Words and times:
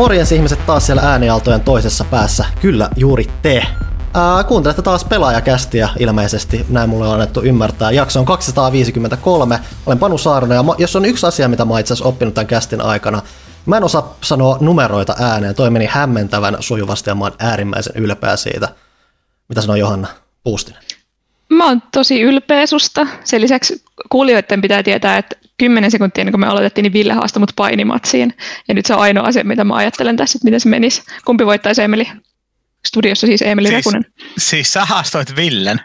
Morjens 0.00 0.32
ihmiset 0.32 0.66
taas 0.66 0.86
siellä 0.86 1.02
äänialtojen 1.02 1.60
toisessa 1.60 2.04
päässä. 2.04 2.44
Kyllä, 2.60 2.88
juuri 2.96 3.26
te. 3.42 3.66
Ää, 4.14 4.44
kuuntelette 4.44 4.82
taas 4.82 5.04
pelaajakästiä 5.04 5.88
ilmeisesti, 5.98 6.66
näin 6.68 6.90
mulle 6.90 7.08
on 7.08 7.14
annettu 7.14 7.42
ymmärtää. 7.42 7.90
Jakso 7.90 8.20
on 8.20 8.26
253, 8.26 9.60
olen 9.86 9.98
Panu 9.98 10.18
Saarinen 10.18 10.56
ja 10.56 10.64
jos 10.78 10.96
on 10.96 11.04
yksi 11.04 11.26
asia, 11.26 11.48
mitä 11.48 11.64
mä 11.64 11.78
itse 11.78 11.92
asiassa 11.92 12.08
oppinut 12.08 12.34
tämän 12.34 12.46
kästin 12.46 12.80
aikana, 12.80 13.22
mä 13.66 13.76
en 13.76 13.84
osaa 13.84 14.16
sanoa 14.20 14.58
numeroita 14.60 15.14
ääneen, 15.18 15.54
toi 15.54 15.70
meni 15.70 15.86
hämmentävän 15.86 16.56
sujuvasti 16.60 17.10
ja 17.10 17.14
mä 17.14 17.24
oon 17.24 17.34
äärimmäisen 17.38 17.96
ylpeä 17.96 18.36
siitä. 18.36 18.68
Mitä 19.48 19.60
sanoo 19.60 19.76
Johanna 19.76 20.08
Puustinen? 20.44 20.82
Mä 21.50 21.66
oon 21.66 21.82
tosi 21.92 22.20
ylpeä 22.20 22.66
susta. 22.66 23.06
Sen 23.24 23.40
lisäksi 23.40 23.84
kuulijoiden 24.08 24.60
pitää 24.60 24.82
tietää, 24.82 25.18
että 25.18 25.36
10 25.58 25.90
sekuntia 25.90 26.22
ennen 26.22 26.32
kuin 26.32 26.40
me 26.40 26.46
aloitettiin, 26.46 26.82
niin 26.82 26.92
Ville 26.92 27.12
haastoi 27.12 27.40
mut 27.40 27.52
painimatsiin. 27.56 28.34
Ja 28.68 28.74
nyt 28.74 28.86
se 28.86 28.94
on 28.94 29.00
ainoa 29.00 29.26
asia, 29.26 29.44
mitä 29.44 29.64
mä 29.64 29.74
ajattelen 29.74 30.16
tässä, 30.16 30.36
että 30.36 30.44
miten 30.44 30.60
se 30.60 30.68
menisi. 30.68 31.02
Kumpi 31.24 31.46
voittaisi 31.46 31.82
Emeli? 31.82 32.08
Studiossa 32.86 33.26
siis 33.26 33.42
Emeli 33.42 33.68
siis, 33.68 33.76
Rekunen. 33.76 34.04
Siis 34.38 34.72
sä 34.72 34.84
haastoit 34.84 35.36
Villen. 35.36 35.80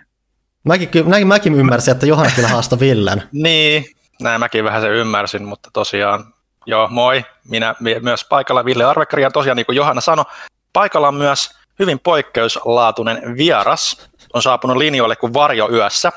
Mäkin, 0.64 0.90
mäkin, 1.06 1.28
mäkin 1.28 1.54
ymmärsin, 1.54 1.92
että 1.92 2.06
Johanna 2.06 2.32
kyllä 2.36 2.48
haastoi 2.48 2.80
Villen. 2.80 3.24
niin, 3.32 3.86
näin 4.22 4.40
mäkin 4.40 4.64
vähän 4.64 4.82
sen 4.82 4.92
ymmärsin, 4.92 5.46
mutta 5.46 5.70
tosiaan, 5.74 6.34
joo, 6.66 6.88
moi. 6.88 7.26
Minä 7.50 7.76
myös 8.02 8.26
paikalla 8.30 8.66
Ville 8.66 8.84
Arvekari 8.84 9.24
ja 9.24 9.32
tosiaan 9.32 9.56
niin 9.56 9.66
kuin 9.66 9.76
Johanna 9.76 10.02
sanoi, 10.02 10.26
paikalla 10.74 11.08
on 11.08 11.16
myös 11.16 11.50
hyvin 11.80 12.00
poikkeuslaatuinen 12.00 13.38
vieras. 13.38 14.10
On 14.36 14.42
saapunut 14.42 14.78
linjoille 14.78 15.16
kuin 15.16 15.34
varjo 15.34 15.70
yössä. 15.72 16.12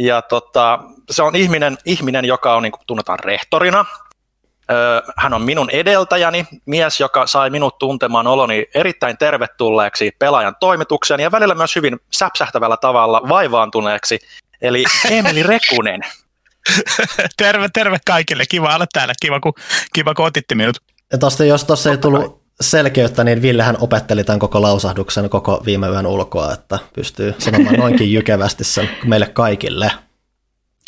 Ja 0.00 0.22
tota, 0.22 0.78
se 1.10 1.22
on 1.22 1.36
ihminen, 1.36 1.78
ihminen 1.84 2.24
joka 2.24 2.54
on, 2.54 2.62
niin 2.62 2.72
kuin 2.72 2.82
tunnetaan 2.86 3.18
rehtorina. 3.18 3.84
Hän 5.16 5.34
on 5.34 5.42
minun 5.42 5.70
edeltäjäni, 5.70 6.46
mies, 6.66 7.00
joka 7.00 7.26
sai 7.26 7.50
minut 7.50 7.78
tuntemaan 7.78 8.26
oloni 8.26 8.66
erittäin 8.74 9.18
tervetulleeksi 9.18 10.10
pelaajan 10.18 10.56
toimitukseen 10.60 11.20
ja 11.20 11.32
välillä 11.32 11.54
myös 11.54 11.76
hyvin 11.76 12.00
säpsähtävällä 12.12 12.76
tavalla 12.76 13.20
vaivaantuneeksi, 13.28 14.18
eli 14.62 14.84
Emeli 15.10 15.42
Rekunen. 15.42 16.00
terve, 17.36 17.68
terve 17.72 17.98
kaikille. 18.06 18.44
Kiva 18.48 18.74
olla 18.74 18.86
täällä. 18.92 19.14
Kiva, 19.22 19.40
kun, 19.40 19.52
kiva, 19.92 20.14
kun 20.14 20.26
otitte 20.26 20.54
minut. 20.54 20.76
Ja 21.12 21.18
tosta, 21.18 21.44
jos 21.44 21.64
tuossa 21.64 21.90
ei 21.90 21.98
tullut 21.98 22.41
selkeyttä, 22.60 23.24
niin 23.24 23.42
Villehän 23.42 23.76
opetteli 23.80 24.24
tämän 24.24 24.38
koko 24.38 24.62
lausahduksen 24.62 25.30
koko 25.30 25.62
viime 25.66 25.88
yön 25.88 26.06
ulkoa, 26.06 26.52
että 26.52 26.78
pystyy 26.94 27.34
sanomaan 27.38 27.76
noinkin 27.76 28.12
jykevästi 28.12 28.64
sen 28.64 28.90
meille 29.04 29.26
kaikille. 29.26 29.90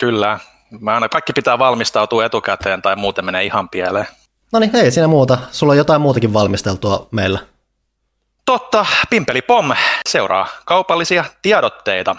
Kyllä. 0.01 0.39
Mä 0.81 0.95
aina, 0.95 1.09
kaikki 1.09 1.33
pitää 1.33 1.59
valmistautua 1.59 2.25
etukäteen 2.25 2.83
tai 2.83 2.97
muuten 2.97 3.25
menee 3.25 3.45
ihan 3.45 3.69
pieleen. 3.69 4.07
No 4.53 4.59
niin, 4.59 4.77
ei 4.77 4.91
siinä 4.91 5.09
muuta. 5.09 5.39
Sulla 5.53 5.70
on 5.70 5.77
jotain 5.77 6.01
muutakin 6.01 6.33
valmisteltua 6.33 7.09
meillä. 7.11 7.39
Totta, 8.45 8.87
Pimpeli 9.11 9.42
Pom 9.42 9.73
seuraa 10.09 10.48
kaupallisia 10.64 11.25
tiedotteita. 11.42 12.17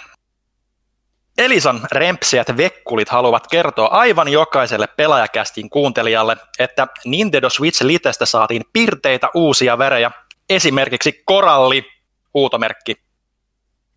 Elisan 1.37 1.81
rempsiät 1.91 2.57
vekkulit 2.57 3.09
haluavat 3.09 3.47
kertoa 3.47 3.87
aivan 3.87 4.27
jokaiselle 4.27 4.87
pelaajakästin 4.87 5.69
kuuntelijalle, 5.69 6.37
että 6.59 6.87
Nintendo 7.05 7.49
Switch 7.49 7.83
Litestä 7.83 8.25
saatiin 8.25 8.61
pirteitä 8.73 9.29
uusia 9.33 9.77
värejä, 9.77 10.11
esimerkiksi 10.49 11.23
koralli, 11.25 11.85
huutomerkki. 12.33 12.95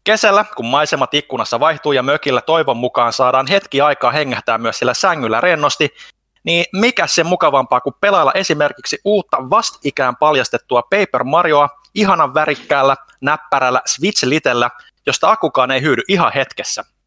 Kesällä, 0.05 0.45
kun 0.57 0.67
maisemat 0.67 1.15
ikkunassa 1.15 1.61
vaihtuu 1.61 1.93
ja 1.93 2.03
mökillä 2.03 2.41
toivon 2.41 2.77
mukaan 2.77 3.13
saadaan 3.13 3.47
hetki 3.47 3.81
aikaa 3.81 4.11
hengähtää 4.11 4.59
myös 4.59 4.79
sillä 4.79 4.95
sängyllä 4.95 5.41
rennosti, 5.41 5.89
niin 6.45 6.65
mikä 6.73 7.07
se 7.07 7.25
mukavampaa 7.25 7.81
kuin 7.81 7.95
pelailla 8.01 8.33
esimerkiksi 8.33 8.99
uutta 9.05 9.51
vastikään 9.51 10.17
paljastettua 10.17 10.83
Paper 10.83 11.25
Marioa 11.25 11.69
ihanan 11.95 12.35
värikkäällä, 12.35 12.97
näppärällä 13.21 13.83
Switch 13.87 14.25
Litellä, 14.25 14.71
josta 15.07 15.31
akukaan 15.31 15.71
ei 15.71 15.83
hyydy 15.83 16.03
ihan 16.09 16.33
hetkessä– 16.35 16.85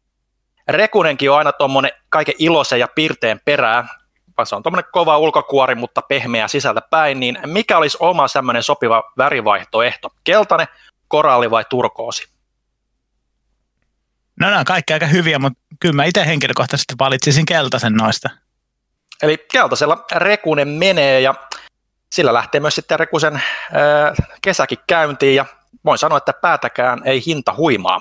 Rekunenkin 0.68 1.30
on 1.30 1.38
aina 1.38 1.52
tuommoinen 1.52 1.92
kaiken 2.08 2.34
iloisen 2.38 2.80
ja 2.80 2.88
pirteen 2.94 3.40
perää, 3.44 3.88
vaan 4.36 4.46
se 4.46 4.56
on 4.56 4.62
tuommoinen 4.62 4.90
kova 4.92 5.18
ulkokuori, 5.18 5.74
mutta 5.74 6.02
pehmeä 6.02 6.48
sisältä 6.48 6.80
päin, 6.90 7.20
niin 7.20 7.38
mikä 7.46 7.78
olisi 7.78 7.96
oma 8.00 8.28
semmoinen 8.28 8.62
sopiva 8.62 9.12
värivaihtoehto? 9.18 10.10
Keltainen, 10.24 10.66
koralli 11.08 11.50
vai 11.50 11.64
turkoosi? 11.70 12.32
No 14.40 14.46
nämä 14.46 14.58
on 14.58 14.64
kaikki 14.64 14.92
aika 14.92 15.06
hyviä, 15.06 15.38
mutta 15.38 15.58
kyllä 15.80 15.94
mä 15.94 16.04
itse 16.04 16.26
henkilökohtaisesti 16.26 16.94
valitsisin 16.98 17.46
keltaisen 17.46 17.92
noista. 17.92 18.30
Eli 19.22 19.46
keltaisella 19.52 20.04
Rekunen 20.12 20.68
menee 20.68 21.20
ja 21.20 21.34
sillä 22.12 22.32
lähtee 22.32 22.60
myös 22.60 22.74
sitten 22.74 22.98
Rekusen 22.98 23.34
äh, 23.34 23.42
kesäkin 24.42 24.78
käyntiin 24.86 25.34
ja 25.34 25.44
voin 25.84 25.98
sanoa, 25.98 26.18
että 26.18 26.32
päätäkään 26.32 27.02
ei 27.04 27.22
hinta 27.26 27.54
huimaa. 27.56 28.00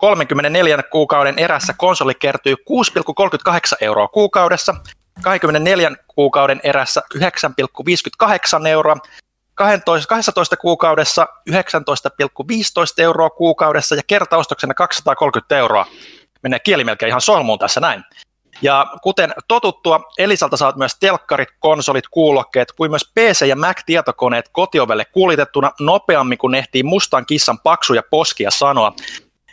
34 0.00 0.82
kuukauden 0.82 1.38
erässä 1.38 1.72
konsoli 1.72 2.14
kertyy 2.14 2.54
6,38 2.54 3.76
euroa 3.80 4.08
kuukaudessa, 4.08 4.74
24 5.22 5.90
kuukauden 6.08 6.60
erässä 6.62 7.02
9,58 7.14 8.66
euroa, 8.66 8.96
12, 9.54 10.08
12 10.08 10.56
kuukaudessa 10.56 11.26
19,15 11.50 11.56
euroa 12.98 13.30
kuukaudessa 13.30 13.94
ja 13.94 14.02
kertaostoksena 14.06 14.74
230 14.74 15.56
euroa. 15.56 15.86
Menee 16.42 16.58
kieli 16.58 16.84
melkein 16.84 17.08
ihan 17.08 17.20
solmuun 17.20 17.58
tässä 17.58 17.80
näin. 17.80 18.04
Ja 18.62 18.86
kuten 19.02 19.34
totuttua, 19.48 20.00
Elisalta 20.18 20.56
saat 20.56 20.76
myös 20.76 20.96
telkkarit, 21.00 21.48
konsolit, 21.58 22.04
kuulokkeet, 22.10 22.72
kuin 22.72 22.90
myös 22.90 23.12
PC- 23.20 23.46
ja 23.46 23.56
Mac-tietokoneet 23.56 24.48
kotiovelle 24.52 25.04
kuljetettuna 25.04 25.70
nopeammin 25.80 26.38
kuin 26.38 26.54
ehtii 26.54 26.82
mustan 26.82 27.26
kissan 27.26 27.58
paksuja 27.58 28.02
poskia 28.10 28.50
sanoa. 28.50 28.92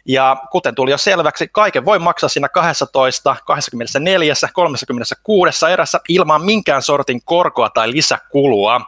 Ja 0.08 0.38
kuten 0.52 0.76
tuli 0.76 0.92
jo 0.92 0.98
selväksi, 0.98 1.48
kaiken 1.48 1.86
voi 1.86 2.00
maksaa 2.00 2.30
siinä 2.30 2.50
12, 2.50 3.36
24, 3.46 4.34
36 4.54 5.66
erässä 5.66 6.00
ilman 6.10 6.46
minkään 6.46 6.82
sortin 6.82 7.22
korkoa 7.26 7.70
tai 7.70 7.92
lisäkulua. 7.92 8.82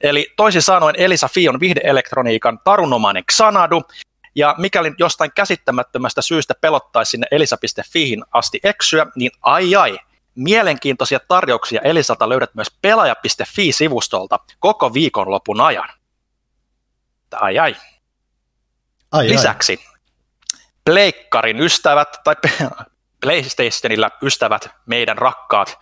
Eli 0.00 0.32
toisin 0.36 0.62
sanoen 0.62 0.94
Elisa 0.98 1.28
Fi 1.28 1.48
on 1.48 1.60
viihdeelektroniikan 1.60 2.58
tarunomainen 2.64 3.24
Xanadu, 3.32 3.82
ja 4.34 4.54
mikäli 4.58 4.92
jostain 4.98 5.32
käsittämättömästä 5.34 6.22
syystä 6.22 6.54
pelottaisi 6.60 7.10
sinne 7.10 7.26
elisa.fiihin 7.30 8.24
asti 8.32 8.60
eksyä, 8.64 9.06
niin 9.14 9.30
ai 9.42 9.74
ai, 9.74 9.98
mielenkiintoisia 10.34 11.20
tarjouksia 11.28 11.80
Elisalta 11.80 12.28
löydät 12.28 12.54
myös 12.54 12.68
pelaaja.fi-sivustolta 12.82 14.38
koko 14.58 14.94
viikonlopun 14.94 15.60
ajan. 15.60 15.88
Ai 17.40 17.58
ai. 17.58 17.76
ai 19.12 19.28
Lisäksi 19.28 19.78
ai 19.86 19.91
pleikkarin 20.84 21.60
ystävät 21.60 22.08
tai 22.24 22.34
PlayStationilla 23.22 24.10
ystävät, 24.22 24.70
meidän 24.86 25.18
rakkaat, 25.18 25.78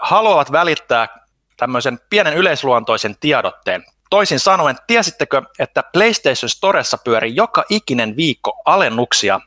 haluavat 0.00 0.52
välittää 0.52 1.08
tämmöisen 1.56 1.98
pienen 2.10 2.34
yleisluontoisen 2.34 3.16
tiedotteen. 3.20 3.84
Toisin 4.10 4.40
sanoen, 4.40 4.76
tiesittekö, 4.86 5.42
että 5.58 5.82
PlayStation 5.92 6.48
Storessa 6.50 6.98
pyörii 7.04 7.36
joka 7.36 7.64
ikinen 7.68 8.16
viikko 8.16 8.62
alennuksia? 8.64 9.40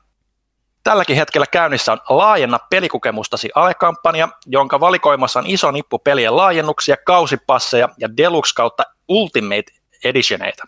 Tälläkin 0.83 1.15
hetkellä 1.15 1.47
käynnissä 1.51 1.91
on 1.91 2.01
Laajenna 2.09 2.59
pelikokemustasi 2.69 3.49
alekampanja, 3.55 4.29
jonka 4.45 4.79
valikoimassa 4.79 5.39
on 5.39 5.47
iso 5.47 5.71
nippu 5.71 5.99
pelien 5.99 6.37
laajennuksia, 6.37 6.97
kausipasseja 7.05 7.89
ja 7.97 8.17
Deluxe 8.17 8.53
kautta 8.55 8.83
Ultimate 9.07 9.71
Editioneita. 10.03 10.63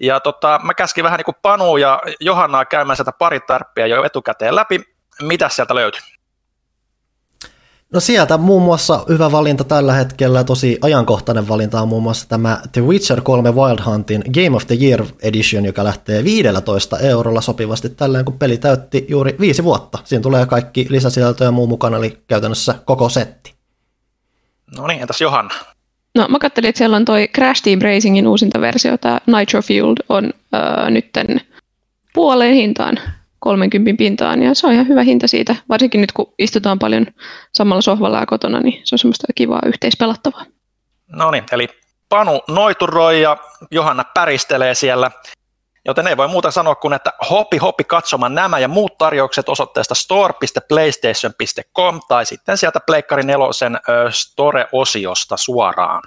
Ja 0.00 0.20
tota, 0.20 0.60
mä 0.62 0.74
käskin 0.74 1.04
vähän 1.04 1.18
niin 1.18 1.24
kuin 1.24 1.36
Panu 1.42 1.76
ja 1.76 2.02
Johannaa 2.20 2.64
käymään 2.64 2.96
sieltä 2.96 3.12
pari 3.12 3.40
tarppia 3.40 3.86
jo 3.86 4.04
etukäteen 4.04 4.54
läpi. 4.54 4.80
Mitä 5.22 5.48
sieltä 5.48 5.74
löytyy? 5.74 6.00
No 7.92 8.00
sieltä 8.00 8.36
muun 8.36 8.62
muassa 8.62 9.04
hyvä 9.08 9.32
valinta 9.32 9.64
tällä 9.64 9.92
hetkellä, 9.92 10.44
tosi 10.44 10.78
ajankohtainen 10.82 11.48
valinta 11.48 11.80
on 11.80 11.88
muun 11.88 12.02
muassa 12.02 12.28
tämä 12.28 12.60
The 12.72 12.80
Witcher 12.80 13.20
3 13.20 13.50
Wild 13.50 13.78
Huntin 13.86 14.24
Game 14.34 14.56
of 14.56 14.66
the 14.66 14.76
Year 14.82 15.04
Edition, 15.22 15.64
joka 15.64 15.84
lähtee 15.84 16.24
15 16.24 16.98
eurolla 16.98 17.40
sopivasti 17.40 17.88
tälleen, 17.88 18.24
kun 18.24 18.38
peli 18.38 18.58
täytti 18.58 19.06
juuri 19.08 19.36
viisi 19.40 19.64
vuotta. 19.64 19.98
Siinä 20.04 20.22
tulee 20.22 20.46
kaikki 20.46 20.86
lisäsisältöjä 20.90 21.48
ja 21.48 21.52
muu 21.52 21.66
mukana, 21.66 21.96
eli 21.96 22.18
käytännössä 22.28 22.74
koko 22.84 23.08
setti. 23.08 23.54
No 24.76 24.86
niin, 24.86 25.00
entäs 25.00 25.20
Johanna? 25.20 25.54
No 26.16 26.28
mä 26.28 26.38
katselin, 26.38 26.68
että 26.68 26.78
siellä 26.78 26.96
on 26.96 27.04
toi 27.04 27.28
Crash 27.28 27.62
Team 27.62 27.78
Racingin 27.82 28.28
uusinta 28.28 28.60
versio, 28.60 28.98
tämä 28.98 29.20
Nitro 29.26 29.62
Fueled 29.62 30.04
on 30.08 30.32
öö, 30.54 30.90
nytten 30.90 31.40
puoleen 32.14 32.54
hintaan, 32.54 32.98
30 33.38 33.98
pintaan, 33.98 34.42
ja 34.42 34.54
se 34.54 34.66
on 34.66 34.72
ihan 34.72 34.88
hyvä 34.88 35.02
hinta 35.02 35.28
siitä, 35.28 35.56
varsinkin 35.68 36.00
nyt 36.00 36.12
kun 36.12 36.32
istutaan 36.38 36.78
paljon 36.78 37.06
samalla 37.52 37.82
sohvalla 37.82 38.20
ja 38.20 38.26
kotona, 38.26 38.60
niin 38.60 38.80
se 38.84 38.94
on 38.94 38.98
semmoista 38.98 39.26
kivaa 39.34 39.60
yhteispelattavaa. 39.66 40.44
No 41.08 41.30
niin, 41.30 41.44
eli 41.52 41.68
Panu 42.08 42.40
noituroi 42.48 43.22
ja 43.22 43.36
Johanna 43.70 44.04
päristelee 44.14 44.74
siellä, 44.74 45.10
joten 45.86 46.06
ei 46.06 46.16
voi 46.16 46.28
muuta 46.28 46.50
sanoa 46.50 46.74
kuin, 46.74 46.94
että 46.94 47.12
hopi 47.30 47.58
hopi 47.58 47.84
katsomaan 47.84 48.34
nämä 48.34 48.58
ja 48.58 48.68
muut 48.68 48.98
tarjoukset 48.98 49.48
osoitteesta 49.48 49.94
store.playstation.com 49.94 52.00
tai 52.08 52.26
sitten 52.26 52.58
sieltä 52.58 52.80
Pleikkari 52.86 53.22
nelosen 53.22 53.78
Store-osiosta 54.10 55.36
suoraan. 55.36 56.02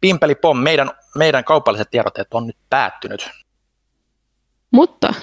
Pimpeli 0.00 0.34
Pom, 0.34 0.58
meidän, 0.58 0.90
meidän 1.14 1.44
kaupalliset 1.44 1.90
tiedotteet 1.90 2.34
on 2.34 2.46
nyt 2.46 2.56
päättynyt. 2.70 3.30
Mutta 4.70 5.14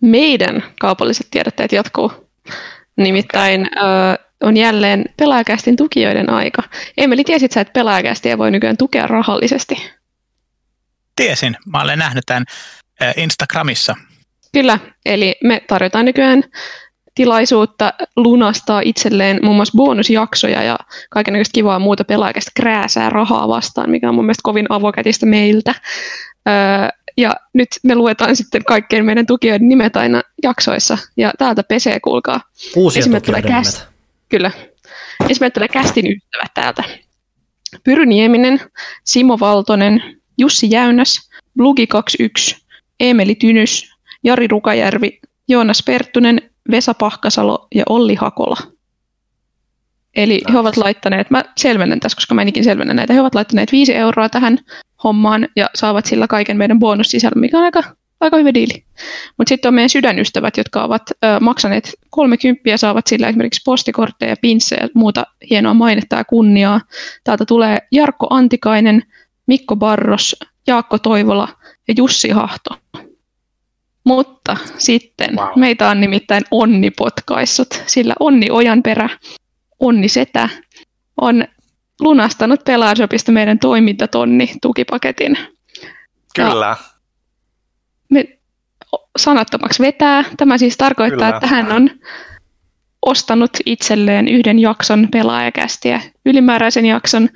meidän 0.00 0.64
kaupalliset 0.80 1.26
tiedotteet 1.30 1.72
jatkuu. 1.72 2.12
Nimittäin 2.96 3.60
okay. 3.60 4.16
on 4.42 4.56
jälleen 4.56 5.04
pelaajakästin 5.16 5.76
tukijoiden 5.76 6.30
aika. 6.30 6.62
Emeli, 6.96 7.24
tiesit 7.24 7.52
sä, 7.52 7.60
että 7.60 7.72
pelaajakästiä 7.72 8.38
voi 8.38 8.50
nykyään 8.50 8.76
tukea 8.76 9.06
rahallisesti? 9.06 9.90
Tiesin. 11.16 11.56
Mä 11.72 11.82
olen 11.82 11.98
nähnyt 11.98 12.24
tämän 12.26 12.44
Instagramissa. 13.16 13.96
Kyllä, 14.52 14.78
eli 15.06 15.36
me 15.44 15.62
tarjotaan 15.68 16.04
nykyään 16.04 16.42
tilaisuutta 17.14 17.92
lunastaa 18.16 18.80
itselleen 18.84 19.38
muun 19.42 19.56
muassa 19.56 19.76
bonusjaksoja 19.76 20.62
ja 20.62 20.78
kaikenlaista 21.10 21.52
kivaa 21.54 21.78
muuta 21.78 22.04
pelaajakästä 22.04 22.50
krääsää 22.56 23.10
rahaa 23.10 23.48
vastaan, 23.48 23.90
mikä 23.90 24.08
on 24.08 24.14
mun 24.14 24.24
mielestä 24.24 24.40
kovin 24.42 24.66
avokätistä 24.68 25.26
meiltä. 25.26 25.74
Öö, 26.48 26.88
ja 27.16 27.32
nyt 27.54 27.68
me 27.82 27.94
luetaan 27.94 28.36
sitten 28.36 28.64
kaikkien 28.64 29.04
meidän 29.04 29.26
tukijoiden 29.26 29.68
nimet 29.68 29.96
aina 29.96 30.22
jaksoissa. 30.42 30.98
Ja 31.16 31.32
täältä 31.38 31.62
pesee, 31.62 32.00
kuulkaa. 32.00 32.40
Uusia 32.76 33.02
tukijoiden 33.02 33.44
nimet. 33.44 33.88
Kyllä. 34.28 34.50
Esimerkiksi 35.28 35.54
tulee 35.54 35.68
kästin 35.68 36.06
ystävät 36.06 36.54
täältä. 36.54 36.84
Pyry 37.84 38.06
Nieminen, 38.06 38.60
Simo 39.04 39.38
Valtonen, 39.40 40.02
Jussi 40.38 40.70
Jäynäs, 40.70 41.30
Blugi21, 41.58 42.61
Emeli 43.00 43.34
Tynys, 43.34 43.92
Jari 44.24 44.46
Rukajärvi, 44.46 45.20
Joonas 45.48 45.82
Perttunen, 45.86 46.42
Vesa 46.70 46.94
Pahkasalo 46.94 47.66
ja 47.74 47.84
Olli 47.88 48.14
Hakola. 48.14 48.56
Eli 50.16 50.42
he 50.52 50.58
ovat 50.58 50.76
laittaneet, 50.76 51.30
mä 51.30 51.44
selvennän 51.56 52.00
tässä, 52.00 52.16
koska 52.16 52.34
mä 52.34 52.42
enikin 52.42 52.64
selvennän 52.64 52.96
näitä, 52.96 53.12
he 53.12 53.20
ovat 53.20 53.34
laittaneet 53.34 53.72
5 53.72 53.94
euroa 53.94 54.28
tähän 54.28 54.58
hommaan 55.04 55.48
ja 55.56 55.70
saavat 55.74 56.06
sillä 56.06 56.26
kaiken 56.26 56.56
meidän 56.56 56.78
bonussisällön, 56.78 57.40
mikä 57.40 57.58
on 57.58 57.64
aika, 57.64 57.82
aika 58.20 58.36
hyvä 58.36 58.54
diili. 58.54 58.84
Mutta 59.38 59.48
sitten 59.48 59.68
on 59.68 59.74
meidän 59.74 59.88
sydänystävät, 59.88 60.56
jotka 60.56 60.84
ovat 60.84 61.02
ö, 61.10 61.40
maksaneet 61.40 61.94
30 62.10 62.70
ja 62.70 62.78
saavat 62.78 63.06
sillä 63.06 63.28
esimerkiksi 63.28 63.62
postikortteja, 63.64 64.36
pinssejä 64.42 64.82
ja 64.82 64.88
muuta 64.94 65.24
hienoa 65.50 65.74
mainetta 65.74 66.16
ja 66.16 66.24
kunniaa. 66.24 66.80
Täältä 67.24 67.44
tulee 67.44 67.78
Jarkko 67.92 68.26
Antikainen, 68.30 69.02
Mikko 69.46 69.76
Barros, 69.76 70.36
Jaakko 70.66 70.98
Toivola 70.98 71.48
ja 71.88 71.94
Jussi 71.96 72.30
Hahto. 72.30 72.70
Mutta 74.04 74.56
sitten 74.78 75.36
wow. 75.36 75.48
meitä 75.56 75.88
on 75.88 76.00
nimittäin 76.00 76.42
Onni 76.50 76.90
potkaissut, 76.90 77.82
sillä 77.86 78.14
Onni 78.20 78.46
Ojanperä, 78.50 79.08
Onni 79.80 80.08
Setä, 80.08 80.48
on 81.20 81.44
lunastanut 82.00 82.64
Pelaajopista 82.64 83.32
meidän 83.32 83.58
toimintatonni 83.58 84.54
tukipaketin. 84.62 85.38
Kyllä. 86.34 86.66
Ja 86.66 86.76
me 88.10 88.38
sanattomaksi 89.18 89.82
vetää. 89.82 90.24
Tämä 90.36 90.58
siis 90.58 90.76
tarkoittaa, 90.76 91.18
Kyllä. 91.18 91.36
että 91.36 91.46
hän 91.46 91.72
on 91.72 91.90
ostanut 93.06 93.50
itselleen 93.66 94.28
yhden 94.28 94.58
jakson 94.58 95.08
pelaajakästiä, 95.12 96.00
ylimääräisen 96.26 96.86
jakson. 96.86 97.28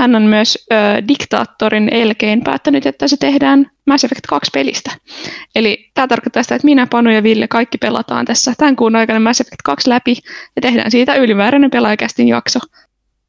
Hän 0.00 0.14
on 0.14 0.22
myös 0.22 0.66
ö, 0.72 0.76
diktaattorin 1.08 1.88
elkein 1.94 2.44
päättänyt, 2.44 2.86
että 2.86 3.08
se 3.08 3.16
tehdään 3.16 3.70
Mass 3.86 4.04
Effect 4.04 4.26
2 4.28 4.50
pelistä. 4.54 4.90
Eli 5.54 5.90
tämä 5.94 6.08
tarkoittaa 6.08 6.42
sitä, 6.42 6.54
että 6.54 6.64
minä, 6.64 6.86
Panu 6.86 7.10
ja 7.10 7.22
Ville 7.22 7.48
kaikki 7.48 7.78
pelataan 7.78 8.26
tässä 8.26 8.52
tämän 8.56 8.76
kuun 8.76 8.96
aikana 8.96 9.20
Mass 9.20 9.40
Effect 9.40 9.62
2 9.64 9.90
läpi 9.90 10.16
ja 10.56 10.62
tehdään 10.62 10.90
siitä 10.90 11.14
ylimääräinen 11.14 11.70
pelaajakästin 11.70 12.28
jakso. 12.28 12.58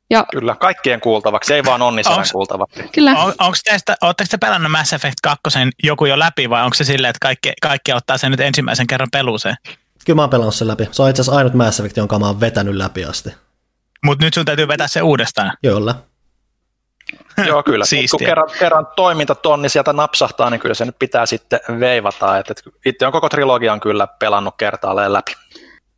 Ja, 0.10 0.26
Kyllä, 0.32 0.56
kaikkien 0.56 1.02
kuultavaksi, 1.02 1.54
ei 1.54 1.66
vaan 1.66 1.82
Onnisonen 1.82 2.26
kuultavaksi. 2.32 2.84
Kyllä. 2.94 3.12
On, 3.12 3.34
onko 3.40 3.58
teistä, 3.64 3.96
oletteko 4.02 4.28
te 4.32 4.38
pelannut 4.38 4.72
Mass 4.72 4.94
Effect 4.94 5.18
2 5.24 5.42
joku 5.84 6.06
jo 6.06 6.20
läpi 6.20 6.50
vai 6.50 6.64
onko 6.64 6.74
se 6.74 6.84
silleen, 6.84 7.10
että 7.10 7.20
kaikki, 7.22 7.54
kaikki 7.62 7.94
ottaa 7.94 8.18
sen 8.18 8.32
nyt 8.32 8.40
ensimmäisen 8.40 8.88
kerran 8.88 9.10
peluuseen? 9.12 9.56
Kyllä 10.06 10.16
mä 10.16 10.22
oon 10.22 10.30
pelannut 10.30 10.56
sen 10.56 10.68
läpi. 10.68 10.90
Se 10.92 11.02
on 11.02 11.10
itse 11.10 11.22
asiassa 11.22 11.38
ainut 11.38 11.54
Mass 11.54 11.80
Effect, 11.80 11.98
jonka 11.98 12.20
mä 12.20 12.26
oon 12.26 12.40
vetänyt 12.40 12.76
läpi 12.76 13.06
asti. 13.06 13.30
Mutta 14.06 14.26
nyt 14.26 14.34
sun 14.34 14.46
täytyy 14.46 14.68
vetää 14.68 14.88
se 14.88 15.02
uudestaan. 15.02 15.54
Kyllä. 15.62 15.96
Joo, 17.48 17.64
kyllä. 17.64 17.86
kun 18.12 18.20
kerran, 18.20 18.48
kerran 18.60 18.88
toimintatonni 18.96 19.70
sieltä 19.70 19.94
napsahtaa, 19.94 20.50
niin 20.50 20.60
kyllä 20.60 20.76
se 20.76 20.86
nyt 20.86 21.00
pitää 21.00 21.26
sitten 21.26 21.60
veivata. 21.80 22.38
Et, 22.38 22.52
et 22.52 22.64
itse 22.86 23.06
on 23.06 23.12
koko 23.12 23.30
trilogian 23.30 23.80
kyllä 23.80 24.08
pelannut 24.08 24.56
kertaalleen 24.58 25.14
läpi. 25.14 25.32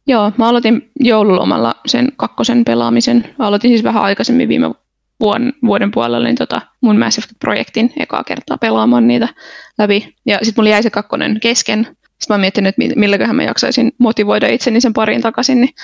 Joo, 0.08 0.32
mä 0.38 0.50
aloitin 0.50 0.92
joululomalla 1.00 1.76
sen 1.86 2.12
kakkosen 2.18 2.66
pelaamisen. 2.66 3.36
Aloitin 3.40 3.72
siis 3.72 3.84
vähän 3.84 4.04
aikaisemmin 4.04 4.50
viime 4.50 4.72
vuoden, 5.20 5.54
vuoden 5.66 5.92
puolella 5.92 6.26
niin 6.26 6.36
tota 6.36 6.62
mun 6.82 7.00
Mass 7.00 7.18
Effect-projektin 7.18 7.94
ekaa 8.00 8.24
kertaa 8.24 8.58
pelaamaan 8.58 9.08
niitä 9.08 9.28
läpi. 9.78 10.16
Ja 10.26 10.40
sitten 10.42 10.62
mulla 10.62 10.70
jäi 10.70 10.84
se 10.84 10.90
kakkonen 10.90 11.40
kesken. 11.40 11.88
Sitten 12.02 12.34
mä 12.34 12.38
mietin, 12.38 12.66
että 12.66 12.82
milläköhän 12.96 13.36
mä 13.36 13.44
jaksaisin 13.44 13.92
motivoida 13.98 14.48
itseni 14.48 14.82
sen 14.82 14.94
pariin 14.94 15.22
takaisin. 15.22 15.62
Niin 15.62 15.76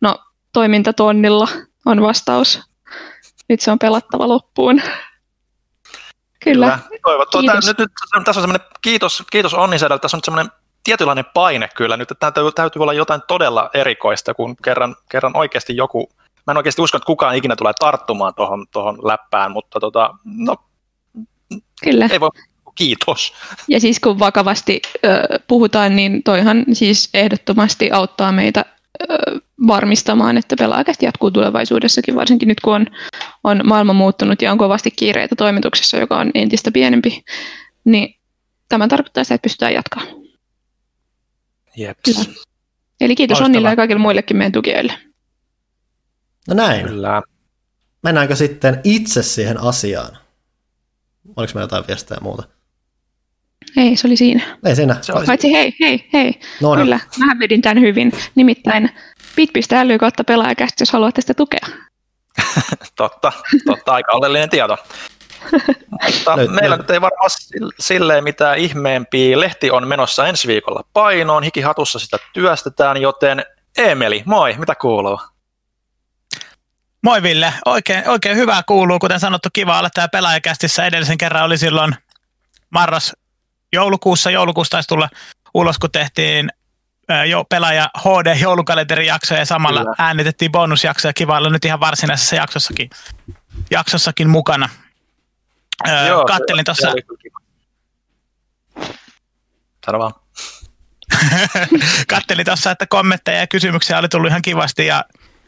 no, 0.00 0.18
toimintatonnilla 0.52 1.48
on 1.86 2.02
vastaus. 2.02 2.62
Nyt 3.48 3.60
se 3.60 3.70
on 3.70 3.78
pelattava 3.78 4.28
loppuun. 4.28 4.82
Kyllä. 6.44 6.78
Kyllä. 7.02 7.26
Tuota, 7.30 7.54
nyt, 7.54 7.78
nyt, 7.78 7.90
tässä 8.24 8.40
on 8.40 8.42
semmoinen, 8.42 8.66
kiitos, 8.82 9.22
kiitos 9.30 9.54
Onnisedältä, 9.54 10.02
tässä 10.02 10.16
on 10.16 10.20
semmoinen 10.24 10.52
tietynlainen 10.84 11.24
paine 11.34 11.68
kyllä 11.76 11.96
nyt, 11.96 12.10
että 12.10 12.30
täytyy, 12.30 12.52
täytyy 12.52 12.82
olla 12.82 12.92
jotain 12.92 13.22
todella 13.28 13.70
erikoista, 13.74 14.34
kun 14.34 14.56
kerran, 14.64 14.96
kerran 15.10 15.36
oikeasti 15.36 15.76
joku, 15.76 16.08
mä 16.46 16.50
en 16.50 16.56
oikeasti 16.56 16.82
usko, 16.82 16.96
että 16.96 17.06
kukaan 17.06 17.36
ikinä 17.36 17.56
tulee 17.56 17.72
tarttumaan 17.80 18.34
tuohon 18.34 18.66
tohon 18.70 18.98
läppään, 19.02 19.52
mutta 19.52 19.80
tota, 19.80 20.14
no, 20.24 20.56
Kyllä. 21.82 22.08
ei 22.12 22.20
voi 22.20 22.30
kiitos. 22.74 23.34
Ja 23.68 23.80
siis 23.80 24.00
kun 24.00 24.18
vakavasti 24.18 24.82
ö, 25.04 25.38
puhutaan, 25.46 25.96
niin 25.96 26.22
toihan 26.22 26.64
siis 26.72 27.10
ehdottomasti 27.14 27.90
auttaa 27.90 28.32
meitä 28.32 28.64
varmistamaan, 29.66 30.36
että 30.36 30.56
pelaajakästi 30.58 31.06
jatkuu 31.06 31.30
tulevaisuudessakin, 31.30 32.14
varsinkin 32.14 32.48
nyt 32.48 32.60
kun 32.60 32.74
on, 32.74 32.86
on 33.44 33.60
maailma 33.64 33.92
muuttunut 33.92 34.42
ja 34.42 34.52
on 34.52 34.58
kovasti 34.58 34.90
kiireitä 34.90 35.36
toimituksessa, 35.36 35.96
joka 35.96 36.18
on 36.18 36.30
entistä 36.34 36.70
pienempi, 36.70 37.24
niin 37.84 38.14
tämä 38.68 38.88
tarkoittaa 38.88 39.24
sitä, 39.24 39.34
että 39.34 39.42
pystytään 39.42 39.74
jatkamaan. 39.74 40.08
Jeps. 41.76 42.30
Eli 43.00 43.14
kiitos 43.14 43.34
Loistava. 43.34 43.46
Onnille 43.46 43.68
ja 43.68 43.76
kaikille 43.76 44.00
muillekin 44.00 44.36
meidän 44.36 44.52
tukijoille. 44.52 44.92
No 46.48 46.54
näin. 46.54 46.86
Kyllä. 46.86 47.22
Mennäänkö 48.02 48.36
sitten 48.36 48.80
itse 48.84 49.22
siihen 49.22 49.60
asiaan? 49.60 50.18
Oliko 51.36 51.52
meillä 51.54 51.64
jotain 51.64 51.84
viestiä 51.88 52.16
ja 52.16 52.20
muuta? 52.20 52.57
Ei, 53.76 53.96
se 53.96 54.06
oli 54.06 54.16
siinä. 54.16 54.58
Ei 54.64 54.76
siinä. 54.76 54.96
Se 55.00 55.12
Paitsi 55.26 55.52
hei, 55.52 55.76
hei, 55.80 56.08
hei. 56.12 56.40
No, 56.60 56.74
niin. 56.74 56.84
Kyllä, 56.84 57.00
mä 57.18 57.38
vedin 57.38 57.62
tämän 57.62 57.80
hyvin. 57.80 58.12
Nimittäin 58.34 58.90
bit.ly 59.36 59.98
kautta 59.98 60.24
pelaajakästä, 60.24 60.82
jos 60.82 60.92
haluatte 60.92 61.20
sitä 61.20 61.34
tukea. 61.34 61.66
totta, 62.96 63.32
totta, 63.66 63.92
aika 63.92 64.12
oleellinen 64.12 64.50
tieto. 64.50 64.76
Mutta 65.90 66.36
nyt, 66.36 66.50
meillä 66.50 66.76
nyt. 66.76 66.84
nyt 66.84 66.90
ei 66.90 67.00
varmaan 67.00 67.30
silleen 67.80 68.24
mitään 68.24 68.58
ihmeempiä. 68.58 69.40
Lehti 69.40 69.70
on 69.70 69.88
menossa 69.88 70.26
ensi 70.26 70.48
viikolla 70.48 70.84
painoon, 70.92 71.42
hikihatussa 71.42 71.98
sitä 71.98 72.18
työstetään, 72.32 72.96
joten 72.96 73.44
Emeli, 73.78 74.22
moi, 74.26 74.54
mitä 74.58 74.74
kuuluu? 74.74 75.20
Moi 77.02 77.22
Ville, 77.22 77.54
oikein, 77.66 78.08
oikein 78.08 78.36
hyvää 78.36 78.62
kuuluu, 78.62 78.98
kuten 78.98 79.20
sanottu, 79.20 79.48
kiva 79.52 79.78
olla 79.78 79.90
täällä 79.94 80.08
pelaajakästissä. 80.08 80.86
Edellisen 80.86 81.18
kerran 81.18 81.44
oli 81.44 81.58
silloin 81.58 81.94
marras 82.70 83.16
joulukuussa, 83.72 84.30
joulukuussa 84.30 84.70
taisi 84.70 84.88
tulla 84.88 85.08
ulos, 85.54 85.78
kun 85.78 85.90
tehtiin 85.90 86.52
jo 87.28 87.44
pelaaja 87.44 87.90
HD 87.98 88.36
joulukalenterijaksoja 88.40 89.40
ja 89.40 89.46
samalla 89.46 89.80
Kyllä. 89.80 89.94
äänitettiin 89.98 90.52
bonusjaksoja. 90.52 91.12
Kiva 91.12 91.36
olla 91.36 91.50
nyt 91.50 91.64
ihan 91.64 91.80
varsinaisessa 91.80 92.36
jaksossakin, 92.36 92.90
jaksossakin 93.70 94.30
mukana. 94.30 94.68
Joo, 96.08 96.24
kattelin 96.24 96.64
tuossa... 96.64 96.92
Sano 99.86 99.98
vaan. 99.98 100.12
kattelin 102.08 102.44
tuossa, 102.44 102.70
että 102.70 102.86
kommentteja 102.86 103.38
ja 103.38 103.46
kysymyksiä 103.46 103.98
oli 103.98 104.08
tullut 104.08 104.28
ihan 104.28 104.42
kivasti 104.42 104.86
ja, 104.86 105.04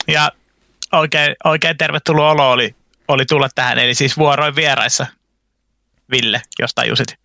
ja 0.08 0.32
oikein, 0.92 1.36
oikein 1.44 1.78
tervetuloa 1.78 2.30
olo 2.30 2.50
oli, 2.50 2.74
oli 3.08 3.26
tulla 3.26 3.48
tähän. 3.54 3.78
Eli 3.78 3.94
siis 3.94 4.16
vuoroin 4.16 4.56
vieraissa, 4.56 5.06
Ville, 6.10 6.42
jos 6.58 6.74
tajusit. 6.74 7.20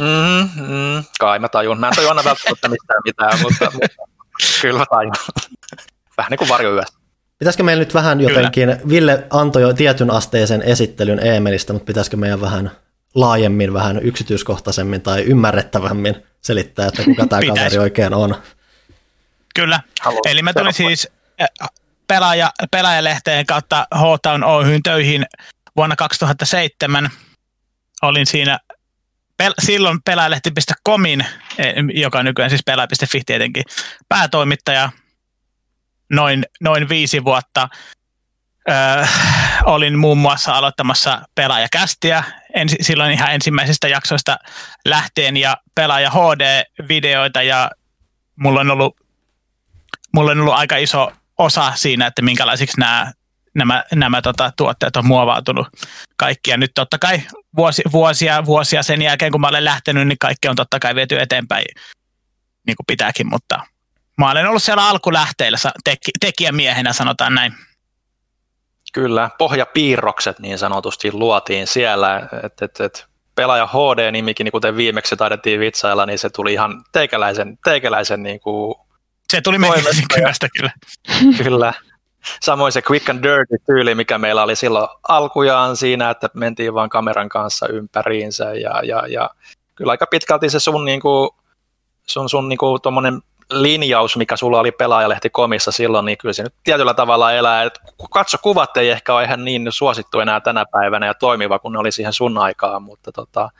Mm, 0.00 0.48
mm, 0.66 1.04
kai 1.18 1.38
mä 1.38 1.48
tajun. 1.48 1.80
Mä 1.80 1.88
en 1.88 1.94
tajun 1.96 2.10
aina 2.10 2.24
välttämättä 2.24 2.68
mistään 2.68 3.00
mitään, 3.04 3.38
mutta, 3.42 3.70
mutta 3.72 3.88
kyllä 4.62 4.78
mä 4.78 4.86
tajun. 4.90 5.12
Vähän 6.16 6.30
niin 6.30 6.38
kuin 6.38 6.48
varjoyössä. 6.48 6.98
Pitäisikö 7.38 7.62
meillä 7.62 7.80
nyt 7.80 7.94
vähän 7.94 8.20
jotenkin, 8.20 8.68
Kyllä. 8.68 8.88
Ville 8.88 9.26
antoi 9.30 9.62
jo 9.62 9.72
tietyn 9.72 10.10
asteisen 10.10 10.62
esittelyn 10.62 11.26
Eemelistä, 11.26 11.72
mutta 11.72 11.86
pitäisikö 11.86 12.16
meidän 12.16 12.40
vähän 12.40 12.70
laajemmin, 13.14 13.72
vähän 13.74 13.98
yksityiskohtaisemmin 13.98 15.02
tai 15.02 15.22
ymmärrettävämmin 15.22 16.16
selittää, 16.40 16.86
että 16.86 17.04
kuka 17.04 17.26
tämä 17.26 17.42
kaveri 17.48 17.78
oikein 17.78 18.14
on? 18.14 18.36
Kyllä, 19.54 19.80
Haluan. 20.00 20.22
eli 20.24 20.42
mä 20.42 20.52
tulin 20.52 20.72
siis 20.72 21.08
pelaaja, 22.08 22.52
pelaajalehteen 22.70 23.46
kautta 23.46 23.86
H-Town 23.94 24.44
Oyhyn 24.44 24.82
töihin 24.82 25.26
vuonna 25.76 25.96
2007 25.96 27.10
olin 28.02 28.26
siinä 28.26 28.58
pel- 29.42 29.64
silloin 29.64 30.02
pelaajalehti.comin, 30.02 31.26
eh, 31.58 31.74
joka 31.94 32.22
nykyään 32.22 32.50
siis 32.50 32.62
pelaaja.fi 32.66 33.22
tietenkin, 33.26 33.64
päätoimittaja 34.08 34.90
noin, 36.12 36.44
noin 36.60 36.88
viisi 36.88 37.24
vuotta. 37.24 37.68
Öö, 38.70 39.06
olin 39.64 39.98
muun 39.98 40.18
muassa 40.18 40.54
aloittamassa 40.54 41.22
pelaajakästiä 41.34 42.24
ensi, 42.54 42.76
silloin 42.80 43.12
ihan 43.12 43.34
ensimmäisistä 43.34 43.88
jaksoista 43.88 44.38
lähtien 44.84 45.36
ja 45.36 45.56
pelaaja 45.74 46.10
HD-videoita 46.10 47.42
ja 47.42 47.70
mulla 48.36 48.60
on 48.60 48.70
ollut, 48.70 48.96
mulla 50.14 50.30
on 50.30 50.40
ollut 50.40 50.54
aika 50.54 50.76
iso 50.76 51.12
osa 51.38 51.72
siinä, 51.74 52.06
että 52.06 52.22
minkälaisiksi 52.22 52.80
nämä 52.80 53.12
nämä, 53.54 53.84
nämä 53.94 54.22
tota, 54.22 54.52
tuotteet 54.56 54.96
on 54.96 55.06
muovautunut 55.06 55.66
kaikki. 56.16 56.50
Ja 56.50 56.56
nyt 56.56 56.70
totta 56.74 56.98
kai 56.98 57.22
vuosi, 57.56 57.82
vuosia, 57.92 58.44
vuosia 58.44 58.82
sen 58.82 59.02
jälkeen, 59.02 59.32
kun 59.32 59.40
mä 59.40 59.48
olen 59.48 59.64
lähtenyt, 59.64 60.08
niin 60.08 60.18
kaikki 60.18 60.48
on 60.48 60.56
totta 60.56 60.78
kai 60.78 60.94
viety 60.94 61.20
eteenpäin 61.20 61.64
niin 62.66 62.76
kuin 62.76 62.86
pitääkin, 62.86 63.26
mutta 63.26 63.60
mä 64.18 64.30
olen 64.30 64.48
ollut 64.48 64.62
siellä 64.62 64.88
alkulähteillä 64.88 65.58
teki, 65.84 66.10
tekijämiehenä, 66.20 66.92
sanotaan 66.92 67.34
näin. 67.34 67.54
Kyllä, 68.92 69.30
pohjapiirrokset 69.38 70.38
niin 70.38 70.58
sanotusti 70.58 71.12
luotiin 71.12 71.66
siellä, 71.66 72.28
että 72.42 72.64
et, 72.64 72.80
et, 72.80 73.06
pelaaja 73.34 73.66
HD-nimikin, 73.66 74.44
niin 74.44 74.52
kuten 74.52 74.76
viimeksi 74.76 75.16
taidettiin 75.16 75.60
vitsailla, 75.60 76.06
niin 76.06 76.18
se 76.18 76.30
tuli 76.30 76.52
ihan 76.52 76.84
teikäläisen, 76.92 77.58
teikäläisen 77.64 78.22
niin 78.22 78.40
kuin 78.40 78.74
se 79.32 79.40
tuli 79.40 79.58
meidän 79.58 79.76
kyllä. 80.56 80.72
kyllä. 81.44 81.74
Samoin 82.42 82.72
se 82.72 82.82
quick 82.90 83.08
and 83.08 83.22
dirty 83.22 83.56
tyyli, 83.66 83.94
mikä 83.94 84.18
meillä 84.18 84.42
oli 84.42 84.56
silloin 84.56 84.88
alkujaan 85.08 85.76
siinä, 85.76 86.10
että 86.10 86.28
mentiin 86.34 86.74
vaan 86.74 86.88
kameran 86.88 87.28
kanssa 87.28 87.68
ympäriinsä 87.68 88.54
ja, 88.54 88.80
ja, 88.84 89.06
ja 89.06 89.30
kyllä 89.74 89.90
aika 89.90 90.06
pitkälti 90.06 90.50
se 90.50 90.60
sun, 90.60 90.84
niin 90.84 91.00
kuin, 91.00 91.30
sun, 92.06 92.28
sun 92.28 92.48
niin 92.48 92.58
kuin, 92.58 92.80
linjaus, 93.50 94.16
mikä 94.16 94.36
sulla 94.36 94.60
oli 94.60 94.72
pelaajalehti 94.72 95.30
komissa 95.30 95.72
silloin, 95.72 96.04
niin 96.04 96.18
kyllä 96.18 96.32
se 96.32 96.42
nyt 96.42 96.54
tietyllä 96.64 96.94
tavalla 96.94 97.32
elää. 97.32 97.62
Et 97.62 97.78
katso, 98.10 98.38
kuvat 98.42 98.76
ei 98.76 98.90
ehkä 98.90 99.14
ole 99.14 99.24
ihan 99.24 99.44
niin 99.44 99.66
suosittu 99.70 100.20
enää 100.20 100.40
tänä 100.40 100.64
päivänä 100.72 101.06
ja 101.06 101.14
toimiva, 101.14 101.58
kun 101.58 101.72
ne 101.72 101.78
oli 101.78 101.92
siihen 101.92 102.12
sun 102.12 102.38
aikaan, 102.38 102.82
mutta 102.82 103.12
tota, 103.12 103.50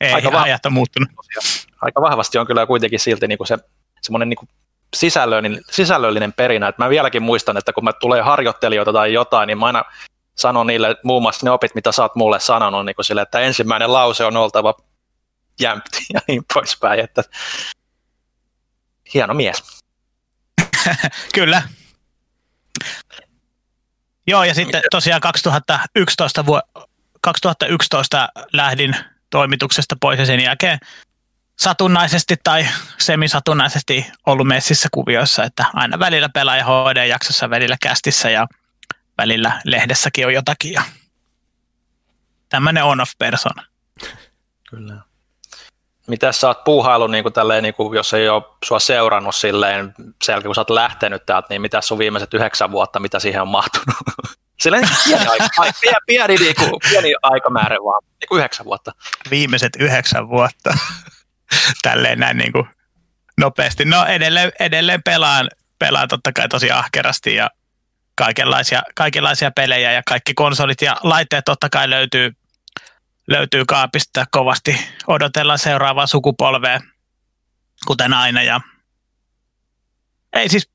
ei, 0.00 0.12
aika, 0.12 0.28
vah- 0.28 0.58
on 0.66 0.72
muuttunut. 0.72 1.08
aika 1.82 2.00
vahvasti 2.00 2.38
on 2.38 2.46
kyllä 2.46 2.66
kuitenkin 2.66 3.00
silti 3.00 3.28
niin 3.28 3.38
kuin 3.38 3.48
se 3.48 3.58
semmoinen 4.02 4.28
niin 4.28 4.48
sisällöllinen, 4.96 5.60
sisällöllinen 5.70 6.32
perinä. 6.32 6.68
Et 6.68 6.78
mä 6.78 6.88
vieläkin 6.88 7.22
muistan, 7.22 7.56
että 7.56 7.72
kun 7.72 7.84
mä 7.84 7.92
tulee 7.92 8.22
harjoittelijoita 8.22 8.92
tai 8.92 9.12
jotain, 9.12 9.46
niin 9.46 9.58
mä 9.58 9.66
aina 9.66 9.84
sanon 10.34 10.66
niille 10.66 10.96
muun 11.04 11.22
muassa 11.22 11.46
ne 11.46 11.50
opit, 11.50 11.74
mitä 11.74 11.92
sä 11.92 12.02
oot 12.02 12.14
mulle 12.14 12.40
sanonut, 12.40 12.86
niin 12.86 12.94
sille, 13.00 13.22
että 13.22 13.40
ensimmäinen 13.40 13.92
lause 13.92 14.24
on 14.24 14.36
oltava 14.36 14.74
jämpti 15.60 15.98
ja 16.14 16.20
niin 16.28 16.42
poispäin. 16.54 17.00
Että 17.00 17.22
hieno 19.14 19.34
mies. 19.34 19.62
Kyllä. 21.34 21.62
Joo, 24.26 24.44
ja 24.44 24.54
sitten 24.54 24.82
tosiaan 24.90 25.20
2011, 25.20 26.46
vu- 26.46 26.86
2011 27.20 28.28
lähdin 28.52 28.96
toimituksesta 29.30 29.96
pois 30.00 30.18
ja 30.18 30.26
sen 30.26 30.40
jälkeen 30.40 30.78
satunnaisesti 31.58 32.34
tai 32.44 32.66
semisatunnaisesti 32.98 34.06
ollut 34.26 34.46
messissä 34.46 34.88
kuvioissa, 34.92 35.44
että 35.44 35.64
aina 35.74 35.98
välillä 35.98 36.28
pelaaja 36.28 36.64
HD-jaksossa, 36.64 37.50
välillä 37.50 37.76
kästissä 37.82 38.30
ja 38.30 38.46
välillä 39.18 39.60
lehdessäkin 39.64 40.26
on 40.26 40.34
jotakin. 40.34 40.72
Ja 40.72 40.82
tämmöinen 42.48 42.84
on-off 42.84 43.12
persona. 43.18 43.64
Kyllä. 44.70 44.94
Mitä 46.06 46.32
sä 46.32 46.46
oot 46.46 46.64
puuhailu, 46.64 47.06
niin 47.06 47.24
kuin 47.24 47.32
tälleen, 47.32 47.62
niin 47.62 47.74
kuin, 47.74 47.96
jos 47.96 48.14
ei 48.14 48.28
ole 48.28 48.42
sua 48.64 48.78
seurannut 48.78 49.34
silleen, 49.34 49.94
sen 50.24 50.32
jälkeen 50.32 50.48
kun 50.48 50.54
sä 50.54 50.60
oot 50.60 50.70
lähtenyt 50.70 51.26
täältä, 51.26 51.46
niin 51.50 51.62
mitä 51.62 51.80
sun 51.80 51.98
viimeiset 51.98 52.34
yhdeksän 52.34 52.70
vuotta, 52.70 53.00
mitä 53.00 53.18
siihen 53.18 53.42
on 53.42 53.48
mahtunut? 53.48 53.96
Silleen 54.62 54.88
pieni, 55.04 55.26
aika, 55.26 55.48
pieni, 55.80 55.96
pieni, 56.06 56.36
niin 56.36 56.54
kuin, 56.56 56.72
pieni 56.90 57.14
aikamäärä 57.22 57.76
vaan, 57.84 58.02
niin 58.20 58.28
kuin 58.28 58.38
yhdeksän 58.38 58.66
vuotta. 58.66 58.92
Viimeiset 59.30 59.72
yhdeksän 59.78 60.28
vuotta 60.28 60.74
tälleen 61.82 62.18
näin 62.18 62.36
niin 62.36 62.52
kuin 62.52 62.68
nopeasti. 63.38 63.84
No 63.84 64.04
edelleen, 64.06 64.52
edelleen 64.60 65.02
pelaan, 65.02 65.50
pelaan 65.78 66.08
totta 66.08 66.32
kai 66.32 66.48
tosi 66.48 66.70
ahkerasti 66.70 67.34
ja 67.34 67.50
kaikenlaisia, 68.14 68.82
kaikenlaisia 68.94 69.50
pelejä 69.50 69.92
ja 69.92 70.02
kaikki 70.08 70.34
konsolit 70.34 70.82
ja 70.82 70.96
laitteet 71.02 71.44
totta 71.44 71.68
kai 71.68 71.90
löytyy, 71.90 72.32
löytyy 73.28 73.64
kaapista 73.64 74.24
kovasti. 74.30 74.86
Odotellaan 75.06 75.58
seuraavaa 75.58 76.06
sukupolvea, 76.06 76.80
kuten 77.86 78.12
aina. 78.12 78.42
Ja 78.42 78.60
ei 80.32 80.48
siis, 80.48 80.70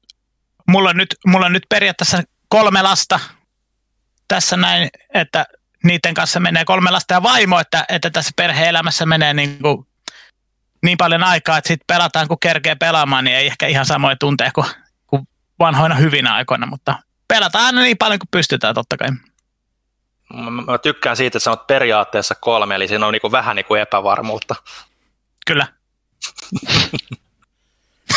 mulla 0.68 0.89
on, 0.89 0.98
nyt, 0.98 1.15
mulla 1.27 1.46
on 1.46 1.53
nyt 1.53 1.65
periaatteessa 1.70 2.24
kolme 2.50 2.82
lasta 2.82 3.20
tässä 4.27 4.58
näin, 4.58 4.89
että 5.13 5.46
niiden 5.84 6.13
kanssa 6.13 6.39
menee 6.39 6.65
kolme 6.65 6.92
lasta 6.92 7.13
ja 7.13 7.24
vaimo, 7.24 7.60
että, 7.60 7.86
että 7.89 8.10
tässä 8.10 8.32
perhe-elämässä 8.36 9.06
menee 9.06 9.34
niin 9.34 9.60
kuin 9.62 9.88
niin 10.84 10.98
paljon 10.98 11.24
aikaa, 11.24 11.58
että 11.58 11.68
sitten 11.68 11.86
pelataan, 11.88 12.28
kun 12.28 12.40
kerkee 12.40 12.75
pelaamaan, 12.75 13.24
niin 13.24 13.38
ei 13.38 13.48
ehkä 13.48 13.68
ihan 13.68 13.86
samoin 13.86 14.18
tunteja 14.20 14.52
kuin, 14.56 14.68
kuin 15.08 15.28
vanhoina 15.60 15.96
hyvinä 15.96 16.34
aikoina, 16.34 16.66
mutta 16.66 16.96
pelataan 17.28 17.66
aina 17.66 17.82
niin 17.82 17.98
paljon 17.98 18.20
kuin 18.20 18.30
pystytään 18.32 18.75
totta 18.75 18.98
kai. 18.98 19.10
Mä 20.66 20.78
tykkään 20.78 21.18
siitä, 21.18 21.38
että 21.38 21.44
sanot 21.44 21.68
periaatteessa 21.68 22.36
kolme, 22.36 22.75
eli 22.75 22.88
siinä 22.88 23.08
on 23.08 23.13
niin 23.13 23.32
vähän 23.32 23.56
niin 23.56 23.66
kuin 23.66 23.82
epävarmuutta. 23.82 24.56
Kyllä. 25.48 25.68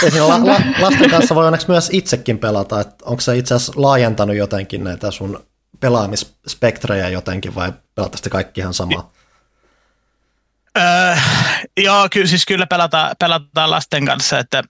Ei 0.02 0.10
siinä 0.10 0.28
la, 0.28 0.46
la, 0.46 0.60
lasten 0.78 1.10
kanssa 1.10 1.34
voi 1.34 1.46
onneksi 1.46 1.68
myös 1.68 1.88
itsekin 1.92 2.38
pelata, 2.38 2.80
että 2.80 3.04
onko 3.04 3.20
se 3.20 3.36
itse 3.36 3.54
asiassa 3.54 3.72
laajentanut 3.76 4.36
jotenkin 4.36 4.84
näitä 4.84 5.10
sun 5.10 5.46
pelaamisspektrejä 5.80 7.08
jotenkin 7.08 7.54
vai 7.54 7.72
pelataan 7.94 8.30
kaikki 8.30 8.60
ihan 8.60 8.74
samaa? 8.74 9.12
Öö, 10.76 11.16
joo, 11.76 12.08
ky- 12.10 12.26
siis 12.26 12.46
kyllä 12.46 12.66
pelataan, 12.66 13.16
pelataan 13.18 13.70
lasten 13.70 14.04
kanssa, 14.04 14.38
että 14.38 14.62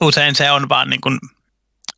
usein 0.00 0.34
se 0.34 0.50
on 0.50 0.68
vaan 0.68 0.90
niin 0.90 1.00
kuin, 1.00 1.18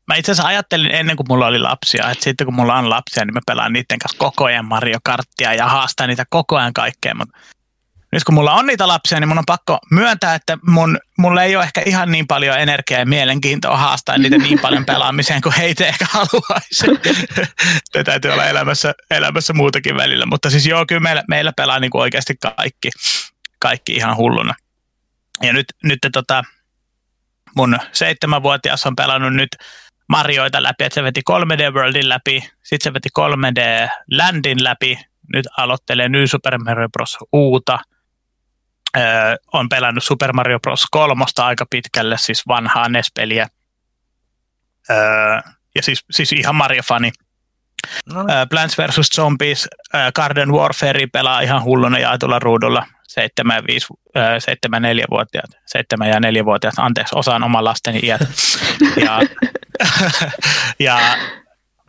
mä 0.07 0.15
itse 0.15 0.33
asiassa 0.33 0.49
ajattelin 0.49 0.95
ennen 0.95 1.17
kuin 1.17 1.27
mulla 1.29 1.47
oli 1.47 1.59
lapsia, 1.59 2.11
että 2.11 2.25
sitten 2.25 2.45
kun 2.45 2.55
mulla 2.55 2.75
on 2.75 2.91
lapsia, 2.91 3.25
niin 3.25 3.35
mä 3.35 3.41
pelaan 3.47 3.73
niiden 3.73 3.99
kanssa 3.99 4.19
koko 4.19 4.45
ajan 4.45 4.65
Mario 4.65 4.99
Karttia 5.05 5.55
ja 5.55 5.69
haastan 5.69 6.09
niitä 6.09 6.25
koko 6.31 6.57
ajan 6.57 6.73
kaikkea, 6.73 7.15
mutta 7.15 7.39
nyt 8.13 8.25
kun 8.25 8.35
mulla 8.35 8.55
on 8.55 8.67
niitä 8.67 8.89
lapsia, 8.89 9.21
niin 9.21 9.29
mun 9.29 9.39
on 9.39 9.45
pakko 9.47 9.79
myöntää, 9.91 10.35
että 10.35 10.59
mun, 10.67 10.99
mulla 11.19 11.43
ei 11.43 11.57
ole 11.57 11.65
ehkä 11.65 11.83
ihan 11.87 12.13
niin 12.13 12.27
paljon 12.27 12.59
energiaa 12.59 13.01
ja 13.01 13.07
mielenkiintoa 13.07 13.77
haastaa 13.77 14.19
niitä 14.19 14.39
niin 14.39 14.59
paljon 14.59 14.87
pelaamiseen 14.87 15.43
kuin 15.43 15.55
heitä 15.55 15.87
ehkä 15.87 16.07
haluaisi. 16.11 16.87
Tämä 17.93 18.05
täytyy 18.05 18.31
olla 18.31 18.47
elämässä, 18.47 18.95
elämässä 19.11 19.53
muutakin 19.53 19.97
välillä, 19.97 20.27
mutta 20.27 20.51
siis 20.51 20.67
joo, 20.67 20.85
kyllä 20.87 21.01
meillä, 21.01 21.23
meillä 21.29 21.53
pelaa 21.57 21.81
niin 21.81 21.91
kuin 21.91 22.03
oikeasti 22.03 22.35
kaikki, 22.57 22.91
kaikki 23.59 23.93
ihan 23.93 24.17
hulluna. 24.17 24.55
Ja 25.43 25.53
nyt, 25.53 25.67
nyt 25.85 25.99
tota, 26.13 26.43
mun 27.57 27.79
seitsemänvuotias 27.93 28.87
on 28.87 28.97
pelannut 28.97 29.35
nyt 29.35 29.49
Marioita 30.09 30.63
läpi, 30.63 30.85
että 30.85 30.95
se 30.95 31.03
veti 31.03 31.21
3D 31.31 31.75
Worldin 31.75 32.09
läpi, 32.09 32.51
sitten 32.63 32.85
se 32.85 32.95
veti 32.95 33.09
3D 33.21 33.89
Landin 34.19 34.65
läpi, 34.65 34.99
nyt 35.35 35.47
aloittelee 35.57 36.09
New 36.09 36.25
Super 36.25 36.59
Mario 36.59 36.89
Bros. 36.89 37.17
uuta– 37.33 37.79
Öö, 38.97 39.37
on 39.53 39.69
pelannut 39.69 40.05
Super 40.05 40.33
Mario 40.33 40.61
Bros. 40.61 40.87
3 40.91 41.25
aika 41.39 41.67
pitkälle, 41.71 42.19
siis 42.19 42.49
vanhaa 42.49 42.89
NES-peliä. 42.89 43.47
Öö, 44.91 44.97
ja 45.75 45.83
siis, 45.83 46.05
siis 46.11 46.33
ihan 46.33 46.55
Mario-fani. 46.55 47.11
No. 48.13 48.21
Öö, 48.21 48.47
Plants 48.51 48.79
vs. 48.79 49.11
Zombies, 49.15 49.69
öö, 49.95 50.13
Garden 50.13 50.53
Warfare 50.53 51.07
pelaa 51.07 51.41
ihan 51.41 51.65
hulluna 51.65 51.99
jaetulla 51.99 52.39
ruudulla. 52.39 52.87
7 53.09 53.57
ja 53.57 53.63
5, 53.67 53.87
öö, 54.17 54.41
7 54.41 54.83
4 54.83 55.05
vuotiaat, 55.11 55.51
7 55.67 56.09
ja 56.09 56.21
4 56.21 56.45
vuotiaat, 56.45 56.75
anteeksi, 56.79 57.15
osaan 57.19 57.43
oman 57.43 57.65
lasteni 57.65 58.01
iät. 58.03 58.21
ja, 59.07 59.21
ja 60.87 61.01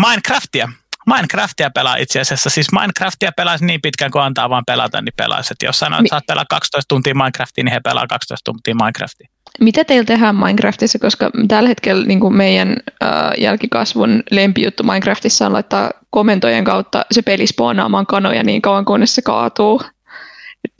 Minecraftia 0.07 0.69
Minecraftia 1.05 1.69
pelaa 1.69 1.95
itse 1.95 2.19
asiassa. 2.19 2.49
Siis 2.49 2.71
Minecraftia 2.71 3.31
pelaa 3.31 3.57
niin 3.61 3.81
pitkään 3.81 4.11
kuin 4.11 4.21
antaa 4.21 4.49
vaan 4.49 4.63
pelata, 4.67 5.01
niin 5.01 5.13
pelaisi. 5.17 5.53
Jos 5.63 5.79
sanoo, 5.79 5.99
että 5.99 6.09
saat 6.09 6.25
pelaa 6.27 6.45
12 6.49 6.87
tuntia 6.87 7.15
Minecraftia, 7.15 7.63
niin 7.63 7.73
he 7.73 7.79
pelaa 7.79 8.07
12 8.07 8.51
tuntia 8.51 8.75
Minecraftia. 8.75 9.27
Mitä 9.59 9.83
teillä 9.83 10.05
tehdään 10.05 10.35
Minecraftissa, 10.35 10.99
koska 10.99 11.29
tällä 11.47 11.69
hetkellä 11.69 12.05
niin 12.05 12.19
kuin 12.19 12.35
meidän 12.35 12.77
äh, 13.03 13.09
jälkikasvun 13.37 14.23
lempijuttu 14.31 14.83
Minecraftissa 14.83 15.45
on 15.45 15.53
laittaa 15.53 15.91
komentojen 16.09 16.63
kautta 16.63 17.05
se 17.11 17.21
peli 17.21 17.47
spoonaamaan 17.47 18.05
kanoja 18.05 18.43
niin 18.43 18.61
kauan, 18.61 18.85
kunnes 18.85 19.15
se 19.15 19.21
kaatuu. 19.21 19.81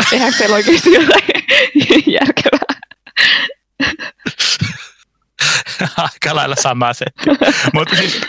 Tehdäänkö 0.10 0.38
teillä 0.38 0.56
oikeasti 0.56 0.94
jotain 1.00 1.24
järkevää? 2.08 2.74
Aika 5.98 6.36
lailla 6.36 6.56
sama 6.56 6.94
setti. 6.94 7.30
Mutta 7.74 7.96
siis 7.96 8.22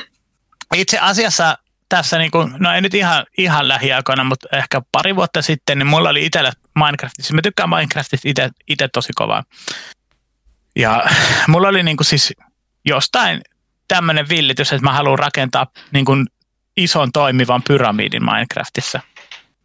itse 0.75 0.99
asiassa 0.99 1.59
tässä, 1.89 2.19
niin 2.19 2.31
kuin, 2.31 2.55
no 2.59 2.73
ei 2.73 2.81
nyt 2.81 2.95
ihan, 2.95 3.27
ihan 3.39 3.69
lähiaikoina, 3.69 4.25
mutta 4.25 4.49
ehkä 4.53 4.83
pari 4.93 5.17
vuotta 5.17 5.43
sitten, 5.43 5.79
niin 5.79 5.87
mulla 5.87 6.09
oli 6.09 6.27
itsellä 6.27 6.53
Minecraftissa. 6.75 7.35
Mä 7.35 7.43
tykkään 7.43 7.69
Minecraftista 7.69 8.29
itse 8.69 8.89
tosi 8.93 9.13
kovaa. 9.15 9.45
Ja 10.77 11.05
mulla 11.49 11.69
oli 11.69 11.83
niin 11.83 11.97
kuin 11.97 12.07
siis 12.07 12.33
jostain 12.85 13.41
tämmöinen 13.89 14.29
villitys, 14.29 14.73
että 14.73 14.85
mä 14.85 14.93
haluan 14.93 15.19
rakentaa 15.19 15.67
niin 15.93 16.05
kuin 16.05 16.27
ison 16.77 17.13
toimivan 17.13 17.63
pyramidin 17.63 18.25
Minecraftissa, 18.25 19.01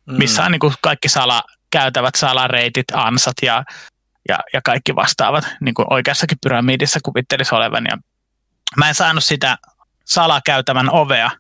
mm. 0.05 0.17
missä 0.17 0.43
on 0.45 0.51
niin 0.51 0.59
kuin 0.59 0.73
kaikki 0.81 1.09
sala, 1.09 1.43
käytävät 1.71 2.15
salareitit, 2.15 2.85
ansat 2.93 3.35
ja, 3.41 3.63
ja, 4.29 4.39
ja 4.53 4.61
kaikki 4.63 4.95
vastaavat 4.95 5.47
niin 5.61 5.73
kuin 5.73 5.93
oikeassakin 5.93 6.37
pyramidissa 6.43 6.99
kuvittelisi 7.03 7.55
olevan. 7.55 7.85
Ja 7.89 7.97
mä 8.77 8.87
en 8.87 8.95
saanut 8.95 9.23
sitä 9.23 9.57
salakäytävän 10.05 10.89
ovea 10.91 11.31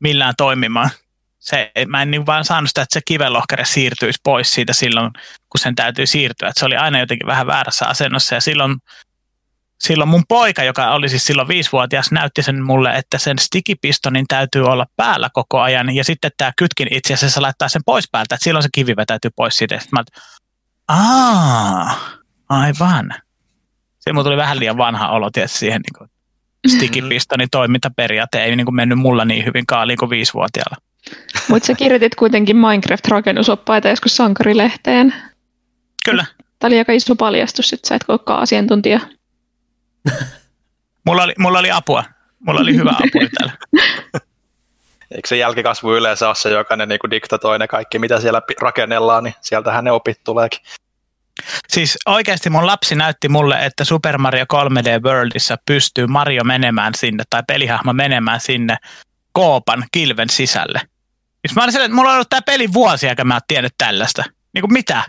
millään 0.00 0.34
toimimaan. 0.36 0.90
Se, 1.38 1.72
mä 1.86 2.02
en 2.02 2.10
niin 2.10 2.26
vaan 2.26 2.44
saanut 2.44 2.70
sitä, 2.70 2.82
että 2.82 2.94
se 2.94 3.00
kivenlohkare 3.04 3.64
siirtyisi 3.64 4.20
pois 4.22 4.50
siitä 4.50 4.72
silloin, 4.72 5.10
kun 5.50 5.58
sen 5.58 5.74
täytyy 5.74 6.06
siirtyä. 6.06 6.48
Että 6.48 6.60
se 6.60 6.66
oli 6.66 6.76
aina 6.76 6.98
jotenkin 6.98 7.26
vähän 7.26 7.46
väärässä 7.46 7.86
asennossa 7.86 8.34
ja 8.34 8.40
silloin 8.40 8.76
silloin 9.80 10.08
mun 10.08 10.24
poika, 10.28 10.64
joka 10.64 10.90
oli 10.90 11.08
siis 11.08 11.24
silloin 11.24 11.48
viisivuotias, 11.48 12.12
näytti 12.12 12.42
sen 12.42 12.62
mulle, 12.62 12.90
että 12.96 13.18
sen 13.18 13.38
stikipistonin 13.38 14.26
täytyy 14.28 14.64
olla 14.64 14.86
päällä 14.96 15.30
koko 15.32 15.60
ajan, 15.60 15.94
ja 15.94 16.04
sitten 16.04 16.30
tämä 16.36 16.52
kytkin 16.56 16.88
itse 16.94 17.14
asiassa 17.14 17.42
laittaa 17.42 17.68
sen 17.68 17.82
pois 17.86 18.08
päältä, 18.10 18.34
että 18.34 18.44
silloin 18.44 18.62
se 18.62 18.68
kivi 18.72 18.96
vetäytyy 18.96 19.30
pois 19.36 19.56
siitä. 19.56 19.78
Sitten 19.78 19.98
mä 19.98 20.04
Aa, 20.88 21.98
aivan. 22.48 23.14
Se 23.98 24.12
mun 24.12 24.24
tuli 24.24 24.36
vähän 24.36 24.60
liian 24.60 24.76
vanha 24.76 25.08
olo 25.08 25.30
tietysti 25.30 25.58
siihen 25.58 25.80
niin 25.80 25.98
kuin 25.98 26.10
stikipistonin 26.66 27.48
toimintaperiaate 27.50 28.44
ei 28.44 28.56
niin 28.56 28.64
kuin 28.64 28.74
mennyt 28.74 28.98
mulla 28.98 29.24
niin 29.24 29.44
hyvin 29.44 29.66
kaaliin 29.66 29.98
kuin 29.98 30.10
viisivuotiaalla. 30.10 30.76
Mutta 31.48 31.66
sä 31.66 31.74
kirjoitit 31.74 32.14
kuitenkin 32.14 32.56
Minecraft-rakennusoppaita 32.56 33.88
joskus 33.88 34.16
sankarilehteen. 34.16 35.14
Kyllä. 36.04 36.24
Tämä 36.58 36.68
oli 36.68 36.78
aika 36.78 36.92
iso 36.92 37.16
paljastus, 37.16 37.72
että 37.72 37.88
sä 37.88 37.94
et 37.94 38.04
olekaan 38.08 38.42
asiantuntija. 38.42 39.00
mulla, 41.06 41.22
oli, 41.22 41.34
mulla 41.38 41.58
oli 41.58 41.70
apua. 41.70 42.04
Mulla 42.40 42.60
oli 42.60 42.76
hyvä 42.76 42.90
apu 42.90 43.18
täällä. 43.38 43.52
Eikö 45.10 45.28
se 45.28 45.36
jälkikasvu 45.36 45.94
yleensä 45.94 46.26
ole 46.26 46.34
se, 46.34 46.50
joka 46.50 46.76
ne 46.76 46.86
niin 46.86 47.10
diktatoi 47.10 47.58
ne 47.58 47.68
kaikki, 47.68 47.98
mitä 47.98 48.20
siellä 48.20 48.42
rakennellaan, 48.60 49.24
niin 49.24 49.34
sieltähän 49.40 49.84
ne 49.84 49.92
opit 49.92 50.20
tuleekin. 50.24 50.60
Siis 51.68 51.98
oikeasti 52.06 52.50
mun 52.50 52.66
lapsi 52.66 52.94
näytti 52.94 53.28
mulle, 53.28 53.64
että 53.64 53.84
Super 53.84 54.18
Mario 54.18 54.44
3D 54.44 55.02
Worldissa 55.04 55.56
pystyy 55.66 56.06
Mario 56.06 56.44
menemään 56.44 56.94
sinne, 56.94 57.24
tai 57.30 57.42
pelihahmo 57.46 57.92
menemään 57.92 58.40
sinne 58.40 58.76
koopan 59.32 59.84
kilven 59.92 60.30
sisälle. 60.30 60.80
Siis 61.46 61.56
mä 61.56 61.64
olin 61.64 61.76
että 61.76 61.94
mulla 61.94 62.10
on 62.10 62.14
ollut 62.14 62.28
tämä 62.28 62.42
peli 62.42 62.72
vuosia, 62.72 63.10
eikä 63.10 63.24
mä 63.24 63.34
oon 63.34 63.40
tiennyt 63.48 63.74
tällaista. 63.78 64.24
Niin 64.54 64.62
kuin 64.62 64.72
mitä? 64.72 65.02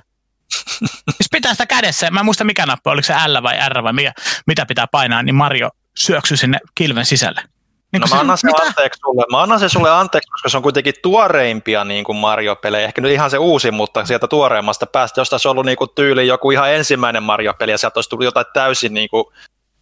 Jos 1.07 1.27
pitää 1.31 1.53
sitä 1.53 1.65
kädessä, 1.65 2.11
mä 2.11 2.19
en 2.19 2.25
muista 2.25 2.43
mikä 2.43 2.65
nappi, 2.65 2.89
oliko 2.89 3.05
se 3.05 3.13
L 3.13 3.43
vai 3.43 3.69
R 3.69 3.83
vai 3.83 3.93
mikä, 3.93 4.13
mitä 4.47 4.65
pitää 4.65 4.87
painaa, 4.87 5.23
niin 5.23 5.35
Mario 5.35 5.69
syöksy 5.97 6.37
sinne 6.37 6.59
kilven 6.75 7.05
sisälle. 7.05 7.41
Niin 7.91 8.01
no 8.01 8.07
mä 8.09 8.19
annan, 8.19 8.37
sen 8.37 8.51
anteeksi 8.61 8.99
sulle. 8.99 9.25
mä 9.31 9.41
annan 9.41 9.59
sen 9.59 9.69
sulle 9.69 9.91
anteeksi, 9.91 10.31
koska 10.31 10.49
se 10.49 10.57
on 10.57 10.63
kuitenkin 10.63 10.93
tuoreimpia 11.01 11.83
niin 11.83 12.03
kuin 12.03 12.15
Mario-pelejä. 12.15 12.85
Ehkä 12.85 13.01
nyt 13.01 13.11
ihan 13.11 13.29
se 13.29 13.37
uusi, 13.37 13.71
mutta 13.71 14.05
sieltä 14.05 14.27
tuoreimmasta 14.27 14.85
päästä, 14.85 15.21
jos 15.21 15.29
tässä 15.29 15.49
on 15.49 15.51
ollut 15.51 15.65
niin 15.65 15.77
kuin 15.77 15.89
tyyli 15.95 16.27
joku 16.27 16.51
ihan 16.51 16.73
ensimmäinen 16.73 17.23
Mario-peli 17.23 17.71
ja 17.71 17.77
sieltä 17.77 17.97
olisi 17.97 18.09
tullut 18.09 18.25
jotain 18.25 18.45
täysin 18.53 18.93
niin 18.93 19.09
kuin 19.09 19.25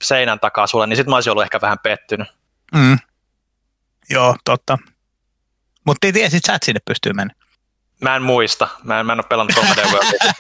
seinän 0.04 0.39
takaa 0.39 0.67
sulle, 0.67 0.88
niin 0.88 0.98
sitten 0.98 1.10
mä 1.10 1.15
olisin 1.15 1.32
ollut 1.32 1.43
ehkä 1.43 1.62
vähän 1.62 1.80
pettynyt. 1.84 2.28
Mm. 2.76 2.98
Joo, 4.10 4.36
totta. 4.46 4.78
Mutta 5.86 6.12
tiesit 6.13 6.46
sä, 6.46 6.54
että 6.54 6.65
sinne 6.65 6.82
pystyy 6.86 7.13
mennä. 7.13 7.34
Mä 8.02 8.15
en 8.15 8.24
muista. 8.24 8.67
Mä 8.84 9.00
en, 9.00 9.06
mä 9.06 9.13
en 9.13 9.20
ole 9.20 9.26
pelannut 9.30 9.58
3D 9.58 9.91
Worldia. 9.91 10.34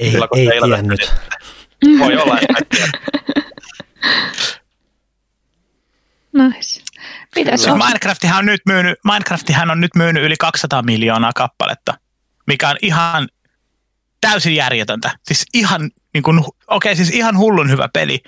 ei, 0.34 0.48
ei 0.50 0.60
tiennyt. 0.62 1.12
Voi 1.98 2.16
olla, 2.16 2.38
että 2.40 2.76
Nice. 6.32 6.82
Pitäis 7.34 7.62
siis 7.62 7.76
Minecraftihan 7.76 8.38
on, 8.38 8.46
nyt 8.46 8.60
myynyt, 8.66 8.98
Minecraftihan 9.04 9.70
on 9.70 9.80
nyt 9.80 9.96
myynyt 9.96 10.22
yli 10.22 10.36
200 10.36 10.82
miljoonaa 10.82 11.32
kappaletta, 11.36 11.94
mikä 12.46 12.68
on 12.68 12.76
ihan 12.82 13.28
täysin 14.20 14.54
järjetöntä. 14.54 15.10
Siis 15.22 15.44
ihan, 15.54 15.90
niin 16.14 16.22
kuin, 16.22 16.38
okei, 16.38 16.52
okay, 16.66 16.96
siis 16.96 17.10
ihan 17.10 17.38
hullun 17.38 17.70
hyvä 17.70 17.88
peli, 17.92 18.18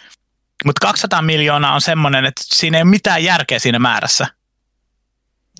mutta 0.64 0.87
200 0.87 1.22
miljoonaa 1.22 1.74
on 1.74 1.80
semmoinen, 1.80 2.24
että 2.24 2.42
siinä 2.44 2.78
ei 2.78 2.82
ole 2.82 2.90
mitään 2.90 3.24
järkeä 3.24 3.58
siinä 3.58 3.78
määrässä. 3.78 4.26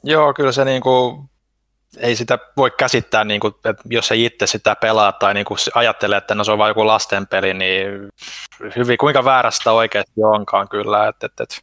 Joo, 0.05 0.35
kyllä 0.35 0.53
se 0.53 0.65
niin 0.65 0.83
kuin 0.83 1.31
ei 1.97 2.17
sitä 2.17 2.39
voi 2.57 2.71
käsittää, 2.71 3.25
niin 3.25 3.41
kuin, 3.41 3.55
että 3.65 3.83
jos 3.91 4.13
ei 4.13 4.25
itse 4.25 4.47
sitä 4.47 4.77
pelaa 4.77 5.13
tai 5.13 5.35
niin 5.35 5.45
kuin 5.45 5.59
ajattelee, 5.75 6.19
että 6.19 6.35
no 6.35 6.45
se 6.45 6.53
on 6.53 6.59
vain 6.59 6.71
joku 6.71 6.87
lastenpeli, 6.87 7.55
niin 7.55 7.87
hyvin, 8.77 8.99
kuinka 8.99 9.25
väärästä 9.25 9.73
oikeasti 9.73 10.25
onkaan 10.25 10.69
kyllä. 10.69 11.09
Että, 11.09 11.27
että, 11.27 11.43
että. 11.43 11.57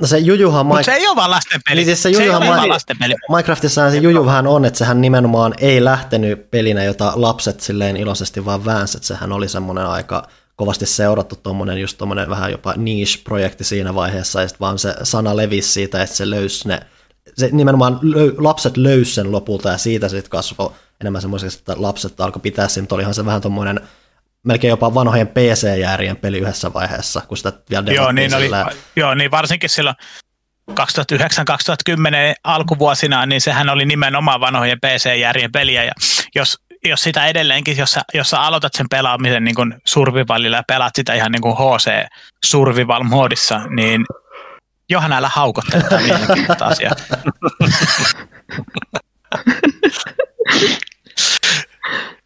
No 0.00 0.06
se 0.06 0.18
jujuhan... 0.18 0.66
Mutta 0.66 0.82
se 0.82 0.92
ei 0.92 1.06
ole 1.06 1.16
vaan 1.16 1.30
lastenpeli. 1.30 1.76
Niin 1.76 1.86
siis 1.86 2.02
se, 2.02 2.12
se 2.12 2.22
ei 2.22 2.30
ole 2.30 2.46
vaan 2.46 2.68
lastenpeli. 2.68 3.14
Minecraftissa 3.28 3.90
se 3.90 3.96
juju 3.96 4.26
vähän 4.26 4.46
on, 4.46 4.64
että 4.64 4.78
sehän 4.78 5.00
nimenomaan 5.00 5.54
ei 5.58 5.84
lähtenyt 5.84 6.50
pelinä, 6.50 6.84
jota 6.84 7.12
lapset 7.16 7.60
silleen 7.60 7.96
iloisesti 7.96 8.44
vaan 8.44 8.64
väänsi, 8.64 8.98
että 8.98 9.06
sehän 9.06 9.32
oli 9.32 9.48
semmoinen 9.48 9.86
aika 9.86 10.28
kovasti 10.56 10.86
seurattu 10.86 11.36
tuommoinen 11.36 11.78
just 11.78 11.98
tuommoinen 11.98 12.30
vähän 12.30 12.50
jopa 12.50 12.74
niche-projekti 12.76 13.64
siinä 13.64 13.94
vaiheessa, 13.94 14.40
ja 14.40 14.48
sitten 14.48 14.60
vaan 14.60 14.78
se 14.78 14.94
sana 15.02 15.36
levisi 15.36 15.72
siitä, 15.72 16.02
että 16.02 16.16
se 16.16 16.30
löysi 16.30 16.68
ne 16.68 16.80
se 17.36 17.48
nimenomaan 17.52 17.98
löy, 18.02 18.34
lapset 18.38 18.76
löysi 18.76 19.14
sen 19.14 19.32
lopulta 19.32 19.68
ja 19.68 19.78
siitä 19.78 20.08
sitten 20.08 20.30
kasvoi 20.30 20.72
enemmän 21.00 21.22
semmoiseksi, 21.22 21.58
että 21.58 21.74
lapset 21.76 22.20
alkoi 22.20 22.42
pitää 22.42 22.68
sen, 22.68 22.82
mutta 22.82 22.94
olihan 22.94 23.14
se 23.14 23.24
vähän 23.24 23.40
tuommoinen 23.40 23.80
melkein 24.44 24.68
jopa 24.68 24.94
vanhojen 24.94 25.28
PC-jäärien 25.28 26.16
peli 26.16 26.38
yhdessä 26.38 26.72
vaiheessa, 26.72 27.20
kun 27.28 27.36
sitä 27.36 27.52
vielä 27.70 27.92
joo 27.92 28.12
niin, 28.12 28.34
oli, 28.34 28.50
joo, 28.96 29.14
niin 29.14 29.30
varsinkin 29.30 29.70
silloin 29.70 29.96
2009-2010 30.70 30.74
alkuvuosina, 32.44 33.26
niin 33.26 33.40
sehän 33.40 33.68
oli 33.68 33.84
nimenomaan 33.84 34.40
vanhojen 34.40 34.78
PC-järjen 34.80 35.52
peliä, 35.52 35.84
ja 35.84 35.92
jos, 36.34 36.58
jos 36.84 37.02
sitä 37.02 37.26
edelleenkin, 37.26 37.76
jos 37.76 37.92
sä, 37.92 38.00
jos 38.14 38.30
sä 38.30 38.40
aloitat 38.40 38.74
sen 38.74 38.86
pelaamisen 38.90 39.44
niin 39.44 39.54
kuin 39.54 39.74
survivalilla 39.84 40.56
ja 40.56 40.62
pelaat 40.66 40.94
sitä 40.96 41.14
ihan 41.14 41.32
niin 41.32 41.42
kuin 41.42 41.54
HC 41.54 42.06
survival-moodissa, 42.46 43.60
niin 43.68 44.04
Johan 44.90 45.12
älä 45.12 45.30
haukottele 45.34 45.82
tätä 45.82 46.00
mielenkiintoista 46.06 46.64
asiaa. 46.64 46.92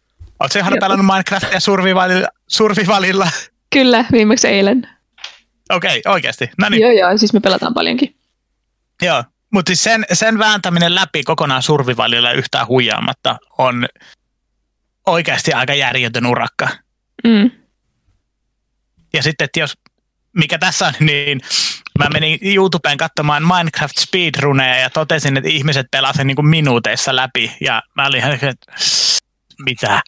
Oletko 0.45 0.59
Johanna 0.59 0.77
pelannut 0.79 1.05
Minecraftia 1.05 1.59
survivalilla, 1.59 2.27
survivalilla? 2.47 3.27
Kyllä, 3.69 4.05
viimeksi 4.11 4.47
eilen. 4.47 4.89
Okei, 5.69 5.99
okay, 5.99 6.13
oikeasti. 6.13 6.49
No 6.57 6.69
niin. 6.69 6.81
Joo, 6.81 6.91
joo, 6.91 7.17
siis 7.17 7.33
me 7.33 7.39
pelataan 7.39 7.73
paljonkin. 7.73 8.15
Joo, 9.01 9.23
mutta 9.53 9.69
siis 9.69 9.83
sen, 9.83 10.05
sen 10.13 10.39
vääntäminen 10.39 10.95
läpi 10.95 11.23
kokonaan 11.23 11.63
survivalilla 11.63 12.31
yhtään 12.31 12.67
huijaamatta 12.67 13.37
on 13.57 13.87
oikeasti 15.05 15.53
aika 15.53 15.73
järjetön 15.73 16.25
urakka. 16.25 16.69
Mm. 17.23 17.51
Ja 19.13 19.23
sitten, 19.23 19.45
että 19.45 19.59
jos, 19.59 19.73
mikä 20.33 20.57
tässä 20.57 20.87
on, 20.87 20.93
niin 21.07 21.41
Mä 21.99 22.09
menin 22.13 22.39
YouTubeen 22.41 22.97
katsomaan 22.97 23.43
Minecraft 23.43 23.97
speedruneja 23.97 24.75
ja 24.75 24.89
totesin, 24.89 25.37
että 25.37 25.49
ihmiset 25.49 25.87
pelasivat 25.91 26.27
niin 26.27 26.35
kuin 26.35 26.47
minuuteissa 26.47 27.15
läpi. 27.15 27.51
Ja 27.61 27.83
mä 27.95 28.07
olin 28.07 28.19
ihan, 28.19 28.33
että 28.33 28.73
mitä? 29.65 30.01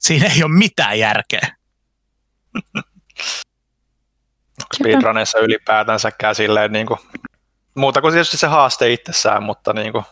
Siinä 0.00 0.26
ei 0.26 0.42
ole 0.42 0.52
mitään 0.52 0.98
järkeä. 0.98 1.48
Onko 4.60 4.74
speedruneissa 4.74 5.38
ylipäätänsäkään 5.38 6.34
silleen 6.34 6.72
niin 6.72 6.86
kuin, 6.86 7.00
muuta 7.74 8.00
kuin 8.00 8.12
tietysti 8.12 8.36
se 8.36 8.46
haaste 8.46 8.92
itsessään, 8.92 9.42
mutta 9.42 9.72
niin 9.72 9.92
kuin, 9.92 10.04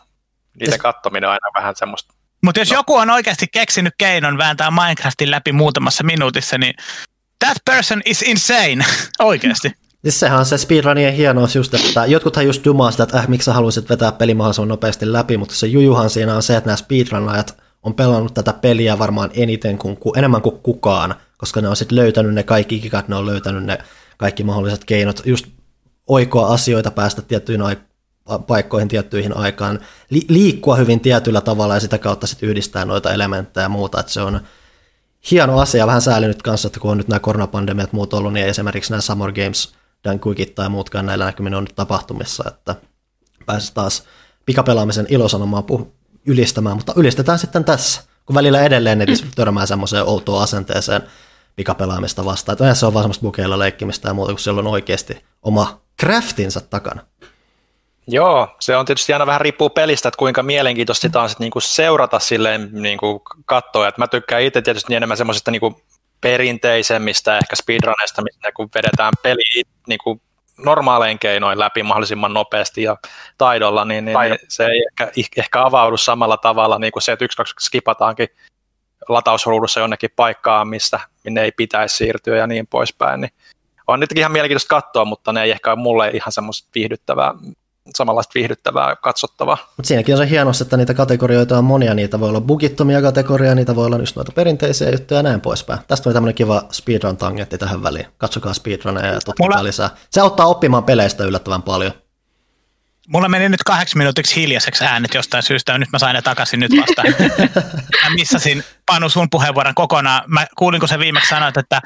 niiden 0.59 0.79
katsominen 0.79 1.29
on 1.29 1.31
aina 1.31 1.59
vähän 1.59 1.75
semmoista. 1.75 2.13
Mutta 2.43 2.61
jos 2.61 2.71
no. 2.71 2.77
joku 2.77 2.95
on 2.95 3.09
oikeasti 3.09 3.47
keksinyt 3.51 3.93
keinon 3.97 4.37
vääntää 4.37 4.71
Minecraftin 4.71 5.31
läpi 5.31 5.51
muutamassa 5.51 6.03
minuutissa, 6.03 6.57
niin 6.57 6.73
that 7.45 7.57
person 7.65 8.01
is 8.05 8.21
insane, 8.21 8.85
oikeasti. 9.19 9.71
Siis 10.01 10.19
sehän 10.19 10.39
on 10.39 10.45
se 10.45 10.57
speedrunien 10.57 11.13
hienous 11.13 11.55
just, 11.55 11.73
että 11.73 12.05
jotkuthan 12.05 12.45
just 12.45 12.65
dumaa 12.65 12.91
sitä, 12.91 13.03
että 13.03 13.17
äh, 13.17 13.27
miksi 13.27 13.45
sä 13.45 13.53
haluaisit 13.53 13.89
vetää 13.89 14.11
peli 14.11 14.33
mahdollisimman 14.33 14.67
nopeasti 14.67 15.11
läpi, 15.11 15.37
mutta 15.37 15.55
se 15.55 15.67
jujuhan 15.67 16.09
siinä 16.09 16.35
on 16.35 16.43
se, 16.43 16.57
että 16.57 16.67
nämä 16.67 16.77
speedrunajat 16.77 17.63
on 17.83 17.93
pelannut 17.93 18.33
tätä 18.33 18.53
peliä 18.53 18.99
varmaan 18.99 19.29
eniten 19.33 19.77
kuin, 19.77 19.97
enemmän 20.15 20.41
kuin 20.41 20.59
kukaan, 20.59 21.15
koska 21.37 21.61
ne 21.61 21.67
on 21.67 21.75
sitten 21.75 21.95
löytänyt 21.95 22.33
ne 22.33 22.43
kaikki 22.43 22.75
ikikat, 22.75 23.07
ne 23.07 23.15
on 23.15 23.25
löytänyt 23.25 23.63
ne 23.63 23.77
kaikki 24.17 24.43
mahdolliset 24.43 24.85
keinot, 24.85 25.21
just 25.25 25.45
oikoa 26.07 26.53
asioita, 26.53 26.91
päästä 26.91 27.21
tiettyihin 27.21 27.61
aik- 27.61 27.89
paikkoihin 28.47 28.87
tiettyihin 28.87 29.37
aikaan, 29.37 29.79
li- 30.09 30.25
liikkua 30.29 30.75
hyvin 30.75 30.99
tietyllä 30.99 31.41
tavalla 31.41 31.73
ja 31.73 31.79
sitä 31.79 31.97
kautta 31.97 32.27
sitten 32.27 32.49
yhdistää 32.49 32.85
noita 32.85 33.13
elementtejä 33.13 33.63
ja 33.63 33.69
muuta, 33.69 33.99
että 33.99 34.11
se 34.11 34.21
on 34.21 34.41
hieno 35.31 35.59
asia, 35.59 35.87
vähän 35.87 36.01
sääli 36.01 36.27
nyt 36.27 36.41
kanssa, 36.41 36.67
että 36.67 36.79
kun 36.79 36.91
on 36.91 36.97
nyt 36.97 37.07
nämä 37.07 37.19
koronapandemiat 37.19 37.93
muut 37.93 38.13
ollut, 38.13 38.33
niin 38.33 38.45
esimerkiksi 38.45 38.91
nämä 38.91 39.01
Summer 39.01 39.31
Games 39.31 39.73
Dan 40.03 40.19
Quickit 40.27 40.55
tai 40.55 40.69
muutkaan 40.69 41.05
näillä 41.05 41.25
näkymin 41.25 41.55
on 41.55 41.63
nyt 41.63 41.75
tapahtumissa, 41.75 42.43
että 42.47 42.75
pääsi 43.45 43.73
taas 43.73 44.03
pikapelaamisen 44.45 45.05
ilosanomaa 45.09 45.63
puh- 45.71 45.98
ylistämään, 46.25 46.75
mutta 46.75 46.93
ylistetään 46.95 47.39
sitten 47.39 47.65
tässä, 47.65 48.03
kun 48.25 48.35
välillä 48.35 48.63
edelleen 48.63 48.97
netissä 48.97 49.25
mm. 49.25 49.31
törmää 49.35 49.65
semmoiseen 49.65 50.05
outoon 50.05 50.43
asenteeseen 50.43 51.03
pikapelaamista 51.55 52.25
vastaan. 52.25 52.53
Että 52.53 52.73
se 52.73 52.85
on 52.85 52.93
vaan 52.93 53.03
semmoista 53.03 53.21
bukeilla 53.21 53.59
leikkimistä 53.59 54.07
ja 54.07 54.13
muuta, 54.13 54.31
kun 54.31 54.39
siellä 54.39 54.59
on 54.59 54.67
oikeasti 54.67 55.23
oma 55.41 55.81
craftinsa 56.01 56.61
takana. 56.61 57.01
Joo, 58.07 58.55
se 58.59 58.77
on 58.77 58.85
tietysti 58.85 59.13
aina 59.13 59.25
vähän 59.25 59.41
riippuu 59.41 59.69
pelistä, 59.69 60.07
että 60.07 60.17
kuinka 60.17 60.43
mielenkiintoista 60.43 61.01
sitä 61.01 61.21
on 61.21 61.29
sit 61.29 61.39
niinku 61.39 61.59
seurata 61.59 62.19
silleen 62.19 62.69
niinku 62.71 63.21
katsoa. 63.45 63.87
Et 63.87 63.97
mä 63.97 64.07
tykkään 64.07 64.41
itse 64.41 64.61
tietysti 64.61 64.95
enemmän 64.95 65.17
semmoisista 65.17 65.51
niinku 65.51 65.81
perinteisemmistä 66.21 67.37
ehkä 67.37 67.55
speedruneista, 67.55 68.21
missä 68.23 68.51
kun 68.55 68.69
vedetään 68.75 69.13
peli 69.23 69.63
niinku 69.87 70.21
normaalein 70.65 71.19
keinoin 71.19 71.59
läpi 71.59 71.83
mahdollisimman 71.83 72.33
nopeasti 72.33 72.83
ja 72.83 72.97
taidolla, 73.37 73.85
niin, 73.85 74.05
niin, 74.05 74.19
niin 74.19 74.39
se 74.47 74.65
ei 74.65 74.85
ehkä, 74.87 75.11
ehkä 75.37 75.65
avaudu 75.65 75.97
samalla 75.97 76.37
tavalla 76.37 76.79
niin 76.79 76.91
kuin 76.91 77.03
se, 77.03 77.11
että 77.11 77.25
yksi, 77.25 77.37
kaksi 77.37 77.53
skipataankin 77.59 78.27
latausruudussa 79.09 79.79
jonnekin 79.79 80.09
paikkaan, 80.15 80.67
mistä 80.67 80.99
minne 81.23 81.41
ei 81.41 81.51
pitäisi 81.51 81.95
siirtyä 81.95 82.37
ja 82.37 82.47
niin 82.47 82.67
poispäin. 82.67 83.21
Niin 83.21 83.31
on 83.87 83.99
niitäkin 83.99 84.21
ihan 84.21 84.31
mielenkiintoista 84.31 84.75
katsoa, 84.75 85.05
mutta 85.05 85.33
ne 85.33 85.43
ei 85.43 85.51
ehkä 85.51 85.71
ole 85.71 85.79
mulle 85.79 86.09
ihan 86.09 86.31
semmoista 86.31 86.69
viihdyttävää 86.75 87.33
samanlaista 87.95 88.31
viihdyttävää 88.35 88.95
katsottavaa. 88.95 89.57
Mutta 89.77 89.87
siinäkin 89.87 90.15
on 90.15 90.17
se 90.17 90.29
hieno, 90.29 90.51
että 90.61 90.77
niitä 90.77 90.93
kategorioita 90.93 91.57
on 91.57 91.63
monia, 91.63 91.93
niitä 91.93 92.19
voi 92.19 92.29
olla 92.29 92.41
bugittomia 92.41 93.01
kategorioita, 93.01 93.55
niitä 93.55 93.75
voi 93.75 93.85
olla 93.85 93.97
just 93.97 94.15
noita 94.15 94.31
perinteisiä 94.31 94.89
juttuja 94.89 95.19
ja 95.19 95.23
näin 95.23 95.41
poispäin. 95.41 95.79
Tästä 95.87 96.09
on 96.09 96.13
tämmöinen 96.13 96.35
kiva 96.35 96.63
speedrun-tangetti 96.71 97.57
tähän 97.57 97.83
väliin. 97.83 98.05
Katsokaa 98.17 98.53
speedruneja 98.53 99.13
ja 99.13 99.19
tutkikaa 99.25 99.47
Mulla... 99.49 99.63
lisää. 99.63 99.89
Se 100.09 100.21
auttaa 100.21 100.45
oppimaan 100.45 100.83
peleistä 100.83 101.23
yllättävän 101.23 101.61
paljon. 101.61 101.91
Mulla 103.07 103.29
meni 103.29 103.49
nyt 103.49 103.63
kahdeksi 103.63 103.97
minuutiksi 103.97 104.35
hiljaiseksi 104.35 104.85
äänet 104.85 105.13
jostain 105.13 105.43
syystä, 105.43 105.71
ja 105.71 105.77
nyt 105.77 105.89
mä 105.93 105.99
sain 105.99 106.13
ne 106.13 106.21
takaisin 106.21 106.59
nyt 106.59 106.71
vasta. 106.81 107.03
mä 108.03 108.09
missasin 108.15 108.63
Panu 108.85 109.09
sun 109.09 109.29
puheenvuoron 109.29 109.75
kokonaan. 109.75 110.23
Mä 110.27 110.47
kuulin, 110.57 110.79
kun 110.79 110.89
se 110.89 110.99
viimeksi 110.99 111.29
sanoit, 111.29 111.57
että 111.57 111.81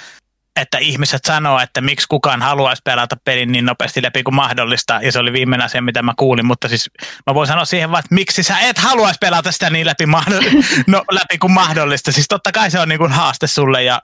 että 0.56 0.78
ihmiset 0.78 1.22
sanoo, 1.26 1.60
että 1.60 1.82
miksi 1.82 2.08
kukaan 2.10 2.42
haluaisi 2.42 2.82
pelata 2.86 3.18
pelin 3.26 3.52
niin 3.52 3.66
nopeasti 3.66 4.04
läpi 4.04 4.24
kuin 4.24 4.36
mahdollista, 4.36 5.00
ja 5.04 5.12
se 5.12 5.20
oli 5.20 5.34
viimeinen 5.34 5.66
asia, 5.66 5.82
mitä 5.82 6.02
mä 6.02 6.13
kuulin, 6.18 6.46
mutta 6.46 6.68
siis 6.68 6.89
mä 7.28 7.34
voin 7.34 7.48
sanoa 7.48 7.66
siihen 7.66 7.92
vaan, 7.92 8.00
että 8.00 8.16
miksi 8.16 8.44
sä 8.44 8.60
et 8.60 8.78
haluaisi 8.78 9.18
pelata 9.22 9.52
sitä 9.52 9.70
niin 9.70 9.86
läpi, 9.86 10.06
no, 10.88 11.04
läpi 11.12 11.38
kuin 11.38 11.54
mahdollista. 11.54 12.12
Siis 12.12 12.28
totta 12.30 12.52
kai 12.52 12.72
se 12.72 12.80
on 12.80 12.89
niin 12.89 13.00
kuin 13.00 13.12
haaste 13.12 13.48
sulle 13.48 13.84
ja, 13.84 14.02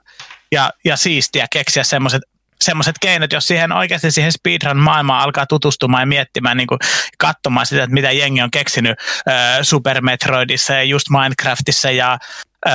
ja, 0.52 0.70
ja 0.84 0.96
siistiä 0.96 1.46
keksiä 1.50 1.84
semmoiset 1.84 2.22
semmoiset 2.60 2.96
keinot, 3.00 3.32
jos 3.32 3.46
siihen 3.46 3.72
oikeasti 3.72 4.10
siihen 4.10 4.32
speedrun-maailmaan 4.32 5.22
alkaa 5.22 5.46
tutustumaan 5.46 6.02
ja 6.02 6.06
miettimään, 6.06 6.56
niin 6.56 6.66
kuin, 6.66 6.78
katsomaan 7.18 7.66
sitä, 7.66 7.82
että 7.82 7.94
mitä 7.94 8.12
jengi 8.12 8.42
on 8.42 8.50
keksinyt 8.50 8.98
äh, 9.28 9.58
Super 9.62 10.00
Metroidissa 10.00 10.72
ja 10.72 10.82
just 10.82 11.06
Minecraftissa 11.10 11.90
ja 11.90 12.18
äh, 12.68 12.72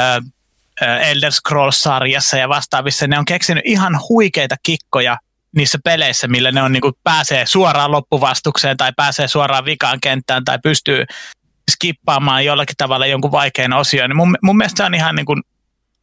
Elder 0.82 1.32
Scrolls-sarjassa 1.32 2.38
ja 2.38 2.50
vastaavissa, 2.50 3.08
ne 3.08 3.20
on 3.20 3.26
keksinyt 3.26 3.64
ihan 3.66 4.00
huikeita 4.10 4.56
kikkoja 4.64 5.18
niissä 5.56 5.78
peleissä, 5.84 6.28
millä 6.28 6.52
ne 6.52 6.62
on 6.62 6.72
niin 6.72 6.82
kuin, 6.82 6.94
pääsee 7.04 7.46
suoraan 7.46 7.92
loppuvastukseen 7.92 8.78
tai 8.78 8.92
pääsee 8.98 9.28
suoraan 9.28 9.66
vikaan 9.66 10.00
kenttään 10.02 10.46
tai 10.46 10.60
pystyy 10.64 11.06
skippaamaan 11.72 12.46
jollakin 12.46 12.78
tavalla 12.78 13.06
jonkun 13.06 13.32
vaikean 13.32 13.74
osion. 13.74 14.10
Niin 14.10 14.18
mun, 14.18 14.36
mun 14.42 14.58
mielestä 14.58 14.78
se 14.78 14.84
on 14.84 14.96
ihan, 14.96 15.16
niin 15.16 15.26
kuin, 15.26 15.42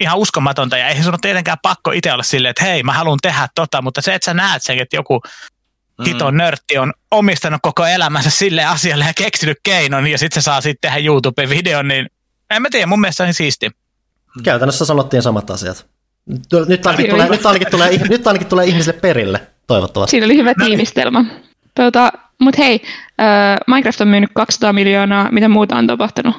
ihan 0.01 0.19
uskomatonta 0.19 0.79
ja 0.79 0.89
eihän 0.89 1.05
sun 1.05 1.15
ole 1.15 1.19
tietenkään 1.23 1.59
pakko 1.63 1.91
itse 1.93 2.13
olla 2.13 2.23
silleen, 2.23 2.51
että 2.51 2.65
hei 2.65 2.83
mä 2.83 2.93
haluan 2.93 3.19
tehdä 3.23 3.49
tota, 3.55 3.83
mutta 3.83 4.03
se, 4.03 4.15
että 4.15 4.25
sä 4.25 4.35
näet 4.35 4.63
sen, 4.63 4.79
että 4.79 4.97
joku 4.97 5.21
mm. 5.99 6.05
hiton 6.05 6.37
nörtti 6.37 6.79
on 6.79 6.93
omistanut 7.11 7.61
koko 7.63 7.87
elämänsä 7.87 8.31
sille 8.31 8.65
asialle 8.65 9.05
ja 9.05 9.15
keksinyt 9.15 9.59
keinon 9.63 10.07
ja 10.07 10.19
sitten 10.19 10.43
se 10.43 10.45
saa 10.45 10.61
sitten 10.61 10.91
tehdä 10.91 11.07
YouTube-videon, 11.07 11.89
niin 11.89 12.07
en 12.51 12.63
mä 12.63 12.69
tiedä, 12.71 12.87
mun 12.87 13.01
mielestä 13.01 13.25
se 13.25 13.29
on 13.29 13.35
siisti. 13.35 13.71
Käytännössä 14.43 14.85
sanottiin 14.85 15.23
samat 15.23 15.51
asiat. 15.51 15.87
Nyt 16.69 16.87
ainakin, 16.87 17.11
tulee, 17.11 17.29
nyt 17.29 17.47
ainakin, 17.47 17.71
tulee, 17.71 17.99
nyt 18.09 18.27
ainakin 18.27 18.49
tulee 18.49 18.67
ihmisille 18.67 19.01
perille, 19.01 19.41
toivottavasti. 19.67 20.11
Siinä 20.11 20.25
oli 20.25 20.37
hyvä 20.37 20.55
tiivistelmä. 20.65 21.25
Tuota, 21.75 22.13
Mutta 22.41 22.63
hei, 22.63 22.83
äh, 23.21 23.57
Minecraft 23.67 24.01
on 24.01 24.09
myynyt 24.09 24.31
200 24.35 24.73
miljoonaa, 24.73 25.29
mitä 25.33 25.49
muuta 25.49 25.77
on 25.77 25.87
tapahtunut? 25.87 26.37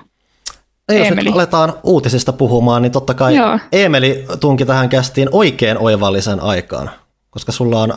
Ei, 0.89 0.99
jos 0.99 1.15
nyt 1.15 1.35
aletaan 1.35 1.73
uutisista 1.83 2.33
puhumaan, 2.33 2.81
niin 2.81 2.91
totta 2.91 3.13
kai 3.13 3.35
Joo. 3.35 3.59
Emeli 3.71 4.25
tunki 4.39 4.65
tähän 4.65 4.89
kästiin 4.89 5.29
oikein 5.31 5.77
oivallisen 5.77 6.39
aikaan, 6.39 6.89
koska 7.29 7.51
sulla 7.51 7.81
on 7.81 7.93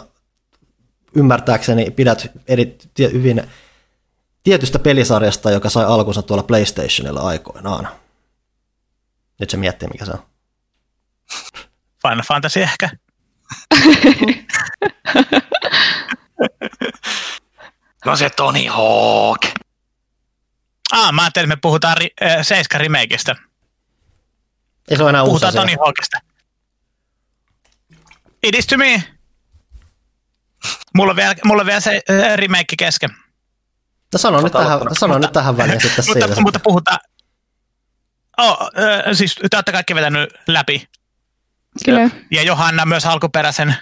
ymmärtääkseni 1.17 1.91
pidät 1.91 2.31
eri, 2.49 2.79
hyvin 3.13 3.43
tietystä 4.43 4.79
pelisarjasta, 4.79 5.51
joka 5.51 5.69
sai 5.71 5.85
alkunsa 5.85 6.23
tuolla 6.23 6.43
PlayStationilla 6.43 7.21
aikoinaan. 7.21 7.89
Nyt 9.41 9.51
se 9.51 9.57
miettii, 9.57 9.89
mikä 9.89 10.05
se 10.05 10.13
on. 10.13 10.27
Final 12.03 12.23
Fantasy 12.29 12.63
ehkä. 12.63 12.91
no 18.05 18.17
se 18.17 18.31
Tony 18.31 18.67
Hawk. 18.69 19.41
Ah, 20.93 21.13
mä 21.13 21.23
ajattelin, 21.23 21.45
että 21.45 21.57
me 21.57 21.61
puhutaan 21.63 21.97
ri- 21.97 22.27
äh, 22.27 22.37
Seiska 22.43 22.79
remakeista. 22.79 23.37
Ei 24.89 24.97
se 24.97 25.03
ole 25.03 25.11
enää 25.11 25.25
Puhutaan 25.25 25.55
Tony 25.55 25.77
Hawkista. 25.85 26.19
It 28.43 28.55
is 28.55 28.67
to 28.67 28.77
me. 28.77 29.03
Mulla 30.95 31.11
on 31.11 31.17
vielä, 31.17 31.35
mulla 31.45 31.63
on 31.63 31.67
vielä 31.67 31.81
se 31.81 32.03
äh, 32.11 32.37
remake 32.37 32.75
kesken. 32.79 33.11
No 34.13 34.19
sano, 34.19 34.41
nyt 34.41 34.53
tähän, 34.53 34.81
sano 34.99 35.15
mutta, 35.15 35.27
nyt 35.27 35.33
tähän 35.33 35.57
väliin 35.57 35.81
sitten 35.81 36.05
mutta, 36.07 36.27
siitä. 36.27 36.41
Mutta 36.41 36.61
puhutaan, 36.61 36.99
Oh, 38.39 38.59
äh, 38.63 39.03
siis 39.13 39.35
te 39.35 39.57
olette 39.57 39.73
kaikki 39.73 39.95
vetänyt 39.95 40.31
läpi. 40.49 40.89
Kyllä. 41.85 42.11
Ja 42.31 42.43
Johanna 42.43 42.87
myös 42.87 43.07
alkuperäisen. 43.07 43.75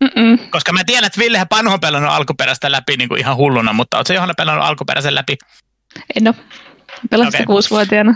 Mm-mm. 0.00 0.38
Koska 0.50 0.72
mä 0.72 0.84
tiedän, 0.84 1.06
että 1.06 1.20
Ville 1.20 1.38
ja 1.38 1.46
Panu 1.46 1.72
on 1.72 1.80
pelannut 1.80 2.12
alkuperäistä 2.12 2.72
läpi 2.72 2.96
niin 2.96 3.08
kuin 3.08 3.20
ihan 3.20 3.36
hulluna, 3.36 3.72
mutta 3.72 3.96
oletko 3.96 4.12
Johanna 4.12 4.34
pelannut 4.34 4.66
alkuperäisen 4.66 5.14
läpi? 5.14 5.38
En 6.16 6.28
ole. 6.28 6.34
Pelasin 7.10 7.34
okay. 7.34 7.46
kuusivuotiaana. 7.46 8.14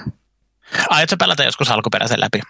Aiotko 0.88 1.16
pelata 1.16 1.44
joskus 1.44 1.70
alkuperäisen 1.70 2.20
läpi? 2.20 2.40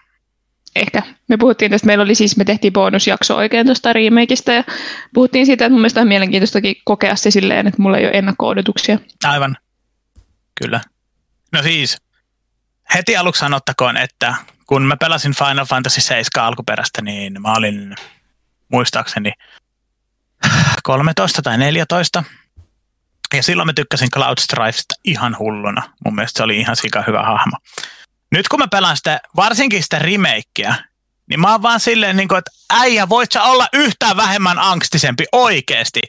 Ehkä. 0.76 1.02
Me 1.28 1.36
puhuttiin 1.36 1.70
tästä, 1.70 1.86
meillä 1.86 2.02
oli 2.02 2.14
siis, 2.14 2.36
me 2.36 2.44
tehtiin 2.44 2.72
bonusjakso 2.72 3.36
oikein 3.36 3.66
tuosta 3.66 3.92
remakeista 3.92 4.52
ja 4.52 4.64
puhuttiin 5.14 5.46
siitä, 5.46 5.64
että 5.64 5.72
mun 5.72 5.80
mielestä 5.80 6.00
on 6.00 6.08
mielenkiintoistakin 6.08 6.76
kokea 6.84 7.16
se 7.16 7.30
silleen, 7.30 7.66
että 7.66 7.82
mulla 7.82 7.98
ei 7.98 8.04
ole 8.04 8.12
ennakko-odotuksia. 8.14 8.98
Aivan. 9.24 9.56
Kyllä. 10.60 10.80
No 11.52 11.62
siis, 11.62 11.96
heti 12.94 13.16
aluksi 13.16 13.38
sanottakoon, 13.38 13.96
että 13.96 14.34
kun 14.66 14.82
mä 14.82 14.96
pelasin 14.96 15.34
Final 15.34 15.66
Fantasy 15.66 16.00
7 16.00 16.46
alkuperäistä, 16.46 17.02
niin 17.02 17.42
mä 17.42 17.52
olin 17.52 17.94
muistaakseni 18.68 19.32
13 20.82 21.42
tai 21.42 21.58
14. 21.58 22.24
Ja 23.34 23.42
silloin 23.42 23.66
mä 23.66 23.72
tykkäsin 23.72 24.10
Cloud 24.10 24.38
Strifesta 24.38 24.94
ihan 25.04 25.38
hulluna. 25.38 25.82
Mun 26.04 26.14
mielestä 26.14 26.36
se 26.38 26.42
oli 26.42 26.58
ihan 26.58 26.76
sika 26.76 27.04
hyvä 27.06 27.22
hahmo. 27.22 27.56
Nyt 28.32 28.48
kun 28.48 28.58
mä 28.58 28.68
pelaan 28.68 28.96
sitä, 28.96 29.20
varsinkin 29.36 29.82
sitä 29.82 29.98
remakea, 29.98 30.74
niin 31.32 31.40
mä 31.40 31.52
oon 31.52 31.62
vaan 31.62 31.80
silleen, 31.80 32.16
niin 32.16 32.28
kuin, 32.28 32.38
että 32.38 32.50
äijä, 32.70 33.08
voit 33.08 33.32
sä 33.32 33.42
olla 33.42 33.66
yhtään 33.72 34.16
vähemmän 34.16 34.58
angstisempi 34.58 35.24
oikeesti. 35.32 36.00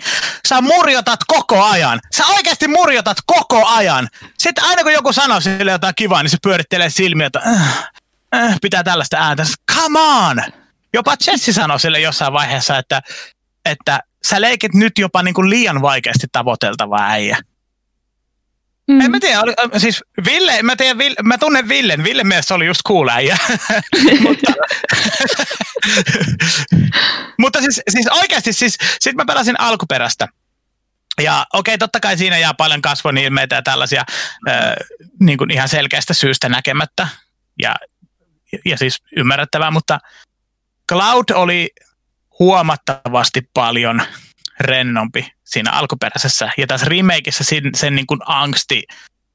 Sä 0.47 0.61
murjotat 0.61 1.19
koko 1.27 1.63
ajan. 1.63 1.99
Sä 2.15 2.27
oikeasti 2.27 2.67
murjotat 2.67 3.17
koko 3.25 3.67
ajan. 3.67 4.09
Sitten 4.37 4.63
aina 4.63 4.83
kun 4.83 4.93
joku 4.93 5.13
sanoo 5.13 5.39
sille 5.39 5.71
jotain 5.71 5.95
kivaa, 5.95 6.23
niin 6.23 6.29
se 6.29 6.37
pyörittelee 6.43 6.89
silmiä, 6.89 7.27
että 7.27 7.41
äh, 7.47 7.89
äh, 8.35 8.57
pitää 8.61 8.83
tällaista 8.83 9.17
ääntä. 9.17 9.43
Come 9.75 9.99
on! 9.99 10.43
Jopa 10.93 11.15
Jesse 11.27 11.53
sanoi 11.53 11.79
sille 11.79 11.99
jossain 11.99 12.33
vaiheessa, 12.33 12.77
että, 12.77 13.01
että 13.65 13.99
sä 14.25 14.41
leikit 14.41 14.73
nyt 14.73 14.97
jopa 14.97 15.23
niin 15.23 15.33
kuin 15.33 15.49
liian 15.49 15.81
vaikeasti 15.81 16.27
tavoiteltavaa 16.31 17.09
äijä. 17.09 17.37
Mm. 18.87 19.01
En 19.01 19.11
mä 19.11 19.19
tiedä, 19.19 19.41
oli, 19.41 19.53
siis 19.77 20.03
Ville, 20.25 20.63
mä, 20.63 20.75
tiedän, 20.75 20.97
Ville, 20.97 21.15
mä 21.23 21.37
tunnen 21.37 21.69
Villen, 21.69 22.03
Ville 22.03 22.23
mielestä 22.23 22.55
oli 22.55 22.65
just 22.65 22.81
cool 22.87 23.09
äijä. 23.09 23.37
mutta, 24.23 24.53
mutta 27.41 27.61
siis, 27.61 27.81
siis 27.89 28.07
oikeasti, 28.07 28.53
siis, 28.53 28.77
sit 28.99 29.15
mä 29.15 29.25
pelasin 29.25 29.59
alkuperäistä. 29.59 30.27
Ja 31.21 31.45
okei, 31.53 31.71
okay, 31.71 31.77
totta 31.77 31.99
kai 31.99 32.17
siinä 32.17 32.37
jää 32.37 32.53
paljon 32.53 32.81
kasvon 32.81 33.17
ilmeitä 33.17 33.55
ja 33.55 33.61
tällaisia 33.61 34.03
äh, 34.49 34.73
niin 35.19 35.37
kuin 35.37 35.51
ihan 35.51 35.69
selkeästä 35.69 36.13
syystä 36.13 36.49
näkemättä. 36.49 37.07
Ja, 37.61 37.75
ja 38.65 38.77
siis 38.77 39.03
ymmärrettävää, 39.17 39.71
mutta 39.71 39.99
Cloud 40.91 41.29
oli 41.33 41.69
huomattavasti 42.39 43.41
paljon 43.53 44.01
rennompi 44.59 45.33
siinä 45.43 45.71
alkuperäisessä. 45.71 46.51
Ja 46.57 46.67
tässä 46.67 46.85
remakeissa 46.89 47.43
sen, 47.43 47.63
sen 47.75 47.95
niin 47.95 48.07
kuin 48.07 48.19
angsti, 48.25 48.83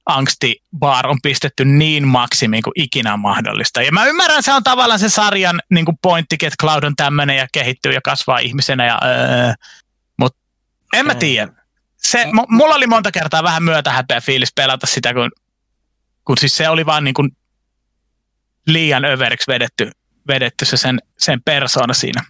angsti 0.07 0.57
bar 0.79 1.07
on 1.07 1.19
pistetty 1.23 1.65
niin 1.65 2.09
maksimiin 2.09 2.63
kuin 2.63 2.73
ikinä 2.77 3.17
mahdollista. 3.17 3.83
Ja 3.83 3.93
mä 3.93 4.07
ymmärrän, 4.07 4.43
se 4.43 4.53
on 4.53 4.65
tavallaan 4.65 4.99
se 4.99 5.09
sarjan 5.09 5.61
niin 5.71 5.85
kuin 5.85 5.99
pointtikin, 6.03 6.47
että 6.47 6.63
Cloud 6.63 6.85
on 6.85 6.97
tämmöinen 6.97 7.37
ja 7.37 7.47
kehittyy 7.53 7.93
ja 7.93 8.01
kasvaa 8.05 8.39
ihmisenä. 8.39 8.87
Ja, 8.87 8.99
öö, 9.05 9.53
mutta 10.17 10.39
en 10.93 11.07
mä 11.07 11.15
tiedä. 11.15 11.53
se, 11.97 12.27
m- 12.27 12.55
mulla 12.57 12.75
oli 12.75 12.87
monta 12.87 13.11
kertaa 13.11 13.43
vähän 13.43 13.63
myötähäpeä 13.63 14.21
fiilis 14.21 14.53
pelata 14.55 14.87
sitä, 14.87 15.15
kun, 15.15 15.31
kun 16.25 16.39
siis 16.39 16.57
se 16.57 16.69
oli 16.69 16.87
vaan 16.87 17.05
niin 17.05 17.15
kuin 17.15 17.31
liian 18.67 19.05
överiksi 19.05 19.53
vedetty, 19.53 19.91
vedetty 20.29 20.65
se 20.65 20.77
sen, 20.77 20.99
sen 21.19 21.43
persoona 21.43 21.95
siinä. 21.95 22.23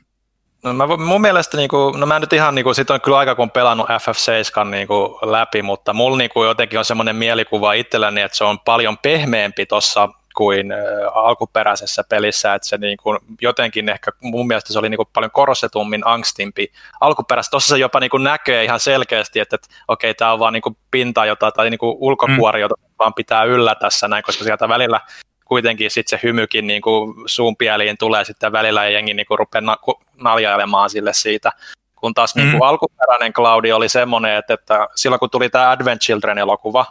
No 0.72 0.87
mä, 0.87 0.96
mun 0.96 1.20
mielestä, 1.20 1.57
niin 1.57 1.68
kuin, 1.68 2.00
no 2.00 2.07
mä 2.07 2.18
nyt 2.18 2.33
ihan, 2.33 2.54
niin 2.54 2.64
kuin, 2.64 2.74
sit 2.74 2.90
on 2.90 3.00
kyllä 3.00 3.18
aika 3.18 3.35
kun 3.35 3.50
pelannut 3.50 3.88
FF7 3.88 4.64
niin 4.64 4.88
kuin, 4.88 5.12
läpi, 5.22 5.62
mutta 5.62 5.92
mulla 5.92 6.16
niin 6.18 6.31
kuin, 6.31 6.46
jotenkin 6.48 6.78
on 6.78 6.85
semmoinen 6.85 7.16
mielikuva 7.16 7.72
itselläni, 7.72 8.20
että 8.20 8.37
se 8.37 8.44
on 8.44 8.61
paljon 8.61 8.98
pehmeämpi 8.98 9.66
tuossa 9.66 10.09
kuin 10.37 10.72
äh, 10.72 10.78
alkuperäisessä 11.14 12.04
pelissä, 12.09 12.54
että 12.54 12.68
se 12.68 12.78
niin 12.78 12.96
kuin, 13.02 13.18
jotenkin 13.40 13.88
ehkä 13.88 14.11
mun 14.20 14.46
mielestä 14.46 14.72
se 14.72 14.78
oli 14.78 14.88
niin 14.88 14.96
kuin, 14.96 15.09
paljon 15.12 15.31
korostetummin 15.31 16.07
angstimpi. 16.07 16.72
Alkuperäisessä 17.00 17.50
tuossa 17.50 17.68
se 17.68 17.78
jopa 17.78 18.00
niin 18.00 18.11
kuin, 18.11 18.24
näkee 18.24 18.64
ihan 18.64 18.81
selkeästi, 18.81 19.40
että, 19.40 19.57
että 19.57 19.68
okei, 19.88 20.14
tämä 20.14 20.33
on 20.33 20.38
vaan 20.38 20.52
niin 20.52 20.62
kuin, 20.62 20.76
pinta 20.90 21.26
jota, 21.26 21.50
tai 21.50 21.70
niin 21.70 21.78
kuin, 21.78 21.96
ulkokuori, 22.00 22.59
mm. 22.59 22.62
jota 22.62 22.74
vaan 22.98 23.14
pitää 23.14 23.44
yllä 23.44 23.74
tässä 23.74 24.09
näin, 24.09 24.22
koska 24.22 24.44
sieltä 24.44 24.68
välillä 24.68 25.00
kuitenkin 25.48 25.90
sitten 25.90 26.18
se 26.18 26.26
hymykin 26.26 26.66
niin 26.66 26.82
kuin 26.82 27.14
suun 27.26 27.56
pieliin 27.56 27.98
tulee 27.98 28.24
sitten 28.24 28.52
välillä 28.52 28.84
ja 28.84 28.90
jengi 28.90 29.14
niin 29.14 29.26
kuin 29.26 29.38
rupeaa 29.38 29.61
na- 29.61 29.76
naljailemaan 30.16 30.90
sille 30.90 31.12
siitä. 31.12 31.52
Kun 31.96 32.14
taas 32.14 32.34
mm. 32.34 32.42
niin 32.42 32.52
kuin 32.52 32.68
alkuperäinen 32.68 33.32
Cloudi 33.32 33.72
oli 33.72 33.88
semmoinen, 33.88 34.37
että, 34.37 34.54
että 34.54 34.88
silloin 34.94 35.20
kun 35.20 35.30
tuli 35.30 35.50
tämä 35.50 35.70
Advent 35.70 36.02
Children-elokuva, 36.02 36.87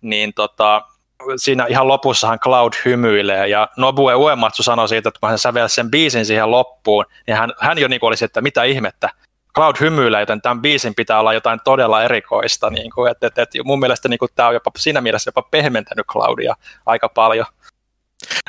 niin 0.00 0.34
tota, 0.34 0.82
siinä 1.36 1.66
ihan 1.66 1.88
lopussahan 1.88 2.40
Cloud 2.40 2.72
hymyilee, 2.84 3.48
ja 3.48 3.68
Nobue 3.76 4.14
Uematsu 4.14 4.62
sanoi 4.62 4.88
siitä, 4.88 5.08
että 5.08 5.20
kun 5.20 5.28
hän 5.28 5.38
sävelsi 5.38 5.74
sen 5.74 5.90
biisin 5.90 6.26
siihen 6.26 6.50
loppuun, 6.50 7.04
niin 7.26 7.36
hän, 7.36 7.52
hän 7.60 7.78
jo 7.78 7.88
niin 7.88 8.00
kuin 8.00 8.08
olisi, 8.08 8.24
että 8.24 8.40
mitä 8.40 8.64
ihmettä, 8.64 9.10
Cloud 9.54 9.76
hymyilee, 9.80 10.20
joten 10.20 10.42
tämän 10.42 10.62
biisin 10.62 10.94
pitää 10.94 11.20
olla 11.20 11.32
jotain 11.32 11.60
todella 11.64 12.02
erikoista. 12.02 12.70
Niin 12.70 12.90
kuin, 12.94 13.10
että, 13.10 13.26
että, 13.26 13.42
että 13.42 13.58
mun 13.64 13.80
mielestä 13.80 14.08
niin 14.08 14.18
kuin, 14.18 14.28
tämä 14.34 14.48
on 14.48 14.54
jopa, 14.54 14.70
siinä 14.78 15.00
mielessä 15.00 15.28
jopa 15.28 15.42
pehmentänyt 15.42 16.06
Cloudia 16.06 16.54
aika 16.86 17.08
paljon. 17.08 17.46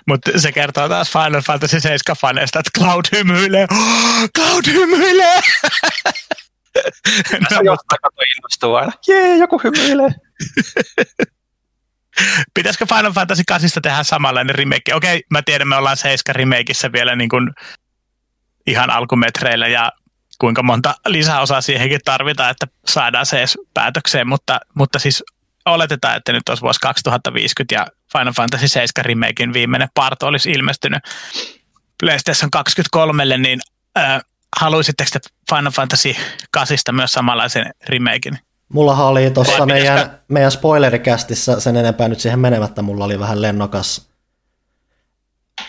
Mutta 0.07 0.39
se 0.39 0.51
kertoo 0.51 0.89
taas 0.89 1.11
Final 1.11 1.41
Fantasy 1.41 1.77
7-faneista, 1.77 2.59
että 2.59 2.79
Cloud 2.79 3.05
hymyilee. 3.11 3.67
Oh, 3.71 4.29
Cloud 4.37 4.63
hymyilee! 4.67 5.41
no, 7.31 7.61
jostain 7.63 7.99
kato 8.01 8.21
innostuu 8.37 8.75
aina. 8.75 8.91
Jee, 9.07 9.37
joku 9.37 9.61
hymyilee. 9.63 10.09
Pitäisikö 12.53 12.85
Final 12.95 13.13
Fantasy 13.13 13.43
8 13.47 13.69
tehdä 13.81 14.03
samanlainen 14.03 14.55
remake? 14.55 14.95
Okei, 14.95 15.23
mä 15.31 15.41
tiedän, 15.41 15.67
me 15.67 15.75
ollaan 15.75 15.97
7 15.97 16.35
remakeissa 16.35 16.91
vielä 16.91 17.15
niin 17.15 17.29
kuin 17.29 17.49
ihan 18.67 18.89
alkumetreillä 18.89 19.67
ja 19.67 19.91
kuinka 20.39 20.63
monta 20.63 20.95
lisäosaa 21.07 21.61
siihenkin 21.61 21.99
tarvitaan, 22.05 22.51
että 22.51 22.67
saadaan 22.85 23.25
se 23.25 23.37
edes 23.37 23.57
päätökseen, 23.73 24.27
mutta, 24.27 24.59
mutta 24.73 24.99
siis 24.99 25.23
oletetaan, 25.65 26.17
että 26.17 26.33
nyt 26.33 26.49
olisi 26.49 26.61
vuosi 26.61 26.79
2050 26.79 27.75
ja 27.75 27.87
Final 28.11 28.33
Fantasy 28.33 28.67
7 28.67 29.05
remakein 29.05 29.53
viimeinen 29.53 29.89
parto 29.93 30.27
olisi 30.27 30.51
ilmestynyt 30.51 31.03
PlayStation 31.99 32.51
23, 32.51 33.37
niin 33.37 33.59
äh, 33.97 34.21
haluaisitteko 34.61 35.09
te 35.13 35.19
Final 35.49 35.71
Fantasy 35.71 36.15
8 36.51 36.95
myös 36.95 37.11
samanlaisen 37.11 37.71
remakein? 37.89 38.39
Mullahan 38.73 39.07
oli 39.07 39.31
tuossa 39.31 39.65
meidän, 39.65 40.19
meidän 40.27 40.51
spoilerikästissä 40.51 41.59
sen 41.59 41.75
enempää 41.75 42.07
nyt 42.07 42.19
siihen 42.19 42.39
menemättä, 42.39 42.81
mulla 42.81 43.05
oli 43.05 43.19
vähän 43.19 43.41
lennokas 43.41 44.09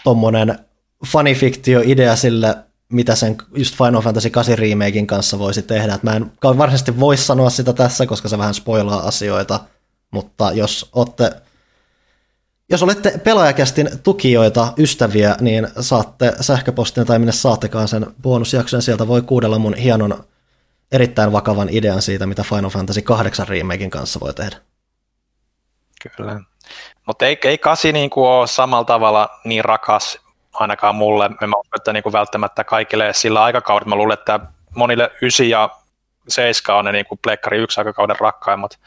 tommonen 0.04 0.58
fanifiktio-idea 1.06 2.16
sille, 2.16 2.56
mitä 2.92 3.14
sen 3.14 3.36
just 3.56 3.76
Final 3.76 4.02
Fantasy 4.02 4.30
8 4.30 4.58
remakein 4.58 5.06
kanssa 5.06 5.38
voisi 5.38 5.62
tehdä. 5.62 5.94
Et 5.94 6.02
mä 6.02 6.16
en 6.16 6.30
varsinaisesti 6.42 7.00
voi 7.00 7.16
sanoa 7.16 7.50
sitä 7.50 7.72
tässä, 7.72 8.06
koska 8.06 8.28
se 8.28 8.38
vähän 8.38 8.54
spoilaa 8.54 9.06
asioita, 9.08 9.60
mutta 10.10 10.52
jos 10.52 10.90
olette, 10.92 11.32
jos 12.68 12.82
olette 12.82 13.18
pelaajakästin 13.24 13.88
tukijoita, 14.02 14.72
ystäviä, 14.78 15.36
niin 15.40 15.68
saatte 15.80 16.32
sähköpostin 16.40 17.06
tai 17.06 17.18
minne 17.18 17.32
saattekaan 17.32 17.88
sen 17.88 18.06
bonusjakson. 18.22 18.82
Sieltä 18.82 19.08
voi 19.08 19.22
kuudella 19.22 19.58
mun 19.58 19.74
hienon, 19.74 20.24
erittäin 20.92 21.32
vakavan 21.32 21.68
idean 21.70 22.02
siitä, 22.02 22.26
mitä 22.26 22.42
Final 22.42 22.70
Fantasy 22.70 23.02
8 23.02 23.48
remakein 23.48 23.90
kanssa 23.90 24.20
voi 24.20 24.34
tehdä. 24.34 24.56
Kyllä. 26.16 26.40
Mutta 27.06 27.26
ei, 27.26 27.38
ei 27.44 27.58
kasi 27.58 27.92
niinku 27.92 28.26
ole 28.26 28.46
samalla 28.46 28.84
tavalla 28.84 29.40
niin 29.44 29.64
rakas 29.64 30.18
ainakaan 30.52 30.94
mulle. 30.94 31.30
En 31.42 31.48
mä 31.48 31.56
usko, 31.56 31.76
että 31.76 31.92
niinku 31.92 32.12
välttämättä 32.12 32.64
kaikille 32.64 33.12
sillä 33.12 33.42
aikakaudella. 33.42 33.88
Mä 33.88 33.96
luulen, 33.96 34.18
että 34.18 34.40
monille 34.74 35.10
9 35.22 35.48
ja 35.48 35.70
7 36.28 36.78
on 36.78 36.84
ne 36.84 36.92
niinku 36.92 37.16
Pleikkari 37.16 37.58
1 37.58 37.80
aikakauden 37.80 38.20
rakkaimmat. 38.20 38.78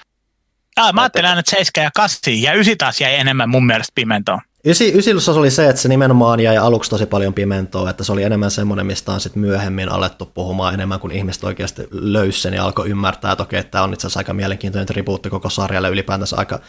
Ah, 0.77 0.93
mä 0.93 1.01
ajattelen, 1.01 1.37
että 1.37 1.49
7 1.49 1.83
ja 1.83 1.91
8 1.95 2.41
ja 2.41 2.53
9 2.53 2.77
taas 2.77 3.01
jäi 3.01 3.15
enemmän 3.15 3.49
mun 3.49 3.65
mielestä 3.65 3.91
pimentoon. 3.95 4.39
Ysi, 4.65 4.97
ysilussa 4.97 5.31
oli 5.31 5.51
se, 5.51 5.69
että 5.69 5.81
se 5.81 5.89
nimenomaan 5.89 6.39
jäi 6.39 6.57
aluksi 6.57 6.89
tosi 6.89 7.05
paljon 7.05 7.33
pimentoa, 7.33 7.89
että 7.89 8.03
se 8.03 8.11
oli 8.11 8.23
enemmän 8.23 8.51
semmoinen, 8.51 8.85
mistä 8.85 9.11
on 9.11 9.19
sitten 9.19 9.41
myöhemmin 9.41 9.89
alettu 9.89 10.25
puhumaan 10.25 10.73
enemmän 10.73 10.99
kuin 10.99 11.11
ihmiset 11.11 11.43
oikeasti 11.43 11.87
löysi 11.91 12.41
sen 12.41 12.53
ja 12.53 12.63
alkoi 12.63 12.89
ymmärtää, 12.89 13.31
että 13.31 13.43
okei, 13.43 13.63
tämä 13.63 13.83
on 13.83 13.93
itse 13.93 14.07
asiassa 14.07 14.19
aika 14.19 14.33
mielenkiintoinen 14.33 14.87
tribuutti 14.87 15.29
koko 15.29 15.49
sarjalle 15.49 15.89
ylipäätänsä 15.89 16.35
aika 16.37 16.59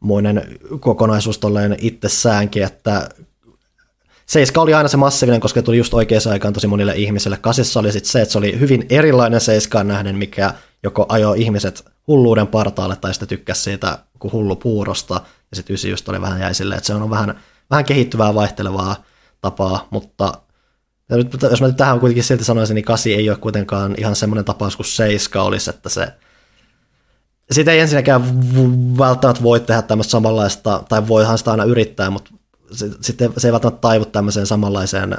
moinen 0.00 0.58
kokonaisuus 0.80 1.38
tolleen 1.38 1.76
itsessäänkin, 1.80 2.62
että 2.62 3.08
Seiska 4.30 4.60
oli 4.60 4.74
aina 4.74 4.88
se 4.88 4.96
massiivinen, 4.96 5.40
koska 5.40 5.62
tuli 5.62 5.78
just 5.78 5.94
oikeaan 5.94 6.22
aikaan 6.30 6.54
tosi 6.54 6.66
monille 6.66 6.96
ihmisille. 6.96 7.36
Kasissa 7.36 7.80
oli 7.80 7.92
sitten 7.92 8.10
se, 8.10 8.20
että 8.20 8.32
se 8.32 8.38
oli 8.38 8.60
hyvin 8.60 8.86
erilainen 8.90 9.40
Seiskaan 9.40 9.88
nähden, 9.88 10.16
mikä 10.16 10.54
joko 10.82 11.06
ajoi 11.08 11.42
ihmiset 11.42 11.84
hulluuden 12.06 12.46
partaalle 12.46 12.96
tai 12.96 13.14
sitten 13.14 13.28
tykkäsi 13.28 13.62
siitä 13.62 13.98
kuin 14.18 14.32
hullu 14.32 14.56
puurosta. 14.56 15.14
Ja 15.50 15.56
sitten 15.56 15.74
ysi 15.74 15.90
just 15.90 16.08
oli 16.08 16.20
vähän 16.20 16.40
jäi 16.40 16.54
silleen, 16.54 16.76
että 16.76 16.86
se 16.86 16.94
on 16.94 17.10
vähän, 17.10 17.40
vähän 17.70 17.84
kehittyvää 17.84 18.34
vaihtelevaa 18.34 19.04
tapaa, 19.40 19.88
mutta 19.90 20.32
nyt, 21.08 21.42
jos 21.42 21.60
mä 21.60 21.66
nyt 21.66 21.76
tähän 21.76 22.00
kuitenkin 22.00 22.24
silti 22.24 22.44
sanoisin, 22.44 22.74
niin 22.74 22.84
kasi 22.84 23.14
ei 23.14 23.30
ole 23.30 23.38
kuitenkaan 23.38 23.94
ihan 23.98 24.16
semmoinen 24.16 24.44
tapaus 24.44 24.76
kuin 24.76 24.86
seiska 24.86 25.42
olisi, 25.42 25.70
että 25.70 25.88
se 25.88 26.08
siitä 27.50 27.72
ei 27.72 27.80
ensinnäkään 27.80 28.22
välttämättä 28.98 29.42
voi 29.42 29.60
tehdä 29.60 29.82
tämmöistä 29.82 30.10
samanlaista, 30.10 30.82
tai 30.88 31.08
voihan 31.08 31.38
sitä 31.38 31.50
aina 31.50 31.64
yrittää, 31.64 32.10
mutta 32.10 32.30
sitten 33.00 33.32
se 33.36 33.48
ei 33.48 33.52
välttämättä 33.52 33.80
taivu 33.80 34.04
tämmöiseen 34.04 34.46
samanlaiseen 34.46 35.16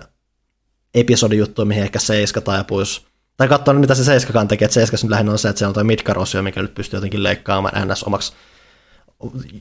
episodijuttuun, 0.94 1.68
mihin 1.68 1.84
ehkä 1.84 2.00
Seiska 2.00 2.42
taipuisi. 2.42 3.02
Tai 3.38 3.48
katsoa 3.48 3.74
mitä 3.74 3.96
se 3.96 4.04
Seiskakaan 4.04 4.48
tekee, 4.48 4.66
että 4.66 4.74
Seiskas 4.74 5.04
nyt 5.04 5.10
lähinnä 5.10 5.32
on 5.32 5.40
se, 5.40 5.50
että 5.50 5.60
se 5.60 5.68
on 5.68 5.74
toi 5.74 5.84
Midgar-osio, 5.84 6.42
mikä 6.42 6.62
nyt 6.62 6.74
pystyy 6.74 6.98
jotenkin 6.98 7.24
leikkaamaan 7.24 7.88
NS 7.88 8.04
omaksi 8.04 8.34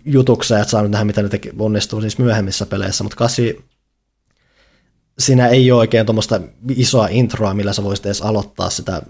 jutukseen, 0.05 0.61
että 0.61 0.71
saa 0.71 0.83
nyt 0.83 0.91
nähdä, 0.91 1.05
mitä 1.05 1.23
ne 1.23 1.29
teki, 1.29 1.51
onnistuu 1.59 2.01
siis 2.01 2.19
myöhemmissä 2.19 2.67
peleissä, 2.67 3.05
mutta 3.05 3.17
kasi 3.17 3.65
siinä 5.19 5.49
ei 5.49 5.73
ole 5.73 5.79
oikein 5.79 6.07
tuommoista 6.07 6.41
isoa 6.77 7.09
introa, 7.11 7.55
millä 7.55 7.73
sä 7.73 7.85
voisit 7.85 8.07
edes 8.07 8.23
aloittaa 8.23 8.71
sitä 8.71 9.03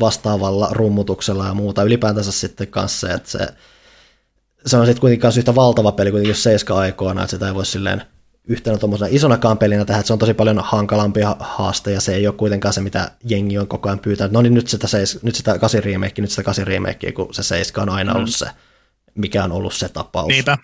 vastaavalla 0.00 0.68
rummutuksella 0.70 1.46
ja 1.46 1.54
muuta. 1.54 1.82
Ylipäätänsä 1.82 2.32
sitten 2.32 2.68
kanssa 2.68 3.06
se, 3.06 3.12
että 3.12 3.30
se 3.30 3.48
se 4.66 4.76
on 4.76 4.86
sitten 4.86 5.00
kuitenkin 5.00 5.38
yhtä 5.38 5.54
valtava 5.54 5.92
peli 5.92 6.10
kuin 6.10 6.28
jos 6.28 6.42
seiska 6.42 6.78
aikoina, 6.78 7.22
että 7.22 7.30
sitä 7.30 7.46
ei 7.46 7.54
voi 7.54 7.66
silleen 7.66 8.02
yhtenä 8.48 8.78
tuommoisena 8.78 9.08
isonakaan 9.12 9.58
pelinä 9.58 9.84
tehdä, 9.84 9.98
että 10.00 10.06
se 10.06 10.12
on 10.12 10.18
tosi 10.18 10.34
paljon 10.34 10.60
hankalampi 10.64 11.20
haaste 11.40 11.90
ja 11.92 12.00
se 12.00 12.14
ei 12.14 12.26
ole 12.26 12.34
kuitenkaan 12.34 12.74
se, 12.74 12.80
mitä 12.80 13.10
jengi 13.24 13.58
on 13.58 13.68
koko 13.68 13.88
ajan 13.88 13.98
pyytänyt. 13.98 14.32
No 14.32 14.42
niin 14.42 14.54
nyt 14.54 14.68
sitä, 14.68 14.86
seis, 14.86 15.22
nyt 15.22 15.34
sitä 15.34 15.58
8 15.58 15.84
remake, 15.84 16.22
nyt 16.22 16.30
sitä 16.30 16.42
8 16.42 16.66
remake, 16.66 17.12
kun 17.12 17.34
se 17.34 17.42
seiska 17.42 17.82
on 17.82 17.88
aina 17.88 18.12
mm. 18.12 18.16
ollut 18.16 18.34
se, 18.34 18.46
mikä 19.14 19.44
on 19.44 19.52
ollut 19.52 19.74
se 19.74 19.88
tapaus. 19.88 20.28
Niinpä. 20.28 20.58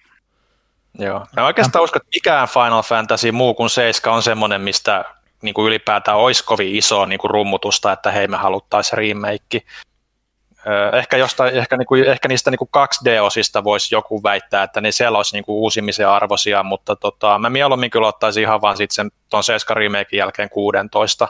Joo. 0.98 1.26
Ja 1.36 1.44
oikeastaan 1.44 1.84
uskon, 1.84 2.02
että 2.02 2.16
mikään 2.16 2.48
Final 2.48 2.82
Fantasy 2.82 3.32
muu 3.32 3.54
kuin 3.54 3.70
seiska 3.70 4.14
on 4.14 4.22
semmoinen, 4.22 4.60
mistä 4.60 5.04
niin 5.42 5.54
kuin 5.54 5.66
ylipäätään 5.66 6.18
olisi 6.18 6.44
kovin 6.44 6.76
iso 6.76 7.06
niin 7.06 7.18
kuin 7.18 7.30
rummutusta, 7.30 7.92
että 7.92 8.10
hei 8.10 8.28
me 8.28 8.36
haluttaisiin 8.36 8.98
remake. 8.98 9.62
Ehkä, 10.98 11.16
jostain, 11.16 11.54
ehkä, 11.54 11.76
niin 11.76 11.87
kuin, 11.87 12.04
ehkä 12.04 12.28
niistä 12.28 12.50
niin 12.50 12.59
kuin 12.59 12.68
2D-osista 12.76 13.64
voisi 13.64 13.94
joku 13.94 14.22
väittää, 14.22 14.62
että 14.62 14.80
ne 14.80 14.92
siellä 14.92 15.18
olisi 15.18 15.37
niin 15.37 15.44
kuin 15.44 15.56
uusimisen 15.56 16.09
arvoisia, 16.09 16.62
mutta 16.62 16.96
tota, 16.96 17.38
mä 17.38 17.50
mieluummin 17.50 17.90
kyllä 17.90 18.09
ottaisin 18.09 18.42
ihan 18.42 18.61
vaan 18.61 18.76
sit 18.76 18.90
sen 18.90 19.11
tuon 19.30 19.44
7 19.44 19.76
remakein 19.76 20.18
jälkeen 20.18 20.50
16, 20.50 21.28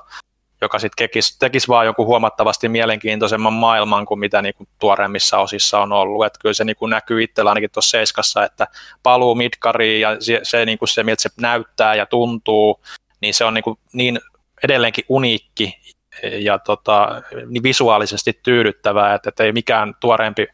joka 0.60 0.78
sitten 0.78 0.96
tekisi, 0.96 1.38
tekisi 1.38 1.68
vaan 1.68 1.86
jonkun 1.86 2.06
huomattavasti 2.06 2.68
mielenkiintoisemman 2.68 3.52
maailman 3.52 4.06
kuin 4.06 4.20
mitä 4.20 4.42
niin 4.42 4.54
kuin 4.54 4.68
tuoreemmissa 4.78 5.38
osissa 5.38 5.80
on 5.80 5.92
ollut. 5.92 6.26
Et 6.26 6.38
kyllä 6.40 6.52
se 6.52 6.64
niin 6.64 6.76
kuin 6.76 6.90
näkyy 6.90 7.22
itsellä 7.22 7.50
ainakin 7.50 7.70
tuossa 7.70 7.90
Seiskassa, 7.90 8.44
että 8.44 8.66
paluu 9.02 9.34
Midgariin 9.34 10.00
ja 10.00 10.16
se, 10.20 10.40
se, 10.42 10.66
niin 10.66 10.78
kuin 10.78 10.88
se, 10.88 11.02
miltä 11.02 11.22
se 11.22 11.30
näyttää 11.40 11.94
ja 11.94 12.06
tuntuu, 12.06 12.80
niin 13.20 13.34
se 13.34 13.44
on 13.44 13.54
niin, 13.54 13.64
niin 13.92 14.20
edelleenkin 14.64 15.04
uniikki 15.08 15.79
ja 16.22 16.58
tota, 16.58 17.22
niin 17.46 17.62
visuaalisesti 17.62 18.40
tyydyttävää, 18.42 19.14
että, 19.14 19.28
että 19.28 19.44
ei 19.44 19.52
mikään 19.52 19.94
tuoreempi 20.00 20.46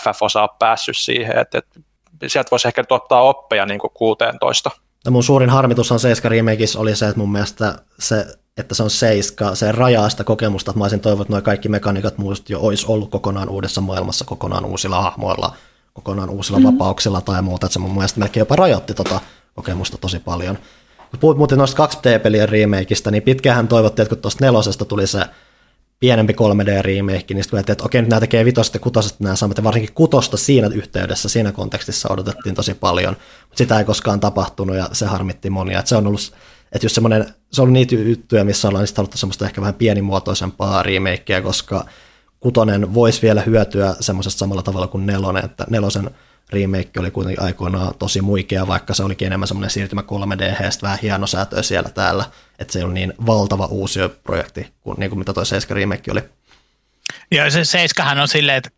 FF-osa 0.00 0.42
ole 0.42 0.50
päässyt 0.58 0.96
siihen, 0.98 1.38
että, 1.38 1.58
että 1.58 1.80
sieltä 2.26 2.50
voisi 2.50 2.68
ehkä 2.68 2.84
ottaa 2.90 3.22
oppeja 3.22 3.66
niin 3.66 3.80
kuin 3.80 3.90
16. 3.94 4.70
Ja 5.04 5.10
mun 5.10 5.24
suurin 5.24 5.50
harmitus 5.50 5.92
on 5.92 6.00
Seiska 6.00 6.28
Remakeissa 6.28 6.80
oli 6.80 6.96
se, 6.96 7.06
että 7.06 7.18
mun 7.18 7.32
mielestä 7.32 7.78
se 7.98 8.26
että 8.56 8.74
se 8.74 8.82
on 8.82 8.90
seiska, 8.90 9.54
se 9.54 9.72
rajaa 9.72 10.08
sitä 10.08 10.24
kokemusta, 10.24 10.70
että 10.70 10.78
mä 10.78 10.84
olisin 10.84 11.00
toivonut, 11.00 11.26
että 11.26 11.32
nuo 11.32 11.42
kaikki 11.42 11.68
mekaniikat 11.68 12.18
muist 12.18 12.50
jo 12.50 12.60
olisi 12.60 12.86
ollut 12.88 13.10
kokonaan 13.10 13.48
uudessa 13.48 13.80
maailmassa, 13.80 14.24
kokonaan 14.24 14.64
uusilla 14.64 15.02
hahmoilla, 15.02 15.56
kokonaan 15.92 16.30
uusilla 16.30 16.58
mm-hmm. 16.58 16.78
vapauksilla 16.78 17.20
tai 17.20 17.42
muuta, 17.42 17.66
että 17.66 17.72
se 17.72 17.78
mun 17.78 17.94
mielestä 17.94 18.20
melkein 18.20 18.42
jopa 18.42 18.56
rajoitti 18.56 18.94
tota 18.94 19.20
kokemusta 19.54 19.98
tosi 19.98 20.18
paljon. 20.18 20.58
Kun 21.12 21.20
puhut 21.20 21.36
muuten 21.36 21.58
noista 21.58 21.86
2D-pelien 21.86 22.48
remakeista, 22.48 23.10
niin 23.10 23.22
pitkään 23.22 23.68
toivottiin, 23.68 24.02
että 24.04 24.14
kun 24.14 24.22
tuosta 24.22 24.44
nelosesta 24.44 24.84
tuli 24.84 25.06
se 25.06 25.20
pienempi 26.00 26.32
3D-remake, 26.32 27.34
niin 27.34 27.44
sitten 27.44 27.60
että 27.60 27.84
okei, 27.84 28.00
nyt 28.02 28.10
nämä 28.10 28.20
tekee 28.20 28.44
vitosta 28.44 28.76
ja 28.76 28.80
kutosesta 28.80 29.24
nämä 29.24 29.36
samat, 29.36 29.56
ja 29.56 29.64
varsinkin 29.64 29.94
kutosta 29.94 30.36
siinä 30.36 30.70
yhteydessä, 30.74 31.28
siinä 31.28 31.52
kontekstissa 31.52 32.12
odotettiin 32.12 32.54
tosi 32.54 32.74
paljon, 32.74 33.16
mutta 33.42 33.58
sitä 33.58 33.78
ei 33.78 33.84
koskaan 33.84 34.20
tapahtunut, 34.20 34.76
ja 34.76 34.88
se 34.92 35.06
harmitti 35.06 35.50
monia, 35.50 35.78
että 35.78 35.88
se 35.88 35.96
on 35.96 36.06
ollut, 36.06 36.32
että 36.72 36.84
just 36.84 36.94
semmoinen, 36.94 37.34
se 37.52 37.62
on 37.62 37.64
ollut 37.64 37.72
niitä 37.72 37.94
juttuja, 37.94 38.44
missä 38.44 38.68
ollaan 38.68 38.86
sitten 38.86 39.02
haluttu 39.02 39.18
semmoista 39.18 39.44
ehkä 39.44 39.60
vähän 39.60 39.74
pienimuotoisempaa 39.74 40.82
remakea, 40.82 41.42
koska 41.42 41.86
kutonen 42.40 42.94
voisi 42.94 43.22
vielä 43.22 43.40
hyötyä 43.40 43.94
semmoisesta 44.00 44.38
samalla 44.38 44.62
tavalla 44.62 44.86
kuin 44.86 45.06
nelonen, 45.06 45.44
että 45.44 45.66
nelosen 45.70 46.10
remake 46.52 47.00
oli 47.00 47.10
kuitenkin 47.10 47.42
aikoinaan 47.44 47.94
tosi 47.98 48.20
muikea, 48.20 48.66
vaikka 48.66 48.94
se 48.94 49.02
olikin 49.02 49.26
enemmän 49.26 49.48
semmoinen 49.48 49.70
siirtymä 49.70 50.00
3D, 50.00 50.82
vähän 50.82 50.98
hienosäätöä 51.02 51.62
siellä 51.62 51.90
täällä, 51.90 52.24
että 52.58 52.72
se 52.72 52.78
ei 52.78 52.88
niin 52.88 53.14
valtava 53.26 53.66
uusi 53.66 54.00
projekti 54.24 54.72
kuin, 54.80 55.00
niin 55.00 55.10
kuin 55.10 55.18
mitä 55.18 55.32
toi 55.32 55.46
7 55.46 55.76
remake 55.76 56.12
oli. 56.12 56.22
Joo, 57.30 57.50
se 57.50 57.64
7 57.64 58.18
on 58.18 58.28
silleen, 58.28 58.56
että 58.56 58.70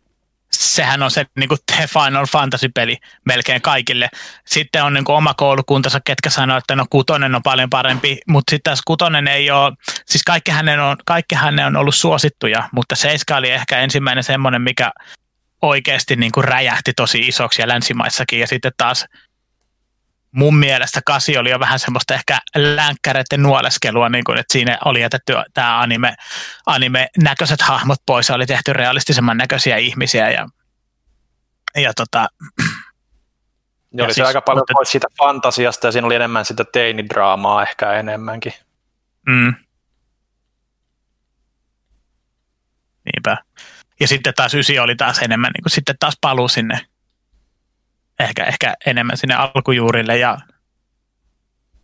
sehän 0.51 1.03
on 1.03 1.11
se 1.11 1.25
niin 1.35 1.49
kuin 1.49 1.59
The 1.75 1.87
Final 1.87 2.25
Fantasy-peli 2.25 2.97
melkein 3.25 3.61
kaikille. 3.61 4.09
Sitten 4.45 4.83
on 4.83 4.93
niin 4.93 5.05
kuin 5.05 5.15
oma 5.15 5.33
koulukuntansa, 5.33 5.99
ketkä 6.05 6.29
sanoo, 6.29 6.57
että 6.57 6.75
no 6.75 6.85
kutonen 6.89 7.35
on 7.35 7.43
paljon 7.43 7.69
parempi, 7.69 8.17
mutta 8.27 8.51
sitten 8.51 8.71
taas 8.71 8.81
kutonen 8.85 9.27
ei 9.27 9.51
ole, 9.51 9.73
siis 10.05 10.23
kaikki 10.23 10.51
hänen 10.51 10.79
on, 10.79 10.97
kaikki 11.05 11.35
hänen 11.35 11.65
on 11.65 11.75
ollut 11.75 11.95
suosittuja, 11.95 12.69
mutta 12.71 12.95
seiska 12.95 13.37
oli 13.37 13.49
ehkä 13.49 13.79
ensimmäinen 13.79 14.23
semmoinen, 14.23 14.61
mikä 14.61 14.91
oikeasti 15.67 16.15
niin 16.15 16.31
kuin 16.31 16.43
räjähti 16.43 16.93
tosi 16.95 17.19
isoksi 17.19 17.61
ja 17.61 17.67
länsimaissakin. 17.67 18.39
Ja 18.39 18.47
sitten 18.47 18.71
taas 18.77 19.05
mun 20.31 20.55
mielestä 20.55 21.01
kasi 21.05 21.37
oli 21.37 21.49
jo 21.49 21.59
vähän 21.59 21.79
semmoista 21.79 22.13
ehkä 22.13 22.39
länkkäreiden 22.55 23.43
nuoleskelua, 23.43 24.09
niin 24.09 24.23
kuin, 24.23 24.37
että 24.37 24.53
siinä 24.53 24.77
oli 24.85 25.01
jätetty 25.01 25.33
tämä 25.53 25.79
anime, 25.79 26.15
anime-näköiset 26.65 27.61
hahmot 27.61 27.99
pois 28.05 28.29
oli 28.29 28.45
tehty 28.45 28.73
realistisemman 28.73 29.37
näköisiä 29.37 29.77
ihmisiä. 29.77 30.31
Ja, 30.31 30.47
ja 31.75 31.93
tota, 31.93 32.27
ja 33.93 34.03
oli 34.03 34.13
siis, 34.13 34.15
se 34.15 34.23
aika 34.23 34.41
paljon 34.41 34.61
mutta, 34.61 34.73
pois 34.73 34.91
siitä 34.91 35.07
fantasiasta 35.17 35.87
ja 35.87 35.91
siinä 35.91 36.05
oli 36.05 36.15
enemmän 36.15 36.45
sitä 36.45 36.65
teinidraamaa 36.73 37.63
ehkä 37.63 37.93
enemmänkin. 37.93 38.53
Mm. 39.27 39.53
Niinpä. 43.05 43.37
Ja 43.99 44.07
sitten 44.07 44.33
taas 44.33 44.53
ysi 44.53 44.79
oli 44.79 44.95
taas 44.95 45.19
enemmän, 45.19 45.51
niin 45.51 45.63
kuin 45.63 45.71
sitten 45.71 45.95
taas 45.99 46.17
paluu 46.21 46.47
sinne, 46.47 46.85
ehkä, 48.19 48.43
ehkä 48.43 48.73
enemmän 48.85 49.17
sinne 49.17 49.35
alkujuurille. 49.35 50.17
Ja 50.17 50.37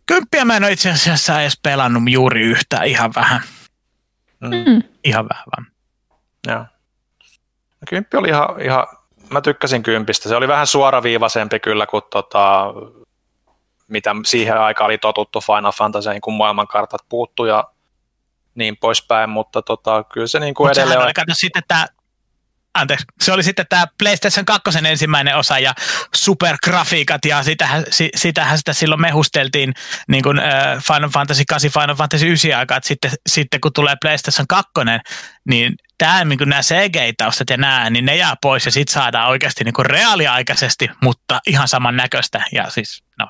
kymppiä 0.06 0.44
mä 0.44 0.56
en 0.56 0.64
ole 0.64 0.72
itse 0.72 0.90
asiassa 0.90 1.40
edes 1.40 1.58
pelannut 1.62 2.02
juuri 2.06 2.42
yhtään, 2.42 2.86
ihan 2.86 3.12
vähän. 3.14 3.40
Mm. 4.40 4.82
Ihan 5.04 5.28
vähän 5.28 5.44
vaan. 5.56 5.66
Joo. 6.46 6.58
No, 7.80 7.86
kymppi 7.88 8.16
oli 8.16 8.28
ihan, 8.28 8.60
ihan, 8.60 8.86
mä 9.30 9.40
tykkäsin 9.40 9.82
kympistä. 9.82 10.28
Se 10.28 10.36
oli 10.36 10.48
vähän 10.48 10.66
suoraviivaisempi 10.66 11.60
kyllä 11.60 11.86
kuin 11.86 12.02
tota, 12.10 12.66
mitä 13.88 14.14
siihen 14.26 14.58
aikaan 14.58 14.86
oli 14.86 14.98
totuttu 14.98 15.40
Final 15.40 15.72
Fantasyin, 15.72 16.20
kun 16.20 16.34
maailmankartat 16.34 17.00
puuttu 17.08 17.44
ja 17.44 17.64
niin 18.54 18.76
poispäin, 18.76 19.30
mutta 19.30 19.62
tota, 19.62 20.04
kyllä 20.04 20.26
se 20.26 20.40
niin 20.40 20.54
kuin 20.54 20.68
Mut 20.68 20.78
edelleen... 20.78 21.00
Oli, 21.02 21.12
kato, 21.12 21.32
sitten 21.34 21.62
tämä 21.68 21.86
anteeksi, 22.74 23.04
se 23.22 23.32
oli 23.32 23.42
sitten 23.42 23.66
tämä 23.68 23.86
PlayStation 23.98 24.46
2 24.46 24.78
ensimmäinen 24.88 25.36
osa 25.36 25.58
ja 25.58 25.74
supergrafiikat 26.14 27.24
ja 27.24 27.42
sitähän, 27.42 27.84
sitähän 28.14 28.58
sitä 28.58 28.72
silloin 28.72 29.00
mehusteltiin 29.00 29.74
niin 30.08 30.22
kuin 30.22 30.40
Final 30.92 31.10
Fantasy 31.10 31.44
8, 31.48 31.70
Final 31.70 31.94
Fantasy 31.94 32.26
9 32.26 32.58
aikaa, 32.58 32.76
että 32.76 32.88
sitten, 32.88 33.10
sitten 33.28 33.60
kun 33.60 33.72
tulee 33.72 33.96
PlayStation 34.02 34.46
2, 34.46 34.72
niin 35.48 35.74
tämä, 35.98 36.24
niin 36.24 36.38
nämä 36.46 36.62
CG-taustat 36.62 37.50
ja 37.50 37.56
nämä, 37.56 37.90
niin 37.90 38.04
ne 38.04 38.16
jää 38.16 38.34
pois 38.42 38.66
ja 38.66 38.72
sitten 38.72 38.92
saadaan 38.92 39.28
oikeasti 39.28 39.64
niin 39.64 39.74
kuin 39.74 39.86
reaaliaikaisesti, 39.86 40.90
mutta 41.02 41.40
ihan 41.46 41.68
saman 41.68 41.96
näköistä 41.96 42.44
ja 42.52 42.70
siis 42.70 43.02
no. 43.18 43.28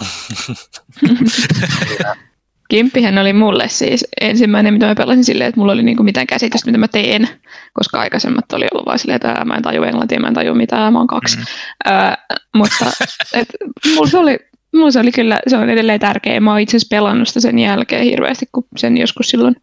Kimppihän 2.70 3.18
oli 3.18 3.32
mulle 3.32 3.68
siis 3.68 4.04
ensimmäinen, 4.20 4.74
mitä 4.74 4.86
mä 4.86 4.94
pelasin 4.94 5.24
silleen, 5.24 5.48
että 5.48 5.60
mulla 5.60 5.72
oli 5.72 5.82
niinku 5.82 6.02
mitään 6.02 6.26
käsitystä, 6.26 6.66
mitä 6.66 6.78
mä 6.78 6.88
teen, 6.88 7.28
koska 7.72 8.00
aikaisemmat 8.00 8.52
oli 8.52 8.66
ollut 8.72 8.86
vaan 8.86 8.98
silleen, 8.98 9.16
että 9.16 9.44
mä 9.44 9.54
en 9.54 9.62
taju 9.62 9.82
englantia, 9.82 10.20
mä 10.20 10.28
en 10.28 10.34
taju 10.34 10.54
mitään, 10.54 10.92
mä 10.92 10.98
oon 10.98 11.06
kaksi. 11.06 11.36
Mm. 11.36 11.44
Ö, 11.88 12.16
mutta 12.56 12.84
et, 13.38 13.48
mulla, 13.94 14.10
se 14.10 14.18
oli, 14.18 14.38
mulla 14.74 14.90
se 14.90 15.00
oli 15.00 15.12
kyllä, 15.12 15.40
se 15.48 15.56
on 15.56 15.70
edelleen 15.70 16.00
tärkeä. 16.00 16.40
Mä 16.40 16.50
oon 16.50 16.60
itse 16.60 16.76
asiassa 16.76 16.96
pelannut 16.96 17.28
sitä 17.28 17.40
sen 17.40 17.58
jälkeen 17.58 18.04
hirveästi, 18.04 18.46
kun 18.52 18.64
sen 18.76 18.98
joskus 18.98 19.30
silloin 19.30 19.56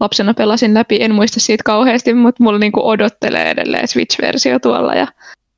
lapsena 0.00 0.34
pelasin 0.34 0.74
läpi. 0.74 0.98
En 1.00 1.14
muista 1.14 1.40
siitä 1.40 1.64
kauheasti, 1.64 2.14
mutta 2.14 2.42
mulla 2.42 2.58
niinku 2.58 2.88
odottelee 2.88 3.50
edelleen 3.50 3.88
Switch-versio 3.88 4.58
tuolla 4.62 4.94
ja 4.94 5.06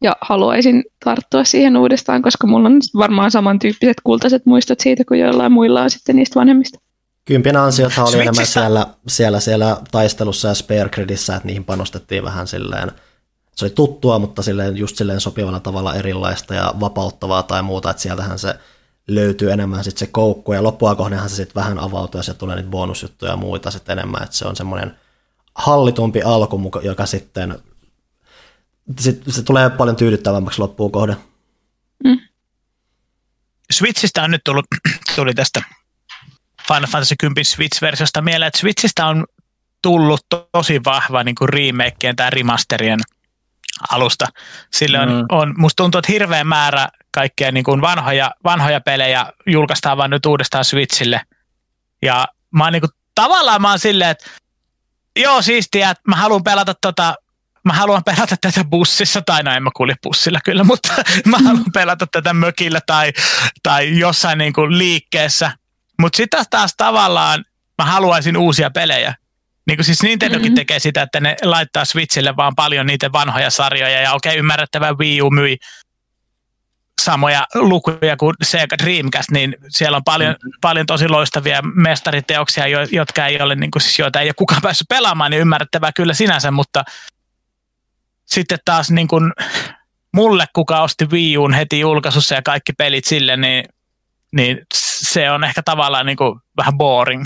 ja 0.02 0.16
haluaisin 0.20 0.84
tarttua 1.04 1.44
siihen 1.44 1.76
uudestaan, 1.76 2.22
koska 2.22 2.46
mulla 2.46 2.68
on 2.68 2.80
varmaan 2.98 3.30
samantyyppiset 3.30 3.96
kultaiset 4.04 4.46
muistot 4.46 4.80
siitä 4.80 5.04
kuin 5.04 5.20
joillain 5.20 5.52
muilla 5.52 5.82
on 5.82 5.90
sitten 5.90 6.16
niistä 6.16 6.40
vanhemmista. 6.40 6.78
Kympin 7.26 7.56
ansiothan 7.56 8.08
oli 8.08 8.20
enemmän 8.20 8.46
siellä, 8.46 8.86
siellä, 9.08 9.40
siellä 9.40 9.76
taistelussa 9.90 10.48
ja 10.48 10.54
Spare 10.54 10.88
Gridissä, 10.88 11.36
että 11.36 11.46
niihin 11.46 11.64
panostettiin 11.64 12.24
vähän 12.24 12.46
silleen, 12.46 12.92
se 13.54 13.64
oli 13.64 13.72
tuttua, 13.72 14.18
mutta 14.18 14.42
silleen, 14.42 14.76
just 14.76 14.96
silleen 14.96 15.20
sopivalla 15.20 15.60
tavalla 15.60 15.94
erilaista 15.94 16.54
ja 16.54 16.74
vapauttavaa 16.80 17.42
tai 17.42 17.62
muuta, 17.62 17.90
että 17.90 18.02
sieltähän 18.02 18.38
se 18.38 18.54
löytyy 19.08 19.52
enemmän 19.52 19.84
sitten 19.84 19.98
se 19.98 20.12
koukku, 20.12 20.52
ja 20.52 20.62
loppua 20.62 20.94
kohdenhan 20.94 21.28
se 21.28 21.36
sitten 21.36 21.54
vähän 21.54 21.78
avautuu, 21.78 22.18
ja 22.18 22.22
se 22.22 22.34
tulee 22.34 22.56
niitä 22.56 22.70
bonusjuttuja 22.70 23.32
ja 23.32 23.36
muita 23.36 23.70
sitten 23.70 23.98
enemmän, 23.98 24.22
että 24.22 24.36
se 24.36 24.46
on 24.46 24.56
semmoinen 24.56 24.96
hallitumpi 25.54 26.22
alku, 26.22 26.80
joka 26.82 27.06
sitten 27.06 27.58
se, 29.00 29.18
se 29.28 29.42
tulee 29.42 29.70
paljon 29.70 29.96
tyydyttävämmäksi 29.96 30.58
loppuun 30.60 30.92
kohde. 30.92 31.16
Mm. 32.04 32.18
Switchistä 33.72 34.22
on 34.22 34.30
nyt 34.30 34.44
tullut, 34.44 34.66
tuli 35.16 35.34
tästä 35.34 35.62
Final 36.68 36.86
Fantasy 36.86 37.14
10 37.20 37.44
Switch-versiosta 37.44 38.22
mieleen, 38.22 38.48
että 38.48 38.58
Switchistä 38.58 39.06
on 39.06 39.26
tullut 39.82 40.26
tosi 40.52 40.80
vahva 40.84 41.24
niin 41.24 41.34
kuin 41.34 41.48
remakeien 41.48 42.16
tai 42.16 42.30
remasterien 42.30 43.00
alusta. 43.90 44.26
Sillä 44.72 45.00
on, 45.00 45.08
mm. 45.08 45.24
on, 45.28 45.54
musta 45.58 45.82
tuntuu, 45.82 45.98
että 45.98 46.12
hirveä 46.12 46.44
määrä 46.44 46.88
kaikkea 47.10 47.52
niin 47.52 47.64
kuin 47.64 47.80
vanhoja, 47.80 48.30
vanhoja 48.44 48.80
pelejä 48.80 49.32
julkaistaan 49.46 49.96
vain 49.96 50.10
nyt 50.10 50.26
uudestaan 50.26 50.64
Switchille. 50.64 51.20
Ja 52.02 52.26
mä 52.50 52.64
oon 52.64 52.72
niin 52.72 52.80
kuin, 52.80 52.90
tavallaan 53.14 53.62
mä 53.62 53.70
oon 53.70 53.78
silleen, 53.78 54.10
että 54.10 54.30
joo 55.16 55.42
siistiä, 55.42 55.90
että 55.90 56.02
mä 56.08 56.16
haluan 56.16 56.44
pelata 56.44 56.74
tota 56.80 57.14
mä 57.66 57.72
haluan 57.72 58.04
pelata 58.04 58.36
tätä 58.40 58.64
bussissa, 58.64 59.22
tai 59.26 59.42
no 59.42 59.52
en 59.52 59.62
mä 59.62 59.70
kulje 59.76 59.94
bussilla 60.02 60.40
kyllä, 60.44 60.64
mutta 60.70 60.94
mä 61.24 61.38
haluan 61.38 61.72
pelata 61.74 62.06
tätä 62.06 62.34
mökillä 62.34 62.80
tai, 62.86 63.12
tai 63.62 63.98
jossain 63.98 64.38
niin 64.38 64.52
kuin 64.52 64.78
liikkeessä. 64.78 65.52
Mutta 66.00 66.16
sitten 66.16 66.44
taas 66.50 66.74
tavallaan 66.76 67.44
mä 67.78 67.84
haluaisin 67.84 68.36
uusia 68.36 68.70
pelejä. 68.70 69.14
Niin 69.66 69.76
kuin 69.76 69.84
siis 69.84 70.02
Nintendokin 70.02 70.46
mm-hmm. 70.46 70.54
tekee 70.54 70.78
sitä, 70.78 71.02
että 71.02 71.20
ne 71.20 71.36
laittaa 71.42 71.84
Switchille 71.84 72.36
vaan 72.36 72.54
paljon 72.54 72.86
niitä 72.86 73.12
vanhoja 73.12 73.50
sarjoja, 73.50 74.00
ja 74.00 74.12
okei, 74.12 74.30
okay, 74.30 74.38
ymmärrettävä 74.38 74.92
Wii 74.92 75.22
U 75.22 75.30
myi 75.30 75.56
samoja 77.02 77.46
lukuja 77.54 78.16
kuin 78.16 78.34
Sega 78.44 78.78
Dreamcast, 78.78 79.30
niin 79.30 79.56
siellä 79.68 79.96
on 79.96 80.04
paljon, 80.04 80.32
mm-hmm. 80.32 80.58
paljon 80.60 80.86
tosi 80.86 81.08
loistavia 81.08 81.62
mestariteoksia, 81.62 82.64
jotka 82.90 83.26
ei 83.26 83.40
ole, 83.40 83.54
niin 83.54 83.70
kuin 83.70 83.82
siis, 83.82 83.98
joita 83.98 84.20
ei 84.20 84.28
ole 84.28 84.34
kukaan 84.34 84.62
päässyt 84.66 84.88
pelaamaan, 84.88 85.30
niin 85.30 85.40
ymmärrettävää 85.40 85.92
kyllä 85.92 86.14
sinänsä, 86.14 86.50
mutta 86.50 86.84
sitten 88.26 88.58
taas 88.64 88.90
niin 88.90 89.08
kuin 89.08 89.32
mulle, 90.14 90.46
kuka 90.52 90.80
osti 90.80 91.04
Wii 91.04 91.38
Uun 91.38 91.54
heti 91.54 91.80
julkaisussa 91.80 92.34
ja 92.34 92.42
kaikki 92.42 92.72
pelit 92.72 93.04
sille, 93.04 93.36
niin, 93.36 93.64
niin 94.36 94.58
se 94.84 95.30
on 95.30 95.44
ehkä 95.44 95.62
tavallaan 95.62 96.06
niin 96.06 96.16
kuin 96.16 96.40
vähän 96.56 96.78
boring. 96.78 97.24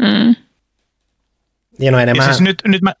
Mm. 0.00 0.34
Niin 1.78 1.92
no 1.92 1.98
enemmän, 1.98 2.26
ja 2.26 2.32
siis 2.32 2.40
nyt, 2.40 2.62
nyt 2.64 2.82
mä, 2.82 2.94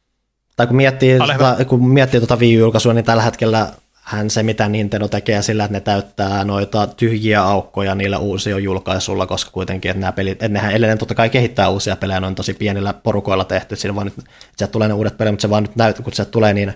tai 0.56 0.66
kun 0.66 0.76
miettii, 0.76 1.18
tuota, 1.18 1.64
kun 1.64 1.88
miettii 1.88 2.20
tuota 2.20 2.36
Wii 2.36 2.54
julkaisua, 2.54 2.94
niin 2.94 3.04
tällä 3.04 3.22
hetkellä 3.22 3.72
hän 4.02 4.30
se, 4.30 4.42
mitä 4.42 4.68
Nintendo 4.68 5.08
tekee 5.08 5.42
sillä, 5.42 5.64
että 5.64 5.72
ne 5.72 5.80
täyttää 5.80 6.44
noita 6.44 6.86
tyhjiä 6.86 7.42
aukkoja 7.42 7.94
niillä 7.94 8.18
uusilla 8.18 8.60
julkaisulla, 8.60 9.26
koska 9.26 9.50
kuitenkin, 9.50 9.90
että 9.90 10.00
nämä 10.00 10.12
pelit, 10.12 10.32
että 10.32 10.48
nehän 10.48 10.70
edelleen 10.70 10.98
totta 10.98 11.14
kai 11.14 11.30
kehittää 11.30 11.68
uusia 11.68 11.96
pelejä, 11.96 12.20
ne 12.20 12.26
on 12.26 12.34
tosi 12.34 12.54
pienillä 12.54 12.92
porukoilla 12.92 13.44
tehty, 13.44 13.76
siinä 13.76 13.94
vaan 13.94 14.06
nyt, 14.06 14.14
sieltä 14.56 14.72
tulee 14.72 14.88
ne 14.88 14.94
uudet 14.94 15.18
pelit, 15.18 15.32
mutta 15.32 15.42
se 15.42 15.50
vaan 15.50 15.62
nyt 15.62 15.76
näyttää, 15.76 16.04
kun 16.04 16.12
se 16.12 16.24
tulee 16.24 16.54
niin 16.54 16.74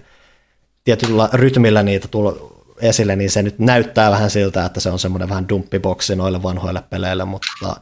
tietyllä 0.85 1.29
rytmillä 1.33 1.83
niitä 1.83 2.09
tulo 2.09 2.56
esille, 2.81 3.17
niin 3.17 3.31
se 3.31 3.43
nyt 3.43 3.59
näyttää 3.59 4.11
vähän 4.11 4.31
siltä, 4.31 4.65
että 4.65 4.81
se 4.81 4.91
on 4.91 4.99
semmoinen 4.99 5.29
vähän 5.29 5.49
dumppiboksi 5.49 6.17
noille 6.17 6.43
vanhoille 6.43 6.83
peleille, 6.91 7.25
mutta 7.25 7.77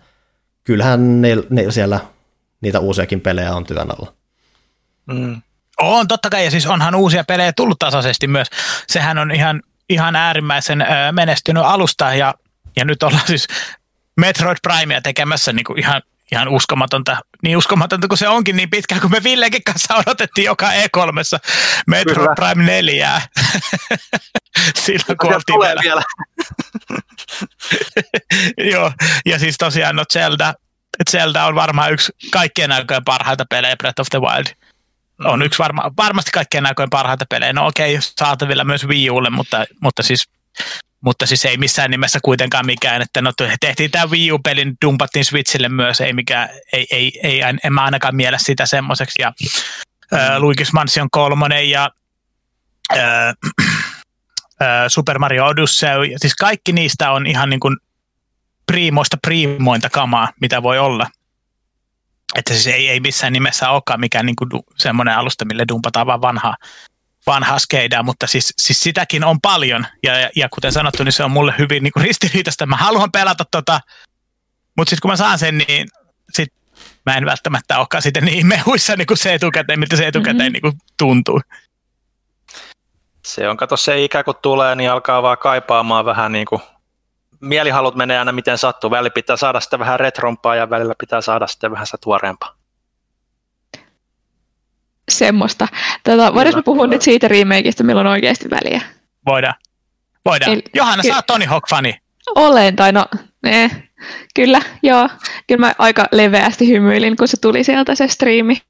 kyllähän 0.64 1.22
ne, 1.22 1.28
ne 1.50 1.70
siellä 1.70 2.00
niitä 2.60 2.80
uusiakin 2.80 3.20
pelejä 3.20 3.54
on 3.54 3.64
työn 3.64 3.90
alla. 3.90 4.12
Mm. 5.06 5.42
On, 5.80 6.08
totta 6.08 6.30
kai, 6.30 6.44
ja 6.44 6.50
siis 6.50 6.66
onhan 6.66 6.94
uusia 6.94 7.24
pelejä 7.24 7.52
tullut 7.52 7.78
tasaisesti 7.78 8.26
myös. 8.26 8.48
Sehän 8.88 9.18
on 9.18 9.32
ihan, 9.32 9.62
ihan 9.88 10.16
äärimmäisen 10.16 10.86
menestynyt 11.12 11.62
alusta, 11.62 12.14
ja, 12.14 12.34
ja 12.76 12.84
nyt 12.84 13.02
ollaan 13.02 13.26
siis 13.26 13.46
Metroid 14.16 14.58
Primea 14.62 15.00
tekemässä 15.00 15.52
niin 15.52 15.64
kuin 15.64 15.78
ihan, 15.78 16.02
ihan 16.32 16.48
uskomatonta, 16.48 17.16
niin 17.42 17.56
uskomatonta 17.56 18.08
kuin 18.08 18.18
se 18.18 18.28
onkin 18.28 18.56
niin 18.56 18.70
pitkään, 18.70 19.00
kun 19.00 19.10
me 19.10 19.22
Villekin 19.24 19.64
kanssa 19.64 19.94
odotettiin 19.94 20.44
joka 20.44 20.70
E3 20.70 21.12
Metroid 21.86 22.16
Kyllä. 22.16 22.34
Prime 22.34 22.64
4. 22.64 23.22
Silloin 24.84 25.18
kun 25.20 25.34
oltiin 25.34 25.60
vielä. 25.60 25.80
vielä. 25.84 26.02
Joo, 28.72 28.92
ja 29.26 29.38
siis 29.38 29.56
tosiaan 29.58 29.96
no 29.96 30.04
Zelda, 30.12 30.54
Zelda 31.10 31.44
on 31.44 31.54
varmaan 31.54 31.92
yksi 31.92 32.12
kaikkien 32.30 32.72
aikojen 32.72 33.04
parhaita 33.04 33.44
pelejä, 33.50 33.76
Breath 33.76 34.00
of 34.00 34.06
the 34.10 34.20
Wild. 34.20 34.46
On 35.24 35.38
mm. 35.38 35.44
yksi 35.44 35.58
varma, 35.58 35.90
varmasti 35.96 36.30
kaikkien 36.30 36.66
aikojen 36.66 36.90
parhaita 36.90 37.24
pelejä. 37.30 37.52
No 37.52 37.66
okei, 37.66 37.94
okay, 37.94 38.10
saatavilla 38.18 38.64
myös 38.64 38.86
Wii 38.86 39.10
Ulle, 39.10 39.30
mutta, 39.30 39.64
mutta 39.82 40.02
siis 40.02 40.28
mutta 41.04 41.26
siis 41.26 41.44
ei 41.44 41.56
missään 41.56 41.90
nimessä 41.90 42.18
kuitenkaan 42.22 42.66
mikään, 42.66 43.02
että 43.02 43.22
no 43.22 43.32
tehtiin 43.60 43.90
tämä 43.90 44.06
Wii 44.06 44.32
U-pelin, 44.32 44.76
dumpattiin 44.84 45.24
Switchille 45.24 45.68
myös, 45.68 46.00
ei 46.00 46.12
mikään, 46.12 46.48
ei, 46.72 46.86
ei, 46.90 47.20
ei 47.22 47.40
en 47.64 47.72
mä 47.72 47.84
ainakaan 47.84 48.16
miele 48.16 48.38
sitä 48.38 48.66
semmoiseksi, 48.66 49.22
ja 49.22 49.32
mm. 49.40 50.18
äh, 50.18 50.36
Luigi's 50.36 50.70
Mansion 50.72 51.10
3 51.10 51.62
ja 51.62 51.90
äh, 52.92 53.28
äh, 54.62 54.84
Super 54.88 55.18
Mario 55.18 55.46
Odyssey, 55.46 55.90
siis 56.16 56.34
kaikki 56.34 56.72
niistä 56.72 57.10
on 57.10 57.26
ihan 57.26 57.50
niin 57.50 57.60
kuin 57.60 57.76
priimoista 58.66 59.16
priimointa 59.26 59.90
kamaa, 59.90 60.28
mitä 60.40 60.62
voi 60.62 60.78
olla. 60.78 61.06
Että 62.34 62.54
siis 62.54 62.66
ei, 62.66 62.88
ei 62.88 63.00
missään 63.00 63.32
nimessä 63.32 63.70
olekaan 63.70 64.00
mikään 64.00 64.26
niin 64.26 64.36
kuin 64.36 64.50
semmoinen 64.76 65.16
alusta, 65.16 65.44
mille 65.44 65.64
dumpataan 65.68 66.06
vaan 66.06 66.20
vanhaa, 66.20 66.56
vanhaa 67.26 67.58
skeidaa, 67.58 68.02
mutta 68.02 68.26
siis, 68.26 68.54
siis 68.58 68.80
sitäkin 68.80 69.24
on 69.24 69.40
paljon. 69.40 69.86
Ja, 70.02 70.18
ja, 70.18 70.30
ja 70.36 70.48
kuten 70.48 70.72
sanottu, 70.72 71.04
niin 71.04 71.12
se 71.12 71.24
on 71.24 71.30
mulle 71.30 71.54
hyvin 71.58 71.82
niin 71.82 71.92
kuin 71.92 72.04
ristiriitaista. 72.04 72.66
Mä 72.66 72.76
haluan 72.76 73.12
pelata 73.12 73.44
tota, 73.50 73.80
mutta 74.76 74.90
sitten 74.90 75.00
kun 75.02 75.10
mä 75.10 75.16
saan 75.16 75.38
sen, 75.38 75.58
niin 75.58 75.88
sit 76.32 76.52
mä 77.06 77.16
en 77.16 77.26
välttämättä 77.26 77.78
olekaan 77.78 78.02
sitten 78.02 78.24
niin 78.24 78.46
mehuissa 78.46 78.96
niin 78.96 79.06
kuin 79.06 79.18
se 79.18 79.34
etukäteen, 79.34 79.78
miltä 79.78 79.96
se 79.96 80.06
etukäteen 80.06 80.36
mm-hmm. 80.36 80.52
niin 80.52 80.62
kuin 80.62 80.74
tuntuu. 80.98 81.40
Se 83.26 83.48
on, 83.48 83.56
kato 83.56 83.76
se 83.76 84.04
ikä 84.04 84.24
kun 84.24 84.34
tulee, 84.42 84.74
niin 84.74 84.90
alkaa 84.90 85.22
vaan 85.22 85.38
kaipaamaan 85.38 86.04
vähän 86.04 86.32
niin 86.32 86.46
kuin 86.46 86.62
mielihalut 87.40 87.94
menee 87.94 88.18
aina 88.18 88.32
miten 88.32 88.58
sattuu. 88.58 88.90
Välillä 88.90 89.10
pitää 89.10 89.36
saada 89.36 89.60
sitä 89.60 89.78
vähän 89.78 90.00
retrompaa 90.00 90.56
ja 90.56 90.70
välillä 90.70 90.94
pitää 90.98 91.20
saada 91.20 91.46
sitten 91.46 91.70
vähän 91.70 91.86
sitä 91.86 91.98
tuoreempaa. 92.02 92.56
Semmoista. 95.08 95.68
Tota, 96.04 96.34
voidaanko 96.34 96.62
puhua 96.62 96.86
nyt 96.86 97.02
siitä 97.02 97.28
remakeista, 97.28 97.84
millä 97.84 98.00
on 98.00 98.06
oikeasti 98.06 98.50
väliä? 98.50 98.80
Voidaan. 99.26 99.54
Voidaan. 100.24 100.52
Eli, 100.52 100.62
Johanna, 100.74 101.02
ky- 101.02 101.08
sä 101.08 101.14
oot 101.16 101.26
Tony 101.26 101.44
Hawk-fani. 101.44 101.94
Olen, 102.34 102.76
tai 102.76 102.92
no, 102.92 103.06
eh, 103.46 103.70
kyllä, 104.34 104.60
joo. 104.82 105.08
Kyllä 105.46 105.66
mä 105.66 105.74
aika 105.78 106.06
leveästi 106.12 106.68
hymyilin, 106.68 107.16
kun 107.16 107.28
se 107.28 107.36
tuli 107.40 107.64
sieltä 107.64 107.94
se 107.94 108.08
striimi. 108.08 108.62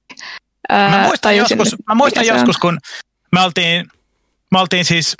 Mä 0.72 1.02
muistan, 1.06 1.36
joskus, 1.36 1.76
mä 1.88 1.94
muistan 1.94 2.26
joskus, 2.26 2.56
kun 2.56 2.78
me 3.32 3.40
oltiin, 3.40 3.86
me 4.50 4.60
oltiin 4.60 4.84
siis 4.84 5.16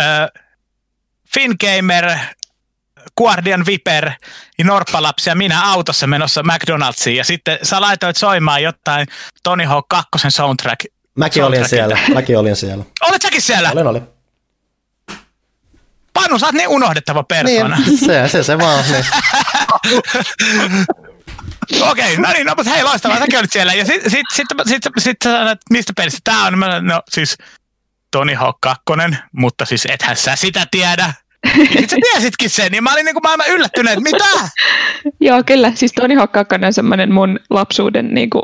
äh, 0.00 0.28
Fingamer, 1.34 2.10
Guardian 3.18 3.66
Viper 3.66 4.10
ja 4.58 4.64
Norppalapsi 4.64 5.30
ja 5.30 5.34
minä 5.34 5.62
autossa 5.70 6.06
menossa 6.06 6.42
McDonald'siin 6.42 7.16
ja 7.16 7.24
sitten 7.24 7.58
sä 7.62 7.80
laitoit 7.80 8.16
soimaan 8.16 8.62
jotain 8.62 9.06
Tony 9.42 9.64
Hawk 9.64 9.88
2 9.88 10.08
soundtrack. 10.28 10.80
Mäkin 11.14 11.44
olin 11.44 11.68
siellä, 11.68 11.98
mäkin 12.14 12.38
olin 12.38 12.56
siellä. 12.56 12.84
Olet 13.08 13.22
säkin 13.22 13.42
siellä? 13.42 13.70
Olin, 13.70 13.86
olin. 13.86 14.02
Panu, 16.12 16.38
sä 16.38 16.46
oot 16.46 16.54
niin 16.54 16.68
unohdettava 16.68 17.22
persona. 17.22 17.76
Niin, 17.86 17.98
se, 17.98 18.28
se, 18.28 18.42
se 18.42 18.58
vaan 18.58 18.84
niin. 18.90 19.04
Okei, 21.90 22.12
okay, 22.12 22.16
no 22.16 22.32
niin, 22.32 22.46
no 22.46 22.54
mutta 22.56 22.70
hei, 22.70 22.82
loistavaa, 22.82 23.18
säkin 23.18 23.38
olit 23.38 23.52
siellä. 23.52 23.74
Ja 23.74 23.84
sitten 23.84 24.10
sit, 24.10 24.26
sit, 24.34 24.46
sit, 24.66 24.82
sit, 24.84 24.92
sit 24.98 25.16
sä 25.24 25.30
sanoit, 25.30 25.58
mistä 25.70 25.92
pelistä 25.96 26.18
tämä 26.24 26.46
on? 26.46 26.60
No 26.82 27.02
siis 27.10 27.36
Tony 28.10 28.34
Hawk 28.34 28.56
2, 28.60 28.82
mutta 29.32 29.64
siis 29.64 29.86
ethän 29.90 30.16
sä 30.16 30.36
sitä 30.36 30.66
tiedä. 30.70 31.14
Sitten 31.56 31.88
sä 31.88 31.96
tiesitkin 32.12 32.50
sen, 32.50 32.72
niin 32.72 32.82
mä 32.82 32.92
olin 32.92 33.04
niin 33.04 33.14
kuin 33.14 33.22
maailman 33.22 33.46
yllättynyt, 33.50 33.92
että 33.92 34.02
mitä? 34.02 34.24
Joo, 35.28 35.42
kyllä. 35.46 35.72
Siis 35.74 35.92
Tony 35.92 36.14
Hawk 36.14 36.32
2 36.32 36.54
on 36.66 36.72
semmoinen 36.72 37.12
mun 37.12 37.40
lapsuuden 37.50 38.14
niin 38.14 38.30
kuin, 38.30 38.42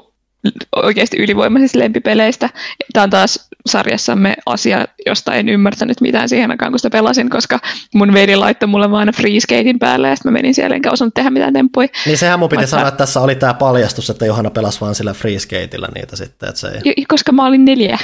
oikeasti 0.76 1.16
ylivoimaisista 1.16 1.78
lempipeleistä. 1.78 2.50
Tämä 2.92 3.04
on 3.04 3.10
taas 3.10 3.48
sarjassamme 3.66 4.36
asia, 4.46 4.86
josta 5.06 5.34
en 5.34 5.48
ymmärtänyt 5.48 6.00
mitään 6.00 6.28
siihen 6.28 6.50
aikaan, 6.50 6.72
kun 6.72 6.78
sitä 6.78 6.90
pelasin, 6.90 7.30
koska 7.30 7.58
mun 7.94 8.12
veli 8.12 8.36
laittoi 8.36 8.66
mulle 8.66 8.90
vaan 8.90 9.08
freeskatein 9.08 9.78
päälle 9.78 10.08
ja 10.08 10.16
sitten 10.16 10.32
mä 10.32 10.38
menin 10.38 10.54
siellä 10.54 10.76
enkä 10.76 10.90
osannut 10.90 11.14
tehdä 11.14 11.30
mitään 11.30 11.52
temppuja. 11.52 11.88
Niin 12.06 12.18
sehän 12.18 12.38
mun 12.38 12.48
piti 12.48 12.62
Mutta... 12.62 12.70
sanoa, 12.70 12.88
että 12.88 12.98
tässä 12.98 13.20
oli 13.20 13.34
tämä 13.34 13.54
paljastus, 13.54 14.10
että 14.10 14.26
Johanna 14.26 14.50
pelasi 14.50 14.80
vaan 14.80 14.94
sillä 14.94 15.14
freeskateillä 15.14 15.88
niitä 15.94 16.16
sitten. 16.16 16.48
Että 16.48 16.60
se 16.60 16.68
ei... 16.68 17.04
Koska 17.08 17.32
mä 17.32 17.46
olin 17.46 17.64
neljä. 17.64 17.98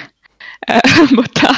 mutta 1.17 1.55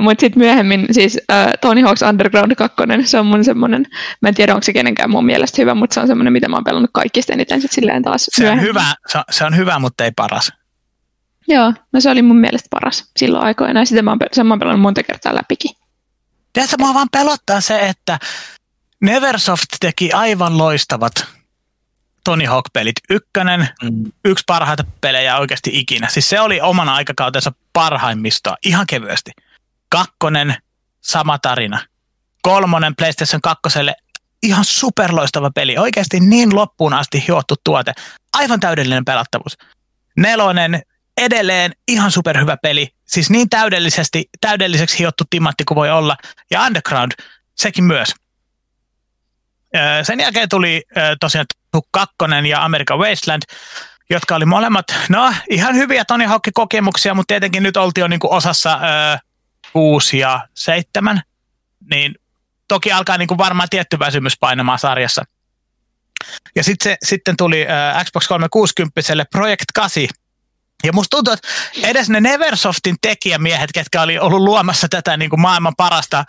mutta 0.00 0.20
sitten 0.20 0.42
myöhemmin 0.42 0.86
siis 0.90 1.14
uh, 1.14 1.52
Tony 1.60 1.82
Hawk's 1.82 2.08
Underground 2.08 2.54
2, 2.54 2.76
se 3.04 3.18
on 3.18 3.26
mun 3.26 3.44
semmoinen, 3.44 3.86
mä 4.22 4.28
en 4.28 4.34
tiedä 4.34 4.54
onko 4.54 4.64
se 4.64 4.72
kenenkään 4.72 5.10
mun 5.10 5.26
mielestä 5.26 5.62
hyvä, 5.62 5.74
mutta 5.74 5.94
se 5.94 6.00
on 6.00 6.06
semmoinen, 6.06 6.32
mitä 6.32 6.48
mä 6.48 6.56
oon 6.56 6.64
pelannut 6.64 6.90
kaikista 6.94 7.32
eniten 7.32 7.60
sit 7.60 7.72
silleen 7.72 8.02
taas 8.02 8.26
se 8.32 8.50
on, 8.50 8.60
hyvä, 8.60 8.84
se, 9.06 9.18
on, 9.18 9.24
se 9.30 9.44
on 9.44 9.56
hyvä, 9.56 9.78
mutta 9.78 10.04
ei 10.04 10.12
paras. 10.16 10.52
Joo, 11.48 11.72
no 11.92 12.00
se 12.00 12.10
oli 12.10 12.22
mun 12.22 12.36
mielestä 12.36 12.68
paras 12.70 13.10
silloin 13.16 13.44
aikoina, 13.44 13.80
ja 13.80 13.86
sitä 13.86 14.02
mä 14.02 14.10
oon, 14.10 14.18
sen 14.32 14.46
mä 14.46 14.52
oon 14.52 14.58
pelannut 14.58 14.82
monta 14.82 15.02
kertaa 15.02 15.34
läpikin. 15.34 15.70
Tiedätkö, 16.52 16.76
mua 16.78 16.94
vaan 16.94 17.08
pelottaa 17.12 17.60
se, 17.60 17.78
että 17.78 18.18
Neversoft 19.00 19.68
teki 19.80 20.12
aivan 20.12 20.58
loistavat 20.58 21.26
Tony 22.24 22.44
Hawk-pelit. 22.44 22.94
Ykkönen, 23.10 23.68
mm. 23.82 24.04
yksi 24.24 24.44
parhaita 24.46 24.84
pelejä 25.00 25.38
oikeasti 25.38 25.70
ikinä. 25.72 26.08
Siis 26.08 26.28
se 26.28 26.40
oli 26.40 26.60
omana 26.60 26.94
aikakautensa 26.94 27.52
parhaimmistoa, 27.76 28.56
ihan 28.62 28.86
kevyesti. 28.86 29.30
Kakkonen, 29.88 30.56
sama 31.00 31.38
tarina. 31.38 31.86
Kolmonen 32.42 32.96
PlayStation 32.96 33.40
2 33.40 33.62
ihan 34.42 34.64
superloistava 34.64 35.50
peli. 35.50 35.78
Oikeasti 35.78 36.20
niin 36.20 36.56
loppuun 36.56 36.94
asti 36.94 37.24
hiottu 37.28 37.54
tuote. 37.64 37.92
Aivan 38.32 38.60
täydellinen 38.60 39.04
pelattavuus. 39.04 39.58
Nelonen, 40.16 40.82
edelleen 41.16 41.72
ihan 41.88 42.12
superhyvä 42.12 42.56
peli. 42.62 42.88
Siis 43.06 43.30
niin 43.30 43.48
täydellisesti, 43.48 44.24
täydelliseksi 44.40 44.98
hiottu 44.98 45.24
timatti 45.30 45.64
kuin 45.64 45.76
voi 45.76 45.90
olla. 45.90 46.16
Ja 46.50 46.62
Underground, 46.62 47.12
sekin 47.54 47.84
myös. 47.84 48.14
Sen 50.02 50.20
jälkeen 50.20 50.48
tuli 50.48 50.82
tosiaan 51.20 51.46
2 51.90 52.14
ja 52.48 52.64
American 52.64 52.98
Wasteland, 52.98 53.42
jotka 54.10 54.36
oli 54.36 54.44
molemmat, 54.44 54.86
no 55.08 55.32
ihan 55.50 55.74
hyviä 55.74 56.04
Tony 56.04 56.24
Hawk-kokemuksia, 56.24 57.14
mutta 57.14 57.32
tietenkin 57.32 57.62
nyt 57.62 57.76
oltiin 57.76 58.02
jo 58.02 58.08
niin 58.08 58.20
kuin 58.20 58.32
osassa 58.32 58.80
ö, 59.14 59.18
6 59.72 60.18
ja 60.18 60.48
7, 60.54 61.22
niin 61.90 62.14
toki 62.68 62.92
alkaa 62.92 63.18
niin 63.18 63.28
kuin 63.28 63.38
varmaan 63.38 63.68
tietty 63.68 63.98
väsymys 63.98 64.38
painamaan 64.40 64.78
sarjassa. 64.78 65.24
Ja 66.56 66.64
sit 66.64 66.80
se, 66.80 66.96
sitten 67.04 67.36
tuli 67.36 67.62
ö, 67.62 68.04
Xbox 68.04 68.28
360 68.28 69.00
Project 69.32 69.64
8, 69.74 70.02
ja 70.84 70.92
musta 70.92 71.16
tuntuu, 71.16 71.34
että 71.34 71.48
edes 71.82 72.10
ne 72.10 72.20
Neversoftin 72.20 72.96
tekijämiehet, 73.00 73.72
ketkä 73.74 74.02
oli 74.02 74.18
ollut 74.18 74.40
luomassa 74.40 74.88
tätä 74.88 75.16
niin 75.16 75.30
kuin 75.30 75.40
maailman 75.40 75.74
parasta 75.76 76.24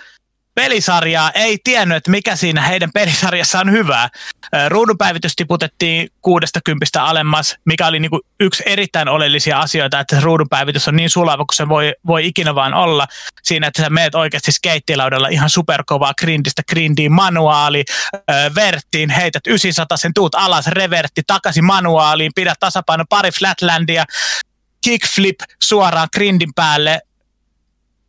pelisarjaa, 0.58 1.32
ei 1.32 1.58
tiennyt, 1.64 1.98
että 1.98 2.12
mikä 2.12 2.36
siinä 2.36 2.62
heidän 2.62 2.90
pelisarjassa 2.94 3.60
on 3.60 3.72
hyvää. 3.72 4.10
Ruudunpäivitys 4.68 5.36
tiputettiin 5.36 6.10
kuudesta 6.22 6.60
kympistä 6.66 7.04
alemmas, 7.04 7.56
mikä 7.66 7.88
oli 7.88 8.00
niin 8.00 8.10
kuin 8.10 8.22
yksi 8.40 8.64
erittäin 8.66 9.08
oleellisia 9.08 9.60
asioita, 9.60 10.00
että 10.00 10.16
se 10.16 10.22
ruudunpäivitys 10.22 10.88
on 10.88 10.96
niin 10.96 11.10
sulava 11.10 11.46
kuin 11.46 11.56
se 11.56 11.70
voi, 11.70 11.94
voi 12.08 12.28
ikinä 12.28 12.56
vaan 12.56 12.74
olla. 12.74 13.08
Siinä, 13.44 13.68
että 13.68 13.82
sä 13.82 13.90
meet 13.90 14.16
oikeasti 14.16 14.52
skeittilaudalla 14.52 15.28
ihan 15.28 15.50
superkovaa 15.50 16.14
grindistä 16.22 16.62
grindiin 16.70 17.12
manuaali, 17.12 17.84
verttiin, 18.56 19.10
heität 19.10 19.48
900 19.48 19.98
sen 19.98 20.14
tuut 20.14 20.36
alas, 20.36 20.68
revertti, 20.68 21.22
takaisin 21.28 21.66
manuaaliin, 21.66 22.32
pidät 22.36 22.60
tasapaino 22.60 23.04
pari 23.10 23.32
flatlandia, 23.32 24.06
kickflip 24.84 25.40
suoraan 25.64 26.08
grindin 26.14 26.54
päälle, 26.56 27.02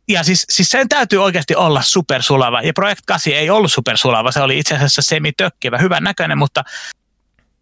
ja 0.09 0.23
siis, 0.23 0.45
siis 0.49 0.69
sen 0.69 0.89
täytyy 0.89 1.23
oikeasti 1.23 1.55
olla 1.55 1.81
supersulava. 1.81 2.61
Ja 2.61 2.73
Project 2.73 3.01
8 3.05 3.33
ei 3.33 3.49
ollut 3.49 3.71
supersulava, 3.71 4.31
se 4.31 4.41
oli 4.41 4.59
itse 4.59 4.75
asiassa 4.75 5.01
semi-tökkivä, 5.01 5.77
hyvän 5.77 6.03
näköinen, 6.03 6.37
mutta 6.37 6.63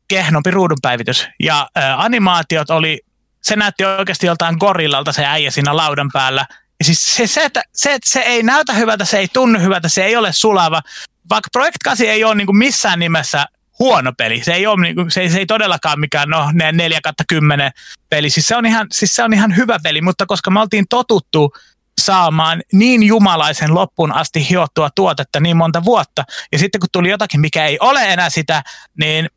kehnompi 0.08 0.52
ruudunpäivitys. 0.52 1.28
Ja 1.40 1.68
ä, 1.78 1.98
animaatiot 1.98 2.70
oli, 2.70 3.02
se 3.42 3.56
näytti 3.56 3.86
oikeasti 3.86 4.26
joltain 4.26 4.56
gorillalta 4.60 5.12
se 5.12 5.26
äijä 5.26 5.52
siinä 5.52 5.76
laudan 5.76 6.10
päällä. 6.14 6.46
Ja 6.80 6.86
siis 6.86 7.16
se, 7.16 7.28
se, 7.28 7.44
että, 7.44 7.64
se, 7.74 7.94
että 7.94 8.10
se 8.10 8.20
ei 8.20 8.44
näytä 8.44 8.74
hyvältä, 8.74 9.06
se 9.06 9.18
ei 9.18 9.28
tunnu 9.34 9.60
hyvältä, 9.60 9.90
se 9.90 10.06
ei 10.06 10.16
ole 10.16 10.34
sulava. 10.34 10.82
Vaikka 11.30 11.50
Project 11.54 11.78
8 11.84 12.08
ei 12.08 12.24
ole 12.24 12.36
niin 12.36 12.48
kuin 12.48 12.58
missään 12.58 13.00
nimessä 13.00 13.46
huono 13.80 14.14
peli. 14.18 14.44
Se 14.44 14.54
ei, 14.54 14.68
ole, 14.68 14.82
niin 14.82 14.96
kuin, 14.96 15.12
se, 15.12 15.22
ei, 15.22 15.30
se 15.30 15.38
ei 15.38 15.46
todellakaan 15.46 16.00
mikään 16.00 16.30
no, 16.30 16.52
4 16.74 17.00
10 17.28 17.72
peli. 18.10 18.30
Siis 18.30 18.48
se, 18.48 18.56
on 18.56 18.66
ihan, 18.66 18.88
siis 18.92 19.16
se 19.16 19.24
on 19.24 19.34
ihan 19.34 19.56
hyvä 19.56 19.80
peli, 19.84 20.02
mutta 20.02 20.26
koska 20.26 20.52
me 20.52 20.60
oltiin 20.60 20.86
totuttu 20.90 21.54
saamaan 22.02 22.64
niin 22.74 23.04
jumalaisen 23.04 23.74
loppuun 23.74 24.12
asti 24.12 24.50
hiottua 24.50 24.90
tuotetta 24.96 25.40
niin 25.40 25.58
monta 25.58 25.84
vuotta, 25.84 26.24
ja 26.52 26.60
sitten 26.60 26.80
kun 26.80 26.90
tuli 26.92 27.10
jotakin, 27.10 27.42
mikä 27.42 27.66
ei 27.66 27.78
ole 27.80 28.14
enää 28.14 28.30
sitä, 28.30 28.64
niin 29.00 29.30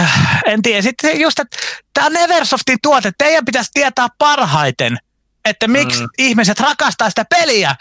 äh, 0.00 0.42
en 0.46 0.62
tiedä. 0.62 0.82
Sitten 0.82 1.20
just, 1.20 1.38
että 1.38 1.56
tämä 1.94 2.06
on 2.06 2.12
Neversoftin 2.12 2.78
tuote, 2.82 3.12
teidän 3.18 3.44
pitäisi 3.44 3.70
tietää 3.74 4.08
parhaiten, 4.18 4.98
että 5.44 5.68
miksi 5.68 6.00
mm. 6.00 6.08
ihmiset 6.18 6.60
rakastaa 6.60 7.08
sitä 7.10 7.24
peliä, 7.24 7.74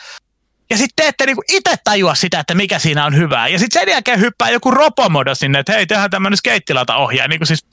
ja 0.69 0.77
sitten 0.77 0.93
te 0.95 1.07
ette 1.07 1.25
niinku 1.25 1.43
itse 1.51 1.75
tajua 1.83 2.15
sitä, 2.15 2.39
että 2.39 2.55
mikä 2.55 2.79
siinä 2.79 3.05
on 3.05 3.15
hyvää. 3.15 3.47
Ja 3.47 3.59
sitten 3.59 3.81
sen 3.81 3.91
jälkeen 3.91 4.19
hyppää 4.19 4.49
joku 4.49 4.71
ropomodo 4.71 5.35
sinne, 5.35 5.59
että 5.59 5.73
hei, 5.73 5.87
tehdään 5.87 6.09
tämmöinen 6.09 6.37
skeittilata 6.37 6.95
ohjaa. 6.95 7.27
Niin 7.27 7.47
siis... 7.47 7.65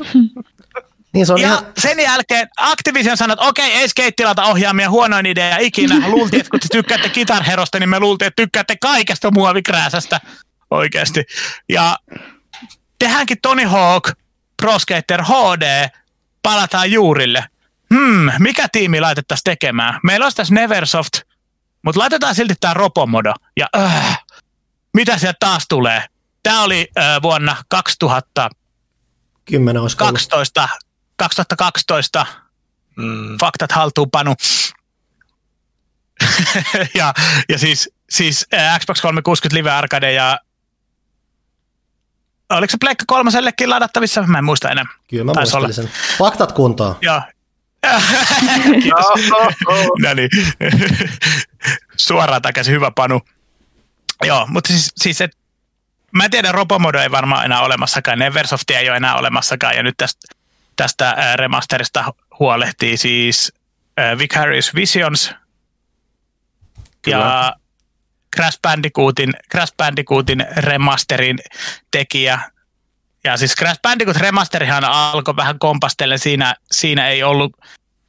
Niin 1.12 1.26
se 1.26 1.32
on 1.32 1.40
ja 1.40 1.48
ihan... 1.48 1.66
sen 1.78 2.00
jälkeen 2.00 2.48
Activision 2.58 3.16
sanoi, 3.16 3.32
että 3.32 3.44
okei, 3.44 3.72
ei 3.72 3.88
skeittilata 3.88 4.44
ohjaamia 4.44 4.90
huonoin 4.90 5.26
idea 5.26 5.58
ikinä. 5.58 5.94
Luultiin, 6.08 6.40
että 6.40 6.50
kun 6.50 6.60
te 6.60 6.66
tykkäätte 6.72 7.08
kitarherosta, 7.08 7.78
niin 7.78 7.90
me 7.90 8.00
luultiin, 8.00 8.26
että 8.26 8.42
tykkäätte 8.42 8.76
kaikesta 8.80 9.30
muovikrääsästä 9.30 10.20
oikeasti. 10.70 11.24
Ja 11.68 11.98
tehdäänkin 12.98 13.38
Tony 13.42 13.64
Hawk 13.64 14.10
Pro 14.62 14.78
Skater 14.78 15.22
HD, 15.22 15.88
palataan 16.42 16.92
juurille. 16.92 17.44
Hmm, 17.94 18.30
mikä 18.38 18.68
tiimi 18.72 19.00
laitettaisiin 19.00 19.44
tekemään? 19.44 20.00
Meillä 20.04 20.26
olisi 20.26 20.36
tässä 20.36 20.54
Neversoft– 20.54 21.12
mutta 21.82 22.00
laitetaan 22.00 22.34
silti 22.34 22.54
tämä 22.60 22.74
ropomodo. 22.74 23.34
Ja 23.56 23.68
äh, 23.76 24.24
mitä 24.94 25.18
sieltä 25.18 25.36
taas 25.40 25.64
tulee? 25.68 26.04
Tämä 26.42 26.62
oli 26.62 26.88
äh, 26.98 27.22
vuonna 27.22 27.56
2012, 27.68 30.68
2012 31.20 32.26
mm. 32.96 33.38
faktat 33.40 33.72
haltuunpanu. 33.72 34.34
ja, 36.98 37.14
ja 37.48 37.58
siis, 37.58 37.90
siis 38.10 38.46
äh, 38.54 38.80
Xbox 38.80 39.00
360 39.00 39.58
Live 39.58 39.70
Arcade 39.70 40.12
ja 40.12 40.38
oliko 42.50 42.70
se 42.70 42.76
Pleikka 42.80 43.04
kolmosellekin 43.06 43.70
ladattavissa? 43.70 44.22
Mä 44.22 44.38
en 44.38 44.44
muista 44.44 44.70
enää. 44.70 44.84
Kyllä 45.10 45.24
mä 45.24 45.32
muistelin 45.36 45.74
sen. 45.74 45.90
Faktat 46.18 46.52
kuntoon. 46.52 46.96
Joo, 47.00 47.22
Kiitos. 48.82 49.06
no 50.04 50.14
niin. 50.14 50.30
Suoraan 51.96 52.42
takaisin, 52.42 52.74
hyvä 52.74 52.90
Panu. 52.90 53.20
Joo, 54.24 54.46
mutta 54.46 54.68
siis, 54.68 54.92
siis 54.96 55.20
et, 55.20 55.36
mä 56.12 56.24
en 56.24 56.30
tiedä, 56.30 56.52
Robomodo 56.52 56.98
ei 56.98 57.10
varmaan 57.10 57.44
enää 57.44 57.60
olemassakaan, 57.60 58.18
Neversoftia 58.18 58.78
ei 58.78 58.88
ole 58.88 58.96
enää 58.96 59.16
olemassakaan, 59.16 59.76
ja 59.76 59.82
nyt 59.82 59.94
tästä, 59.96 60.34
tästä 60.80 61.16
remasterista 61.36 62.14
huolehtii 62.38 62.96
siis 62.96 63.52
Vicarious 64.18 64.74
Visions 64.74 65.34
Kyllä. 67.02 67.18
ja 67.18 67.56
Crash 68.36 68.58
Bandicootin, 68.62 69.32
Crash 69.50 69.74
Bandicootin 69.76 70.46
remasterin 70.56 71.38
tekijä. 71.90 72.40
Ja 73.24 73.36
siis 73.36 73.54
Crash 73.58 73.80
Bandicoot 73.82 74.16
remasterihan 74.16 74.84
alkoi 74.84 75.36
vähän 75.36 75.58
kompastellen, 75.58 76.18
siinä, 76.18 76.54
siinä 76.70 77.08
ei 77.08 77.22
ollut 77.22 77.52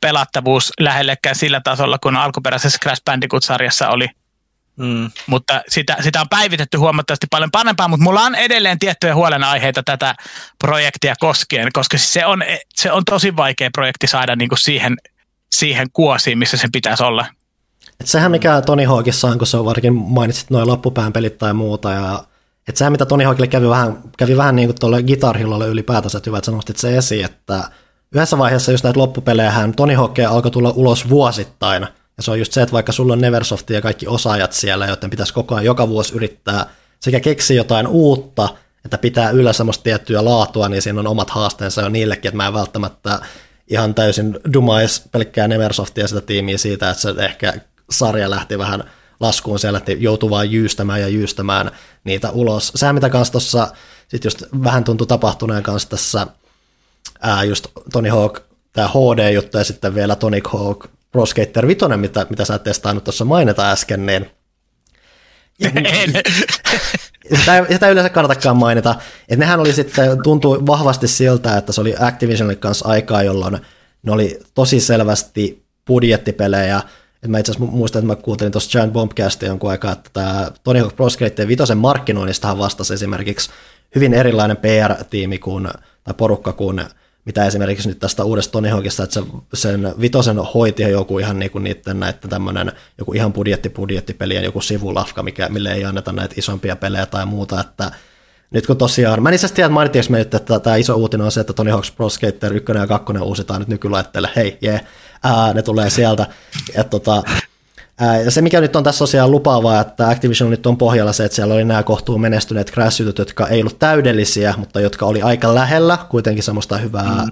pelattavuus 0.01 0.73
lähellekään 0.79 1.35
sillä 1.35 1.61
tasolla, 1.63 1.97
kun 1.97 2.17
alkuperäisessä 2.17 2.79
Crash 2.83 3.01
Bandicoot-sarjassa 3.03 3.89
oli. 3.89 4.09
Mm. 4.77 5.11
Mutta 5.27 5.61
sitä, 5.67 5.97
sitä 6.01 6.21
on 6.21 6.29
päivitetty 6.29 6.77
huomattavasti 6.77 7.27
paljon 7.29 7.51
parempaa, 7.51 7.87
mutta 7.87 8.03
mulla 8.03 8.21
on 8.21 8.35
edelleen 8.35 8.79
tiettyjä 8.79 9.15
huolenaiheita 9.15 9.83
tätä 9.83 10.15
projektia 10.59 11.15
koskien, 11.19 11.69
koska 11.73 11.97
se 11.97 12.25
on, 12.25 12.43
se 12.75 12.91
on 12.91 13.05
tosi 13.05 13.35
vaikea 13.35 13.69
projekti 13.73 14.07
saada 14.07 14.35
niin 14.35 14.49
kuin 14.49 14.59
siihen, 14.59 14.97
siihen 15.51 15.87
kuosiin, 15.93 16.37
missä 16.37 16.57
sen 16.57 16.71
pitäisi 16.71 17.03
olla. 17.03 17.25
Et 17.99 18.07
sehän 18.07 18.31
mikä 18.31 18.61
Tony 18.61 18.85
Hawkissa 18.85 19.27
on, 19.27 19.37
kun 19.37 19.47
se 19.47 19.57
on 19.57 19.65
varsinkin 19.65 19.93
mainitsit 19.93 20.49
noin 20.49 20.67
loppupään 20.67 21.13
pelit 21.13 21.37
tai 21.37 21.53
muuta, 21.53 21.91
ja 21.91 22.23
et 22.67 22.77
sehän 22.77 22.91
mitä 22.91 23.05
Tony 23.05 23.23
Hawkille 23.23 23.47
kävi 23.47 23.69
vähän, 23.69 23.97
kävi 24.17 24.37
vähän 24.37 24.55
niin 24.55 24.67
kuin 24.67 24.79
tuolle 24.79 25.03
Guitar 25.03 25.37
Hillolle 25.37 25.67
ylipäätänsä, 25.67 26.17
että 26.17 26.29
hyvä, 26.29 26.37
että 26.37 26.51
nostit 26.51 26.77
se 26.77 26.97
esiin, 26.97 27.25
että 27.25 27.63
yhdessä 28.11 28.37
vaiheessa 28.37 28.71
just 28.71 28.83
näitä 28.83 28.99
loppupelejä, 28.99 29.53
Tony 29.75 29.93
Hawk 29.93 30.19
alkoi 30.19 30.51
tulla 30.51 30.73
ulos 30.75 31.09
vuosittain. 31.09 31.87
Ja 32.21 32.25
se 32.25 32.31
on 32.31 32.39
just 32.39 32.53
se, 32.53 32.61
että 32.61 32.73
vaikka 32.73 32.91
sulla 32.91 33.13
on 33.13 33.21
Neversoft 33.21 33.69
ja 33.69 33.81
kaikki 33.81 34.07
osaajat 34.07 34.53
siellä, 34.53 34.85
joten 34.85 35.09
pitäisi 35.09 35.33
koko 35.33 35.55
ajan 35.55 35.65
joka 35.65 35.89
vuosi 35.89 36.15
yrittää 36.15 36.65
sekä 36.99 37.19
keksiä 37.19 37.57
jotain 37.57 37.87
uutta, 37.87 38.49
että 38.85 38.97
pitää 38.97 39.29
yllä 39.29 39.53
semmoista 39.53 39.83
tiettyä 39.83 40.25
laatua, 40.25 40.69
niin 40.69 40.81
siinä 40.81 40.99
on 40.99 41.07
omat 41.07 41.29
haasteensa 41.29 41.81
jo 41.81 41.89
niillekin, 41.89 42.29
että 42.29 42.37
mä 42.37 42.47
en 42.47 42.53
välttämättä 42.53 43.19
ihan 43.67 43.95
täysin 43.95 44.39
dumais 44.53 45.03
pelkkää 45.11 45.47
Neversoftia 45.47 46.07
sitä 46.07 46.21
tiimiä 46.21 46.57
siitä, 46.57 46.89
että 46.89 47.01
se 47.01 47.13
ehkä 47.17 47.53
sarja 47.91 48.29
lähti 48.29 48.57
vähän 48.57 48.83
laskuun 49.19 49.59
siellä, 49.59 49.77
että 49.77 49.91
joutuu 49.91 50.29
vaan 50.29 50.51
jyystämään 50.51 51.01
ja 51.01 51.07
jyystämään 51.07 51.71
niitä 52.03 52.31
ulos. 52.31 52.71
Sehän 52.75 52.95
mitä 52.95 53.09
kanssa 53.09 53.31
tuossa 53.31 53.67
sitten 54.07 54.27
just 54.27 54.43
vähän 54.63 54.83
tuntui 54.83 55.07
tapahtuneen 55.07 55.63
kanssa 55.63 55.89
tässä 55.89 56.27
ää, 57.21 57.43
just 57.43 57.67
Tony 57.91 58.09
Hawk, 58.09 58.39
tämä 58.73 58.87
HD-juttu 58.87 59.57
ja 59.57 59.63
sitten 59.63 59.95
vielä 59.95 60.15
Tony 60.15 60.39
Hawk 60.53 60.85
Pro 61.11 61.25
Skater 61.25 61.67
5, 61.67 61.85
mitä, 61.97 62.25
mitä 62.29 62.45
sä 62.45 62.55
et 62.55 62.63
testannut 62.63 63.03
tuossa 63.03 63.25
mainita 63.25 63.71
äsken, 63.71 64.05
niin 64.05 64.31
sitä, 67.39 67.57
ei, 67.57 67.65
sitä 67.73 67.87
ei 67.87 67.91
yleensä 67.91 68.09
kannatakaan 68.09 68.57
mainita. 68.57 68.95
Et 69.29 69.39
nehän 69.39 69.59
oli 69.59 69.73
sitten, 69.73 70.23
tuntui 70.23 70.65
vahvasti 70.65 71.07
siltä, 71.07 71.57
että 71.57 71.71
se 71.71 71.81
oli 71.81 71.95
Activisionin 71.99 72.57
kanssa 72.57 72.87
aikaa, 72.87 73.23
jolloin 73.23 73.57
ne 74.03 74.11
oli 74.11 74.39
tosi 74.53 74.79
selvästi 74.79 75.65
budjettipelejä. 75.87 76.81
Et 77.23 77.29
mä 77.29 77.39
itse 77.39 77.51
asiassa 77.51 77.71
muistan, 77.71 77.99
että 77.99 78.07
mä 78.07 78.15
kuuntelin 78.15 78.51
tuossa 78.51 78.71
Giant 78.71 78.93
Bombcastia 78.93 79.49
jonkun 79.49 79.71
aikaa, 79.71 79.91
että 79.91 80.09
tämä 80.13 80.51
Tony 80.63 80.79
Hawk 80.79 80.95
Pro 80.95 81.09
Skater 81.09 81.47
5 81.47 81.75
markkinoinnistahan 81.75 82.57
vastasi 82.57 82.93
esimerkiksi 82.93 83.49
hyvin 83.95 84.13
erilainen 84.13 84.57
PR-tiimi 84.57 85.39
kuin, 85.39 85.67
tai 86.03 86.13
porukka 86.13 86.53
kuin 86.53 86.81
mitä 87.25 87.45
esimerkiksi 87.45 87.89
nyt 87.89 87.99
tästä 87.99 88.23
uudesta 88.23 88.51
Tony 88.51 88.69
Hawkista, 88.69 89.03
että 89.03 89.13
se, 89.13 89.25
sen 89.53 89.93
vitosen 90.01 90.37
hoiti 90.37 90.83
joku 90.83 91.19
ihan 91.19 91.39
niinku 91.39 91.59
niiden 91.59 91.99
näitä 91.99 92.27
tämmöinen 92.27 92.71
joku 92.97 93.13
ihan 93.13 93.33
budjetti 93.33 93.69
budjettipelien 93.69 94.43
joku 94.43 94.61
sivulafka, 94.61 95.23
mikä, 95.23 95.49
mille 95.49 95.73
ei 95.73 95.85
anneta 95.85 96.11
näitä 96.11 96.35
isompia 96.37 96.75
pelejä 96.75 97.05
tai 97.05 97.25
muuta, 97.25 97.61
että 97.61 97.91
nyt 98.51 98.67
kun 98.67 98.77
tosiaan, 98.77 99.23
mä 99.23 99.29
en 99.29 99.35
itse 99.35 99.53
tiedä, 99.53 99.69
me 99.69 100.17
nyt, 100.17 100.33
että 100.33 100.59
tämä 100.59 100.75
iso 100.75 100.95
uutinen 100.95 101.25
on 101.25 101.31
se, 101.31 101.41
että 101.41 101.53
Tony 101.53 101.71
Hawk's 101.71 101.93
Pro 101.95 102.09
Skater 102.09 102.53
1 102.53 102.71
ja 102.75 102.87
2 102.87 103.13
uusitaan 103.21 103.59
nyt 103.59 103.67
nykylaitteelle, 103.69 104.29
hei, 104.35 104.57
jee, 104.61 104.81
yeah, 105.25 105.53
ne 105.53 105.61
tulee 105.61 105.89
sieltä, 105.89 106.27
että 106.69 106.89
tota, 106.89 107.23
ja 108.25 108.31
se, 108.31 108.41
mikä 108.41 108.61
nyt 108.61 108.75
on 108.75 108.83
tässä 108.83 108.99
tosiaan 108.99 109.31
lupaavaa, 109.31 109.81
että 109.81 110.09
Activision 110.09 110.49
nyt 110.49 110.65
on 110.65 110.77
pohjalla 110.77 111.13
se, 111.13 111.25
että 111.25 111.35
siellä 111.35 111.53
oli 111.53 111.65
nämä 111.65 111.83
kohtuun 111.83 112.21
menestyneet 112.21 112.71
crash 112.71 113.01
jotka 113.17 113.47
ei 113.47 113.61
ollut 113.61 113.79
täydellisiä, 113.79 114.53
mutta 114.57 114.81
jotka 114.81 115.05
oli 115.05 115.21
aika 115.21 115.55
lähellä, 115.55 115.97
kuitenkin 116.09 116.43
semmoista 116.43 116.77
hyvää, 116.77 117.25
mm. 117.25 117.31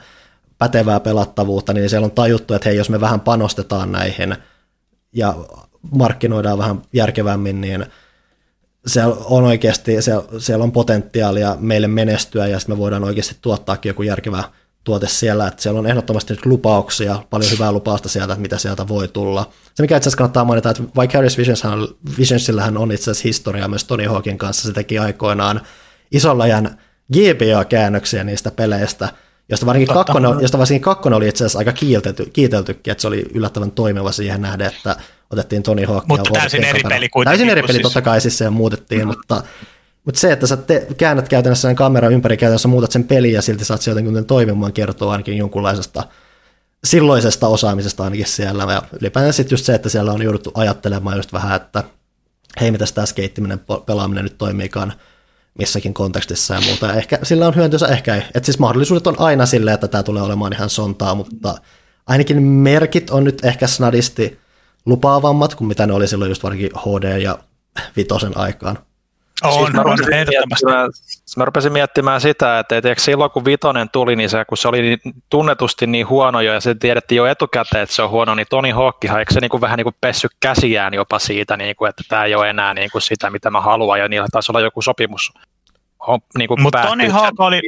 pätevää 0.58 1.00
pelattavuutta, 1.00 1.74
niin 1.74 1.90
siellä 1.90 2.06
on 2.06 2.12
tajuttu, 2.12 2.54
että 2.54 2.70
hei, 2.70 2.78
jos 2.78 2.90
me 2.90 3.02
vähän 3.02 3.20
panostetaan 3.20 3.92
näihin 3.92 4.36
ja 5.14 5.36
markkinoidaan 5.92 6.58
vähän 6.58 6.82
järkevämmin, 6.94 7.62
niin 7.62 7.86
siellä 8.88 9.16
on 9.26 9.44
oikeasti, 9.44 10.02
siellä, 10.02 10.24
siellä 10.38 10.64
on 10.64 10.72
potentiaalia 10.72 11.56
meille 11.60 11.88
menestyä 11.88 12.48
ja 12.48 12.60
sitten 12.60 12.76
me 12.76 12.80
voidaan 12.80 13.04
oikeasti 13.04 13.36
tuottaakin 13.42 13.90
joku 13.90 14.04
järkevä 14.04 14.44
tuote 14.90 15.08
siellä, 15.08 15.48
että 15.48 15.62
siellä 15.62 15.80
on 15.80 15.88
ehdottomasti 15.88 16.34
nyt 16.34 16.46
lupauksia, 16.46 17.24
paljon 17.30 17.52
hyvää 17.52 17.72
lupausta 17.72 18.10
sieltä, 18.10 18.34
että 18.34 18.42
mitä 18.42 18.58
sieltä 18.58 18.88
voi 18.88 19.08
tulla. 19.08 19.50
Se 19.76 19.84
mikä 19.84 19.98
itse 19.98 20.04
asiassa 20.04 20.18
kannattaa 20.18 20.46
mainita, 20.46 20.70
että 20.70 20.84
Vicarious 21.02 21.38
Visionsillähän 22.18 22.78
on 22.78 22.92
itse 22.92 23.12
asiassa 23.12 23.28
historiaa 23.28 23.68
myös 23.68 23.84
Tony 23.84 24.08
Hawkin 24.08 24.38
kanssa, 24.38 24.68
se 24.68 24.74
teki 24.74 25.00
aikoinaan 25.00 25.62
isolla 26.12 26.44
ajan 26.44 26.78
GBA-käännöksiä 27.14 28.24
niistä 28.24 28.52
peleistä, 28.52 29.10
josta 29.50 29.66
varsinkin, 29.66 29.94
kakkonen, 29.94 30.40
josta 30.42 30.58
varsinkin 30.58 30.84
kakkonen 30.84 31.18
oli 31.18 31.28
itse 31.28 31.44
asiassa 31.44 31.60
aika 31.60 31.72
kiitelty, 31.72 32.26
kiiteltykin, 32.34 32.92
että 32.92 33.02
se 33.02 33.08
oli 33.08 33.26
yllättävän 33.34 33.72
toimiva 33.72 34.12
siihen 34.12 34.42
nähden, 34.42 34.68
että 34.68 34.96
otettiin 35.30 35.64
Tony 35.64 35.86
Hawk. 35.86 36.06
Mutta 36.08 36.32
täysin 36.34 36.64
eri 36.64 36.82
peli 36.90 37.10
kuitenkin. 37.10 37.38
Täysin 37.38 37.50
eri 37.50 37.62
peli 37.62 37.74
siis... 37.74 37.84
totta 37.84 38.02
kai 38.02 38.22
siis 38.22 38.38
se 38.38 38.50
muutettiin, 38.50 39.02
mm-hmm. 39.02 39.18
mutta 39.18 39.44
mutta 40.06 40.20
se, 40.20 40.32
että 40.32 40.48
sä 40.48 40.58
te, 40.58 40.88
käännät 40.98 41.30
käytännössä 41.30 41.68
sen 41.68 41.76
kameran 41.76 42.14
ympäri, 42.14 42.38
käytännössä 42.38 42.68
muutat 42.68 42.92
sen 42.92 43.04
pelin 43.04 43.34
ja 43.34 43.42
silti 43.42 43.66
saat 43.66 43.82
sieltä 43.82 44.00
jotenkin 44.00 44.26
toimimaan, 44.26 44.74
kertoo 44.74 45.10
ainakin 45.10 45.38
jonkunlaisesta 45.38 46.04
silloisesta 46.84 47.48
osaamisesta 47.48 48.04
ainakin 48.04 48.26
siellä. 48.26 48.74
Ja 48.74 48.82
ylipäätään 49.02 49.34
sitten 49.34 49.54
just 49.54 49.66
se, 49.66 49.76
että 49.76 49.90
siellä 49.90 50.12
on 50.12 50.22
jouduttu 50.22 50.52
ajattelemaan 50.54 51.18
just 51.18 51.34
vähän, 51.34 51.56
että 51.56 51.84
hei, 52.62 52.72
mitä 52.72 52.86
tämä 52.94 53.06
skeittiminen 53.06 53.60
pelaaminen 53.86 54.24
nyt 54.24 54.38
toimiikaan 54.38 54.94
missäkin 55.58 55.94
kontekstissa 55.94 56.54
ja 56.54 56.62
muuta. 56.62 56.94
Ehkä 56.94 57.20
sillä 57.24 57.48
on 57.48 57.56
hyötynsä, 57.56 57.88
ehkä 57.88 58.16
ei. 58.16 58.22
Et 58.34 58.46
siis 58.46 58.60
mahdollisuudet 58.60 59.08
on 59.08 59.20
aina 59.20 59.46
silleen, 59.46 59.74
että 59.74 59.88
tämä 59.88 60.04
tulee 60.04 60.24
olemaan 60.24 60.54
ihan 60.54 60.70
sontaa, 60.70 61.16
mutta 61.16 61.56
ainakin 62.08 62.42
merkit 62.42 63.10
on 63.10 63.24
nyt 63.24 63.46
ehkä 63.46 63.68
snadisti 63.68 64.40
lupaavammat 64.86 65.56
kuin 65.56 65.68
mitä 65.68 65.88
ne 65.88 65.94
oli 65.94 66.08
silloin 66.08 66.30
just 66.30 66.44
varsinkin 66.44 66.72
HD 66.78 67.20
ja 67.22 67.40
Vitosen 67.98 68.38
aikaan. 68.38 68.78
On, 69.44 69.54
Siis 69.54 69.74
mä 69.74 69.82
on, 69.82 69.86
rupesin 69.86 70.08
Mä 71.38 71.46
rupesin 71.46 71.74
miettimään 71.74 72.22
sitä, 72.22 72.60
että 72.60 72.78
et, 72.78 72.86
eikö 72.86 73.02
silloin 73.02 73.32
kun 73.32 73.46
Vitoinen 73.46 73.90
tuli, 73.90 74.16
niin 74.16 74.30
se, 74.30 74.46
kun 74.46 74.58
se 74.58 74.68
oli 74.68 74.82
niin 74.82 75.00
tunnetusti 75.30 75.88
niin 75.88 76.10
huono 76.10 76.42
jo, 76.42 76.54
ja 76.54 76.60
se 76.60 76.76
tiedettiin 76.76 77.18
jo 77.18 77.26
etukäteen, 77.26 77.84
että 77.84 77.96
se 77.96 78.02
on 78.02 78.10
huono, 78.10 78.36
niin 78.36 78.48
Toni 78.50 78.72
Hawkkihan, 78.72 79.20
eikö 79.20 79.34
se 79.34 79.40
niin 79.40 79.50
kuin 79.50 79.62
vähän 79.62 79.78
niin 79.78 79.86
kuin 79.86 79.96
pessy 80.02 80.28
käsiään 80.40 80.94
jopa 80.94 81.20
siitä, 81.20 81.58
niin 81.58 81.76
kuin, 81.76 81.90
että 81.90 82.04
tämä 82.10 82.26
ei 82.26 82.36
ole 82.36 82.50
enää 82.50 82.74
niin 82.74 82.90
kuin 82.92 83.02
sitä, 83.02 83.30
mitä 83.30 83.50
mä 83.50 83.62
haluan, 83.62 84.00
ja 84.00 84.08
niillä 84.08 84.28
taisi 84.32 84.52
olla 84.52 84.62
joku 84.62 84.82
sopimus 84.82 85.34
niin 86.38 86.48
kuin 86.48 86.62
Mutta 86.62 86.96
sen 86.98 87.12
Hawk 87.12 87.40
oli, 87.40 87.62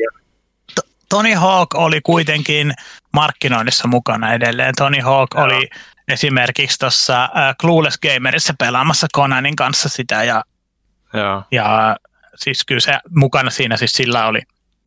Tony 1.09 1.33
Hawk 1.33 1.75
oli 1.75 2.01
kuitenkin 2.01 2.73
markkinoinnissa 3.13 3.87
mukana 3.87 4.33
edelleen. 4.33 4.73
Tony 4.77 4.99
Hawk 4.99 5.29
Joo. 5.35 5.43
oli 5.43 5.69
esimerkiksi 6.07 6.79
tuossa 6.79 7.23
äh, 7.23 7.55
Clueless 7.61 7.99
Gamerissa 7.99 8.53
pelaamassa 8.59 9.07
Conanin 9.15 9.55
kanssa 9.55 9.89
sitä 9.89 10.23
ja, 10.23 10.43
Joo. 11.13 11.43
ja 11.51 11.97
siis 12.35 12.65
kyllä 12.65 12.81
se 12.81 12.93
mukana 13.09 13.49
siinä 13.49 13.77
siis 13.77 13.93
sillä 13.93 14.27
oli. 14.27 14.39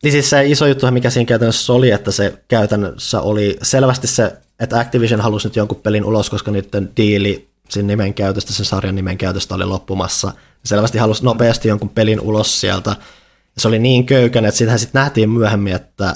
Niin 0.03 0.11
siis 0.11 0.29
se 0.29 0.45
iso 0.45 0.65
juttu, 0.65 0.91
mikä 0.91 1.09
siinä 1.09 1.27
käytännössä 1.27 1.73
oli, 1.73 1.91
että 1.91 2.11
se 2.11 2.43
käytännössä 2.47 3.21
oli 3.21 3.57
selvästi 3.61 4.07
se, 4.07 4.33
että 4.59 4.79
Activision 4.79 5.21
halusi 5.21 5.47
nyt 5.47 5.55
jonkun 5.55 5.81
pelin 5.81 6.05
ulos, 6.05 6.29
koska 6.29 6.51
niiden 6.51 6.89
diili 6.97 7.47
sen 7.69 7.87
nimen 7.87 8.13
käytöstä, 8.13 8.53
sen 8.53 8.65
sarjan 8.65 8.95
nimen 8.95 9.17
käytöstä 9.17 9.55
oli 9.55 9.65
loppumassa. 9.65 10.31
Selvästi 10.65 10.97
halusi 10.97 11.25
nopeasti 11.25 11.67
jonkun 11.67 11.89
pelin 11.89 12.19
ulos 12.19 12.61
sieltä. 12.61 12.89
Ja 13.55 13.61
se 13.61 13.67
oli 13.67 13.79
niin 13.79 14.05
köykäinen, 14.05 14.49
että 14.49 14.57
sitähän 14.57 14.79
sitten 14.79 14.99
nähtiin 14.99 15.29
myöhemmin, 15.29 15.75
että 15.75 16.15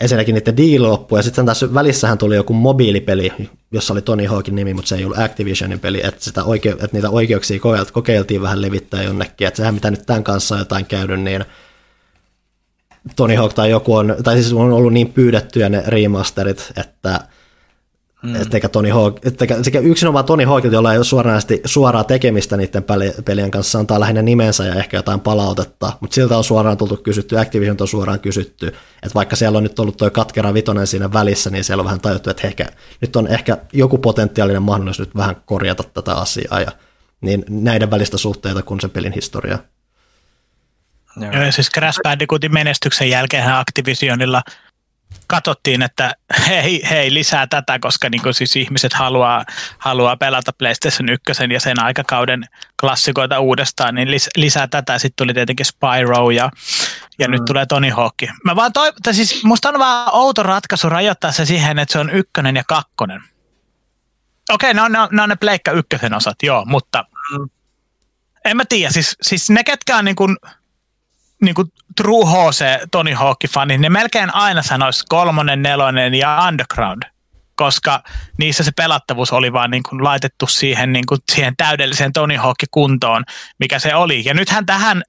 ensinnäkin 0.00 0.34
niiden 0.34 0.56
diili 0.56 0.86
loppui, 0.86 1.18
ja 1.18 1.22
sitten 1.22 1.46
tässä 1.46 1.74
välissähän 1.74 2.18
tuli 2.18 2.36
joku 2.36 2.52
mobiilipeli, 2.52 3.32
jossa 3.72 3.92
oli 3.92 4.02
Tony 4.02 4.26
Hawkin 4.26 4.54
nimi, 4.54 4.74
mutta 4.74 4.88
se 4.88 4.96
ei 4.96 5.04
ollut 5.04 5.18
Activisionin 5.18 5.80
peli, 5.80 6.06
että, 6.06 6.24
sitä 6.24 6.42
oike- 6.42 6.72
että 6.84 6.88
niitä 6.92 7.10
oikeuksia 7.10 7.58
kokeil- 7.58 7.92
kokeiltiin 7.92 8.42
vähän 8.42 8.62
levittää 8.62 9.02
jonnekin, 9.02 9.48
että 9.48 9.56
sehän 9.56 9.74
mitä 9.74 9.90
nyt 9.90 10.06
tämän 10.06 10.24
kanssa 10.24 10.54
on 10.54 10.58
jotain 10.58 10.86
käynyt, 10.86 11.20
niin 11.20 11.44
Tony 13.16 13.34
Hawk 13.34 13.54
tai 13.54 13.70
joku 13.70 13.94
on, 13.94 14.16
tai 14.24 14.34
siis 14.34 14.52
on 14.52 14.72
ollut 14.72 14.92
niin 14.92 15.12
pyydettyjä 15.12 15.68
ne 15.68 15.82
remasterit, 15.86 16.72
että 16.76 17.20
mm. 18.24 18.36
ettekä 18.36 18.68
Tony 18.68 18.90
Hawk, 18.90 19.26
ettekä, 19.26 19.62
sekä 19.62 19.78
yksinomaan 19.78 20.24
Tony 20.24 20.44
Hawkilta, 20.44 20.74
jolla 20.74 20.92
ei 20.92 20.98
ole 20.98 21.04
suoranaisesti 21.04 21.60
suoraa 21.64 22.04
tekemistä 22.04 22.56
niiden 22.56 22.82
peli- 22.82 23.14
pelien 23.24 23.50
kanssa, 23.50 23.78
antaa 23.78 24.00
lähinnä 24.00 24.22
nimensä 24.22 24.64
ja 24.64 24.74
ehkä 24.74 24.96
jotain 24.96 25.20
palautetta, 25.20 25.92
mutta 26.00 26.14
siltä 26.14 26.36
on 26.36 26.44
suoraan 26.44 26.76
tultu 26.76 26.96
kysytty, 26.96 27.38
Activision 27.38 27.76
on 27.80 27.88
suoraan 27.88 28.20
kysytty, 28.20 28.66
että 29.02 29.14
vaikka 29.14 29.36
siellä 29.36 29.56
on 29.56 29.62
nyt 29.62 29.78
ollut 29.78 29.96
tuo 29.96 30.10
katkera 30.10 30.54
vitonen 30.54 30.86
siinä 30.86 31.12
välissä, 31.12 31.50
niin 31.50 31.64
siellä 31.64 31.80
on 31.80 31.86
vähän 31.86 32.00
tajuttu, 32.00 32.30
että 32.30 32.46
ehkä, 32.46 32.66
nyt 33.00 33.16
on 33.16 33.26
ehkä 33.26 33.58
joku 33.72 33.98
potentiaalinen 33.98 34.62
mahdollisuus 34.62 35.08
nyt 35.08 35.16
vähän 35.16 35.36
korjata 35.44 35.82
tätä 35.82 36.14
asiaa, 36.14 36.60
ja 36.60 36.72
niin 37.20 37.44
näiden 37.48 37.90
välistä 37.90 38.18
suhteita 38.18 38.62
kuin 38.62 38.80
sen 38.80 38.90
pelin 38.90 39.12
historiaa. 39.12 39.58
Joo. 41.20 41.32
Ja 41.32 41.52
siis 41.52 41.70
Crash 41.70 42.00
Bandicootin 42.02 42.52
menestyksen 42.52 43.10
jälkeen 43.10 43.54
Activisionilla 43.54 44.42
katsottiin, 45.26 45.82
että 45.82 46.14
hei, 46.48 46.82
hei 46.90 47.14
lisää 47.14 47.46
tätä, 47.46 47.78
koska 47.78 48.10
niin 48.10 48.22
kuin 48.22 48.34
siis 48.34 48.56
ihmiset 48.56 48.92
haluaa, 48.92 49.44
haluaa 49.78 50.16
pelata 50.16 50.52
PlayStation 50.58 51.08
1 51.08 51.24
ja 51.52 51.60
sen 51.60 51.82
aikakauden 51.82 52.44
klassikoita 52.80 53.40
uudestaan, 53.40 53.94
niin 53.94 54.10
lis, 54.10 54.28
lisää 54.36 54.66
tätä. 54.66 54.98
Sitten 54.98 55.24
tuli 55.24 55.34
tietenkin 55.34 55.66
Spyro 55.66 56.30
ja, 56.30 56.50
ja 57.18 57.28
mm. 57.28 57.32
nyt 57.32 57.44
tulee 57.44 57.66
Tony 57.66 57.90
Hawk. 57.90 58.22
Mä 58.44 58.56
vaan 58.56 58.72
toi, 58.72 58.92
tai 59.02 59.14
siis 59.14 59.44
musta 59.44 59.68
on 59.68 59.78
vaan 59.78 60.14
outo 60.14 60.42
ratkaisu 60.42 60.88
rajoittaa 60.88 61.32
se 61.32 61.44
siihen, 61.44 61.78
että 61.78 61.92
se 61.92 61.98
on 61.98 62.10
ykkönen 62.10 62.56
ja 62.56 62.64
kakkonen. 62.68 63.22
Okei, 64.50 64.74
ne 64.74 64.82
on, 64.82 64.92
ne 64.92 65.00
on, 65.00 65.08
ne 65.12 65.22
on 65.22 65.28
ne 65.28 65.36
Pleikka 65.36 65.70
ykkösen 65.70 66.14
osat, 66.14 66.36
joo, 66.42 66.64
mutta 66.64 67.04
Mm. 67.30 67.48
en 68.44 68.56
mä 68.56 68.64
tiedä, 68.64 68.92
siis, 68.92 69.16
siis 69.22 69.50
ne 69.50 69.64
ketkä 69.64 69.96
on 69.96 70.04
niin 70.04 70.16
kuin, 70.16 70.36
niin 71.44 71.54
kuin 71.54 71.72
True 71.96 72.24
HC 72.26 72.64
Tony 72.90 73.12
Hawk-fanit, 73.14 73.78
ne 73.78 73.88
melkein 73.88 74.34
aina 74.34 74.62
sanois 74.62 75.04
kolmonen, 75.08 75.62
nelonen 75.62 76.14
ja 76.14 76.44
Underground, 76.48 77.02
koska 77.56 78.02
niissä 78.38 78.64
se 78.64 78.70
pelattavuus 78.76 79.32
oli 79.32 79.52
vaan 79.52 79.70
niin 79.70 79.82
kuin 79.88 80.04
laitettu 80.04 80.46
siihen, 80.46 80.92
niin 80.92 81.06
kuin 81.06 81.20
siihen 81.32 81.54
täydelliseen 81.56 82.12
Tony 82.12 82.36
Hawk-kuntoon, 82.36 83.24
mikä 83.58 83.78
se 83.78 83.94
oli. 83.94 84.22
Ja 84.24 84.34
nythän 84.34 84.66
tähän 84.66 85.02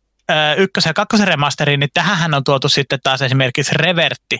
ykkösen 0.57 0.89
ja 0.89 0.93
kakkosen 0.93 1.27
remasteriin, 1.27 1.79
niin 1.79 1.89
tähän 1.93 2.33
on 2.33 2.43
tuotu 2.43 2.69
sitten 2.69 2.99
taas 3.03 3.21
esimerkiksi 3.21 3.71
Revertti, 3.75 4.39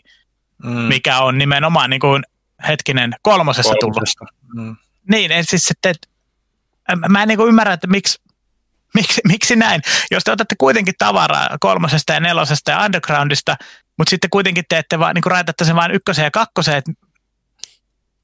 Mm. 0.64 0.70
mikä 0.72 1.20
on 1.20 1.38
nimenomaan 1.38 1.90
niin 1.90 2.00
kuin, 2.00 2.24
hetkinen 2.68 3.16
kolmosessa 3.22 3.74
tullut. 3.80 3.94
Kolmosesta. 3.94 4.26
Mm. 4.56 4.76
Niin, 5.12 5.32
siis 5.46 5.72
et, 5.84 5.98
mä- 7.10 7.22
en 7.22 7.28
niin 7.28 7.40
ymmärrä, 7.48 7.74
että 7.74 7.88
miksi, 7.88 8.22
miksi, 8.96 9.22
miksi 9.28 9.56
näin. 9.56 9.82
Jos 10.12 10.24
te 10.24 10.32
otatte 10.32 10.56
kuitenkin 10.58 10.94
tavaraa 10.98 11.58
kolmosesta 11.60 12.14
ja 12.14 12.20
nelosesta 12.20 12.72
ja 12.72 12.84
undergroundista, 12.86 13.56
mutta 13.98 14.10
sitten 14.10 14.30
kuitenkin 14.30 14.64
teette 14.70 15.00
vaan, 15.00 15.16
niin 15.16 15.24
raitatte 15.26 15.66
sen 15.66 15.76
vain 15.76 15.92
ykkösen 15.92 16.24
ja 16.24 16.32
kakkoseen. 16.32 16.78
Et 16.78 16.86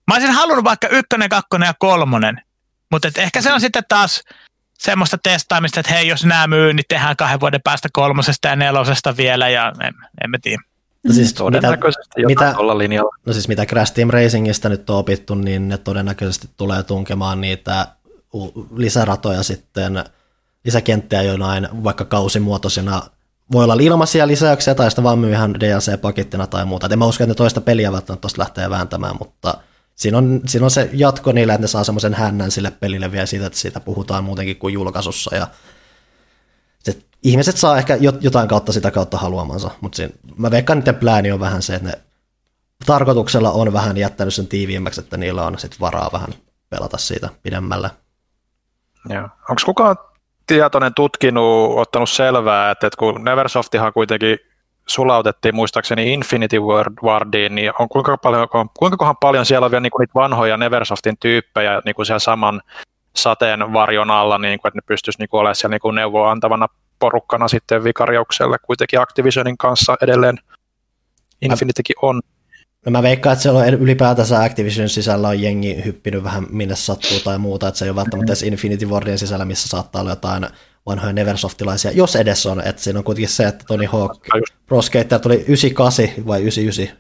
mä 0.08 0.14
olisin 0.16 0.32
halunnut 0.32 0.66
vaikka 0.66 0.88
ykkönen, 0.88 1.30
kakkonen 1.30 1.68
ja 1.68 1.74
kolmonen, 1.80 2.42
mutta 2.92 3.08
et 3.08 3.18
ehkä 3.18 3.42
se 3.42 3.54
on 3.54 3.62
sitten 3.62 3.84
taas 3.90 4.22
semmoista 4.80 5.18
testaamista, 5.24 5.80
että 5.80 5.94
hei, 5.94 6.08
jos 6.08 6.26
nämä 6.26 6.48
myy, 6.48 6.74
niin 6.74 6.86
tehdään 6.90 7.16
kahden 7.16 7.40
vuoden 7.40 7.62
päästä 7.64 7.90
kolmosesta 7.94 8.48
ja 8.48 8.56
nelosesta 8.56 9.18
vielä 9.18 9.50
ja 9.50 9.74
en, 9.82 9.94
en 10.24 10.30
mä 10.30 10.38
tiedä. 10.42 10.62
No 11.08 11.14
siis 11.14 11.28
mitä, 11.30 11.38
Todennäköisesti 11.38 12.26
mitä- 12.26 12.54
tuolla 12.54 12.78
linjalla. 12.78 13.16
No 13.26 13.34
siis 13.34 13.48
mitä 13.48 13.66
Crash 13.66 13.94
Team 13.94 14.10
Racingista 14.10 14.70
nyt 14.70 14.90
on 14.90 14.98
opittu, 14.98 15.36
niin 15.36 15.68
ne 15.70 15.78
todennäköisesti 15.78 16.50
tulee 16.58 16.84
tunkemaan 16.84 17.42
niitä 17.42 17.88
u- 18.34 18.68
lisäratoja 18.76 19.44
sitten, 19.44 20.04
lisäkenttiä 20.66 21.22
jonain 21.22 21.68
vaikka 21.84 22.06
kausimuotoisina. 22.06 23.02
Voi 23.52 23.64
olla 23.64 23.78
ilmaisia 23.80 24.28
lisäyksiä 24.28 24.76
tai 24.76 24.92
sitten 24.92 25.04
vaan 25.04 25.20
myy 25.20 25.32
ihan 25.32 25.56
DLC-pakettina 25.56 26.48
tai 26.48 26.66
muuta. 26.66 26.86
Et 26.86 26.92
en 26.92 27.00
mä 27.00 27.06
usko, 27.06 27.24
että 27.24 27.32
ne 27.32 27.36
toista 27.36 27.62
peliä 27.62 27.92
välttämättä 27.92 28.22
tuosta 28.22 28.40
lähtee 28.40 28.70
vääntämään, 28.70 29.16
mutta 29.20 29.54
siinä 29.96 30.18
on, 30.18 30.42
siinä 30.48 30.66
on 30.66 30.72
se 30.72 30.90
jatko 30.94 31.32
niille, 31.32 31.54
että 31.54 31.62
ne 31.62 31.68
saa 31.68 31.84
semmoisen 31.84 32.14
hännän 32.14 32.52
sille 32.52 32.72
pelille 32.72 33.12
vielä 33.12 33.26
siitä, 33.26 33.46
että 33.46 33.60
siitä 33.60 33.80
puhutaan 33.80 34.24
muutenkin 34.24 34.58
kuin 34.58 34.74
julkaisussa 34.74 35.36
ja 35.36 35.48
se, 36.84 36.98
ihmiset 37.24 37.58
saa 37.58 37.78
ehkä 37.78 37.96
jot- 37.96 38.18
jotain 38.22 38.48
kautta 38.48 38.72
sitä 38.72 38.92
kautta 38.92 39.18
haluamansa, 39.18 39.72
mutta 39.82 39.96
siinä, 39.96 40.14
mä 40.38 40.52
veikkaan, 40.52 40.80
niiden 40.80 40.96
plääni 40.96 41.32
on 41.32 41.40
vähän 41.40 41.62
se, 41.62 41.76
että 41.76 41.90
ne 41.90 42.02
tarkoituksella 42.86 43.52
on 43.52 43.74
vähän 43.74 43.98
jättänyt 43.98 44.34
sen 44.34 44.48
tiiviimmäksi, 44.48 45.02
että 45.02 45.18
niillä 45.18 45.46
on 45.46 45.60
sit 45.60 45.80
varaa 45.80 46.10
vähän 46.14 46.30
pelata 46.70 46.98
siitä 46.98 47.30
pidemmälle. 47.44 47.92
Onko 49.50 49.62
kukaan 49.66 49.98
tietoinen 50.48 50.94
tutkinut, 50.94 51.80
ottanut 51.80 52.10
selvää, 52.10 52.72
että, 52.72 52.88
että 52.88 52.98
kun 52.98 53.24
Neversoftihan 53.24 53.94
kuitenkin 53.94 54.38
sulautettiin 54.88 55.56
muistaakseni 55.56 56.14
Infinity 56.14 56.58
Ward- 56.58 57.04
Wardiin, 57.04 57.56
niin 57.56 57.72
on 57.80 57.90
kuinka 57.90 58.18
paljon, 58.18 58.48
kuinka 58.80 58.98
kohan 58.98 59.18
paljon 59.18 59.46
siellä 59.46 59.66
on 59.66 59.72
vielä 59.72 59.82
niin 59.82 59.92
kuin 59.92 60.00
niitä 60.02 60.14
vanhoja 60.14 60.58
Neversoftin 60.58 61.18
tyyppejä 61.20 61.82
niin 61.86 61.96
kuin 61.96 62.06
siellä 62.06 62.20
saman 62.20 62.62
sateenvarjon 63.16 64.12
alla, 64.12 64.38
niin 64.38 64.60
kuin, 64.60 64.70
että 64.70 64.78
ne 64.78 64.84
pystyisi 64.86 65.20
niin 65.20 65.30
kuin 65.30 65.40
olemaan 65.40 65.56
siellä 65.56 65.74
niin 65.74 65.82
kuin 65.82 65.96
neuvoa 65.96 66.32
antavana 66.32 66.68
porukkana 67.00 67.48
sitten 67.48 67.84
vikariukselle 67.84 68.58
kuitenkin 68.62 69.00
Activisionin 69.00 69.58
kanssa 69.58 69.98
edelleen. 70.02 70.38
Infinitykin 71.42 71.96
on. 72.02 72.22
No 72.86 72.92
mä 72.92 73.04
veikkaan, 73.04 73.34
että 73.34 73.44
siellä 73.44 73.60
on 73.60 73.68
ylipäätänsä 73.68 74.44
Activision 74.44 74.90
sisällä 74.90 75.28
on 75.28 75.42
jengi 75.42 75.86
hyppinyt 75.86 76.24
vähän 76.24 76.48
minne 76.50 76.76
sattuu 76.76 77.20
tai 77.20 77.38
muuta, 77.38 77.68
että 77.68 77.78
se 77.78 77.86
ei 77.86 77.90
ole 77.90 77.96
välttämättä 77.96 78.32
edes 78.32 78.44
Infinity 78.44 78.86
Wardin 78.86 79.20
sisällä, 79.20 79.46
missä 79.46 79.70
saattaa 79.70 80.02
olla 80.02 80.12
jotain 80.12 80.48
vanhoja 80.86 81.14
Neversoftilaisia, 81.14 81.92
jos 81.92 82.16
edes 82.16 82.46
on, 82.46 82.62
että 82.68 82.82
siinä 82.82 83.00
on 83.00 83.04
kuitenkin 83.04 83.30
se, 83.30 83.48
että 83.48 83.66
Tony 83.68 83.86
Hawk 83.86 84.28
Pro 84.66 84.82
Skater 84.82 85.20
tuli 85.20 85.36
98 85.36 86.26
vai 86.28 86.42
99, 86.42 86.98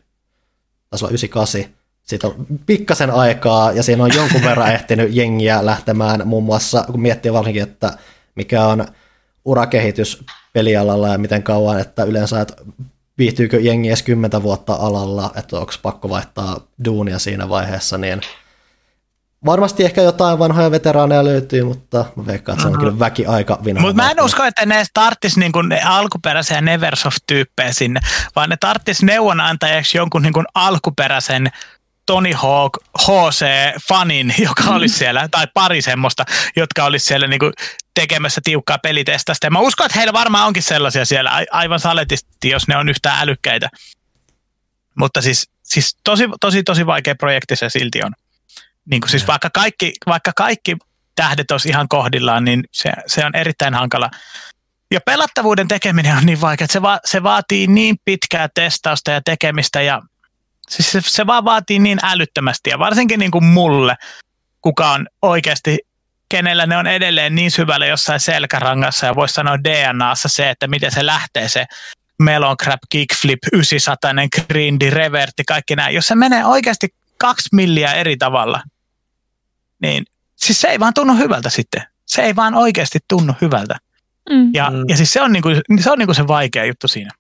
taisi 0.89 1.05
olla 1.05 1.11
98, 1.11 1.65
siitä 2.03 2.27
on 2.27 2.45
pikkasen 2.65 3.11
aikaa 3.11 3.71
ja 3.71 3.83
siinä 3.83 4.03
on 4.03 4.11
jonkun 4.15 4.41
verran 4.41 4.73
ehtinyt 4.75 5.15
jengiä 5.15 5.65
lähtemään 5.65 6.27
muun 6.27 6.43
muassa, 6.43 6.85
kun 6.91 7.01
miettii 7.01 7.33
varsinkin, 7.33 7.63
että 7.63 7.93
mikä 8.35 8.65
on 8.65 8.85
urakehitys 9.45 10.23
pelialalla 10.53 11.07
ja 11.07 11.17
miten 11.17 11.43
kauan, 11.43 11.79
että 11.79 12.03
yleensä, 12.03 12.41
että 12.41 12.55
viihtyykö 13.21 13.59
jengi 13.59 13.87
edes 13.87 14.03
10 14.03 14.43
vuotta 14.43 14.73
alalla, 14.73 15.31
että 15.35 15.57
onko 15.57 15.73
pakko 15.81 16.09
vaihtaa 16.09 16.59
duunia 16.85 17.19
siinä 17.19 17.49
vaiheessa, 17.49 17.97
niin 17.97 18.21
varmasti 19.45 19.85
ehkä 19.85 20.01
jotain 20.01 20.39
vanhoja 20.39 20.71
veteraaneja 20.71 21.23
löytyy, 21.23 21.63
mutta 21.63 22.05
mä 22.15 22.25
veikkaan, 22.25 22.53
että 22.55 22.61
se 22.61 22.67
on 22.67 22.79
kyllä 22.79 22.99
väki 22.99 23.25
aika 23.25 23.59
vinha. 23.65 23.81
Mutta 23.81 24.03
mä 24.03 24.11
en 24.11 24.21
usko, 24.21 24.43
että 24.43 24.65
ne 24.65 24.85
tarttis 24.93 25.37
niinku 25.37 25.61
ne 25.61 25.81
alkuperäisiä 25.81 26.61
Neversoft-tyyppejä 26.61 27.71
sinne, 27.71 27.99
vaan 28.35 28.49
ne 28.49 28.57
tarttis 28.57 29.03
neuvonantajaksi 29.03 29.97
jonkun 29.97 30.21
niinku 30.21 30.43
alkuperäisen 30.55 31.51
Tony 32.05 32.31
Hawk 32.33 32.77
HC-fanin, 32.99 34.33
joka 34.47 34.63
olisi 34.63 34.97
siellä, 34.97 35.27
tai 35.31 35.47
pari 35.53 35.81
semmoista, 35.81 36.25
jotka 36.55 36.83
olisi 36.83 37.05
siellä 37.05 37.27
niinku 37.27 37.51
tekemässä 37.93 38.41
tiukkaa 38.43 38.77
pelitestasta. 38.77 39.47
Ja 39.47 39.51
mä 39.51 39.59
uskon, 39.59 39.85
että 39.85 39.99
heillä 39.99 40.13
varmaan 40.13 40.47
onkin 40.47 40.63
sellaisia 40.63 41.05
siellä 41.05 41.45
aivan 41.51 41.79
saletisti, 41.79 42.49
jos 42.49 42.67
ne 42.67 42.77
on 42.77 42.89
yhtään 42.89 43.21
älykkäitä. 43.21 43.69
Mutta 44.95 45.21
siis, 45.21 45.49
siis 45.63 45.97
tosi, 46.03 46.23
tosi, 46.41 46.63
tosi 46.63 46.85
vaikea 46.85 47.15
projekti 47.15 47.55
se 47.55 47.69
silti 47.69 48.03
on. 48.03 48.11
Niin 48.85 49.01
kuin 49.01 49.09
siis 49.09 49.27
vaikka 49.27 49.49
kaikki, 49.53 49.93
vaikka 50.07 50.31
kaikki 50.35 50.77
tähdet 51.15 51.51
olisi 51.51 51.69
ihan 51.69 51.87
kohdillaan, 51.87 52.45
niin 52.45 52.63
se, 52.71 52.91
se 53.07 53.25
on 53.25 53.35
erittäin 53.35 53.73
hankala. 53.73 54.09
Ja 54.91 55.01
pelattavuuden 55.05 55.67
tekeminen 55.67 56.17
on 56.17 56.25
niin 56.25 56.41
vaikea, 56.41 56.65
että 56.65 56.73
se, 56.73 56.81
va- 56.81 56.99
se 57.05 57.23
vaatii 57.23 57.67
niin 57.67 57.95
pitkää 58.05 58.49
testausta 58.55 59.11
ja 59.11 59.21
tekemistä 59.25 59.81
ja 59.81 60.01
siis 60.71 60.91
se, 60.91 61.01
se 61.03 61.27
vaan 61.27 61.45
vaatii 61.45 61.79
niin 61.79 61.99
älyttömästi 62.03 62.69
ja 62.69 62.79
varsinkin 62.79 63.19
niin 63.19 63.31
kuin 63.31 63.43
mulle, 63.43 63.95
kuka 64.61 64.91
on 64.91 65.07
oikeasti, 65.21 65.79
kenellä 66.29 66.65
ne 66.65 66.77
on 66.77 66.87
edelleen 66.87 67.35
niin 67.35 67.51
syvällä 67.51 67.85
jossain 67.85 68.19
selkärangassa 68.19 69.05
ja 69.05 69.15
voisi 69.15 69.33
sanoa 69.33 69.63
DNAssa 69.63 70.29
se, 70.29 70.49
että 70.49 70.67
miten 70.67 70.91
se 70.91 71.05
lähtee 71.05 71.49
se 71.49 71.65
melon 72.19 72.57
crap, 72.57 72.79
kickflip, 72.89 73.39
900, 73.53 74.11
grindi, 74.47 74.89
reverti, 74.89 75.43
kaikki 75.47 75.75
nämä. 75.75 75.89
Jos 75.89 76.07
se 76.07 76.15
menee 76.15 76.45
oikeasti 76.45 76.87
kaksi 77.17 77.49
milliä 77.51 77.93
eri 77.93 78.17
tavalla, 78.17 78.63
niin 79.81 80.05
siis 80.35 80.61
se 80.61 80.67
ei 80.67 80.79
vaan 80.79 80.93
tunnu 80.93 81.15
hyvältä 81.15 81.49
sitten. 81.49 81.83
Se 82.05 82.21
ei 82.21 82.35
vaan 82.35 82.55
oikeasti 82.55 82.99
tunnu 83.07 83.33
hyvältä. 83.41 83.77
Mm. 84.29 84.51
Ja, 84.53 84.69
mm. 84.69 84.83
ja 84.87 84.97
siis 84.97 85.13
se 85.13 85.21
on, 85.21 85.31
niinku, 85.31 85.49
se 85.79 85.91
on 85.91 85.99
niinku 85.99 86.13
se 86.13 86.27
vaikea 86.27 86.65
juttu 86.65 86.87
siinä. 86.87 87.11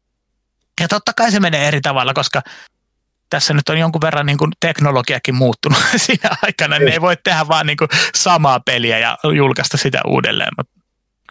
Ja 0.79 0.87
totta 0.87 1.13
kai 1.13 1.31
se 1.31 1.39
menee 1.39 1.67
eri 1.67 1.81
tavalla, 1.81 2.13
koska 2.13 2.41
tässä 3.31 3.53
nyt 3.53 3.69
on 3.69 3.77
jonkun 3.77 4.01
verran 4.01 4.25
niin 4.25 4.37
kuin 4.37 4.51
teknologiakin 4.59 5.35
muuttunut 5.35 5.79
siinä 5.95 6.29
aikana, 6.43 6.79
niin 6.79 6.93
ei 6.93 7.01
voi 7.01 7.15
tehdä 7.23 7.47
vaan 7.47 7.65
niin 7.65 7.77
kuin 7.77 7.89
samaa 8.15 8.59
peliä 8.59 8.99
ja 8.99 9.17
julkaista 9.35 9.77
sitä 9.77 10.01
uudelleen. 10.07 10.51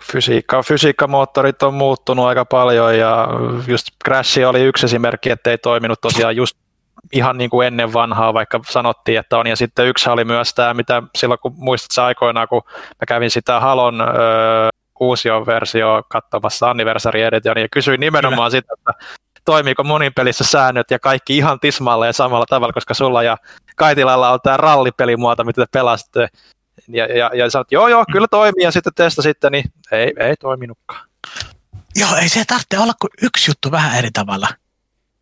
Fysiikka, 0.02 0.62
fysiikkamoottorit 0.62 1.62
on 1.62 1.74
muuttunut 1.74 2.26
aika 2.26 2.44
paljon 2.44 2.98
ja 2.98 3.28
just 3.66 3.86
Crash 4.04 4.38
oli 4.46 4.62
yksi 4.62 4.86
esimerkki, 4.86 5.30
että 5.30 5.50
ei 5.50 5.58
toiminut 5.58 6.00
tosiaan 6.00 6.36
just 6.36 6.56
ihan 7.12 7.38
niin 7.38 7.50
kuin 7.50 7.66
ennen 7.66 7.92
vanhaa, 7.92 8.34
vaikka 8.34 8.60
sanottiin, 8.68 9.18
että 9.18 9.38
on. 9.38 9.46
Ja 9.46 9.56
sitten 9.56 9.86
yksi 9.86 10.10
oli 10.10 10.24
myös 10.24 10.54
tämä, 10.54 10.74
mitä 10.74 11.02
silloin 11.16 11.40
kun 11.42 11.54
muistat 11.56 11.90
sä 11.90 12.04
aikoinaan, 12.04 12.48
kun 12.48 12.62
mä 12.68 13.06
kävin 13.08 13.30
sitä 13.30 13.60
Halon 13.60 14.00
öö, 14.00 14.68
uusion 15.00 15.46
versio 15.46 16.02
katsomassa 16.08 16.70
Anniversary 16.70 17.22
Edition 17.22 17.58
ja 17.58 17.68
kysyin 17.72 18.00
nimenomaan 18.00 18.50
Kyllä. 18.50 18.60
sitä, 18.60 18.74
että 18.78 19.04
toimiiko 19.44 19.84
monin 19.84 20.14
pelissä 20.14 20.44
säännöt 20.44 20.90
ja 20.90 20.98
kaikki 20.98 21.36
ihan 21.36 21.60
tismalleen 21.60 22.14
samalla 22.14 22.46
tavalla, 22.46 22.72
koska 22.72 22.94
sulla 22.94 23.22
ja 23.22 23.36
Kaitilalla 23.76 24.32
on 24.32 24.38
tämä 24.42 24.56
rallipelimuoto, 24.56 25.44
mitä 25.44 25.62
te 25.62 25.66
pelastitte. 25.72 26.28
Ja, 26.88 27.06
ja, 27.06 27.30
ja 27.34 27.50
sanoit, 27.50 27.72
joo 27.72 27.88
joo, 27.88 28.04
kyllä 28.12 28.28
toimii 28.30 28.64
ja 28.64 28.70
sitten 28.70 28.94
testasitte, 28.94 29.50
niin 29.50 29.64
ei, 29.92 30.12
ei 30.18 30.36
toiminutkaan. 30.36 31.08
Joo, 31.96 32.16
ei 32.16 32.28
se 32.28 32.44
tarvitse 32.44 32.78
olla 32.78 32.92
kuin 33.00 33.10
yksi 33.22 33.50
juttu 33.50 33.70
vähän 33.70 33.98
eri 33.98 34.10
tavalla. 34.10 34.48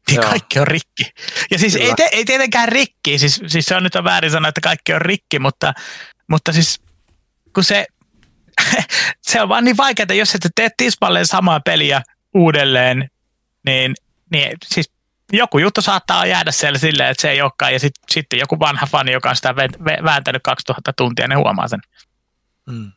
Niin 0.08 0.16
Joo. 0.16 0.28
kaikki 0.30 0.58
on 0.58 0.66
rikki. 0.66 1.10
Ja 1.50 1.58
siis 1.58 1.76
ei, 1.76 1.94
te, 1.96 2.08
ei 2.12 2.24
tietenkään 2.24 2.68
rikki, 2.68 3.18
siis, 3.18 3.40
siis 3.46 3.66
se 3.66 3.76
on 3.76 3.82
nyt 3.82 3.94
on 3.94 4.04
väärin 4.04 4.30
sanoa, 4.30 4.48
että 4.48 4.60
kaikki 4.60 4.94
on 4.94 5.00
rikki, 5.00 5.38
mutta, 5.38 5.72
mutta 6.28 6.52
siis 6.52 6.80
kun 7.54 7.64
se, 7.64 7.86
se 9.28 9.42
on 9.42 9.48
vaan 9.48 9.64
niin 9.64 9.76
vaikeaa, 9.76 10.14
jos 10.14 10.34
et 10.34 10.42
tee 10.54 10.68
tismalleen 10.76 11.26
samaa 11.26 11.60
peliä 11.60 12.02
uudelleen, 12.34 13.10
niin, 13.66 13.94
niin 14.30 14.52
siis 14.66 14.90
joku 15.32 15.58
juttu 15.58 15.82
saattaa 15.82 16.26
jäädä 16.26 16.50
siellä 16.50 16.78
silleen, 16.78 17.10
että 17.10 17.20
se 17.20 17.30
ei 17.30 17.42
olekaan, 17.42 17.72
ja 17.72 17.80
sitten 17.80 18.04
sit 18.10 18.26
joku 18.32 18.58
vanha 18.58 18.86
fani, 18.86 19.12
joka 19.12 19.30
on 19.30 19.36
sitä 19.36 19.54
vääntänyt 20.04 20.42
2000 20.42 20.92
tuntia, 20.92 21.28
ne 21.28 21.34
huomaa 21.34 21.68
sen. 21.68 21.80
Mm. 22.66 22.92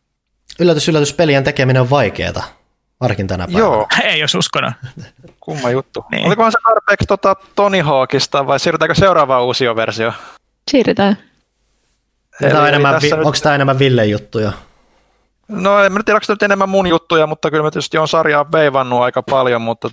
Yllätys, 0.59 0.89
yllätys, 0.89 1.13
pelien 1.13 1.43
tekeminen 1.43 1.81
on 1.81 1.89
vaikeaa. 1.89 2.61
Varsinkin 3.01 3.27
tänä 3.27 3.47
päivänä. 3.47 3.59
Joo. 3.59 3.87
Ei 4.03 4.19
jos 4.19 4.35
uskonut. 4.35 4.73
Kumma 5.39 5.69
juttu. 5.69 6.05
Niin. 6.11 6.25
Olikohan 6.25 6.51
se 6.51 6.57
tarpeeksi 6.63 7.07
tota 7.07 7.35
Tony 7.55 7.81
Hawkista 7.81 8.47
vai 8.47 8.59
siirrytäänkö 8.59 8.95
seuraavaan 8.95 9.43
uusioon 9.43 9.75
versio? 9.75 10.13
Siirrytään. 10.71 11.17
Tämä 12.39 12.67
enemmän, 12.67 13.01
vi- 13.01 13.11
nyt... 13.11 13.25
Onko 13.25 13.37
tämä 13.43 13.55
enemmän 13.55 13.79
Ville 13.79 14.05
juttuja? 14.05 14.51
No 15.51 15.83
en 15.83 15.91
tiedä, 16.05 16.17
onko 16.17 16.25
nyt 16.29 16.43
enemmän 16.43 16.69
mun 16.69 16.87
juttuja, 16.87 17.27
mutta 17.27 17.51
kyllä 17.51 17.63
mä 17.63 17.71
tietysti 17.71 17.97
on 17.97 18.07
sarjaa 18.07 18.51
veivannut 18.51 19.01
aika 19.01 19.23
paljon, 19.23 19.61
mutta 19.61 19.89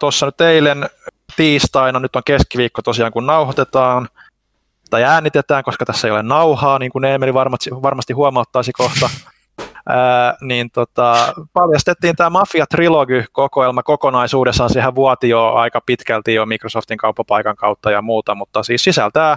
tuossa 0.00 0.26
tota, 0.26 0.44
nyt 0.44 0.50
eilen 0.50 0.88
tiistaina, 1.36 2.00
nyt 2.00 2.16
on 2.16 2.22
keskiviikko 2.24 2.82
tosiaan 2.82 3.12
kun 3.12 3.26
nauhoitetaan, 3.26 4.08
tai 4.90 5.04
äänitetään, 5.04 5.64
koska 5.64 5.84
tässä 5.84 6.08
ei 6.08 6.12
ole 6.12 6.22
nauhaa, 6.22 6.78
niin 6.78 6.92
kuin 6.92 7.04
Eemeli 7.04 7.34
varmasti, 7.34 7.70
varmasti 7.70 8.12
huomauttaisi 8.12 8.72
kohta, 8.72 9.10
ää, 9.88 10.36
niin 10.40 10.70
tota, 10.70 11.34
paljastettiin 11.52 12.16
tämä 12.16 12.30
Mafia 12.30 12.66
Trilogy-kokoelma 12.66 13.82
kokonaisuudessaan, 13.82 14.70
sehän 14.70 14.94
vuoti 14.94 15.28
jo 15.28 15.52
aika 15.52 15.80
pitkälti 15.86 16.34
jo 16.34 16.46
Microsoftin 16.46 16.98
kauppapaikan 16.98 17.56
kautta 17.56 17.90
ja 17.90 18.02
muuta, 18.02 18.34
mutta 18.34 18.62
siis 18.62 18.84
sisältää 18.84 19.36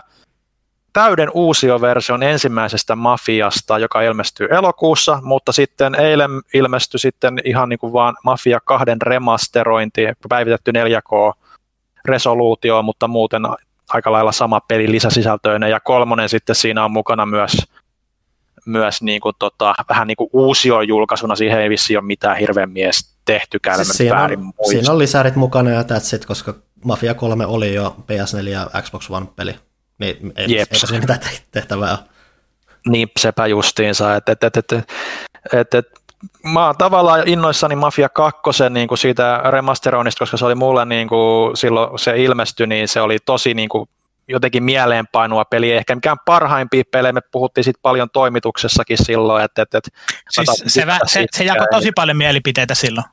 täyden 0.97 1.31
uusioversion 1.33 2.23
ensimmäisestä 2.23 2.95
Mafiasta, 2.95 3.79
joka 3.79 4.01
ilmestyy 4.01 4.47
elokuussa, 4.51 5.19
mutta 5.23 5.51
sitten 5.51 5.95
eilen 5.95 6.29
ilmestyi 6.53 6.99
sitten 6.99 7.41
ihan 7.45 7.69
niin 7.69 7.79
kuin 7.79 7.93
vaan 7.93 8.15
Mafia 8.23 8.59
2 8.65 8.85
remasterointi, 9.01 10.01
päivitetty 10.29 10.71
4K-resoluutio, 10.71 12.81
mutta 12.81 13.07
muuten 13.07 13.41
aika 13.89 14.11
lailla 14.11 14.31
sama 14.31 14.61
peli 14.67 14.91
lisäsisältöinen, 14.91 15.69
ja 15.69 15.79
kolmonen 15.79 16.29
sitten 16.29 16.55
siinä 16.55 16.85
on 16.85 16.91
mukana 16.91 17.25
myös 17.25 17.57
myös 18.65 19.01
niin 19.01 19.21
kuin 19.21 19.35
tota, 19.39 19.75
vähän 19.89 20.07
niin 20.07 20.17
kuin 20.17 20.29
julkaisuna, 20.87 21.35
siihen 21.35 21.61
ei 21.61 21.69
vissi 21.69 21.97
ole 21.97 22.05
mitään 22.05 22.37
hirveän 22.37 22.71
mies 22.71 23.15
tehtykään, 23.25 23.85
siis 23.85 23.97
siinä, 23.97 24.23
on, 24.23 24.53
siinä 24.69 24.91
on 24.91 24.99
lisärit 24.99 25.35
mukana 25.35 25.69
ja 25.69 25.81
that's 25.81 26.15
it, 26.15 26.25
koska 26.25 26.53
Mafia 26.85 27.13
3 27.13 27.45
oli 27.45 27.73
jo 27.73 27.95
PS4 27.99 28.47
ja 28.47 28.69
Xbox 28.81 29.09
One 29.09 29.25
peli, 29.35 29.55
niin 29.97 30.33
ei, 30.35 30.57
Jeps. 30.57 30.73
eikä 30.73 30.87
siinä 30.87 30.99
mitään 30.99 31.19
tehtävää 31.51 31.91
ole. 31.91 31.99
Niin, 32.87 33.11
sepä 33.19 33.47
justiinsa, 33.47 34.15
että 34.15 34.31
et, 34.31 34.43
et, 34.43 34.57
et, 34.57 34.73
et, 35.53 35.73
et, 35.73 35.85
mä 36.43 36.65
oon 36.65 36.77
tavallaan 36.77 37.27
innoissani 37.27 37.75
Mafia 37.75 38.09
2 38.09 38.41
niin 38.69 38.87
kuin 38.87 38.97
siitä 38.97 39.41
remasteroinnista, 39.49 40.19
koska 40.19 40.37
se 40.37 40.45
oli 40.45 40.55
mulle 40.55 40.85
niin 40.85 41.07
kuin, 41.07 41.57
silloin 41.57 41.99
se 41.99 42.23
ilmestyi, 42.23 42.67
niin 42.67 42.87
se 42.87 43.01
oli 43.01 43.17
tosi 43.25 43.53
niin 43.53 43.69
kuin, 43.69 43.89
jotenkin 44.27 44.63
mieleenpainua 44.63 45.45
peli, 45.45 45.71
ehkä 45.71 45.95
mikään 45.95 46.17
parhaimpia 46.25 46.83
pelejä, 46.91 47.13
me 47.13 47.21
puhuttiin 47.31 47.63
siitä 47.63 47.79
paljon 47.81 48.09
toimituksessakin 48.13 48.97
silloin. 49.05 49.43
Että, 49.43 49.61
että, 49.61 49.77
että 49.77 49.89
siis 50.29 50.63
se, 50.67 50.87
vä, 50.87 50.99
se, 51.05 51.25
se 51.31 51.43
jakoi 51.43 51.67
tosi 51.71 51.91
paljon 51.91 52.17
mielipiteitä 52.17 52.75
silloin. 52.75 53.05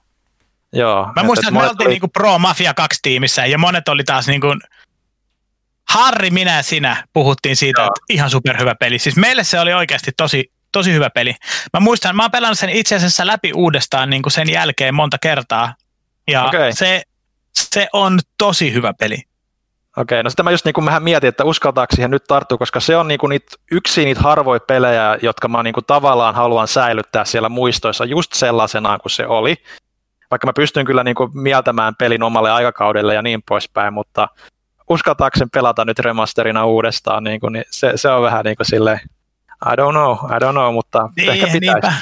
Joo. 0.73 1.09
Mä 1.17 1.23
muistan, 1.23 1.49
että, 1.49 1.59
että 1.59 1.67
me 1.67 1.71
oltiin 1.71 1.87
oli... 1.87 1.95
niinku 1.95 2.09
Pro 2.09 2.39
Mafia 2.39 2.75
2 2.75 2.99
tiimissä 3.03 3.47
ja 3.47 3.59
monet 3.59 3.89
oli 3.89 4.05
taas 4.05 4.27
niin 4.27 4.41
kuin, 4.41 4.61
Harri, 5.89 6.31
minä 6.31 6.57
ja 6.57 6.63
sinä 6.63 7.05
puhuttiin 7.13 7.57
siitä, 7.57 7.81
Joo. 7.81 7.87
että 7.87 8.01
ihan 8.09 8.31
superhyvä 8.31 8.75
peli. 8.75 8.99
Siis 8.99 9.17
meille 9.17 9.45
se 9.45 9.61
oli 9.61 9.75
oikeasti 9.75 10.11
tosi, 10.17 10.53
tosi 10.73 10.93
hyvä 10.93 11.11
peli. 11.11 11.35
Mä 11.73 11.81
muistan, 11.81 12.17
mä 12.17 12.23
oon 12.23 12.31
pelannut 12.31 12.59
sen 12.59 12.71
itse 12.71 12.97
asiassa 12.97 13.27
läpi 13.27 13.53
uudestaan 13.53 14.11
niin 14.11 14.23
kuin 14.23 14.33
sen 14.33 14.51
jälkeen 14.51 14.95
monta 14.95 15.19
kertaa. 15.19 15.75
Ja 16.29 16.45
okay. 16.45 16.73
se, 16.73 17.03
se 17.53 17.89
on 17.93 18.19
tosi 18.39 18.73
hyvä 18.73 18.95
peli. 18.99 19.23
Okei, 19.97 20.23
no 20.23 20.31
sitten 20.31 20.45
mä 20.45 20.51
just 20.51 20.65
niin 20.65 20.73
kuin 20.73 20.85
mähän 20.85 21.03
mietin, 21.03 21.29
että 21.29 21.45
uskaltaako 21.45 21.95
siihen 21.97 22.11
nyt 22.11 22.25
tarttua, 22.25 22.59
koska 22.59 22.81
se 22.81 22.97
on 22.97 23.09
niin 23.09 23.19
kuin 23.19 23.29
niitä, 23.29 23.57
yksi 23.71 24.05
niitä 24.05 24.21
harvoja 24.21 24.61
pelejä, 24.61 25.19
jotka 25.23 25.49
mä 25.49 25.63
niin 25.63 25.75
kuin 25.75 25.87
tavallaan 25.87 26.35
haluan 26.35 26.69
säilyttää 26.69 27.25
siellä 27.25 27.49
muistoissa 27.49 28.05
just 28.05 28.33
sellaisenaan 28.33 29.01
kuin 29.01 29.11
se 29.11 29.27
oli. 29.27 29.57
Vaikka 30.31 30.47
mä 30.47 30.53
pystyn 30.53 30.87
kyllä 30.87 31.05
niin 31.05 31.15
kuin 31.15 31.31
mieltämään 31.35 31.97
pelin 31.97 32.23
omalle 32.23 32.51
aikakaudelle 32.51 33.15
ja 33.15 33.23
niin 33.23 33.43
poispäin, 33.49 33.95
mutta 33.95 34.29
uskaltaako 34.89 35.39
sen 35.39 35.51
pelata 35.51 35.85
nyt 35.85 35.99
remasterina 35.99 36.67
uudestaan, 36.67 37.25
niin, 37.25 37.41
kuin, 37.41 37.53
niin 37.53 37.65
se, 37.71 37.93
se, 37.97 38.09
on 38.09 38.23
vähän 38.23 38.45
niin 38.45 38.57
kuin 38.57 38.67
silleen, 38.67 39.01
I 39.67 39.77
don't 39.77 39.93
know, 39.93 40.13
I 40.13 40.39
don't 40.41 40.53
know, 40.53 40.75
mutta 40.75 41.09
niin, 41.17 41.31
ehkä 41.31 41.47
pitäisi. 41.47 41.61
Niinpä. 41.61 41.93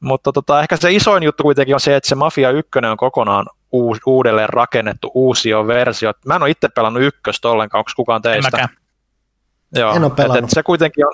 Mutta 0.00 0.32
tota, 0.32 0.62
ehkä 0.62 0.76
se 0.76 0.92
isoin 0.92 1.22
juttu 1.22 1.42
kuitenkin 1.42 1.74
on 1.74 1.80
se, 1.80 1.96
että 1.96 2.08
se 2.08 2.14
Mafia 2.14 2.50
1 2.50 2.70
on 2.90 2.96
kokonaan 2.96 3.46
uus, 3.72 3.98
uudelleen 4.06 4.48
rakennettu 4.48 5.10
uusio 5.14 5.66
versio. 5.66 6.12
Mä 6.26 6.36
en 6.36 6.42
ole 6.42 6.50
itse 6.50 6.68
pelannut 6.68 7.02
ykköstä 7.02 7.48
ollenkaan, 7.48 7.78
onko 7.78 7.90
kukaan 7.96 8.22
teistä? 8.22 8.58
En 8.58 8.68
Joo, 9.80 9.94
en 9.94 10.04
ole 10.04 10.10
pelannut. 10.10 10.38
Et, 10.38 10.44
et 10.44 10.50
se, 10.50 10.62
kuitenkin 10.62 11.06
on, 11.06 11.12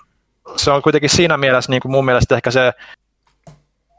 se 0.56 0.70
on 0.70 0.82
kuitenkin 0.82 1.10
siinä 1.10 1.36
mielessä 1.36 1.72
niin 1.72 1.82
kuin 1.82 1.92
mun 1.92 2.04
mielestä 2.04 2.36
ehkä 2.36 2.50
se 2.50 2.72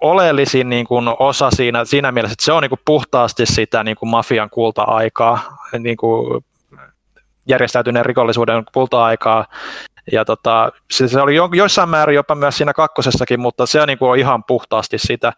oleellisin 0.01 0.69
niin 0.69 0.87
kuin 0.87 1.05
osa 1.19 1.51
siinä, 1.51 1.85
siinä 1.85 2.11
mielessä, 2.11 2.33
että 2.33 2.45
se 2.45 2.51
on 2.51 2.61
niin 2.61 2.69
kuin 2.69 2.81
puhtaasti 2.85 3.45
sitä 3.45 3.83
niin 3.83 3.97
kuin 3.97 4.09
mafian 4.09 4.49
kulta-aikaa, 4.49 5.57
niin 5.79 5.97
kuin 5.97 6.45
järjestäytyneen 7.47 8.05
rikollisuuden 8.05 8.63
kulta-aikaa, 8.73 9.45
ja 10.11 10.25
tota, 10.25 10.71
se 10.91 11.21
oli 11.21 11.35
joissain 11.57 11.89
määrin 11.89 12.15
jopa 12.15 12.35
myös 12.35 12.57
siinä 12.57 12.73
kakkosessakin, 12.73 13.39
mutta 13.39 13.65
se 13.65 13.81
on, 13.81 13.87
niin 13.87 13.97
kuin 13.97 14.09
on 14.09 14.19
ihan 14.19 14.43
puhtaasti 14.43 14.97
sitä. 14.97 15.33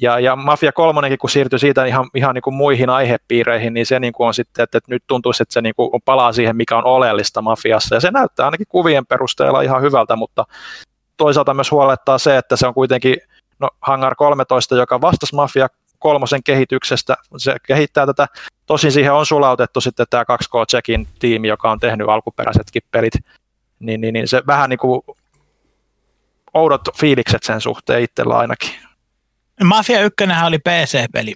Ja, 0.00 0.20
ja 0.20 0.36
Mafia 0.36 0.72
3, 0.72 1.16
kun 1.16 1.30
siirtyi 1.30 1.58
siitä 1.58 1.84
ihan, 1.84 2.08
ihan 2.14 2.34
niin 2.34 2.42
kuin 2.42 2.54
muihin 2.54 2.90
aihepiireihin, 2.90 3.74
niin 3.74 3.86
se 3.86 4.00
niin 4.00 4.12
kuin 4.12 4.26
on 4.26 4.34
sitten, 4.34 4.62
että, 4.62 4.78
että 4.78 4.90
nyt 4.92 5.02
tuntuisi, 5.06 5.42
että 5.42 5.52
se 5.52 5.60
niin 5.60 5.74
kuin 5.74 6.02
palaa 6.04 6.32
siihen, 6.32 6.56
mikä 6.56 6.76
on 6.76 6.84
oleellista 6.84 7.42
mafiassa. 7.42 7.94
Ja 7.94 8.00
se 8.00 8.10
näyttää 8.10 8.46
ainakin 8.46 8.66
kuvien 8.68 9.06
perusteella 9.06 9.60
ihan 9.60 9.82
hyvältä, 9.82 10.16
mutta 10.16 10.44
toisaalta 11.16 11.54
myös 11.54 11.70
huolettaa 11.70 12.18
se, 12.18 12.36
että 12.36 12.56
se 12.56 12.66
on 12.66 12.74
kuitenkin 12.74 13.16
no, 13.58 13.70
Hangar 13.80 14.14
13, 14.14 14.74
joka 14.76 15.00
vastasi 15.00 15.34
Mafia 15.34 15.68
kolmosen 15.98 16.42
kehityksestä. 16.42 17.16
Se 17.36 17.56
kehittää 17.66 18.06
tätä. 18.06 18.26
Tosin 18.66 18.92
siihen 18.92 19.12
on 19.12 19.26
sulautettu 19.26 19.80
sitten 19.80 20.06
tämä 20.10 20.22
2K 20.22 20.66
Checkin 20.70 21.08
tiimi, 21.18 21.48
joka 21.48 21.70
on 21.70 21.80
tehnyt 21.80 22.08
alkuperäisetkin 22.08 22.82
pelit. 22.90 23.12
Niin, 23.78 24.00
niin, 24.00 24.12
niin 24.12 24.28
se 24.28 24.42
vähän 24.46 24.70
niin 24.70 24.78
kuin 24.78 25.02
oudot 26.54 26.80
fiilikset 27.00 27.42
sen 27.42 27.60
suhteen 27.60 28.02
itsellä 28.02 28.38
ainakin. 28.38 28.70
Mafia 29.64 30.00
1 30.00 30.14
oli 30.46 30.58
PC-peli. 30.58 31.34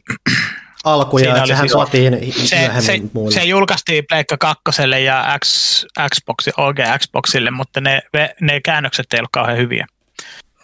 Alkuja, 0.85 1.23
Siinä 1.25 1.31
että 1.33 1.43
oli 1.43 1.49
sehän 1.49 1.63
siis- 1.63 1.73
tuotiin 1.73 2.33
Se, 2.47 2.71
se, 2.81 3.01
muille. 3.13 3.35
se 3.35 3.45
julkaistiin 3.45 4.05
Pleikka 4.09 4.37
2 4.39 4.63
ja 5.05 5.39
X, 5.45 5.85
Xbox, 6.15 6.49
OG 6.57 6.77
Xboxille, 6.99 7.51
mutta 7.51 7.81
ne, 7.81 8.03
ne 8.41 8.61
käännökset 8.61 9.07
ei 9.13 9.19
ollut 9.21 9.31
kauhean 9.33 9.59
hyviä. 9.59 9.87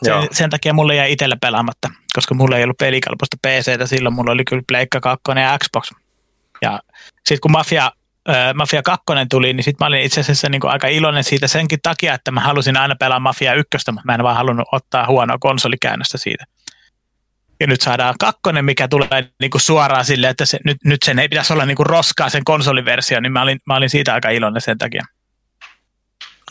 Joo. 0.02 0.20
Sen, 0.20 0.28
sen 0.32 0.50
takia 0.50 0.72
mulle 0.72 0.94
jäi 0.94 1.12
itsellä 1.12 1.36
pelaamatta, 1.40 1.88
koska 2.14 2.34
mulla 2.34 2.56
ei 2.56 2.64
ollut 2.64 2.78
pelikelpoista 2.78 3.36
PCtä 3.46 3.86
silloin, 3.86 4.14
mulla 4.14 4.32
oli 4.32 4.44
kyllä 4.44 4.62
Pleikka 4.68 5.00
2 5.00 5.22
ja 5.36 5.58
Xbox. 5.58 5.90
Ja 6.62 6.80
sitten 7.16 7.40
kun 7.40 7.50
Mafia, 7.50 7.92
äh, 8.28 8.54
Mafia 8.54 8.82
2 8.82 9.04
tuli, 9.30 9.52
niin 9.52 9.64
sitten 9.64 9.84
mä 9.84 9.88
olin 9.88 10.02
itse 10.02 10.20
asiassa 10.20 10.48
niin 10.48 10.60
aika 10.64 10.88
iloinen 10.88 11.24
siitä 11.24 11.48
senkin 11.48 11.78
takia, 11.82 12.14
että 12.14 12.30
mä 12.30 12.40
halusin 12.40 12.76
aina 12.76 12.96
pelaa 12.96 13.20
Mafia 13.20 13.54
1, 13.54 13.68
mutta 13.76 14.02
mä 14.04 14.14
en 14.14 14.22
vaan 14.22 14.36
halunnut 14.36 14.68
ottaa 14.72 15.06
huonoa 15.06 15.38
konsolikäännöstä 15.40 16.18
siitä. 16.18 16.44
Ja 17.60 17.66
nyt 17.66 17.80
saadaan 17.80 18.14
kakkonen, 18.18 18.64
mikä 18.64 18.88
tulee 18.88 19.30
niin 19.40 19.50
kuin 19.50 19.60
suoraan 19.60 20.04
silleen, 20.04 20.30
että 20.30 20.46
se, 20.46 20.58
nyt, 20.64 20.76
nyt 20.84 21.02
sen 21.04 21.18
ei 21.18 21.28
pitäisi 21.28 21.52
olla 21.52 21.66
niin 21.66 21.76
kuin 21.76 21.86
roskaa 21.86 22.28
sen 22.28 22.44
konsoliversio, 22.44 23.20
niin 23.20 23.32
mä 23.32 23.42
olin, 23.42 23.58
mä 23.66 23.76
olin 23.76 23.90
siitä 23.90 24.14
aika 24.14 24.30
iloinen 24.30 24.60
sen 24.60 24.78
takia. 24.78 25.02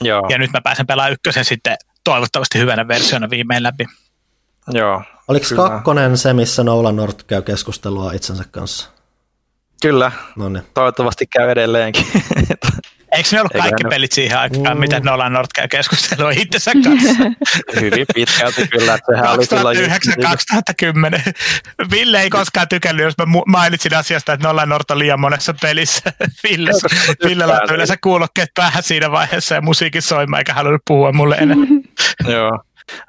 Joo, 0.02 0.28
Ja 0.30 0.38
nyt 0.38 0.52
mä 0.52 0.62
pääsen 0.62 0.88
pelaamaan 0.88 1.14
ykkösen 1.14 1.46
sitten 1.46 1.78
toivottavasti 2.12 2.60
hyvänä 2.60 2.88
versiona 2.88 3.30
viimein 3.30 3.64
läpi. 3.64 3.86
joo. 4.68 5.04
Oliko 5.28 5.46
Kyllä. 5.50 5.70
kakkonen 5.70 6.18
se, 6.18 6.34
missä 6.34 6.64
Nolan 6.64 6.96
North 6.96 7.26
käy 7.26 7.42
keskustelua 7.42 8.12
itsensä 8.12 8.44
kanssa? 8.52 8.90
Kyllä, 9.82 10.12
No 10.36 10.50
niin. 10.50 10.64
toivottavasti 10.74 11.26
käy 11.28 11.50
edelleenkin. 11.52 12.06
Eikö 13.12 13.30
ne 13.32 13.40
ollut 13.40 13.56
Eiköhän 13.56 13.70
kaikki 13.70 13.84
ne- 13.84 13.90
pelit 13.90 14.12
siihen 14.12 14.38
aikaan, 14.40 14.78
Mm. 14.78 14.80
mitä 14.82 15.00
Nolan 15.00 15.34
North 15.34 15.50
käy 15.56 15.68
keskustelua 15.68 16.32
itsensä 16.32 16.72
kanssa? 16.84 17.14
Hyvin 17.82 18.06
pitkälti 18.16 18.68
kyllä, 18.68 18.94
että 18.94 19.12
sehän 19.16 19.32
oli 19.36 19.46
silloin 19.46 19.78
just- 19.80 19.90
2009-2010. 19.92 21.34
Ville 21.92 22.22
ei 22.22 22.30
koskaan 22.30 22.68
tykännyt, 22.68 23.04
jos 23.04 23.18
mä 23.18 23.26
mainitsin 23.48 23.96
asiasta, 23.96 24.34
että 24.34 24.48
Nolan 24.48 24.70
North 24.70 24.92
on 24.92 25.00
liian 25.00 25.20
monessa 25.20 25.54
pelissä. 25.62 26.14
Ville, 26.50 26.72
Ville 27.26 27.46
laittoi 27.46 27.76
yleensä 27.76 27.96
kuulokkeet 28.04 28.50
päähän 28.56 28.84
siinä 28.84 29.12
vaiheessa 29.12 29.56
ja 29.56 29.62
musiikin 29.62 30.02
soimaan, 30.02 30.40
eikä 30.42 30.54
halunnut 30.54 30.82
puhua 30.88 31.12
mulle 31.12 31.36
enää. 31.36 31.58
Joo. 32.28 32.64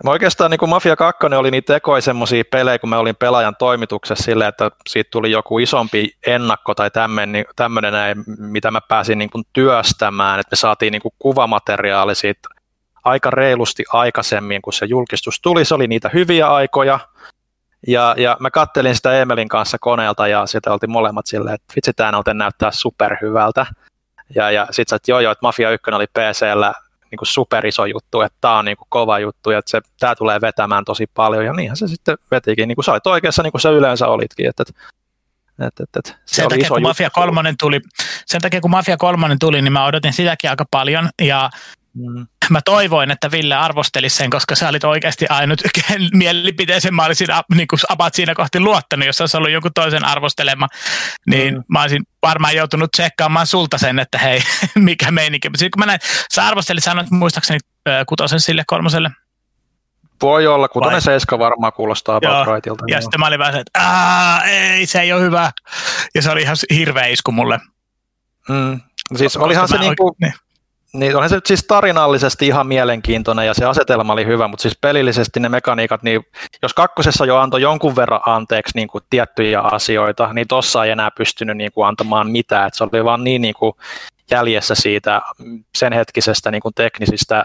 Mä 0.05 0.11
oikeastaan 0.11 0.51
niin 0.51 0.59
kuin 0.59 0.69
Mafia 0.69 0.97
2 0.97 1.27
oli 1.27 1.51
niitä 1.51 1.77
ekoja 1.77 2.03
semmoisia 2.03 2.45
pelejä, 2.51 2.79
kun 2.79 2.91
mä 2.91 2.99
olin 2.99 3.17
pelaajan 3.17 3.57
toimituksessa 3.59 4.25
silleen, 4.25 4.49
että 4.49 4.71
siitä 4.89 5.11
tuli 5.11 5.31
joku 5.31 5.59
isompi 5.59 6.11
ennakko 6.27 6.75
tai 6.75 6.91
tämmöinen, 6.91 7.45
tämmöinen 7.57 7.93
näin, 7.93 8.25
mitä 8.39 8.71
mä 8.71 8.81
pääsin 8.81 9.19
niin 9.19 9.31
kuin 9.31 9.45
työstämään, 9.53 10.41
että 10.41 10.53
me 10.53 10.57
saatiin 10.57 10.93
niin 10.93 11.03
kuin 11.03 11.15
kuvamateriaali 11.19 12.15
siitä 12.15 12.49
aika 13.05 13.31
reilusti 13.31 13.85
aikaisemmin, 13.93 14.63
kun 14.63 14.73
se 14.73 14.87
julkistus 14.87 15.41
tuli, 15.41 15.65
se 15.65 15.75
oli 15.75 15.87
niitä 15.87 16.11
hyviä 16.15 16.49
aikoja, 16.49 16.99
ja, 17.87 18.15
ja 18.19 18.37
mä 18.41 18.51
kattelin 18.51 18.97
sitä 18.97 19.19
Emelin 19.21 19.49
kanssa 19.49 19.77
koneelta 19.81 20.29
ja 20.29 20.47
sitten 20.47 20.73
oltiin 20.73 20.91
molemmat 20.91 21.27
silleen, 21.27 21.55
että 21.55 21.73
vitsi 21.77 21.93
tämä 21.93 22.23
näyttää 22.35 22.71
superhyvältä. 22.71 23.67
Ja, 24.35 24.51
ja 24.51 24.67
sitten 24.71 24.91
sä, 24.91 24.97
että 24.97 25.11
joo 25.11 25.21
joo, 25.21 25.33
että 25.33 25.47
Mafia 25.47 25.71
1 25.71 25.91
oli 25.95 26.07
PCllä 26.07 26.75
niin 27.11 27.19
kuin 27.19 27.27
superiso 27.27 27.87
juttu, 27.87 28.21
että 28.21 28.39
tämä 28.41 28.59
on 28.59 28.65
niin 28.65 28.77
kuin 28.77 28.87
kova 28.91 29.19
juttu 29.19 29.51
ja 29.51 29.59
että 29.59 29.71
se, 29.71 29.81
tämä 30.01 30.15
tulee 30.15 30.41
vetämään 30.41 30.85
tosi 30.85 31.07
paljon. 31.15 31.45
Ja 31.45 31.53
niinhän 31.53 31.77
se 31.77 31.89
sitten 31.89 32.19
vetikin, 32.31 32.69
niin 32.69 32.77
kuin 32.77 32.85
sä 32.85 32.93
olit 32.93 33.07
oikeassa 33.07 33.43
niin 33.43 33.53
kuin 33.53 33.61
sä 33.61 33.71
yleensä 33.71 34.09
olitkin, 34.09 34.49
että, 34.49 34.63
että, 34.63 34.83
että, 35.67 35.83
että, 35.83 35.99
että 35.99 36.11
se 36.27 36.35
Sen 36.35 36.45
oli 36.45 36.51
takia, 36.51 36.65
iso 36.65 36.75
kun 36.75 36.81
juttu. 36.81 36.89
Mafia 36.89 37.11
3 37.11 37.55
tuli, 37.61 37.81
sen 38.27 38.41
takia, 38.41 38.61
kun 38.61 38.71
Mafia 38.71 38.97
3 38.97 39.37
tuli, 39.41 39.63
niin 39.63 39.73
mä 39.73 39.87
odotin 39.87 40.13
sitäkin 40.13 40.51
aika 40.51 40.65
paljon. 40.71 41.09
Ja 41.23 41.51
Mm. 41.99 42.27
mä 42.51 42.61
toivoin, 42.65 43.11
että 43.11 43.31
Ville 43.31 43.55
arvostelisi 43.55 44.17
sen, 44.17 44.31
koska 44.31 44.55
sä 44.55 44.69
olit 44.69 44.85
oikeasti 44.85 45.27
ainut 45.29 45.63
mielipiteeseen 46.13 46.95
mä 46.95 47.05
olisin 47.05 47.27
niin 47.55 47.69
kuin 47.69 47.81
abat 47.89 48.15
siinä 48.15 48.35
kohti 48.35 48.61
luottanut, 48.61 49.07
jos 49.07 49.21
olisi 49.21 49.37
ollut 49.37 49.51
jonkun 49.51 49.71
toisen 49.75 50.05
arvostelema, 50.05 50.67
niin 51.27 51.55
Mm. 51.55 51.65
mä 51.69 51.83
olisin 51.83 52.03
varmaan 52.23 52.57
joutunut 52.57 52.91
tsekkaamaan 52.93 53.47
sulta 53.47 53.79
sen, 53.79 53.99
että 53.99 54.19
hei, 54.19 54.41
mikä 54.75 55.11
meininki. 55.11 55.49
Mutta 55.49 55.59
sitten 55.59 55.71
kun 55.71 55.81
mä 55.81 55.87
näin, 55.87 56.01
sä 56.35 56.47
arvostelit, 56.47 56.85
sanoit 56.85 57.11
muistaakseni 57.11 57.59
kutosen 58.07 58.41
sille 58.41 58.65
kolmoselle, 58.67 59.11
Voi 60.23 60.47
olla, 60.47 60.69
kutonen 60.69 60.93
Vai? 60.93 61.01
seiska 61.03 61.39
varmaan 61.39 61.73
kuulostaa 61.73 62.19
Joo, 62.23 62.33
about 62.35 62.55
rightilta. 62.55 62.85
ja 62.89 62.95
joo. 62.97 63.01
sitten 63.01 63.21
mä 63.21 63.27
olin 63.27 63.39
vähän 63.39 63.53
se, 63.55 63.61
että 63.61 64.41
ei, 64.45 64.87
se 64.87 65.01
ei 65.01 65.13
ole 65.13 65.23
hyvä. 65.23 65.51
Ja 66.15 66.23
se 66.23 66.31
oli 66.31 66.43
ihan 66.43 66.57
hirveä 66.71 67.07
isku 67.07 67.33
mulle. 67.33 67.61
Mm. 68.49 68.81
Siis 69.17 69.37
olihan 69.37 69.69
se 69.69 69.75
mä 69.75 69.81
niin 69.81 69.97
kuin, 69.97 70.09
oikein- 70.09 70.31
niin. 70.31 70.48
Niin, 70.93 71.17
onhan 71.17 71.29
se 71.29 71.35
nyt 71.35 71.47
siis 71.47 71.65
tarinallisesti 71.65 72.47
ihan 72.47 72.67
mielenkiintoinen 72.67 73.47
ja 73.47 73.55
se 73.55 73.65
asetelma 73.65 74.13
oli 74.13 74.27
hyvä, 74.27 74.49
mutta 74.49 74.63
siis 74.63 74.79
pelillisesti 74.81 75.41
ne 75.41 75.49
mekaniikat, 75.49 76.03
niin 76.03 76.27
jos 76.63 76.75
kakkosessa 76.75 77.25
jo 77.27 77.37
antoi 77.37 77.63
jonkun 77.63 77.97
verran 77.97 78.21
anteeksi 78.27 78.73
niin 78.75 78.89
kuin 78.89 79.05
tiettyjä 79.11 79.61
asioita, 79.61 80.33
niin 80.33 80.49
tossa 80.49 80.85
ei 80.85 80.91
enää 80.91 81.11
pystynyt 81.11 81.57
niin 81.57 81.73
kuin 81.73 81.89
antamaan 81.89 82.31
mitään, 82.31 82.67
että 82.67 82.77
se 82.79 82.85
oli 82.85 83.05
vaan 83.05 83.25
niin, 83.25 83.43
niin 83.43 83.55
kuin 83.55 83.73
jäljessä 84.31 84.75
siitä 84.75 85.21
sen 85.77 85.93
hetkisestä 85.93 86.51
niin 86.51 86.63
kuin 86.63 86.75
teknisistä 86.75 87.45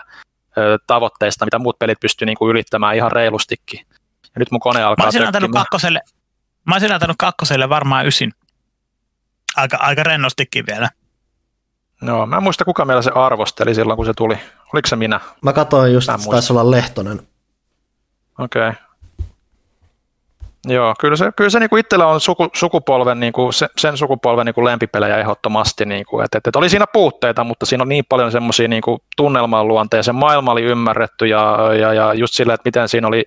ö, 0.58 0.78
tavoitteista, 0.88 1.46
mitä 1.46 1.60
muut 1.60 1.80
pelit 1.80 2.00
pystyy 2.00 2.26
niin 2.26 2.38
kuin 2.38 2.52
ylittämään 2.52 2.96
ihan 2.96 3.12
reilustikin. 3.12 3.80
Ja 4.24 4.40
nyt 4.40 4.52
mun 4.52 4.60
kone 4.60 4.80
Mä 4.80 4.88
alkaa 4.88 5.06
olisin 5.06 5.22
antanut 5.22 5.48
tökkimään. 5.48 5.64
kakkoselle, 5.64 6.02
mä 6.68 6.76
olisin 6.76 6.92
antanut 6.94 7.18
kakkoselle 7.20 7.70
varmaan 7.70 8.08
ysin. 8.08 8.32
Aika, 9.56 9.78
aika 9.78 10.04
rennostikin 10.04 10.66
vielä. 10.68 10.90
Joo, 12.08 12.26
mä 12.26 12.38
en 12.38 12.44
muista 12.44 12.66
kuka 12.66 12.86
meillä 12.86 13.02
se 13.02 13.12
arvosteli 13.16 13.76
silloin, 13.76 13.98
kun 13.98 14.06
se 14.06 14.14
tuli. 14.14 14.38
Oliko 14.74 14.88
se 14.88 14.96
minä? 14.96 15.20
Mä 15.42 15.54
katsoin 15.54 15.94
just, 15.94 16.08
Mä 16.08 16.14
että 16.14 16.30
taisi 16.30 16.54
olla 16.54 16.72
Lehtonen. 16.72 17.22
Okei. 18.40 18.70
Okay. 18.70 18.74
Joo, 20.66 20.94
kyllä 21.00 21.16
se, 21.16 21.32
kyllä 21.36 21.50
se 21.50 21.60
niinku 21.60 21.78
itsellä 21.78 22.08
on 22.08 22.22
suku, 22.22 22.48
sukupolven, 22.54 23.20
niinku, 23.20 23.52
se, 23.52 23.68
sen 23.78 23.98
sukupolven 23.98 24.46
niinku 24.46 24.66
lempipelejä 24.66 25.18
ehdottomasti. 25.18 25.86
Niinku, 25.86 26.20
et, 26.20 26.36
et, 26.36 26.48
et 26.48 26.56
oli 26.56 26.70
siinä 26.70 26.86
puutteita, 26.94 27.44
mutta 27.44 27.66
siinä 27.66 27.82
on 27.82 27.90
niin 27.90 28.06
paljon 28.10 28.32
semmoisia 28.32 28.68
niinku, 28.68 29.00
tunnelman 29.18 29.68
luonteja. 29.68 30.04
Se 30.04 30.12
maailma 30.12 30.52
oli 30.52 30.62
ymmärretty 30.64 31.28
ja, 31.28 31.74
ja, 31.80 31.94
ja 31.94 32.14
just 32.14 32.34
silleen, 32.34 32.56
että 32.56 32.68
miten 32.68 32.90
siinä 32.90 33.08
oli 33.08 33.26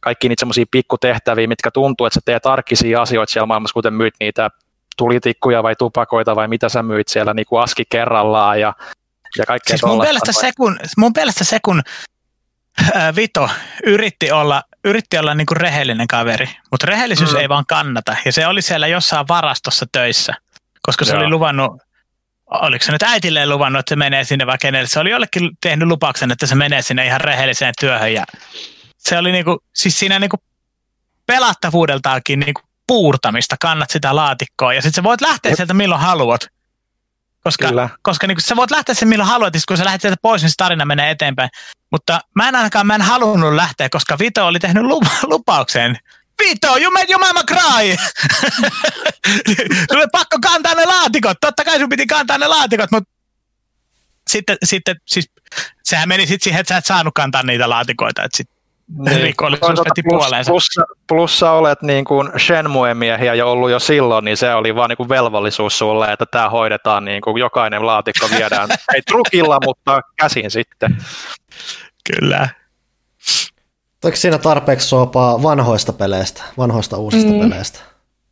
kaikki 0.00 0.28
niitä 0.28 0.40
semmoisia 0.40 0.64
pikkutehtäviä, 0.70 1.46
mitkä 1.46 1.70
tuntuu, 1.70 2.06
että 2.06 2.14
sä 2.14 2.20
teet 2.24 2.46
arkisia 2.46 3.02
asioita 3.02 3.32
siellä 3.32 3.46
maailmassa, 3.46 3.74
kuten 3.74 3.94
myyt 3.94 4.14
niitä 4.20 4.50
tulitikkuja 4.98 5.62
vai 5.62 5.76
tupakoita 5.76 6.36
vai 6.36 6.48
mitä 6.48 6.68
sä 6.68 6.82
myyt 6.82 7.08
siellä 7.08 7.34
niinku 7.34 7.56
aski 7.56 7.84
kerrallaan 7.90 8.60
ja, 8.60 8.74
ja 9.38 9.46
kaikkea 9.46 9.70
Siis 9.76 9.84
mun 9.84 9.98
mielestä, 9.98 10.32
se, 10.32 10.50
kun, 10.56 10.78
mun 10.96 11.12
mielestä 11.16 11.44
se, 11.44 11.58
kun 11.64 11.82
ää, 12.94 13.14
Vito 13.16 13.50
yritti 13.86 14.32
olla, 14.32 14.62
yritti 14.84 15.18
olla 15.18 15.34
niinku 15.34 15.54
rehellinen 15.54 16.06
kaveri, 16.06 16.48
mutta 16.70 16.86
rehellisyys 16.86 17.32
Mm. 17.32 17.38
ei 17.38 17.48
vaan 17.48 17.66
kannata. 17.66 18.16
Ja 18.24 18.32
se 18.32 18.46
oli 18.46 18.62
siellä 18.62 18.86
jossain 18.86 19.28
varastossa 19.28 19.86
töissä, 19.92 20.34
koska 20.82 21.04
se 21.04 21.12
Joo. 21.12 21.20
oli 21.20 21.30
luvannut, 21.30 21.82
oliko 22.46 22.84
se 22.84 22.92
nyt 22.92 23.02
äitilleen 23.02 23.48
luvannut, 23.48 23.80
että 23.80 23.90
se 23.90 23.96
menee 23.96 24.24
sinne 24.24 24.46
vai 24.46 24.58
kenelle. 24.60 24.88
Se 24.88 25.00
oli 25.00 25.10
jollekin 25.10 25.50
tehnyt 25.60 25.88
lupauksen, 25.88 26.30
että 26.30 26.46
se 26.46 26.54
menee 26.54 26.82
sinne 26.82 27.06
ihan 27.06 27.20
rehelliseen 27.20 27.74
työhön. 27.80 28.12
Ja 28.14 28.24
se 28.98 29.18
oli 29.18 29.32
niinku, 29.32 29.58
siis 29.74 29.98
siinä 29.98 30.18
niinku 30.18 30.36
pelattavuudeltaankin 31.26 32.40
niinku 32.40 32.60
puurtamista, 32.88 33.56
kannat 33.60 33.90
sitä 33.90 34.16
laatikkoa. 34.16 34.74
Ja 34.74 34.82
sitten 34.82 34.96
sä 34.96 35.02
voit 35.02 35.20
lähteä 35.20 35.56
sieltä 35.56 35.74
milloin 35.74 36.00
haluat. 36.00 36.48
Koska 37.44 37.68
Kyllä. 37.68 37.88
koska 38.02 38.26
niin 38.26 38.40
sä 38.40 38.56
voit 38.56 38.70
lähteä 38.70 38.94
sen 38.94 39.08
milloin 39.08 39.30
haluat, 39.30 39.54
kun 39.68 39.76
sä 39.76 39.84
lähdet 39.84 40.00
sieltä 40.00 40.16
pois, 40.22 40.42
niin 40.42 40.50
se 40.50 40.54
tarina 40.56 40.84
menee 40.84 41.10
eteenpäin. 41.10 41.50
Mutta 41.90 42.20
mä 42.34 42.48
en 42.48 42.54
ainakaan 42.54 42.86
mä 42.86 42.94
en 42.94 43.02
halunnut 43.02 43.54
lähteä, 43.54 43.88
koska 43.88 44.18
Vito 44.18 44.46
oli 44.46 44.58
tehnyt 44.58 44.82
lupa- 44.82 45.26
lupauksen. 45.32 45.98
Vito, 46.44 46.76
you 46.78 46.90
made 46.90 47.06
your 47.10 47.20
mama 47.26 47.42
cry! 47.44 47.96
Sulle 49.92 50.06
pakko 50.12 50.38
kantaa 50.42 50.74
ne 50.74 50.84
laatikot. 50.84 51.36
Totta 51.40 51.64
kai 51.64 51.78
sun 51.78 51.88
piti 51.88 52.06
kantaa 52.06 52.38
ne 52.38 52.46
laatikot, 52.46 52.90
mutta 52.90 53.10
sitten, 54.28 54.56
sitten 54.64 54.96
siis, 55.06 55.30
sehän 55.84 56.08
meni 56.08 56.26
sitten 56.26 56.44
siihen, 56.44 56.60
että 56.60 56.74
sä 56.74 56.78
et 56.78 56.86
saanut 56.86 57.14
kantaa 57.14 57.42
niitä 57.42 57.70
laatikoita. 57.70 58.22
Että 58.24 58.36
sit 58.36 58.50
rikollisuus 59.22 59.60
Toisaalta 59.66 59.90
veti 59.90 60.02
Niin. 60.02 60.08
plus- 60.10 60.24
puoleensa. 60.24 60.50
Plussa, 60.50 60.82
plussa 61.08 61.50
olet 61.52 61.82
niin 61.82 62.04
kuin 62.04 62.30
Shenmue-miehiä 62.38 63.34
jo 63.34 63.52
ollut 63.52 63.70
jo 63.70 63.78
silloin, 63.78 64.24
niin 64.24 64.36
se 64.36 64.54
oli 64.54 64.74
vaan 64.74 64.88
niin 64.88 64.96
kuin 64.96 65.08
velvollisuus 65.08 65.78
sulle, 65.78 66.12
että 66.12 66.26
tämä 66.26 66.50
hoidetaan, 66.50 67.04
niin 67.04 67.20
kuin 67.22 67.38
jokainen 67.38 67.86
laatikko 67.86 68.26
viedään, 68.38 68.68
ei 68.94 69.02
trukilla, 69.02 69.58
mutta 69.64 70.00
käsin 70.16 70.50
sitten. 70.50 70.96
Kyllä. 72.12 72.48
Oliko 74.04 74.16
siinä 74.16 74.38
tarpeeksi 74.38 74.88
suopaa 74.88 75.42
vanhoista 75.42 75.92
peleistä, 75.92 76.42
vanhoista 76.58 76.96
uusista 76.96 77.30
Mm. 77.32 77.40
peleistä? 77.40 77.78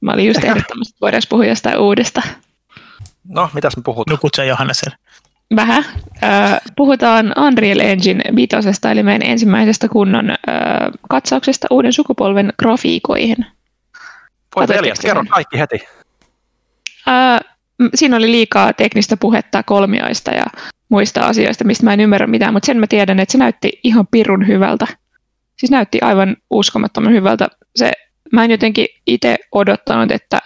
Mä 0.00 0.12
olin 0.12 0.26
just 0.26 0.44
ehdottamassa, 0.44 0.90
että 0.90 1.00
voidaan 1.00 1.22
puhua 1.28 1.44
jostain 1.44 1.78
uudesta. 1.78 2.22
No, 3.28 3.50
mitäs 3.54 3.76
me 3.76 3.82
puhutaan? 3.82 4.12
Nukut 4.14 4.34
se 4.36 4.46
Johanneselle. 4.46 4.96
Vähän. 5.56 5.84
Puhutaan 6.76 7.32
Unreal 7.46 7.80
Engine 7.80 8.24
5, 8.36 8.56
eli 8.90 9.02
meidän 9.02 9.30
ensimmäisestä 9.30 9.88
kunnon 9.88 10.34
katsauksesta 11.08 11.66
uuden 11.70 11.92
sukupolven 11.92 12.52
grafiikoihin. 12.58 13.46
Voi 14.56 14.66
sen? 14.66 14.78
kerro 15.02 15.24
kaikki 15.30 15.58
heti. 15.58 15.78
Siinä 17.94 18.16
oli 18.16 18.30
liikaa 18.30 18.72
teknistä 18.72 19.16
puhetta 19.16 19.62
kolmioista 19.62 20.30
ja 20.30 20.44
muista 20.88 21.20
asioista, 21.20 21.64
mistä 21.64 21.84
mä 21.84 21.92
en 21.92 22.00
ymmärrä 22.00 22.26
mitään, 22.26 22.52
mutta 22.52 22.66
sen 22.66 22.80
mä 22.80 22.86
tiedän, 22.86 23.20
että 23.20 23.32
se 23.32 23.38
näytti 23.38 23.80
ihan 23.84 24.06
pirun 24.10 24.46
hyvältä. 24.46 24.86
Siis 25.56 25.70
näytti 25.70 25.98
aivan 26.00 26.36
uskomattoman 26.50 27.12
hyvältä. 27.12 27.48
Se 27.76 27.92
mä 28.32 28.44
en 28.44 28.50
jotenkin 28.50 28.86
itse 29.06 29.36
odottanut, 29.52 30.10
että 30.10 30.38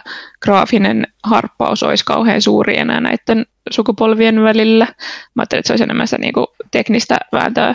graafinen 0.43 1.07
harppaus 1.25 1.83
olisi 1.83 2.05
kauhean 2.05 2.43
suuri 2.43 2.79
enää 2.79 3.01
näiden 3.01 3.47
sukupolvien 3.71 4.43
välillä. 4.43 4.87
Mä 5.35 5.41
ajattelin, 5.43 5.61
että 5.61 5.67
se 5.67 5.73
olisi 5.73 5.85
enemmän 5.85 6.09
sitä 6.09 6.21
niin 6.21 6.33
kuin 6.33 6.47
teknistä 6.71 7.19
vääntöä, 7.33 7.75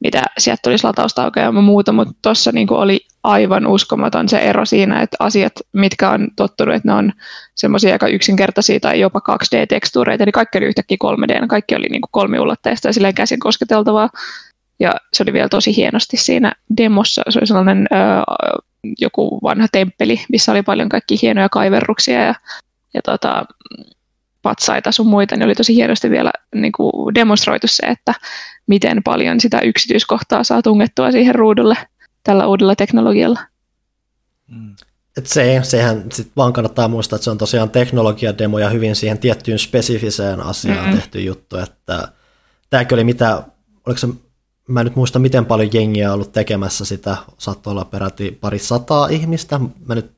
mitä 0.00 0.22
sieltä 0.38 0.60
tulisi 0.64 0.84
latausta 0.84 1.32
ja 1.36 1.52
muuta, 1.52 1.92
mutta 1.92 2.14
tuossa 2.22 2.52
niin 2.52 2.72
oli 2.72 3.06
aivan 3.24 3.66
uskomaton 3.66 4.28
se 4.28 4.38
ero 4.38 4.64
siinä, 4.64 5.02
että 5.02 5.16
asiat, 5.20 5.52
mitkä 5.72 6.10
on 6.10 6.28
tottunut, 6.36 6.74
että 6.74 6.88
ne 6.88 6.94
on 6.94 7.12
semmoisia 7.54 7.92
aika 7.92 8.08
yksinkertaisia 8.08 8.80
tai 8.80 9.00
jopa 9.00 9.20
2D-tekstuureita, 9.30 10.24
niin 10.24 10.32
kaikki 10.32 10.58
oli 10.58 10.66
yhtäkkiä 10.66 10.96
3D, 11.04 11.46
kaikki 11.46 11.74
oli 11.74 11.86
niin 11.90 12.02
kolmiulotteista 12.10 12.88
ja 12.88 12.92
silleen 12.92 13.14
käsin 13.14 13.40
kosketeltavaa. 13.40 14.10
Ja 14.80 14.94
se 15.12 15.22
oli 15.22 15.32
vielä 15.32 15.48
tosi 15.48 15.76
hienosti 15.76 16.16
siinä 16.16 16.52
demossa. 16.76 17.22
Se 17.28 17.38
oli 17.38 17.46
sellainen 17.46 17.86
ö, 17.92 17.96
joku 18.98 19.38
vanha 19.42 19.66
temppeli, 19.72 20.20
missä 20.28 20.52
oli 20.52 20.62
paljon 20.62 20.88
kaikki 20.88 21.18
hienoja 21.22 21.48
kaiverruksia 21.48 22.24
ja, 22.24 22.34
ja 22.94 23.02
tota, 23.04 23.44
patsaita 24.42 24.92
sun 24.92 25.06
muita, 25.06 25.36
niin 25.36 25.44
oli 25.44 25.54
tosi 25.54 25.74
hienosti 25.74 26.10
vielä 26.10 26.30
niin 26.54 26.72
kuin 26.72 27.14
demonstroitu 27.14 27.66
se, 27.68 27.86
että 27.86 28.14
miten 28.66 29.02
paljon 29.02 29.40
sitä 29.40 29.60
yksityiskohtaa 29.60 30.44
saa 30.44 30.62
tungettua 30.62 31.12
siihen 31.12 31.34
ruudulle 31.34 31.76
tällä 32.22 32.46
uudella 32.46 32.76
teknologialla. 32.76 33.40
Mm. 34.48 34.76
Et 35.16 35.26
se, 35.26 35.60
sehän 35.62 36.04
sit 36.12 36.32
vaan 36.36 36.52
kannattaa 36.52 36.88
muistaa, 36.88 37.16
että 37.16 37.24
se 37.24 37.30
on 37.30 37.38
tosiaan 37.38 37.70
teknologiademo 37.70 38.58
ja 38.58 38.70
hyvin 38.70 38.96
siihen 38.96 39.18
tiettyyn 39.18 39.58
spesifiseen 39.58 40.40
asiaan 40.40 40.78
mm-hmm. 40.78 40.96
tehty 40.96 41.20
juttu, 41.20 41.56
että 41.56 42.08
tämäkin 42.70 42.96
oli 42.96 43.04
mitä, 43.04 43.42
oliko 43.86 43.98
se 43.98 44.08
mä 44.68 44.80
en 44.80 44.86
nyt 44.86 44.96
muista 44.96 45.18
miten 45.18 45.46
paljon 45.46 45.70
jengiä 45.72 46.08
on 46.08 46.14
ollut 46.14 46.32
tekemässä 46.32 46.84
sitä, 46.84 47.16
saattoi 47.38 47.70
olla 47.70 47.84
peräti 47.84 48.38
pari 48.40 48.58
sataa 48.58 49.08
ihmistä, 49.08 49.60
mä 49.86 49.94
nyt 49.94 50.16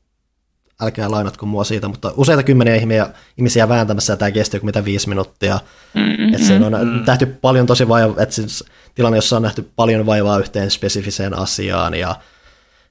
älkää 0.81 1.11
lainatko 1.11 1.45
mua 1.45 1.63
siitä, 1.63 1.87
mutta 1.87 2.13
useita 2.17 2.43
kymmeniä 2.43 2.75
ihmisiä, 2.75 3.09
ihmisiä 3.37 3.69
vääntämässä 3.69 4.13
ja 4.13 4.17
tämä 4.17 4.31
kesti 4.31 4.57
joku 4.57 4.65
mitä 4.65 4.85
viisi 4.85 5.09
minuuttia. 5.09 5.59
Mm-hmm. 5.93 6.33
Että 6.33 6.47
siinä 6.47 6.65
on 6.65 6.73
mm-hmm. 6.73 7.03
nähty 7.07 7.25
paljon 7.25 7.65
tosi 7.65 7.87
vaivaa, 7.87 8.23
että 8.23 8.35
siis 8.35 8.63
tilanne, 8.95 9.17
jossa 9.17 9.35
on 9.35 9.41
nähty 9.41 9.69
paljon 9.75 10.05
vaivaa 10.05 10.39
yhteen 10.39 10.71
spesifiseen 10.71 11.37
asiaan 11.37 11.93
ja 11.93 12.15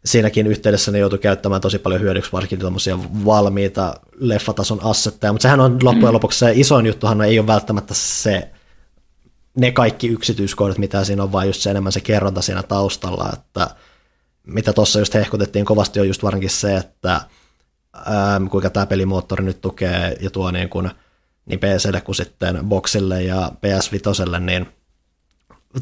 siinäkin 0.04 0.46
yhteydessä 0.46 0.92
ne 0.92 0.98
joutui 0.98 1.18
käyttämään 1.18 1.60
tosi 1.60 1.78
paljon 1.78 2.00
hyödyksi 2.00 2.32
varsinkin 2.32 2.58
tämmöisiä 2.58 2.98
valmiita 3.24 3.94
leffatason 4.18 4.80
assetteja, 4.84 5.32
mutta 5.32 5.42
sehän 5.42 5.60
on 5.60 5.72
loppujen 5.72 5.96
mm-hmm. 5.96 6.14
lopuksi 6.14 6.38
se 6.38 6.52
isoin 6.54 6.86
juttuhan 6.86 7.22
ei 7.22 7.38
ole 7.38 7.46
välttämättä 7.46 7.94
se 7.94 8.50
ne 9.54 9.72
kaikki 9.72 10.08
yksityiskohdat, 10.08 10.78
mitä 10.78 11.04
siinä 11.04 11.22
on, 11.22 11.32
vaan 11.32 11.46
just 11.46 11.60
se 11.60 11.70
enemmän 11.70 11.92
se 11.92 12.00
kerronta 12.00 12.42
siinä 12.42 12.62
taustalla, 12.62 13.30
että 13.32 13.70
mitä 14.46 14.72
tuossa 14.72 14.98
just 14.98 15.14
hehkutettiin 15.14 15.64
kovasti 15.64 16.00
on 16.00 16.08
just 16.08 16.22
varsinkin 16.22 16.50
se, 16.50 16.76
että 16.76 17.20
ää, 18.06 18.40
kuinka 18.50 18.70
tämä 18.70 18.86
pelimoottori 18.86 19.44
nyt 19.44 19.60
tukee 19.60 20.16
ja 20.20 20.30
tuo 20.30 20.50
niin, 20.50 20.68
kuin, 20.68 20.90
niin 21.46 21.60
PClle 21.60 22.00
kuin 22.00 22.16
sitten 22.16 22.68
Boxille 22.68 23.22
ja 23.22 23.52
PS5, 23.66 24.38
niin 24.40 24.66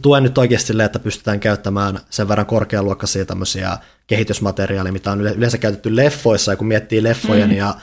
tuen 0.03 0.23
nyt 0.23 0.39
oikeasti 0.39 0.67
silleen, 0.67 0.87
että 0.87 0.99
pystytään 0.99 1.41
käyttämään 1.41 2.01
sen 2.11 2.29
verran 2.29 2.47
korkealuokkaisia 2.47 3.27
tämmöisiä 3.27 3.79
kehitysmateriaaleja, 4.07 4.93
mitä 4.93 5.13
on 5.13 5.21
yleensä 5.21 5.59
käytetty 5.59 5.97
leffoissa, 5.97 6.53
ja 6.53 6.57
kun 6.57 6.67
miettii 6.67 7.03
leffojen 7.03 7.51
mm. 7.51 7.57
ja 7.57 7.75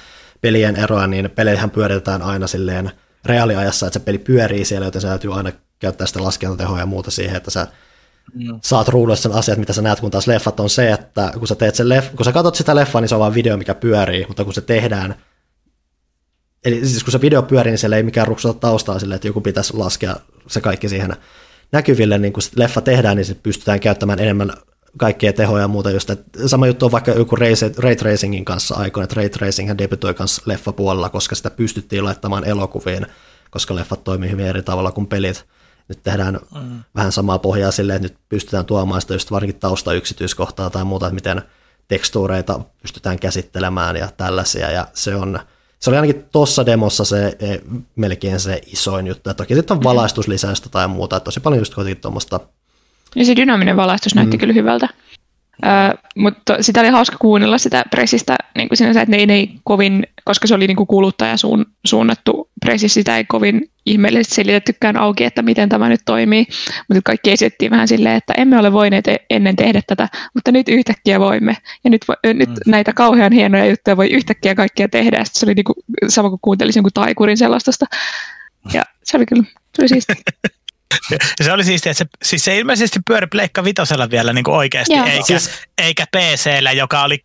pelien 0.41 0.75
eroa, 0.75 1.07
niin 1.07 1.29
peleihän 1.29 1.71
pyöritetään 1.71 2.21
aina 2.21 2.47
silleen 2.47 2.91
reaaliajassa, 3.25 3.87
että 3.87 3.99
se 3.99 4.05
peli 4.05 4.17
pyörii 4.17 4.65
siellä, 4.65 4.87
joten 4.87 5.01
se 5.01 5.07
täytyy 5.07 5.33
aina 5.33 5.51
käyttää 5.79 6.07
sitä 6.07 6.23
laskentatehoa 6.23 6.79
ja 6.79 6.85
muuta 6.85 7.11
siihen, 7.11 7.35
että 7.35 7.51
sä 7.51 7.67
mm. 8.33 8.59
saat 8.61 8.87
ruudulla 8.87 9.15
sen 9.15 9.31
asiat, 9.31 9.57
mitä 9.57 9.73
sä 9.73 9.81
näet, 9.81 9.99
kun 9.99 10.11
taas 10.11 10.27
leffat 10.27 10.59
on 10.59 10.69
se, 10.69 10.91
että 10.91 11.31
kun 11.39 11.47
sä, 11.47 11.55
teet 11.55 11.75
sen 11.75 11.87
leff- 11.87 12.15
kun 12.15 12.25
sä 12.25 12.31
katsot 12.31 12.55
sitä 12.55 12.75
leffaa, 12.75 13.01
niin 13.01 13.09
se 13.09 13.15
on 13.15 13.21
vain 13.21 13.33
video, 13.33 13.57
mikä 13.57 13.75
pyörii, 13.75 14.25
mutta 14.27 14.43
kun 14.43 14.53
se 14.53 14.61
tehdään, 14.61 15.15
eli 16.65 16.85
siis 16.85 17.03
kun 17.03 17.11
se 17.11 17.21
video 17.21 17.43
pyörii, 17.43 17.71
niin 17.71 17.77
siellä 17.77 17.97
ei 17.97 18.03
mikään 18.03 18.27
ruksota 18.27 18.59
taustaa 18.59 18.99
sille, 18.99 19.15
että 19.15 19.27
joku 19.27 19.41
pitäisi 19.41 19.77
laskea 19.77 20.15
se 20.47 20.61
kaikki 20.61 20.89
siihen 20.89 21.15
näkyville, 21.71 22.17
niin 22.17 22.33
kun 22.33 22.43
leffa 22.55 22.81
tehdään, 22.81 23.17
niin 23.17 23.25
se 23.25 23.35
pystytään 23.35 23.79
käyttämään 23.79 24.19
enemmän 24.19 24.53
kaikkea 24.97 25.33
tehoja 25.33 25.61
ja 25.61 25.67
muuta 25.67 25.91
just, 25.91 26.09
sama 26.45 26.67
juttu 26.67 26.85
on 26.85 26.91
vaikka 26.91 27.11
joku 27.11 27.35
Ray 27.77 27.95
Tracingin 27.95 28.45
kanssa 28.45 28.75
aikoina, 28.75 29.03
että 29.03 29.15
Ray 29.15 29.29
Tracing 29.29 29.77
debutoi 29.77 30.13
kanssa 30.13 30.41
leffapuolella, 30.45 31.09
koska 31.09 31.35
sitä 31.35 31.51
pystyttiin 31.51 32.03
laittamaan 32.03 32.45
elokuviin, 32.45 33.07
koska 33.51 33.75
leffat 33.75 34.03
toimii 34.03 34.31
hyvin 34.31 34.45
eri 34.45 34.63
tavalla 34.63 34.91
kuin 34.91 35.07
pelit, 35.07 35.45
nyt 35.87 36.03
tehdään 36.03 36.39
mm. 36.55 36.83
vähän 36.95 37.11
samaa 37.11 37.39
pohjaa 37.39 37.71
silleen, 37.71 37.95
että 37.95 38.07
nyt 38.07 38.17
pystytään 38.29 38.65
tuomaan 38.65 39.01
sitä 39.01 39.13
just 39.13 39.31
varsinkin 39.31 39.59
taustayksityiskohtaa 39.59 40.69
tai 40.69 40.83
muuta, 40.83 41.05
että 41.05 41.15
miten 41.15 41.41
tekstuureita 41.87 42.59
pystytään 42.81 43.19
käsittelemään 43.19 43.95
ja 43.95 44.09
tällaisia, 44.17 44.71
ja 44.71 44.87
se 44.93 45.15
on, 45.15 45.39
se 45.79 45.89
oli 45.89 45.97
ainakin 45.97 46.25
tuossa 46.31 46.65
demossa 46.65 47.05
se 47.05 47.37
e, 47.39 47.57
melkein 47.95 48.39
se 48.39 48.61
isoin 48.65 49.07
juttu, 49.07 49.29
ja 49.29 49.33
toki 49.33 49.55
sitten 49.55 49.75
on 49.75 49.81
mm. 49.81 49.83
valaistuslisäystä 49.83 50.69
tai 50.69 50.87
muuta, 50.87 51.17
että 51.17 51.25
tosi 51.25 51.39
paljon 51.39 51.61
just 51.61 51.75
kuitenkin 51.75 52.01
tuommoista. 52.01 52.39
Ja 53.15 53.25
se 53.25 53.35
dynaaminen 53.35 53.75
valaistus 53.75 54.15
näytti 54.15 54.37
mm. 54.37 54.39
kyllä 54.39 54.53
hyvältä. 54.53 54.87
Uh, 55.65 55.99
mutta 56.15 56.57
sitä 56.61 56.79
oli 56.79 56.89
hauska 56.89 57.17
kuunnella 57.19 57.57
sitä 57.57 57.83
pressistä 57.89 58.35
niin 58.55 58.69
kuin 58.69 58.77
sinänsä, 58.77 59.01
että 59.01 59.11
ne 59.11 59.17
ei, 59.17 59.25
ne 59.25 59.33
ei 59.33 59.55
kovin, 59.63 60.07
koska 60.23 60.47
se 60.47 60.55
oli 60.55 60.67
niin 60.67 60.77
kuin 60.77 60.87
kuluttaja 60.87 61.37
suun, 61.37 61.65
suunnattu 61.85 62.49
pressi, 62.65 62.89
sitä 62.89 63.17
ei 63.17 63.25
kovin 63.25 63.69
ihmeellisesti 63.85 64.35
selitettykään 64.35 64.97
auki, 64.97 65.23
että 65.23 65.41
miten 65.41 65.69
tämä 65.69 65.89
nyt 65.89 66.01
toimii, 66.05 66.45
mutta 66.87 67.01
kaikki 67.03 67.31
esittiin 67.31 67.71
vähän 67.71 67.87
silleen, 67.87 68.15
että 68.15 68.33
emme 68.37 68.59
ole 68.59 68.73
voineet 68.73 69.07
e-, 69.07 69.25
ennen 69.29 69.55
tehdä 69.55 69.81
tätä, 69.87 70.09
mutta 70.33 70.51
nyt 70.51 70.69
yhtäkkiä 70.69 71.19
voimme, 71.19 71.57
ja 71.83 71.89
nyt, 71.89 72.05
vo, 72.07 72.33
nyt 72.33 72.49
mm. 72.49 72.55
näitä 72.71 72.93
kauhean 72.93 73.31
hienoja 73.31 73.65
juttuja 73.65 73.97
voi 73.97 74.11
yhtäkkiä 74.11 74.55
kaikkia 74.55 74.89
tehdä, 74.89 75.17
ja 75.17 75.23
se 75.25 75.45
oli 75.45 75.53
niin 75.53 75.63
kuin, 75.63 75.75
sama 76.07 76.29
kuin 76.29 76.39
kuuntelisin 76.41 76.79
jonkun 76.79 76.91
taikurin 76.93 77.37
sellaista, 77.37 77.71
ja 78.73 78.81
se 79.03 79.17
oli 79.17 79.25
kyllä, 79.25 79.43
se 79.75 79.81
oli 79.81 79.89
siistiä. 79.89 80.15
se 81.43 81.51
oli 81.51 81.63
siistiä, 81.63 81.91
että 81.91 82.03
se, 82.03 82.09
siis 82.23 82.45
se 82.45 82.57
ilmeisesti 82.57 82.99
pyöri 83.07 83.27
Pleikka 83.27 83.63
Vitosella 83.63 84.09
vielä 84.09 84.33
niin 84.33 84.43
kuin 84.43 84.55
oikeasti, 84.55 84.93
Joo. 84.93 85.05
eikä, 85.05 85.23
siis... 85.25 85.49
eikä 85.77 86.05
PCllä, 86.15 86.71
joka 86.71 87.03
oli 87.03 87.19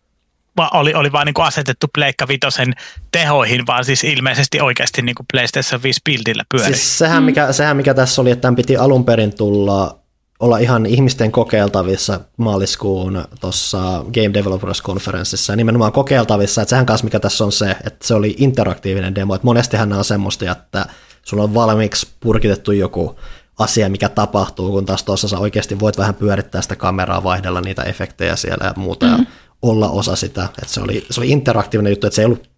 oli, 0.73 0.93
oli 0.93 1.11
vaan 1.11 1.25
niin 1.25 1.33
kuin 1.33 1.45
asetettu 1.45 1.87
Pleikka 1.93 2.27
Vitosen 2.27 2.73
tehoihin, 3.11 3.67
vaan 3.67 3.85
siis 3.85 4.03
ilmeisesti 4.03 4.61
oikeasti 4.61 5.01
niin 5.01 5.15
kuin 5.15 5.25
PlayStation 5.33 5.83
5 5.83 5.99
Buildillä 6.05 6.43
pyöri. 6.51 6.73
Siis 6.73 6.97
sehän, 6.97 7.23
mikä, 7.23 7.53
sehän 7.53 7.77
mikä 7.77 7.93
tässä 7.93 8.21
oli, 8.21 8.31
että 8.31 8.41
tämän 8.41 8.55
piti 8.55 8.77
alun 8.77 9.05
perin 9.05 9.35
tulla 9.35 9.99
olla 10.39 10.57
ihan 10.57 10.85
ihmisten 10.85 11.31
kokeiltavissa 11.31 12.19
maaliskuun 12.37 13.25
tuossa 13.41 14.05
Game 14.13 14.33
Developers 14.33 14.81
Conferenceissa, 14.81 15.55
nimenomaan 15.55 15.91
kokeiltavissa, 15.91 16.61
että 16.61 16.69
sehän 16.69 16.85
kanssa 16.85 17.03
mikä 17.03 17.19
tässä 17.19 17.43
on 17.45 17.51
se, 17.51 17.69
että 17.69 18.07
se 18.07 18.13
oli 18.13 18.35
interaktiivinen 18.37 19.15
demo, 19.15 19.35
että 19.35 19.45
monestihan 19.45 19.89
nämä 19.89 19.99
on 19.99 20.05
semmoista, 20.05 20.51
että 20.51 20.85
sulla 21.23 21.43
on 21.43 21.53
valmiiksi 21.53 22.07
purkitettu 22.19 22.71
joku 22.71 23.19
asia, 23.59 23.89
mikä 23.89 24.09
tapahtuu, 24.09 24.71
kun 24.71 24.85
taas 24.85 25.03
tuossa 25.03 25.27
sä 25.27 25.39
oikeasti 25.39 25.79
voit 25.79 25.97
vähän 25.97 26.15
pyörittää 26.15 26.61
sitä 26.61 26.75
kameraa, 26.75 27.23
vaihdella 27.23 27.61
niitä 27.61 27.83
efektejä 27.83 28.35
siellä 28.35 28.65
ja 28.65 28.73
muuta, 28.75 29.05
mm-hmm. 29.05 29.23
ja 29.23 29.31
olla 29.61 29.89
osa 29.89 30.15
sitä. 30.15 30.43
Että 30.43 30.73
se, 30.73 30.81
oli, 30.81 31.05
se 31.09 31.19
oli 31.19 31.29
interaktiivinen 31.29 31.91
juttu, 31.91 32.07
että 32.07 32.15
se 32.15 32.21
ei 32.21 32.25
ollut 32.25 32.49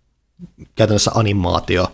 käytännössä 0.75 1.11
animaatio, 1.13 1.91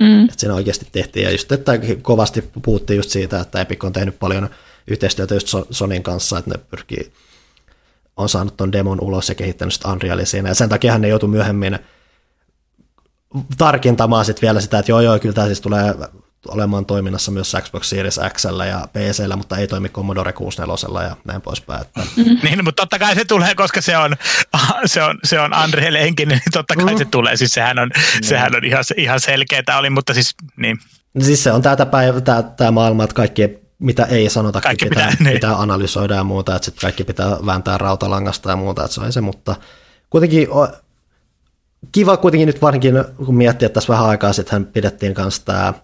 mm. 0.00 0.24
että 0.24 0.34
siinä 0.40 0.54
oikeasti 0.54 0.86
tehtiin. 0.92 1.24
Ja 1.24 1.30
just, 1.30 1.52
että 1.52 1.72
kovasti 2.02 2.50
puhuttiin 2.62 2.96
just 2.96 3.10
siitä, 3.10 3.40
että 3.40 3.60
Epic 3.60 3.84
on 3.84 3.92
tehnyt 3.92 4.18
paljon 4.18 4.50
yhteistyötä 4.86 5.34
just 5.34 5.48
Sonin 5.70 6.02
kanssa, 6.02 6.38
että 6.38 6.50
ne 6.50 6.58
pyrkii, 6.70 7.12
on 8.16 8.28
saanut 8.28 8.56
ton 8.56 8.72
demon 8.72 9.00
ulos 9.00 9.28
ja 9.28 9.34
kehittänyt 9.34 9.74
sitä 9.74 9.88
Unrealia 9.88 10.26
siinä. 10.26 10.48
Ja 10.48 10.54
sen 10.54 10.68
takia 10.68 10.98
ne 10.98 11.08
joutui 11.08 11.28
myöhemmin 11.28 11.78
tarkentamaan 13.58 14.24
sitten 14.24 14.42
vielä 14.42 14.60
sitä, 14.60 14.78
että 14.78 14.92
joo 14.92 15.00
joo, 15.00 15.18
kyllä 15.18 15.34
tämä 15.34 15.46
siis 15.46 15.60
tulee 15.60 15.94
olemaan 16.48 16.86
toiminnassa 16.86 17.30
myös 17.30 17.56
Xbox 17.62 17.86
Series 17.86 18.20
X 18.32 18.44
ja 18.68 18.88
PCllä, 18.92 19.36
mutta 19.36 19.56
ei 19.56 19.66
toimi 19.66 19.88
Commodore 19.88 20.32
64 20.32 21.08
ja 21.08 21.16
näin 21.24 21.42
poispäin. 21.42 21.82
Että. 21.82 22.00
Mm-hmm. 22.00 22.38
Niin, 22.44 22.64
mutta 22.64 22.82
totta 22.82 22.98
kai 22.98 23.14
se 23.14 23.24
tulee, 23.24 23.54
koska 23.54 23.80
se 23.80 23.96
on, 23.96 24.16
se 24.86 25.02
on, 25.02 25.18
se 25.24 25.40
on 25.40 25.50
Unreal 25.64 25.94
Engine, 25.94 26.34
niin 26.34 26.42
totta 26.52 26.76
kai 26.76 26.94
mm. 26.94 26.98
se 26.98 27.04
tulee. 27.04 27.36
Siis 27.36 27.52
sehän 27.52 27.78
on, 27.78 27.88
mm. 27.88 28.22
sehän 28.22 28.56
on 28.56 28.64
ihan, 28.64 28.84
ihan 28.96 29.20
selkeää 29.20 29.78
oli, 29.78 29.90
mutta 29.90 30.14
siis 30.14 30.34
niin. 30.56 30.78
Siis 31.20 31.42
se 31.44 31.52
on 31.52 31.62
tätä 31.62 31.86
päivä, 31.86 32.20
tämä, 32.20 32.42
tämä 32.42 32.70
maailma, 32.70 33.04
että 33.04 33.14
kaikki 33.14 33.58
mitä 33.78 34.04
ei 34.04 34.30
sanota, 34.30 34.60
kaikki 34.60 34.86
pitää, 34.86 35.10
pitää, 35.10 35.24
niin. 35.24 35.34
pitää 35.34 35.60
analysoida 35.60 36.14
ja 36.14 36.24
muuta, 36.24 36.56
että 36.56 36.64
sitten 36.64 36.80
kaikki 36.80 37.04
pitää 37.04 37.36
vääntää 37.46 37.78
rautalangasta 37.78 38.50
ja 38.50 38.56
muuta, 38.56 38.84
että 38.84 38.94
se 38.94 39.00
on 39.00 39.12
se, 39.12 39.20
mutta 39.20 39.56
kuitenkin 40.10 40.48
kiva 41.92 42.16
kuitenkin 42.16 42.46
nyt 42.46 42.62
varsinkin, 42.62 42.94
kun 43.26 43.36
miettii, 43.36 43.66
että 43.66 43.74
tässä 43.74 43.92
vähän 43.92 44.06
aikaa 44.06 44.32
sitten 44.32 44.66
pidettiin 44.66 45.14
kanssa 45.14 45.44
tämä 45.44 45.74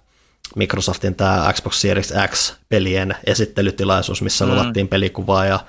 Microsoftin 0.56 1.14
tämä 1.14 1.52
Xbox 1.52 1.74
Series 1.74 2.14
X-pelien 2.26 3.16
esittelytilaisuus, 3.26 4.22
missä 4.22 4.44
mm. 4.44 4.50
luvattiin 4.50 4.88
pelikuvaa 4.88 5.44
ja 5.44 5.60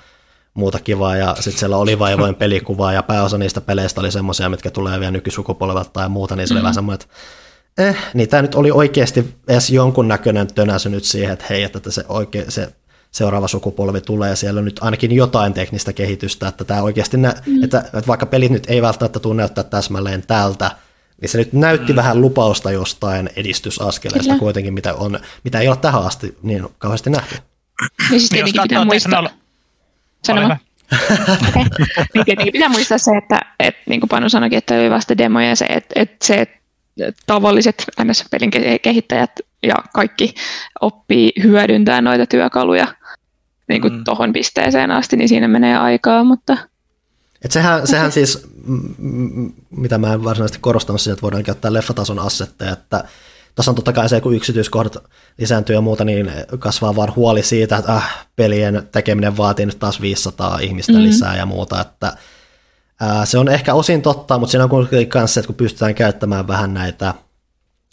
muuta 0.54 0.78
kivaa, 0.78 1.16
ja 1.16 1.34
sitten 1.34 1.58
siellä 1.58 1.76
oli 1.76 1.98
vaivoin 1.98 2.34
pelikuvaa, 2.44 2.92
ja 2.92 3.02
pääosa 3.02 3.38
niistä 3.38 3.60
peleistä 3.60 4.00
oli 4.00 4.10
semmoisia, 4.10 4.48
mitkä 4.48 4.70
tulee 4.70 5.00
vielä 5.00 5.10
nykysukupolvelta 5.10 5.90
tai 5.90 6.08
muuta, 6.08 6.36
niin 6.36 6.48
se 6.48 6.54
mm. 6.54 6.56
oli 6.56 6.62
vähän 6.62 6.74
semmoinen, 6.74 7.00
että 7.02 7.16
eh, 7.88 7.96
niin 8.14 8.28
tämä 8.28 8.42
nyt 8.42 8.54
oli 8.54 8.70
oikeasti 8.70 9.34
edes 9.48 9.70
jonkunnäköinen 9.70 10.54
tönäsy 10.54 10.88
nyt 10.88 11.04
siihen, 11.04 11.32
että 11.32 11.44
hei, 11.50 11.62
että 11.62 11.90
se, 11.90 12.04
oikein, 12.08 12.50
se 12.50 12.72
seuraava 13.10 13.48
sukupolvi 13.48 14.00
tulee, 14.00 14.36
siellä 14.36 14.58
on 14.58 14.64
nyt 14.64 14.78
ainakin 14.82 15.12
jotain 15.12 15.54
teknistä 15.54 15.92
kehitystä, 15.92 16.48
että 16.48 16.64
tämä 16.64 16.82
oikeasti, 16.82 17.16
nä- 17.16 17.34
mm. 17.46 17.64
että, 17.64 17.78
että 17.78 18.06
vaikka 18.06 18.26
pelit 18.26 18.52
nyt 18.52 18.66
ei 18.68 18.82
välttämättä 18.82 19.20
tule 19.20 19.34
näyttää 19.34 19.64
täsmälleen 19.64 20.22
tältä, 20.26 20.70
niin 21.20 21.28
se 21.28 21.38
nyt 21.38 21.52
näytti 21.52 21.92
mm. 21.92 21.96
vähän 21.96 22.20
lupausta 22.20 22.70
jostain 22.70 23.30
edistysaskeleesta 23.36 24.28
Kyllä. 24.28 24.38
kuitenkin, 24.38 24.74
mitä, 24.74 24.94
on, 24.94 25.20
mitä 25.44 25.60
ei 25.60 25.68
ole 25.68 25.76
tähän 25.76 26.02
asti 26.02 26.36
niin 26.42 26.66
kauheasti 26.78 27.10
nähty. 27.10 27.36
Niin 28.10 28.20
siis 28.20 28.30
tietenkin 28.30 28.62
pitää 28.62 28.84
muistaa. 28.84 29.30
Sano 30.24 30.46
okay. 30.46 31.64
niin 32.14 32.24
tietenkin 32.24 32.52
pitää 32.52 32.68
muistaa 32.68 32.98
se, 32.98 33.10
että, 33.16 33.40
että 33.58 33.82
niin 33.86 34.00
kuin 34.00 34.08
Panu 34.08 34.28
sanoikin, 34.28 34.58
että 34.58 34.74
oli 34.74 34.90
vasta 34.90 35.18
demoja 35.18 35.48
ja 35.48 35.56
se, 35.56 35.64
että, 35.64 36.00
että 36.00 36.26
se, 36.26 36.34
että 36.34 36.58
tavalliset 37.26 37.84
MS-pelin 38.04 38.50
kehittäjät 38.82 39.30
ja 39.62 39.74
kaikki 39.94 40.34
oppii 40.80 41.32
hyödyntää 41.42 42.00
noita 42.00 42.26
työkaluja 42.26 42.86
niin 43.68 43.80
kuin 43.80 43.92
mm. 43.92 44.04
tohon 44.04 44.32
pisteeseen 44.32 44.90
asti, 44.90 45.16
niin 45.16 45.28
siinä 45.28 45.48
menee 45.48 45.76
aikaa, 45.76 46.24
mutta... 46.24 46.58
Et 47.44 47.52
sehän, 47.52 47.86
sehän 47.86 48.12
siis, 48.12 48.46
mitä 49.70 49.98
mä 49.98 50.12
en 50.12 50.24
varsinaisesti 50.24 50.58
korostanut 50.60 51.00
siinä, 51.00 51.12
että 51.12 51.22
voidaan 51.22 51.42
käyttää 51.42 51.72
leffatason 51.72 52.18
assetteja, 52.18 52.72
että 52.72 53.04
tässä 53.54 53.70
on 53.70 53.74
totta 53.74 53.92
kai 53.92 54.08
se, 54.08 54.20
kun 54.20 54.34
yksityiskohdat 54.34 54.96
lisääntyy 55.38 55.74
ja 55.74 55.80
muuta, 55.80 56.04
niin 56.04 56.30
kasvaa 56.58 56.96
vaan 56.96 57.16
huoli 57.16 57.42
siitä, 57.42 57.76
että 57.76 57.96
äh, 57.96 58.26
pelien 58.36 58.88
tekeminen 58.92 59.36
vaatii 59.36 59.66
nyt 59.66 59.78
taas 59.78 60.00
500 60.00 60.58
ihmistä 60.58 60.92
mm-hmm. 60.92 61.08
lisää 61.08 61.36
ja 61.36 61.46
muuta, 61.46 61.80
että 61.80 62.12
ää, 63.00 63.26
se 63.26 63.38
on 63.38 63.48
ehkä 63.48 63.74
osin 63.74 64.02
totta, 64.02 64.38
mutta 64.38 64.50
siinä 64.50 64.64
on 64.64 64.70
kuitenkin 64.70 65.08
kanssa, 65.08 65.40
että 65.40 65.46
kun 65.46 65.56
pystytään 65.56 65.94
käyttämään 65.94 66.48
vähän 66.48 66.74
näitä 66.74 67.14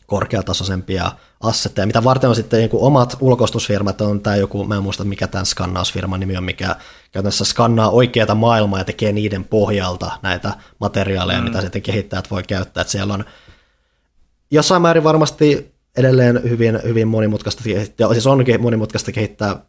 korkeatasoisempia 0.05 1.11
assetteja, 1.39 1.87
mitä 1.87 2.03
varten 2.03 2.29
on 2.29 2.35
sitten 2.35 2.59
niin 2.59 2.69
omat 2.73 3.17
ulkoistusfirmat, 3.19 4.01
on 4.01 4.21
tämä 4.21 4.35
joku, 4.35 4.63
mä 4.63 4.75
en 4.75 4.83
muista 4.83 5.03
mikä 5.03 5.27
tämän 5.27 5.45
skannausfirman 5.45 6.19
nimi 6.19 6.37
on, 6.37 6.43
mikä 6.43 6.75
käytännössä 7.11 7.45
skannaa 7.45 7.89
oikeata 7.89 8.35
maailmaa 8.35 8.79
ja 8.79 8.85
tekee 8.85 9.11
niiden 9.11 9.43
pohjalta 9.43 10.11
näitä 10.21 10.53
materiaaleja, 10.79 11.39
mm. 11.39 11.45
mitä 11.45 11.61
sitten 11.61 11.81
kehittäjät 11.81 12.31
voi 12.31 12.43
käyttää, 12.43 12.81
että 12.81 12.91
siellä 12.91 13.13
on 13.13 13.25
jossain 14.51 14.81
määrin 14.81 15.03
varmasti 15.03 15.75
edelleen 15.97 16.41
hyvin, 16.43 16.79
hyvin 16.83 17.07
monimutkaista 17.07 17.63
kehittää, 17.63 18.13
siis 18.13 18.27
onkin 18.27 18.61
monimutkaista 18.61 19.11
kehittää 19.11 19.59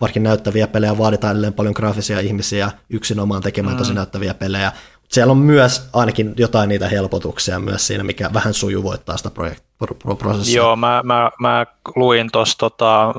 varsinkin 0.00 0.22
näyttäviä 0.22 0.66
pelejä, 0.66 0.98
vaaditaan 0.98 1.30
edelleen 1.30 1.52
paljon 1.52 1.74
graafisia 1.76 2.20
ihmisiä 2.20 2.70
yksinomaan 2.90 3.42
tekemään 3.42 3.74
mm. 3.74 3.78
tosi 3.78 3.94
näyttäviä 3.94 4.34
pelejä. 4.34 4.72
Siellä 5.12 5.30
on 5.30 5.38
myös 5.38 5.88
ainakin 5.92 6.34
jotain 6.36 6.68
niitä 6.68 6.88
helpotuksia 6.88 7.58
myös 7.58 7.86
siinä, 7.86 8.04
mikä 8.04 8.30
vähän 8.34 8.54
sujuvoittaa 8.54 9.16
sitä 9.16 9.28
projekt- 9.28 9.62
pro- 9.78 10.16
prosessia. 10.16 10.56
Joo, 10.56 10.76
mä, 10.76 11.02
mä, 11.04 11.30
mä 11.40 11.66
luin 11.96 12.28
tuossa 12.32 12.58
tota, 12.58 13.14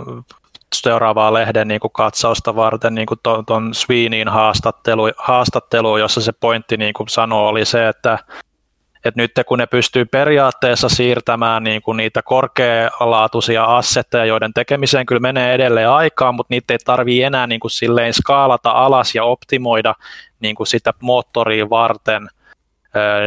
seuraavaa 0.75 1.33
lehden 1.33 1.67
niin 1.67 1.79
kuin 1.79 1.91
katsausta 1.91 2.55
varten 2.55 2.95
niin 2.95 3.07
ton, 3.23 3.45
ton 3.45 3.73
Sweeneyin 3.73 4.27
haastattelu, 4.27 5.03
haastattelu, 5.17 5.97
jossa 5.97 6.21
se 6.21 6.31
pointti 6.31 6.77
niin 6.77 6.93
kuin 6.93 7.09
sanoo 7.09 7.47
oli 7.47 7.65
se, 7.65 7.87
että 7.87 8.19
että 9.05 9.21
nyt 9.21 9.31
kun 9.47 9.57
ne 9.57 9.65
pystyy 9.65 10.05
periaatteessa 10.05 10.89
siirtämään 10.89 11.63
niin 11.63 11.81
kuin 11.81 11.97
niitä 11.97 12.21
korkealaatuisia 12.21 13.63
assetteja, 13.63 14.25
joiden 14.25 14.53
tekemiseen 14.53 15.05
kyllä 15.05 15.19
menee 15.19 15.53
edelleen 15.53 15.89
aikaa, 15.89 16.31
mutta 16.31 16.53
niitä 16.53 16.73
ei 16.73 16.77
tarvitse 16.85 17.25
enää 17.25 17.47
niin 17.47 17.59
kuin 17.59 17.71
silleen 17.71 18.13
skaalata 18.13 18.71
alas 18.71 19.15
ja 19.15 19.23
optimoida 19.23 19.95
niin 20.39 20.55
kuin 20.55 20.67
sitä 20.67 20.93
moottoria 21.01 21.69
varten, 21.69 22.29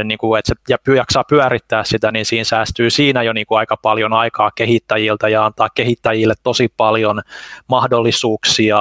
niin 0.04 0.18
kuin, 0.18 0.38
että 0.38 0.54
se 0.54 0.54
ja 0.68 0.94
jaksaa 0.94 1.24
pyörittää 1.24 1.84
sitä, 1.84 2.12
niin 2.12 2.26
siinä 2.26 2.44
säästyy 2.44 2.90
siinä 2.90 3.22
jo 3.22 3.32
niin 3.32 3.46
kuin 3.46 3.58
aika 3.58 3.76
paljon 3.76 4.12
aikaa 4.12 4.50
kehittäjiltä 4.54 5.28
ja 5.28 5.46
antaa 5.46 5.68
kehittäjille 5.74 6.34
tosi 6.42 6.72
paljon 6.76 7.22
mahdollisuuksia 7.68 8.78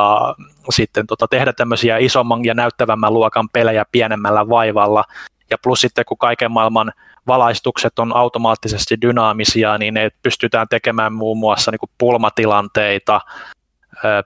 sitten 0.69 1.07
tota, 1.07 1.27
tehdä 1.27 1.53
tämmöisiä 1.53 1.97
isomman 1.97 2.45
ja 2.45 2.53
näyttävämmän 2.53 3.13
luokan 3.13 3.49
pelejä 3.49 3.85
pienemmällä 3.91 4.49
vaivalla, 4.49 5.03
ja 5.49 5.57
plus 5.63 5.81
sitten 5.81 6.05
kun 6.07 6.17
kaiken 6.17 6.51
maailman 6.51 6.91
valaistukset 7.27 7.99
on 7.99 8.15
automaattisesti 8.15 9.01
dynaamisia, 9.01 9.77
niin 9.77 9.93
ne 9.93 10.09
pystytään 10.23 10.67
tekemään 10.69 11.13
muun 11.13 11.37
muassa 11.37 11.71
niin 11.71 11.79
kuin 11.79 11.89
pulmatilanteita 11.97 13.21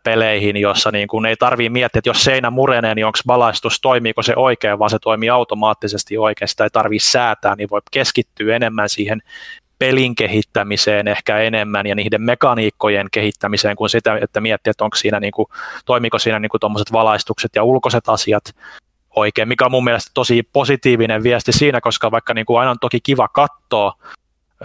peleihin, 0.03 0.57
jossa 0.57 0.91
niin 0.91 1.07
kuin 1.07 1.25
ei 1.25 1.35
tarvitse 1.35 1.69
miettiä, 1.69 1.99
että 1.99 2.09
jos 2.09 2.23
seinä 2.23 2.49
murenee, 2.49 2.95
niin 2.95 3.05
onko 3.05 3.19
valaistus, 3.27 3.81
toimiiko 3.81 4.23
se 4.23 4.33
oikein, 4.35 4.79
vaan 4.79 4.89
se 4.89 4.99
toimii 4.99 5.29
automaattisesti 5.29 6.17
oikein, 6.17 6.49
sitä 6.49 6.63
ei 6.63 6.69
tarvitse 6.69 7.09
säätää, 7.09 7.55
niin 7.55 7.69
voi 7.69 7.81
keskittyä 7.91 8.55
enemmän 8.55 8.89
siihen 8.89 9.21
pelin 9.79 10.15
kehittämiseen 10.15 11.07
ehkä 11.07 11.39
enemmän 11.39 11.87
ja 11.87 11.95
niiden 11.95 12.21
mekaniikkojen 12.21 13.07
kehittämiseen 13.11 13.75
kuin 13.75 13.89
sitä, 13.89 14.17
että 14.21 14.41
miettiä, 14.41 14.71
että 14.71 14.83
onko 14.83 14.97
siinä 14.97 15.19
niin 15.19 15.31
kuin, 15.31 15.47
toimiko 15.85 16.19
siinä 16.19 16.39
niin 16.39 16.49
kuin 16.49 16.61
valaistukset 16.91 17.51
ja 17.55 17.63
ulkoiset 17.63 18.09
asiat 18.09 18.43
oikein, 19.15 19.47
mikä 19.47 19.65
on 19.65 19.71
mun 19.71 19.83
mielestä 19.83 20.11
tosi 20.13 20.43
positiivinen 20.53 21.23
viesti 21.23 21.51
siinä, 21.51 21.81
koska 21.81 22.11
vaikka 22.11 22.33
niin 22.33 22.45
kuin 22.45 22.59
aina 22.59 22.71
on 22.71 22.79
toki 22.81 22.99
kiva 23.03 23.27
katsoa 23.27 23.93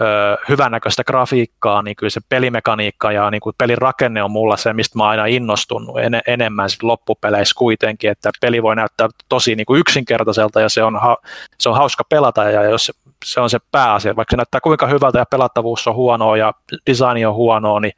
ö, 0.01 0.37
hyvännäköistä 0.49 1.03
grafiikkaa, 1.03 1.81
niin 1.81 1.95
kyllä 1.95 2.09
se 2.09 2.21
pelimekaniikka 2.29 3.11
ja 3.11 3.31
niin 3.31 3.41
kuin 3.41 3.55
pelin 3.57 3.77
rakenne 3.77 4.23
on 4.23 4.31
mulla 4.31 4.57
se, 4.57 4.73
mistä 4.73 4.97
mä 4.97 5.03
oon 5.03 5.11
aina 5.11 5.25
innostunut 5.25 5.99
en, 5.99 6.21
enemmän 6.27 6.69
sit 6.69 6.83
loppupeleissä 6.83 7.57
kuitenkin, 7.57 8.11
että 8.11 8.31
peli 8.41 8.63
voi 8.63 8.75
näyttää 8.75 9.07
tosi 9.29 9.55
niin 9.55 9.65
kuin 9.65 9.79
yksinkertaiselta 9.79 10.61
ja 10.61 10.69
se 10.69 10.83
on, 10.83 10.95
ha, 11.01 11.17
se 11.59 11.69
on 11.69 11.75
hauska 11.75 12.03
pelata 12.09 12.43
ja 12.43 12.63
jos 12.63 12.91
se 13.25 13.39
on 13.39 13.49
se 13.49 13.59
pääasia, 13.71 14.15
vaikka 14.15 14.33
se 14.33 14.37
näyttää 14.37 14.61
kuinka 14.61 14.87
hyvältä 14.87 15.19
ja 15.19 15.25
pelattavuus 15.25 15.87
on 15.87 15.95
huonoa 15.95 16.37
ja 16.37 16.53
design 16.87 17.27
on 17.27 17.33
huonoa, 17.33 17.79
niin 17.79 17.93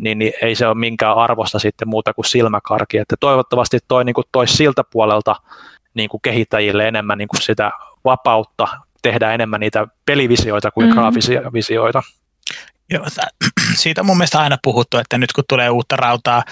niin, 0.00 0.18
niin 0.18 0.32
ei 0.42 0.54
se 0.54 0.66
ole 0.66 0.74
minkään 0.74 1.16
arvosta 1.16 1.58
sitten 1.58 1.88
muuta 1.88 2.14
kuin 2.14 2.24
silmäkarki. 2.24 2.98
Että 2.98 3.16
toivottavasti 3.20 3.78
toi 3.88 4.04
niin 4.04 4.14
kuin 4.14 4.24
toisi 4.32 4.56
siltä 4.56 4.82
puolelta 4.90 5.36
niin 5.94 6.08
kuin 6.08 6.20
kehittäjille 6.22 6.88
enemmän 6.88 7.18
niin 7.18 7.28
kuin 7.28 7.42
sitä 7.42 7.70
vapautta 8.04 8.68
tehdä 9.02 9.32
enemmän 9.32 9.60
niitä 9.60 9.86
pelivisioita 10.06 10.70
kuin 10.70 10.86
mm-hmm. 10.86 11.00
graafisia 11.00 11.52
visioita. 11.52 12.02
Joo, 12.90 13.06
siitä 13.82 14.00
on 14.00 14.06
mun 14.06 14.16
mielestä 14.16 14.40
aina 14.40 14.58
puhuttu, 14.62 14.98
että 14.98 15.18
nyt 15.18 15.32
kun 15.32 15.44
tulee 15.48 15.70
uutta 15.70 15.96
rautaa, 15.96 16.44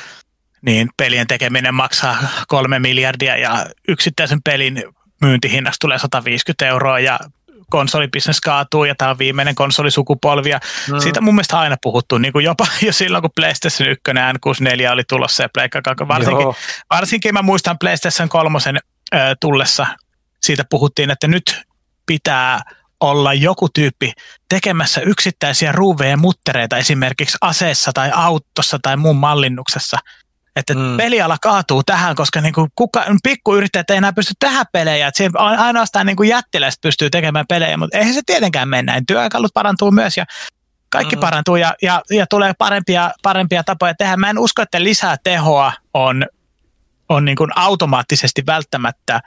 niin 0.63 0.89
pelien 0.97 1.27
tekeminen 1.27 1.75
maksaa 1.75 2.17
kolme 2.49 2.79
miljardia 2.79 3.37
ja 3.37 3.67
yksittäisen 3.89 4.43
pelin 4.43 4.83
myyntihinnasta 5.21 5.79
tulee 5.81 5.99
150 5.99 6.67
euroa 6.67 6.99
ja 6.99 7.19
konsolibisnes 7.75 8.41
kaatuu 8.41 8.85
ja 8.85 8.95
tämä 8.95 9.11
on 9.11 9.19
viimeinen 9.19 9.55
konsolisukupolvi. 9.55 10.51
Ja 10.51 10.61
mm. 10.93 10.99
Siitä 10.99 11.21
mun 11.21 11.35
mielestä 11.35 11.59
aina 11.59 11.77
puhuttu, 11.83 12.19
niin 12.19 12.33
kuin 12.33 12.45
jopa 12.45 12.67
jo 12.87 12.93
silloin, 12.93 13.23
kun 13.23 13.31
PlayStation 13.37 13.89
1 13.89 14.03
N64 14.11 14.93
oli 14.93 15.03
tulossa 15.09 15.43
ja 15.43 15.49
Pleikka 15.55 15.83
2. 15.83 16.09
Varsinkin, 16.09 16.47
varsinkin 16.91 17.35
mä 17.35 17.43
muistan 17.43 17.79
PlayStation 17.79 18.29
3 18.29 18.59
äh, 18.69 19.21
tullessa, 19.41 19.87
siitä 20.43 20.65
puhuttiin, 20.71 21.11
että 21.11 21.29
nyt 21.29 21.63
pitää 22.07 22.61
olla 23.01 23.35
joku 23.35 23.69
tyyppi 23.69 24.13
tekemässä 24.49 25.01
yksittäisiä 25.01 25.73
ruuveja 25.73 26.11
ja 26.11 26.17
muttereita 26.17 26.77
esimerkiksi 26.77 27.39
aseessa 27.41 27.93
tai 27.93 28.11
autossa 28.15 28.79
tai 28.83 28.97
muun 28.97 29.17
mallinnuksessa– 29.17 29.99
että 30.57 30.75
mm. 30.75 30.97
peliala 30.97 31.37
kaatuu 31.43 31.83
tähän, 31.83 32.17
koska 32.17 32.41
niin 32.41 32.55
kuin 32.55 32.71
kuka, 32.75 33.05
pikkuyrittäjät 33.23 33.91
ei 33.91 33.97
enää 33.97 34.13
pysty 34.13 34.33
tähän 34.39 34.67
pelejä. 34.73 35.09
Että 35.09 35.39
ainoastaan 35.39 36.07
niin 36.07 36.17
kuin 36.17 36.29
jättiläiset 36.29 36.81
pystyy 36.81 37.11
tekemään 37.11 37.47
pelejä, 37.49 37.77
mutta 37.77 37.99
eihän 37.99 38.15
se 38.15 38.21
tietenkään 38.27 38.69
mennä. 38.69 39.03
Työkalut 39.07 39.55
parantuu 39.55 39.91
myös 39.91 40.17
ja 40.17 40.25
kaikki 40.89 41.17
mm. 41.17 41.21
parantuu 41.21 41.57
ja, 41.57 41.75
ja, 41.83 42.03
ja 42.11 42.27
tulee 42.31 42.53
parempia, 42.59 43.11
parempia 43.23 43.65
tapoja 43.65 43.95
tehdä. 43.95 44.17
Mä 44.17 44.31
en 44.31 44.39
usko, 44.39 44.63
että 44.63 44.83
lisää 44.83 45.17
tehoa 45.25 45.73
on, 45.95 46.27
on 47.09 47.25
niin 47.25 47.37
kuin 47.37 47.51
automaattisesti 47.57 48.43
välttämättä 48.47 49.21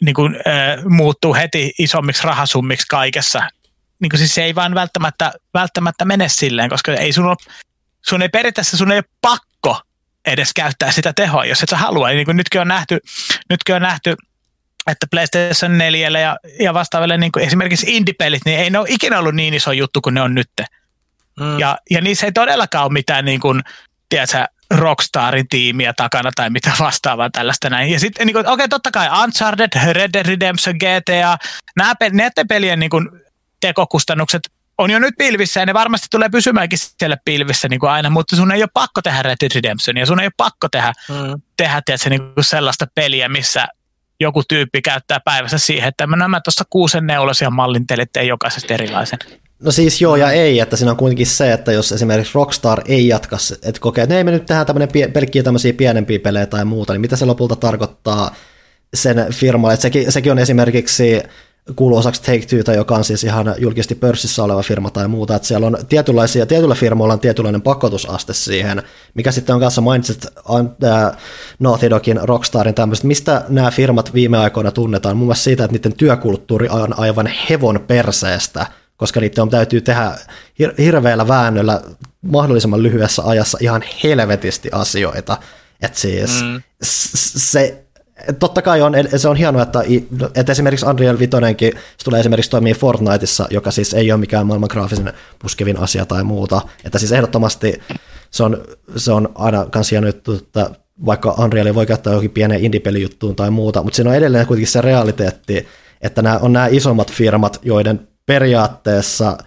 niin 0.00 0.14
kuin, 0.14 0.34
äh, 0.34 0.84
muuttuu 0.84 1.34
heti 1.34 1.72
isommiksi 1.78 2.24
rahasummiksi 2.24 2.86
kaikessa. 2.86 3.42
Niin 4.00 4.10
kuin 4.10 4.18
siis 4.18 4.34
se 4.34 4.44
ei 4.44 4.54
vaan 4.54 4.74
välttämättä, 4.74 5.32
välttämättä 5.54 6.04
mene 6.04 6.28
silleen, 6.28 6.70
koska 6.70 6.92
ei 6.92 7.12
sun, 7.12 7.26
ole, 7.26 7.36
sun 8.08 8.22
ei 8.22 8.28
periaatteessa 8.28 8.76
sun 8.76 8.92
ei 8.92 8.98
ole 8.98 9.04
pakko 9.20 9.80
edes 10.26 10.52
käyttää 10.54 10.92
sitä 10.92 11.12
tehoa, 11.12 11.44
jos 11.44 11.62
et 11.62 11.68
sä 11.68 11.76
halua. 11.76 12.08
Niin 12.08 12.24
kuin 12.24 12.36
nytkin 12.36 12.60
on 12.60 12.68
nähty, 12.68 12.98
nytkin 13.50 13.74
on 13.74 13.82
nähty 13.82 14.14
että 14.86 15.06
PlayStation 15.10 15.78
4 15.78 16.20
ja, 16.20 16.36
ja 16.60 16.74
vastaaville 16.74 17.16
niin 17.18 17.32
kuin 17.32 17.44
esimerkiksi 17.44 17.96
indie-pelit, 17.96 18.42
niin 18.44 18.58
ei 18.58 18.70
ne 18.70 18.78
ole 18.78 18.86
ikinä 18.90 19.18
ollut 19.18 19.34
niin 19.34 19.54
iso 19.54 19.72
juttu 19.72 20.00
kuin 20.00 20.14
ne 20.14 20.22
on 20.22 20.34
nyt. 20.34 20.50
Mm. 21.40 21.58
Ja, 21.58 21.78
ja 21.90 22.00
niissä 22.00 22.26
ei 22.26 22.32
todellakaan 22.32 22.84
ole 22.84 22.92
mitään 22.92 23.24
niin 23.24 23.40
kuin, 23.40 23.62
tiedätkö, 24.08 24.44
Rockstarin 24.70 25.48
tiimiä 25.48 25.92
takana 25.96 26.30
tai 26.34 26.50
mitä 26.50 26.72
vastaavaa 26.78 27.30
tällaista 27.30 27.70
näin. 27.70 27.90
Ja 27.90 28.00
sitten, 28.00 28.26
niin 28.26 28.36
okei, 28.36 28.52
okay, 28.52 28.68
totta 28.68 28.90
kai 28.90 29.08
Uncharted, 29.22 29.92
Red 29.92 30.10
Dead 30.12 30.26
Redemption, 30.26 30.76
GTA, 30.76 31.38
nämä, 31.76 31.94
näiden 32.12 32.48
pelien 32.48 32.78
niin 32.78 32.90
kuin, 32.90 33.08
tekokustannukset 33.60 34.42
on 34.78 34.90
jo 34.90 34.98
nyt 34.98 35.14
pilvissä 35.18 35.60
ja 35.60 35.66
ne 35.66 35.74
varmasti 35.74 36.06
tulee 36.10 36.28
pysymäänkin 36.28 36.78
siellä 36.78 37.16
pilvissä 37.24 37.68
niin 37.68 37.80
kuin 37.80 37.90
aina, 37.90 38.10
mutta 38.10 38.36
sun 38.36 38.52
ei 38.52 38.62
ole 38.62 38.70
pakko 38.74 39.02
tehdä 39.02 39.22
Red 39.22 39.36
Dead 39.40 39.54
Redemption 39.54 39.96
ja 39.96 40.06
sun 40.06 40.20
ei 40.20 40.26
ole 40.26 40.32
pakko 40.36 40.68
tehdä, 40.68 40.92
mm. 41.08 41.40
tehdä 41.56 41.82
tiedätkö, 41.84 42.10
niin 42.10 42.32
kuin 42.34 42.44
sellaista 42.44 42.86
peliä, 42.94 43.28
missä 43.28 43.68
joku 44.20 44.42
tyyppi 44.48 44.82
käyttää 44.82 45.20
päivässä 45.24 45.58
siihen, 45.58 45.88
että 45.88 46.06
nämä 46.06 46.40
tuossa 46.40 46.64
kuusen 46.70 47.06
neulosia 47.06 47.50
mallintelette 47.50 48.24
jokaisesta 48.24 48.74
erilaisen. 48.74 49.18
No 49.62 49.70
siis 49.70 50.00
joo 50.00 50.16
ja 50.16 50.30
ei, 50.30 50.60
että 50.60 50.76
siinä 50.76 50.90
on 50.90 50.96
kuitenkin 50.96 51.26
se, 51.26 51.52
että 51.52 51.72
jos 51.72 51.92
esimerkiksi 51.92 52.34
Rockstar 52.34 52.82
ei 52.88 53.08
jatka, 53.08 53.36
että 53.62 53.80
kokee, 53.80 54.02
että 54.04 54.16
ei 54.16 54.24
me 54.24 54.30
nyt 54.30 54.46
tehdään 54.46 54.66
tämmöinen 54.66 54.92
pie, 54.92 55.08
pelkkiä 55.08 55.42
tämmöisiä 55.42 55.72
pienempiä 55.72 56.18
pelejä 56.18 56.46
tai 56.46 56.64
muuta, 56.64 56.92
niin 56.92 57.00
mitä 57.00 57.16
se 57.16 57.24
lopulta 57.24 57.56
tarkoittaa 57.56 58.34
sen 58.94 59.32
firmalle, 59.32 59.74
että 59.74 59.82
sekin, 59.82 60.12
sekin 60.12 60.32
on 60.32 60.38
esimerkiksi 60.38 61.22
kuuluu 61.76 61.98
osaksi 61.98 62.22
Take-Twota, 62.22 62.76
joka 62.76 62.94
on 62.96 63.04
siis 63.04 63.24
ihan 63.24 63.54
julkisesti 63.58 63.94
pörssissä 63.94 64.44
oleva 64.44 64.62
firma 64.62 64.90
tai 64.90 65.08
muuta, 65.08 65.36
että 65.36 65.48
siellä 65.48 65.66
on 65.66 65.78
tietynlaisia, 65.88 66.46
tietyillä 66.46 66.74
firmoilla 66.74 67.14
on 67.14 67.20
tietynlainen 67.20 67.62
pakotusaste 67.62 68.34
siihen, 68.34 68.82
mikä 69.14 69.32
sitten 69.32 69.54
on 69.54 69.60
kanssa 69.60 69.80
mainitsit 69.80 70.26
äh, 70.26 71.16
Naughty 71.58 71.90
Dogin, 71.90 72.20
Rockstarin 72.22 72.74
tämmöiset, 72.74 73.04
mistä 73.04 73.44
nämä 73.48 73.70
firmat 73.70 74.14
viime 74.14 74.38
aikoina 74.38 74.70
tunnetaan, 74.70 75.16
muun 75.16 75.26
muassa 75.26 75.44
siitä, 75.44 75.64
että 75.64 75.76
niiden 75.76 75.96
työkulttuuri 75.96 76.68
on 76.68 76.98
aivan 76.98 77.30
hevon 77.50 77.84
perseestä, 77.86 78.66
koska 78.96 79.20
niiden 79.20 79.48
täytyy 79.48 79.80
tehdä 79.80 80.12
hir- 80.62 80.74
hirveällä 80.82 81.28
väännöllä 81.28 81.80
mahdollisimman 82.22 82.82
lyhyessä 82.82 83.22
ajassa 83.24 83.58
ihan 83.60 83.84
helvetisti 84.04 84.68
asioita. 84.72 85.36
Että 85.82 85.98
siis 85.98 86.42
mm. 86.42 86.62
se 87.36 87.85
totta 88.38 88.62
kai 88.62 88.82
on, 88.82 88.92
se 89.16 89.28
on 89.28 89.36
hienoa, 89.36 89.62
että, 89.62 89.82
että 90.34 90.52
esimerkiksi 90.52 90.86
Unreal 90.86 91.18
Vitonenkin, 91.18 91.72
se 91.74 92.04
tulee 92.04 92.20
esimerkiksi 92.20 92.50
toimii 92.50 92.74
Fortniteissa, 92.74 93.46
joka 93.50 93.70
siis 93.70 93.94
ei 93.94 94.12
ole 94.12 94.20
mikään 94.20 94.46
maailman 94.46 94.68
graafisen 94.72 95.12
puskevin 95.38 95.78
asia 95.78 96.06
tai 96.06 96.24
muuta. 96.24 96.60
Että 96.84 96.98
siis 96.98 97.12
ehdottomasti 97.12 97.82
se 98.30 98.42
on, 98.42 98.64
se 98.96 99.12
on 99.12 99.28
aina 99.34 99.66
kans 99.70 99.90
hieno 99.90 100.06
juttu, 100.06 100.32
että 100.32 100.70
vaikka 101.06 101.34
Unreal 101.38 101.74
voi 101.74 101.86
käyttää 101.86 102.10
johonkin 102.10 102.30
pieneen 102.30 102.64
indie-pelijuttuun 102.64 103.36
tai 103.36 103.50
muuta, 103.50 103.82
mutta 103.82 103.96
siinä 103.96 104.10
on 104.10 104.16
edelleen 104.16 104.46
kuitenkin 104.46 104.72
se 104.72 104.80
realiteetti, 104.80 105.66
että 106.00 106.22
nämä 106.22 106.38
on 106.38 106.52
nämä 106.52 106.66
isommat 106.66 107.12
firmat, 107.12 107.60
joiden 107.62 108.08
periaatteessa 108.26 109.38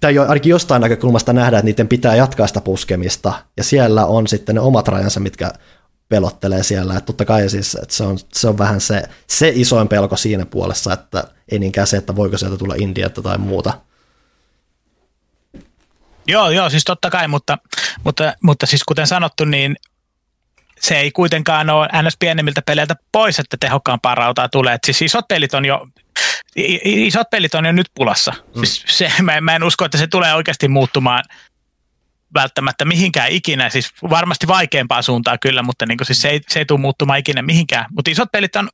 tai 0.00 0.18
ainakin 0.18 0.50
jostain 0.50 0.82
näkökulmasta 0.82 1.32
nähdään, 1.32 1.60
että 1.60 1.66
niiden 1.66 1.88
pitää 1.88 2.16
jatkaa 2.16 2.46
sitä 2.46 2.60
puskemista, 2.60 3.32
ja 3.56 3.64
siellä 3.64 4.06
on 4.06 4.26
sitten 4.26 4.54
ne 4.54 4.60
omat 4.60 4.88
rajansa, 4.88 5.20
mitkä 5.20 5.52
pelottelee 6.08 6.62
siellä. 6.62 6.96
Että 6.96 7.06
totta 7.06 7.24
kai 7.24 7.48
siis, 7.48 7.74
että 7.74 7.94
se, 7.94 8.04
on, 8.04 8.18
se 8.32 8.48
on 8.48 8.58
vähän 8.58 8.80
se, 8.80 9.02
se 9.26 9.52
isoin 9.54 9.88
pelko 9.88 10.16
siinä 10.16 10.46
puolessa, 10.46 10.92
että 10.92 11.24
ei 11.52 11.58
niinkään 11.58 11.86
se, 11.86 11.96
että 11.96 12.16
voiko 12.16 12.38
sieltä 12.38 12.56
tulla 12.56 12.74
Indietta 12.78 13.22
tai 13.22 13.38
muuta. 13.38 13.72
Joo, 16.26 16.50
joo, 16.50 16.70
siis 16.70 16.84
totta 16.84 17.10
kai, 17.10 17.28
mutta, 17.28 17.58
mutta, 18.04 18.34
mutta 18.42 18.66
siis 18.66 18.84
kuten 18.84 19.06
sanottu, 19.06 19.44
niin 19.44 19.76
se 20.80 20.98
ei 20.98 21.10
kuitenkaan 21.10 21.70
ole 21.70 21.88
ns. 22.02 22.16
pienemmiltä 22.18 22.62
peleiltä 22.62 22.96
pois, 23.12 23.38
että 23.38 23.56
tehokkaampaa 23.60 24.14
rautaa 24.14 24.48
tulee. 24.48 24.74
Et 24.74 24.84
siis 24.84 25.02
isot 25.02 25.28
pelit 25.28 25.54
on 25.54 25.64
jo 25.64 25.86
isot 26.84 27.30
pelit 27.30 27.54
on 27.54 27.64
jo 27.64 27.72
nyt 27.72 27.86
pulassa. 27.94 28.32
Mm. 28.54 28.64
Siis 28.64 28.84
se, 28.88 29.12
mä, 29.22 29.40
mä 29.40 29.56
en 29.56 29.64
usko, 29.64 29.84
että 29.84 29.98
se 29.98 30.06
tulee 30.06 30.34
oikeasti 30.34 30.68
muuttumaan 30.68 31.24
välttämättä 32.34 32.84
mihinkään 32.84 33.30
ikinä, 33.30 33.70
siis 33.70 33.90
varmasti 34.10 34.46
vaikeampaa 34.46 35.02
suuntaa 35.02 35.38
kyllä, 35.38 35.62
mutta 35.62 35.86
niin 35.86 35.98
siis 36.02 36.22
se, 36.22 36.28
ei, 36.28 36.40
se 36.48 36.58
ei 36.58 36.64
tule 36.64 36.80
muuttumaan 36.80 37.18
ikinä 37.18 37.42
mihinkään. 37.42 37.86
Mutta 37.96 38.10
isot 38.10 38.32
pelit 38.32 38.56
on, 38.56 38.70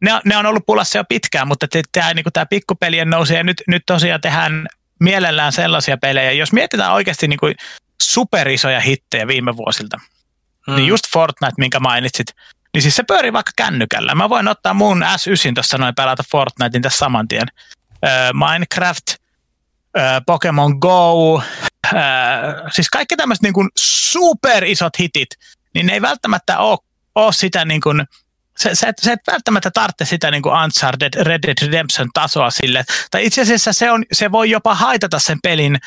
ne, 0.00 0.20
ne 0.24 0.36
on 0.36 0.46
ollut 0.46 0.66
pulassa 0.66 0.98
jo 0.98 1.04
pitkään, 1.04 1.48
mutta 1.48 1.66
tämä 1.92 2.14
niin 2.14 2.24
pikkupelien 2.50 3.10
nousi 3.10 3.34
ja 3.34 3.44
nyt, 3.44 3.62
nyt 3.66 3.82
tosiaan 3.86 4.20
tehdään 4.20 4.66
mielellään 5.00 5.52
sellaisia 5.52 5.96
pelejä, 5.96 6.32
jos 6.32 6.52
mietitään 6.52 6.92
oikeasti 6.92 7.28
niin 7.28 7.40
kuin 7.40 7.54
superisoja 8.02 8.80
hittejä 8.80 9.26
viime 9.26 9.56
vuosilta, 9.56 10.00
mm. 10.66 10.74
niin 10.74 10.86
just 10.86 11.04
Fortnite, 11.12 11.54
minkä 11.58 11.80
mainitsit, 11.80 12.26
niin 12.74 12.82
siis 12.82 12.96
se 12.96 13.02
pyörii 13.02 13.32
vaikka 13.32 13.52
kännykällä. 13.56 14.14
Mä 14.14 14.28
voin 14.28 14.48
ottaa 14.48 14.74
mun 14.74 15.02
S9 15.02 15.54
tuossa 15.54 15.78
noin 15.78 15.94
pelata 15.94 16.22
Fortnitein 16.30 16.82
tässä 16.82 16.98
saman 16.98 17.28
tien. 17.28 17.46
Minecraft, 18.32 19.06
Pokemon 20.26 20.76
Go, 20.78 21.42
siis 22.70 22.90
kaikki 22.90 23.16
tämmöiset 23.16 23.42
niin 23.42 23.70
superisot 23.78 24.98
hitit, 24.98 25.28
niin 25.74 25.86
ne 25.86 25.92
ei 25.92 26.02
välttämättä 26.02 26.58
ole, 26.58 26.78
ole 27.14 27.32
sitä 27.32 27.64
niin 27.64 27.80
kuin, 27.80 28.04
se, 28.56 28.74
se, 28.74 28.92
se 29.00 29.12
et 29.12 29.20
välttämättä 29.26 29.70
tarvitse 29.70 30.04
sitä 30.04 30.30
niin 30.30 30.42
kuin 30.42 30.54
Uncharted 30.64 31.24
Red 31.24 31.42
Dead 31.46 31.56
Redemption 31.62 32.08
tasoa 32.14 32.50
sille. 32.50 32.84
Tai 33.10 33.26
itse 33.26 33.42
asiassa 33.42 33.72
se, 33.72 33.90
on, 33.90 34.04
se 34.12 34.32
voi 34.32 34.50
jopa 34.50 34.74
haitata 34.74 35.18
sen 35.18 35.38
pelin 35.42 35.78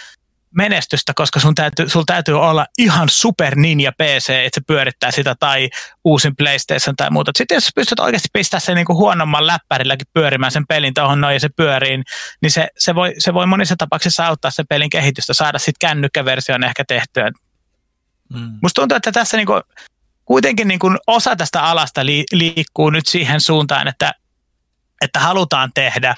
menestystä, 0.56 1.14
koska 1.16 1.40
sun 1.40 1.56
täytyy, 1.56 1.90
sul 1.90 2.04
täytyy 2.04 2.40
olla 2.40 2.66
ihan 2.78 3.10
super 3.10 3.56
ninja 3.56 3.92
PC, 3.92 4.30
että 4.30 4.60
se 4.60 4.66
pyörittää 4.68 5.12
sitä 5.12 5.36
tai 5.40 5.70
uusin 6.04 6.36
PlayStation 6.36 6.96
tai 6.96 7.12
muuta. 7.12 7.32
Sitten 7.38 7.56
jos 7.56 7.70
pystyt 7.76 8.00
oikeasti 8.00 8.30
pistämään 8.34 8.62
sen 8.62 8.76
niin 8.76 8.86
kuin 8.86 8.98
huonomman 8.98 9.48
läppärilläkin 9.48 10.08
pyörimään 10.14 10.52
sen 10.52 10.68
pelin 10.68 10.94
tuohon 10.94 11.22
noin 11.22 11.34
ja 11.34 11.40
se 11.40 11.50
pyörii, 11.50 12.04
niin 12.42 12.52
se, 12.52 12.68
se, 12.78 12.96
voi, 12.96 13.14
se 13.18 13.34
voi 13.34 13.46
monissa 13.46 13.76
tapauksissa 13.78 14.28
auttaa 14.28 14.52
sen 14.52 14.68
pelin 14.70 14.90
kehitystä, 14.90 15.34
saada 15.34 15.60
sitten 15.60 15.90
kännykkäversion 15.90 16.64
ehkä 16.64 16.84
tehtyä. 16.88 17.32
Mm. 18.34 18.60
Musta 18.62 18.82
tuntuu, 18.82 18.96
että 18.96 19.12
tässä 19.12 19.38
niin 19.38 19.48
kuin, 19.48 19.62
kuitenkin 20.26 20.68
niin 20.68 20.80
kuin 20.80 20.98
osa 21.08 21.36
tästä 21.36 21.64
alasta 21.64 22.06
li, 22.06 22.24
liikkuu 22.34 22.90
nyt 22.90 23.08
siihen 23.08 23.42
suuntaan, 23.42 23.88
että, 23.88 24.14
että 25.02 25.20
halutaan 25.20 25.72
tehdä 25.74 26.16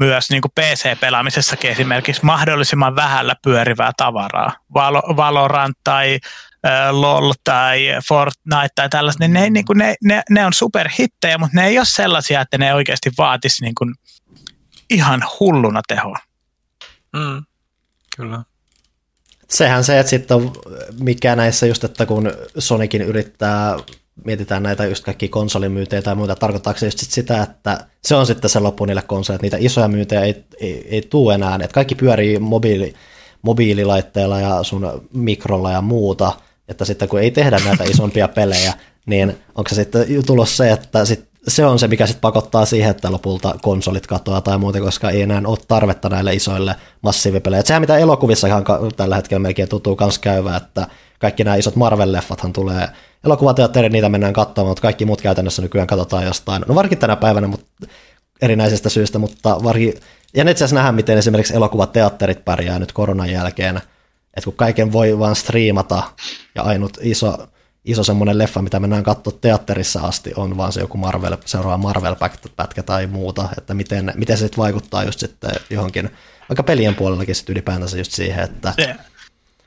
myös 0.00 0.30
niin 0.30 0.42
kuin 0.42 0.52
PC-pelaamisessakin 0.60 1.70
esimerkiksi 1.70 2.24
mahdollisimman 2.24 2.96
vähällä 2.96 3.36
pyörivää 3.44 3.92
tavaraa. 3.96 4.52
Val- 4.74 5.16
Valorant 5.16 5.76
tai 5.84 6.18
äh, 6.66 6.90
LOL 6.90 7.32
tai 7.44 7.86
Fortnite 8.08 8.68
tai 8.74 8.88
tällaiset, 8.88 9.20
niin 9.20 9.32
ne, 9.32 9.50
niin 9.50 9.64
kuin 9.64 9.78
ne, 9.78 9.94
ne, 10.04 10.22
ne 10.30 10.46
on 10.46 10.52
superhittejä, 10.52 11.38
mutta 11.38 11.56
ne 11.56 11.66
ei 11.66 11.78
ole 11.78 11.86
sellaisia, 11.86 12.40
että 12.40 12.58
ne 12.58 12.74
oikeasti 12.74 13.10
vaatisi 13.18 13.64
niin 13.64 13.74
kuin 13.74 13.94
ihan 14.90 15.22
hulluna 15.40 15.80
tehoa. 15.88 16.18
Mm, 17.12 17.44
kyllä. 18.16 18.42
Sehän 19.48 19.84
se, 19.84 19.98
että 19.98 20.10
sitten 20.10 20.36
on 20.36 20.52
mikä 21.00 21.36
näissä 21.36 21.66
just, 21.66 21.84
että 21.84 22.06
kun 22.06 22.32
Sonikin 22.58 23.02
yrittää 23.02 23.76
mietitään 24.24 24.62
näitä 24.62 24.84
just 24.84 25.04
kaikki 25.04 25.28
konsolimyyntejä 25.28 26.02
tai 26.02 26.14
muuta, 26.14 26.36
tarkoittaako 26.36 26.78
se 26.78 26.86
just 26.86 26.98
sit 26.98 27.10
sitä, 27.10 27.42
että 27.42 27.86
se 28.04 28.14
on 28.14 28.26
sitten 28.26 28.50
se 28.50 28.60
loppu 28.60 28.84
niille 28.84 29.02
konsoleille, 29.02 29.46
että 29.46 29.56
niitä 29.56 29.66
isoja 29.66 29.88
myyntejä 29.88 30.20
ei, 30.20 30.44
ei, 30.60 30.88
ei 30.90 31.02
tule 31.02 31.34
enää, 31.34 31.54
että 31.54 31.74
kaikki 31.74 31.94
pyörii 31.94 32.38
mobiili, 32.38 32.94
mobiililaitteilla 33.42 34.40
ja 34.40 34.62
sun 34.62 35.08
mikrolla 35.12 35.70
ja 35.70 35.80
muuta, 35.80 36.32
että 36.68 36.84
sitten 36.84 37.08
kun 37.08 37.20
ei 37.20 37.30
tehdä 37.30 37.60
näitä 37.64 37.84
isompia 37.84 38.28
pelejä, 38.38 38.72
niin 39.06 39.36
onko 39.54 39.68
se 39.68 39.74
sitten 39.74 40.06
tulos 40.26 40.56
se, 40.56 40.70
että 40.70 41.04
sit 41.04 41.28
se 41.48 41.66
on 41.66 41.78
se, 41.78 41.88
mikä 41.88 42.06
sitten 42.06 42.20
pakottaa 42.20 42.66
siihen, 42.66 42.90
että 42.90 43.12
lopulta 43.12 43.54
konsolit 43.62 44.06
katoaa 44.06 44.40
tai 44.40 44.58
muuta, 44.58 44.80
koska 44.80 45.10
ei 45.10 45.22
enää 45.22 45.42
ole 45.46 45.58
tarvetta 45.68 46.08
näille 46.08 46.34
isoille 46.34 46.74
massiivipeleille. 47.02 47.66
sehän 47.66 47.82
mitä 47.82 47.98
elokuvissa 47.98 48.46
ihan 48.46 48.64
tällä 48.96 49.16
hetkellä 49.16 49.42
melkein 49.42 49.68
tuntuu 49.68 49.96
kans 49.96 50.18
käyvää, 50.18 50.56
että 50.56 50.86
kaikki 51.18 51.44
nämä 51.44 51.56
isot 51.56 51.74
Marvel-leffathan 51.76 52.52
tulee 52.52 52.88
elokuvateatteriin, 53.26 53.92
niitä 53.92 54.08
mennään 54.08 54.32
katsomaan, 54.32 54.70
mutta 54.70 54.82
kaikki 54.82 55.04
muut 55.04 55.20
käytännössä 55.20 55.62
nykyään 55.62 55.86
katsotaan 55.86 56.24
jostain, 56.24 56.64
no 56.68 56.74
varsinkin 56.74 56.98
tänä 56.98 57.16
päivänä, 57.16 57.46
mutta 57.46 57.86
erinäisistä 58.42 58.88
syistä, 58.88 59.18
mutta 59.18 59.64
varhi, 59.64 59.94
ja 60.36 60.50
itse 60.50 60.74
nähdään, 60.74 60.94
miten 60.94 61.18
esimerkiksi 61.18 61.56
elokuvateatterit 61.56 62.44
pärjää 62.44 62.78
nyt 62.78 62.92
koronan 62.92 63.30
jälkeen, 63.30 63.76
että 64.36 64.44
kun 64.44 64.54
kaiken 64.56 64.92
voi 64.92 65.18
vaan 65.18 65.36
striimata 65.36 66.02
ja 66.54 66.62
ainut 66.62 66.98
iso, 67.00 67.48
iso 67.84 68.04
semmoinen 68.04 68.38
leffa, 68.38 68.62
mitä 68.62 68.80
mennään 68.80 69.02
katsoa 69.02 69.38
teatterissa 69.40 70.00
asti, 70.00 70.32
on 70.36 70.56
vaan 70.56 70.72
se 70.72 70.80
joku 70.80 70.98
Marvel, 70.98 71.36
seuraava 71.44 71.78
Marvel-pätkä 71.78 72.82
tai 72.82 73.06
muuta, 73.06 73.48
että 73.58 73.74
miten, 73.74 74.12
miten 74.16 74.36
se 74.36 74.40
sitten 74.40 74.62
vaikuttaa 74.62 75.04
just 75.04 75.20
sitten 75.20 75.50
johonkin, 75.70 76.10
vaikka 76.48 76.62
pelien 76.62 76.94
puolellakin 76.94 77.34
sitten 77.34 77.52
ylipäätänsä 77.52 77.98
just 77.98 78.12
siihen, 78.12 78.44
että... 78.44 78.74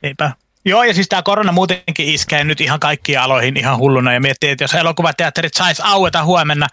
Eipä. 0.03 0.31
Joo, 0.67 0.83
ja 0.83 0.93
siis 0.93 1.07
tämä 1.07 1.21
korona 1.21 1.51
muutenkin 1.51 2.07
iskee 2.07 2.43
nyt 2.43 2.61
ihan 2.61 2.79
kaikkiin 2.79 3.19
aloihin 3.19 3.57
ihan 3.57 3.77
hulluna, 3.77 4.13
ja 4.13 4.19
miettii, 4.19 4.49
että 4.49 4.63
jos 4.63 4.73
elokuvateatterit 4.73 5.53
saisi 5.53 5.81
aueta 5.85 6.23
huomenna, 6.23 6.67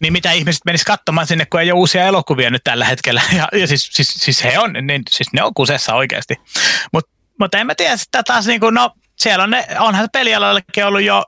niin 0.00 0.12
mitä 0.12 0.32
ihmiset 0.32 0.64
menis 0.64 0.84
katsomaan 0.84 1.26
sinne, 1.26 1.46
kun 1.46 1.60
ei 1.60 1.72
ole 1.72 1.78
uusia 1.78 2.06
elokuvia 2.06 2.50
nyt 2.50 2.64
tällä 2.64 2.84
hetkellä. 2.84 3.22
Ja, 3.36 3.48
ja 3.52 3.66
siis, 3.66 3.88
siis, 3.92 4.08
siis, 4.08 4.44
he 4.44 4.58
on, 4.58 4.72
niin, 4.72 5.02
siis 5.10 5.32
ne 5.32 5.42
on 5.42 5.54
kusessa 5.54 5.94
oikeasti. 5.94 6.34
Mutta 6.92 7.10
mut 7.40 7.54
en 7.54 7.66
mä 7.66 7.74
tiedä, 7.74 7.92
että 7.92 8.22
taas 8.22 8.46
niin 8.46 8.60
kuin, 8.60 8.74
no 8.74 8.90
siellä 9.16 9.44
on 9.44 9.50
ne, 9.50 9.66
onhan 9.78 10.08
pelialallekin 10.12 10.86
ollut 10.86 11.02
jo, 11.02 11.24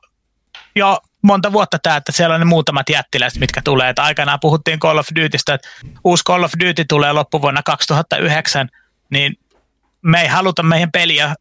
jo 0.76 0.98
monta 1.22 1.52
vuotta 1.52 1.78
tämä, 1.78 1.96
että 1.96 2.12
siellä 2.12 2.34
on 2.34 2.40
ne 2.40 2.44
muutamat 2.44 2.88
jättiläiset, 2.88 3.40
mitkä 3.40 3.60
tulee. 3.64 3.88
Että 3.88 4.02
aikanaan 4.02 4.40
puhuttiin 4.40 4.80
Call 4.80 4.98
of 4.98 5.08
Dutystä, 5.22 5.54
että 5.54 5.68
uusi 6.04 6.24
Call 6.24 6.42
of 6.42 6.52
Duty 6.66 6.84
tulee 6.88 7.12
loppuvuonna 7.12 7.62
2009, 7.62 8.68
niin 9.10 9.38
me 10.02 10.22
ei 10.22 10.28
haluta 10.28 10.62
meidän 10.62 10.92
peliä 10.92 11.34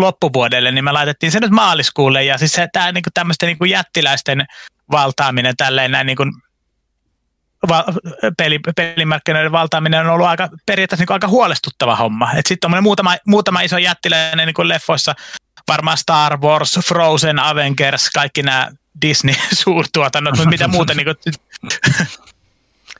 loppuvuodelle, 0.00 0.72
niin 0.72 0.84
me 0.84 0.92
laitettiin 0.92 1.32
se 1.32 1.40
nyt 1.40 1.50
maaliskuulle. 1.50 2.24
Ja 2.24 2.38
siis 2.38 2.56
tämä 2.72 2.92
niin 2.92 3.02
tämmöisten 3.14 3.46
niin 3.46 3.70
jättiläisten 3.70 4.46
valtaaminen 4.90 5.56
tälleen 5.56 5.90
näin 5.90 6.06
niin 6.06 6.16
kuin, 6.16 6.32
va, 7.68 7.84
peli, 8.36 8.60
pelimarkkinoiden 8.76 9.52
valtaaminen 9.52 10.00
on 10.00 10.12
ollut 10.12 10.26
aika, 10.26 10.48
periaatteessa 10.66 11.02
niin 11.02 11.12
aika 11.12 11.28
huolestuttava 11.28 11.96
homma. 11.96 12.30
Sitten 12.46 12.74
on 12.74 12.82
muutama, 12.82 13.16
muutama 13.26 13.60
iso 13.60 13.78
jättiläinen 13.78 14.46
niin 14.46 14.68
leffoissa, 14.68 15.14
varmaan 15.68 15.98
Star 15.98 16.40
Wars, 16.40 16.78
Frozen, 16.86 17.38
Avengers, 17.38 18.10
kaikki 18.10 18.42
nämä 18.42 18.70
Disney-suurtuotannot, 19.02 20.34
mutta 20.36 20.50
mitä 20.50 20.68
muuta. 20.68 20.94
niin 20.94 21.06
kuin... 21.06 21.16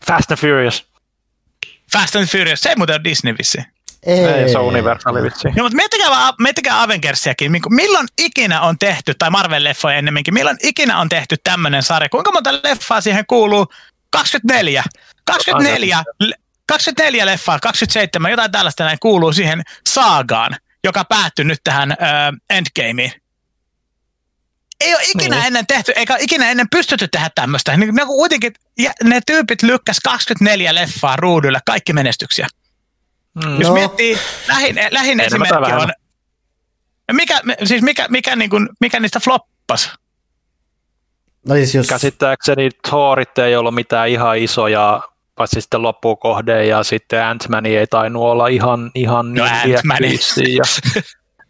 Fast 0.07 0.31
and 0.31 0.41
Furious. 0.41 0.87
Fast 1.93 2.17
and 2.17 2.27
Furious, 2.27 2.61
se 2.61 2.69
ei 2.69 2.77
muuten 2.77 2.95
ole 2.95 3.05
Disney 3.05 3.35
vissi. 3.39 3.59
Ei, 4.07 4.25
Ei, 4.25 4.49
se 4.49 4.59
on 4.59 4.65
universaali 4.65 5.23
vitsi. 5.23 5.49
No, 5.49 5.63
mutta 5.63 5.77
miettikää, 5.77 6.11
vaan- 6.11 6.35
miettikää 6.39 6.83
Avengersiakin. 6.83 7.53
Milloin 7.69 8.07
ikinä 8.19 8.61
on 8.61 8.79
tehty, 8.79 9.15
tai 9.19 9.31
Marvel-leffoja 9.31 9.93
ennemminkin, 9.99 10.35
milloin 10.35 10.57
ikinä 10.63 10.99
on 10.99 11.09
tehty 11.09 11.37
tämmöinen 11.45 11.83
sarja? 11.83 12.09
Kuinka 12.09 12.33
monta 12.33 12.53
leffaa 12.63 13.01
siihen 13.01 13.25
kuuluu? 13.27 13.67
24. 14.11 14.83
24, 15.25 16.03
le- 16.21 16.35
24 16.67 17.27
leffaa, 17.27 17.59
27, 17.61 18.31
jotain 18.31 18.53
tällaista 18.53 18.85
näin 18.85 18.99
kuuluu 19.01 19.33
siihen 19.33 19.63
saagaan, 19.89 20.57
joka 20.85 21.05
päättyi 21.05 21.45
nyt 21.45 21.59
tähän 21.65 21.93
ö, 21.93 21.97
Endgameen. 22.51 23.13
Ei 24.81 24.95
ole 24.95 25.03
ikinä 25.05 25.37
Niin. 25.37 25.47
ennen 25.47 25.67
tehty, 25.67 25.93
eikä 25.97 26.13
ole 26.15 26.23
ikinä 26.23 26.51
ennen 26.51 26.67
pystytty 26.71 27.09
tehdä 27.09 27.31
tämmöistä. 27.35 27.77
Niin, 27.77 27.95
ne, 27.95 28.05
kuitenkin, 28.07 28.53
ja 28.79 28.93
ne 29.05 29.21
tyypit 29.27 29.63
lykkäs 29.63 30.01
24 30.05 30.75
leffaa 30.75 31.17
ruudulle, 31.17 31.59
kaikki 31.67 31.93
menestyksiä. 31.93 32.47
Mm. 33.35 33.61
Jos 33.61 33.69
No. 33.69 33.75
miettii, 33.75 34.19
lähin, 34.49 34.77
lähin 34.91 35.21
Enemmän 35.21 35.49
tai 35.49 35.63
esimerkki 35.63 35.83
on, 35.83 35.93
mikä, 37.13 37.41
siis 37.65 37.83
mikä, 37.83 38.07
mikä, 38.11 38.37
niin 38.37 38.51
kuin, 38.51 38.69
mikä 38.81 39.01
niistä 39.01 39.21
floppas? 39.21 39.93
No 41.49 41.55
siis 41.55 41.75
jos, 41.75 41.87
Käsittääkseni 41.89 42.71
Thorit 42.89 43.39
ei 43.39 43.57
ollut 43.57 43.75
mitään 43.75 44.09
ihan 44.09 44.39
isoja, 44.39 45.03
paitsi 45.35 45.61
sitten 45.61 45.83
loppuun 45.83 46.19
kohde 46.19 46.65
ja 46.67 46.83
sitten 46.83 47.25
Ant-Man 47.25 47.67
ei 47.67 47.87
tainnut 47.87 48.23
olla 48.23 48.47
ihan, 48.47 48.91
ihan 48.95 49.35
No, 49.35 49.45
niin. 50.01 50.57
Ja... 50.57 50.63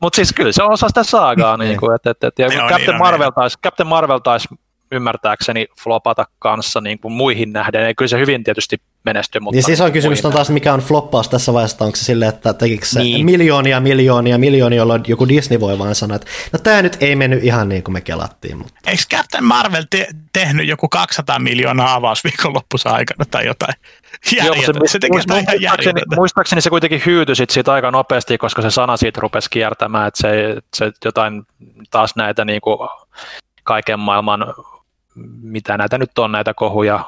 Mutta 0.01 0.16
siis 0.16 0.32
kyllä 0.32 0.52
se 0.52 0.62
on 0.62 0.73
osa 0.73 0.89
sitä 0.89 1.02
saagaa. 1.02 1.57
Niin. 1.57 1.69
niin 1.69 1.81
kuin, 1.81 1.94
et, 1.94 2.07
et, 2.07 2.24
et, 2.24 2.39
ja 2.39 2.48
Captain, 2.48 2.78
niin 2.81 2.90
on, 2.90 2.98
Marvel 2.98 3.31
taisi, 3.31 3.59
Captain 3.65 3.86
Marvel 3.86 4.19
taisi 4.19 4.48
ymmärtääkseni 4.92 5.66
flopata 5.82 6.26
kanssa 6.38 6.80
niin 6.80 6.98
kuin 6.98 7.12
muihin 7.12 7.52
nähden. 7.52 7.86
Ja 7.86 7.94
kyllä 7.94 8.08
se 8.08 8.18
hyvin 8.18 8.44
tietysti 8.44 8.76
menestyi, 9.04 9.40
mutta 9.40 9.56
niin 9.56 9.62
siis 9.64 9.80
on 9.80 9.92
kysymys 9.92 10.18
muihin 10.18 10.26
on 10.26 10.32
taas, 10.32 10.50
mikä 10.50 10.74
on 10.74 10.80
floppaus 10.80 11.28
tässä 11.28 11.52
vaiheessa, 11.52 11.74
että 11.74 11.84
onko 11.84 11.96
se 11.96 12.04
silleen, 12.04 12.28
että 12.28 12.52
tekikö 12.54 12.86
se 12.86 13.00
Niin. 13.00 13.26
miljoonia, 13.26 13.80
miljoonia, 13.80 14.38
miljoonia, 14.38 14.76
jolloin 14.76 15.02
joku 15.08 15.28
Disney 15.28 15.60
voi 15.60 15.78
vaan 15.78 15.94
sanoa, 15.94 16.16
että 16.16 16.26
no 16.52 16.58
tämä 16.58 16.82
nyt 16.82 16.96
ei 17.00 17.16
mennyt 17.16 17.44
ihan 17.44 17.68
niin 17.68 17.82
kuin 17.82 17.92
me 17.92 18.00
kelattiin. 18.00 18.58
Mutta. 18.58 18.90
Eikö 18.90 19.02
Captain 19.10 19.44
Marvel 19.44 19.84
te- 19.90 20.08
tehnyt 20.32 20.68
joku 20.68 20.88
200 20.88 21.38
miljoonaa 21.38 21.94
avausviikonloppussa 21.94 22.90
aikana 22.90 23.24
tai 23.30 23.46
jotain? 23.46 23.74
Joo, 24.32 24.46
Järjetöntä. 24.46 24.80
Se, 24.86 24.98
teki 24.98 25.16
ihan 25.16 25.24
muistaakseni, 25.28 25.64
järjetöntä. 25.64 26.16
muistaakseni 26.16 26.60
se 26.62 26.70
kuitenkin 26.70 27.02
hyytyi 27.06 27.36
sit 27.36 27.50
siitä 27.50 27.72
aika 27.72 27.90
nopeasti, 27.90 28.38
koska 28.38 28.62
se 28.62 28.70
sana 28.70 28.96
siitä 28.96 29.20
rupesi 29.20 29.50
kiertämään, 29.50 30.08
että 30.08 30.20
se, 30.20 30.56
se 30.76 30.92
jotain 31.04 31.42
taas 31.90 32.16
näitä 32.16 32.44
niin 32.44 32.60
kuin 32.60 32.78
kaiken 33.64 34.00
maailman, 34.00 34.54
mitä 35.42 35.78
näitä 35.78 35.98
nyt 35.98 36.18
on 36.18 36.32
näitä 36.32 36.54
kohuja, 36.54 37.04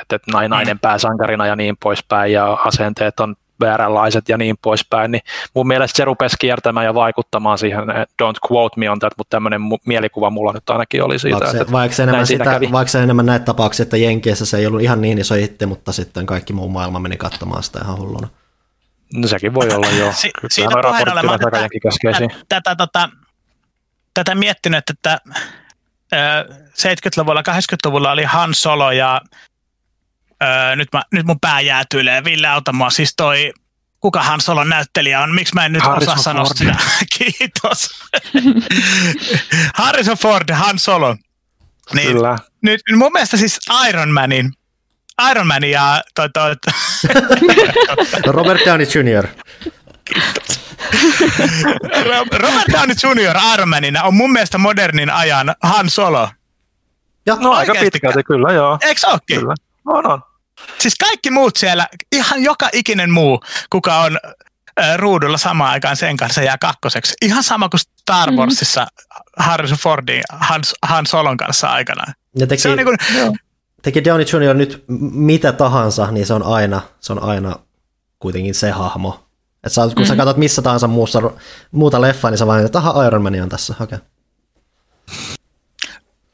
että 0.00 0.16
et 0.16 0.22
nai- 0.32 0.48
nainen 0.48 0.78
pääsankarina 0.78 1.46
ja 1.46 1.56
niin 1.56 1.76
poispäin 1.82 2.32
ja 2.32 2.52
asenteet 2.52 3.20
on 3.20 3.36
vääränlaiset 3.60 4.28
ja 4.28 4.38
niin 4.38 4.56
poispäin, 4.62 5.10
niin 5.10 5.20
mun 5.54 5.66
mielestä 5.66 5.96
se 5.96 6.04
rupesi 6.04 6.36
kiertämään 6.40 6.86
ja 6.86 6.94
vaikuttamaan 6.94 7.58
siihen, 7.58 7.90
että 7.90 8.24
don't 8.24 8.52
quote 8.52 8.74
me 8.80 8.90
on 8.90 8.98
that, 8.98 9.12
mutta 9.18 9.30
tämmöinen 9.34 9.60
mu- 9.60 9.82
mielikuva 9.86 10.30
mulla 10.30 10.52
nyt 10.52 10.70
ainakin 10.70 11.02
oli 11.02 11.18
siitä. 11.18 11.36
Vaikka 11.40 11.52
se, 11.52 11.58
että, 11.60 11.72
vaikka, 11.72 11.94
se 11.96 12.02
enemmän 12.02 12.26
sitä, 12.26 12.44
vaikka 12.72 12.90
se 12.90 13.02
enemmän 13.02 13.26
näitä 13.26 13.44
tapauksia, 13.44 13.82
että 13.82 13.96
Jenkeissä 13.96 14.46
se 14.46 14.56
ei 14.58 14.66
ollut 14.66 14.80
ihan 14.82 15.00
niin 15.00 15.18
iso 15.18 15.34
hitti, 15.34 15.66
mutta 15.66 15.92
sitten 15.92 16.26
kaikki 16.26 16.52
muu 16.52 16.68
maailma 16.68 16.98
meni 17.00 17.16
katsomaan 17.16 17.62
sitä 17.62 17.78
ihan 17.84 17.98
hulluna. 17.98 18.28
no 19.14 19.28
sekin 19.28 19.54
voi 19.54 19.68
olla 19.74 19.86
joo. 19.98 20.12
Si- 20.12 20.30
Kyllä 20.40 20.48
siitä 20.52 20.70
puheen 20.82 21.08
aika 21.12 21.38
tätä- 21.38 21.58
jenkikeskeisiä. 21.58 22.28
tä- 22.28 22.44
tätä, 22.48 22.76
tota, 22.76 23.08
tätä 24.14 24.34
miettinyt, 24.34 24.84
että 24.90 25.18
70-luvulla, 26.14 27.42
80-luvulla 27.42 28.10
oli 28.10 28.24
Han 28.24 28.54
Solo 28.54 28.90
ja 28.90 29.20
ö, 30.42 30.76
nyt, 30.76 30.88
mä, 30.92 31.02
nyt 31.12 31.26
mun 31.26 31.40
pää 31.40 31.60
jäätyilee. 31.60 32.24
Ville, 32.24 32.48
auta 32.48 32.72
mua. 32.72 32.90
Siis 32.90 33.12
toi, 33.16 33.52
kuka 34.00 34.22
Han 34.22 34.40
Solon 34.40 34.68
näyttelijä 34.68 35.20
on? 35.20 35.34
Miksi 35.34 35.54
mä 35.54 35.66
en 35.66 35.72
nyt 35.72 35.82
Harrison 35.82 36.12
osaa 36.12 36.22
sanoa 36.22 36.44
sitä? 36.44 36.76
Kiitos. 37.18 37.90
Harrison 39.74 40.16
Ford, 40.16 40.50
Han 40.52 40.78
Solo. 40.78 41.16
Niin, 41.94 42.12
Kyllä. 42.12 42.38
nyt 42.62 42.80
mun 42.96 43.12
mielestä 43.12 43.36
siis 43.36 43.58
Iron 43.88 44.10
Manin, 44.10 44.52
Iron 45.30 45.46
Man 45.46 45.64
ja 45.64 46.02
toi, 46.14 46.30
toi, 46.30 46.56
toi, 46.56 46.74
Robert 48.34 48.60
Downey 48.66 48.86
Jr. 48.86 49.26
Robert 52.32 52.68
Downey 52.72 52.94
Jr. 53.04 53.36
Iron 53.54 53.68
Manina 53.68 54.02
on 54.02 54.14
mun 54.14 54.32
mielestä 54.32 54.58
modernin 54.58 55.10
ajan 55.10 55.54
Han 55.62 55.90
Solo. 55.90 56.28
Ja, 57.26 57.36
No 57.40 57.52
aika 57.52 57.72
pitkälti 57.80 58.22
kyllä, 58.22 58.52
joo. 58.52 58.78
Eikö 58.82 59.00
ookin? 59.06 59.40
Kyllä. 59.40 59.54
On, 59.86 60.06
on. 60.06 60.22
Siis 60.78 60.94
kaikki 60.94 61.30
muut 61.30 61.56
siellä, 61.56 61.88
ihan 62.12 62.42
joka 62.42 62.68
ikinen 62.72 63.10
muu, 63.10 63.40
kuka 63.70 63.98
on 63.98 64.18
äh, 64.80 64.96
ruudulla 64.96 65.38
samaan 65.38 65.70
aikaan 65.72 65.96
sen 65.96 66.16
kanssa 66.16 66.42
jää 66.42 66.58
kakkoseksi. 66.58 67.14
Ihan 67.22 67.42
sama 67.42 67.68
kuin 67.68 67.80
Star 67.80 68.30
Mhm. 68.30 68.38
Warsissa 68.38 68.86
Harrison 69.36 69.78
Fordin 69.78 70.22
Han, 70.30 70.60
Han 70.82 71.06
Solon 71.06 71.36
kanssa 71.36 71.68
aikanaan. 71.68 72.14
ja 72.34 72.46
teki, 72.46 72.62
Se 72.62 72.68
on 72.68 72.76
niin 72.76 72.86
kuin, 72.86 72.98
teki 73.82 74.04
Downey 74.04 74.26
Jr. 74.32 74.54
nyt 74.54 74.84
mitä 75.12 75.52
tahansa, 75.52 76.10
niin 76.10 76.26
se 76.26 76.34
on 76.34 76.42
aina, 76.42 76.80
se 77.00 77.12
on 77.12 77.22
aina 77.22 77.56
kuitenkin 78.18 78.54
se 78.54 78.70
hahmo. 78.70 79.27
Et 79.64 79.72
sä, 79.72 79.82
kun 79.82 80.02
mm. 80.02 80.04
sä 80.04 80.16
katsot 80.16 80.36
missä 80.36 80.62
tahansa 80.62 80.86
muussa, 80.86 81.30
muuta 81.70 82.00
leffaa, 82.00 82.30
niin 82.30 82.38
sä 82.38 82.46
vaan, 82.46 82.66
että 82.66 82.78
aha, 82.78 83.06
Iron 83.06 83.22
Man 83.22 83.42
on 83.42 83.48
tässä, 83.48 83.74
okei. 83.80 83.98
Okay. 83.98 84.08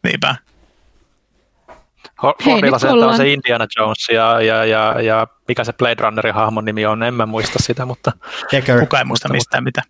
niinpä. 0.03 0.37
Fordilla 2.45 2.77
nyt 2.77 2.81
se, 2.81 2.87
että 2.87 2.89
on 2.89 2.93
ollaan- 2.95 3.17
se 3.17 3.29
Indiana 3.29 3.67
Jones 3.77 4.09
ja, 4.13 4.41
ja, 4.41 4.65
ja, 4.65 5.01
ja 5.01 5.27
mikä 5.49 5.65
se 5.65 5.73
Blade 5.73 6.03
Runnerin 6.03 6.35
hahmon 6.35 6.65
nimi 6.65 6.87
on, 6.87 7.03
en 7.03 7.15
mä 7.15 7.27
muista 7.27 7.63
sitä, 7.63 7.85
mutta 7.87 8.13
Decker. 8.53 8.81
Kuka 8.81 8.99
ei 8.99 9.05
muista 9.05 9.29
mistään 9.29 9.65
mitä. 9.65 9.83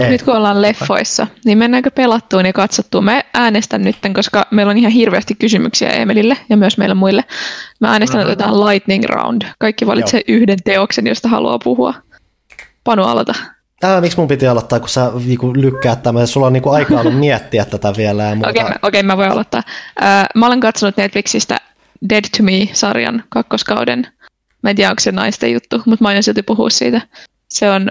Ei. 0.00 0.10
Nyt 0.10 0.22
kun 0.22 0.36
ollaan 0.36 0.62
leffoissa, 0.62 1.26
niin 1.44 1.58
mennäänkö 1.58 1.90
pelattuun 1.90 2.46
ja 2.46 2.52
katsottuun? 2.52 3.04
Mä 3.04 3.22
äänestän 3.34 3.82
nytten, 3.82 4.14
koska 4.14 4.46
meillä 4.50 4.70
on 4.70 4.78
ihan 4.78 4.92
hirveästi 4.92 5.34
kysymyksiä 5.34 5.88
Emelille 5.88 6.36
ja 6.48 6.56
myös 6.56 6.78
meille 6.78 6.94
muille. 6.94 7.24
Mä 7.80 7.92
äänestän, 7.92 8.20
että 8.20 8.32
otetaan 8.32 8.66
lightning 8.66 9.04
round. 9.04 9.42
Kaikki 9.58 9.86
valitsee 9.86 10.20
yhden 10.28 10.58
teoksen, 10.64 11.06
josta 11.06 11.28
haluaa 11.28 11.58
puhua. 11.58 11.94
Panu 12.84 13.04
aloita. 13.04 13.34
Ää, 13.82 14.00
miksi 14.00 14.18
mun 14.18 14.28
piti 14.28 14.46
aloittaa, 14.46 14.80
kun 14.80 14.88
sä 14.88 15.10
niinku, 15.26 15.52
lykkäät 15.56 16.02
tämmöisen, 16.02 16.26
sulla 16.26 16.46
on 16.46 16.52
niinku 16.52 16.70
aikaa 16.70 17.00
ollut 17.00 17.18
miettiä 17.18 17.64
tätä 17.64 17.92
vielä. 17.96 18.36
Okei, 18.48 18.62
okay, 18.62 18.62
mä, 18.62 18.74
okay, 18.82 19.02
mä 19.02 19.16
voin 19.16 19.30
aloittaa. 19.30 19.62
Äh, 20.02 20.26
mä 20.34 20.46
olen 20.46 20.60
katsonut 20.60 20.96
Netflixistä 20.96 21.60
Dead 22.08 22.24
to 22.36 22.42
Me-sarjan 22.42 23.24
kakkoskauden. 23.28 24.06
Mä 24.62 24.70
en 24.70 24.76
tiedä, 24.76 24.90
onko 24.90 25.00
se 25.00 25.12
naisten 25.12 25.52
juttu, 25.52 25.82
mutta 25.86 26.04
mä 26.04 26.08
aion 26.08 26.22
silti 26.22 26.42
puhua 26.42 26.70
siitä. 26.70 27.00
Se 27.48 27.70
on, 27.70 27.90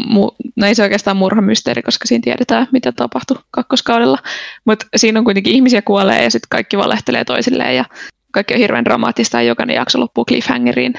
mu- 0.00 0.36
no 0.56 0.66
ei 0.66 0.74
se 0.74 0.82
oikeastaan 0.82 1.16
murhamysteeri, 1.16 1.82
koska 1.82 2.08
siinä 2.08 2.22
tiedetään, 2.24 2.68
mitä 2.72 2.92
tapahtui 2.92 3.36
kakkoskaudella. 3.50 4.18
Mutta 4.64 4.86
siinä 4.96 5.18
on 5.18 5.24
kuitenkin 5.24 5.54
ihmisiä 5.54 5.82
kuolee 5.82 6.24
ja 6.24 6.30
sitten 6.30 6.48
kaikki 6.48 6.78
valehtelee 6.78 7.24
toisilleen 7.24 7.76
ja 7.76 7.84
kaikki 8.32 8.54
on 8.54 8.60
hirveän 8.60 8.84
dramaattista 8.84 9.36
ja 9.36 9.42
jokainen 9.48 9.76
jakso 9.76 10.00
loppuu 10.00 10.24
cliffhangeriin. 10.24 10.94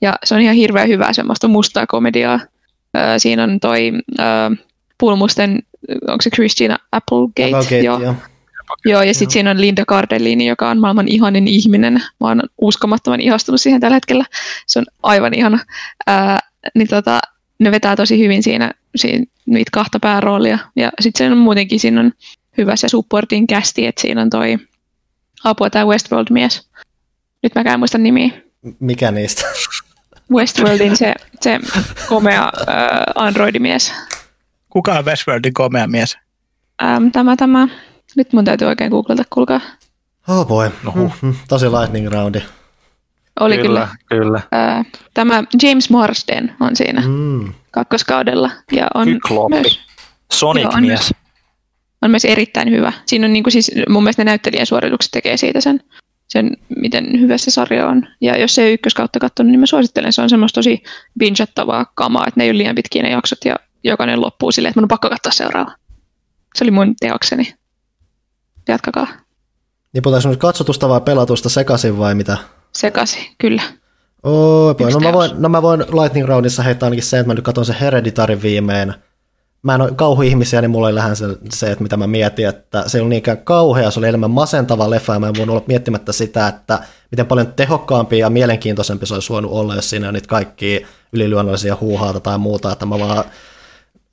Ja 0.00 0.16
se 0.24 0.34
on 0.34 0.40
ihan 0.40 0.54
hirveän 0.54 0.88
hyvää 0.88 1.12
semmoista 1.12 1.48
mustaa 1.48 1.86
komediaa. 1.86 2.40
Siinä 3.18 3.44
on 3.44 3.60
toi 3.60 3.92
öö, 4.18 4.26
Pulmusten, 4.98 5.62
onko 6.08 6.22
se 6.22 6.30
Christina 6.30 6.78
Applegate? 6.92 7.44
Applegate, 7.44 7.80
Joo. 7.80 8.02
joo. 8.02 8.14
Joo, 8.84 9.02
ja 9.02 9.14
sitten 9.14 9.32
siinä 9.32 9.50
on 9.50 9.60
Linda 9.60 9.84
Cardellini, 9.84 10.46
joka 10.46 10.70
on 10.70 10.78
maailman 10.78 11.08
ihanin 11.08 11.48
ihminen. 11.48 11.92
Mä 11.92 12.28
oon 12.28 12.42
uskomattoman 12.60 13.20
ihastunut 13.20 13.60
siihen 13.60 13.80
tällä 13.80 13.94
hetkellä. 13.94 14.24
Se 14.66 14.78
on 14.78 14.84
aivan 15.02 15.34
ihana. 15.34 15.58
Ää, 16.06 16.38
niin 16.74 16.88
tota, 16.88 17.20
ne 17.58 17.70
vetää 17.70 17.96
tosi 17.96 18.18
hyvin 18.18 18.42
siinä, 18.42 18.70
siinä 18.96 19.24
niitä 19.46 19.70
kahta 19.72 20.00
pääroolia. 20.00 20.58
Ja 20.76 20.92
sitten 21.00 21.18
siinä 21.18 21.32
on 21.32 21.38
muutenkin 21.38 21.80
siinä 21.80 22.00
on 22.00 22.12
hyvä 22.58 22.76
se 22.76 22.88
supporting 22.88 23.46
kästi, 23.48 23.86
että 23.86 24.00
siinä 24.00 24.22
on 24.22 24.30
toi 24.30 24.58
apua 25.44 25.70
tämä 25.70 25.84
Westworld-mies. 25.84 26.68
Nyt 27.42 27.54
mä 27.54 27.60
en 27.60 27.78
muista 27.78 27.98
nimiä. 27.98 28.30
Mikä 28.80 29.10
niistä? 29.10 29.44
Westworldin 30.32 30.96
se, 30.96 31.14
se 31.40 31.60
komea 32.08 32.52
ää, 32.66 33.12
androidimies. 33.14 33.92
Kuka 34.70 34.92
on 34.98 35.04
Westworldin 35.04 35.54
komea 35.54 35.86
mies? 35.86 36.18
Ähm, 36.82 37.08
tämä, 37.12 37.36
tämä. 37.36 37.68
Nyt 38.16 38.32
mun 38.32 38.44
täytyy 38.44 38.68
oikein 38.68 38.90
googlata, 38.90 39.22
kuulkaa. 39.30 39.60
Oh 40.28 40.46
boy. 40.46 40.70
No 40.82 40.92
huh. 40.92 41.12
Mm, 41.22 41.34
tosi 41.48 41.66
lightning 41.70 42.08
roundi. 42.12 42.42
Oli 43.40 43.58
kyllä. 43.58 43.88
kyllä. 44.08 44.22
kyllä. 44.24 44.40
Ää, 44.52 44.84
tämä 45.14 45.44
James 45.62 45.90
Marsden 45.90 46.54
on 46.60 46.76
siinä 46.76 47.02
Mm. 47.06 47.52
kakkoskaudella 47.70 48.50
ja 48.72 48.86
on 48.94 49.04
Kykloppi. 49.06 49.54
myös, 49.54 49.80
Sonic-mies. 50.32 51.14
on 52.02 52.10
myös 52.10 52.24
erittäin 52.24 52.70
hyvä. 52.70 52.92
Siinä 53.06 53.26
on 53.26 53.32
niin 53.32 53.42
kuin 53.44 53.52
siis, 53.52 53.70
mun 53.88 54.02
mielestä 54.02 54.24
ne 54.24 54.30
näyttelijän 54.30 54.66
suoritukset 54.66 55.10
tekee 55.12 55.36
siitä 55.36 55.60
sen, 55.60 55.80
sen, 56.28 56.56
miten 56.76 57.20
hyvä 57.20 57.38
se 57.38 57.50
sarja 57.50 57.86
on. 57.86 58.08
Ja 58.20 58.38
jos 58.38 58.58
ei 58.58 58.72
ykköskautta 58.72 59.18
katsonut, 59.18 59.50
niin 59.50 59.60
mä 59.60 59.66
suosittelen. 59.66 60.12
Se 60.12 60.22
on 60.22 60.30
semmoista 60.30 60.58
tosi 60.58 60.82
bingeattavaa 61.18 61.92
kamaa, 61.94 62.24
että 62.26 62.40
ne 62.40 62.44
ei 62.44 62.50
ole 62.50 62.58
liian 62.58 62.74
pitkiä 62.74 63.02
ne 63.02 63.10
jaksot 63.10 63.44
ja 63.44 63.56
jokainen 63.84 64.20
loppuu 64.20 64.52
silleen, 64.52 64.70
että 64.70 64.80
mun 64.80 64.84
on 64.84 64.88
pakko 64.88 65.10
katsoa 65.10 65.32
seuraava. 65.32 65.72
Se 66.54 66.64
oli 66.64 66.70
mun 66.70 66.94
teokseni. 67.00 67.54
Jatkakaa. 68.68 69.06
Niin 69.92 70.02
nyt 70.30 70.38
katsotusta 70.38 70.88
vai 70.88 71.00
pelatusta 71.00 71.48
sekaisin 71.48 71.98
vai 71.98 72.14
mitä? 72.14 72.36
Sekasi, 72.72 73.30
kyllä. 73.38 73.62
Oh, 74.22 74.76
no, 74.92 75.00
mä 75.00 75.12
voin, 75.12 75.30
no 75.34 75.48
mä 75.48 75.62
voin 75.62 75.80
Lightning 75.80 76.28
Roundissa 76.28 76.62
heittää 76.62 76.86
ainakin 76.86 77.02
se, 77.04 77.18
että 77.18 77.26
mä 77.26 77.34
nyt 77.34 77.44
katson 77.44 77.64
se 77.64 77.76
Hereditary 77.80 78.42
viimein. 78.42 78.94
Mä 79.68 79.74
en 79.74 79.80
ole 79.80 79.92
kauhu-ihmisiä, 79.96 80.60
niin 80.60 80.70
mulla 80.70 80.86
oli 80.86 80.94
lähes 80.94 81.18
se, 81.18 81.26
se, 81.52 81.70
että 81.70 81.82
mitä 81.82 81.96
mä 81.96 82.06
mietin, 82.06 82.48
että 82.48 82.84
se 82.86 82.98
ei 82.98 83.00
ollut 83.00 83.10
niinkään 83.10 83.38
kauhea, 83.38 83.90
se 83.90 83.98
oli 84.00 84.08
enemmän 84.08 84.30
masentava 84.30 84.90
leffa, 84.90 85.12
ja 85.12 85.20
mä 85.20 85.28
en 85.28 85.34
voinut 85.34 85.56
olla 85.56 85.64
miettimättä 85.66 86.12
sitä, 86.12 86.48
että 86.48 86.82
miten 87.10 87.26
paljon 87.26 87.52
tehokkaampi 87.52 88.18
ja 88.18 88.30
mielenkiintoisempi 88.30 89.06
se 89.06 89.14
olisi 89.14 89.32
voinut 89.32 89.52
olla, 89.52 89.74
jos 89.74 89.90
siinä 89.90 90.08
on 90.08 90.14
niitä 90.14 90.28
kaikkia 90.28 90.86
ylilyönnollisia 91.12 91.76
huuhaata 91.80 92.20
tai 92.20 92.38
muuta, 92.38 92.72
että 92.72 92.86
mä 92.86 92.98
vaan 92.98 93.24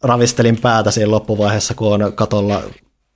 ravistelin 0.03 0.57
päätä 0.61 0.91
siinä 0.91 1.11
loppuvaiheessa, 1.11 1.73
kun 1.73 2.03
on 2.03 2.13
katolla 2.13 2.61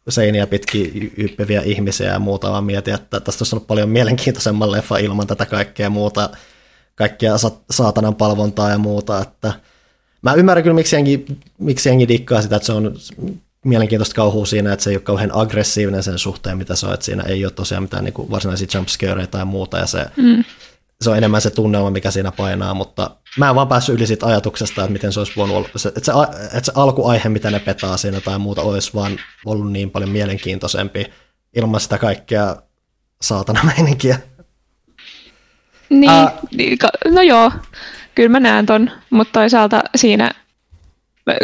seiniä 0.10 0.48
pitkin 0.48 1.14
yppiviä 1.18 1.62
ihmisiä 1.62 2.12
ja 2.12 2.20
muuta, 2.20 2.52
vaan 2.52 2.64
mietin, 2.64 2.94
että 2.94 3.20
tästä 3.20 3.42
olisi 3.42 3.56
ollut 3.56 3.68
paljon 3.68 3.90
mielenkiintoisemman 3.90 4.72
leffa 4.72 4.98
ilman 4.98 5.28
tätä 5.28 5.46
kaikkea 5.46 5.90
muuta, 5.90 6.30
kaikkia 6.96 7.34
saatanan 7.72 8.16
palvontaa 8.16 8.70
ja 8.70 8.78
muuta, 8.78 9.22
että 9.22 9.54
mä 10.22 10.34
ymmärrän 10.34 10.64
kyllä, 10.64 10.76
miksi 10.76 10.96
jengi, 10.96 11.26
miksi 11.58 11.90
jengi 11.90 12.08
dikkaa 12.08 12.42
sitä, 12.42 12.56
että 12.56 12.66
se 12.66 12.74
on 12.74 12.96
mielenkiintoista 13.66 14.16
kauhua 14.16 14.46
siinä, 14.46 14.74
että 14.74 14.84
se 14.84 14.90
ei 14.90 14.96
ole 14.96 15.02
kauhean 15.02 15.32
aggressiivinen 15.34 16.04
sen 16.04 16.20
suhteen, 16.20 16.58
mitä 16.58 16.76
se 16.76 16.86
on, 16.86 16.94
että 16.94 17.06
siinä 17.06 17.24
ei 17.24 17.46
ole 17.46 17.52
tosiaan 17.52 17.84
mitään 17.84 18.04
niin 18.04 18.14
kuin 18.14 18.32
varsinaisia 18.32 18.68
jumpscareja 18.74 19.28
tai 19.28 19.46
muuta, 19.46 19.78
ja 19.78 19.86
se, 19.86 20.06
mm. 20.18 20.44
se 21.02 21.10
on 21.10 21.18
enemmän 21.18 21.42
se 21.42 21.50
tunnelma, 21.50 21.90
mikä 21.90 22.12
siinä 22.12 22.32
painaa, 22.32 22.74
mutta 22.74 23.12
mä 23.38 23.50
en 23.50 23.56
vaan 23.56 23.68
päässyt 23.68 23.96
yli 23.96 24.08
siitä 24.08 24.26
ajatuksesta, 24.26 24.82
että 24.82 24.94
miten 24.94 25.14
se 25.14 25.20
olisi 25.20 25.34
voinut 25.36 25.58
olla, 25.58 25.68
että 25.68 25.80
se, 25.80 25.90
että 25.90 26.62
se 26.64 26.72
alkuaihe, 26.76 27.30
mitä 27.30 27.52
ne 27.52 27.60
petaa 27.60 27.98
siinä 27.98 28.22
tai 28.22 28.40
muuta, 28.40 28.62
olisi 28.62 28.94
vaan 28.94 29.20
ollut 29.46 29.72
niin 29.72 29.92
paljon 29.92 30.10
mielenkiintoisempi 30.10 31.06
ilman 31.56 31.80
sitä 31.80 31.98
kaikkea 31.98 32.56
saatana 33.22 33.64
meininkiä. 33.64 34.20
Niin, 35.90 36.12
uh, 36.12 37.12
no 37.14 37.22
joo, 37.22 37.52
kyllä 38.20 38.30
mä 38.30 38.40
näen 38.40 38.66
ton, 38.66 38.92
mutta 39.10 39.40
toisaalta 39.40 39.84
siinä, 39.96 40.32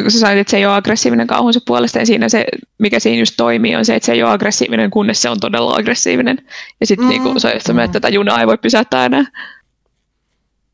kun 0.02 0.12
sä 0.12 0.20
sanoit, 0.20 0.40
että 0.40 0.52
se 0.52 0.58
ei 0.58 0.66
ole 0.66 0.76
aggressiivinen 0.76 1.28
kauhunsa 1.28 1.60
puolesta, 1.68 2.00
ja 2.00 2.06
siinä 2.06 2.30
se, 2.30 2.46
mikä 2.78 3.00
siinä 3.00 3.20
just 3.20 3.34
toimii, 3.38 3.76
on 3.76 3.86
se, 3.86 3.96
että 3.96 4.06
se 4.06 4.12
ei 4.12 4.24
ole 4.24 4.32
aggressiivinen, 4.32 4.92
kunnes 4.92 5.22
se 5.22 5.30
on 5.30 5.40
todella 5.40 5.76
aggressiivinen. 5.76 6.38
Ja 6.80 6.88
sitten 6.88 7.08
mm, 7.08 7.10
niin 7.10 7.40
se 7.40 7.48
on 7.48 7.54
just 7.54 7.68
mm. 7.68 7.80
että 7.80 7.94
tätä 7.94 8.10
junaa 8.10 8.40
ei 8.40 8.48
voi 8.48 8.58
pysäyttää 8.58 9.06
enää. 9.06 9.26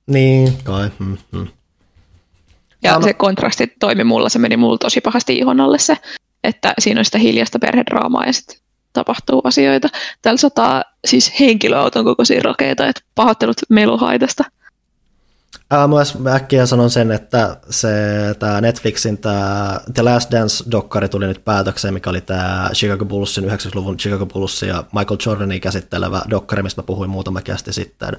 Niin, 0.08 0.54
kai. 0.64 0.90
Mm-hmm. 1.00 1.48
Ja 2.84 2.92
Sama. 2.94 3.04
se 3.04 3.14
kontrasti 3.14 3.74
toimi 3.80 4.04
mulla, 4.04 4.30
se 4.30 4.40
meni 4.40 4.58
mulla 4.58 4.78
tosi 4.78 5.02
pahasti 5.02 5.38
ihon 5.38 5.60
alle 5.60 5.80
se, 5.80 5.98
että 6.44 6.74
siinä 6.80 7.02
on 7.02 7.06
sitä 7.06 7.18
hiljasta 7.18 7.60
perhedraamaa 7.60 8.26
ja 8.26 8.34
sitten 8.34 8.58
tapahtuu 8.94 9.42
asioita. 9.44 9.88
Täällä 10.22 10.38
sataa 10.38 10.84
siis 11.06 11.40
henkilöauton 11.40 12.06
kokoisia 12.06 12.42
rakeita, 12.44 12.88
että 12.88 13.02
pahoittelut 13.16 13.58
meluhaitasta. 13.70 14.44
Ää, 15.72 15.88
myös 15.88 16.18
äkkiä 16.28 16.66
sanon 16.66 16.90
sen, 16.90 17.12
että 17.12 17.58
se 17.70 17.90
tää 18.40 18.62
Netflixin 18.62 19.18
tää 19.18 19.82
The 19.94 20.04
Last 20.04 20.32
Dance-dokkari 20.32 21.10
tuli 21.10 21.28
nyt 21.28 21.46
päätökseen, 21.46 21.94
mikä 21.94 22.10
oli 22.10 22.22
tämä 22.22 22.70
Chicago 22.74 23.06
Bullsin, 23.06 23.44
90-luvun 23.44 23.98
Chicago 23.98 24.26
Bullsin 24.26 24.70
ja 24.70 24.84
Michael 24.94 25.18
Jordanin 25.26 25.62
käsittelevä 25.62 26.22
dokkari, 26.30 26.64
mistä 26.64 26.82
mä 26.82 26.86
puhuin 26.86 27.10
muutama 27.10 27.42
kästi 27.42 27.74
sitten. 27.74 28.18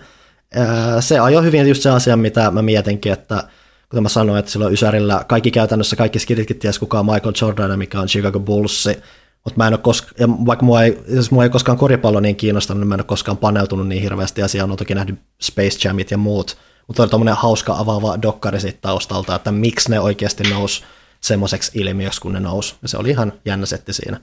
Ää, 0.55 1.01
se 1.01 1.19
ajoi 1.19 1.45
hyvin 1.45 1.69
just 1.69 1.83
se 1.83 1.91
asia, 1.91 2.17
mitä 2.17 2.51
mä 2.51 2.63
mietinkin, 2.63 3.13
että 3.13 3.45
kuten 3.91 4.03
mä 4.03 4.09
sanoin, 4.09 4.39
että 4.39 4.51
silloin 4.51 4.75
Ysärillä 4.75 5.25
kaikki 5.29 5.51
käytännössä, 5.51 5.97
kaikki 5.97 6.19
skiditkin 6.19 6.59
ties 6.59 6.79
kuka 6.79 7.01
on 7.01 7.07
Michael 7.07 7.35
Jordan, 7.41 7.79
mikä 7.79 8.01
on 8.01 8.09
Chicago 8.09 8.41
Bullsi, 8.41 8.99
mutta 9.45 9.57
mä 9.57 9.67
en 9.67 9.73
ole 9.73 9.81
koska, 9.81 10.09
ja 10.19 10.29
vaikka 10.29 10.65
mua 10.65 10.83
ei, 10.83 10.99
jos 11.09 11.31
mua 11.31 11.45
ei 11.45 11.51
koskaan 11.51 11.79
koripallo 11.79 12.21
niin 12.21 12.37
kiinnostanut, 12.37 12.81
niin 12.81 12.89
mä 12.89 12.95
en 12.95 13.01
ole 13.01 13.07
koskaan 13.07 13.37
paneutunut 13.37 13.89
niin 13.89 14.03
hirveästi 14.03 14.43
asiaan, 14.43 14.71
on 14.71 14.77
toki 14.77 14.95
nähnyt 14.95 15.21
Space 15.43 15.89
Jamit 15.89 16.11
ja 16.11 16.19
muut, 16.19 16.57
mutta 16.87 17.03
oli 17.03 17.11
tommonen 17.11 17.37
hauska 17.37 17.75
avaava 17.79 18.23
dokkari 18.23 18.61
siitä 18.61 18.79
taustalta, 18.81 19.35
että 19.35 19.53
miksi 19.53 19.91
ne 19.91 20.01
oikeasti 20.01 20.43
nousi 20.43 20.85
semmoiseksi 21.21 21.71
ilmiöksi, 21.75 22.21
kun 22.21 22.33
ne 22.33 22.41
nousi. 22.41 22.77
Ja 22.83 22.89
se 22.89 22.97
oli 22.97 23.11
ihan 23.11 23.33
jännä 23.45 23.67
setti 23.67 23.93
siinä. 23.93 24.21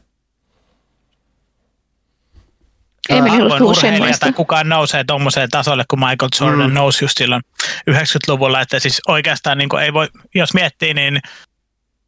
Ei 3.10 3.22
meni 3.22 3.44
urheilija 3.44 4.18
tai 4.20 4.34
kukaan 4.34 4.70
nousee 4.70 5.04
tuommoiseen 5.04 5.50
tasolle, 5.50 5.84
kun 5.90 6.00
Michael 6.00 6.30
Jordan 6.42 6.70
mm. 6.70 6.74
nousi 6.74 7.06
just 7.06 7.18
silloin 7.18 7.42
90-luvulla, 7.92 8.62
että 8.62 8.80
siis 8.80 9.02
oikeastaan 9.08 9.58
niin 9.58 9.80
ei 9.82 9.94
voi, 9.94 10.08
jos 10.36 10.54
miettii, 10.54 10.94
niin 10.94 11.20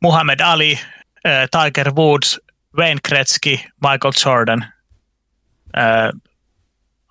Muhammad 0.02 0.40
Ali, 0.40 0.80
Tiger 1.52 1.92
Woods, 1.92 2.40
Wayne 2.78 3.00
Gretzky, 3.08 3.52
Michael 3.82 4.14
Jordan, 4.26 4.66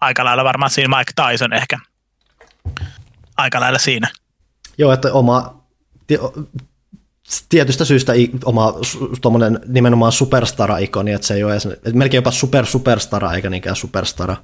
aika 0.00 0.24
lailla 0.24 0.44
varmaan 0.44 0.70
siinä 0.70 0.98
Mike 0.98 1.12
Tyson 1.16 1.52
ehkä 1.52 1.78
aika 3.40 3.60
lailla 3.60 3.78
siinä. 3.78 4.08
Joo, 4.78 4.92
että 4.92 5.12
oma 5.12 5.64
tietystä 7.48 7.84
syystä 7.84 8.12
oma 8.44 8.74
tuommoinen 9.20 9.60
nimenomaan 9.66 10.12
superstara-ikoni, 10.12 11.12
että 11.12 11.26
se 11.26 11.34
ei 11.34 11.44
ole 11.44 11.52
edes, 11.52 11.66
että 11.66 11.92
melkein 11.92 12.18
jopa 12.18 12.30
super 12.30 12.66
superstara 12.66 13.32
eikä 13.32 13.50
niinkään 13.50 13.76
superstara. 13.76 14.36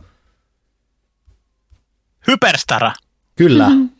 Hyperstara. 2.27 2.93
Kyllä. 3.37 3.69
Mm-hmm. 3.69 3.91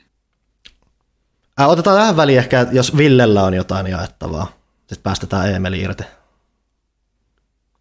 Äh, 1.61 1.69
otetaan 1.69 1.97
tähän 1.97 2.17
väliin 2.17 2.39
ehkä, 2.39 2.67
jos 2.73 2.97
Villellä 2.97 3.43
on 3.43 3.55
jotain 3.55 3.87
jaettavaa. 3.87 4.53
Sitten 4.79 5.03
päästetään 5.03 5.55
Emeli 5.55 5.81
irti. 5.81 6.05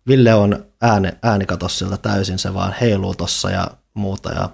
Ville 0.07 0.33
on 0.33 0.65
ääni, 0.81 1.09
äänikatos 1.23 1.79
siltä 1.79 1.97
täysin, 1.97 2.39
se 2.39 2.53
vaan 2.53 2.75
heiluu 2.81 3.15
tossa 3.15 3.49
ja 3.49 3.67
muuta 3.93 4.31
ja 4.31 4.49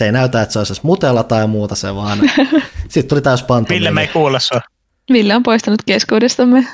se 0.00 0.04
ei 0.04 0.12
näytä, 0.12 0.42
että 0.42 0.52
se 0.52 0.58
olisi 0.58 0.80
mutella 0.82 1.22
tai 1.22 1.46
muuta, 1.46 1.74
se 1.74 1.94
vaan, 1.94 2.18
sitten 2.88 3.08
tuli 3.08 3.22
täys 3.22 3.42
pantu. 3.42 3.74
Ville 3.74 3.90
me 3.90 4.00
ei 4.00 4.08
kuule 4.08 4.40
sua. 4.40 4.60
Ville 5.12 5.36
on 5.36 5.42
poistanut 5.42 5.82
keskuudestamme. 5.86 6.66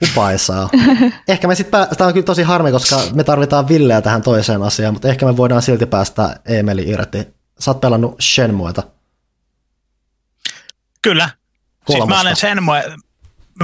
Hupaisaa. 0.00 0.68
Ehkä 1.28 1.48
me 1.48 1.54
sitten, 1.54 1.86
tämä 1.96 2.08
on 2.08 2.12
kyllä 2.12 2.24
tosi 2.24 2.42
harmi, 2.42 2.70
koska 2.70 2.96
me 3.14 3.24
tarvitaan 3.24 3.68
Villeä 3.68 4.02
tähän 4.02 4.22
toiseen 4.22 4.62
asiaan, 4.62 4.94
mutta 4.94 5.08
ehkä 5.08 5.26
me 5.26 5.36
voidaan 5.36 5.62
silti 5.62 5.86
päästä 5.86 6.40
Emeli 6.44 6.88
irti. 6.88 7.28
Sä 7.58 7.70
oot 7.70 7.80
pelannut 7.80 8.16
Shenmueta. 8.20 8.82
Kyllä. 11.02 11.30
Siis 11.90 12.06
mä 12.06 12.20
olen 12.20 12.36
Shenmue, 12.36 12.84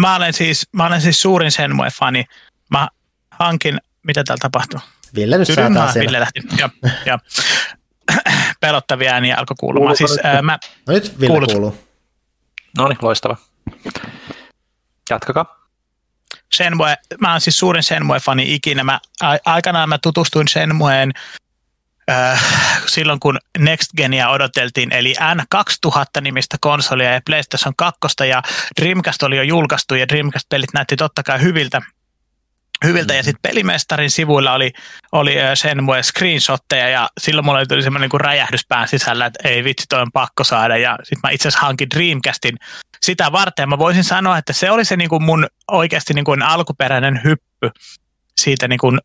mä 0.00 0.16
olen 0.16 0.32
siis, 0.32 0.68
mä 0.72 0.86
olen 0.86 1.00
siis 1.00 1.22
suurin 1.22 1.50
Shenmue-fani. 1.50 2.24
Mä 2.70 2.88
hankin, 3.30 3.78
mitä 4.02 4.24
täällä 4.24 4.40
tapahtuu? 4.40 4.80
Ville 5.14 5.39
nyt 5.39 5.48
säätää 5.48 5.93
Ville 5.94 6.20
lähti, 6.20 6.40
ja, 6.59 6.68
ja 7.06 7.18
pelottavia 8.60 9.12
ääniä 9.12 9.36
alkoi 9.36 9.56
kuulumaan. 9.60 9.97
Siis, 9.97 10.18
ää, 10.24 10.43
mä, 10.43 10.59
no 10.89 10.94
nyt 10.94 11.20
Ville 11.20 11.32
kuulut. 11.32 11.52
kuuluu. 11.52 11.78
No 12.78 12.89
niin, 12.89 12.98
loistava. 13.02 13.36
Jatkakaa. 15.10 15.62
Shenmue, 16.55 16.97
mä 17.20 17.32
oon 17.32 17.40
siis 17.40 17.59
suurin 17.59 17.82
Shenmue-fani 17.82 18.55
ikinä. 18.55 18.84
Mä, 18.84 19.01
a, 19.22 19.36
aikanaan 19.44 19.89
mä 19.89 19.98
tutustuin 19.98 20.48
Shenmueen 20.48 21.12
äh, 22.10 22.44
silloin, 22.86 23.20
kun 23.20 23.39
Next 23.59 23.90
Genia 23.97 24.28
odoteltiin, 24.28 24.93
eli 24.93 25.14
N2000-nimistä 25.20 26.56
konsolia 26.60 27.12
ja 27.12 27.20
PlayStation 27.26 27.74
2 27.76 28.01
ja 28.28 28.43
Dreamcast 28.80 29.22
oli 29.22 29.36
jo 29.36 29.43
julkaistu 29.43 29.94
ja 29.94 30.09
Dreamcast-pelit 30.09 30.70
näytti 30.74 30.97
totta 30.97 31.22
kai 31.22 31.40
hyviltä 31.40 31.82
hyviltä. 32.82 33.14
Ja 33.14 33.22
sitten 33.22 33.50
pelimestarin 33.50 34.10
sivuilla 34.10 34.52
oli, 34.52 34.72
oli 35.12 35.36
Shenmue 35.54 36.02
screenshotteja 36.02 36.88
ja 36.88 37.09
silloin 37.20 37.44
mulla 37.44 37.66
tuli 37.66 37.82
semmoinen 37.82 38.10
niin 38.12 38.20
räjähdys 38.20 38.66
pään 38.68 38.88
sisällä, 38.88 39.26
että 39.26 39.48
ei 39.48 39.64
vitsi, 39.64 39.86
toi 39.88 40.00
on 40.00 40.12
pakko 40.12 40.44
saada. 40.44 40.76
Ja 40.76 40.98
sitten 41.02 41.20
mä 41.22 41.30
itse 41.30 41.48
asiassa 41.48 41.66
hankin 41.66 41.90
Dreamcastin 41.94 42.56
sitä 43.02 43.32
varten. 43.32 43.68
Mä 43.68 43.78
voisin 43.78 44.04
sanoa, 44.04 44.38
että 44.38 44.52
se 44.52 44.70
oli 44.70 44.84
se 44.84 44.96
niin 44.96 45.09
kuin 45.09 45.22
mun 45.22 45.46
oikeasti 45.70 46.14
niin 46.14 46.24
kuin 46.24 46.42
alkuperäinen 46.42 47.20
hyppy 47.24 47.70
siitä 48.36 48.68
niin 48.68 48.78
kuin 48.78 49.00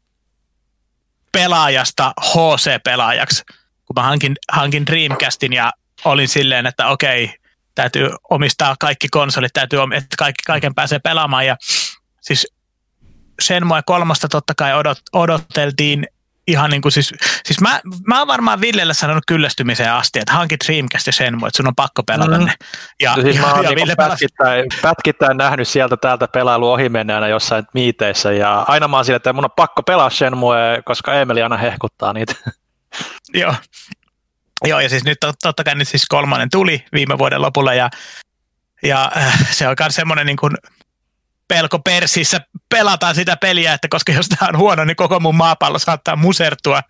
pelaajasta 1.32 2.14
HC-pelaajaksi, 2.22 3.44
kun 3.86 3.94
mä 3.96 4.04
hankin, 4.04 4.36
hankin 4.52 4.86
Dreamcastin 4.86 5.54
ja 5.54 5.72
olin 6.06 6.28
silleen, 6.28 6.66
että 6.66 6.88
okei, 6.88 7.34
täytyy 7.76 8.10
omistaa 8.30 8.76
kaikki 8.80 9.08
konsolit, 9.12 9.54
täytyy, 9.54 9.80
että 9.94 10.16
kaikki, 10.18 10.44
kaiken 10.48 10.76
pääsee 10.76 11.00
pelaamaan 11.00 11.46
ja 11.46 11.58
siis 12.22 12.48
Shenmue 13.42 13.82
kolmosta 13.86 14.28
totta 14.28 14.54
kai 14.56 14.74
odot, 14.74 14.98
odoteltiin 15.14 16.08
ihan 16.48 16.70
niin 16.70 16.82
kuin 16.82 16.92
siis, 16.92 17.14
siis 17.46 17.62
mä, 17.62 17.80
mä 18.06 18.20
oon 18.20 18.28
varmaan 18.28 18.62
Villelle 18.62 18.94
sanonut 18.94 19.24
kyllästymiseen 19.28 19.94
asti, 19.94 20.20
että 20.20 20.34
hankit 20.34 20.60
Dreamcast 20.68 21.08
ja 21.08 21.14
Shenmue, 21.14 21.48
että 21.48 21.58
sun 21.58 21.68
on 21.68 21.76
pakko 21.76 22.04
pelata 22.04 22.38
mm. 22.38 22.46
ne. 22.46 22.54
Ja, 23.02 23.16
no 23.16 23.22
siis 23.22 23.36
ja, 23.36 23.42
mä 23.42 23.54
oon 23.54 23.64
ja 23.64 23.72
niin 23.72 23.98
pätkittäin, 23.98 24.66
pätkittäin, 24.82 25.38
nähnyt 25.38 25.68
sieltä 25.68 25.98
täältä 25.98 26.28
pelailu 26.28 26.72
ohimenneenä 26.72 27.28
jossain 27.28 27.64
miiteissä 27.74 28.32
ja 28.32 28.66
aina 28.68 28.88
mä 28.88 28.98
oon 28.98 29.06
sillä, 29.06 29.18
että 29.18 29.34
mun 29.34 29.46
on 29.46 29.52
pakko 29.56 29.84
pelaa 29.84 30.10
Shenmue, 30.10 30.82
koska 30.86 31.14
Emeli 31.14 31.44
aina 31.44 31.58
hehkuttaa 31.58 32.14
niitä. 32.14 32.36
Joo. 33.34 33.56
Joo, 34.66 34.80
ja 34.80 34.90
siis 34.90 35.04
nyt 35.04 35.18
totta 35.44 35.64
kai 35.64 35.76
nyt 35.76 35.88
siis 35.88 36.06
kolmannen 36.06 36.50
tuli 36.50 36.86
viime 36.94 37.18
vuoden 37.18 37.42
lopulla 37.42 37.74
ja, 37.74 37.90
ja 38.84 39.12
äh, 39.18 39.52
se 39.52 39.68
on 39.68 39.76
myös 39.80 39.96
semmoinen 39.96 40.26
niin 40.26 40.38
kuin 40.38 40.54
pelko 41.48 41.80
persissä 41.80 42.42
pelataan 42.70 43.16
sitä 43.16 43.38
peliä, 43.38 43.74
että 43.74 43.88
koska 43.88 44.12
jos 44.12 44.30
tämä 44.30 44.50
on 44.50 44.58
huono, 44.58 44.86
niin 44.86 44.96
koko 44.96 45.20
mun 45.20 45.36
maapallo 45.36 45.80
saattaa 45.80 46.16
musertua. 46.16 46.82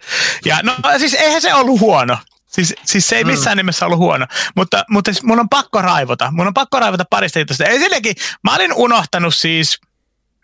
Ja 0.46 0.60
no 0.64 0.74
siis 0.98 1.14
eihän 1.14 1.42
se 1.42 1.54
ollut 1.54 1.80
huono. 1.80 2.18
Siis, 2.48 2.76
siis 2.86 3.08
se 3.08 3.16
ei 3.16 3.24
missään 3.24 3.56
mm. 3.56 3.60
nimessä 3.60 3.86
ollut 3.86 4.00
huono, 4.00 4.28
mutta, 4.56 4.86
mutta 4.90 5.14
siis 5.14 5.24
mun 5.24 5.40
on 5.40 5.50
pakko 5.50 5.82
raivota. 5.82 6.32
Mun 6.32 6.48
on 6.48 6.54
pakko 6.54 6.80
raivota 6.80 7.04
parista 7.10 7.40
jutusta. 7.40 7.66
Ensinnäkin 7.66 8.16
mä 8.44 8.56
olin 8.56 8.74
unohtanut 8.74 9.36
siis 9.36 9.80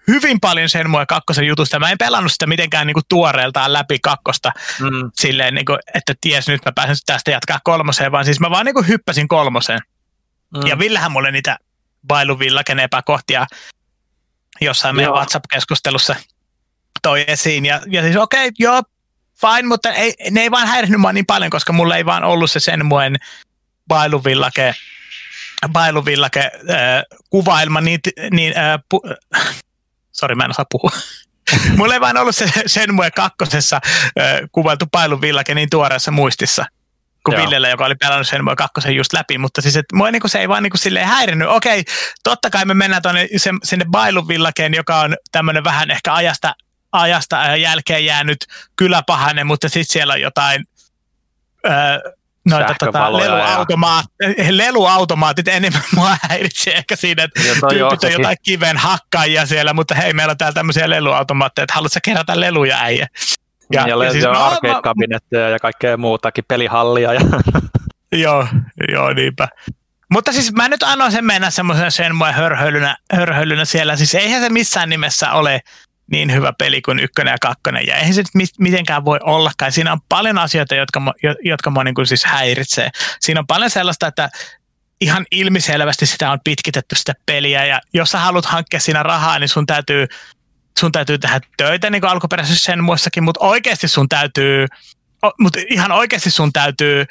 hyvin 0.07 0.39
paljon 0.39 0.69
sen 0.69 0.89
mua 0.89 1.05
kakkosen 1.05 1.47
jutusta. 1.47 1.79
Mä 1.79 1.91
en 1.91 1.97
pelannut 1.97 2.31
sitä 2.31 2.47
mitenkään 2.47 2.87
niin 2.87 2.93
kuin 2.93 3.03
tuoreeltaan 3.09 3.73
läpi 3.73 3.99
kakkosta 3.99 4.51
mm. 4.79 5.11
silleen, 5.13 5.55
niin 5.55 5.65
kuin, 5.65 5.79
että 5.93 6.13
ties 6.21 6.47
nyt 6.47 6.65
mä 6.65 6.71
pääsen 6.71 6.95
tästä 7.05 7.31
jatkaa 7.31 7.59
kolmoseen, 7.63 8.11
vaan 8.11 8.25
siis 8.25 8.39
mä 8.39 8.49
vaan 8.49 8.65
niin 8.65 8.75
kuin 8.75 8.87
hyppäsin 8.87 9.27
kolmoseen. 9.27 9.79
Mm. 10.57 10.67
Ja 10.67 10.79
Villehän 10.79 11.11
mulle 11.11 11.31
niitä 11.31 11.57
bailuvillaken 12.07 12.79
epäkohtia 12.79 13.45
jossain 14.63 14.95
meidän 14.95 15.13
WhatsApp-keskustelussa 15.13 16.15
toi 17.01 17.25
esiin. 17.27 17.65
Ja, 17.65 17.81
ja 17.87 18.01
siis 18.01 18.15
okei, 18.15 18.47
okay, 18.47 18.51
joo, 18.59 18.81
fine, 19.41 19.67
mutta 19.67 19.93
ei, 19.93 20.13
ne 20.31 20.41
ei 20.41 20.51
vaan 20.51 20.67
häirinyt 20.67 21.01
mua 21.01 21.13
niin 21.13 21.25
paljon, 21.25 21.51
koska 21.51 21.73
mulla 21.73 21.97
ei 21.97 22.05
vaan 22.05 22.23
ollut 22.23 22.51
se 22.51 22.59
sen 22.59 22.85
muen 22.85 23.15
bailuvillake, 23.87 24.75
bailuvillake 25.69 26.39
äh, 26.39 27.03
kuvailma 27.29 27.81
niin, 27.81 27.99
niin 28.31 28.57
äh, 28.57 28.79
pu, 28.89 29.01
Sori, 30.11 30.35
mä 30.35 30.43
en 30.43 30.51
osaa 30.51 30.65
puhua. 30.71 30.91
Mulla 31.77 31.93
ei 31.93 32.01
vain 32.01 32.17
ollut 32.17 32.35
se 32.35 32.51
Shenmue 32.67 33.11
kakkosessa 33.11 33.81
äh, 33.85 34.39
kuvailtu 34.51 34.85
pailuvillake 34.91 35.55
niin 35.55 35.69
tuoreessa 35.69 36.11
muistissa 36.11 36.65
kuin 37.25 37.35
Joo. 37.35 37.43
Villellä, 37.43 37.69
joka 37.69 37.85
oli 37.85 37.95
pelannut 37.95 38.27
Shenmue 38.27 38.55
kakkosen 38.55 38.95
just 38.95 39.13
läpi, 39.13 39.37
mutta 39.37 39.61
siis 39.61 39.77
et, 39.77 39.85
mua 39.93 40.11
niinku, 40.11 40.27
se 40.27 40.39
ei 40.39 40.49
vaan 40.49 40.63
niinku 40.63 40.77
silleen 40.77 41.07
häirinyt. 41.07 41.47
Okei, 41.47 41.83
totta 42.23 42.49
kai 42.49 42.65
me 42.65 42.73
mennään 42.73 43.01
tuonne 43.01 43.27
se, 43.37 43.51
sinne 43.63 43.85
bailuvillakeen, 43.91 44.73
joka 44.73 44.99
on 44.99 45.15
tämmöinen 45.31 45.63
vähän 45.63 45.91
ehkä 45.91 46.13
ajasta, 46.13 46.55
ajasta 46.91 47.57
jälkeen 47.57 48.05
jäänyt 48.05 48.45
kyläpahainen, 48.75 49.47
mutta 49.47 49.69
sitten 49.69 49.93
siellä 49.93 50.13
on 50.13 50.21
jotain 50.21 50.65
noita 52.45 52.75
tota, 52.79 53.17
leluautomaat, 53.17 54.05
ja... 54.21 54.27
leluautomaatit 54.49 55.47
enemmän 55.47 55.81
mua 55.95 56.17
häiritsee 56.21 56.73
ehkä 56.73 56.95
siinä, 56.95 57.23
että 57.23 57.41
ja 57.41 57.55
tyypit 57.69 58.03
on 58.03 58.11
jotain 58.11 58.37
kiven 58.43 58.77
hakkaajia 58.77 59.45
siellä, 59.45 59.73
mutta 59.73 59.95
hei, 59.95 60.13
meillä 60.13 60.31
on 60.31 60.37
täällä 60.37 60.53
tämmöisiä 60.53 60.89
leluautomaatteja, 60.89 61.63
että 61.63 61.73
haluatko 61.73 61.99
kerätä 62.03 62.39
leluja 62.39 62.77
äijä? 62.81 63.07
Ja, 63.71 63.87
ja, 63.87 64.03
ja 64.03 64.11
siis, 64.11 64.23
no, 64.23 64.31
arcade-kabinetteja 64.31 65.49
ja 65.49 65.59
kaikkea 65.59 65.97
muutakin, 65.97 66.43
pelihallia. 66.47 67.13
Ja... 67.13 67.21
joo, 68.23 68.47
joo, 68.91 69.13
niinpä. 69.13 69.47
Mutta 70.11 70.31
siis 70.31 70.53
mä 70.53 70.69
nyt 70.69 70.83
annoin 70.83 71.11
sen 71.11 71.25
mennä 71.25 71.49
semmoisen 71.49 71.91
sen 71.91 72.15
mua 72.15 72.31
hörhöilynä, 72.31 72.97
hörhöilynä 73.13 73.65
siellä. 73.65 73.95
Siis 73.95 74.15
eihän 74.15 74.41
se 74.41 74.49
missään 74.49 74.89
nimessä 74.89 75.31
ole 75.31 75.61
niin 76.11 76.33
hyvä 76.33 76.53
peli 76.57 76.81
kuin 76.81 76.99
ykkönen 76.99 77.31
ja 77.31 77.37
kakkonen. 77.41 77.87
Ja 77.87 77.95
eihän 77.95 78.13
se 78.13 78.23
nyt 78.33 78.49
mitenkään 78.59 79.05
voi 79.05 79.19
ollakaan. 79.23 79.71
Siinä 79.71 79.91
on 79.91 79.99
paljon 80.09 80.37
asioita, 80.37 80.75
jotka, 80.75 81.01
jotka 81.43 81.69
mua 81.69 81.83
niin 81.83 81.95
kuin 81.95 82.07
siis 82.07 82.25
häiritsee. 82.25 82.89
Siinä 83.19 83.39
on 83.39 83.47
paljon 83.47 83.69
sellaista, 83.69 84.07
että 84.07 84.29
ihan 85.01 85.25
ilmiselvästi 85.31 86.05
sitä 86.05 86.31
on 86.31 86.39
pitkitetty 86.43 86.95
sitä 86.95 87.13
peliä. 87.25 87.65
Ja 87.65 87.81
jos 87.93 88.11
sä 88.11 88.19
haluat 88.19 88.45
hankkia 88.45 88.79
siinä 88.79 89.03
rahaa, 89.03 89.39
niin 89.39 89.49
sun 89.49 89.65
täytyy, 89.65 90.07
sun 90.79 90.91
täytyy 90.91 91.17
tehdä 91.17 91.41
töitä 91.57 91.89
niin 91.89 92.01
kuin 92.01 92.11
alkuperäisessä 92.11 92.65
sen 92.65 92.83
muissakin, 92.83 93.23
mutta 93.23 93.45
oikeasti 93.45 93.87
sun 93.87 94.09
täytyy, 94.09 94.67
mutta 95.39 95.59
ihan 95.69 95.91
oikeasti 95.91 96.31
sun 96.31 96.53
täytyy 96.53 97.05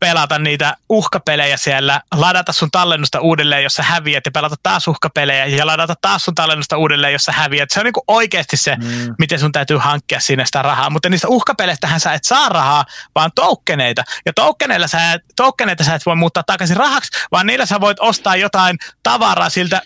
pelata 0.00 0.38
niitä 0.38 0.76
uhkapelejä 0.88 1.56
siellä, 1.56 2.00
ladata 2.14 2.52
sun 2.52 2.70
tallennusta 2.70 3.20
uudelleen, 3.20 3.62
jos 3.62 3.74
sä 3.74 3.82
häviät, 3.82 4.26
ja 4.26 4.30
pelata 4.30 4.56
taas 4.62 4.88
uhkapelejä, 4.88 5.46
ja 5.46 5.66
ladata 5.66 5.94
taas 6.02 6.24
sun 6.24 6.34
tallennusta 6.34 6.76
uudelleen, 6.76 7.12
jos 7.12 7.22
sä 7.22 7.32
häviät. 7.32 7.70
Se 7.70 7.80
on 7.80 7.84
niinku 7.84 8.04
oikeasti 8.08 8.56
se, 8.56 8.76
mm. 8.76 9.14
miten 9.18 9.40
sun 9.40 9.52
täytyy 9.52 9.76
hankkia 9.76 10.20
sinne 10.20 10.46
sitä 10.46 10.62
rahaa. 10.62 10.90
Mutta 10.90 11.08
niistä 11.08 11.28
uhkapeleistähän 11.28 12.00
sä 12.00 12.12
et 12.12 12.24
saa 12.24 12.48
rahaa, 12.48 12.84
vaan 13.14 13.30
toukkeneita. 13.34 14.04
Ja 14.26 14.32
toukkeneilla 14.32 14.86
sä, 14.86 15.12
et, 15.12 15.22
toukkeneita 15.36 15.84
sä 15.84 15.94
et 15.94 16.06
voi 16.06 16.16
muuttaa 16.16 16.42
takaisin 16.46 16.76
rahaksi, 16.76 17.10
vaan 17.32 17.46
niillä 17.46 17.66
sä 17.66 17.80
voit 17.80 18.00
ostaa 18.00 18.36
jotain 18.36 18.78
tavaraa 19.02 19.50
siltä, 19.50 19.82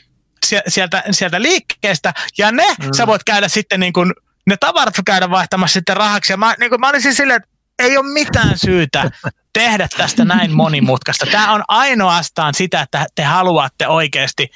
sieltä, 0.69 1.03
sieltä 1.11 1.43
liikkeestä, 1.43 2.15
ja 2.39 2.53
ne 2.53 2.67
mm. 2.83 2.89
sä 2.97 3.07
voit 3.07 3.25
käydä 3.25 3.49
sitten 3.49 3.81
niin 3.81 3.93
kuin, 3.93 4.13
ne 4.47 4.57
tavarat 4.57 4.95
käydä 5.07 5.31
vaihtamassa 5.31 5.73
sitten 5.75 5.97
rahaksi. 5.97 6.33
Ja 6.33 6.37
mä, 6.37 6.55
niin 6.61 6.71
kuin, 6.71 6.81
mä 6.81 6.89
olin 6.89 7.03
siis 7.03 7.17
silleen, 7.17 7.37
että 7.37 7.49
ei 7.79 7.97
ole 7.97 8.13
mitään 8.13 8.59
syytä 8.59 9.11
tehdä 9.53 9.89
tästä 9.97 10.25
näin 10.25 10.53
monimutkaista. 10.53 11.27
Tämä 11.27 11.53
on 11.53 11.65
ainoastaan 11.69 12.55
sitä, 12.55 12.81
että 12.81 13.07
te 13.15 13.23
haluatte 13.23 13.89
oikeasti 13.89 14.51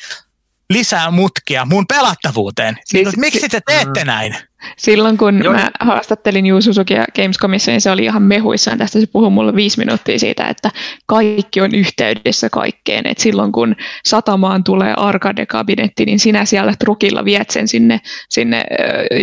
lisää 0.70 1.10
mutkia 1.10 1.64
mun 1.64 1.86
pelattavuuteen. 1.86 2.78
Siis, 2.84 3.16
miksi 3.16 3.48
te 3.48 3.60
teette 3.66 4.00
mm. 4.00 4.06
näin? 4.06 4.36
Silloin 4.76 5.18
kun 5.18 5.44
Joo. 5.44 5.52
mä 5.52 5.70
haastattelin 5.80 6.46
Juususukia 6.46 7.04
Gamescomissa, 7.16 7.70
niin 7.70 7.80
se 7.80 7.90
oli 7.90 8.04
ihan 8.04 8.22
mehuissaan 8.22 8.78
tästä. 8.78 9.00
Se 9.00 9.06
puhui 9.06 9.30
mulle 9.30 9.54
viisi 9.54 9.78
minuuttia 9.78 10.18
siitä, 10.18 10.48
että 10.48 10.70
kaikki 11.06 11.60
on 11.60 11.74
yhteydessä 11.74 12.50
kaikkeen. 12.50 13.06
Et 13.06 13.18
silloin 13.18 13.52
kun 13.52 13.76
satamaan 14.04 14.64
tulee 14.64 14.94
arcade-kabinetti, 14.96 16.04
niin 16.04 16.18
sinä 16.18 16.44
siellä 16.44 16.72
trukilla 16.78 17.24
viet 17.24 17.50
sen 17.50 17.68
sinne, 17.68 18.00
sinne 18.28 18.64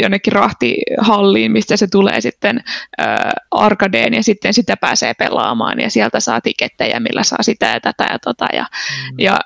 jonnekin 0.02 0.34
rahtihalliin, 0.34 1.52
mistä 1.52 1.78
se 1.78 1.88
tulee 1.88 2.22
sitten 2.22 2.64
äh, 3.02 3.18
arcadeen 3.52 4.14
ja 4.14 4.24
sitten 4.24 4.54
sitä 4.54 4.78
pääsee 4.78 5.14
pelaamaan 5.14 5.80
ja 5.80 5.90
sieltä 5.90 6.20
saa 6.20 6.42
tikettejä, 6.42 7.00
millä 7.00 7.24
saa 7.24 7.44
sitä 7.44 7.66
ja 7.66 7.80
tätä 7.80 8.08
ja 8.12 8.20
tota. 8.20 8.48
Ja, 8.54 8.64
mm. 8.64 9.20
ja 9.20 9.40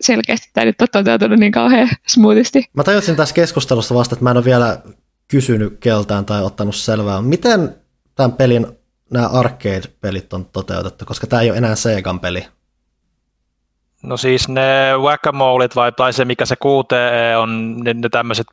selkeästi 0.00 0.50
tämä 0.52 0.64
nyt 0.64 0.80
on 0.80 0.88
toteutunut 0.92 1.38
niin 1.38 1.52
kauhean 1.52 1.88
smoothisti. 2.06 2.64
Mä 2.74 2.84
tajusin 2.84 3.16
tässä 3.16 3.34
keskustelussa 3.34 3.94
vasta, 3.94 4.14
että 4.14 4.24
mä 4.24 4.30
en 4.30 4.36
ole 4.36 4.44
vielä 4.44 4.78
kysynyt 5.28 5.76
keltään 5.80 6.24
tai 6.24 6.42
ottanut 6.42 6.74
selvää. 6.74 7.22
Miten 7.22 7.76
tämän 8.14 8.32
pelin 8.32 8.66
nämä 9.10 9.26
arcade-pelit 9.26 10.32
on 10.32 10.44
toteutettu, 10.44 11.04
koska 11.04 11.26
tämä 11.26 11.42
ei 11.42 11.50
ole 11.50 11.58
enää 11.58 11.74
Segan 11.74 12.20
peli? 12.20 12.46
No 14.02 14.16
siis 14.16 14.48
ne 14.48 14.96
whack 14.98 15.24
vai 15.76 15.92
tai 15.92 16.12
se 16.12 16.24
mikä 16.24 16.46
se 16.46 16.56
QTE 16.56 17.36
on, 17.36 17.76
ne, 17.76 17.94
ne 17.94 18.08
tämmöiset 18.08 18.46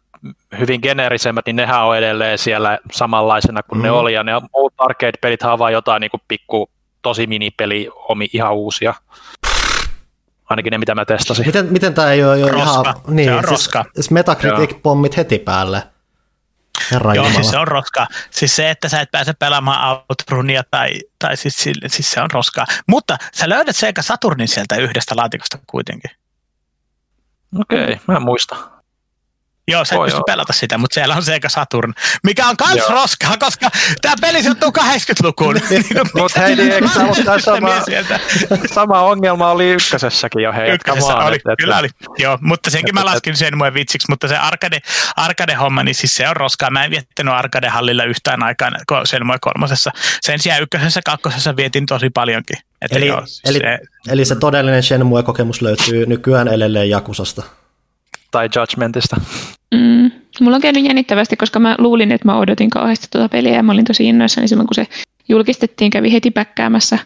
hyvin 0.59 0.79
geneerisemmät, 0.83 1.45
niin 1.45 1.55
nehän 1.55 1.85
on 1.85 1.97
edelleen 1.97 2.37
siellä 2.37 2.79
samanlaisena 2.91 3.63
kuin 3.63 3.79
mm. 3.79 3.83
ne 3.83 3.91
oli, 3.91 4.13
ja 4.13 4.23
ne 4.23 4.31
muut 4.53 4.73
arcade-pelit 4.77 5.43
on 5.43 5.59
vaan 5.59 5.73
jotain 5.73 6.01
niin 6.01 6.11
kuin 6.11 6.21
pikku 6.27 6.69
tosi 7.01 7.27
minipeli, 7.27 7.89
omi 8.09 8.29
ihan 8.33 8.53
uusia 8.53 8.93
ainakin 10.49 10.71
ne, 10.71 10.77
mitä 10.77 10.95
mä 10.95 11.05
testasin. 11.05 11.45
Miten, 11.45 11.65
miten 11.65 11.93
tämä 11.93 12.11
ei 12.11 12.23
ole 12.23 12.39
jo 12.39 12.47
roska. 12.47 12.81
ihan... 12.81 12.95
Niin, 13.07 13.29
se 13.29 13.35
on 13.35 13.39
siis, 13.39 13.51
roska. 13.51 13.85
Siis 13.93 14.11
Metacritic-pommit 14.11 15.17
heti 15.17 15.39
päälle. 15.39 15.83
Herra 16.91 17.15
Joo, 17.15 17.29
siis 17.29 17.49
se 17.49 17.57
on 17.57 17.67
roska. 17.67 18.07
Siis 18.31 18.55
se, 18.55 18.69
että 18.69 18.89
sä 18.89 19.01
et 19.01 19.11
pääse 19.11 19.33
pelaamaan 19.33 20.03
Outrunia 20.09 20.63
tai, 20.71 20.89
tai 21.19 21.37
siis, 21.37 21.55
siis 21.87 22.11
se 22.11 22.21
on 22.21 22.31
roska. 22.31 22.65
Mutta 22.87 23.17
sä 23.33 23.49
löydät 23.49 23.75
Sega 23.75 24.01
Saturnin 24.01 24.47
sieltä 24.47 24.75
yhdestä 24.75 25.15
laatikosta 25.15 25.57
kuitenkin. 25.67 26.11
Okei, 27.59 27.83
okay, 27.83 27.97
mä 28.07 28.15
en 28.15 28.21
muista. 28.21 28.72
Joo, 29.67 29.85
sä 29.85 29.95
et 29.95 30.01
pysty 30.05 30.21
pelata 30.27 30.53
sitä, 30.53 30.77
mutta 30.77 30.93
siellä 30.93 31.15
on 31.15 31.23
Sega 31.23 31.49
Saturn, 31.49 31.93
mikä 32.23 32.47
on 32.47 32.57
kans 32.57 32.75
Joo. 32.75 32.89
roskaa, 32.89 33.37
koska 33.39 33.69
tämä 34.01 34.15
peli 34.21 34.41
sijoittuu 34.41 34.71
80-lukuun. 34.79 35.55
Niin, 35.69 35.85
mutta 36.13 36.39
hei, 36.39 36.55
niin, 36.55 36.71
eikö 36.71 36.89
tämä 37.25 37.39
sama, 37.39 37.69
sama 38.75 39.01
ongelma 39.01 39.51
oli 39.51 39.69
ykkösessäkin 39.69 40.43
jo, 40.43 40.53
hei, 40.53 40.71
Ykkösessä 40.71 41.15
oli, 41.15 41.35
että, 41.35 41.55
kyllä 41.59 41.77
oli, 41.77 41.87
joo, 42.17 42.37
mutta 42.41 42.69
senkin 42.69 42.93
mä 42.93 43.05
laskin 43.05 43.37
sen 43.37 43.57
muen 43.57 43.73
vitsiksi, 43.73 44.05
mutta 44.09 44.27
se 44.27 44.37
arcade, 44.37 44.79
arcade-homma, 45.15 45.83
niin 45.83 45.95
siis 45.95 46.15
se 46.15 46.29
on 46.29 46.35
roskaa. 46.35 46.69
Mä 46.69 46.85
en 46.85 46.91
viettänyt 46.91 47.33
arcade-hallilla 47.33 48.03
yhtään 48.03 48.43
aikaa 48.43 48.71
sen 49.05 49.25
muen 49.25 49.39
kolmosessa. 49.41 49.91
Sen 50.21 50.39
sijaan 50.39 50.61
ykkösessä, 50.61 51.01
kakkosessa 51.05 51.55
vietin 51.55 51.85
tosi 51.85 52.09
paljonkin. 52.09 52.57
Että 52.81 52.97
eli, 52.97 53.07
joo, 53.07 53.23
eli, 53.45 53.59
se, 53.59 53.79
eli 54.07 54.25
se 54.25 54.35
todellinen 54.35 54.83
Shenmue-kokemus 54.83 55.61
löytyy 55.61 56.05
nykyään 56.05 56.47
edelleen 56.47 56.89
Jakusasta 56.89 57.43
tai 58.33 58.49
Judgmentista. 58.55 59.15
Mm. 59.73 60.11
Mulla 60.41 60.55
on 60.55 60.61
käynyt 60.61 60.85
jännittävästi, 60.85 61.35
koska 61.35 61.59
mä 61.59 61.75
luulin, 61.77 62.11
että 62.11 62.27
mä 62.27 62.37
odotin 62.37 62.69
kauheasti 62.69 63.07
tuota 63.11 63.29
peliä 63.29 63.55
ja 63.55 63.63
mä 63.63 63.71
olin 63.71 63.85
tosi 63.85 64.05
innoissani 64.05 64.47
silloin, 64.47 64.67
kun 64.67 64.75
se 64.75 64.87
julkistettiin, 65.29 65.91
kävi 65.91 66.11
heti 66.13 66.31
päkkäämässä. 66.31 66.99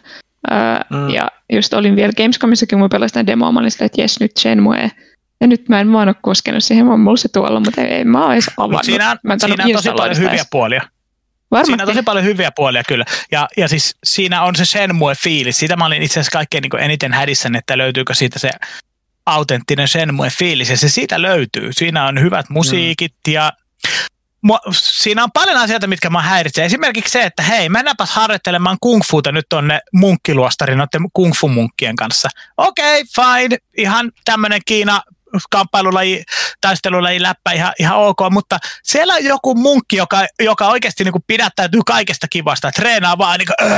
Öö, 0.50 0.56
mm. 0.90 1.10
Ja 1.10 1.28
just 1.52 1.74
olin 1.74 1.96
vielä 1.96 2.12
Gamescomissakin, 2.12 2.76
kun 2.76 2.84
mä 2.84 2.88
pelasin 2.88 3.26
demoa, 3.26 3.52
mä 3.52 3.60
olin 3.60 3.70
sillä, 3.70 3.86
että 3.86 4.00
jes, 4.00 4.20
nyt 4.20 4.36
Shenmue. 4.38 4.90
Ja 5.40 5.46
nyt 5.46 5.68
mä 5.68 5.80
en 5.80 5.92
vaan 5.92 6.08
ole 6.08 6.16
koskenut 6.22 6.64
siihen, 6.64 6.86
mä 6.86 6.96
mulla 6.96 7.16
se 7.16 7.28
tuolla, 7.28 7.60
mutta 7.60 7.82
ei, 7.82 8.04
mä 8.04 8.22
oon 8.22 8.32
edes 8.32 8.50
avannut. 8.56 8.84
Siinä 8.84 9.10
on, 9.10 9.18
mä 9.22 9.36
siinä 9.38 9.64
on 9.64 9.72
tosi 9.72 9.90
paljon 9.96 10.18
hyviä 10.18 10.44
puolia. 10.50 10.82
Varmasti. 11.50 11.70
Siinä 11.70 11.82
on 11.82 11.88
tosi 11.88 12.02
paljon 12.02 12.24
hyviä 12.24 12.50
puolia 12.56 12.82
kyllä. 12.88 13.04
Ja, 13.32 13.48
ja 13.56 13.68
siis 13.68 13.96
siinä 14.04 14.42
on 14.42 14.56
se 14.56 14.64
Shenmue-fiilis. 14.64 15.56
Siitä 15.56 15.76
mä 15.76 15.86
olin 15.86 16.02
itse 16.02 16.20
asiassa 16.20 16.38
kaikkein 16.38 16.62
niin 16.62 16.84
eniten 16.84 17.12
hädissäni, 17.12 17.58
että 17.58 17.78
löytyykö 17.78 18.14
siitä 18.14 18.38
se 18.38 18.50
autenttinen 19.34 19.88
Shenmue-fiilis, 19.88 20.70
ja 20.70 20.76
se 20.76 20.88
siitä 20.88 21.22
löytyy. 21.22 21.72
Siinä 21.72 22.06
on 22.06 22.20
hyvät 22.20 22.50
musiikit 22.50 23.14
mm. 23.26 23.32
ja 23.32 23.52
siinä 24.72 25.24
on 25.24 25.32
paljon 25.32 25.56
asioita, 25.56 25.86
mitkä 25.86 26.10
mä 26.10 26.22
häiritsee. 26.22 26.64
Esimerkiksi 26.64 27.12
se, 27.12 27.22
että 27.22 27.42
hei, 27.42 27.68
mennäpäs 27.68 28.10
harjoittelemaan 28.10 28.76
kungfuuta 28.80 29.32
nyt 29.32 29.46
tonne 29.48 29.80
munkkiluostarin 29.92 30.78
noiden 30.78 31.10
kungfu-munkkien 31.12 31.94
kanssa. 31.98 32.28
Okei, 32.56 33.00
okay, 33.00 33.38
fine, 33.38 33.56
ihan 33.76 34.12
tämmöinen 34.24 34.60
Kiina 34.66 35.02
kamppailulaji, 35.50 36.24
taistelulaji 36.60 37.22
läppä 37.22 37.52
ihan, 37.52 37.72
ihan 37.78 37.98
ok, 37.98 38.18
mutta 38.30 38.58
siellä 38.82 39.14
on 39.14 39.24
joku 39.24 39.54
munkki, 39.54 39.96
joka, 39.96 40.26
joka 40.40 40.68
oikeasti 40.68 41.04
niin 41.04 41.14
pidättäytyy 41.26 41.80
kaikesta 41.86 42.26
kivasta, 42.28 42.72
treenaa 42.72 43.18
vaan 43.18 43.38
niin 43.38 43.46
kuin, 43.46 43.68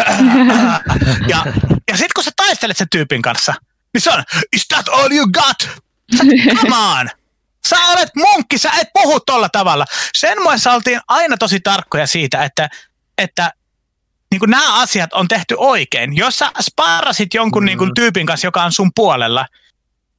ja, 1.32 1.44
ja 1.90 1.97
sitten 1.97 2.10
kun 2.14 2.24
sä 2.24 2.31
taistelet 2.36 2.77
sen 2.77 2.86
tyypin 2.90 3.22
kanssa, 3.22 3.55
niin 3.95 4.01
se 4.01 4.11
on, 4.11 4.25
is 4.53 4.67
that 4.69 4.89
all 4.89 5.12
you 5.12 5.27
got? 5.27 5.69
Sä, 6.17 6.25
come 6.61 6.77
on! 6.77 7.09
Sä 7.69 7.77
olet 7.87 8.09
munkki, 8.17 8.59
sä 8.59 8.71
et 8.81 8.89
puhu 8.93 9.21
tolla 9.21 9.49
tavalla. 9.49 9.85
Sen 10.15 10.43
muassa 10.43 10.73
oltiin 10.73 11.01
aina 11.09 11.37
tosi 11.37 11.61
tarkkoja 11.61 12.07
siitä, 12.07 12.45
että, 12.45 12.69
että 13.19 13.53
niin 14.31 14.39
kuin 14.39 14.51
nämä 14.51 14.81
asiat 14.81 15.12
on 15.12 15.29
tehty 15.29 15.55
oikein. 15.59 16.17
Jos 16.17 16.39
sä 16.39 16.53
sparrasit 16.62 17.35
jonkun 17.35 17.62
mm. 17.62 17.67
niin 17.67 17.79
kuin, 17.79 17.95
tyypin 17.95 18.27
kanssa, 18.27 18.47
joka 18.47 18.62
on 18.62 18.73
sun 18.73 18.91
puolella, 18.95 19.47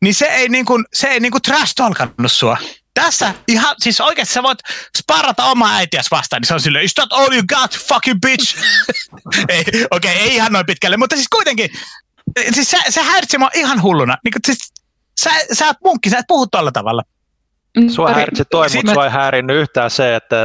niin 0.02 0.16
se 0.16 0.26
ei, 0.26 0.50
niin 0.50 0.66
kuin, 0.66 0.86
se 0.94 1.08
ei 1.08 1.20
niin 1.20 1.32
kuin 1.32 1.42
trash 1.42 1.74
talkannut 1.76 2.32
sua. 2.32 2.58
Tässä 2.94 3.34
ihan, 3.48 3.76
siis 3.80 4.02
oikeasti 4.02 4.34
sä 4.34 4.44
voit 4.44 4.60
sparrata 4.98 5.46
omaa 5.46 5.76
äitiäs 5.76 6.12
vastaan, 6.12 6.42
niin 6.42 6.48
se 6.48 6.54
on 6.54 6.62
silleen, 6.62 6.86
is 6.86 6.94
that 6.94 7.14
all 7.14 7.34
you 7.34 7.44
got, 7.50 7.78
fucking 7.78 8.20
bitch? 8.22 8.58
ei, 9.50 9.60
okei, 9.60 9.86
okay, 9.92 10.12
ei 10.12 10.36
ihan 10.36 10.52
noin 10.52 10.66
pitkälle, 10.66 10.98
mutta 10.98 11.16
siis 11.16 11.28
kuitenkin, 11.30 11.70
siis 12.52 12.70
se, 12.70 12.78
se 12.90 13.02
häiritsi 13.02 13.38
mua 13.38 13.50
ihan 13.56 13.82
hulluna. 13.82 14.18
Niin 14.24 14.32
kuin, 14.32 14.42
siis, 14.46 14.74
sä, 15.22 15.30
sä 15.54 15.66
oot 15.66 15.78
munkki, 15.84 16.10
sä 16.10 16.18
et 16.18 16.26
puhu 16.28 16.48
tolla 16.48 16.72
tavalla. 16.72 17.04
Mm, 17.78 17.90
sua 17.90 18.14
häiritsi 18.14 18.44
toi, 18.52 18.68
mutta 18.76 18.94
sua 18.94 19.06
ei 19.06 19.12
häirinnyt 19.12 19.58
yhtään 19.58 19.90
se, 19.90 20.16
että 20.16 20.36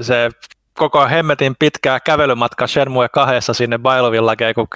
se 0.00 0.30
koko 0.78 1.08
hemmetin 1.08 1.56
pitkää 1.58 2.00
kävelymatka 2.00 2.66
Shenmue 2.66 3.08
kahdessa 3.08 3.54
sinne 3.54 3.78
Bailovillageen, 3.78 4.54
kun 4.54 4.66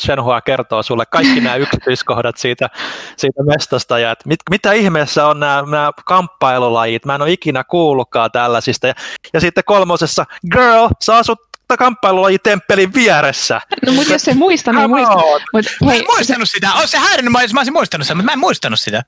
Shenhua 0.00 0.40
kertoo 0.40 0.82
sulle 0.82 1.04
kaikki 1.06 1.40
nämä 1.40 1.56
yksityiskohdat 1.64 2.36
siitä, 2.36 2.70
siitä 3.16 3.42
mestasta 3.42 3.98
ja 3.98 4.10
että 4.10 4.28
mit, 4.28 4.40
mitä 4.50 4.72
ihmeessä 4.72 5.26
on 5.26 5.40
nämä, 5.40 5.62
nämä 5.70 5.90
kamppailulajit, 6.04 7.04
mä 7.04 7.14
en 7.14 7.22
ole 7.22 7.32
ikinä 7.32 7.64
kuullutkaan 7.64 8.30
tällaisista. 8.30 8.86
Ja, 8.86 8.94
ja 9.32 9.40
sitten 9.40 9.64
kolmosessa, 9.64 10.24
girl, 10.52 10.88
sä 11.00 11.16
asut 11.16 11.47
kamppailulajitemppelin 11.76 12.94
vieressä. 12.94 13.60
No 13.86 13.92
mutta 13.92 14.12
jos 14.12 14.22
se 14.22 14.34
muista, 14.34 14.72
niin 14.72 14.90
muista. 14.90 15.14
Mut, 15.52 15.66
hei, 15.66 15.88
mä 15.88 15.94
en 15.94 16.04
muistanut 16.16 16.48
se... 16.48 16.52
sitä. 16.52 16.72
Olisi 16.72 16.90
se 16.90 16.98
häirinnyt, 16.98 17.32
mä, 17.32 17.38
mä 17.52 17.60
olisin 17.60 17.72
muistanut 17.72 18.06
sen, 18.06 18.16
mutta 18.16 18.26
mä 18.26 18.32
en 18.32 18.38
muistanut 18.38 18.80
sitä 18.80 19.02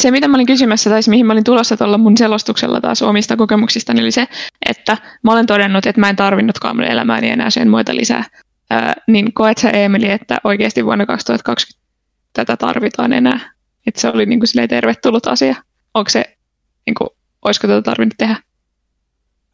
se, 0.00 0.10
mitä 0.10 0.28
mä 0.28 0.36
olin 0.36 0.46
kysymässä, 0.46 0.90
tai 0.90 1.00
mihin 1.08 1.26
mä 1.26 1.32
olin 1.32 1.44
tulossa 1.44 1.76
tuolla 1.76 1.98
mun 1.98 2.16
selostuksella 2.16 2.80
taas 2.80 3.02
omista 3.02 3.36
kokemuksista, 3.36 3.94
niin 3.94 4.02
oli 4.02 4.10
se, 4.10 4.28
että 4.66 4.98
mä 5.22 5.32
olen 5.32 5.46
todennut, 5.46 5.86
että 5.86 6.00
mä 6.00 6.08
en 6.08 6.16
tarvinnutkaan 6.16 6.76
mun 6.76 6.84
elämääni 6.84 7.30
enää 7.30 7.50
sen 7.50 7.70
muita 7.70 7.96
lisää. 7.96 8.24
Ää, 8.70 8.94
niin 9.06 9.32
koet 9.32 9.58
sä, 9.58 9.70
Emeli, 9.70 10.10
että 10.10 10.38
oikeasti 10.44 10.84
vuonna 10.84 11.06
2020 11.06 11.86
tätä 12.32 12.56
tarvitaan 12.56 13.12
enää? 13.12 13.52
Että 13.86 14.00
se 14.00 14.08
oli 14.08 14.26
niin 14.26 14.40
kuin 14.40 14.68
tervetullut 14.68 15.26
asia. 15.26 15.54
Onko 15.94 16.10
se, 16.10 16.36
niin 16.86 16.94
kuin, 16.94 17.10
olisiko 17.42 17.66
tätä 17.66 17.82
tarvinnut 17.82 18.18
tehdä? 18.18 18.36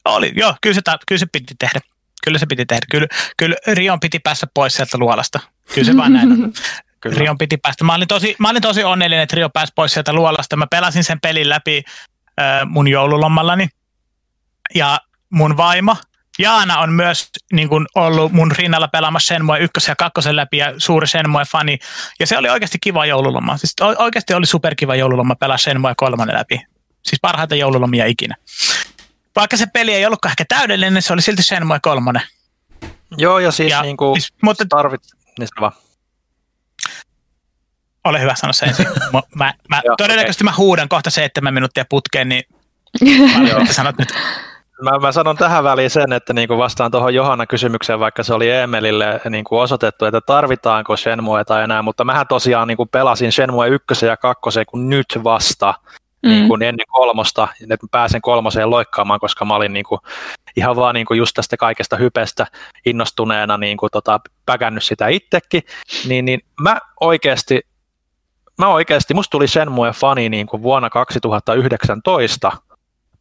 Oli, 0.04 0.32
joo, 0.36 0.54
kyllä 0.60 0.74
se, 0.74 0.80
kyllä 1.08 1.18
se 1.18 1.26
piti 1.32 1.54
tehdä. 1.58 1.80
Kyllä 2.24 2.38
se 2.38 2.46
piti 2.46 2.66
tehdä. 2.66 2.86
Kyllä, 2.90 3.06
kyllä 3.36 3.56
Rion 3.66 4.00
piti 4.00 4.18
päästä 4.18 4.46
pois 4.54 4.74
sieltä 4.74 4.98
luolasta. 4.98 5.40
Kyllä 5.74 5.86
se 5.86 5.96
vaan 5.96 6.12
näin 6.12 6.32
on. 6.32 6.52
Kyllä. 7.00 7.18
Rion 7.18 7.38
piti 7.38 7.56
päästä. 7.56 7.84
Mä 7.84 7.94
olin, 7.94 8.08
tosi, 8.08 8.36
mä 8.38 8.50
olin 8.50 8.62
tosi 8.62 8.84
onnellinen, 8.84 9.22
että 9.22 9.36
Rio 9.36 9.50
pääsi 9.50 9.72
pois 9.76 9.92
sieltä 9.92 10.12
luolasta. 10.12 10.56
Mä 10.56 10.66
pelasin 10.66 11.04
sen 11.04 11.20
pelin 11.20 11.48
läpi 11.48 11.82
äh, 12.40 12.60
mun 12.66 12.88
joululomallani. 12.88 13.68
Ja 14.74 15.00
mun 15.30 15.56
vaimo, 15.56 15.96
Jaana 16.38 16.78
on 16.78 16.92
myös 16.92 17.30
niin 17.52 17.68
kuin, 17.68 17.86
ollut 17.94 18.32
mun 18.32 18.50
rinnalla 18.50 18.88
pelaamassa 18.88 19.26
Shenmue 19.26 19.58
1 19.58 19.90
ja 19.90 19.96
2 19.96 20.36
läpi 20.36 20.56
ja 20.56 20.74
suuri 20.78 21.06
Shenmue-fani. 21.06 21.78
Ja 22.20 22.26
se 22.26 22.38
oli 22.38 22.48
oikeasti 22.48 22.78
kiva 22.80 23.06
joululoma. 23.06 23.56
Siis 23.56 23.74
oikeasti 23.98 24.34
oli 24.34 24.46
superkiva 24.46 24.96
joululoma 24.96 25.34
pelaa 25.34 25.58
Shenmue 25.58 25.94
3 25.96 26.32
läpi. 26.32 26.60
Siis 27.02 27.18
parhaita 27.22 27.54
joululomia 27.54 28.06
ikinä. 28.06 28.36
Vaikka 29.36 29.56
se 29.56 29.66
peli 29.66 29.94
ei 29.94 30.06
ollutkaan 30.06 30.30
ehkä 30.30 30.44
täydellinen, 30.48 31.02
se 31.02 31.12
oli 31.12 31.22
silti 31.22 31.42
Shenmue 31.42 31.78
3. 31.82 32.20
Joo, 33.18 33.38
ja 33.38 33.50
siis 33.50 33.70
ja, 33.70 33.82
niin 33.82 33.96
kuin 33.96 34.20
siis, 34.20 34.34
mutta, 34.42 34.64
tarvit, 34.68 35.00
niin 35.38 35.48
vaan. 35.60 35.72
Ole 38.04 38.20
hyvä 38.20 38.34
sanoa 38.34 38.52
se 38.52 38.66
ensin. 38.66 38.86
Mä, 39.12 39.22
mä, 39.34 39.54
mä 39.68 39.80
Joo, 39.84 39.96
todennäköisesti 39.96 40.44
okay. 40.44 40.52
mä 40.52 40.56
huudan 40.56 40.88
kohta 40.88 41.10
seitsemän 41.10 41.54
minuuttia 41.54 41.84
putkeen, 41.90 42.28
niin 42.28 42.44
sanot 43.70 43.98
nyt. 43.98 44.08
Mä, 44.82 44.98
mä 44.98 45.12
sanon 45.12 45.36
tähän 45.36 45.64
väliin 45.64 45.90
sen, 45.90 46.12
että 46.12 46.32
niin 46.32 46.48
kuin 46.48 46.58
vastaan 46.58 46.90
tuohon 46.90 47.14
Johanna 47.14 47.46
kysymykseen, 47.46 48.00
vaikka 48.00 48.22
se 48.22 48.34
oli 48.34 48.50
Emelille 48.50 49.20
niin 49.30 49.44
kuin 49.44 49.60
osoitettu, 49.60 50.04
että 50.04 50.20
tarvitaanko 50.20 50.96
Shenmueta 50.96 51.62
enää, 51.62 51.82
mutta 51.82 52.04
mähän 52.04 52.26
tosiaan 52.26 52.68
niin 52.68 52.76
kuin 52.76 52.88
pelasin 52.88 53.32
Shenmue 53.32 53.68
1 53.68 54.06
ja 54.06 54.16
2 54.16 54.42
kun 54.68 54.88
nyt 54.88 55.06
vasta, 55.24 55.74
mm. 56.22 56.30
niin 56.30 56.48
kuin 56.48 56.62
ennen 56.62 56.86
kolmosta, 56.88 57.48
että 57.60 57.84
mä 57.84 57.88
pääsen 57.90 58.20
kolmoseen 58.20 58.70
loikkaamaan, 58.70 59.20
koska 59.20 59.44
mä 59.44 59.56
olin 59.56 59.72
niin 59.72 59.84
kuin 59.84 60.00
ihan 60.56 60.76
vaan 60.76 60.94
niin 60.94 61.06
kuin 61.06 61.18
just 61.18 61.34
tästä 61.34 61.56
kaikesta 61.56 61.96
hypestä 61.96 62.46
innostuneena 62.86 63.58
niin 63.58 63.76
kuin 63.76 63.90
tota, 63.92 64.20
päkännyt 64.46 64.84
sitä 64.84 65.08
itsekin, 65.08 65.62
niin, 66.08 66.24
niin 66.24 66.40
mä 66.60 66.78
oikeasti 67.00 67.60
mä 68.58 68.68
oikeasti, 68.68 69.14
musta 69.14 69.30
tuli 69.30 69.46
Shenmue-fani 69.48 70.28
niin 70.28 70.46
kuin 70.46 70.62
vuonna 70.62 70.90
2019 70.90 72.52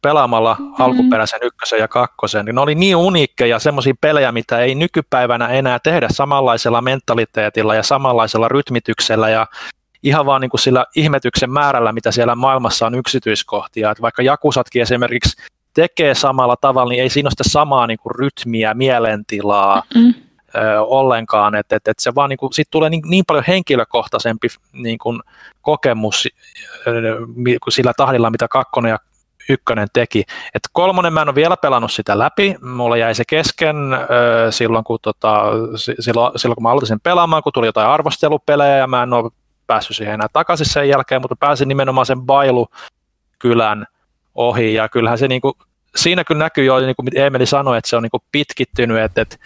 pelaamalla 0.02 0.56
mm-hmm. 0.58 0.74
alkuperäisen 0.78 1.40
ykkösen 1.42 1.78
ja 1.78 1.88
kakkosen. 1.88 2.46
Ne 2.46 2.60
oli 2.60 2.74
niin 2.74 2.96
uniikkeja 2.96 3.58
semmoisia 3.58 3.94
pelejä, 4.00 4.32
mitä 4.32 4.58
ei 4.58 4.74
nykypäivänä 4.74 5.48
enää 5.48 5.78
tehdä 5.78 6.08
samanlaisella 6.10 6.82
mentaliteetilla 6.82 7.74
ja 7.74 7.82
samanlaisella 7.82 8.48
rytmityksellä 8.48 9.28
ja 9.28 9.46
ihan 10.02 10.26
vaan 10.26 10.40
niin 10.40 10.50
kuin 10.50 10.60
sillä 10.60 10.86
ihmetyksen 10.96 11.50
määrällä, 11.50 11.92
mitä 11.92 12.10
siellä 12.10 12.34
maailmassa 12.34 12.86
on 12.86 12.94
yksityiskohtia. 12.94 13.90
Että 13.90 14.02
vaikka 14.02 14.22
Jakusatkin 14.22 14.82
esimerkiksi 14.82 15.42
tekee 15.74 16.14
samalla 16.14 16.56
tavalla, 16.60 16.90
niin 16.90 17.02
ei 17.02 17.08
siinä 17.08 17.26
ole 17.26 17.30
sitä 17.30 17.44
samaa 17.50 17.86
niin 17.86 17.98
kuin 17.98 18.14
rytmiä, 18.14 18.74
mielentilaa, 18.74 19.82
mm-hmm 19.94 20.14
ö, 20.56 20.80
ollenkaan, 20.80 21.54
että 21.54 21.76
et, 21.76 21.88
et 21.88 21.98
se 21.98 22.14
vaan 22.14 22.30
niin 22.30 22.38
kuin, 22.38 22.52
siitä 22.52 22.70
tulee 22.70 22.90
niin, 22.90 23.02
niin 23.06 23.24
paljon 23.26 23.44
henkilökohtaisempi 23.48 24.48
niin 24.72 24.98
kuin, 24.98 25.20
kokemus 25.62 26.28
ö, 26.86 26.92
sillä 27.68 27.92
tahdilla, 27.96 28.30
mitä 28.30 28.48
kakkonen 28.48 28.90
ja 28.90 28.98
ykkönen 29.48 29.88
teki. 29.92 30.24
Et 30.54 30.62
kolmonen 30.72 31.12
mä 31.12 31.22
en 31.22 31.28
ole 31.28 31.34
vielä 31.34 31.56
pelannut 31.56 31.92
sitä 31.92 32.18
läpi, 32.18 32.56
mulla 32.62 32.96
jäi 32.96 33.14
se 33.14 33.24
kesken 33.28 33.76
ö, 33.92 34.06
silloin, 34.50 34.84
kun, 34.84 34.98
tota, 35.02 35.42
silloin, 35.76 36.38
silloin, 36.38 36.56
kun 36.56 36.62
mä 36.62 36.70
aloitin 36.70 36.88
sen 36.88 37.00
pelaamaan, 37.00 37.42
kun 37.42 37.52
tuli 37.52 37.66
jotain 37.66 37.88
arvostelupelejä 37.88 38.76
ja 38.76 38.86
mä 38.86 39.02
en 39.02 39.12
ole 39.12 39.30
päässyt 39.72 39.96
siihen 39.96 40.14
enää 40.14 40.26
takaisin 40.32 40.66
sen 40.66 40.88
jälkeen, 40.88 41.20
mutta 41.20 41.36
pääsin 41.36 41.68
nimenomaan 41.68 42.06
sen 42.06 42.22
Bailu-kylän 42.22 43.86
ohi. 44.34 44.74
Ja 44.74 44.88
kyllähän 44.88 45.18
se 45.18 45.28
niin 45.28 45.40
kuin, 45.40 45.54
siinä 45.96 46.24
kyllä 46.24 46.44
näkyy 46.44 46.64
jo, 46.64 46.80
niin 46.80 46.96
kuin 46.96 47.18
Emeli 47.18 47.46
sanoi, 47.46 47.78
että 47.78 47.90
se 47.90 47.96
on 47.96 48.02
niin 48.02 48.10
kuin 48.10 48.22
pitkittynyt, 48.32 48.98
että, 48.98 49.22
että 49.22 49.36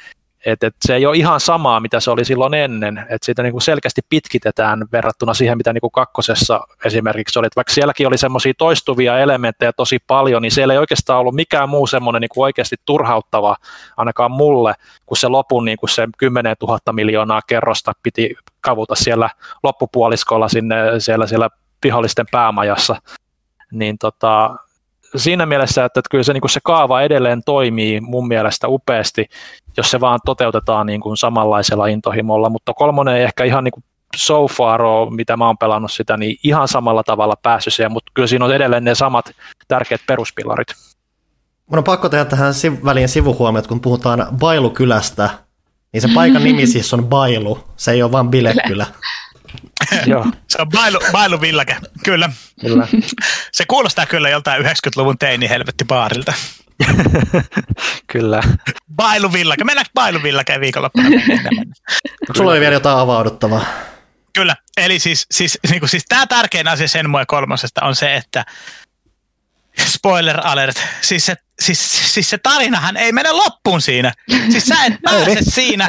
et, 0.47 0.63
et 0.63 0.75
se 0.81 0.95
ei 0.95 1.07
ole 1.07 1.17
ihan 1.17 1.41
samaa, 1.41 1.81
mitä 1.81 2.01
se 2.01 2.11
oli 2.11 2.25
silloin 2.25 2.55
ennen, 2.55 2.99
että 2.99 3.27
sitä 3.27 3.43
niin 3.43 3.53
kuin 3.53 3.63
selkeästi 3.63 4.01
pitkitetään 4.09 4.85
verrattuna 4.93 5.35
siihen, 5.35 5.57
mitä 5.59 5.73
niin 5.73 5.81
kuin 5.81 5.91
kakkosessa 5.91 6.61
esimerkiksi 6.85 7.39
oli. 7.39 7.47
Et 7.47 7.57
vaikka 7.57 7.73
sielläkin 7.73 8.07
oli 8.07 8.19
semmoisia 8.19 8.53
toistuvia 8.59 9.19
elementtejä 9.19 9.73
tosi 9.73 9.99
paljon, 10.07 10.43
niin 10.43 10.53
siellä 10.53 10.75
ei 10.75 10.79
oikeastaan 10.79 11.21
ollut 11.21 11.35
mikään 11.35 11.69
muu 11.69 11.87
semmoinen 11.87 12.21
niin 12.21 12.29
kuin 12.35 12.45
oikeasti 12.45 12.77
turhauttava, 12.85 13.57
ainakaan 13.97 14.31
mulle, 14.31 14.75
kun 15.07 15.17
se 15.17 15.29
lopun 15.29 15.65
niin 15.65 15.79
kuin 15.79 15.91
se 15.91 16.09
10 16.19 16.57
000 16.63 16.93
miljoonaa 16.93 17.41
kerrosta 17.47 17.93
piti 18.03 18.35
kavuta 18.61 18.95
siellä 18.95 19.31
loppupuoliskolla 19.63 20.49
sinne 20.49 20.77
siellä, 20.99 21.27
siellä 21.27 21.49
vihollisten 21.85 22.27
päämajassa. 22.31 22.97
Niin 23.73 23.99
tota, 23.99 24.57
siinä 25.17 25.47
mielessä, 25.47 25.85
että, 25.85 26.01
että 26.01 26.11
kyllä 26.11 26.25
se, 26.25 26.33
niin 26.33 26.41
kuin 26.41 26.51
se 26.51 26.61
kaava 26.65 27.03
edelleen 27.03 27.43
toimii 27.45 28.01
mun 28.01 28.29
mielestä 28.29 28.69
upeasti, 28.69 29.27
jos 29.77 29.91
se 29.91 30.01
vaan 30.01 30.21
toteutetaan 30.25 30.87
niin 30.87 31.01
kuin 31.01 31.17
samanlaisella 31.17 31.87
intohimolla, 31.87 32.51
mutta 32.51 32.75
kolmonen 32.75 33.17
ei 33.17 33.23
ehkä 33.23 33.45
ihan 33.45 33.65
niin 33.65 33.73
kuin 33.73 33.85
so 34.17 34.49
far 34.49 34.83
ole, 34.83 35.15
mitä 35.15 35.37
mä 35.37 35.47
oon 35.47 35.59
pelannut 35.59 35.93
sitä, 35.93 36.17
niin 36.17 36.37
ihan 36.43 36.69
samalla 36.69 37.03
tavalla 37.03 37.35
päässyt 37.43 37.75
siihen, 37.75 37.93
mutta 37.93 38.13
kyllä 38.15 38.29
siinä 38.29 38.45
on 38.45 38.55
edelleen 38.55 38.85
ne 38.85 38.95
samat 38.95 39.31
tärkeät 39.69 40.01
peruspilarit. 40.07 40.69
Mun 41.67 41.79
on 41.79 41.85
pakko 41.85 42.09
tehdä 42.09 42.25
tähän 42.25 42.53
väliin 42.85 43.09
sivuhuomiot, 43.09 43.67
kun 43.67 43.81
puhutaan 43.81 44.27
Bailukylästä, 44.39 45.31
niin 45.93 46.01
se 46.01 46.09
paikan 46.15 46.45
nimi 46.45 46.67
siis 46.77 46.95
on 46.95 47.07
Bailu, 47.07 47.59
se 47.77 47.91
ei 47.93 48.03
ole 48.03 48.13
vaan 48.13 48.31
bilekylä. 48.31 48.87
Joo. 50.07 50.27
Se 50.49 50.63
on 50.63 50.69
bailu, 50.69 50.99
bailuvillake, 51.13 51.77
kyllä. 52.05 52.31
kyllä. 52.61 52.89
Se 53.53 53.65
kuulostaa 53.69 54.07
kyllä 54.07 54.29
joltain 54.29 54.65
90-luvun 54.65 55.19
teini 55.19 55.49
helvetti 55.49 55.85
baarilta. 55.85 56.33
kyllä. 58.13 58.43
Bailuvillake. 58.97 59.65
Mennäänkö 59.65 59.91
bailuvillakeen 59.95 60.61
viikonloppuna? 60.61 61.09
Sulla 62.37 62.51
oli 62.51 62.61
vielä 62.61 62.75
jotain 62.75 62.99
avauduttavaa. 62.99 63.67
Kyllä. 64.35 64.57
Eli 64.77 64.99
siis, 64.99 65.27
siis, 65.31 65.59
niin 65.71 65.81
kuin, 65.81 65.89
siis 65.89 66.05
tämä 66.09 66.27
tärkein 66.27 66.69
asia 66.69 66.89
sen 66.89 67.07
kolmosesta 67.27 67.85
on 67.85 67.97
se, 67.97 68.15
että 68.15 68.45
spoiler 69.85 70.47
alert, 70.47 70.77
siis 71.01 71.27
se, 71.27 71.37
siis, 71.61 72.13
siis 72.15 72.31
se 72.31 72.39
tarinahan 72.39 72.97
ei 72.97 73.13
mene 73.13 73.33
loppuun 73.33 73.81
siinä. 73.81 74.13
Siis 74.51 74.65
sä 74.65 74.85
et 74.85 74.95
pääse 75.03 75.39
siinä, 75.51 75.89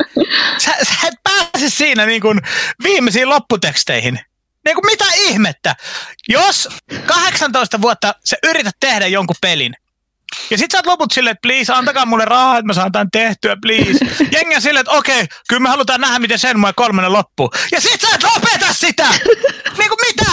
sä, 0.57 0.71
sä 0.83 1.07
et 1.07 1.15
pääse 1.23 1.69
siinä 1.69 2.05
niin 2.05 2.21
kuin 2.21 2.41
viimeisiin 2.83 3.29
lopputeksteihin. 3.29 4.19
Niin 4.65 4.75
kuin 4.75 4.85
mitä 4.85 5.05
ihmettä? 5.17 5.75
Jos 6.29 6.69
18 7.05 7.81
vuotta 7.81 8.15
sä 8.25 8.37
yrität 8.43 8.75
tehdä 8.79 9.07
jonkun 9.07 9.35
pelin, 9.41 9.75
ja 10.51 10.57
sit 10.57 10.71
sä 10.71 10.77
oot 10.77 10.85
loput 10.85 11.11
silleen, 11.11 11.31
että 11.31 11.47
please, 11.47 11.73
antakaa 11.73 12.05
mulle 12.05 12.25
rahaa, 12.25 12.57
että 12.57 12.67
mä 12.67 12.73
saan 12.73 12.91
tämän 12.91 13.11
tehtyä, 13.11 13.57
please. 13.61 14.05
Jengi 14.31 14.55
on 14.55 14.61
silleen, 14.61 14.81
että 14.81 14.97
okei, 14.97 15.15
okay, 15.15 15.27
kyllä 15.49 15.59
me 15.59 15.69
halutaan 15.69 16.01
nähdä, 16.01 16.19
miten 16.19 16.39
sen 16.39 16.59
mua 16.59 16.73
kolmannen 16.73 17.13
loppuu. 17.13 17.51
Ja 17.71 17.81
sit 17.81 18.01
sä 18.01 18.07
et 18.15 18.23
lopeta 18.23 18.73
sitä! 18.73 19.07
Niin 19.77 19.89
kuin 19.89 19.99
mitä? 20.07 20.31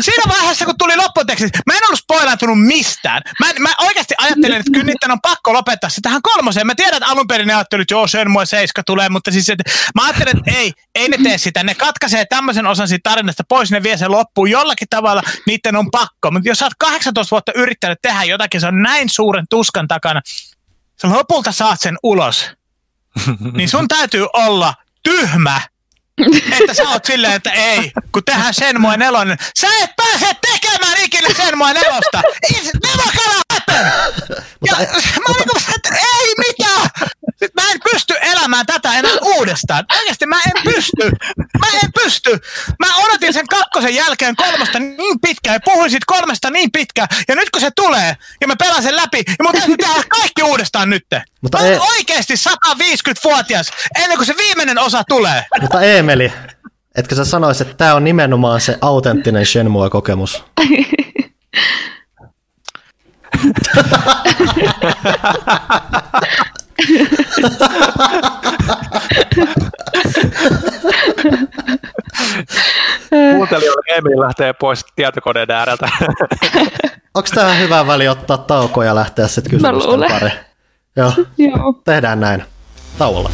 Siinä 0.00 0.22
vaiheessa, 0.28 0.64
kun 0.64 0.78
tuli 0.78 0.96
lopputeksti, 0.96 1.48
mä 1.66 1.76
en 1.76 1.84
ollut 1.86 1.98
spoilantunut 1.98 2.66
mistään. 2.66 3.22
Mä, 3.40 3.46
mä 3.58 3.68
oikeasti 3.78 4.14
ajattelin, 4.18 4.56
että 4.56 4.72
kyllä 4.72 4.86
niiden 4.86 5.10
on 5.10 5.20
pakko 5.20 5.52
lopettaa 5.52 5.90
se 5.90 6.00
tähän 6.00 6.22
kolmoseen. 6.22 6.66
Mä 6.66 6.74
tiedän, 6.74 6.96
että 6.96 7.06
alun 7.06 7.26
perin 7.26 7.46
ne 7.46 7.54
ajattelin, 7.54 7.82
että 7.82 7.94
joo, 7.94 8.06
sen 8.06 8.30
mua 8.30 8.44
seiska 8.44 8.82
tulee, 8.82 9.08
mutta 9.08 9.30
siis 9.30 9.50
että, 9.50 9.70
mä 9.94 10.04
ajattelin, 10.04 10.38
että 10.38 10.50
ei, 10.58 10.72
ei 10.94 11.08
ne 11.08 11.16
tee 11.22 11.38
sitä. 11.38 11.62
Ne 11.62 11.74
katkaisee 11.74 12.24
tämmöisen 12.24 12.66
osan 12.66 12.88
siitä 12.88 13.10
tarinasta 13.10 13.42
pois, 13.48 13.70
ne 13.70 13.82
vie 13.82 13.96
sen 13.96 14.10
loppuun 14.10 14.50
jollakin 14.50 14.88
tavalla, 14.90 15.22
niiden 15.46 15.76
on 15.76 15.90
pakko. 15.90 16.30
Mutta 16.30 16.48
jos 16.48 16.58
sä 16.58 16.64
oot 16.64 16.72
18 16.78 17.30
vuotta 17.30 17.52
yrittänyt 17.54 17.98
tehdä 18.02 18.24
jotakin, 18.24 18.60
se 18.60 18.66
on 18.66 18.82
näin 18.82 19.09
suuren 19.10 19.46
tuskan 19.50 19.88
takana, 19.88 20.20
sä 21.02 21.10
lopulta 21.10 21.52
saat 21.52 21.80
sen 21.80 21.96
ulos. 22.02 22.50
niin 23.56 23.68
sun 23.68 23.88
täytyy 23.88 24.26
olla 24.32 24.74
tyhmä 25.02 25.60
että 26.60 26.74
sä 26.74 26.82
oot 26.88 27.04
silleen, 27.04 27.32
että 27.32 27.50
ei, 27.52 27.92
kun 28.12 28.24
tehdään 28.24 28.54
sen 28.54 28.80
mua 28.80 28.96
nelonen. 28.96 29.38
Sä 29.60 29.66
et 29.82 29.90
pääse 29.96 30.36
tekemään 30.52 30.98
ikinä 30.98 31.28
sen 31.36 31.58
mua 31.58 31.72
nelosta. 31.72 32.22
Never 32.84 33.16
gonna 33.16 33.40
happen! 33.52 33.86
Ja 34.66 34.76
mä 35.18 35.34
olin 35.34 35.74
että 35.74 35.88
ei 35.94 36.34
mitään! 36.38 36.90
Sitten 37.40 37.64
mä 37.64 37.72
en 37.72 37.80
pysty 37.92 38.14
elämään 38.20 38.66
tätä 38.66 38.98
enää 38.98 39.12
uudestaan. 39.22 39.84
Oikeasti 39.98 40.26
mä 40.26 40.40
en 40.46 40.62
pysty. 40.64 41.10
Mä 41.36 41.66
en 41.82 41.92
pysty. 42.04 42.38
Mä 42.78 42.96
odotin 42.96 43.32
sen 43.32 43.46
kakkosen 43.46 43.94
jälkeen 43.94 44.36
kolmosta 44.36 44.78
niin 44.78 45.20
pitkään 45.20 45.54
ja 45.54 45.60
puhuin 45.64 45.90
siitä 45.90 46.04
kolmesta 46.06 46.50
niin 46.50 46.72
pitkään. 46.72 47.08
Ja 47.28 47.34
nyt 47.34 47.50
kun 47.50 47.60
se 47.60 47.70
tulee 47.76 48.16
ja 48.40 48.46
mä 48.46 48.56
pelaan 48.56 48.82
sen 48.82 48.96
läpi, 48.96 49.22
ja 49.26 49.34
mun 49.42 49.52
täytyy 49.52 49.76
tehdä 49.76 50.02
kaikki 50.08 50.42
uudestaan 50.42 50.90
nyt. 50.90 51.06
Mutta 51.40 51.58
mä 51.58 51.64
olen 51.64 51.76
e- 51.76 51.80
oikeasti 51.80 52.34
150-vuotias 52.48 53.70
ennen 53.98 54.18
kuin 54.18 54.26
se 54.26 54.34
viimeinen 54.36 54.78
osa 54.78 55.02
tulee. 55.08 55.44
Mutta 55.60 55.82
Eemeli, 55.82 56.32
etkö 56.94 57.14
sä 57.14 57.24
sanoisi, 57.24 57.62
että 57.62 57.74
tämä 57.74 57.94
on 57.94 58.04
nimenomaan 58.04 58.60
se 58.60 58.78
autenttinen 58.80 59.46
Shenmue-kokemus? 59.46 60.44
Kuuntelijoille 73.10 73.96
Emil 73.96 74.20
lähtee 74.20 74.52
pois 74.52 74.84
tietokoneen 74.96 75.50
ääreltä. 75.50 75.88
Onko 77.14 77.28
tämä 77.34 77.54
hyvä 77.54 77.86
väli 77.86 78.08
ottaa 78.08 78.38
tauko 78.38 78.82
ja 78.82 78.94
lähteä 78.94 79.28
sitten 79.28 79.50
kysymysten 79.50 80.00
pari? 80.08 80.30
Joo. 80.96 81.12
Joo. 81.38 81.72
Tehdään 81.84 82.20
näin. 82.20 82.44
Tauolla. 82.98 83.30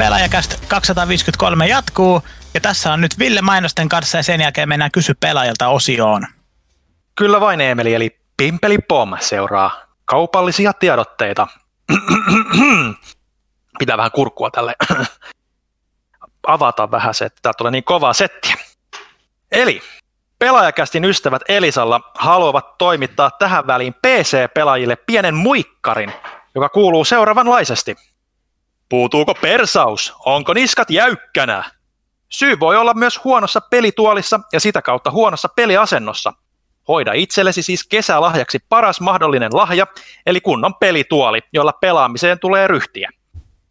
Pelaajakästä 0.00 0.56
253 0.68 1.66
jatkuu, 1.66 2.22
ja 2.54 2.60
tässä 2.60 2.92
on 2.92 3.00
nyt 3.00 3.18
Ville 3.18 3.42
Mainosten 3.42 3.88
kanssa, 3.88 4.16
ja 4.16 4.22
sen 4.22 4.40
jälkeen 4.40 4.68
mennään 4.68 4.90
kysy 4.90 5.14
pelaajalta 5.20 5.68
osioon. 5.68 6.26
Kyllä 7.14 7.40
vain 7.40 7.60
Emeli, 7.60 7.94
eli 7.94 8.20
Pimpeli 8.36 8.78
Pom 8.78 9.16
seuraa 9.20 9.70
kaupallisia 10.04 10.72
tiedotteita. 10.72 11.46
Pitää 13.78 13.96
vähän 13.96 14.12
kurkkua 14.12 14.50
tälle 14.50 14.74
avata 16.46 16.90
vähän 16.90 17.14
se, 17.14 17.24
että 17.24 17.38
tää 17.42 17.52
tulee 17.58 17.70
niin 17.70 17.84
kovaa 17.84 18.12
settiä. 18.12 18.54
Eli 19.52 19.82
pelaajakästin 20.38 21.04
ystävät 21.04 21.42
Elisalla 21.48 22.00
haluavat 22.14 22.78
toimittaa 22.78 23.30
tähän 23.30 23.66
väliin 23.66 23.94
PC-pelaajille 23.94 24.96
pienen 24.96 25.34
muikkarin, 25.34 26.12
joka 26.54 26.68
kuuluu 26.68 27.04
seuraavanlaisesti– 27.04 27.96
Puutuuko 28.90 29.34
persaus? 29.34 30.14
Onko 30.24 30.54
niskat 30.54 30.90
jäykkänä? 30.90 31.64
Syy 32.28 32.60
voi 32.60 32.76
olla 32.76 32.94
myös 32.94 33.24
huonossa 33.24 33.60
pelituolissa 33.60 34.40
ja 34.52 34.60
sitä 34.60 34.82
kautta 34.82 35.10
huonossa 35.10 35.48
peliasennossa. 35.48 36.32
Hoida 36.88 37.12
itsellesi 37.12 37.62
siis 37.62 37.84
kesälahjaksi 37.84 38.58
paras 38.68 39.00
mahdollinen 39.00 39.50
lahja, 39.52 39.86
eli 40.26 40.40
kunnon 40.40 40.74
pelituoli, 40.74 41.40
jolla 41.52 41.72
pelaamiseen 41.72 42.38
tulee 42.38 42.66
ryhtiä. 42.66 43.10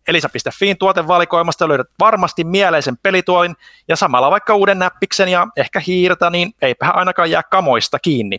Elisa.fiin 0.07 0.77
tuotevalikoimasta 0.77 1.67
löydät 1.67 1.87
varmasti 1.99 2.43
mieleisen 2.43 2.97
pelituolin 2.97 3.55
ja 3.87 3.95
samalla 3.95 4.31
vaikka 4.31 4.55
uuden 4.55 4.79
näppiksen 4.79 5.29
ja 5.29 5.47
ehkä 5.57 5.79
hiirtä, 5.79 6.29
niin 6.29 6.53
eipä 6.61 6.89
ainakaan 6.89 7.31
jää 7.31 7.43
kamoista 7.43 7.99
kiinni. 7.99 8.37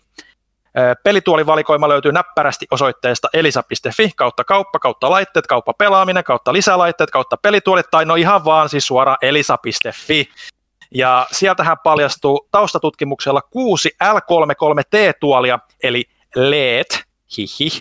Pelituolivalikoima 1.02 1.88
löytyy 1.88 2.12
näppärästi 2.12 2.66
osoitteesta 2.70 3.28
elisa.fi 3.32 4.10
kautta 4.16 4.44
kauppa 4.44 4.78
kautta 4.78 5.10
laitteet, 5.10 5.46
kauppa 5.46 5.72
pelaaminen 5.72 6.24
kautta 6.24 6.52
lisälaitteet 6.52 7.10
kautta 7.10 7.36
pelituolit 7.36 7.86
tai 7.90 8.04
no 8.04 8.14
ihan 8.14 8.44
vaan 8.44 8.68
siis 8.68 8.86
suoraan 8.86 9.18
elisa.fi. 9.22 10.28
Ja 10.94 11.26
sieltähän 11.32 11.76
paljastuu 11.84 12.48
taustatutkimuksella 12.50 13.42
kuusi 13.42 13.90
L33T-tuolia, 14.04 15.58
eli 15.82 16.04
LED, 16.34 17.09
hihi, 17.36 17.80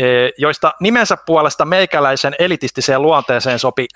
e, 0.00 0.04
joista 0.38 0.72
nimensä 0.80 1.16
puolesta 1.26 1.64
meikäläisen 1.64 2.34
elitistiseen 2.38 3.02
luonteeseen 3.02 3.58
sopi 3.58 3.86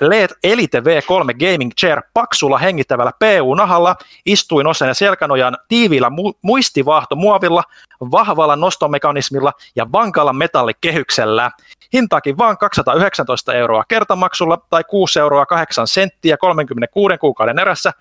Elite 0.45 0.81
V3 0.81 1.35
Gaming 1.39 1.73
Chair 1.81 2.03
paksulla 2.15 2.59
hengittävällä 2.59 3.13
PU-nahalla, 3.19 3.97
istuinosen 4.27 4.89
ja 4.89 4.95
selkänojan 4.95 5.59
tiiviillä 5.69 6.09
mu- 6.09 6.39
muistivahtomuovilla, 6.43 7.63
vahvalla 8.01 8.57
nostomekanismilla 8.57 9.53
ja 9.77 9.93
vankalla 9.93 10.33
metallikehyksellä. 10.33 11.51
Hintaakin 11.93 12.39
vain 12.39 12.59
219 12.59 13.55
euroa 13.55 13.85
kertamaksulla 13.89 14.59
tai 14.71 14.85
6 14.85 15.19
euroa 15.19 15.47
8 15.47 15.87
senttiä 15.87 16.37
36 16.37 17.19
kuukauden 17.19 17.59
erässä 17.59 17.93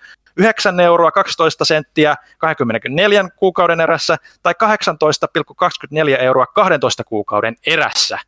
9 0.41 0.79
euroa 0.79 1.11
12 1.11 1.65
senttiä 1.65 2.15
24 2.37 3.29
kuukauden 3.35 3.81
erässä 3.81 4.17
tai 4.43 4.53
18,24 6.13 6.21
euroa 6.21 6.45
12 6.45 7.03
kuukauden 7.03 7.55
erässä. 7.65 8.19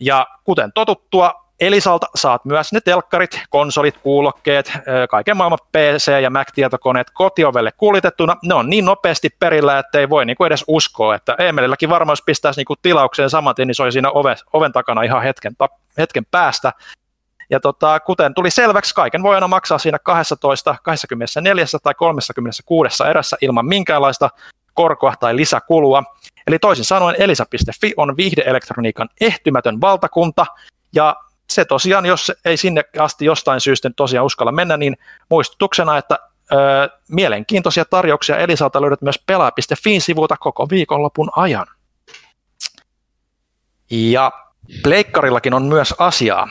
Ja 0.00 0.26
kuten 0.44 0.72
totuttua, 0.72 1.46
Elisalta 1.60 2.06
saat 2.14 2.44
myös 2.44 2.72
ne 2.72 2.80
telkkarit, 2.80 3.40
konsolit, 3.50 3.96
kuulokkeet, 3.96 4.72
kaiken 5.10 5.36
maailman 5.36 5.58
PC- 5.76 6.22
ja 6.22 6.30
Mac-tietokoneet 6.30 7.10
kotiovelle 7.14 7.72
kuljetettuna. 7.72 8.36
Ne 8.42 8.54
on 8.54 8.70
niin 8.70 8.84
nopeasti 8.84 9.30
perillä, 9.38 9.78
että 9.78 9.98
ei 9.98 10.08
voi 10.08 10.24
niinku 10.24 10.44
edes 10.44 10.64
uskoa, 10.68 11.14
että 11.14 11.34
Emelilläkin 11.38 11.88
varmaan 11.88 12.12
jos 12.12 12.22
pistäisi 12.26 12.60
niinku 12.60 12.74
tilaukseen 12.82 13.30
saman 13.30 13.54
niin 13.58 13.74
se 13.74 13.82
oli 13.82 13.92
siinä 13.92 14.10
oven, 14.10 14.36
oven 14.52 14.72
takana 14.72 15.02
ihan 15.02 15.22
hetken, 15.22 15.56
hetken 15.98 16.26
päästä. 16.30 16.72
Ja 17.50 17.60
tota, 17.60 18.00
kuten 18.00 18.34
tuli 18.34 18.50
selväksi, 18.50 18.94
kaiken 18.94 19.22
voi 19.22 19.34
aina 19.34 19.48
maksaa 19.48 19.78
siinä 19.78 19.98
12, 19.98 20.76
24 20.82 21.64
tai 21.82 21.94
36 21.94 23.04
erässä 23.04 23.36
ilman 23.40 23.66
minkäänlaista 23.66 24.30
korkoa 24.74 25.14
tai 25.20 25.36
lisäkulua. 25.36 26.02
Eli 26.46 26.58
toisin 26.58 26.84
sanoen 26.84 27.16
elisa.fi 27.18 27.94
on 27.96 28.16
viihdeelektroniikan 28.16 29.08
ehtymätön 29.20 29.80
valtakunta, 29.80 30.46
ja 30.94 31.16
se 31.50 31.64
tosiaan, 31.64 32.06
jos 32.06 32.32
ei 32.44 32.56
sinne 32.56 32.84
asti 32.98 33.24
jostain 33.24 33.60
syystä 33.60 33.90
tosiaan 33.96 34.26
uskalla 34.26 34.52
mennä, 34.52 34.76
niin 34.76 34.96
muistutuksena, 35.28 35.98
että 35.98 36.18
ö, 36.52 36.56
mielenkiintoisia 37.08 37.84
tarjouksia 37.84 38.36
Elisalta 38.36 38.80
löydät 38.80 39.02
myös 39.02 39.22
pelaa.fin 39.26 40.00
sivulta 40.00 40.36
koko 40.36 40.66
viikonlopun 40.70 41.30
ajan. 41.36 41.66
Ja 43.90 44.32
Pleikkarillakin 44.82 45.54
on 45.54 45.62
myös 45.62 45.94
asiaa. 45.98 46.48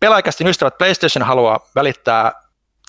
Pelaajakästin 0.00 0.46
ystävät 0.46 0.78
PlayStation 0.78 1.26
haluaa 1.26 1.60
välittää 1.74 2.32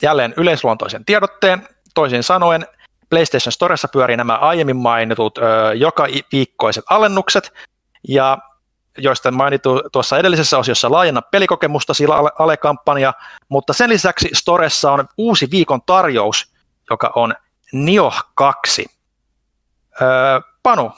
jälleen 0.02 0.34
yleisluontoisen 0.38 1.06
tiedotteen. 1.06 1.68
Toisin 1.94 2.24
sanoen 2.24 2.68
PlayStation 3.10 3.52
Storessa 3.52 3.88
pyörii 3.88 4.18
nämä 4.18 4.36
aiemmin 4.36 4.76
mainitut 4.76 5.38
ö, 5.38 5.42
joka 5.74 6.08
viikkoiset 6.32 6.86
alennukset, 6.90 7.54
ja 8.08 8.38
joista 8.98 9.32
mainittu 9.32 9.82
tuossa 9.92 10.18
edellisessä 10.18 10.58
osiossa 10.58 10.92
laajenna 10.92 11.22
pelikokemusta 11.22 11.94
sillä 11.94 12.16
ale-kampanja, 12.40 13.14
mutta 13.50 13.74
sen 13.74 13.90
lisäksi 13.90 14.30
Storessa 14.34 14.92
on 14.92 15.08
uusi 15.18 15.48
viikon 15.52 15.82
tarjous, 15.86 16.54
joka 16.90 17.12
on 17.16 17.36
Nio 17.72 18.14
2. 18.36 18.86
Öö, 20.02 20.08
Panu, 20.64 20.92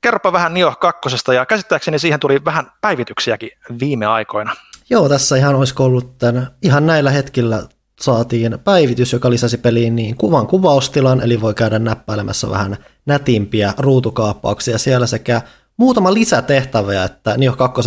kerropa 0.00 0.32
vähän 0.32 0.54
Nio 0.54 0.74
2, 0.80 1.08
ja 1.34 1.46
käsittääkseni 1.46 1.98
siihen 1.98 2.20
tuli 2.20 2.44
vähän 2.44 2.72
päivityksiäkin 2.80 3.50
viime 3.80 4.06
aikoina. 4.06 4.56
Joo, 4.90 5.08
tässä 5.08 5.36
ihan 5.36 5.54
olisiko 5.54 5.84
ollut 5.84 6.18
tämän, 6.18 6.50
ihan 6.62 6.86
näillä 6.86 7.10
hetkillä 7.10 7.62
saatiin 8.00 8.58
päivitys, 8.64 9.12
joka 9.12 9.30
lisäsi 9.30 9.58
peliin 9.58 9.96
niin 9.96 10.16
kuvan 10.16 10.46
kuvaustilan, 10.46 11.20
eli 11.22 11.40
voi 11.40 11.54
käydä 11.54 11.78
näppäilemässä 11.78 12.50
vähän 12.50 12.76
nätimpiä 13.06 13.74
ruutukaappauksia 13.78 14.78
siellä 14.78 15.06
sekä 15.06 15.42
muutama 15.76 16.14
lisätehtävä, 16.14 17.04
että 17.04 17.36
Nioh 17.36 17.56
2 17.56 17.80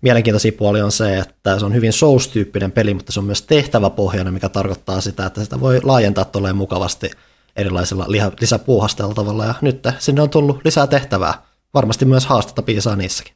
mielenkiintoisia 0.00 0.52
puoli 0.52 0.82
on 0.82 0.92
se, 0.92 1.18
että 1.18 1.58
se 1.58 1.64
on 1.64 1.74
hyvin 1.74 1.92
Souls-tyyppinen 1.92 2.72
peli, 2.72 2.94
mutta 2.94 3.12
se 3.12 3.20
on 3.20 3.26
myös 3.26 3.42
tehtäväpohjainen, 3.42 4.34
mikä 4.34 4.48
tarkoittaa 4.48 5.00
sitä, 5.00 5.26
että 5.26 5.44
sitä 5.44 5.60
voi 5.60 5.80
laajentaa 5.82 6.24
tolleen 6.24 6.56
mukavasti 6.56 7.10
erilaisilla 7.56 8.06
lisäpuuhasteltavalla, 8.40 9.44
ja 9.44 9.54
nyt 9.60 9.82
sinne 9.98 10.22
on 10.22 10.30
tullut 10.30 10.60
lisää 10.64 10.86
tehtävää. 10.86 11.34
Varmasti 11.74 12.04
myös 12.04 12.26
haastetta 12.26 12.62
piisaa 12.62 12.96
niissäkin. 12.96 13.34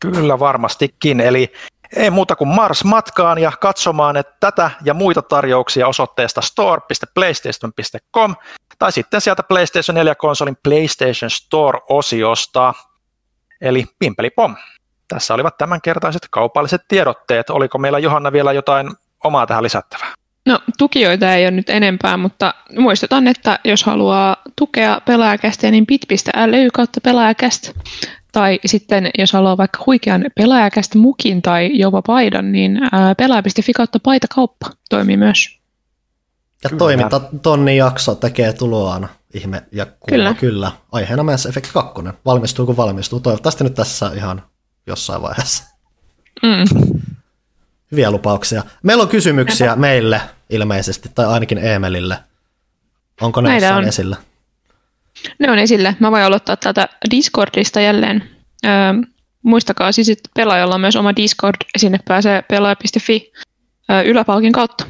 Kyllä 0.00 0.38
varmastikin, 0.38 1.20
eli 1.20 1.52
ei 1.96 2.10
muuta 2.10 2.36
kuin 2.36 2.48
Mars 2.48 2.84
matkaan 2.84 3.38
ja 3.38 3.52
katsomaan 3.60 4.16
että 4.16 4.36
tätä 4.40 4.70
ja 4.84 4.94
muita 4.94 5.22
tarjouksia 5.22 5.88
osoitteesta 5.88 6.40
store.playstation.com 6.40 8.34
tai 8.78 8.92
sitten 8.92 9.20
sieltä 9.20 9.42
PlayStation 9.42 9.96
4-konsolin 9.96 10.56
PlayStation 10.62 11.30
Store-osiosta. 11.30 12.74
Eli 13.60 13.86
pimpeli 13.98 14.30
pom. 14.30 14.56
Tässä 15.08 15.34
olivat 15.34 15.58
tämänkertaiset 15.58 16.22
kaupalliset 16.30 16.82
tiedotteet. 16.88 17.50
Oliko 17.50 17.78
meillä 17.78 17.98
Johanna 17.98 18.32
vielä 18.32 18.52
jotain 18.52 18.90
omaa 19.24 19.46
tähän 19.46 19.62
lisättävää? 19.62 20.12
No 20.46 20.60
tukijoita 20.78 21.34
ei 21.34 21.44
ole 21.44 21.50
nyt 21.50 21.70
enempää, 21.70 22.16
mutta 22.16 22.54
muistutan, 22.78 23.26
että 23.26 23.58
jos 23.64 23.84
haluaa 23.84 24.36
tukea 24.58 25.00
pelaajakästiä, 25.06 25.70
niin 25.70 25.86
bit.ly 25.86 26.68
kautta 26.74 27.00
pelaajakäst. 27.00 27.72
Tai 28.32 28.60
sitten 28.66 29.10
jos 29.18 29.32
haluaa 29.32 29.56
vaikka 29.56 29.82
huikean 29.86 30.24
pelaajakästä 30.36 30.98
mukin 30.98 31.42
tai 31.42 31.78
jopa 31.78 32.02
paidan, 32.02 32.52
niin 32.52 32.80
pelaaja.fi 33.16 33.72
kautta 33.72 34.00
paitakauppa 34.00 34.70
toimii 34.90 35.16
myös. 35.16 35.60
Ja 36.64 36.70
toiminta 36.78 37.20
tonni 37.42 37.76
jakso 37.76 38.14
tekee 38.14 38.52
tuloaan. 38.52 39.08
Ihme 39.34 39.62
ja 39.72 39.86
kuva, 39.86 40.16
kyllä. 40.16 40.34
kyllä. 40.34 40.72
Aiheena 40.92 41.22
Mass 41.22 41.46
Effect 41.46 41.72
2. 41.72 42.02
Valmistuu 42.24 42.66
kun 42.66 42.76
valmistuu. 42.76 43.20
Toivottavasti 43.20 43.64
nyt 43.64 43.74
tässä 43.74 44.10
ihan 44.14 44.42
jossain 44.86 45.22
vaiheessa. 45.22 45.64
Mm. 46.42 46.92
Hyviä 47.92 48.10
lupauksia. 48.10 48.62
Meillä 48.82 49.02
on 49.02 49.08
kysymyksiä 49.08 49.66
Näitä. 49.66 49.80
meille 49.80 50.20
ilmeisesti, 50.50 51.10
tai 51.14 51.26
ainakin 51.26 51.58
Emelille. 51.58 52.18
Onko 53.20 53.40
ne 53.40 53.72
on. 53.74 53.84
esillä? 53.84 54.16
Ne 55.38 55.50
on 55.50 55.58
esillä. 55.58 55.94
Mä 56.00 56.10
voin 56.10 56.22
aloittaa 56.22 56.56
tätä 56.56 56.88
Discordista 57.10 57.80
jälleen. 57.80 58.30
Öö, 58.66 58.72
muistakaa 59.42 59.92
siis, 59.92 60.08
että 60.08 60.28
pelaajalla 60.34 60.74
on 60.74 60.80
myös 60.80 60.96
oma 60.96 61.16
Discord, 61.16 61.56
sinne 61.76 61.98
pääsee 62.08 62.42
pelaaja.fi 62.42 63.32
öö, 63.90 64.02
yläpalkin 64.02 64.52
kautta. 64.52 64.86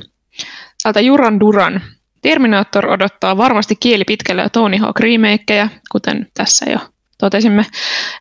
Täältä 0.83 1.01
Juran 1.01 1.41
Duran. 1.41 1.83
Terminator 2.23 2.87
odottaa 2.87 3.37
varmasti 3.37 3.77
kieli 3.77 4.05
pitkälle 4.05 4.49
Tony 4.49 4.77
Hawk 4.77 5.01
remakeja, 5.01 5.69
kuten 5.93 6.27
tässä 6.35 6.71
jo 6.71 6.79
totesimme. 7.19 7.67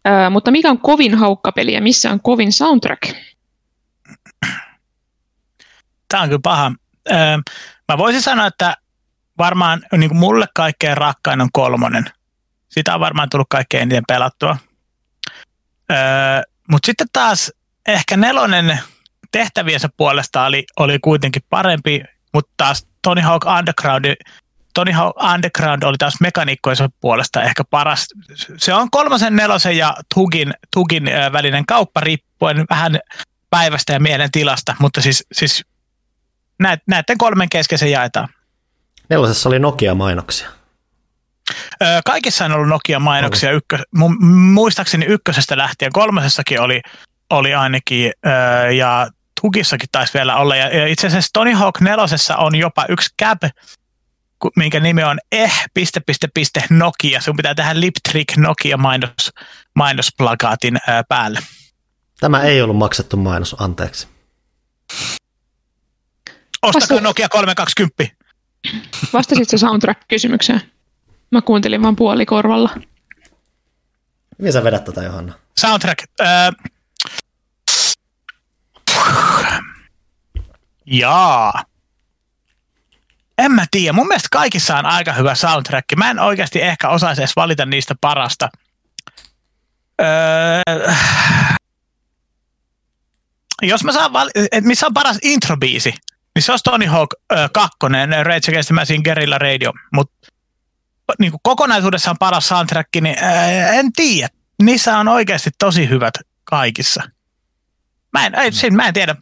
Öö, 0.08 0.30
mutta 0.30 0.52
mikä 0.52 0.70
on 0.70 0.80
kovin 0.80 1.16
haukkapeli 1.16 1.74
ja 1.74 1.82
missä 1.82 2.12
on 2.12 2.20
kovin 2.22 2.52
soundtrack? 2.52 3.16
Tämä 6.08 6.24
on 6.24 6.30
kyllä 6.30 6.42
paha. 6.44 6.72
Öö, 7.12 7.38
mä 7.88 7.98
voisin 7.98 8.22
sanoa, 8.22 8.48
että 8.48 8.78
varmaan 9.40 9.82
niin 9.98 10.10
kuin 10.10 10.20
mulle 10.20 10.46
kaikkein 10.56 10.98
rakkain 10.98 11.42
on 11.42 11.50
kolmonen. 11.54 12.06
Sitä 12.70 12.94
on 12.94 13.00
varmaan 13.00 13.30
tullut 13.30 13.48
kaikkein 13.50 13.82
eniten 13.82 14.04
pelattua. 14.08 14.58
Öö, 15.92 15.98
Mutta 16.72 16.86
sitten 16.86 17.08
taas 17.14 17.52
ehkä 17.88 18.18
nelonen 18.18 18.80
tehtäviensä 19.32 19.90
puolesta 19.98 20.46
oli, 20.46 20.66
oli 20.80 21.00
kuitenkin 21.00 21.42
parempi, 21.50 22.04
mutta 22.34 22.52
taas 22.58 22.88
Tony 23.02 23.22
Hawk 23.22 23.46
Underground, 23.46 24.16
Tony 24.74 24.92
Hawk 24.92 25.24
Underground 25.34 25.84
oli 25.84 25.98
taas 25.98 26.22
mekaniikkojensa 26.22 26.90
puolesta 27.02 27.42
ehkä 27.44 27.64
paras. 27.64 28.08
Se 28.58 28.74
on 28.74 28.92
kolmosen, 28.92 29.36
nelosen 29.36 29.78
ja 29.78 29.96
Tugin, 30.16 30.54
Tugin 30.74 31.04
välinen 31.34 31.66
kauppa 31.66 32.00
riippuen 32.00 32.66
vähän 32.70 33.00
päivästä 33.50 33.94
ja 33.94 34.00
mielen 34.00 34.32
tilasta, 34.32 34.76
mutta 34.80 35.02
siis, 35.02 35.26
siis 35.32 35.66
näiden 36.88 37.18
kolmen 37.18 37.50
kesken 37.50 37.78
se 37.78 37.90
jaetaan. 37.90 38.30
Nelosessa 39.10 39.50
oli 39.50 39.60
Nokia-mainoksia. 39.60 40.50
Kaikissa 42.06 42.46
on 42.46 42.52
ollut 42.52 42.68
Nokia-mainoksia, 42.68 43.52
ykkö, 43.52 43.78
muistaakseni 44.54 45.06
ykkösestä 45.06 45.58
lähtien, 45.58 45.92
kolmosessakin 45.92 46.62
oli, 46.62 46.82
oli 47.30 47.56
ainakin, 47.56 48.12
ja 48.78 49.10
Tukissakin 49.42 49.90
taisi 49.92 50.14
vielä 50.14 50.36
olla, 50.36 50.56
ja 50.56 50.88
itse 50.88 51.08
asiassa 51.08 51.30
Tony 51.34 51.54
Hawk 51.54 51.82
nelosessa 51.82 52.38
on 52.38 52.56
jopa 52.56 52.86
yksi 52.90 53.10
cab, 53.22 53.42
minkä 54.56 54.80
nimi 54.80 55.04
on 55.04 55.20
eh, 55.32 55.66
piste, 55.74 56.00
piste, 56.00 56.28
piste, 56.34 56.64
Nokia. 56.70 57.22
Sun 57.22 57.36
pitää 57.36 57.56
tehdä 57.56 57.80
lip 57.80 57.96
trick 58.10 58.38
Nokia 58.38 58.78
mainos, 58.78 59.32
mainosplakaatin 59.76 60.78
päälle. 61.10 61.40
Tämä 62.20 62.42
ei 62.42 62.62
ollut 62.62 62.78
maksettu 62.78 63.18
mainos, 63.18 63.56
anteeksi. 63.60 64.08
Ostakaa 66.62 67.02
Nokia 67.02 67.30
320. 67.30 68.19
Vastasitko 69.14 69.58
soundtrack-kysymykseen? 69.58 70.62
Mä 71.32 71.42
kuuntelin 71.42 71.82
vaan 71.82 71.96
puolikorvalla. 71.96 72.70
Miten 74.38 74.54
sä 74.54 74.64
vedät 74.64 74.84
tätä, 74.84 75.04
Johanna? 75.04 75.34
Soundtrack. 75.58 76.04
Äh... 76.22 76.50
Jaa. 80.86 81.64
En 83.38 83.52
mä 83.52 83.66
tiedä. 83.72 83.94
Mun 83.94 84.08
mielestä 84.08 84.28
kaikissa 84.32 84.78
on 84.78 84.86
aika 84.86 85.14
hyvä 85.14 85.36
soundtrack. 85.36 85.86
Mä 85.96 86.10
en 86.10 86.20
oikeasti 86.20 86.62
ehkä 86.62 86.90
osaisi 86.90 87.22
edes 87.22 87.36
valita 87.36 87.66
niistä 87.66 87.96
parasta. 88.02 88.50
Öö, 90.02 90.94
jos 93.62 93.84
mä 93.84 93.92
saan 93.92 94.14
val- 94.14 94.30
missä 94.62 94.88
on 94.88 94.94
paras 94.94 95.18
introbiisi, 95.22 95.94
niin 96.36 96.44
se 96.44 96.52
olisi 96.52 96.64
Tony 96.64 96.86
Hawk 96.86 97.10
2, 97.54 97.78
Rage 98.24 98.52
Against 98.52 98.68
the 98.68 98.76
Machine 98.76 99.04
Guerrilla 99.04 99.38
Radio, 99.38 99.74
mutta 99.94 100.28
niin 101.20 101.32
kokonaisuudessaan 101.42 102.18
paras 102.20 102.48
soundtrack, 102.48 102.90
niin 103.02 103.16
ää, 103.22 103.74
en 103.74 103.94
tiedä. 103.94 104.30
Niissä 104.64 104.98
on 104.98 105.08
oikeasti 105.08 105.50
tosi 105.60 105.90
hyvät 105.90 106.14
kaikissa. 106.44 107.04
Mä 108.14 108.26
en, 108.26 108.36
ei, 108.36 108.52
siinä, 108.52 108.76
mä 108.76 108.88
en 108.88 108.94
tiedä. 108.94 109.16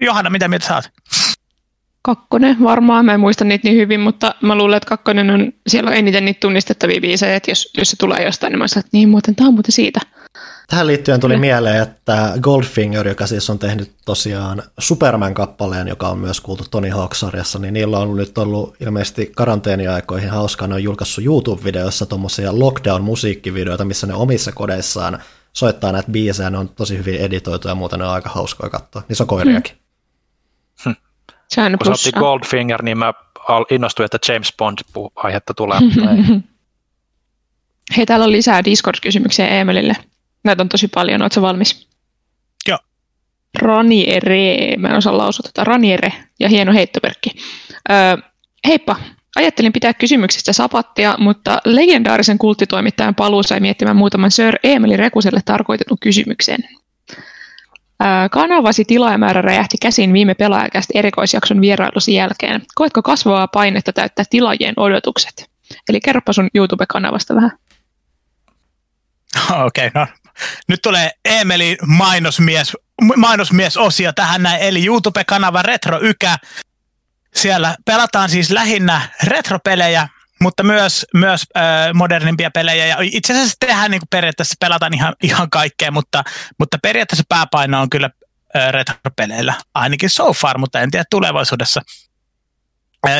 Johanna, 0.00 0.30
mitä 0.30 0.48
mieltä 0.48 0.66
saat? 0.66 0.90
Kakkonen 2.02 2.56
varmaan, 2.62 3.04
mä 3.04 3.14
en 3.14 3.20
muista 3.20 3.44
niitä 3.44 3.68
niin 3.68 3.80
hyvin, 3.80 4.00
mutta 4.00 4.34
mä 4.42 4.54
luulen, 4.54 4.76
että 4.76 4.88
kakkonen 4.88 5.30
on, 5.30 5.52
siellä 5.66 5.90
on 5.90 5.96
eniten 5.96 6.24
niitä 6.24 6.40
tunnistettavia 6.40 7.00
biisejä, 7.00 7.36
että 7.36 7.50
jos, 7.50 7.70
jos 7.78 7.90
se 7.90 7.96
tulee 7.96 8.24
jostain, 8.24 8.50
niin 8.50 8.58
mä 8.58 8.68
sanon, 8.68 8.84
että 8.84 8.96
niin 8.96 9.08
muuten, 9.08 9.34
tämä 9.34 9.48
on 9.48 9.54
muuten 9.54 9.72
siitä. 9.72 10.00
Tähän 10.68 10.86
liittyen 10.86 11.20
tuli 11.20 11.36
mieleen, 11.36 11.82
että 11.82 12.32
Goldfinger, 12.40 13.08
joka 13.08 13.26
siis 13.26 13.50
on 13.50 13.58
tehnyt 13.58 13.92
tosiaan 14.04 14.62
Superman-kappaleen, 14.78 15.88
joka 15.88 16.08
on 16.08 16.18
myös 16.18 16.40
kuultu 16.40 16.64
Tony 16.70 16.88
Hawk-sarjassa, 16.88 17.58
niin 17.58 17.74
niillä 17.74 17.98
on 17.98 18.16
nyt 18.16 18.38
ollut 18.38 18.76
ilmeisesti 18.80 19.32
karanteeniaikoihin 19.36 20.30
hauskaa, 20.30 20.68
ne 20.68 20.74
on 20.74 20.82
julkaissut 20.82 21.24
YouTube-videoissa 21.24 22.06
tuommoisia 22.06 22.52
lockdown-musiikkivideoita, 22.52 23.84
missä 23.84 24.06
ne 24.06 24.14
omissa 24.14 24.52
kodeissaan 24.52 25.18
soittaa 25.52 25.92
näitä 25.92 26.10
biisejä, 26.10 26.50
ne 26.50 26.58
on 26.58 26.68
tosi 26.68 26.98
hyvin 26.98 27.20
editoitu 27.20 27.68
ja 27.68 27.74
muuten 27.74 27.98
ne 27.98 28.04
on 28.04 28.12
aika 28.12 28.30
hauskoja 28.30 28.70
katsoa. 28.70 29.02
Niissä 29.08 29.24
on 29.24 29.28
koiriakin. 29.28 29.76
Hmm. 30.84 30.96
Sehän 31.48 31.76
Kun 31.84 31.94
Goldfinger, 32.18 32.82
niin 32.82 32.98
mä 32.98 33.12
innostuin, 33.70 34.04
että 34.04 34.32
James 34.32 34.54
Bond-aihetta 34.58 35.54
tulee. 35.56 35.78
Hei, 37.96 38.06
täällä 38.06 38.24
on 38.24 38.32
lisää 38.32 38.64
Discord-kysymyksiä 38.64 39.48
Emelille. 39.48 39.96
Näitä 40.44 40.62
on 40.62 40.68
tosi 40.68 40.88
paljon. 40.88 41.22
Oletko 41.22 41.42
valmis? 41.42 41.88
Joo. 42.68 42.78
Raniere, 43.58 44.76
mä 44.76 44.88
en 44.88 44.96
osaa 44.96 45.18
lausua 45.18 45.42
tätä, 45.42 45.64
Raniere 45.64 46.12
ja 46.40 46.48
hieno 46.48 46.72
heittoperkki. 46.72 47.30
Öö, 47.90 48.16
heippa, 48.66 48.96
ajattelin 49.36 49.72
pitää 49.72 49.94
kysymyksistä 49.94 50.52
sapattia, 50.52 51.14
mutta 51.18 51.58
legendaarisen 51.64 52.38
kulttitoimittajan 52.38 53.14
paluu 53.14 53.42
sai 53.42 53.60
miettimään 53.60 53.96
muutaman 53.96 54.30
Sir 54.30 54.54
Emeli 54.64 54.96
Rekuselle 54.96 55.40
tarkoitetun 55.44 55.98
kysymyksen. 56.00 56.58
Öö, 58.02 58.28
kanavasi 58.30 58.84
tilaajamäärä 58.84 59.42
räjähti 59.42 59.76
käsiin 59.82 60.12
viime 60.12 60.34
pelaajakästä 60.34 60.98
erikoisjakson 60.98 61.60
vierailusi 61.60 62.14
jälkeen. 62.14 62.62
Koetko 62.74 63.02
kasvavaa 63.02 63.48
painetta 63.48 63.92
täyttää 63.92 64.24
tilaajien 64.30 64.74
odotukset? 64.76 65.50
Eli 65.88 66.00
kerropa 66.00 66.32
sun 66.32 66.48
YouTube-kanavasta 66.54 67.34
vähän. 67.34 67.58
Okei, 69.66 69.86
okay, 69.86 70.02
no 70.02 70.23
nyt 70.68 70.82
tulee 70.82 71.10
Emeli 71.24 71.76
mainosmies, 71.86 72.76
mainosmies-osio 73.16 74.12
tähän 74.12 74.42
näin, 74.42 74.62
eli 74.62 74.86
YouTube-kanava 74.86 75.62
Retro 75.62 76.00
Ykä. 76.02 76.36
Siellä 77.34 77.76
pelataan 77.84 78.30
siis 78.30 78.50
lähinnä 78.50 79.08
retropelejä, 79.22 80.08
mutta 80.40 80.62
myös, 80.62 81.06
myös 81.14 81.42
äh, 81.56 81.62
modernimpia 81.94 82.50
pelejä. 82.50 82.86
Ja 82.86 82.96
itse 83.00 83.32
asiassa 83.32 83.56
tehdään 83.60 83.90
niin 83.90 84.02
periaatteessa 84.10 84.54
pelataan 84.60 84.94
ihan, 84.94 85.14
ihan 85.22 85.50
kaikkea, 85.50 85.90
mutta, 85.90 86.24
mutta 86.58 86.78
periaatteessa 86.82 87.24
pääpaino 87.28 87.80
on 87.80 87.90
kyllä 87.90 88.10
äh, 88.56 88.72
retropeleillä, 88.72 89.54
ainakin 89.74 90.10
so 90.10 90.32
far, 90.32 90.58
mutta 90.58 90.80
en 90.80 90.90
tiedä 90.90 91.04
tulevaisuudessa. 91.10 91.80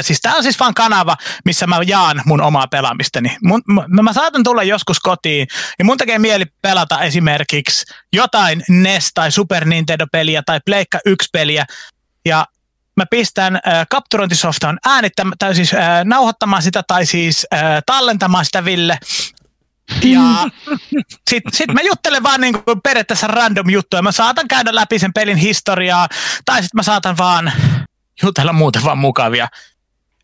Siis 0.00 0.20
tämä 0.20 0.36
on 0.36 0.42
siis 0.42 0.60
vaan 0.60 0.74
kanava, 0.74 1.16
missä 1.44 1.66
mä 1.66 1.78
jaan 1.86 2.22
mun 2.24 2.40
omaa 2.40 2.66
pelaamistani. 2.66 3.36
Mun, 3.42 3.62
mä, 3.66 4.02
mä 4.02 4.12
saatan 4.12 4.44
tulla 4.44 4.62
joskus 4.62 5.00
kotiin 5.00 5.46
ja 5.78 5.84
mun 5.84 5.96
tekee 5.96 6.18
mieli 6.18 6.44
pelata 6.62 7.00
esimerkiksi 7.00 7.84
jotain 8.12 8.64
NES 8.68 9.10
tai 9.14 9.32
Super 9.32 9.64
Nintendo-peliä 9.64 10.42
tai 10.46 10.60
Pleikka 10.66 10.98
1-peliä 11.08 11.64
ja 12.24 12.46
mä 12.96 13.06
pistän 13.10 13.56
äh, 13.56 13.86
kapturointisoftaan 13.90 14.78
äänittämään, 14.86 15.38
tai 15.38 15.54
siis 15.54 15.74
äh, 15.74 16.04
nauhoittamaan 16.04 16.62
sitä 16.62 16.82
tai 16.88 17.06
siis 17.06 17.46
äh, 17.54 17.60
tallentamaan 17.86 18.44
sitä 18.44 18.64
Ville. 18.64 18.98
Ja 20.02 20.20
sitten 21.30 21.52
sit 21.52 21.72
mä 21.72 21.80
juttelen 21.80 22.22
vaan 22.22 22.40
niinku 22.40 22.62
periaatteessa 22.82 23.26
random 23.26 23.70
juttuja. 23.70 24.02
Mä 24.02 24.12
saatan 24.12 24.48
käydä 24.48 24.74
läpi 24.74 24.98
sen 24.98 25.12
pelin 25.12 25.36
historiaa, 25.36 26.08
tai 26.44 26.62
sitten 26.62 26.78
mä 26.78 26.82
saatan 26.82 27.16
vaan 27.16 27.52
jutella 28.22 28.52
muuten 28.52 28.84
vaan 28.84 28.98
mukavia. 28.98 29.48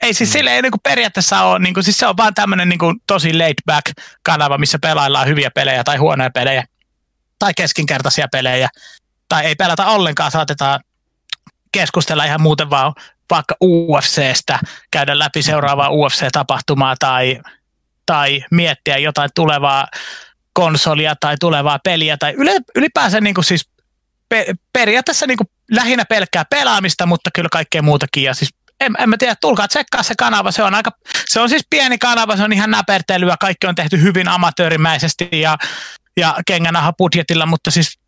Ei 0.02 0.14
siis 0.14 0.28
mm. 0.28 0.32
sille 0.32 0.54
ei 0.54 0.62
niinku 0.62 0.78
periaatteessa 0.78 1.42
ole, 1.42 1.58
niinku, 1.58 1.82
siis 1.82 1.98
se 1.98 2.06
on 2.06 2.16
vaan 2.16 2.34
tämmöinen 2.34 2.68
niinku 2.68 2.94
tosi 3.06 3.38
laid 3.38 3.54
back 3.66 3.86
kanava, 4.22 4.58
missä 4.58 4.78
pelaillaan 4.78 5.28
hyviä 5.28 5.50
pelejä 5.50 5.84
tai 5.84 5.96
huonoja 5.96 6.30
pelejä 6.30 6.64
tai 7.38 7.52
keskinkertaisia 7.56 8.28
pelejä. 8.32 8.68
Tai 9.28 9.46
ei 9.46 9.54
pelata 9.54 9.86
ollenkaan, 9.86 10.30
saatetaan 10.30 10.80
keskustella 11.72 12.24
ihan 12.24 12.42
muuten 12.42 12.70
vaan 12.70 12.92
vaikka 13.30 13.56
UFCstä, 13.64 14.58
käydä 14.90 15.18
läpi 15.18 15.42
seuraavaa 15.42 15.90
UFC-tapahtumaa 15.90 16.96
tai, 16.98 17.40
tai 18.06 18.44
miettiä 18.50 18.98
jotain 18.98 19.30
tulevaa 19.34 19.88
konsolia 20.52 21.14
tai 21.20 21.36
tulevaa 21.40 21.78
peliä 21.84 22.16
tai 22.16 22.34
ylipäänsä 22.76 23.20
niin 23.20 23.34
kuin 23.34 23.44
siis 23.44 23.70
pe- 24.28 24.54
periaatteessa 24.72 25.26
niin 25.26 25.38
kuin 25.38 25.50
lähinnä 25.70 26.04
pelkkää 26.04 26.44
pelaamista, 26.50 27.06
mutta 27.06 27.30
kyllä 27.34 27.48
kaikkea 27.52 27.82
muutakin. 27.82 28.22
Ja 28.22 28.34
siis 28.34 28.54
en, 28.80 28.94
en 28.98 29.08
mä 29.08 29.16
tiedä, 29.16 29.34
tulkaa 29.40 29.68
tsekkaa 29.68 30.02
se 30.02 30.14
kanava. 30.18 30.50
Se 30.50 30.62
on, 30.62 30.74
aika, 30.74 30.90
se 31.28 31.40
on 31.40 31.48
siis 31.48 31.66
pieni 31.70 31.98
kanava, 31.98 32.36
se 32.36 32.42
on 32.42 32.52
ihan 32.52 32.70
näpertelyä. 32.70 33.36
Kaikki 33.40 33.66
on 33.66 33.74
tehty 33.74 34.02
hyvin 34.02 34.28
amatöörimäisesti 34.28 35.28
ja, 35.32 35.58
ja 36.16 36.36
kengänaha 36.46 36.92
budjetilla, 36.92 37.46
mutta 37.46 37.70
siis 37.70 37.98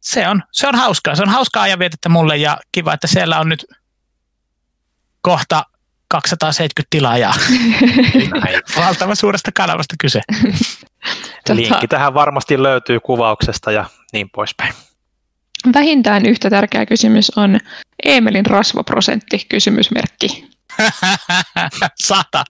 se 0.00 0.28
on, 0.28 0.42
se 0.52 0.68
on 0.68 0.74
hauskaa. 0.74 1.14
Se 1.14 1.22
on 1.22 1.28
hauskaa 1.28 1.62
ajanvietettä 1.62 2.08
mulle 2.08 2.36
ja 2.36 2.58
kiva, 2.72 2.94
että 2.94 3.06
siellä 3.06 3.40
on 3.40 3.48
nyt 3.48 3.66
kohta 5.20 5.64
270 6.08 6.86
tilaajaa. 6.90 7.34
Valtavan 8.76 9.16
suuresta 9.16 9.50
kanavasta 9.54 9.94
kyse. 10.00 10.20
Linkki 11.48 11.88
tähän 11.88 12.14
varmasti 12.14 12.62
löytyy 12.62 13.00
kuvauksesta 13.00 13.72
ja 13.72 13.84
niin 14.12 14.30
poispäin. 14.30 14.74
Vähintään 15.74 16.26
yhtä 16.26 16.50
tärkeä 16.50 16.86
kysymys 16.86 17.32
on 17.36 17.58
Emelin 18.04 18.46
rasvaprosentti, 18.46 19.46
kysymysmerkki. 19.48 20.48
Sata. 22.06 22.44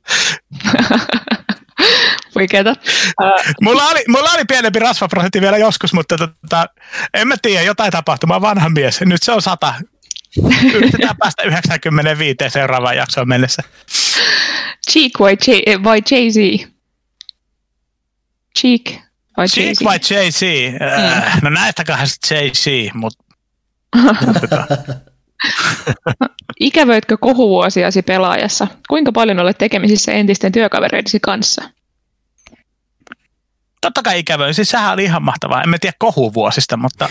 Huikeeta. 2.34 2.74
mulla, 3.62 3.84
oli, 3.88 4.04
mulla 4.08 4.30
oli 4.30 4.44
pienempi 4.48 4.78
rasvaprosentti 4.78 5.40
vielä 5.40 5.58
joskus, 5.58 5.92
mutta 5.92 6.18
tota, 6.18 6.66
en 7.14 7.28
mä 7.28 7.34
tiedä, 7.42 7.62
jotain 7.62 7.92
tapahtumaa, 7.92 8.40
vanha 8.40 8.68
mies. 8.68 9.00
Nyt 9.00 9.22
se 9.22 9.32
on 9.32 9.42
sata. 9.42 9.74
Yritetään 10.74 11.16
päästä 11.22 11.42
95 11.42 12.36
seuraavaan 12.48 12.96
jaksoon 12.96 13.28
mennessä. 13.28 13.62
Cheek 14.90 15.12
vai, 15.20 15.36
J- 15.46 15.84
vai 15.84 16.02
Jay-Z? 16.10 16.66
Cheek 18.58 18.90
vai 19.40 19.48
Cheek 19.48 19.76
vai 19.84 19.98
Jay-Z? 20.10 20.42
Mm. 20.72 21.40
No 21.42 21.50
näistä 21.50 21.84
kahdesta 21.84 22.34
Jay-Z, 22.34 22.94
mutta... 22.94 23.24
Ikävöitkö 26.60 27.16
kohuvuosiasi 27.20 28.02
pelaajassa? 28.02 28.66
Kuinka 28.88 29.12
paljon 29.12 29.38
olet 29.38 29.58
tekemisissä 29.58 30.12
entisten 30.12 30.52
työkavereidesi 30.52 31.20
kanssa? 31.20 31.70
Totta 33.80 34.02
kai 34.02 34.18
ikävöin. 34.18 34.54
Siis 34.54 34.70
sehän 34.70 34.92
oli 34.92 35.04
ihan 35.04 35.22
mahtavaa. 35.22 35.62
En 35.62 35.74
tiedä 35.80 35.96
kohuvuosista, 35.98 36.76
mutta 36.76 37.08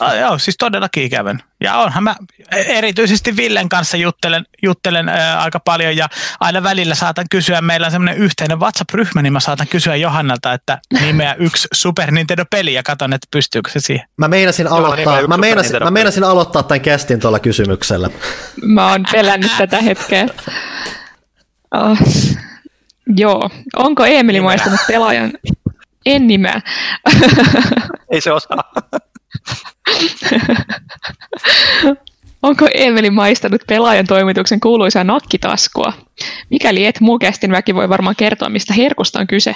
Ah, 0.00 0.16
joo, 0.16 0.38
siis 0.38 0.56
todellakin 0.58 1.04
ikävän. 1.04 1.42
Ja 1.60 1.76
onhan 1.76 2.02
mä 2.02 2.16
erityisesti 2.52 3.36
Villen 3.36 3.68
kanssa 3.68 3.96
juttelen, 3.96 4.46
juttelen 4.62 5.08
ää, 5.08 5.40
aika 5.40 5.60
paljon 5.60 5.96
ja 5.96 6.08
aina 6.40 6.62
välillä 6.62 6.94
saatan 6.94 7.24
kysyä, 7.30 7.60
meillä 7.60 7.84
on 7.84 7.90
semmoinen 7.90 8.16
yhteinen 8.16 8.60
WhatsApp-ryhmä, 8.60 9.22
niin 9.22 9.32
mä 9.32 9.40
saatan 9.40 9.68
kysyä 9.68 9.96
Johannalta, 9.96 10.52
että 10.52 10.78
nimeä 11.00 11.34
yksi 11.34 11.68
Super 11.72 12.10
Nintendo-peli 12.10 12.74
ja 12.74 12.82
katson, 12.82 13.12
että 13.12 13.26
pystyykö 13.30 13.70
se 13.70 13.80
siihen. 13.80 14.08
Mä 14.16 14.28
meinasin 14.28 14.68
aloittaa, 14.68 15.26
mä 15.26 15.36
meinasin, 15.36 15.82
mä 15.82 15.90
meinasin 15.90 16.24
aloittaa 16.24 16.62
tämän 16.62 16.80
kästin 16.80 17.20
tuolla 17.20 17.38
kysymyksellä. 17.38 18.10
Mä 18.62 18.90
oon 18.90 19.04
pelännyt 19.12 19.52
tätä 19.58 19.80
hetkeä. 19.80 20.26
Oh. 21.74 21.98
Joo. 23.16 23.50
Onko 23.76 24.04
Emeli 24.04 24.40
maistanut 24.40 24.80
pelaajan? 24.88 25.32
En 26.06 26.26
nimeä. 26.26 26.60
Ei 28.10 28.20
se 28.20 28.32
osaa. 28.32 28.72
Onko 32.42 32.68
Emeli 32.74 33.10
maistanut 33.10 33.62
pelaajan 33.68 34.06
toimituksen 34.06 34.60
kuuluisaa 34.60 35.04
nakkitaskua? 35.04 35.92
Mikäli 36.50 36.86
et, 36.86 37.00
muu 37.00 37.18
kästin 37.18 37.50
väki 37.50 37.74
voi 37.74 37.88
varmaan 37.88 38.16
kertoa, 38.16 38.48
mistä 38.48 38.74
herkusta 38.74 39.20
on 39.20 39.26
kyse. 39.26 39.54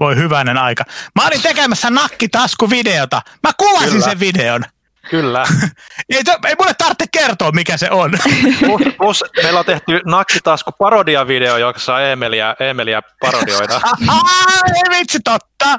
Voi 0.00 0.16
hyvänen 0.16 0.58
aika. 0.58 0.84
Mä 1.14 1.26
olin 1.26 1.42
tekemässä 1.42 1.90
nakkitaskuvideota. 1.90 3.22
Mä 3.42 3.50
kuvasin 3.56 3.90
Kyllä. 3.90 4.04
sen 4.04 4.20
videon. 4.20 4.64
Kyllä. 5.10 5.44
ei, 6.16 6.24
to, 6.24 6.32
ei 6.48 6.54
mulle 6.58 6.74
tarvitse 6.78 7.04
kertoa, 7.12 7.52
mikä 7.52 7.76
se 7.76 7.90
on. 7.90 8.10
plus, 8.60 8.82
plus 8.98 9.24
meillä 9.42 9.60
on 9.60 9.66
tehty 9.66 10.00
nakkitasku 10.04 10.72
parodiavideo, 10.78 11.56
jossa 11.56 12.00
Emeliä, 12.00 12.56
Emeliä 12.60 13.02
parodioidaan. 13.20 13.82
ei 14.76 14.98
vitsi, 14.98 15.18
totta. 15.24 15.78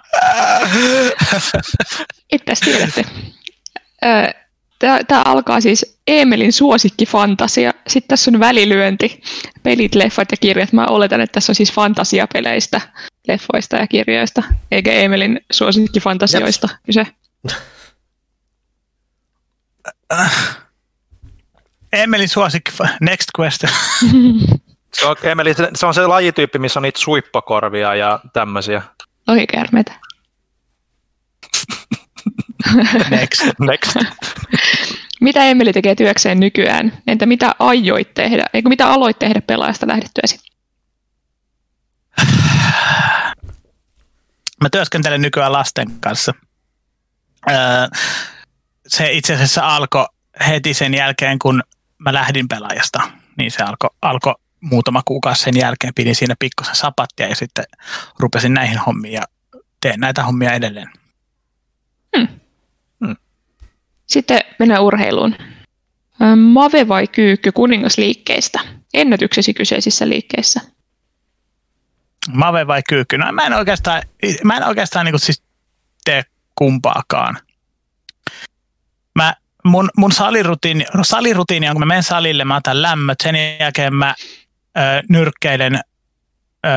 Ettäs 2.32 2.60
tiedätte. 2.60 3.06
Tämä 5.08 5.22
alkaa 5.26 5.62
siis 5.62 6.00
Emelin 6.08 6.54
suosikkifantasia. 6.54 7.72
Sitten 7.88 8.08
tässä 8.08 8.32
on 8.32 8.40
välilyönti, 8.40 9.22
pelit, 9.64 9.96
leffat 9.96 10.32
ja 10.32 10.38
kirjat. 10.38 10.74
Mä 10.74 10.86
oletan, 10.86 11.22
että 11.22 11.34
tässä 11.34 11.52
on 11.52 11.56
siis 11.56 11.74
fantasiapeleistä, 11.74 12.82
leffoista 13.28 13.78
ja 13.78 13.88
kirjoista, 13.88 14.44
eikä 14.72 14.92
Emelin 14.92 15.40
suosikkifantasioista 15.52 16.70
kyse. 16.86 17.08
Emeli 21.94 22.28
suosikki, 22.28 22.72
next 23.02 23.28
question. 23.40 23.72
se, 24.94 25.06
on, 25.06 25.16
Emeli, 25.24 25.53
se 25.76 25.86
on 25.86 25.94
se 25.94 26.07
lajityyppi, 26.07 26.60
missä 26.60 26.80
on 26.80 26.84
niitä 26.84 26.99
suippakorvia 26.99 27.95
ja 27.95 28.20
tämmöisiä. 28.34 28.82
Lohikärmeitä. 29.28 29.94
next. 33.10 33.41
next. 33.60 33.95
mitä 35.22 35.44
Emeli 35.44 35.74
tekee 35.74 35.95
työkseen 35.95 36.40
nykyään? 36.40 36.98
Entä 37.07 37.26
mitä 37.26 37.56
aioit 37.60 38.14
tehdä? 38.14 38.45
Eikö 38.53 38.70
mitä 38.70 38.88
aloit 38.88 39.20
tehdä 39.20 39.41
pelaajasta 39.41 39.88
lähdettyäsi? 39.88 40.40
Mä 44.62 44.70
työskentelen 44.72 45.22
nykyään 45.22 45.52
lasten 45.52 45.88
kanssa. 45.99 46.34
Öö, 47.49 47.56
se 48.88 49.12
itse 49.12 49.34
asiassa 49.34 49.76
alkoi 49.76 50.06
heti 50.48 50.74
sen 50.74 50.94
jälkeen, 50.94 51.40
kun 51.40 51.64
mä 51.98 52.14
lähdin 52.14 52.48
pelaajasta. 52.48 53.02
Niin 53.38 53.52
se 53.52 53.64
alkoi 53.64 53.90
alko 54.02 54.36
muutama 54.62 55.02
kuukausi 55.06 55.44
sen 55.44 55.57
jälkeen. 55.57 55.94
Pidin 55.94 56.16
siinä 56.16 56.36
pikkusen 56.40 56.76
sapattia 56.76 57.28
ja 57.28 57.36
sitten 57.36 57.66
rupesin 58.20 58.53
näihin 58.53 58.78
hommiin 58.78 59.14
ja 59.14 59.22
teen 59.82 59.99
näitä 59.99 60.24
hommia 60.24 60.53
edelleen. 60.53 60.90
Hmm. 62.18 62.28
Hmm. 63.06 63.16
Sitten 64.07 64.40
mennään 64.60 64.84
urheiluun. 64.84 65.36
Mave 66.36 66.88
vai 66.88 67.07
kyykky 67.07 67.52
kuningasliikkeistä? 67.52 68.60
Ennätyksesi 68.94 69.53
kyseisissä 69.53 70.10
liikkeissä? 70.10 70.62
Mave 72.34 72.68
vai 72.68 72.82
kyykky? 72.90 73.18
No 73.18 73.32
mä 73.32 73.41
en 73.41 73.53
oikeastaan, 73.53 74.02
mä 74.44 74.57
en 74.57 74.64
oikeastaan 74.64 75.06
niin 75.06 75.20
siis 75.20 75.44
tee 76.06 76.24
kumpaakaan 76.56 77.38
mä, 79.16 79.34
mun, 79.64 79.90
mun 79.98 80.12
salirutiini, 80.12 80.86
salirutiini 81.02 81.70
on, 81.70 81.74
kun 81.74 81.82
mä 81.82 81.86
menen 81.86 82.04
salille, 82.04 82.46
mä 82.46 82.56
otan 82.56 82.82
lämmöt, 82.82 83.18
sen 83.24 83.36
jälkeen 83.60 83.96
mä 83.96 84.16
ö, 84.78 84.82
nyrkkeilen 85.10 85.76
ö, 85.76 86.70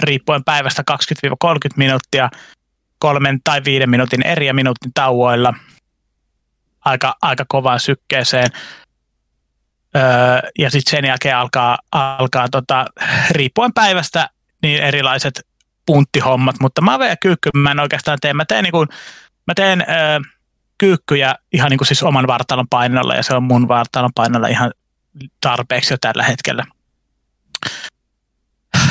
riippuen 0.00 0.44
päivästä 0.44 0.82
20-30 0.90 1.46
minuuttia 1.76 2.30
kolmen 2.98 3.40
tai 3.44 3.64
viiden 3.64 3.90
minuutin 3.90 4.26
eri 4.26 4.52
minuutin 4.52 4.90
tauoilla 4.94 5.54
aika, 6.86 7.14
aika 7.22 7.44
kovaan 7.48 7.80
sykkeeseen. 7.80 8.50
Öö, 9.96 10.02
ja 10.58 10.70
sitten 10.70 10.90
sen 10.90 11.04
jälkeen 11.04 11.36
alkaa, 11.36 11.78
alkaa 11.92 12.48
tota, 12.48 12.86
riippuen 13.30 13.72
päivästä 13.72 14.30
niin 14.62 14.82
erilaiset 14.82 15.46
punttihommat, 15.86 16.56
mutta 16.60 16.80
mä 16.80 17.06
ja 17.08 17.16
kyykky 17.16 17.50
mä 17.54 17.70
en 17.70 17.80
oikeastaan 17.80 18.18
tee. 18.20 18.34
Mä 18.34 18.44
teen, 18.44 18.64
niin 18.64 18.72
kuin, 18.72 18.88
mä 19.46 19.54
teen 19.54 19.80
öö, 19.80 20.20
kyykkyjä 20.78 21.34
ihan 21.52 21.70
niin 21.70 21.78
kuin 21.78 21.86
siis 21.86 22.02
oman 22.02 22.26
vartalon 22.26 22.68
painolla 22.68 23.14
ja 23.14 23.22
se 23.22 23.34
on 23.34 23.42
mun 23.42 23.68
vartalon 23.68 24.10
painolla 24.14 24.48
ihan 24.48 24.72
tarpeeksi 25.40 25.94
jo 25.94 25.98
tällä 26.00 26.22
hetkellä. 26.22 26.64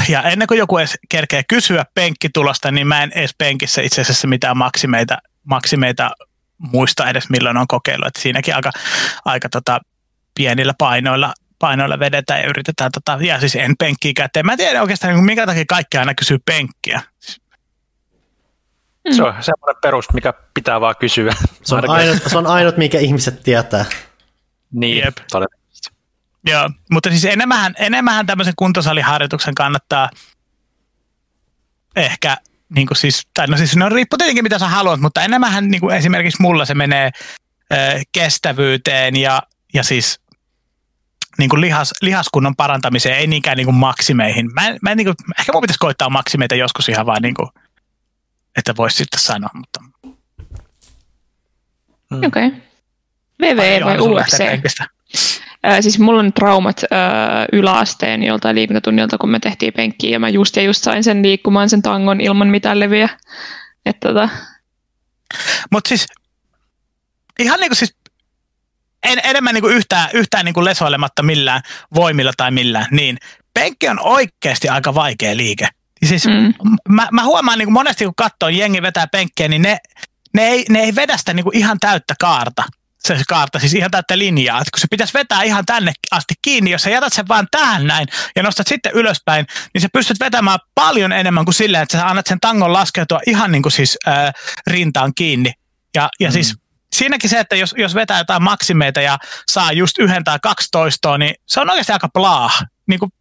Ja 0.09 0.21
ennen 0.21 0.47
kuin 0.47 0.57
joku 0.57 0.77
edes 0.77 0.97
kerkee 1.09 1.43
kysyä 1.49 1.85
penkkitulosta, 1.93 2.71
niin 2.71 2.87
mä 2.87 3.03
en 3.03 3.11
edes 3.15 3.35
penkissä 3.37 3.81
itse 3.81 4.01
asiassa 4.01 4.27
mitään 4.27 4.57
maksimeita, 4.57 5.17
maksimeita 5.43 6.11
muista 6.57 7.09
edes 7.09 7.29
milloin 7.29 7.57
on 7.57 7.67
kokeillut. 7.67 8.07
Että 8.07 8.21
siinäkin 8.21 8.55
aika, 8.55 8.71
aika 9.25 9.49
tota, 9.49 9.79
pienillä 10.35 10.73
painoilla, 10.77 11.33
painoilla 11.59 11.99
vedetään 11.99 12.39
ja 12.39 12.49
yritetään, 12.49 12.91
tota, 12.91 13.17
ja 13.21 13.39
siis 13.39 13.55
en 13.55 13.77
penkkiä 13.79 14.11
käteen. 14.15 14.45
Mä 14.45 14.51
en 14.51 14.57
tiedä 14.57 14.81
oikeastaan, 14.81 15.23
minkä 15.23 15.45
takia 15.45 15.65
kaikki 15.67 15.97
aina 15.97 16.13
kysyy 16.13 16.37
penkkiä. 16.45 17.01
Se 19.11 19.23
on 19.23 19.33
semmoinen 19.33 19.81
perus, 19.81 20.13
mikä 20.13 20.33
pitää 20.53 20.81
vaan 20.81 20.95
kysyä. 20.99 21.35
Se 21.63 21.75
on, 21.75 21.89
ainut, 21.89 22.17
se 22.27 22.37
on 22.37 22.47
ainut, 22.47 22.77
mikä 22.77 22.99
ihmiset 22.99 23.43
tietää. 23.43 23.85
Niin, 24.71 25.05
Jep. 25.05 25.17
todennäköisesti. 25.31 25.89
Joo, 26.45 26.69
mutta 26.91 27.09
siis 27.09 27.25
enemmän, 27.25 27.73
enemmän 27.79 28.25
tämmöisen 28.25 28.53
kuntosaliharjoituksen 28.55 29.55
kannattaa 29.55 30.09
ehkä, 31.95 32.37
niin 32.75 32.87
kuin 32.87 32.97
siis, 32.97 33.27
tai 33.33 33.47
no 33.47 33.57
siis 33.57 33.75
no 33.75 33.89
riippuu 33.89 34.17
tietenkin 34.17 34.43
mitä 34.43 34.59
sä 34.59 34.67
haluat, 34.67 34.99
mutta 34.99 35.21
enemmän 35.21 35.67
niin 35.67 35.81
kuin 35.81 35.95
esimerkiksi 35.95 36.41
mulla 36.41 36.65
se 36.65 36.75
menee 36.75 37.11
ö, 37.73 37.75
kestävyyteen 38.11 39.15
ja, 39.15 39.41
ja 39.73 39.83
siis 39.83 40.19
niin 41.37 41.49
kuin 41.49 41.61
lihas, 41.61 41.93
lihaskunnon 42.01 42.55
parantamiseen, 42.55 43.17
ei 43.17 43.27
niinkään 43.27 43.57
niin 43.57 43.65
kuin 43.65 43.75
maksimeihin. 43.75 44.53
Mä 44.53 44.67
en, 44.67 44.77
mä 44.81 44.91
en 44.91 44.97
niin 44.97 45.05
kuin, 45.05 45.15
ehkä 45.39 45.51
mun 45.51 45.61
pitäisi 45.61 45.79
koittaa 45.79 46.09
maksimeita 46.09 46.55
joskus 46.55 46.89
ihan 46.89 47.05
vaan 47.05 47.21
niin 47.21 47.35
kuin, 47.35 47.49
että 48.57 48.73
voisi 48.77 48.97
sitten 48.97 49.19
sanoa, 49.19 49.49
mutta 49.53 49.79
Okei. 52.11 52.47
Okay. 52.47 52.51
VV 53.41 53.85
vai 53.85 53.97
sulla 53.97 54.21
UFC? 54.21 54.43
Ää, 55.63 55.81
siis 55.81 55.99
mulla 55.99 56.19
on 56.19 56.33
traumat 56.33 56.81
ää, 56.91 57.45
yläasteen 57.51 58.23
joltain 58.23 58.55
liikuntatunnilta, 58.55 59.17
kun 59.17 59.29
me 59.29 59.39
tehtiin 59.39 59.73
penkkiä 59.73 60.11
ja 60.11 60.19
mä 60.19 60.29
just 60.29 60.55
ja 60.55 60.61
just 60.61 60.83
sain 60.83 61.03
sen 61.03 61.23
liikkumaan 61.23 61.69
sen 61.69 61.81
tangon 61.81 62.21
ilman 62.21 62.47
mitään 62.47 62.79
levyjä. 62.79 63.09
Että 63.85 64.07
tota, 64.07 64.29
Mutta 65.71 65.87
siis 65.87 66.05
ihan 67.39 67.59
niin 67.59 67.69
kuin 67.69 67.77
siis 67.77 67.95
en, 69.03 69.19
enemmän 69.23 69.53
niin 69.53 69.61
kuin 69.61 69.75
yhtään, 69.75 70.09
yhtään 70.13 70.45
niin 70.45 70.53
kuin 70.53 70.65
lesoilematta 70.65 71.23
millään 71.23 71.61
voimilla 71.95 72.31
tai 72.37 72.51
millään, 72.51 72.87
niin 72.91 73.17
penkki 73.53 73.87
on 73.87 73.99
oikeasti 73.99 74.69
aika 74.69 74.95
vaikea 74.95 75.37
liike. 75.37 75.67
Siis 76.05 76.25
Mm. 76.27 76.53
mä, 76.89 77.07
mä 77.11 77.23
huomaan 77.23 77.57
niin 77.57 77.65
kuin 77.65 77.73
monesti, 77.73 78.05
kun 78.05 78.13
katsoo 78.17 78.49
jengi 78.49 78.81
vetää 78.81 79.07
penkkiä, 79.07 79.47
niin 79.47 79.61
ne, 79.61 79.77
ne, 80.33 80.47
ei, 80.47 80.65
ne 80.69 80.79
ei 80.79 80.95
vedä 80.95 81.17
sitä 81.17 81.33
niin 81.33 81.43
kuin 81.43 81.57
ihan 81.57 81.79
täyttä 81.79 82.13
kaarta. 82.19 82.63
Se 82.99 83.21
kaarta, 83.27 83.59
siis 83.59 83.73
ihan 83.73 83.91
täyttä 83.91 84.17
linjaa. 84.17 84.61
Et 84.61 84.71
kun 84.71 84.79
se 84.79 84.87
pitäisi 84.89 85.13
vetää 85.13 85.43
ihan 85.43 85.65
tänne 85.65 85.93
asti 86.11 86.33
kiinni, 86.41 86.71
jos 86.71 86.81
sä 86.81 86.89
jätät 86.89 87.13
sen 87.13 87.27
vaan 87.27 87.47
tähän 87.51 87.87
näin 87.87 88.07
ja 88.35 88.43
nostat 88.43 88.67
sitten 88.67 88.91
ylöspäin, 88.95 89.45
niin 89.73 89.81
sä 89.81 89.87
pystyt 89.93 90.19
vetämään 90.19 90.59
paljon 90.75 91.11
enemmän 91.11 91.45
kuin 91.45 91.55
silleen, 91.55 91.83
että 91.83 91.97
sä 91.97 92.07
annat 92.07 92.27
sen 92.27 92.39
tangon 92.39 92.73
laskeutua 92.73 93.19
ihan 93.27 93.51
niin 93.51 93.61
kuin 93.61 93.71
siis 93.71 93.97
äh, 94.07 94.33
rintaan 94.67 95.11
kiinni. 95.15 95.53
Ja, 95.95 96.09
ja 96.19 96.29
mm. 96.29 96.33
siis 96.33 96.55
siinäkin 96.95 97.29
se, 97.29 97.39
että 97.39 97.55
jos, 97.55 97.73
jos 97.77 97.95
vetää 97.95 98.17
jotain 98.17 98.43
maksimeita 98.43 99.01
ja 99.01 99.17
saa 99.51 99.71
just 99.71 99.97
yhden 99.97 100.23
tai 100.23 100.39
kaksi 100.41 100.67
toistoa, 100.71 101.17
niin 101.17 101.35
se 101.45 101.59
on 101.59 101.69
oikeasti 101.69 101.93
aika 101.93 102.09
plaa. 102.13 102.51
Niin 102.87 102.99
kuin 102.99 103.11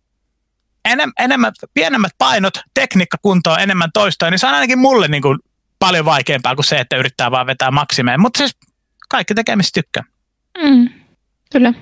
enem, 0.85 1.12
enemmän, 1.19 1.52
pienemmät 1.74 2.12
painot, 2.19 2.55
tekniikka 2.74 3.16
kuntoon, 3.23 3.61
enemmän 3.61 3.90
toistoa, 3.94 4.31
niin 4.31 4.39
se 4.39 4.47
on 4.47 4.55
ainakin 4.55 4.78
mulle 4.78 5.09
niin 5.09 5.23
kuin 5.23 5.39
paljon 5.78 6.05
vaikeampaa 6.05 6.55
kuin 6.55 6.65
se, 6.65 6.78
että 6.78 6.97
yrittää 6.97 7.31
vaan 7.31 7.47
vetää 7.47 7.70
maksimeen. 7.70 8.20
Mutta 8.20 8.39
siis 8.39 8.56
kaikki 9.09 9.35
tekemistä 9.35 9.81
tykkää. 9.81 10.02
mm, 10.62 10.89
kyllä. 11.52 11.73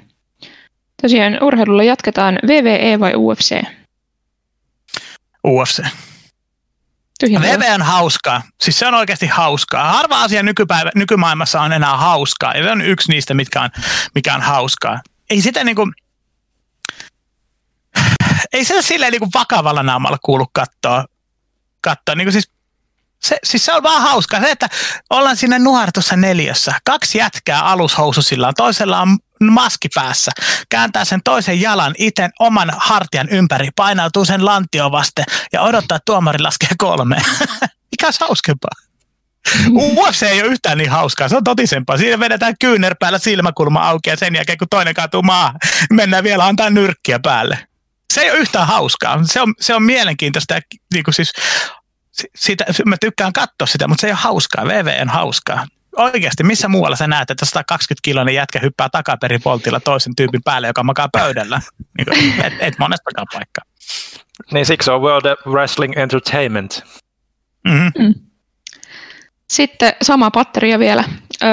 Tosiaan 1.02 1.38
urheilulla 1.42 1.82
jatketaan 1.82 2.38
VVE 2.46 3.00
vai 3.00 3.12
UFC? 3.14 3.62
UFC. 5.46 5.82
VV 7.22 7.74
on 7.74 7.82
hauskaa. 7.82 8.42
Siis 8.60 8.78
se 8.78 8.86
on 8.86 8.94
oikeasti 8.94 9.26
hauskaa. 9.26 9.92
Harva 9.92 10.22
asia 10.22 10.42
nykypäivä, 10.42 10.90
nykymaailmassa 10.94 11.60
on 11.60 11.72
enää 11.72 11.96
hauskaa. 11.96 12.54
Ja 12.54 12.62
se 12.62 12.70
on 12.70 12.80
yksi 12.80 13.12
niistä, 13.12 13.34
mitkä 13.34 13.60
on, 13.62 13.70
mikä 14.14 14.34
on 14.34 14.40
hauskaa. 14.40 15.00
Ei 15.30 15.40
sitä 15.40 15.64
niinku, 15.64 15.90
ei 18.52 18.64
se 18.64 18.82
silleen 18.82 19.12
niinku 19.12 19.28
vakavalla 19.34 19.82
naamalla 19.82 20.18
kuulu 20.24 20.46
katsoa. 20.52 21.04
katsoa. 21.80 22.14
Niinku 22.14 22.32
siis, 22.32 22.50
se, 23.22 23.38
siis 23.44 23.64
se 23.64 23.72
on 23.72 23.82
vaan 23.82 24.02
hauskaa. 24.02 24.40
Se, 24.40 24.50
että 24.50 24.68
ollaan 25.10 25.36
siinä 25.36 25.58
nuhartussa 25.58 26.16
neljässä. 26.16 26.72
Kaksi 26.84 27.18
jätkää 27.18 27.60
alushoususillaan. 27.60 28.54
Toisella 28.56 29.00
on 29.00 29.18
maski 29.50 29.88
päässä. 29.94 30.30
Kääntää 30.68 31.04
sen 31.04 31.20
toisen 31.24 31.60
jalan 31.60 31.94
itse 31.98 32.28
oman 32.40 32.72
hartian 32.76 33.28
ympäri. 33.28 33.68
Painautuu 33.76 34.24
sen 34.24 34.44
lantio 34.44 34.90
vasten 34.90 35.24
ja 35.52 35.62
odottaa, 35.62 35.96
että 35.96 36.04
tuomari 36.06 36.38
laskee 36.38 36.70
kolme. 36.78 37.16
Mikä 37.90 38.06
olisi 38.06 38.20
hauskempaa? 38.20 38.70
UFC 39.74 40.22
ei 40.22 40.40
ole 40.42 40.48
yhtään 40.48 40.78
niin 40.78 40.90
hauskaa, 40.90 41.28
se 41.28 41.36
on 41.36 41.44
totisempaa. 41.44 41.96
Siinä 41.96 42.18
vedetään 42.18 42.54
kyynärpäällä 42.60 43.18
silmäkulma 43.18 43.88
auki 43.88 44.10
ja 44.10 44.16
sen 44.16 44.34
jälkeen 44.34 44.58
kun 44.58 44.68
toinen 44.70 44.94
kaatuu 44.94 45.22
maahan, 45.22 45.54
mennään 45.90 46.24
vielä 46.24 46.46
antaa 46.46 46.70
nyrkkiä 46.70 47.18
päälle. 47.18 47.58
Se 48.12 48.20
ei 48.20 48.30
ole 48.30 48.38
yhtään 48.38 48.66
hauskaa. 48.66 49.20
Se 49.24 49.40
on, 49.40 49.54
se 49.60 49.74
on 49.74 49.82
mielenkiintoista. 49.82 50.60
Niin 50.94 51.04
kuin 51.04 51.14
siis, 51.14 51.32
si- 52.12 52.30
sitä, 52.36 52.64
mä 52.86 52.96
tykkään 53.00 53.32
katsoa 53.32 53.66
sitä, 53.66 53.88
mutta 53.88 54.00
se 54.00 54.06
ei 54.06 54.12
ole 54.12 54.18
hauskaa. 54.18 54.64
VV 54.64 54.98
on 55.02 55.08
hauskaa. 55.08 55.66
Oikeasti, 55.96 56.44
missä 56.44 56.68
muualla 56.68 56.96
sä 56.96 57.06
näet, 57.06 57.30
että 57.30 57.44
120 57.46 58.00
kiloinen 58.02 58.34
jätkä 58.34 58.58
hyppää 58.58 58.88
takaperin 58.92 59.40
voltilla 59.44 59.80
toisen 59.80 60.16
tyypin 60.16 60.40
päälle, 60.44 60.66
joka 60.66 60.84
makaa 60.84 61.08
pöydällä? 61.12 61.60
Niin 61.98 62.06
kuin, 62.06 62.44
et, 62.46 62.52
et 62.60 62.78
monestakaan 62.78 63.26
paikkaa. 63.32 63.64
Niin 64.52 64.66
siksi 64.66 64.90
on 64.90 65.02
World 65.02 65.36
Wrestling 65.46 65.98
Entertainment. 65.98 66.84
Mm-hmm. 67.68 68.14
Sitten 69.50 69.92
sama 70.02 70.30
patteria 70.30 70.78
vielä. 70.78 71.04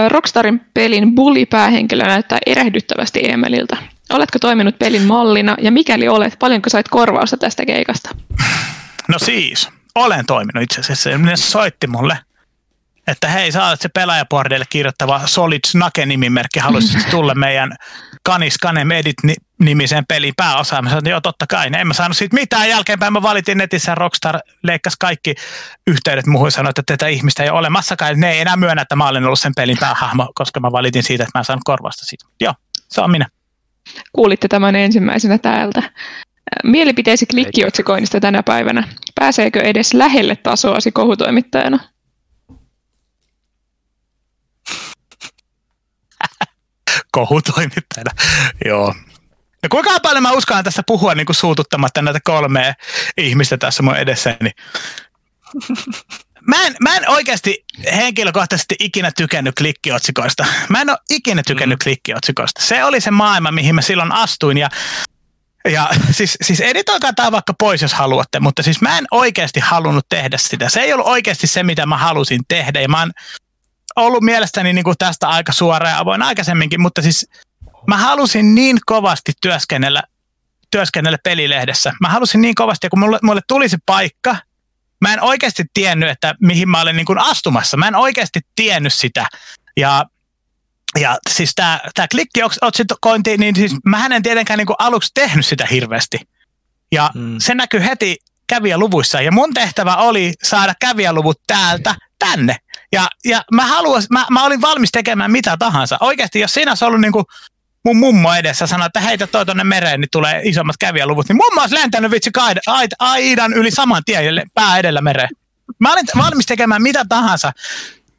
Rockstarin 0.07 0.61
pelin 0.73 1.15
Bully-päähenkilö 1.15 2.03
näyttää 2.03 2.37
erehdyttävästi 2.45 3.19
Emeliltä. 3.23 3.77
Oletko 4.09 4.39
toiminut 4.39 4.79
pelin 4.79 5.03
mallina 5.03 5.55
ja 5.61 5.71
mikäli 5.71 6.07
olet, 6.07 6.35
paljonko 6.39 6.69
sait 6.69 6.89
korvausta 6.89 7.37
tästä 7.37 7.65
keikasta? 7.65 8.09
No 9.07 9.19
siis, 9.19 9.69
olen 9.95 10.25
toiminut 10.25 10.63
itse 10.63 10.79
asiassa. 10.81 11.17
Ne 11.17 11.37
soitti 11.37 11.87
mulle, 11.87 12.19
että 13.07 13.27
hei, 13.27 13.51
sä 13.51 13.65
olet 13.65 13.81
se 13.81 13.89
pelaajapordeille 13.89 14.65
kirjoittava 14.69 15.21
Solid 15.25 15.59
Snake-nimimerkki, 15.67 16.59
haluaisit 16.59 17.09
tulla 17.09 17.35
meidän 17.35 17.75
Canis 18.27 18.57
Canem 18.63 18.91
Edit-nimiseen 18.91 20.05
peliin 20.07 20.33
pääosaan. 20.37 20.83
Mä 20.83 20.89
sanoin, 20.89 21.01
että 21.01 21.09
joo, 21.09 21.21
totta 21.21 21.45
kai. 21.47 21.69
En 21.77 21.87
mä 21.87 21.93
saanut 21.93 22.17
siitä 22.17 22.35
mitään. 22.35 22.69
Jälkeenpäin 22.69 23.13
mä 23.13 23.21
valitin 23.21 23.57
netissä, 23.57 23.95
Rockstar 23.95 24.39
leikkasi 24.63 24.95
kaikki 24.99 25.35
yhteydet 25.87 26.25
muuhun 26.25 26.51
sanoi, 26.51 26.69
että 26.69 26.83
tätä 26.85 27.07
ihmistä 27.07 27.43
ei 27.43 27.49
ole 27.49 27.59
olemassakaan. 27.59 28.19
Ne 28.19 28.31
ei 28.31 28.39
enää 28.39 28.55
myönnä, 28.55 28.81
että 28.81 28.95
mä 28.95 29.07
olen 29.07 29.25
ollut 29.25 29.39
sen 29.39 29.53
pelin 29.55 29.77
päähahmo, 29.79 30.31
koska 30.35 30.59
mä 30.59 30.71
valitin 30.71 31.03
siitä, 31.03 31.23
että 31.23 31.37
mä 31.37 31.39
en 31.39 31.45
saanut 31.45 31.63
korvasta 31.65 32.05
siitä. 32.05 32.25
Joo, 32.41 32.53
se 32.89 33.01
on 33.01 33.11
minä. 33.11 33.27
Kuulitte 34.13 34.47
tämän 34.47 34.75
ensimmäisenä 34.75 35.37
täältä. 35.37 35.83
Mielipiteesi 36.63 37.25
klikkiotsikoinnista 37.25 38.19
tänä 38.19 38.43
päivänä. 38.43 38.87
Pääseekö 39.15 39.61
edes 39.61 39.93
lähelle 39.93 40.35
tasoasi 40.35 40.91
kohutoimittajana? 40.91 41.79
kohutoimittajana. 47.11 48.11
Joo. 48.65 48.95
Ja 49.63 49.69
kuinka 49.69 49.99
paljon 49.99 50.23
mä 50.23 50.31
uskallan 50.31 50.63
tässä 50.63 50.83
puhua 50.87 51.15
niin 51.15 51.25
kuin 51.25 51.35
suututtamatta 51.35 52.01
näitä 52.01 52.19
kolmea 52.23 52.73
ihmistä 53.17 53.57
tässä 53.57 53.83
mun 53.83 53.95
edessäni. 53.95 54.51
Mä 56.47 56.65
en, 56.65 56.75
mä 56.79 56.95
en 56.97 57.09
oikeasti 57.09 57.65
henkilökohtaisesti 57.95 58.75
ikinä 58.79 59.11
tykännyt 59.17 59.55
klikkiotsikoista. 59.55 60.45
Mä 60.69 60.81
en 60.81 60.89
ole 60.89 60.97
ikinä 61.09 61.43
tykännyt 61.47 61.79
mm. 61.79 61.83
klikkiotsikoista. 61.83 62.61
Se 62.63 62.83
oli 62.83 63.01
se 63.01 63.11
maailma, 63.11 63.51
mihin 63.51 63.75
mä 63.75 63.81
silloin 63.81 64.11
astuin. 64.11 64.57
Ja, 64.57 64.69
ja 65.69 65.89
siis, 66.17 66.37
siis 66.41 66.59
editoikaa 66.59 67.13
tämä 67.13 67.31
vaikka 67.31 67.53
pois, 67.59 67.81
jos 67.81 67.93
haluatte, 67.93 68.39
mutta 68.39 68.63
siis 68.63 68.81
mä 68.81 68.97
en 68.97 69.05
oikeasti 69.11 69.59
halunnut 69.59 70.05
tehdä 70.09 70.37
sitä. 70.37 70.69
Se 70.69 70.79
ei 70.79 70.93
ollut 70.93 71.07
oikeasti 71.07 71.47
se, 71.47 71.63
mitä 71.63 71.85
mä 71.85 71.97
halusin 71.97 72.41
tehdä. 72.47 72.81
Ja 72.81 72.89
mä 72.89 72.99
oon 72.99 73.11
ollut 73.95 74.23
mielestäni 74.23 74.73
niin 74.73 74.83
kuin 74.83 74.97
tästä 74.99 75.27
aika 75.27 75.51
suora 75.51 75.89
ja 75.89 75.99
avoin 75.99 76.21
aikaisemminkin, 76.21 76.81
mutta 76.81 77.01
siis 77.01 77.29
mä 77.87 77.97
halusin 77.97 78.55
niin 78.55 78.77
kovasti 78.85 79.31
työskennellä, 79.41 80.03
työskennellä 80.71 81.17
pelilehdessä. 81.23 81.93
Mä 82.01 82.09
halusin 82.09 82.41
niin 82.41 82.55
kovasti, 82.55 82.85
ja 82.85 82.89
kun 82.89 82.99
mulle, 82.99 83.19
mulle 83.21 83.41
tuli 83.47 83.69
se 83.69 83.77
paikka, 83.85 84.35
mä 85.01 85.13
en 85.13 85.21
oikeasti 85.21 85.63
tiennyt, 85.73 86.09
että 86.09 86.35
mihin 86.41 86.69
mä 86.69 86.81
olen 86.81 86.95
niin 86.95 87.05
kuin 87.05 87.19
astumassa. 87.19 87.77
Mä 87.77 87.87
en 87.87 87.95
oikeasti 87.95 88.39
tiennyt 88.55 88.93
sitä. 88.93 89.25
Ja, 89.77 90.05
ja 90.99 91.17
siis 91.29 91.51
tämä 91.55 91.79
tää 91.95 92.07
klikkiotsikointi, 92.07 93.37
niin 93.37 93.55
siis 93.55 93.75
mä 93.85 94.05
en 94.05 94.23
tietenkään 94.23 94.57
niin 94.57 94.67
kuin 94.67 94.75
aluksi 94.79 95.11
tehnyt 95.13 95.45
sitä 95.45 95.65
hirveästi. 95.65 96.19
Ja 96.91 97.09
mm. 97.15 97.35
se 97.39 97.55
näkyy 97.55 97.83
heti 97.83 98.17
kävijäluvuissa. 98.47 99.21
Ja 99.21 99.31
mun 99.31 99.53
tehtävä 99.53 99.95
oli 99.95 100.33
saada 100.43 100.73
kävijäluvut 100.81 101.41
täältä 101.47 101.95
tänne. 102.19 102.55
Ja, 102.91 103.07
ja 103.25 103.43
mä, 103.53 103.65
haluas, 103.65 104.09
mä, 104.09 104.25
mä 104.31 104.45
olin 104.45 104.61
valmis 104.61 104.91
tekemään 104.91 105.31
mitä 105.31 105.57
tahansa. 105.57 105.97
Oikeasti, 105.99 106.39
jos 106.39 106.53
siinä 106.53 106.71
olisi 106.71 106.85
ollut 106.85 107.01
niin 107.01 107.11
kuin 107.11 107.25
mun 107.85 107.97
mummo 107.97 108.33
edessä 108.33 108.67
sanoi, 108.67 108.85
että 108.85 108.99
heitä 108.99 109.27
toi 109.27 109.45
tonne 109.45 109.63
mereen, 109.63 110.01
niin 110.01 110.09
tulee 110.11 110.41
isommat 110.43 110.75
kävijäluvut. 110.79 111.29
Niin 111.29 111.35
mummo 111.35 111.61
olisi 111.61 111.75
lentänyt 111.75 112.11
vitsi 112.11 112.29
aidan 112.99 113.53
yli 113.53 113.71
saman 113.71 114.03
tien 114.05 114.41
pää 114.53 114.77
edellä 114.77 115.01
mereen. 115.01 115.29
Mä 115.79 115.93
olin 115.93 116.05
valmis 116.17 116.45
tekemään 116.45 116.81
mitä 116.81 117.05
tahansa 117.09 117.51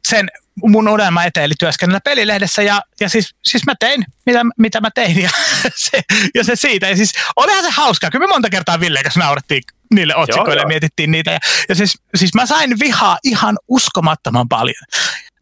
sen 0.07 0.29
mun 0.63 0.87
unelma 0.87 1.23
eteen, 1.23 1.43
eli 1.43 1.53
työskennellä 1.59 1.99
pelilehdessä, 2.03 2.61
ja, 2.61 2.81
ja 2.99 3.09
siis, 3.09 3.35
siis 3.43 3.65
mä 3.65 3.73
tein, 3.79 4.05
mitä, 4.25 4.39
mitä 4.57 4.81
mä 4.81 4.89
tein, 4.95 5.21
ja 5.21 5.29
se, 5.75 6.01
ja 6.35 6.43
se 6.43 6.55
siitä. 6.55 6.89
Ja 6.89 6.95
siis 6.95 7.13
olihan 7.35 7.63
se 7.63 7.69
hauskaa, 7.69 8.09
kyllä 8.09 8.27
me 8.27 8.31
monta 8.31 8.49
kertaa 8.49 8.79
Ville 8.79 9.03
kanssa 9.03 9.19
naurettiin 9.19 9.63
niille 9.93 10.15
otsikoille 10.15 10.61
ja 10.61 10.67
mietittiin 10.67 11.11
niitä. 11.11 11.31
Ja, 11.31 11.39
ja 11.69 11.75
siis, 11.75 11.97
siis 12.15 12.33
mä 12.33 12.45
sain 12.45 12.79
vihaa 12.79 13.17
ihan 13.23 13.57
uskomattoman 13.67 14.49
paljon. 14.49 14.83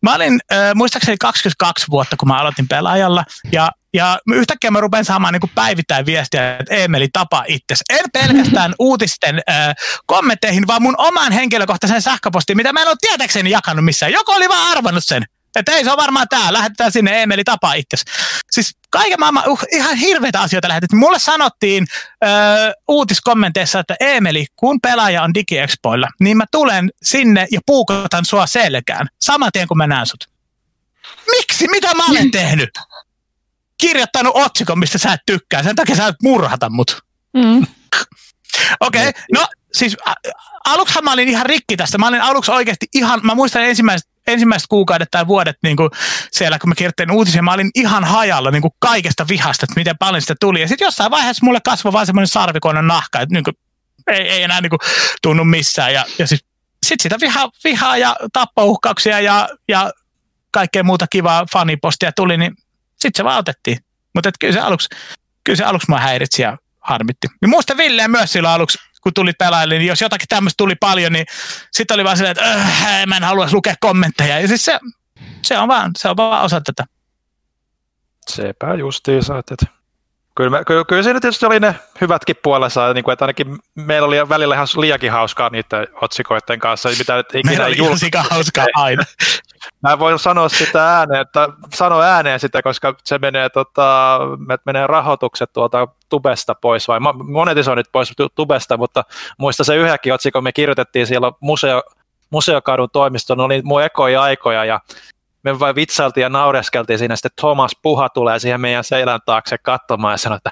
Mä 0.02 0.16
olin 0.16 0.40
äh, 0.54 0.76
muistaakseni 0.76 1.18
22 1.18 1.86
vuotta, 1.90 2.16
kun 2.18 2.28
mä 2.28 2.40
aloitin 2.40 2.68
pelaajalla, 2.68 3.26
ja, 3.52 3.72
ja 3.94 4.20
yhtäkkiä 4.34 4.72
mä 4.72 4.80
rupean 4.80 5.06
saamaan 5.06 5.34
niin 5.34 5.52
päivittäin 5.56 6.06
viestiä, 6.06 6.58
että 6.58 6.76
Emeli 6.76 7.08
tapa 7.14 7.44
itse. 7.48 7.76
En 7.90 8.06
pelkästään 8.14 8.76
uutisten 8.80 9.42
äh, 9.50 9.76
kommentteihin, 10.06 10.68
vaan 10.68 10.82
mun 10.82 10.96
oman 10.98 11.32
henkilökohtaisen 11.32 12.02
sähköpostiin, 12.02 12.58
mitä 12.58 12.74
mä 12.74 12.82
en 12.82 12.88
ole 12.88 12.96
tietääkseni 13.02 13.50
jakanut 13.50 13.86
missään. 13.86 14.12
Joku 14.12 14.32
oli 14.32 14.50
vaan 14.50 14.72
arvannut 14.78 15.06
sen. 15.06 15.26
Että 15.56 15.72
ei 15.72 15.84
se 15.84 15.92
on 15.92 15.98
varmaan 15.98 16.28
tää, 16.30 16.54
lähetetään 16.54 16.92
sinne 16.92 17.22
Emeli 17.22 17.44
tapaa 17.44 17.74
itse. 17.74 17.98
Siis 18.52 18.78
kaiken 18.90 19.20
maailman 19.20 19.44
uh, 19.48 19.60
ihan 19.72 19.96
hirveitä 19.96 20.42
asioita 20.42 20.68
lähetettiin. 20.68 21.00
Mulle 21.00 21.20
sanottiin 21.20 21.84
uh, 22.26 22.74
uutiskommenteissa, 22.88 23.80
että 23.80 23.96
Emeli, 24.00 24.46
kun 24.56 24.82
pelaaja 24.82 25.24
on 25.24 25.34
DigiExpoilla, 25.34 26.08
niin 26.20 26.38
mä 26.38 26.46
tulen 26.52 26.90
sinne 27.04 27.48
ja 27.52 27.60
puukotan 27.66 28.26
sua 28.26 28.48
selkään. 28.48 29.08
Saman 29.22 29.52
tien 29.54 29.68
kun 29.68 29.78
mä 29.78 29.88
näen 29.88 30.06
sut. 30.06 30.30
Miksi? 31.30 31.68
Mitä 31.68 31.96
mä 31.96 32.06
olen 32.06 32.32
tehnyt? 32.32 32.70
Kirjoittanut 33.82 34.36
otsikon, 34.36 34.80
mistä 34.80 34.98
sä 34.98 35.14
et 35.14 35.22
tykkää. 35.26 35.64
Sen 35.64 35.76
takia 35.76 35.96
sä 35.96 36.08
et 36.08 36.16
murhata 36.24 36.70
mut. 36.70 37.02
Mm. 37.34 37.68
Okei, 38.80 39.10
okay. 39.10 39.24
no 39.34 39.48
siis 39.74 39.98
aluksihan 40.66 41.04
mä 41.04 41.14
olin 41.14 41.30
ihan 41.30 41.46
rikki 41.46 41.78
tästä. 41.78 41.98
Mä 41.98 42.08
olin 42.08 42.22
aluksi 42.22 42.52
oikeasti 42.52 42.86
ihan, 42.96 43.20
mä 43.24 43.36
muistan 43.36 43.64
ensimmäiset 43.64 44.10
ensimmäiset 44.28 44.68
kuukaudet 44.68 45.08
tai 45.12 45.28
vuodet 45.28 45.56
niin 45.64 45.78
kuin 45.78 45.90
siellä, 46.32 46.60
kun 46.60 46.70
mä 46.70 46.76
kirjoittelin 46.76 47.12
uutisia, 47.12 47.42
mä 47.42 47.54
olin 47.54 47.70
ihan 47.76 48.04
hajalla 48.04 48.52
niin 48.52 48.62
kuin 48.62 48.72
kaikesta 48.80 49.28
vihasta, 49.28 49.66
että 49.66 49.80
miten 49.80 49.98
paljon 49.98 50.22
sitä 50.22 50.36
tuli. 50.40 50.62
Ja 50.62 50.68
sitten 50.68 50.86
jossain 50.86 51.12
vaiheessa 51.12 51.46
mulle 51.46 51.60
kasvoi 51.64 51.94
vaan 51.94 52.06
semmoinen 52.06 52.28
sarvikoinen 52.28 52.88
nahka, 52.88 53.20
että 53.20 53.34
niin 53.34 53.44
kuin, 53.44 53.54
ei, 54.08 54.30
ei 54.30 54.44
enää 54.44 54.62
niin 54.62 54.70
kuin, 54.70 54.80
tunnu 55.22 55.44
missään. 55.44 55.94
Ja, 55.94 56.06
ja 56.20 56.28
sitten 56.28 56.50
sit 56.86 57.00
sitä 57.00 57.18
vihaa, 57.22 57.50
vihaa 57.64 57.98
ja 57.98 58.16
tappouhkauksia 58.34 59.20
ja, 59.20 59.50
ja 59.68 59.92
kaikkea 60.52 60.84
muuta 60.84 61.08
kivaa 61.08 61.46
fanipostia 61.54 62.12
tuli, 62.12 62.38
niin 62.38 62.56
sitten 63.02 63.18
se 63.18 63.24
vaan 63.24 63.40
otettiin. 63.40 63.78
Mutta 64.16 64.32
kyllä 64.40 64.54
se 64.54 64.60
aluksi, 64.60 64.90
kyllä 65.44 65.58
se 65.58 65.64
aluksi 65.64 65.90
mua 65.90 66.00
häiritsi 66.00 66.42
ja 66.42 66.58
harmitti. 66.80 67.28
Ja 67.42 67.48
muista 67.48 67.78
Ville 67.78 68.08
myös 68.08 68.32
silloin 68.32 68.54
aluksi 68.54 68.78
kun 69.04 69.14
tuli 69.14 69.34
pelaajille, 69.34 69.78
niin 69.78 69.88
jos 69.88 70.02
jotakin 70.02 70.28
tämmöistä 70.28 70.58
tuli 70.58 70.76
paljon, 70.76 71.14
niin 71.14 71.26
sitten 71.72 71.96
oli 71.96 72.04
vaan 72.04 72.18
silleen, 72.18 72.38
että 72.38 72.54
öh, 72.54 73.08
mä 73.08 73.18
en 73.18 73.24
halua 73.24 73.48
lukea 73.52 73.76
kommentteja. 73.80 74.40
Ja 74.40 74.48
siis 74.48 74.66
se, 74.66 74.80
se, 75.42 75.58
on 75.58 75.68
vaan, 75.68 75.92
se 75.98 76.10
on 76.10 76.18
vaan 76.18 76.44
osa 76.44 76.62
tätä. 76.62 76.86
Sepä 78.30 78.74
justiinsa, 78.74 79.40
että 79.40 79.56
kyllä, 80.40 80.50
me, 80.50 80.66
kyllä, 80.66 80.84
kyllä 80.86 81.04
siinä 81.04 81.20
tietysti 81.20 81.46
oli 81.46 81.60
ne 81.60 81.76
hyvätkin 82.02 82.36
puolensa, 82.44 82.94
niin 82.94 83.04
kuin, 83.04 83.14
että 83.14 83.26
ainakin 83.26 83.58
meillä 83.76 84.08
oli 84.08 84.30
välillä 84.30 84.56
ihan 84.56 84.68
liiakin 84.78 85.12
hauskaa 85.12 85.50
niiden 85.50 85.88
otsikoiden 86.02 86.60
kanssa, 86.60 86.90
mitä 86.98 87.16
nyt 87.16 87.26
ikinä 87.36 87.52
meillä 87.52 87.66
oli 87.66 87.78
jul... 87.78 87.96
hauskaa 88.30 88.66
aina. 88.76 89.04
Mä 89.84 89.92
en 89.92 90.00
voi 90.00 90.20
sanoa 90.20 90.50
sitä 90.50 90.98
ääneen, 90.98 91.22
että 91.22 91.50
sano 91.74 92.02
ääneen 92.02 92.40
sitä, 92.40 92.62
koska 92.62 92.96
se 93.04 93.18
menee, 93.18 93.50
tota, 93.50 94.20
menee 94.66 94.88
rahoitukset 94.88 95.54
tuolta 95.54 95.88
tubesta 96.10 96.56
pois, 96.56 96.88
vai 96.88 97.00
monetisoinnit 97.24 97.88
pois 97.92 98.14
tubesta, 98.36 98.78
mutta 98.78 99.04
muista 99.38 99.64
se 99.64 99.76
yhdenkin 99.76 100.14
otsikon 100.14 100.44
me 100.44 100.52
kirjoitettiin 100.52 101.08
siellä 101.08 101.32
museo, 101.40 101.84
museokadun 102.30 102.90
toimiston, 102.94 103.40
oli 103.40 103.62
mun 103.64 103.84
ekoja 103.84 104.22
aikoja, 104.22 104.66
ja 104.66 104.80
me 105.44 105.60
vain 105.60 105.76
vitsailtiin 105.76 106.22
ja 106.22 106.30
naureskeltiin 106.30 107.00
siinä, 107.00 107.16
sitten 107.16 107.32
Thomas 107.40 107.72
Puha 107.82 108.10
tulee 108.10 108.40
siihen 108.40 108.62
meidän 108.62 108.84
seilän 108.84 109.20
taakse 109.26 109.58
katsomaan 109.58 110.14
ja 110.14 110.18
sanoi, 110.18 110.38
että 110.38 110.52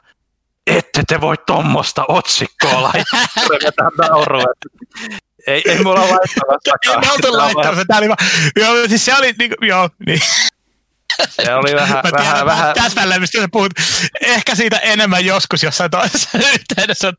ette 0.68 1.04
te 1.08 1.22
voi 1.22 1.36
tuommoista 1.46 2.06
otsikkoa 2.08 2.84
laittaa. 2.84 3.20
ei, 5.48 5.62
ei 5.66 5.84
mulla 5.84 6.00
laittamassa. 6.00 6.72
Ei 6.92 6.98
me 7.24 7.30
laittamassa. 7.30 7.86
Tämä 7.88 7.98
oli 7.98 8.08
vaan, 8.08 8.18
joo, 8.56 8.88
siis 8.88 9.06
se 9.06 9.16
oli, 9.16 9.34
niin, 9.40 9.52
joo, 9.62 9.90
niin. 10.06 10.22
Se 11.30 11.56
oli 11.56 11.76
vähän, 11.76 12.02
Mä 12.04 12.12
tiedän, 12.12 12.26
vähän, 12.26 12.46
vähän... 12.46 12.76
Täsmälleen, 12.76 13.22
mistä 13.22 13.42
sä 13.42 13.48
puhut. 13.52 13.72
Ehkä 14.22 14.56
siitä 14.56 14.78
enemmän 14.78 15.26
joskus 15.26 15.64
jossain 15.64 15.92
toisessa 15.92 16.38
yhteydessä. 16.54 17.14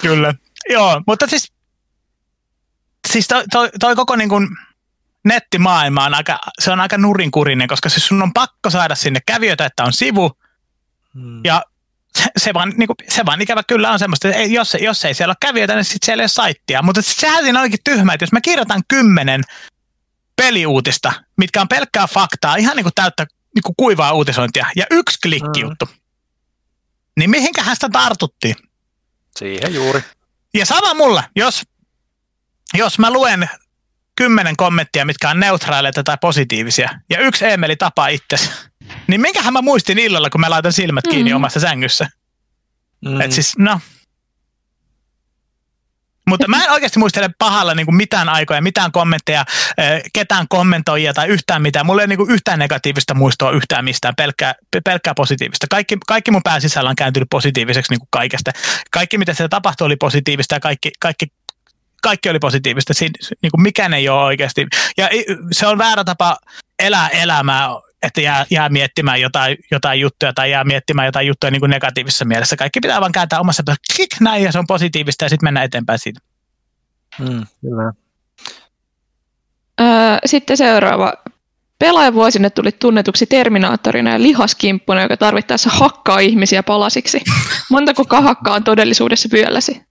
Kyllä. 0.00 0.34
Joo, 0.70 1.02
mutta 1.06 1.26
siis, 1.26 1.52
siis 3.08 3.28
toi, 3.28 3.44
toi, 3.52 3.70
toi 3.80 3.96
koko 3.96 4.16
niin 4.16 4.28
kuin, 4.28 4.48
nettimaailma 5.26 6.04
on 6.04 6.14
aika, 6.14 6.38
se 6.58 6.70
on 6.70 6.80
aika 6.80 6.98
nurinkurinen, 6.98 7.68
koska 7.68 7.88
se 7.88 8.00
sun 8.00 8.22
on 8.22 8.32
pakko 8.32 8.70
saada 8.70 8.94
sinne 8.94 9.20
kävijöitä, 9.26 9.66
että 9.66 9.84
on 9.84 9.92
sivu, 9.92 10.32
hmm. 11.14 11.40
ja 11.44 11.62
se 12.36 12.54
vaan, 12.54 12.72
niin 12.76 12.86
kuin, 12.86 12.96
se 13.08 13.26
vaan 13.26 13.42
ikävä 13.42 13.62
kyllä 13.62 13.90
on 13.90 13.98
semmoista, 13.98 14.28
että 14.28 14.42
jos, 14.42 14.76
jos 14.80 15.04
ei 15.04 15.14
siellä 15.14 15.30
ole 15.30 15.36
kävijöitä, 15.40 15.74
niin 15.74 15.84
sitten 15.84 16.06
siellä 16.06 16.20
ei 16.20 16.24
ole 16.24 16.28
saittia. 16.28 16.82
Mutta 16.82 17.02
sehän 17.02 17.44
siinä 17.44 17.60
onkin 17.60 17.78
tyhmä, 17.84 18.12
että 18.12 18.22
jos 18.22 18.32
mä 18.32 18.40
kirjoitan 18.40 18.82
kymmenen 18.88 19.42
peliuutista, 20.36 21.12
mitkä 21.36 21.60
on 21.60 21.68
pelkkää 21.68 22.06
faktaa, 22.06 22.56
ihan 22.56 22.76
niin 22.76 22.84
kuin 22.84 22.94
täyttä 22.94 23.26
niin 23.54 23.62
kuin 23.62 23.74
kuivaa 23.76 24.12
uutisointia, 24.12 24.66
ja 24.76 24.86
yksi 24.90 25.18
klikki 25.22 25.60
juttu, 25.60 25.86
mm. 25.86 25.92
niin 27.16 27.30
mihinkähän 27.30 27.76
sitä 27.76 27.88
tartuttiin? 27.88 28.56
Siihen 29.38 29.74
juuri. 29.74 30.02
Ja 30.54 30.66
sama 30.66 30.94
mulla, 30.94 31.24
jos, 31.36 31.62
jos 32.74 32.98
mä 32.98 33.10
luen 33.10 33.48
kymmenen 34.16 34.56
kommenttia, 34.56 35.04
mitkä 35.04 35.30
on 35.30 35.40
neutraaleita 35.40 36.02
tai 36.02 36.16
positiivisia, 36.20 36.90
ja 37.10 37.20
yksi 37.20 37.46
Emeli 37.46 37.76
tapaa 37.76 38.08
itsesi, 38.08 38.50
niin 39.06 39.20
minkähän 39.20 39.52
mä 39.52 39.62
muistin 39.62 39.98
illalla, 39.98 40.30
kun 40.30 40.40
mä 40.40 40.50
laitan 40.50 40.72
silmät 40.72 41.04
kiinni 41.10 41.30
mm. 41.30 41.36
omassa 41.36 41.60
sängyssä. 41.60 42.08
Mm. 43.04 43.20
Et 43.20 43.32
siis, 43.32 43.58
no. 43.58 43.80
Mutta 46.28 46.48
mä 46.48 46.64
en 46.64 46.70
oikeasti 46.70 46.98
muistele 46.98 47.30
pahalla 47.38 47.74
niin 47.74 47.86
kuin 47.86 47.96
mitään 47.96 48.28
aikoja, 48.28 48.62
mitään 48.62 48.92
kommentteja, 48.92 49.44
ketään 50.12 50.48
kommentoijia 50.48 51.14
tai 51.14 51.28
yhtään 51.28 51.62
mitään. 51.62 51.86
Mulla 51.86 52.02
ei 52.02 52.08
niin 52.08 52.16
kuin 52.16 52.30
yhtään 52.30 52.58
negatiivista 52.58 53.14
muistoa 53.14 53.50
yhtään 53.50 53.84
mistään, 53.84 54.14
pelkkää, 54.16 54.54
pelkkää 54.84 55.14
positiivista. 55.14 55.66
Kaikki, 55.70 55.96
kaikki 56.06 56.30
mun 56.30 56.42
pääsisällä 56.44 56.90
on 56.90 56.96
kääntynyt 56.96 57.28
positiiviseksi 57.30 57.92
niin 57.92 58.00
kuin 58.00 58.08
kaikesta. 58.10 58.50
Kaikki, 58.90 59.18
mitä 59.18 59.34
se 59.34 59.48
tapahtui, 59.48 59.86
oli 59.86 59.96
positiivista 59.96 60.54
ja 60.54 60.60
kaikki, 60.60 60.90
kaikki 61.00 61.26
kaikki 62.02 62.30
oli 62.30 62.38
positiivista. 62.38 62.94
Siin, 62.94 63.10
niin 63.42 63.50
kuin 63.50 63.62
mikään 63.62 63.94
ei 63.94 64.08
ole 64.08 64.24
oikeasti. 64.24 64.66
Ja 64.96 65.08
se 65.52 65.66
on 65.66 65.78
väärä 65.78 66.04
tapa 66.04 66.36
elää 66.78 67.08
elämää, 67.08 67.68
että 68.02 68.20
jää, 68.20 68.46
jää 68.50 68.68
miettimään 68.68 69.20
jotain, 69.20 69.56
jotain 69.70 70.00
juttuja 70.00 70.32
tai 70.32 70.50
jää 70.50 70.64
miettimään 70.64 71.06
jotain 71.06 71.26
juttuja 71.26 71.50
niin 71.50 71.60
kuin 71.60 71.70
negatiivisessa 71.70 72.24
mielessä. 72.24 72.56
Kaikki 72.56 72.80
pitää 72.80 73.00
vaan 73.00 73.12
kääntää 73.12 73.40
omassa 73.40 73.62
klik 73.96 74.10
näin 74.20 74.42
ja 74.42 74.52
se 74.52 74.58
on 74.58 74.66
positiivista 74.66 75.24
ja 75.24 75.28
sitten 75.28 75.46
mennään 75.46 75.66
eteenpäin 75.66 75.98
siitä. 75.98 76.20
Mm, 77.18 77.46
kyllä. 77.60 77.92
sitten 80.26 80.56
seuraava. 80.56 81.14
Pelaajavuosina 81.78 82.50
tuli 82.50 82.72
tunnetuksi 82.72 83.26
Terminaattorina 83.26 84.10
ja 84.10 84.22
lihaskimppuna, 84.22 85.02
joka 85.02 85.16
tarvittaessa 85.16 85.70
hakkaa 85.70 86.18
ihmisiä 86.18 86.62
palasiksi. 86.62 87.20
Montako 87.70 88.04
kahakkaa 88.04 88.54
on 88.54 88.64
todellisuudessa 88.64 89.28
pyölläsi? 89.28 89.85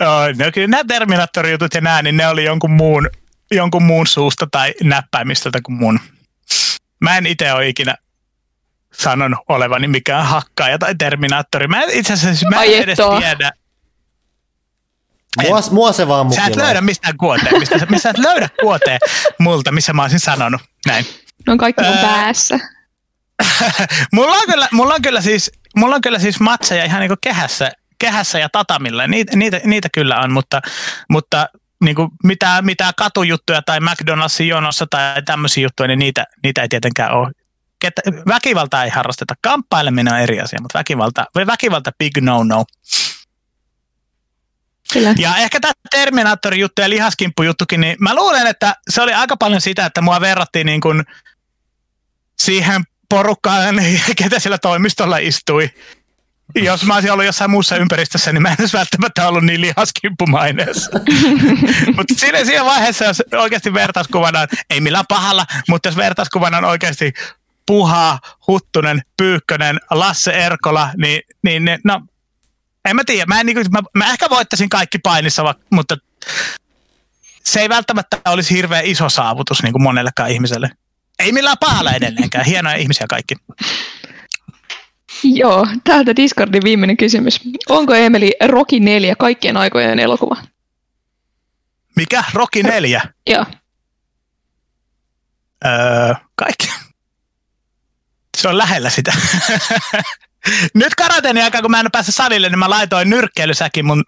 no 0.00 0.52
kyllä 0.54 0.66
nämä 0.66 0.84
Terminaattorijutut 0.84 1.74
ja 1.74 1.80
nämä, 1.80 2.02
niin 2.02 2.16
ne 2.16 2.28
oli 2.28 2.44
jonkun 2.44 2.70
muun, 2.70 3.10
jonkun 3.50 3.82
muun 3.82 4.06
suusta 4.06 4.46
tai 4.50 4.74
näppäimistöltä 4.82 5.58
kuin 5.62 5.78
mun. 5.78 6.00
Mä 7.00 7.18
en 7.18 7.26
itse 7.26 7.52
ole 7.52 7.68
ikinä 7.68 7.94
sanonut 8.94 9.38
olevani 9.48 9.88
mikään 9.88 10.26
hakkaaja 10.26 10.78
tai 10.78 10.94
Terminaattori. 10.94 11.68
Mä 11.68 11.82
itse 11.92 12.12
asiassa 12.12 12.48
mä 12.48 12.62
en 12.62 12.82
edes 12.82 12.98
tiedä. 13.18 13.52
Mua, 15.42 15.60
mua 15.70 15.92
se 15.92 16.08
vaan 16.08 16.26
mukiloi. 16.26 16.46
Sä 16.46 16.50
et 16.50 16.56
löydä 16.56 16.80
mistään 16.80 17.16
kuoteen. 17.16 17.58
Mistä, 17.58 17.86
missä 17.90 18.10
et 18.10 18.18
löydä 18.18 18.48
kuoteen 18.60 18.98
multa, 19.38 19.72
missä 19.72 19.92
mä 19.92 20.02
olisin 20.02 20.20
sanonut 20.20 20.60
näin. 20.86 21.06
Ne 21.46 21.52
on 21.52 21.58
kaikki 21.58 21.84
mun 21.84 21.98
päässä. 21.98 22.58
mulla, 24.12 24.34
on 24.34 24.42
kyllä, 24.50 24.68
mulla, 24.72 24.94
on 24.94 25.02
kyllä 25.02 25.20
siis, 25.20 25.50
mulla 25.78 25.94
on 25.94 26.00
kyllä 26.00 26.18
siis 26.18 26.40
matseja 26.40 26.84
ihan 26.84 27.00
niin 27.00 27.12
kehässä 27.20 27.70
kehässä 27.98 28.38
ja 28.38 28.48
tatamilla. 28.48 29.06
Niitä, 29.06 29.36
niitä, 29.36 29.60
niitä 29.64 29.88
kyllä 29.92 30.20
on, 30.20 30.32
mutta, 30.32 30.60
mutta 31.10 31.48
niin 31.84 31.96
kuin 31.96 32.08
mitä, 32.24 32.62
mitä 32.62 32.92
katujuttuja 32.96 33.62
tai 33.62 33.78
McDonald'sin 33.78 34.44
jonossa 34.44 34.86
tai 34.90 35.22
tämmöisiä 35.22 35.62
juttuja, 35.62 35.86
niin 35.86 35.98
niitä, 35.98 36.24
niitä 36.42 36.62
ei 36.62 36.68
tietenkään 36.68 37.12
ole. 37.12 37.30
Ketä, 37.80 38.02
väkivalta 38.28 38.84
ei 38.84 38.90
harrasteta. 38.90 39.34
Kamppaileminen 39.40 40.14
on 40.14 40.20
eri 40.20 40.40
asia, 40.40 40.58
mutta 40.62 40.78
väkivalta, 40.78 41.24
vai 41.34 41.46
väkivalta 41.46 41.92
big 41.98 42.18
no 42.20 42.44
no. 42.44 42.64
Kyllä. 44.92 45.14
Ja 45.18 45.36
ehkä 45.36 45.60
tämä 45.60 45.72
Terminaattori-juttu 45.90 46.82
ja 46.82 46.90
lihaskimppu-juttukin, 46.90 47.80
niin 47.80 47.96
mä 48.00 48.14
luulen, 48.14 48.46
että 48.46 48.74
se 48.90 49.02
oli 49.02 49.14
aika 49.14 49.36
paljon 49.36 49.60
sitä, 49.60 49.86
että 49.86 50.00
mua 50.00 50.20
verrattiin 50.20 50.66
niin 50.66 50.80
kuin 50.80 51.04
siihen 52.38 52.82
porukkaan, 53.08 53.74
ketä 54.22 54.38
siellä 54.38 54.58
toimistolla 54.58 55.18
istui. 55.18 55.70
Jos 56.54 56.84
mä 56.84 56.94
olisin 56.94 57.12
ollut 57.12 57.26
jossain 57.26 57.50
muussa 57.50 57.76
ympäristössä, 57.76 58.32
niin 58.32 58.42
mä 58.42 58.48
en 58.48 58.56
olisi 58.60 58.76
välttämättä 58.76 59.28
ollut 59.28 59.44
niin 59.44 59.60
lihaskimppumaineessa. 59.60 60.90
mutta 61.96 62.14
siinä, 62.16 62.44
siinä 62.44 62.64
vaiheessa, 62.64 63.04
jos 63.04 63.22
oikeasti 63.32 63.74
vertauskuvana, 63.74 64.46
ei 64.70 64.80
millään 64.80 65.04
pahalla, 65.08 65.46
mutta 65.68 65.88
jos 65.88 65.96
vertauskuvana 65.96 66.58
on 66.58 66.64
oikeasti 66.64 67.12
Puha, 67.66 68.18
Huttunen, 68.46 69.02
Pyykkönen, 69.16 69.80
Lasse 69.90 70.32
Erkola, 70.32 70.90
niin, 70.96 71.22
niin 71.42 71.64
ne, 71.64 71.78
no, 71.84 72.00
en 72.84 72.96
mä 72.96 73.02
tiedä. 73.04 73.26
Mä, 73.26 73.40
en, 73.40 73.46
niin 73.46 73.56
kuin, 73.56 73.66
mä, 73.70 73.80
mä 73.94 74.10
ehkä 74.10 74.30
voittaisin 74.30 74.68
kaikki 74.68 74.98
painissa, 74.98 75.54
mutta 75.70 75.96
se 77.44 77.60
ei 77.60 77.68
välttämättä 77.68 78.20
olisi 78.28 78.54
hirveän 78.54 78.84
iso 78.84 79.08
saavutus 79.08 79.62
niin 79.62 79.72
kuin 79.72 79.82
monellekaan 79.82 80.30
ihmiselle. 80.30 80.70
Ei 81.18 81.32
millään 81.32 81.56
pahalla 81.60 81.92
edelleenkään. 81.92 82.44
Hienoja 82.44 82.76
ihmisiä 82.76 83.06
kaikki. 83.08 83.34
Joo, 85.22 85.66
täältä 85.84 86.16
Discordin 86.16 86.64
viimeinen 86.64 86.96
kysymys. 86.96 87.40
Onko 87.68 87.94
Emeli 87.94 88.32
Rocky 88.46 88.80
4 88.80 89.16
kaikkien 89.16 89.56
aikojen 89.56 89.98
elokuva? 89.98 90.36
Mikä? 91.96 92.24
Rocky 92.34 92.62
4? 92.62 93.02
Joo. 93.26 93.44
Öö, 95.66 96.14
kaikki. 96.34 96.70
Se 98.36 98.48
on 98.48 98.58
lähellä 98.58 98.90
sitä. 98.90 99.12
Nyt 100.74 100.94
karateeni 100.94 101.42
aikaa, 101.42 101.62
kun 101.62 101.70
mä 101.70 101.80
en 101.80 101.86
päässyt 101.92 102.14
salille, 102.14 102.48
niin 102.48 102.58
mä 102.58 102.70
laitoin 102.70 103.10
nyrkkeilysäkin 103.10 103.86
mun, 103.86 104.04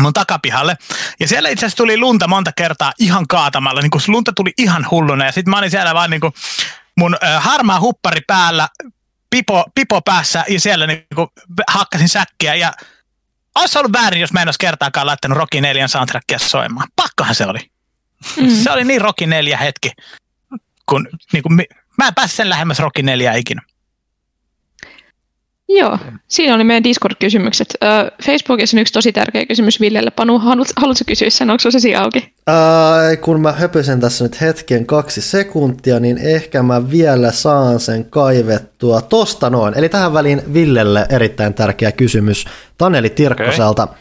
mun 0.00 0.12
takapihalle. 0.12 0.76
Ja 1.20 1.28
siellä 1.28 1.48
itse 1.48 1.66
asiassa 1.66 1.76
tuli 1.76 1.98
lunta 1.98 2.28
monta 2.28 2.52
kertaa 2.56 2.92
ihan 2.98 3.26
kaatamalla. 3.28 3.80
Niin 3.80 3.90
kun 3.90 4.00
lunta 4.08 4.32
tuli 4.32 4.52
ihan 4.58 4.86
hulluna. 4.90 5.24
Ja 5.24 5.32
sitten 5.32 5.50
mä 5.50 5.58
olin 5.58 5.70
siellä 5.70 5.94
vaan 5.94 6.10
niin 6.10 6.20
kuin 6.20 6.32
mun 6.96 7.16
harmaa 7.38 7.80
huppari 7.80 8.20
päällä, 8.26 8.68
pipo, 9.30 9.64
pipo 9.74 10.00
päässä 10.02 10.44
ja 10.48 10.60
siellä 10.60 10.86
niin 10.86 11.06
kuin 11.14 11.28
hakkasin 11.68 12.08
säkkiä. 12.08 12.54
Ja 12.54 12.72
olisi 13.54 13.78
ollut 13.78 13.92
väärin, 13.92 14.20
jos 14.20 14.32
mä 14.32 14.42
en 14.42 14.48
olisi 14.48 14.58
kertaakaan 14.58 15.06
laittanut 15.06 15.38
Rocky 15.38 15.60
4 15.60 15.88
soundtrackia 15.88 16.38
soimaan. 16.38 16.88
Pakkohan 16.96 17.34
se 17.34 17.46
oli. 17.46 17.70
Mm. 18.36 18.50
Se 18.50 18.70
oli 18.70 18.84
niin 18.84 19.00
Rocky 19.00 19.26
4 19.26 19.56
hetki, 19.56 19.92
kun 20.86 21.08
niin 21.32 21.42
kuin, 21.42 21.66
mä 21.98 22.08
en 22.08 22.14
päässyt 22.14 22.36
sen 22.36 22.48
lähemmäs 22.48 22.78
Rocky 22.78 23.02
4 23.02 23.34
ikinä. 23.34 23.62
Joo, 25.78 25.98
siinä 26.28 26.54
oli 26.54 26.64
meidän 26.64 26.84
Discord-kysymykset. 26.84 27.74
Facebookissa 28.26 28.76
on 28.76 28.80
yksi 28.80 28.92
tosi 28.92 29.12
tärkeä 29.12 29.46
kysymys 29.46 29.80
Villelle. 29.80 30.10
Panu, 30.10 30.38
haluatko 30.38 31.04
kysyä 31.06 31.30
sen, 31.30 31.50
onko 31.50 31.70
se 31.70 31.96
auki? 31.96 32.34
Ää, 32.46 33.16
kun 33.16 33.40
mä 33.40 33.52
höpösen 33.52 34.00
tässä 34.00 34.24
nyt 34.24 34.40
hetken 34.40 34.86
kaksi 34.86 35.20
sekuntia, 35.20 36.00
niin 36.00 36.18
ehkä 36.18 36.62
mä 36.62 36.90
vielä 36.90 37.32
saan 37.32 37.80
sen 37.80 38.04
kaivettua 38.04 39.00
tosta 39.00 39.50
noin. 39.50 39.74
Eli 39.78 39.88
tähän 39.88 40.12
väliin 40.12 40.42
Villelle 40.52 41.06
erittäin 41.08 41.54
tärkeä 41.54 41.92
kysymys 41.92 42.44
Taneli 42.78 43.10
Tirkkoselta. 43.10 43.82
Okay. 43.82 43.96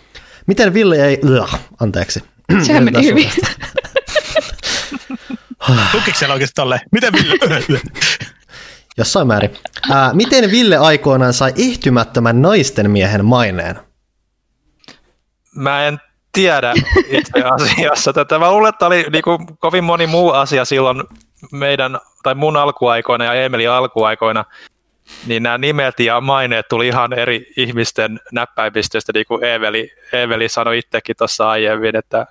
Miten 0.48 0.74
Ville 0.74 1.06
ei... 1.06 1.20
Ugh, 1.24 1.56
anteeksi. 1.80 2.24
Sehän 2.64 2.84
meni 2.84 3.06
hyvin. 3.06 3.30
Tukiko 5.91 6.18
siellä 6.18 6.34
oikeasti 6.34 6.56
tolleen? 6.56 6.82
Miten 6.91 7.14
Ville? 7.14 7.82
jossain 8.98 9.28
määrin. 9.28 9.53
Ää, 9.91 10.14
miten 10.14 10.52
Ville 10.52 10.78
aikoinaan 10.78 11.34
sai 11.34 11.53
ihtymättömän 11.56 12.41
naisten 12.41 12.91
miehen 12.91 13.26
maineen? 13.26 13.80
Mä 15.56 15.88
en 15.88 15.99
tiedä 16.32 16.74
itse 17.07 17.44
asiassa 17.44 18.14
tätä. 18.14 18.40
Mä 18.40 18.52
luulen, 18.52 18.70
että 18.70 18.86
oli 18.86 19.06
niin 19.11 19.24
kuin 19.24 19.57
kovin 19.57 19.84
moni 19.84 20.07
muu 20.07 20.32
asia 20.32 20.66
silloin 20.66 21.03
meidän, 21.52 21.99
tai 22.24 22.36
mun 22.36 22.57
alkuaikoina 22.57 23.26
ja 23.26 23.34
Emelin 23.34 23.70
alkuaikoina, 23.70 24.45
niin 25.28 25.44
nämä 25.44 25.57
nimet 25.57 25.99
ja 25.99 26.22
maineet 26.22 26.68
tuli 26.68 26.88
ihan 26.88 27.14
eri 27.14 27.52
ihmisten 27.57 28.20
näppäimistöstä, 28.32 29.11
niin 29.16 29.26
kuin 29.26 29.44
Eveli, 29.44 29.91
Eveli 30.14 30.49
sanoi 30.49 30.78
itsekin 30.78 31.16
tuossa 31.18 31.49
aiemmin, 31.49 31.95
että 31.95 32.28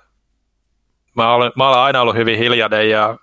mä 1.15 1.33
olen, 1.33 1.51
mä 1.55 1.69
olen 1.69 1.79
aina 1.79 2.01
ollut 2.01 2.15
hyvin 2.15 2.37
hiljainen 2.37 2.89
ja 2.89 3.17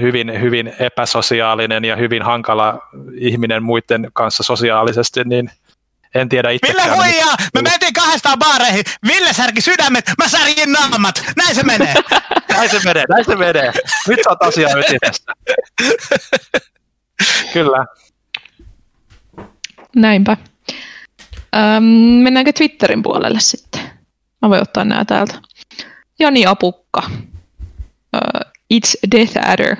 hyvin, 0.00 0.40
hyvin 0.40 0.72
epäsosiaalinen 0.78 1.84
ja 1.84 1.96
hyvin 1.96 2.22
hankala 2.22 2.78
ihminen 3.14 3.62
muiden 3.62 4.10
kanssa 4.12 4.42
sosiaalisesti, 4.42 5.24
niin 5.24 5.50
en 6.14 6.28
tiedä 6.28 6.50
itse. 6.50 6.68
Ville 6.68 6.96
huijaa! 6.96 7.36
Me 7.54 7.62
mentiin 7.62 7.92
kahdestaan 7.92 8.38
baareihin. 8.38 8.84
Ville 9.06 9.32
särki 9.32 9.60
sydämet, 9.60 10.12
mä 10.18 10.28
särjin 10.28 10.72
naamat. 10.72 11.24
Näin 11.36 11.54
se 11.54 11.62
menee. 11.62 11.94
näin 12.56 12.70
se 12.70 12.80
menee, 12.84 13.04
näin 13.08 13.24
se 13.24 13.36
menee. 13.36 13.72
Nyt 14.08 14.20
sä 14.24 14.30
oot 14.30 14.42
asiaa 14.42 14.70
ytimessä. 14.78 15.32
Kyllä. 17.52 17.86
Näinpä. 19.96 20.36
Öm, 21.56 21.84
mennäänkö 22.22 22.52
Twitterin 22.52 23.02
puolelle 23.02 23.40
sitten? 23.40 23.80
Mä 24.42 24.50
voin 24.50 24.62
ottaa 24.62 24.84
nämä 24.84 25.04
täältä. 25.04 25.34
Jani 26.18 26.46
Apukka. 26.46 27.02
It's 28.74 29.10
Death 29.16 29.38
Adder 29.48 29.76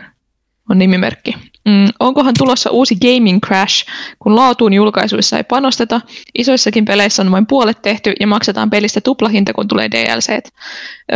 on 0.71 0.79
nimimerkki. 0.79 1.35
Mm, 1.65 1.89
onkohan 2.01 2.35
tulossa 2.39 2.71
uusi 2.71 2.97
Gaming 2.97 3.41
Crash, 3.47 3.87
kun 4.19 4.37
laatuun 4.37 4.73
julkaisuissa 4.73 5.37
ei 5.37 5.45
panosteta, 5.45 6.01
isoissakin 6.39 6.85
peleissä 6.85 7.23
on 7.23 7.31
vain 7.31 7.47
puolet 7.47 7.83
tehty 7.83 8.13
ja 8.21 8.27
maksetaan 8.27 8.71
pelistä 8.71 9.01
tuplahinta, 9.01 9.53
kun 9.53 9.69
tulee 9.69 9.91
DLC. 9.91 10.49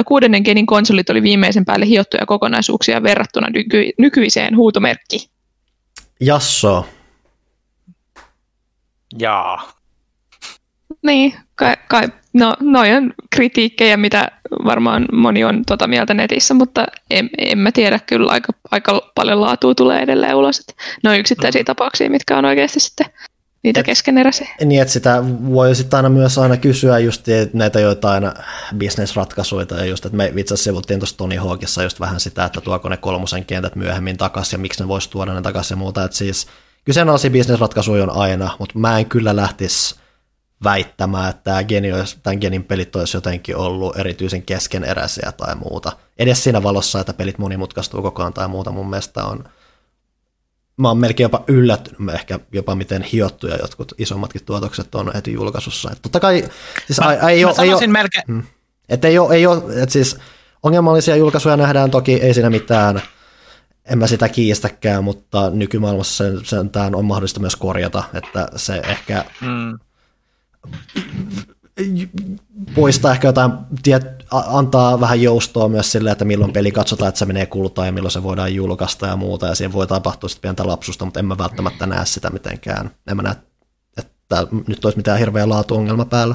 Kuudennen 0.07 0.43
genin 0.45 0.67
konsolit 0.67 1.11
oli 1.11 1.23
viimeisen 1.23 1.65
päälle 1.65 1.87
hiottuja 1.87 2.27
kokonaisuuksia 2.27 3.03
verrattuna 3.03 3.49
nyky- 3.51 3.93
nykyiseen 3.99 4.57
huutomerkki. 4.57 5.29
Jasso. 6.21 6.87
Jaa. 9.19 9.73
Niin, 11.03 11.35
kai, 11.55 11.77
kai, 11.89 12.09
no 12.33 12.57
noin 12.61 12.95
on 12.95 13.13
kritiikkejä, 13.31 13.97
mitä 13.97 14.29
varmaan 14.65 15.07
moni 15.13 15.45
on 15.45 15.63
tota 15.67 15.87
mieltä 15.87 16.15
netissä, 16.15 16.55
mutta 16.55 16.87
en, 17.11 17.31
en 17.39 17.59
mä 17.59 17.73
tiedä, 17.73 17.99
kyllä 18.07 18.33
aika, 18.33 18.53
aika 18.71 19.11
paljon 19.15 19.41
laatua 19.41 19.75
tulee 19.75 20.03
edelleen 20.03 20.35
ulos. 20.35 20.59
Että 20.59 20.73
ne 21.05 21.11
on 21.11 21.17
yksittäisiä 21.17 21.63
mm. 21.63 21.67
tapauksia, 21.67 22.11
mitkä 22.11 22.39
on 22.39 22.45
oikeasti 22.45 22.81
sitten 22.81 23.07
niitä 23.63 23.81
et, 23.81 23.87
keskeneräisiä. 23.87 24.49
Niin, 24.65 24.83
että 24.83 24.93
sitä 24.93 25.25
voi 25.51 25.75
sitten 25.75 25.97
aina 25.97 26.09
myös 26.09 26.39
aina 26.39 26.57
kysyä 26.57 26.99
just 26.99 27.27
näitä 27.53 27.81
joitain 27.81 28.25
bisnesratkaisuja, 28.77 29.67
ja 29.71 29.85
just, 29.85 30.05
että 30.05 30.17
me 30.17 30.33
itse 30.37 30.55
asiassa 30.55 30.71
sivuttiin 30.71 31.01
tuossa 31.01 31.17
Tony 31.17 31.37
Hawkissa 31.37 31.83
just 31.83 32.01
vähän 32.01 32.21
sitä, 32.21 32.45
että 32.45 32.61
tuoko 32.61 32.89
ne 32.89 32.97
kolmosen 32.97 33.45
kentät 33.45 33.77
myöhemmin 33.77 34.17
takaisin, 34.17 34.57
ja 34.57 34.59
miksi 34.59 34.83
ne 34.83 34.89
voisi 34.89 35.11
tuoda 35.11 35.35
ne 35.35 35.43
takaisin 35.43 35.75
ja 35.75 35.79
muuta, 35.79 36.05
että 36.05 36.17
siis 36.17 36.47
kyseenalaisia 36.85 37.31
bisnesratkaisuja 37.31 38.03
on 38.03 38.17
aina, 38.17 38.51
mutta 38.59 38.79
mä 38.79 38.99
en 38.99 39.07
kyllä 39.07 39.37
lähtisi 39.37 40.02
väittämään, 40.65 41.31
että 41.31 41.43
tämä 41.45 41.65
geni 41.65 41.93
olisi, 41.93 42.19
tämän 42.23 42.39
genin 42.41 42.65
pelit 42.65 42.97
olisi 42.97 43.17
jotenkin 43.17 43.57
ollut 43.57 43.97
erityisen 43.97 44.43
keskeneräisiä 44.43 45.33
tai 45.33 45.55
muuta. 45.55 45.93
Edes 46.19 46.45
siinä 46.45 46.63
valossa, 46.63 47.01
että 47.01 47.13
pelit 47.13 47.39
monimutkaistuu 47.39 48.03
koko 48.03 48.23
ajan 48.23 48.33
tai 48.33 48.49
muuta 48.49 48.71
mun 48.71 48.91
mielestä 48.91 49.25
on, 49.25 49.45
mä 50.77 50.89
oon 50.89 50.99
melkein 50.99 51.25
jopa 51.25 51.45
yllättynyt 51.49 52.15
ehkä 52.15 52.39
jopa 52.53 52.75
miten 52.75 53.03
hiottuja 53.03 53.57
jotkut 53.57 53.93
isommatkin 53.99 54.45
tuotokset 54.45 54.95
on 54.95 55.11
heti 55.15 55.33
julkaisussa. 55.33 55.91
Että 55.91 56.03
totta 56.03 56.21
kai, 56.21 56.49
siis 56.87 57.01
mä, 57.01 57.13
ei, 57.13 57.45
ole, 57.45 57.55
ei 57.63 57.75
ole, 57.75 57.87
melkein. 57.87 58.47
Että 58.89 59.09
ei 59.09 59.19
ole, 59.19 59.35
ei 59.35 59.47
ole, 59.47 59.83
että 59.83 59.93
siis 59.93 60.17
ongelmallisia 60.63 61.17
julkaisuja 61.17 61.57
nähdään 61.57 61.91
toki, 61.91 62.15
ei 62.15 62.35
siinä 62.35 62.51
mitään, 62.51 63.03
en 63.85 63.99
mä 63.99 64.07
sitä 64.07 64.29
kiistäkään, 64.29 65.05
mutta 65.05 65.51
nykymaailmassa 65.51 66.25
sen, 66.25 66.45
sen 66.45 66.71
on 66.95 67.05
mahdollista 67.05 67.41
myös 67.41 67.57
korjata, 67.57 68.05
että 68.15 68.49
se 68.57 68.83
ehkä 68.87 69.25
mm 69.41 69.79
poistaa 72.75 73.13
ehkä 73.13 73.29
jotain, 73.29 73.53
tiet, 73.83 74.05
antaa 74.31 75.01
vähän 75.01 75.23
joustoa 75.23 75.69
myös 75.69 75.93
sille, 75.93 76.11
että 76.11 76.25
milloin 76.25 76.53
peli 76.53 76.73
katsotaan, 76.73 77.09
että 77.09 77.19
se 77.19 77.27
menee 77.27 77.47
kultaan 77.47 77.89
ja 77.89 77.93
milloin 77.93 78.13
se 78.13 78.23
voidaan 78.23 78.55
julkaista 78.55 79.07
ja 79.07 79.17
muuta, 79.17 79.47
ja 79.47 79.55
siihen 79.55 79.73
voi 79.73 79.87
tapahtua 79.87 80.29
sitten 80.29 80.43
pientä 80.43 80.67
lapsusta, 80.67 81.05
mutta 81.05 81.21
en 81.21 81.27
mä 81.27 81.39
välttämättä 81.39 81.87
näe 81.87 82.07
sitä 82.07 82.31
mitenkään. 82.31 82.91
En 83.11 83.17
mä 83.17 83.23
näe, 83.23 83.37
että 83.97 84.47
nyt 84.67 84.85
olisi 84.85 84.99
mitään 84.99 85.19
hirveä 85.19 85.49
laatuongelma 85.49 86.05
päällä. 86.05 86.35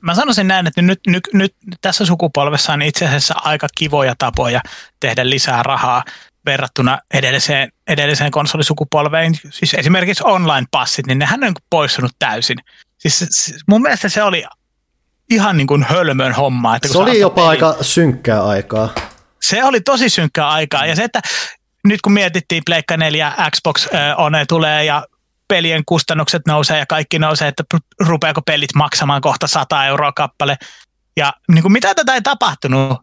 Mä 0.00 0.14
sanoisin 0.14 0.48
näin, 0.48 0.66
että 0.66 0.82
nyt, 0.82 1.00
nyt, 1.06 1.28
nyt 1.32 1.54
tässä 1.80 2.06
sukupolvessa 2.06 2.72
on 2.72 2.82
itse 2.82 3.06
asiassa 3.06 3.34
aika 3.44 3.66
kivoja 3.78 4.14
tapoja 4.18 4.60
tehdä 5.00 5.30
lisää 5.30 5.62
rahaa 5.62 6.04
verrattuna 6.46 6.98
edelliseen, 7.14 7.72
edelliseen 7.86 8.30
konsolisukupolveen. 8.30 9.34
Siis 9.50 9.74
esimerkiksi 9.74 10.24
online-passit, 10.26 11.06
niin 11.06 11.18
nehän 11.18 11.44
on 11.44 11.52
poistunut 11.70 12.12
täysin 12.18 12.56
Siis 13.08 13.54
mun 13.68 13.82
mielestä 13.82 14.08
se 14.08 14.22
oli 14.22 14.44
ihan 15.30 15.56
niin 15.56 15.66
kuin 15.66 15.82
hölmön 15.82 16.32
homma. 16.32 16.76
Että 16.76 16.88
se 16.88 16.98
oli 16.98 17.20
jopa 17.20 17.34
peli, 17.34 17.48
aika 17.48 17.76
synkkää 17.80 18.46
aikaa. 18.46 18.94
Se 19.42 19.64
oli 19.64 19.80
tosi 19.80 20.08
synkkää 20.08 20.50
aikaa. 20.50 20.86
Ja 20.86 20.96
se, 20.96 21.04
että 21.04 21.20
nyt 21.84 22.00
kun 22.00 22.12
mietittiin 22.12 22.62
Pleikka 22.66 22.96
4, 22.96 23.32
Xbox 23.50 23.86
äh, 23.94 24.20
One 24.20 24.44
tulee 24.48 24.84
ja 24.84 25.06
pelien 25.48 25.82
kustannukset 25.86 26.42
nousee 26.46 26.78
ja 26.78 26.86
kaikki 26.86 27.18
nousee, 27.18 27.48
että 27.48 27.64
rupeako 28.00 28.42
pelit 28.42 28.74
maksamaan 28.74 29.20
kohta 29.20 29.46
100 29.46 29.86
euroa 29.86 30.12
kappale. 30.12 30.56
Ja 31.16 31.32
niin 31.52 31.62
kuin 31.62 31.72
mitä 31.72 31.94
tätä 31.94 32.14
ei 32.14 32.22
tapahtunut? 32.22 32.98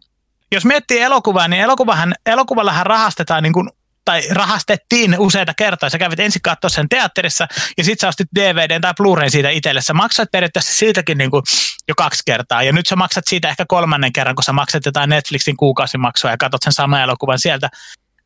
Jos 0.52 0.64
miettii 0.64 1.00
elokuvaa, 1.00 1.48
niin 1.48 1.62
elokuvahan, 1.62 2.14
elokuvallahan 2.26 2.86
rahastetaan 2.86 3.42
niin 3.42 3.52
kuin 3.52 3.70
tai 4.04 4.22
rahastettiin 4.30 5.16
useita 5.18 5.54
kertoja. 5.54 5.90
Sä 5.90 5.98
kävit 5.98 6.20
ensin 6.20 6.42
katsoa 6.42 6.70
sen 6.70 6.88
teatterissa 6.88 7.46
ja 7.78 7.84
sitten 7.84 8.00
sä 8.00 8.08
ostit 8.08 8.28
DVD 8.34 8.80
tai 8.80 8.92
Blu-ray 9.00 9.30
siitä 9.30 9.50
itselle. 9.50 9.80
Sä 9.80 9.94
maksat 9.94 10.30
periaatteessa 10.32 10.72
siitäkin 10.72 11.18
niin 11.18 11.30
kuin 11.30 11.42
jo 11.88 11.94
kaksi 11.94 12.22
kertaa 12.26 12.62
ja 12.62 12.72
nyt 12.72 12.86
sä 12.86 12.96
maksat 12.96 13.24
siitä 13.26 13.48
ehkä 13.48 13.64
kolmannen 13.68 14.12
kerran, 14.12 14.34
kun 14.34 14.44
sä 14.44 14.52
maksat 14.52 14.86
jotain 14.86 15.10
Netflixin 15.10 15.56
kuukausimaksua 15.56 16.30
ja 16.30 16.36
katsot 16.36 16.62
sen 16.62 16.72
saman 16.72 17.02
elokuvan 17.02 17.38
sieltä. 17.38 17.68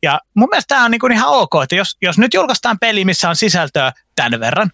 Ja 0.03 0.19
mun 0.33 0.49
mielestä 0.51 0.75
tämä 0.75 0.85
on 0.85 0.91
niin 0.91 0.99
kuin 0.99 1.11
ihan 1.11 1.29
ok, 1.29 1.51
että 1.63 1.75
jos, 1.75 1.97
jos 2.01 2.17
nyt 2.17 2.33
julkaistaan 2.33 2.79
peli, 2.79 3.05
missä 3.05 3.29
on 3.29 3.35
sisältöä 3.35 3.91
tämän 4.15 4.39
verran, 4.39 4.71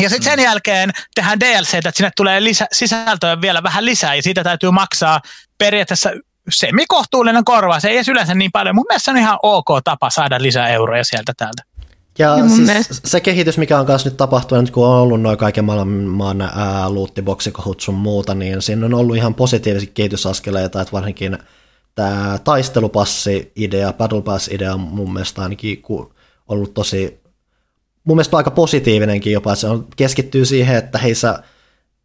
ja 0.00 0.08
sitten 0.08 0.30
sen 0.30 0.38
mm. 0.38 0.44
jälkeen 0.44 0.90
tehdään 1.14 1.40
DLC, 1.40 1.74
että 1.74 1.90
sinne 1.94 2.10
tulee 2.16 2.44
lisä, 2.44 2.66
sisältöä 2.72 3.40
vielä 3.40 3.62
vähän 3.62 3.84
lisää 3.84 4.14
ja 4.14 4.22
siitä 4.22 4.44
täytyy 4.44 4.70
maksaa 4.70 5.20
periaatteessa 5.58 6.10
semikohtuullinen 6.52 7.44
korvaus, 7.44 7.84
ei 7.84 7.94
edes 7.94 8.08
yleensä 8.08 8.34
niin 8.34 8.52
paljon. 8.52 8.74
Mun 8.74 8.86
mielestä 8.88 9.04
se 9.04 9.10
on 9.10 9.16
ihan 9.16 9.38
ok 9.42 9.68
tapa 9.84 10.10
saada 10.10 10.42
lisää 10.42 10.68
euroja 10.68 11.04
sieltä 11.04 11.32
täältä. 11.36 11.62
Ja, 12.18 12.38
ja 12.38 12.48
siis 12.48 12.66
mielestä... 12.66 12.94
se 13.04 13.20
kehitys, 13.20 13.58
mikä 13.58 13.80
on 13.80 13.86
kanssa 13.86 14.08
nyt 14.08 14.16
tapahtunut, 14.16 14.70
kun 14.70 14.86
on 14.86 14.96
ollut 14.96 15.22
noin 15.22 15.38
kaiken 15.38 15.64
maailman 15.64 16.50
luuttiboksikohut 16.88 17.80
sun 17.80 17.94
muuta, 17.94 18.34
niin 18.34 18.62
siinä 18.62 18.86
on 18.86 18.94
ollut 18.94 19.16
ihan 19.16 19.34
positiivisia 19.34 19.90
kehitysaskeleita, 19.94 20.80
että 20.80 20.92
varsinkin 20.92 21.38
tämä 21.94 22.38
taistelupassi-idea, 22.44 23.92
Battle 23.92 24.22
Pass-idea 24.22 24.74
on 24.74 24.80
mun 24.80 25.12
mielestä 25.12 25.42
ainakin 25.42 25.82
ollut 26.48 26.74
tosi, 26.74 27.20
mun 28.04 28.16
mielestä 28.16 28.36
aika 28.36 28.50
positiivinenkin 28.50 29.32
jopa, 29.32 29.52
että 29.52 29.60
se 29.60 29.66
on, 29.66 29.86
keskittyy 29.96 30.44
siihen, 30.44 30.76
että 30.76 30.98
hei 30.98 31.14
sä 31.14 31.42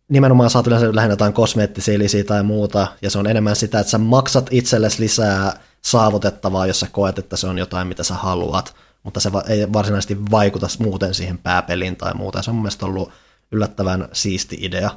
nimenomaan 0.09 0.49
saat 0.49 0.67
yleensä 0.67 0.95
lähinnä 0.95 1.13
jotain 1.13 1.33
kosmeettisia 1.33 1.99
lisiä 1.99 2.23
tai 2.23 2.43
muuta, 2.43 2.87
ja 3.01 3.09
se 3.09 3.19
on 3.19 3.27
enemmän 3.27 3.55
sitä, 3.55 3.79
että 3.79 3.91
sä 3.91 3.97
maksat 3.97 4.47
itsellesi 4.51 5.01
lisää 5.01 5.53
saavutettavaa, 5.81 6.67
jos 6.67 6.79
sä 6.79 6.87
koet, 6.91 7.19
että 7.19 7.37
se 7.37 7.47
on 7.47 7.57
jotain, 7.57 7.87
mitä 7.87 8.03
sä 8.03 8.13
haluat, 8.13 8.75
mutta 9.03 9.19
se 9.19 9.29
ei 9.49 9.73
varsinaisesti 9.73 10.31
vaikuta 10.31 10.67
muuten 10.79 11.13
siihen 11.13 11.37
pääpeliin 11.37 11.95
tai 11.95 12.13
muuta. 12.13 12.41
Se 12.41 12.51
on 12.51 12.55
mun 12.55 12.63
mielestä 12.63 12.85
ollut 12.85 13.11
yllättävän 13.51 14.07
siisti 14.13 14.57
idea. 14.61 14.89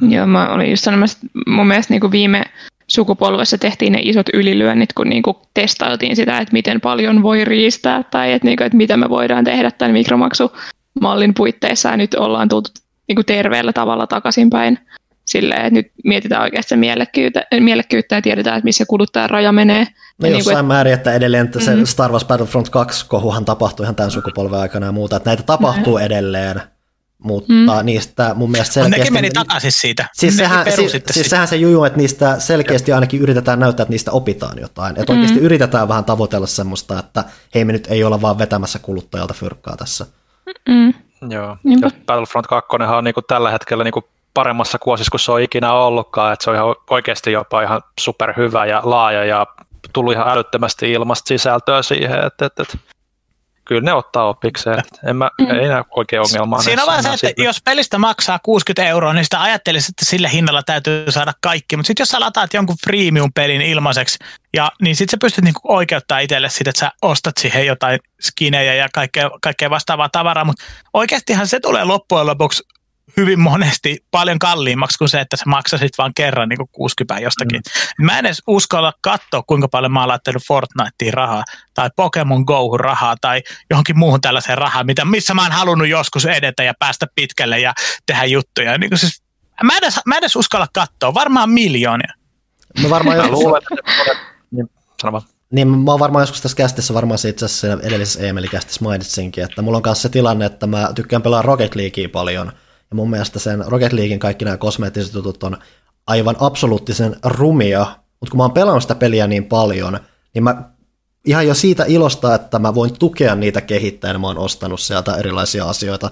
Joo, 0.00 0.26
mä 0.26 0.48
olin 0.48 0.70
just 0.70 0.84
sanomassa, 0.84 1.18
mun 1.46 1.66
mielestä 1.66 1.92
niin 1.92 2.00
kuin 2.00 2.10
viime 2.10 2.44
sukupolvessa 2.86 3.58
tehtiin 3.58 3.92
ne 3.92 3.98
isot 4.02 4.26
ylilyönnit, 4.34 4.92
kun 4.92 5.08
niin 5.08 5.22
kuin 5.22 5.36
testailtiin 5.54 6.16
sitä, 6.16 6.38
että 6.38 6.52
miten 6.52 6.80
paljon 6.80 7.22
voi 7.22 7.44
riistää 7.44 8.02
tai 8.02 8.32
että, 8.32 8.48
niin 8.48 8.56
kuin, 8.56 8.66
että 8.66 8.76
mitä 8.76 8.96
me 8.96 9.08
voidaan 9.08 9.44
tehdä 9.44 9.70
tämän 9.70 9.92
mikromaksumallin 9.92 11.34
puitteissa 11.34 11.88
ja 11.88 11.96
nyt 11.96 12.14
ollaan 12.14 12.48
tultu 12.48 12.70
niin 13.10 13.16
kuin 13.16 13.26
terveellä 13.26 13.72
tavalla 13.72 14.06
takaisinpäin 14.06 14.78
silleen, 15.24 15.60
että 15.60 15.74
nyt 15.74 15.92
mietitään 16.04 16.42
oikeasti 16.42 16.76
mielekkyyttä, 16.76 17.46
mielekkyyttä 17.60 18.14
ja 18.14 18.22
tiedetään, 18.22 18.56
että 18.56 18.64
missä 18.64 18.84
kuluttajan 18.86 19.30
raja 19.30 19.52
menee. 19.52 19.86
No 20.18 20.28
ja 20.28 20.36
jossain 20.36 20.54
niin 20.54 20.58
kuin, 20.58 20.66
määrin, 20.66 20.94
että 20.94 21.12
edelleen 21.12 21.46
että 21.46 21.60
se 21.60 21.70
mm-hmm. 21.70 21.86
Star 21.86 22.10
Wars 22.12 22.24
Battlefront 22.24 22.68
2 22.68 23.06
kohuhan 23.08 23.44
tapahtui 23.44 23.84
ihan 23.84 23.94
tämän 23.94 24.10
sukupolven 24.10 24.60
aikana 24.60 24.86
ja 24.86 24.92
muuta, 24.92 25.16
että 25.16 25.30
näitä 25.30 25.42
tapahtuu 25.42 25.94
mm-hmm. 25.94 26.06
edelleen, 26.06 26.62
mutta 27.18 27.52
mm. 27.52 27.86
niistä 27.86 28.34
mun 28.34 28.50
mielestä 28.50 28.74
selkeästi... 28.74 28.98
Nekin 28.98 29.12
meni 29.12 29.30
takaisin 29.30 29.72
siitä. 29.72 30.08
Siis, 30.12 30.36
sehän, 30.36 30.72
siis, 30.72 30.92
siis 31.10 31.30
sehän 31.30 31.48
se 31.48 31.56
juju, 31.56 31.84
että 31.84 31.98
niistä 31.98 32.38
selkeästi 32.38 32.92
ainakin 32.92 33.20
yritetään 33.20 33.58
näyttää, 33.58 33.82
että 33.82 33.92
niistä 33.92 34.10
opitaan 34.10 34.58
jotain. 34.60 34.96
Että 35.00 35.12
mm. 35.12 35.18
oikeasti 35.18 35.40
yritetään 35.40 35.88
vähän 35.88 36.04
tavoitella 36.04 36.46
semmoista, 36.46 36.98
että 36.98 37.24
hei 37.54 37.64
me 37.64 37.72
nyt 37.72 37.86
ei 37.90 38.04
olla 38.04 38.22
vaan 38.22 38.38
vetämässä 38.38 38.78
kuluttajalta 38.78 39.34
fyrkkaa 39.34 39.76
tässä. 39.76 40.06
Mm. 40.68 40.94
Joo, 41.28 41.56
ja 41.64 41.90
Battlefront 42.06 42.46
2 42.46 42.76
on 42.96 43.04
niin 43.04 43.14
kuin 43.14 43.24
tällä 43.28 43.50
hetkellä 43.50 43.84
niin 43.84 43.92
kuin 43.92 44.04
paremmassa 44.34 44.78
kuosissa 44.78 45.10
kuin 45.10 45.20
se 45.20 45.32
on 45.32 45.40
ikinä 45.40 45.72
ollutkaan, 45.72 46.32
että 46.32 46.44
se 46.44 46.50
on 46.50 46.56
ihan 46.56 46.74
oikeasti 46.90 47.32
jopa 47.32 47.62
ihan 47.62 47.82
superhyvä 48.00 48.66
ja 48.66 48.80
laaja 48.84 49.24
ja 49.24 49.46
tullut 49.92 50.12
ihan 50.12 50.28
älyttömästi 50.28 50.92
ilmasta 50.92 51.28
sisältöä 51.28 51.82
siihen, 51.82 52.26
että, 52.26 52.46
että, 52.46 52.62
että 52.62 52.78
kyllä 53.70 53.84
ne 53.84 53.92
ottaa 53.92 54.28
opikseen. 54.28 54.82
En 55.08 55.16
mä, 55.16 55.30
mm. 55.40 55.50
ei 55.50 55.68
näe 55.68 55.84
oikein 55.96 56.22
ongelmaa. 56.22 56.62
Siinä 56.62 56.82
on 56.82 56.86
vaan 56.86 57.02
se, 57.02 57.08
että 57.08 57.26
siitä. 57.26 57.42
jos 57.42 57.62
pelistä 57.64 57.98
maksaa 57.98 58.38
60 58.42 58.90
euroa, 58.90 59.12
niin 59.12 59.24
sitä 59.24 59.42
ajattelisi, 59.42 59.92
että 59.92 60.04
sillä 60.04 60.28
hinnalla 60.28 60.62
täytyy 60.62 61.04
saada 61.08 61.32
kaikki. 61.40 61.76
Mutta 61.76 61.86
sitten 61.86 62.02
jos 62.02 62.08
sä 62.08 62.20
lataat 62.20 62.54
jonkun 62.54 62.76
freemium-pelin 62.86 63.62
ilmaiseksi, 63.62 64.18
ja, 64.56 64.72
niin 64.82 64.96
sitten 64.96 65.10
sä 65.10 65.16
pystyt 65.20 65.44
niinku 65.44 65.60
oikeuttaa 65.64 66.18
itselle 66.18 66.48
sitä, 66.48 66.70
että 66.70 66.80
sä 66.80 66.92
ostat 67.02 67.36
siihen 67.36 67.66
jotain 67.66 68.00
skinejä 68.20 68.74
ja 68.74 68.88
kaikkea, 68.94 69.30
kaikkea 69.42 69.70
vastaavaa 69.70 70.08
tavaraa. 70.08 70.44
Mutta 70.44 70.64
oikeastihan 70.94 71.46
se 71.46 71.60
tulee 71.60 71.84
loppujen 71.84 72.26
lopuksi 72.26 72.62
hyvin 73.16 73.40
monesti 73.40 74.04
paljon 74.10 74.38
kalliimmaksi 74.38 74.98
kuin 74.98 75.08
se, 75.08 75.20
että 75.20 75.36
sä 75.36 75.44
maksasit 75.46 75.98
vain 75.98 76.12
kerran 76.16 76.48
niin 76.48 76.56
kuin 76.56 76.68
60 76.72 77.24
jostakin. 77.24 77.60
Mm. 77.98 78.04
Mä 78.04 78.18
en 78.18 78.26
edes 78.26 78.42
uskalla 78.46 78.92
katsoa, 79.00 79.42
kuinka 79.42 79.68
paljon 79.68 79.92
mä 79.92 80.00
oon 80.00 80.08
laittanut 80.08 80.42
Fortniteen 80.48 81.14
rahaa 81.14 81.44
tai 81.74 81.90
Pokemon 81.96 82.42
Go 82.42 82.76
rahaa 82.76 83.16
tai 83.20 83.42
johonkin 83.70 83.98
muuhun 83.98 84.20
tällaiseen 84.20 84.58
rahaa, 84.58 84.84
mitä, 84.84 85.04
missä 85.04 85.34
mä 85.34 85.42
oon 85.42 85.52
halunnut 85.52 85.88
joskus 85.88 86.26
edetä 86.26 86.62
ja 86.62 86.74
päästä 86.78 87.06
pitkälle 87.14 87.58
ja 87.58 87.74
tehdä 88.06 88.24
juttuja. 88.24 88.78
Niin 88.78 88.90
kuin 88.90 88.98
siis, 88.98 89.22
mä, 89.62 89.72
en 89.76 89.84
edes, 89.84 90.00
mä 90.06 90.14
en 90.14 90.18
edes 90.18 90.36
uskalla 90.36 90.66
katsoa, 90.74 91.14
varmaan 91.14 91.50
miljoonia. 91.50 92.12
Mä 92.82 92.90
varmaan 92.90 93.16
joskus... 93.16 93.38
luulen, 93.38 93.62
että... 93.62 93.92
niin, 94.50 94.70
Niin, 95.52 95.68
mä 95.68 95.90
oon 95.90 96.00
varmaan 96.00 96.22
joskus 96.22 96.40
tässä 96.40 96.56
kästissä, 96.56 96.94
varmaan 96.94 97.18
itse 97.28 97.44
asiassa 97.44 97.78
edellisessä 97.82 98.20
Emeli-kästissä 98.20 98.84
mainitsinkin, 98.84 99.44
että 99.44 99.62
mulla 99.62 99.76
on 99.76 99.82
kanssa 99.82 100.02
se 100.02 100.08
tilanne, 100.08 100.46
että 100.46 100.66
mä 100.66 100.90
tykkään 100.94 101.22
pelaa 101.22 101.42
Rocket 101.42 101.74
Leaguea 101.74 102.08
paljon– 102.08 102.52
ja 102.90 102.96
mun 102.96 103.10
mielestä 103.10 103.38
sen 103.38 103.64
Rocket 103.66 103.92
Leaguein 103.92 104.18
kaikki 104.18 104.44
nämä 104.44 104.56
kosmeettiset 104.56 105.14
jutut 105.14 105.42
on 105.42 105.56
aivan 106.06 106.36
absoluuttisen 106.40 107.16
rumia, 107.24 107.86
mutta 108.20 108.30
kun 108.30 108.36
mä 108.36 108.44
oon 108.44 108.52
pelannut 108.52 108.82
sitä 108.82 108.94
peliä 108.94 109.26
niin 109.26 109.44
paljon, 109.44 109.98
niin 110.34 110.44
mä 110.44 110.62
ihan 111.24 111.46
jo 111.46 111.54
siitä 111.54 111.84
ilosta, 111.88 112.34
että 112.34 112.58
mä 112.58 112.74
voin 112.74 112.98
tukea 112.98 113.34
niitä 113.34 113.60
kehittäjänä, 113.60 114.18
mä 114.18 114.26
oon 114.26 114.38
ostanut 114.38 114.80
sieltä 114.80 115.16
erilaisia 115.16 115.64
asioita, 115.64 116.10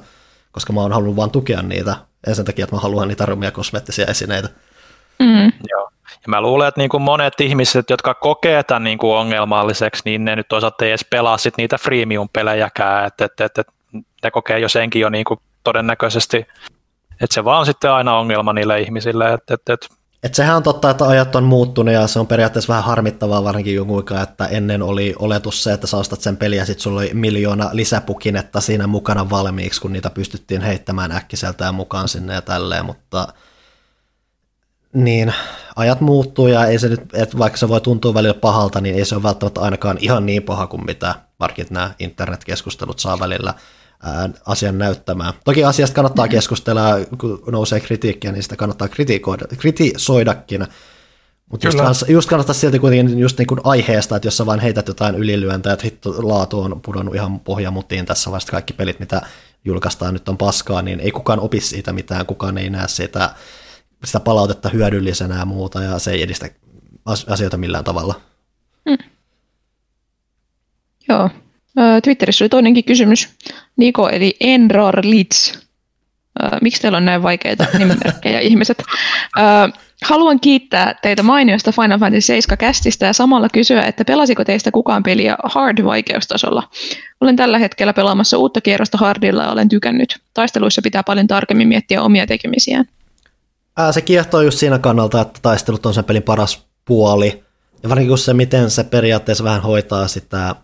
koska 0.53 0.73
mä 0.73 0.81
oon 0.81 0.93
halunnut 0.93 1.17
vaan 1.17 1.31
tukea 1.31 1.63
niitä, 1.63 1.97
ja 2.27 2.35
sen 2.35 2.45
takia, 2.45 2.65
että 2.65 2.77
mä 2.77 2.83
haluan 2.83 3.09
niitä 3.09 3.27
rumia 3.27 3.51
kosmeettisia 3.51 4.07
esineitä. 4.07 4.49
Mm. 5.19 5.53
Joo. 5.71 5.91
Ja 6.11 6.29
mä 6.29 6.41
luulen, 6.41 6.69
että 6.69 6.81
niin 6.81 6.91
kuin 6.91 7.03
monet 7.03 7.41
ihmiset, 7.41 7.91
jotka 7.91 8.15
kokee 8.15 8.63
tämän 8.63 8.85
niin 8.85 8.99
kuin 8.99 9.17
ongelmalliseksi, 9.17 10.03
niin 10.05 10.25
ne 10.25 10.37
nyt 10.37 10.49
toisaalta 10.49 10.85
ei 10.85 10.91
edes 10.91 11.07
pelaa 11.11 11.39
sit 11.39 11.55
niitä 11.57 11.79
freemium-pelejäkään, 11.79 13.07
että, 13.07 13.25
että, 13.25 13.45
että, 13.45 13.61
että 13.61 13.73
ne 14.23 14.31
kokee 14.31 14.59
jo 14.59 14.69
senkin 14.69 15.01
jo 15.01 15.11
niin 15.11 15.25
kuin 15.25 15.41
todennäköisesti. 15.69 16.37
Että 17.21 17.35
se 17.35 17.45
vaan 17.45 17.61
on 17.61 17.67
sitten 17.67 17.93
aina 17.93 18.19
ongelma 18.19 18.53
niille 18.53 18.81
ihmisille. 18.81 19.33
Että, 19.33 19.55
että, 19.55 19.73
että 19.73 19.87
et 20.23 20.35
sehän 20.35 20.57
on 20.57 20.63
totta, 20.63 20.91
että 20.91 21.05
ajat 21.05 21.37
on 21.37 21.45
muuttunut 21.45 21.95
ja 21.95 22.07
se 22.07 22.19
on 22.19 22.27
periaatteessa 22.27 22.73
vähän 22.73 22.85
harmittavaa 22.85 23.45
varsinkin 23.45 23.75
jonkun 23.75 24.05
että 24.23 24.47
ennen 24.47 24.83
oli 24.83 25.15
oletus 25.19 25.65
se, 25.65 25.73
että 25.73 25.87
sä 25.87 25.97
ostat 25.97 26.21
sen 26.21 26.37
peliä 26.37 26.63
ja 26.63 26.67
sitten 26.67 26.83
sulla 26.83 27.01
oli 27.01 27.11
miljoona 27.15 27.71
lisäpukinetta 27.73 28.61
siinä 28.61 28.87
mukana 28.87 29.31
valmiiksi, 29.31 29.81
kun 29.81 29.93
niitä 29.93 30.11
pystyttiin 30.11 30.63
heittämään 30.63 31.13
äkkiseltään 31.13 31.75
mukaan 31.75 32.09
sinne 32.09 32.35
ja 32.35 32.43
tälleen, 32.43 32.85
mutta 32.85 33.29
niin, 34.93 35.35
ajat 35.77 36.01
muuttuu 36.01 36.47
ja 36.47 36.67
ei 36.67 36.79
se 36.79 36.89
nyt, 36.89 37.01
että 37.15 37.39
vaikka 37.39 37.57
se 37.57 37.69
voi 37.69 37.81
tuntua 37.81 38.15
välillä 38.15 38.35
pahalta, 38.35 38.81
niin 38.81 38.95
ei 38.95 39.05
se 39.05 39.15
ole 39.15 39.23
välttämättä 39.23 39.61
ainakaan 39.61 39.99
ihan 40.01 40.27
niin 40.27 40.43
paha 40.43 40.67
kuin 40.67 40.85
mitä 40.87 41.15
varsinkin 41.41 41.67
nämä 41.71 41.95
internetkeskustelut 41.99 42.99
saa 42.99 43.19
välillä 43.19 43.55
asian 44.47 44.79
näyttämään. 44.79 45.35
Toki 45.45 45.65
asiasta 45.65 45.95
kannattaa 45.95 46.27
mm. 46.27 46.31
keskustella, 46.31 46.83
kun 47.19 47.43
nousee 47.51 47.81
kritiikkiä, 47.81 48.33
niin 48.33 48.43
sitä 48.43 48.57
kannattaa 48.57 48.89
kritikoida, 48.89 49.45
kritisoidakin. 49.59 50.67
Mutta 51.51 51.67
just, 51.67 51.79
kans, 51.79 52.05
just 52.09 52.29
kannattaa 52.29 52.55
silti 52.55 52.79
kuitenkin 52.79 53.19
just 53.19 53.39
niin 53.39 53.47
kuin 53.47 53.61
aiheesta, 53.65 54.17
että 54.17 54.27
jos 54.27 54.37
sä 54.37 54.47
vain 54.47 54.61
heität 54.61 54.89
jotain 54.89 55.15
ylilyöntä, 55.15 55.73
että 55.73 55.85
hitto 55.85 56.15
laatu 56.19 56.61
on 56.61 56.81
pudonnut 56.81 57.15
ihan 57.15 57.41
pohjamutiin 57.41 58.07
tässä 58.07 58.31
vasta 58.31 58.53
kaikki 58.53 58.73
pelit, 58.73 59.01
mitä 59.01 59.21
julkaistaan 59.65 60.15
nyt 60.15 60.29
on 60.29 60.39
paskaa, 60.39 60.83
niin 60.83 61.01
ei 61.01 61.11
kukaan 61.11 61.41
opi 61.41 61.61
siitä 61.61 61.93
mitään, 61.93 62.27
kukaan 62.27 62.59
ei 62.59 62.71
näe 62.71 62.89
sitä, 62.89 63.35
sitä 64.05 64.21
palautetta 64.21 64.69
hyödyllisenä 64.69 65.39
ja 65.39 65.45
muuta, 65.45 65.83
ja 65.83 65.99
se 65.99 66.11
ei 66.11 66.23
edistä 66.23 66.51
asioita 67.07 67.57
millään 67.57 67.85
tavalla. 67.85 68.21
Mm. 68.87 69.11
Joo, 71.09 71.31
Twitterissä 72.05 72.45
oli 72.45 72.49
toinenkin 72.49 72.85
kysymys. 72.85 73.29
Niko 73.77 74.09
eli 74.09 74.37
Enrar 74.41 75.01
Litz. 75.03 75.59
Miksi 76.61 76.83
teillä 76.83 76.99
on 76.99 77.05
näin 77.05 77.23
vaikeita 77.23 77.67
nimimerkkejä 77.79 78.41
ihmiset? 78.41 78.83
Haluan 80.05 80.41
kiittää 80.41 80.95
teitä 81.03 81.23
mainiosta 81.23 81.73
Final 81.73 81.99
Fantasy 81.99 82.21
7 82.21 82.59
kästistä 82.59 83.07
ja 83.07 83.13
samalla 83.13 83.49
kysyä, 83.53 83.83
että 83.83 84.05
pelasiko 84.05 84.45
teistä 84.45 84.71
kukaan 84.71 85.03
peliä 85.03 85.37
hard-vaikeustasolla? 85.45 86.63
Olen 87.21 87.37
tällä 87.37 87.59
hetkellä 87.59 87.93
pelaamassa 87.93 88.39
uutta 88.39 88.61
kierrosta 88.61 88.99
hardilla 88.99 89.43
ja 89.43 89.51
olen 89.51 89.69
tykännyt. 89.69 90.19
Taisteluissa 90.35 90.83
pitää 90.83 91.03
paljon 91.03 91.27
tarkemmin 91.27 91.69
miettiä 91.69 92.03
omia 92.03 92.27
tekemisiään. 92.27 92.85
Se 93.91 94.01
kiehtoo 94.01 94.41
just 94.41 94.59
siinä 94.59 94.79
kannalta, 94.79 95.21
että 95.21 95.39
taistelut 95.43 95.87
on 95.87 95.95
sen 95.95 96.05
pelin 96.05 96.23
paras 96.23 96.67
puoli. 96.85 97.45
Ja 97.83 97.89
varsinkin 97.89 98.19
se, 98.19 98.35
miten 98.35 98.71
se 98.71 98.85
periaatteessa 98.85 99.45
vähän 99.45 99.63
hoitaa 99.63 100.09
sitä 100.09 100.55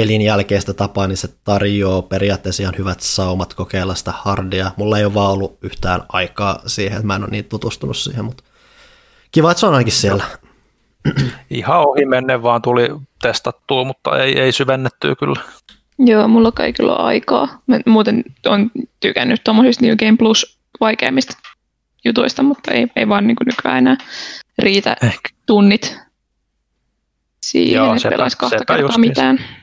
pelin 0.00 0.22
jälkeistä 0.22 0.74
tapaa, 0.74 1.06
niin 1.06 1.16
se 1.16 1.28
tarjoaa 1.44 2.02
periaatteessa 2.02 2.62
ihan 2.62 2.74
hyvät 2.78 3.00
saumat 3.00 3.54
kokeilla 3.54 3.94
sitä 3.94 4.12
hardia. 4.12 4.70
Mulla 4.76 4.98
ei 4.98 5.04
ole 5.04 5.14
vaan 5.14 5.32
ollut 5.32 5.58
yhtään 5.62 6.02
aikaa 6.08 6.62
siihen, 6.66 6.96
että 6.96 7.06
mä 7.06 7.14
en 7.14 7.22
ole 7.22 7.30
niin 7.30 7.44
tutustunut 7.44 7.96
siihen, 7.96 8.24
mutta 8.24 8.44
kiva, 9.32 9.50
että 9.50 9.60
se 9.60 9.66
on 9.66 9.74
ainakin 9.74 9.92
siellä. 9.92 10.24
Ihan 11.50 11.88
ohi 11.88 12.04
menne 12.04 12.42
vaan 12.42 12.62
tuli 12.62 12.88
testattua, 13.22 13.84
mutta 13.84 14.18
ei, 14.18 14.40
ei 14.40 14.52
syvennettyä 14.52 15.14
kyllä. 15.14 15.40
Joo, 15.98 16.28
mulla 16.28 16.52
ei 16.60 16.72
kyllä 16.72 16.96
ole 16.96 17.06
aikaa. 17.06 17.62
Mä 17.66 17.80
muuten 17.86 18.24
on 18.46 18.70
tykännyt 19.00 19.44
tuommoisista 19.44 19.84
New 19.86 19.96
Game 19.96 20.16
Plus 20.16 20.58
vaikeimmista 20.80 21.36
jutuista, 22.04 22.42
mutta 22.42 22.72
ei, 22.72 22.86
ei 22.96 23.08
vaan 23.08 23.26
niin 23.26 23.36
nykyään 23.46 23.78
enää 23.78 23.96
riitä 24.58 24.96
Ehkä. 25.02 25.28
tunnit 25.46 25.96
siihen, 27.42 27.74
Joo, 27.74 27.86
että 27.94 28.02
sepä- 28.02 28.10
pelaisi 28.10 28.36
kahta 28.38 28.58
sepä 28.58 28.76
kertaa 28.76 28.98
mitään. 28.98 29.59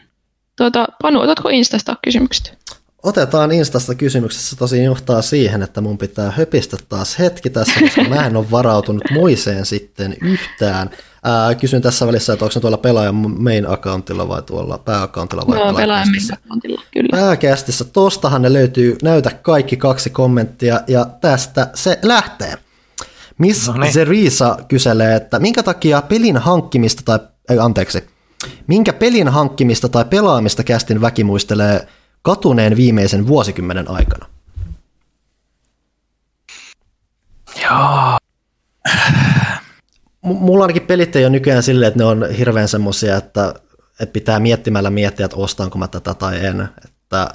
Tuota, 0.57 0.87
Panu, 1.01 1.19
otatko 1.21 1.49
Instasta 1.49 1.95
kysymykset? 2.03 2.57
Otetaan 3.03 3.51
Instasta 3.51 3.95
kysymyksessä 3.95 4.55
tosi 4.55 4.83
johtaa 4.83 5.21
siihen, 5.21 5.63
että 5.63 5.81
mun 5.81 5.97
pitää 5.97 6.31
höpistä 6.31 6.77
taas 6.89 7.19
hetki 7.19 7.49
tässä, 7.49 7.79
koska 7.79 8.03
mä 8.03 8.25
en 8.25 8.35
ole 8.37 8.51
varautunut 8.51 9.03
moiseen 9.11 9.65
sitten 9.65 10.15
yhtään. 10.21 10.89
Ää, 11.23 11.55
kysyn 11.55 11.81
tässä 11.81 12.07
välissä, 12.07 12.33
että 12.33 12.45
onko 12.45 12.51
se 12.51 12.59
tuolla 12.59 12.77
pelaajan 12.77 13.15
main 13.41 13.69
accountilla 13.69 14.27
vai 14.27 14.41
tuolla 14.41 14.77
pääaccountilla 14.77 15.43
vai 15.47 15.57
Joo, 15.57 15.65
pelaajan 15.65 15.81
Pelaajacastissa? 15.81 16.33
accountilla, 16.45 16.81
kyllä. 16.93 17.09
Pääkästissä. 17.11 17.85
Tostahan 17.85 18.41
ne 18.41 18.53
löytyy, 18.53 18.97
näytä 19.03 19.31
kaikki 19.41 19.77
kaksi 19.77 20.09
kommenttia 20.09 20.81
ja 20.87 21.05
tästä 21.21 21.67
se 21.73 21.99
lähtee. 22.03 22.57
Miss 23.37 23.67
No 23.67 23.73
niin. 23.73 23.93
Zerisa 23.93 24.57
kyselee, 24.67 25.15
että 25.15 25.39
minkä 25.39 25.63
takia 25.63 26.01
pelin 26.01 26.37
hankkimista 26.37 27.01
tai, 27.05 27.19
ei, 27.49 27.59
anteeksi, 27.59 28.03
minkä 28.67 28.93
pelin 28.93 29.27
hankkimista 29.27 29.89
tai 29.89 30.05
pelaamista 30.05 30.63
kästin 30.63 31.01
väki 31.01 31.23
muistelee 31.23 31.87
katuneen 32.21 32.77
viimeisen 32.77 33.27
vuosikymmenen 33.27 33.91
aikana? 33.91 34.25
Joo. 37.63 38.17
M- 40.25 40.37
mulla 40.39 40.63
ainakin 40.63 40.87
pelit 40.87 41.15
ei 41.15 41.23
ole 41.23 41.29
nykyään 41.29 41.63
silleen, 41.63 41.87
että 41.87 41.99
ne 41.99 42.05
on 42.05 42.29
hirveän 42.37 42.67
semmosia, 42.67 43.17
että, 43.17 43.53
että 43.99 44.13
pitää 44.13 44.39
miettimällä 44.39 44.89
miettiä, 44.89 45.25
että 45.25 45.37
ostanko 45.37 45.77
mä 45.77 45.87
tätä 45.87 46.13
tai 46.13 46.45
en. 46.45 46.69
Että, 46.85 47.29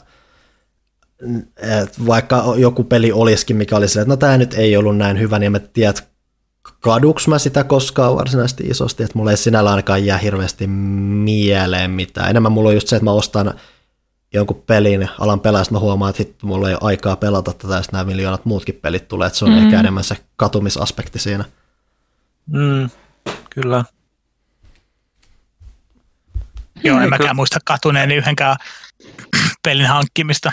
että 1.56 2.06
vaikka 2.06 2.44
joku 2.56 2.84
peli 2.84 3.12
olisikin, 3.12 3.56
mikä 3.56 3.76
oli 3.76 3.88
silleen, 3.88 4.02
että 4.02 4.12
no 4.12 4.16
tämä 4.16 4.38
nyt 4.38 4.54
ei 4.54 4.76
ollut 4.76 4.96
näin 4.96 5.18
hyvä, 5.18 5.38
niin 5.38 5.52
mä 5.52 5.58
tiedän, 5.58 5.90
että 5.90 6.11
kaduks 6.80 7.28
mä 7.28 7.38
sitä 7.38 7.64
koskaan 7.64 8.16
varsinaisesti 8.16 8.64
isosti, 8.64 9.02
että 9.02 9.18
mulla 9.18 9.30
ei 9.30 9.36
sinällä 9.36 9.70
ainakaan 9.70 10.06
jää 10.06 10.18
hirveästi 10.18 10.66
mieleen 10.66 11.90
mitään. 11.90 12.30
Enemmän 12.30 12.52
mulla 12.52 12.68
on 12.68 12.74
just 12.74 12.88
se, 12.88 12.96
että 12.96 13.04
mä 13.04 13.12
ostan 13.12 13.54
jonkun 14.34 14.62
pelin, 14.66 15.08
alan 15.18 15.40
pelaa, 15.40 15.64
mä 15.70 15.78
huomaan, 15.78 16.10
että 16.10 16.22
hitto, 16.22 16.46
mulla 16.46 16.68
ei 16.68 16.74
ole 16.74 16.80
aikaa 16.82 17.16
pelata 17.16 17.52
tätä, 17.52 17.74
ja 17.74 17.82
nämä 17.92 18.04
miljoonat 18.04 18.44
muutkin 18.44 18.74
pelit 18.74 19.08
tulee, 19.08 19.26
että 19.26 19.38
se 19.38 19.44
on 19.44 19.50
mm. 19.50 19.58
ehkä 19.58 19.80
enemmän 19.80 20.04
se 20.04 20.16
katumisaspekti 20.36 21.18
siinä. 21.18 21.44
Mm, 22.46 22.90
kyllä. 23.50 23.84
Joo, 26.84 27.00
en 27.00 27.10
mäkään 27.10 27.36
muista 27.36 27.58
katuneeni 27.64 28.14
yhdenkään 28.14 28.56
pelin 29.64 29.86
hankkimista. 29.86 30.52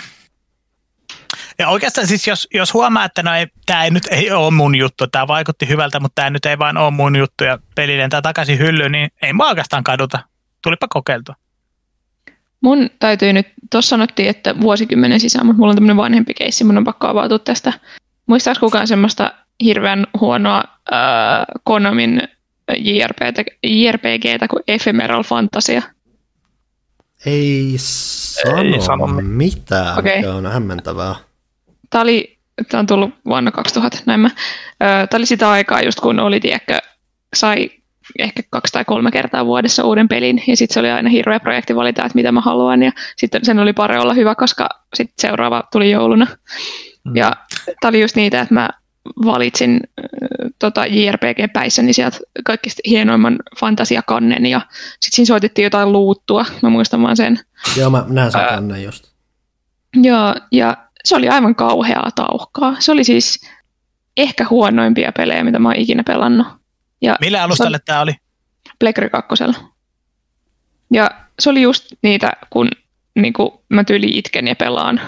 Ja 1.59 1.69
oikeastaan 1.69 2.07
siis 2.07 2.27
jos, 2.27 2.47
jos 2.53 2.73
huomaa, 2.73 3.05
että 3.05 3.23
no 3.23 3.33
ei, 3.33 3.47
tämä 3.65 3.83
ei 3.83 3.91
nyt 3.91 4.07
ei 4.11 4.31
ole 4.31 4.51
mun 4.51 4.75
juttu, 4.75 5.07
tämä 5.07 5.27
vaikutti 5.27 5.67
hyvältä, 5.67 5.99
mutta 5.99 6.15
tämä 6.15 6.29
nyt 6.29 6.45
ei 6.45 6.59
vain 6.59 6.77
ole 6.77 6.91
mun 6.91 7.15
juttu 7.15 7.43
ja 7.43 7.59
peli 7.75 7.97
lentää 7.97 8.21
takaisin 8.21 8.59
hyllyyn, 8.59 8.91
niin 8.91 9.09
ei 9.21 9.33
mä 9.33 9.49
oikeastaan 9.49 9.83
kaduta. 9.83 10.19
Tulipa 10.63 10.87
kokeiltua. 10.89 11.35
Mun 12.61 12.89
täytyy 12.99 13.33
nyt, 13.33 13.47
tuossa 13.71 13.89
sanottiin, 13.89 14.29
että 14.29 14.61
vuosikymmenen 14.61 15.19
sisään, 15.19 15.45
mutta 15.45 15.59
mulla 15.59 15.69
on 15.69 15.75
tämmöinen 15.75 15.97
vanhempi 15.97 16.33
keissi, 16.33 16.63
mun 16.63 16.77
on 16.77 16.83
pakko 16.83 17.07
avautua 17.07 17.39
tästä. 17.39 17.73
Muistaaks 18.25 18.59
kukaan 18.59 18.87
semmoista 18.87 19.33
hirveän 19.63 20.07
huonoa 20.19 20.63
äh, 20.93 20.97
Konamin 21.63 22.21
JRPtä, 22.77 23.43
JRPGtä 23.63 24.47
kuin 24.47 24.63
Ephemeral 24.67 25.23
Fantasia? 25.23 25.81
Ei 27.25 27.73
sano, 27.77 28.61
Ei 28.61 28.81
sano 28.81 29.07
mitään. 29.07 29.99
Okei. 29.99 30.17
mikä 30.17 30.33
on 30.33 30.45
hämmentävää. 30.45 31.15
Tämä 31.89 32.01
oli, 32.01 32.39
tämä 32.69 32.79
on 32.79 32.87
tullut 32.87 33.11
vuonna 33.25 33.51
2000, 33.51 33.97
näin 34.05 34.19
mä. 34.19 34.29
Tämä 34.79 35.07
oli 35.13 35.25
sitä 35.25 35.51
aikaa 35.51 35.81
just 35.81 35.99
kun 35.99 36.19
oli, 36.19 36.39
tiedätkö, 36.39 36.77
sai 37.35 37.69
ehkä 38.19 38.43
kaksi 38.49 38.73
tai 38.73 38.85
kolme 38.85 39.11
kertaa 39.11 39.45
vuodessa 39.45 39.83
uuden 39.83 40.07
pelin, 40.07 40.43
ja 40.47 40.57
sitten 40.57 40.73
se 40.73 40.79
oli 40.79 40.91
aina 40.91 41.09
hirveä 41.09 41.39
projekti 41.39 41.75
valita, 41.75 42.05
että 42.05 42.15
mitä 42.15 42.31
mä 42.31 42.41
haluan, 42.41 42.83
ja 42.83 42.91
sitten 43.17 43.45
sen 43.45 43.59
oli 43.59 43.73
pare 43.73 43.99
olla 43.99 44.13
hyvä, 44.13 44.35
koska 44.35 44.69
sitten 44.93 45.29
seuraava 45.29 45.63
tuli 45.71 45.91
jouluna. 45.91 46.27
Mm. 47.05 47.15
Ja 47.15 47.35
tämä 47.81 47.89
oli 47.89 48.01
just 48.01 48.15
niitä, 48.15 48.41
että 48.41 48.53
mä 48.53 48.69
valitsin 49.25 49.79
äh, 49.99 50.05
tota 50.59 50.85
JRPG-päissäni 50.85 51.93
sieltä 51.93 52.17
kaikista 52.45 52.81
hienoimman 52.85 53.39
fantasiakannen, 53.59 54.45
ja 54.45 54.61
sitten 54.99 55.15
siinä 55.15 55.27
soitettiin 55.27 55.63
jotain 55.63 55.91
luuttua, 55.91 56.45
mä 56.61 56.69
muistan 56.69 57.01
vaan 57.01 57.17
sen. 57.17 57.39
Joo, 57.77 57.89
mä 57.89 58.05
näen 58.07 58.31
sen 58.31 58.41
tänne 58.49 58.81
just. 58.81 59.09
Ja, 60.01 60.35
ja 60.51 60.77
se 61.05 61.15
oli 61.15 61.29
aivan 61.29 61.55
kauheaa 61.55 62.09
tauhkaa. 62.15 62.75
Se 62.79 62.91
oli 62.91 63.03
siis 63.03 63.49
ehkä 64.17 64.45
huonoimpia 64.49 65.11
pelejä, 65.11 65.43
mitä 65.43 65.59
mä 65.59 65.69
oon 65.69 65.75
ikinä 65.75 66.03
pelannut. 66.03 66.47
Ja 67.01 67.15
Millä 67.21 67.43
alustalle 67.43 67.79
tämä 67.85 68.01
oli? 68.01 68.15
Blackberry 68.79 69.09
2. 69.09 69.43
Ja 70.93 71.11
se 71.39 71.49
oli 71.49 71.61
just 71.61 71.85
niitä, 72.01 72.31
kun 72.49 72.69
niin 73.15 73.33
kuin 73.33 73.51
mä 73.69 73.83
tyyli 73.83 74.17
itken 74.17 74.47
ja 74.47 74.55
pelaan 74.55 75.01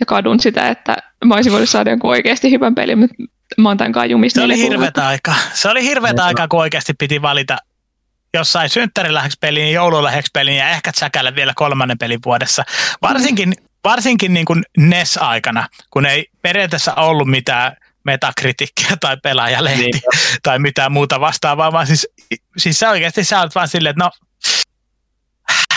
ja 0.00 0.06
kadun 0.06 0.40
sitä, 0.40 0.68
että 0.68 0.96
mä 1.24 1.34
olisin 1.34 1.52
voinut 1.52 1.68
saada 1.68 1.90
jonkun 1.90 2.10
oikeasti 2.10 2.50
hyvän 2.50 2.74
pelin, 2.74 2.98
mutta 2.98 3.14
mä 3.58 3.68
oon 3.68 3.76
tämän 3.76 3.92
kanssa 3.92 4.06
jumissa 4.06 4.40
Se 4.40 4.44
oli 4.44 4.58
hirveätä 4.58 5.06
aikaa. 5.06 5.34
Se 5.54 5.68
oli 5.68 5.82
hirveätä 5.82 6.24
aikaa, 6.24 6.48
kun 6.48 6.60
oikeasti 6.60 6.94
piti 6.98 7.22
valita 7.22 7.56
jossain 8.34 8.68
synttäriläheksi 8.68 9.38
peliin, 9.40 9.72
joululäheksi 9.72 10.30
peliin 10.34 10.56
ja 10.56 10.70
ehkä 10.70 10.92
säkällä 10.96 11.34
vielä 11.34 11.52
kolmannen 11.56 11.98
pelin 11.98 12.20
vuodessa. 12.24 12.64
Varsinkin, 13.02 13.54
varsinkin 13.84 14.34
niin 14.34 14.46
kuin 14.46 14.62
NES-aikana, 14.78 15.68
kun 15.90 16.06
ei 16.06 16.26
periaatteessa 16.42 16.94
ollut 16.94 17.28
mitään 17.28 17.76
metakritiikkiä 18.04 18.96
tai 19.00 19.16
pelaajalehti 19.22 19.82
Niin. 19.82 20.02
tai 20.42 20.58
mitään 20.58 20.92
muuta 20.92 21.20
vastaavaa, 21.20 21.72
vaan 21.72 21.86
siis, 21.86 22.08
siis 22.56 22.78
sä 22.78 22.90
oikeasti 22.90 23.24
sä 23.24 23.40
olet 23.40 23.54
vaan 23.54 23.68
silleen, 23.68 23.90
että 23.90 24.04
no, 24.04 24.10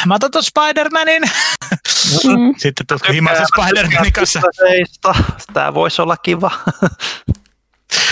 mä 0.06 0.15
otan 0.15 0.32
ton 0.32 0.44
Spider-Manin. 0.44 1.30
Mm. 2.23 2.53
Sitten 2.57 2.88
tulet 2.88 3.14
himassa 3.14 3.44
Spider-Manin 3.44 4.11
kanssa. 4.11 4.41
Tämä 5.53 5.73
voisi 5.73 6.02
olla 6.02 6.18
kiva. 6.18 6.52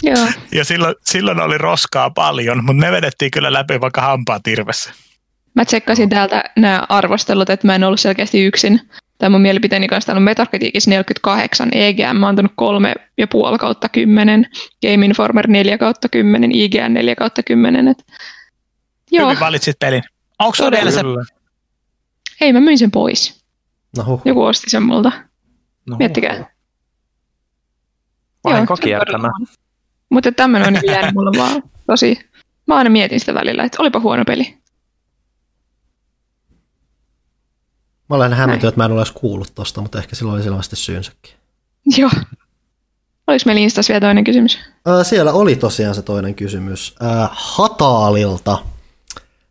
Joo. 0.03 0.27
Ja 0.51 0.65
silloin, 0.65 0.95
silloin 1.05 1.39
oli 1.41 1.57
roskaa 1.57 2.09
paljon, 2.09 2.65
mutta 2.65 2.85
ne 2.85 2.91
vedettiin 2.91 3.31
kyllä 3.31 3.53
läpi 3.53 3.81
vaikka 3.81 4.01
hampaa 4.01 4.39
tirvessä. 4.39 4.93
Mä 5.55 5.65
tsekkasin 5.65 6.09
täältä 6.09 6.43
nämä 6.57 6.85
arvostelut, 6.89 7.49
että 7.49 7.67
mä 7.67 7.75
en 7.75 7.83
ollut 7.83 7.99
selkeästi 7.99 8.45
yksin. 8.45 8.89
Tämä 9.19 9.29
mun 9.29 9.41
mielipiteeni 9.41 9.87
kanssa 9.87 10.13
on 10.13 10.21
Metacriticissa 10.21 10.89
48, 10.89 11.69
EGM 11.73 12.17
mä 12.17 12.25
oon 12.25 12.29
antanut 12.29 12.51
3,5 13.53 13.57
kautta 13.57 13.89
10, 13.89 14.45
Game 14.81 15.05
Informer 15.05 15.47
4 15.47 15.77
kautta 15.77 16.09
10, 16.09 16.51
IGN 16.51 16.93
4 16.93 17.15
kautta 17.15 17.43
10. 17.43 17.87
Et... 17.87 18.05
Joo, 19.11 19.29
Hyvin 19.29 19.39
valitsit 19.39 19.79
pelin. 19.79 20.03
Onko 20.39 20.57
Todella. 20.57 20.91
vielä 20.91 20.91
se 20.91 21.03
ei 22.41 22.53
mä 22.53 22.59
myin 22.59 22.77
sen 22.77 22.91
pois. 22.91 23.43
No 23.97 24.03
huh. 24.03 24.21
Joku 24.25 24.43
osti 24.43 24.69
sen 24.69 24.83
multa. 24.83 25.11
No, 25.89 25.97
Miettikää. 25.97 26.45
Vahinko 28.43 28.75
se 28.75 28.81
on 28.81 28.83
kiertämä. 28.83 29.05
todella 29.05 29.31
huono. 29.37 29.53
Mutta 30.09 30.31
tämmöinen 30.31 30.67
on 30.67 30.73
niin 30.73 30.91
jäänyt 30.91 31.13
mulle 31.13 31.31
vaan 31.37 31.63
tosi... 31.87 32.19
Mä 32.67 32.75
aina 32.75 32.89
mietin 32.89 33.19
sitä 33.19 33.33
välillä, 33.33 33.63
että 33.63 33.77
olipa 33.81 33.99
huono 33.99 34.25
peli. 34.25 34.57
Mä 38.09 38.15
olen 38.15 38.33
hämmentynyt, 38.33 38.69
että 38.69 38.79
mä 38.79 38.85
en 38.85 38.91
ole 38.91 38.99
edes 38.99 39.11
kuullut 39.11 39.55
tosta, 39.55 39.81
mutta 39.81 39.97
ehkä 39.99 40.15
silloin 40.15 40.35
oli 40.35 40.43
selvästi 40.43 40.75
syynsäkin. 40.75 41.33
Joo. 41.97 42.09
Oliko 43.27 43.43
meillä 43.45 43.59
Instas 43.61 43.89
vielä 43.89 43.99
toinen 43.99 44.23
kysymys? 44.23 44.59
Ää, 44.85 45.03
Siellä 45.03 45.33
oli 45.33 45.55
tosiaan 45.55 45.95
se 45.95 46.01
toinen 46.01 46.35
kysymys. 46.35 46.95
Ää, 46.99 47.29
Hataalilta. 47.31 48.57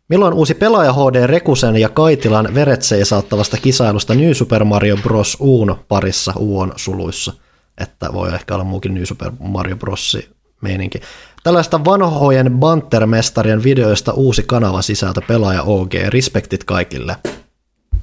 Milloin 0.09 0.33
uusi 0.33 0.53
pelaaja 0.53 0.93
HD 0.93 1.27
Rekusen 1.27 1.75
ja 1.75 1.89
Kaitilan 1.89 2.53
veretsei 2.53 3.05
saattavasta 3.05 3.57
kisailusta 3.57 4.15
New 4.15 4.31
Super 4.31 4.63
Mario 4.63 4.97
Bros. 4.97 5.37
Uun 5.39 5.75
parissa 5.87 6.33
Uon 6.35 6.73
suluissa? 6.75 7.33
Että 7.77 8.13
voi 8.13 8.33
ehkä 8.33 8.53
olla 8.55 8.63
muukin 8.63 8.93
New 8.93 9.03
Super 9.03 9.31
Mario 9.39 9.75
Bros. 9.75 10.17
meininki. 10.61 10.99
Tällaista 11.43 11.85
vanhojen 11.85 12.51
Banter-mestarien 12.59 13.63
videoista 13.63 14.13
uusi 14.13 14.43
kanava 14.43 14.81
sisältö 14.81 15.21
pelaaja 15.27 15.63
OG. 15.63 15.93
Respektit 16.07 16.63
kaikille. 16.63 17.15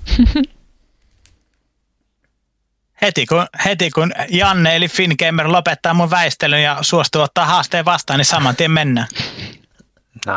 heti 3.03 3.27
kun, 3.27 3.47
heti 3.65 3.91
kun 3.91 4.13
Janne 4.29 4.77
eli 4.77 4.89
Fingamer 4.89 5.53
lopettaa 5.53 5.95
mun 5.95 6.11
väistelyn 6.11 6.63
ja 6.63 6.79
suostuu 6.81 7.23
ottaa 7.23 7.47
haasteen 7.47 7.85
vastaan, 7.85 8.19
niin 8.19 8.25
saman 8.25 8.57
tien 8.57 8.71
mennään. 8.71 9.09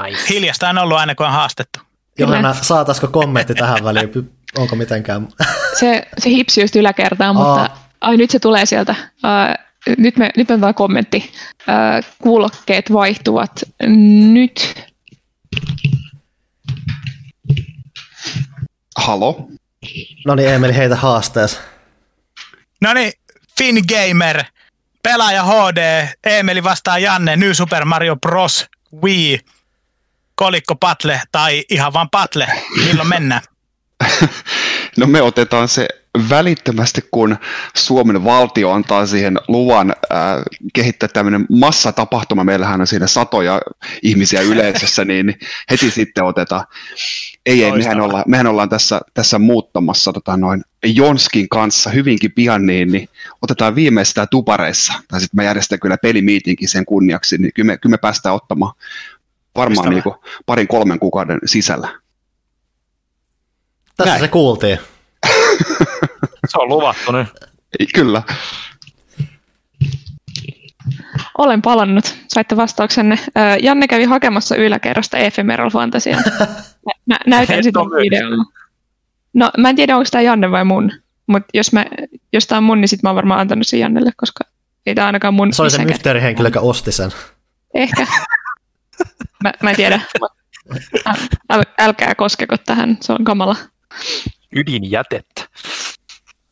Nice. 0.06 0.22
Hiljasta 0.30 0.70
on 0.70 0.78
ollut 0.78 0.98
aina, 0.98 1.16
kun 1.16 1.26
on 1.26 1.32
haastettu. 1.32 1.80
Johanna, 2.18 2.54
saataisiko 2.54 3.08
kommentti 3.08 3.54
tähän 3.56 3.84
väliin? 3.84 4.32
Onko 4.58 4.76
mitenkään? 4.76 5.28
Se, 5.80 6.08
se 6.18 6.30
hipsi 6.30 6.62
just 6.62 6.76
yläkertaan, 6.76 7.36
mutta 7.36 7.62
Aa. 7.62 7.90
ai 8.02 8.18
nyt 8.18 8.30
se 8.30 8.40
tulee 8.40 8.66
sieltä. 8.66 8.96
Uh, 9.16 9.96
nyt 9.98 10.18
me, 10.18 10.30
nyt 10.38 10.50
me 10.50 10.62
vaan 10.62 10.74
kommentti. 10.74 11.32
Uh, 11.60 12.06
kuulokkeet 12.24 12.94
vaihtuvat 12.94 13.52
nyt. 14.34 14.86
Halo? 18.98 19.50
No 20.26 20.36
niin, 20.36 20.50
Emeli, 20.50 20.76
heitä 20.76 20.96
haasteessa. 20.96 21.60
No 22.82 22.94
niin, 22.94 23.14
Finn 23.58 23.82
Gamer, 23.88 24.44
pelaaja 25.04 25.44
HD, 25.44 26.08
Emeli 26.24 26.64
vastaa 26.64 27.00
Janne, 27.00 27.36
New 27.36 27.52
Super 27.52 27.86
Mario 27.86 28.16
Bros. 28.16 28.66
Wii, 29.04 29.40
kolikko 30.36 30.76
patle 30.76 31.22
tai 31.32 31.66
ihan 31.70 31.94
vaan 31.94 32.10
patle. 32.10 32.48
Milloin 32.86 33.10
mennään? 33.10 33.42
No 34.98 35.08
me 35.08 35.22
otetaan 35.22 35.68
se 35.68 35.88
välittömästi, 36.30 37.02
kun 37.12 37.38
Suomen 37.76 38.24
valtio 38.24 38.72
antaa 38.72 39.06
siihen 39.06 39.38
luvan 39.48 39.90
äh, 39.92 40.18
kehittää 40.74 41.10
tämmöinen 41.14 41.46
massatapahtuma. 41.50 42.44
Meillähän 42.44 42.82
on 42.82 42.88
siinä 42.88 43.08
satoja 43.08 43.62
ihmisiä 44.04 44.42
yleisössä, 44.42 45.06
niin 45.06 45.40
heti 45.72 45.92
sitten 45.92 46.24
otetaan. 46.24 46.66
Ei, 47.46 47.64
ei, 47.64 47.72
mehän 47.72 48.02
ollaan, 48.02 48.24
mehän 48.28 48.48
ollaan 48.48 48.70
tässä, 48.70 49.02
tässä 49.14 49.40
muuttamassa 49.40 50.14
tota 50.14 50.38
noin 50.38 50.64
Jonskin 50.86 51.50
kanssa 51.50 51.90
hyvinkin 51.90 52.32
pian, 52.32 52.66
niin, 52.66 52.92
niin 52.92 53.10
otetaan 53.42 53.76
viimeistään 53.76 54.28
tupareissa. 54.32 54.94
Tai 55.08 55.22
sitten 55.22 55.36
mä 55.36 55.44
järjestän 55.44 55.80
kyllä 55.80 55.98
pelimiitinkin 55.98 56.70
sen 56.70 56.86
kunniaksi, 56.86 57.38
niin 57.38 57.52
kyllä 57.56 57.68
me, 57.68 57.78
kyllä 57.78 57.94
me 57.94 57.98
päästään 57.98 58.36
ottamaan 58.36 58.74
varmaan 59.56 59.90
niin 59.90 60.04
kuin 60.04 60.16
parin 60.46 60.68
kolmen 60.68 61.00
kuukauden 61.00 61.40
sisällä. 61.46 61.90
Tässä 64.00 64.12
Näin. 64.12 64.22
se 64.22 64.28
kuultiin. 64.28 64.80
Se 66.48 66.58
on 66.58 66.70
luvattu 66.70 67.12
nyt. 67.12 67.28
Ei, 67.80 67.88
Kyllä. 67.96 68.24
Olen 71.38 71.62
palannut. 71.62 72.16
Saitte 72.28 72.58
vastauksenne. 72.58 73.20
Janne 73.62 73.88
kävi 73.88 74.04
hakemassa 74.04 74.56
yläkerrasta 74.56 75.18
Ephemeral 75.18 75.70
Fantasiaa. 75.70 76.22
Mä, 77.06 77.18
näytän 77.28 77.64
sitä 77.64 77.80
videoa. 77.80 78.46
No, 79.34 79.52
mä 79.58 79.70
en 79.70 79.76
tiedä, 79.76 79.98
onko 79.98 80.10
tämä 80.12 80.22
Janne 80.22 80.52
vai 80.52 80.66
mun. 80.66 80.92
Mutta 81.28 81.50
jos, 81.54 81.74
mä, 81.74 81.86
jos 82.34 82.48
tämä 82.48 82.58
on 82.58 82.64
mun, 82.64 82.82
niin 82.82 82.90
sit 82.90 83.04
mä 83.04 83.10
oon 83.10 83.16
varmaan 83.16 83.40
antanut 83.40 83.68
sen 83.68 83.80
Jannelle, 83.80 84.12
koska 84.18 84.44
ei 84.86 84.96
tämä 84.96 85.08
ainakaan 85.08 85.34
mun 85.34 85.54
Se 85.54 85.62
oli 85.62 85.70
se 85.70 85.86
mysteerihenkilö, 85.86 86.48
joka 86.48 86.60
osti 86.60 86.92
sen. 86.92 87.12
Ehkä. 87.74 88.08
Mä, 89.44 89.54
mä 89.64 89.70
en 89.70 89.76
tiedä. 89.76 90.02
Äl, 91.52 91.64
älkää 91.80 92.16
koskeko 92.16 92.58
tähän, 92.58 92.98
se 93.02 93.14
on 93.14 93.24
kamala. 93.24 93.56
Ydinjätettä. 94.56 95.42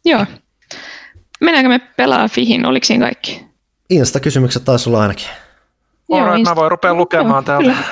Joo. 0.06 0.26
Mennäänkö 1.42 1.70
me 1.70 1.80
pelaa 1.80 2.28
Fihin? 2.28 2.66
Oliko 2.66 2.86
siinä 2.86 3.06
kaikki? 3.06 3.46
Insta-kysymykset 3.90 4.66
taisi 4.66 4.90
olla 4.90 5.02
ainakin. 5.02 5.28
Alright, 6.12 6.38
Insta- 6.40 6.50
mä 6.50 6.56
voin 6.56 6.72
rupea 6.72 6.94
lukemaan 6.94 7.34
Joo, 7.34 7.42
täältä. 7.42 7.64
kyllä. 7.70 7.84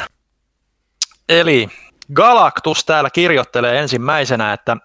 Eli 1.29 1.69
Galactus 2.13 2.85
täällä 2.85 3.09
kirjoittelee 3.09 3.79
ensimmäisenä, 3.79 4.53
että 4.53 4.77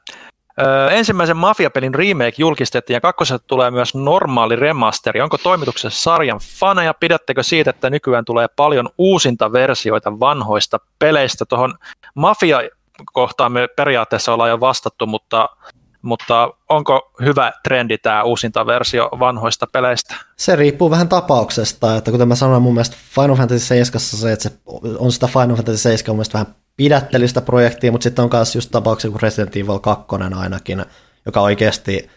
ö, 0.60 0.90
ensimmäisen 0.90 1.36
Mafia-pelin 1.36 1.94
remake 1.94 2.32
julkistettiin 2.38 2.94
ja 2.94 3.00
kakkosesta 3.00 3.46
tulee 3.46 3.70
myös 3.70 3.94
normaali 3.94 4.56
remasteri. 4.56 5.20
Onko 5.20 5.38
toimituksessa 5.38 6.02
sarjan 6.02 6.40
faneja? 6.58 6.94
Pidättekö 6.94 7.42
siitä, 7.42 7.70
että 7.70 7.90
nykyään 7.90 8.24
tulee 8.24 8.46
paljon 8.56 8.88
uusinta 8.98 9.52
versioita 9.52 10.20
vanhoista 10.20 10.78
peleistä? 10.98 11.44
Tuohon 11.44 11.74
Mafia-kohtaan 13.00 13.52
me 13.52 13.68
periaatteessa 13.76 14.32
ollaan 14.32 14.50
jo 14.50 14.60
vastattu, 14.60 15.06
mutta, 15.06 15.48
mutta 16.02 16.50
onko 16.68 17.12
hyvä 17.24 17.52
trendi 17.64 17.98
tämä 17.98 18.22
uusinta 18.22 18.66
versio 18.66 19.08
vanhoista 19.18 19.66
peleistä? 19.72 20.14
Se 20.36 20.56
riippuu 20.56 20.90
vähän 20.90 21.08
tapauksesta, 21.08 21.96
että 21.96 22.10
kuten 22.10 22.28
mä 22.28 22.34
sanoin, 22.34 22.62
mun 22.62 22.74
mielestä 22.74 22.96
Final 23.14 23.36
Fantasy 23.36 23.66
7 23.66 24.00
se, 24.00 24.32
että 24.32 24.48
se 24.48 24.54
on 24.98 25.12
sitä 25.12 25.26
Final 25.26 25.56
Fantasy 25.56 25.78
7 25.78 26.16
mun 26.16 26.24
vähän 26.32 26.54
pidättelistä 26.76 27.40
projektia, 27.40 27.92
mutta 27.92 28.04
sitten 28.04 28.22
on 28.22 28.30
myös 28.32 28.54
just 28.54 28.70
tapauksia 28.70 29.10
kuin 29.10 29.22
Resident 29.22 29.56
Evil 29.56 29.78
2 29.78 30.06
ainakin, 30.34 30.84
joka 31.26 31.40
oikeasti 31.40 32.10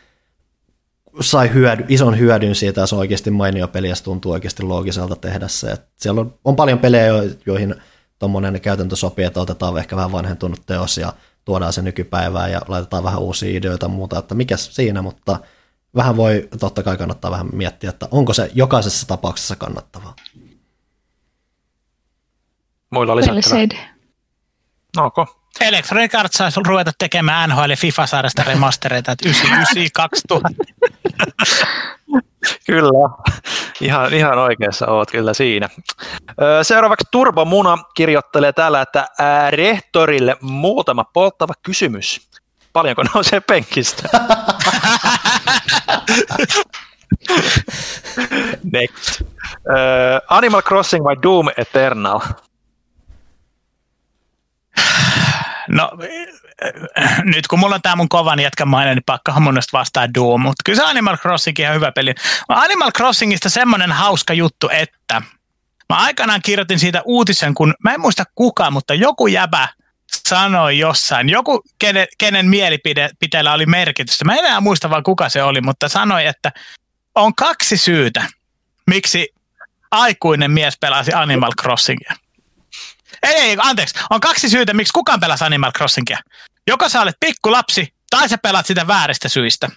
sai 1.22 1.54
hyödy, 1.54 1.86
ison 1.88 2.20
hyödyn 2.20 2.56
siitä 2.56 2.82
ja 2.82 2.88
se 2.88 2.96
on 2.96 3.00
oikeasti 3.00 3.32
mainio 3.32 3.68
peli 3.68 3.90
ja 3.90 3.96
se 3.96 4.04
tuntuu 4.04 4.32
oikeasti 4.32 4.64
loogiselta 4.64 5.16
tehdä 5.16 5.48
se. 5.48 5.72
Et 5.72 5.82
siellä 5.98 6.22
on, 6.22 6.34
on 6.46 6.56
paljon 6.56 6.80
pelejä, 6.80 7.08
jo- 7.08 7.24
joihin 7.46 7.76
tuommoinen 8.24 8.62
käytäntö 8.62 8.96
sopii, 8.96 9.26
että 9.26 9.40
otetaan 9.42 9.78
ehkä 9.78 9.96
vähän 9.96 10.12
vanhentunut 10.12 10.66
teos 10.66 10.98
ja 10.98 11.14
tuodaan 11.46 11.74
se 11.74 11.82
nykypäivään 11.82 12.52
ja 12.52 12.62
laitetaan 12.68 13.04
vähän 13.04 13.20
uusia 13.20 13.58
ideoita 13.58 13.86
ja 13.86 13.90
muuta, 13.90 14.20
että 14.20 14.36
mikä 14.36 14.58
siinä, 14.58 15.02
mutta 15.02 15.40
vähän 15.96 16.18
voi, 16.18 16.50
totta 16.60 16.84
kai 16.84 16.98
kannattaa 16.98 17.32
vähän 17.32 17.50
miettiä, 17.54 17.90
että 17.90 18.08
onko 18.12 18.34
se 18.34 18.52
jokaisessa 18.54 19.08
tapauksessa 19.08 19.56
kannattavaa. 19.56 20.16
Muilla 22.90 23.16
lisättävää. 23.16 23.42
said. 23.42 23.72
Onko? 24.98 25.50
Electronic 25.62 26.16
Arts 26.16 26.38
saisi 26.38 26.60
ruveta 26.66 26.92
tekemään 26.98 27.50
NHL 27.50 27.70
ja 27.70 27.78
FIFA-sarjasta 27.78 28.44
remastereita, 28.44 29.12
että 29.12 29.30
99, 29.30 29.92
2000. 29.94 30.50
Kyllä, 32.68 33.10
ihan, 33.82 34.14
ihan 34.14 34.38
oikeassa 34.38 34.88
oot 34.88 35.12
kyllä 35.12 35.34
siinä. 35.34 35.70
Seuraavaksi 36.64 37.08
Turbo 37.12 37.46
Muna 37.46 37.78
kirjoittelee 37.94 38.54
täällä, 38.54 38.82
että 38.82 39.08
ää, 39.20 39.52
rehtorille 39.52 40.38
muutama 40.42 41.04
polttava 41.04 41.54
kysymys. 41.64 42.30
Paljonko 42.74 43.04
nousee 43.14 43.40
penkistä? 43.40 44.10
Next. 48.74 49.22
Animal 50.30 50.62
Crossing 50.62 51.04
vai 51.04 51.16
Doom 51.24 51.48
Eternal? 51.58 52.20
No, 55.68 55.92
nyt 57.24 57.48
kun 57.48 57.60
mulla 57.60 57.76
on 57.76 57.82
tää 57.82 57.96
mun 57.96 58.10
kovan 58.10 58.40
jätkämainen, 58.40 58.96
niin 58.96 59.04
pakkahan 59.06 59.44
mun 59.44 59.60
vastaa 59.74 60.14
Doom, 60.14 60.42
mutta 60.42 60.62
kyllä 60.66 60.78
se 60.78 60.90
Animal 60.90 61.18
Crossing 61.18 61.58
on 61.70 61.76
hyvä 61.76 61.92
peli. 61.92 62.16
Animal 62.50 62.92
Crossingista 62.92 63.50
semmonen 63.50 63.92
hauska 63.92 64.34
juttu, 64.34 64.70
että 64.72 65.22
mä 65.90 65.96
aikanaan 65.96 66.42
kirjoitin 66.46 66.80
siitä 66.80 67.02
uutisen, 67.06 67.54
kun 67.54 67.74
mä 67.84 67.94
en 67.94 68.02
muista 68.02 68.24
kuka, 68.36 68.72
mutta 68.72 68.94
joku 68.94 69.28
jäbä 69.28 69.68
sanoi 70.30 70.80
jossain, 70.80 71.30
joku 71.30 71.62
kenen, 71.80 72.08
kenen 72.18 72.46
mielipiteellä 72.46 73.54
oli 73.54 73.66
merkitystä. 73.66 74.26
Mä 74.26 74.34
en 74.34 74.46
enää 74.46 74.62
muista 74.62 74.90
vaan 74.90 75.04
kuka 75.04 75.30
se 75.30 75.44
oli, 75.44 75.62
mutta 75.62 75.90
sanoi, 75.90 76.26
että 76.26 76.52
on 77.16 77.36
kaksi 77.36 77.78
syytä, 77.78 78.26
miksi 78.88 79.34
aikuinen 79.92 80.52
mies 80.52 80.78
pelasi 80.80 81.14
Animal 81.14 81.52
Crossingia. 81.62 82.14
Ei, 83.24 83.36
ei, 83.36 83.58
anteeksi. 83.60 83.96
On 84.10 84.22
kaksi 84.22 84.50
syytä, 84.50 84.74
miksi 84.74 84.94
kukaan 84.94 85.20
pelasi 85.20 85.44
Animal 85.44 85.72
Crossingia. 85.72 86.18
Joko 86.68 86.90
sä 86.90 87.02
olet 87.02 87.16
pikkulapsi, 87.20 87.94
tai 88.10 88.30
sä 88.30 88.38
pelaat 88.38 88.66
sitä 88.66 88.88
vääristä 88.88 89.30
syistä. 89.30 89.70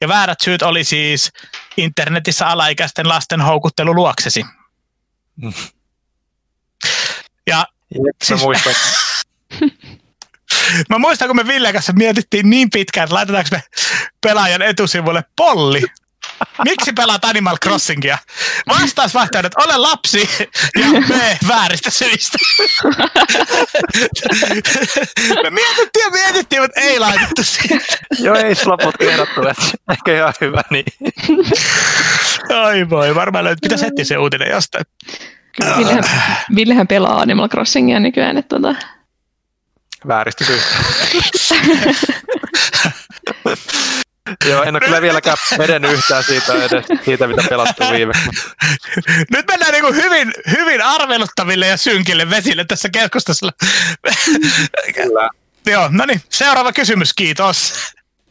Ja 0.00 0.08
väärät 0.08 0.40
syyt 0.40 0.62
oli 0.62 0.84
siis 0.84 1.32
internetissä 1.76 2.46
alaikäisten 2.46 3.08
lasten 3.08 3.40
houkuttelu 3.40 3.94
luoksesi. 3.94 4.44
Mm. 5.36 5.52
Ja 7.46 7.66
Jep, 7.94 8.16
Siis- 8.24 8.40
muistan. 8.40 8.74
mä 10.90 10.98
muistan, 10.98 11.28
kun 11.28 11.36
me 11.36 11.46
Ville 11.46 11.72
kanssa 11.72 11.92
mietittiin 11.92 12.50
niin 12.50 12.70
pitkään, 12.70 13.04
että 13.04 13.14
laitetaanko 13.14 13.48
me 13.52 13.62
pelaajan 14.20 14.62
etusivulle 14.62 15.24
polli. 15.36 15.82
Miksi 16.64 16.92
pelaat 16.92 17.24
Animal 17.24 17.56
Crossingia? 17.64 18.18
Vastausvaihtoehdot, 18.68 19.54
ole 19.54 19.76
lapsi 19.76 20.30
ja 20.78 20.86
B 21.08 21.10
vääristä 21.48 21.90
syistä. 21.90 22.38
Me 25.42 25.50
mietittiin 25.50 26.04
ja 26.04 26.10
mietittiin, 26.10 26.62
mutta 26.62 26.80
ei 26.80 26.98
laitettu 26.98 27.42
siitä. 27.42 27.84
Joo, 28.18 28.36
ei 28.36 28.54
se 28.54 28.66
loput 28.66 28.96
kerrottu, 28.98 29.48
että 29.48 29.64
ehkä 29.92 30.16
ihan 30.16 30.34
hyvä 30.40 30.62
niin. 30.70 30.84
Ai 32.62 32.90
voi, 32.90 33.14
varmaan 33.14 33.44
löytyy. 33.44 33.60
Pitäisi 33.62 33.86
etsiä 33.86 34.04
se 34.04 34.18
uutinen 34.18 34.50
jostain. 34.50 34.84
Villehän, 35.78 36.04
Villehän 36.54 36.86
pelaa 36.86 37.20
Animal 37.20 37.48
Crossingia 37.48 38.00
nykyään, 38.00 38.36
että 38.36 38.56
tota, 38.56 38.74
Vääristä 40.08 40.44
syystä. 40.44 40.78
Joo, 44.48 44.62
en 44.62 44.74
ole 44.74 44.80
kyllä 44.80 45.02
vieläkään 45.02 45.36
edennyt 45.60 45.92
yhtään 45.92 46.24
siitä, 46.24 46.52
edes, 46.52 46.84
siitä 47.04 47.26
mitä 47.26 47.42
pelattu 47.48 47.82
viimeksi. 47.92 48.22
Nyt 49.30 49.46
mennään 49.48 49.72
niin 49.72 49.94
hyvin, 49.94 50.32
hyvin 50.50 50.82
arveluttaville 50.82 51.66
ja 51.66 51.76
synkille 51.76 52.30
vesille 52.30 52.64
tässä 52.64 52.88
keskustelussa. 52.92 53.50
Kyllä. 54.94 55.28
Joo, 55.66 55.88
no 55.90 56.04
niin, 56.06 56.20
seuraava 56.28 56.72
kysymys, 56.72 57.14
kiitos. 57.14 57.74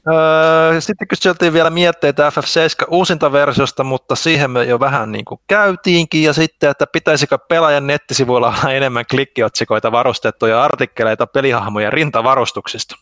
Öö, 0.07 0.81
sitten 0.81 1.07
kyseltiin 1.07 1.53
vielä 1.53 1.69
mietteitä 1.69 2.29
FF7 2.29 2.87
uusinta 2.89 3.31
versiosta, 3.31 3.83
mutta 3.83 4.15
siihen 4.15 4.51
me 4.51 4.63
jo 4.63 4.79
vähän 4.79 5.11
niin 5.11 5.25
kuin 5.25 5.41
käytiinkin. 5.47 6.23
Ja 6.23 6.33
sitten, 6.33 6.69
että 6.69 6.87
pitäisikö 6.87 7.37
pelaajan 7.37 7.87
nettisivuilla 7.87 8.47
olla 8.47 8.71
enemmän 8.71 9.05
klikkiotsikoita 9.09 9.91
varustettuja 9.91 10.63
artikkeleita 10.63 11.27
pelihahmojen 11.27 11.93
rintavarustuksista. 11.93 12.95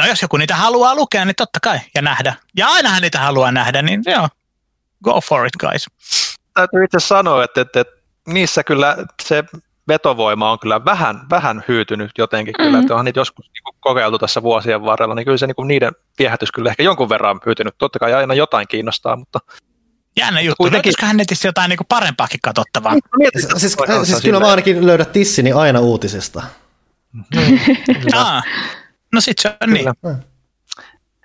No 0.00 0.06
jos 0.06 0.22
joku 0.22 0.36
niitä 0.36 0.56
haluaa 0.56 0.94
lukea, 0.94 1.24
niin 1.24 1.36
totta 1.36 1.58
kai, 1.62 1.80
ja 1.94 2.02
nähdä. 2.02 2.34
Ja 2.56 2.68
ainahan 2.68 3.02
niitä 3.02 3.18
haluaa 3.18 3.52
nähdä, 3.52 3.82
niin 3.82 4.02
joo, 4.06 4.28
go 5.04 5.20
for 5.20 5.46
it 5.46 5.56
guys. 5.60 5.86
Täytyy 6.54 6.84
itse 6.84 7.00
sanoa, 7.00 7.44
että, 7.44 7.60
että, 7.60 7.80
että 7.80 7.94
niissä 8.26 8.64
kyllä 8.64 8.96
se 9.22 9.44
vetovoima 9.88 10.52
on 10.52 10.58
kyllä 10.58 10.84
vähän, 10.84 11.20
vähän 11.30 11.64
hyytynyt 11.68 12.10
jotenkin 12.18 12.54
mm-hmm. 12.58 12.66
kyllä, 12.66 12.78
että 12.78 12.94
onhan 12.94 13.04
niitä 13.04 13.20
joskus 13.20 13.50
niin 13.52 13.74
kokeiltu 13.80 14.18
tässä 14.18 14.42
vuosien 14.42 14.84
varrella, 14.84 15.14
niin 15.14 15.24
kyllä 15.24 15.38
se 15.38 15.46
niin 15.46 15.68
niiden 15.68 15.92
viehätys 16.18 16.52
kyllä 16.52 16.70
ehkä 16.70 16.82
jonkun 16.82 17.08
verran 17.08 17.40
hyytynyt. 17.46 17.74
Totta 17.78 17.98
kai 17.98 18.14
aina 18.14 18.34
jotain 18.34 18.68
kiinnostaa, 18.68 19.16
mutta 19.16 19.40
Jännä 20.16 20.40
juttu. 20.40 20.56
Kuitenkin... 20.56 20.88
Löytyisikö 20.88 21.16
netistä 21.16 21.48
jotain 21.48 21.68
niin 21.68 21.78
parempaakin 21.88 22.40
katsottavaa? 22.42 22.92
Siis, 22.92 23.48
siis, 23.56 23.76
siis 24.02 24.20
kyllä 24.20 24.40
mä 24.40 24.46
ainakin 24.46 24.86
löydät 24.86 25.12
tissini 25.12 25.52
aina 25.52 25.80
uutisista. 25.80 26.42
Mm, 27.12 27.24
ah, 28.14 28.44
no 29.14 29.20
sit 29.20 29.38
se 29.38 29.56
on 29.62 29.72
niin. 29.72 29.86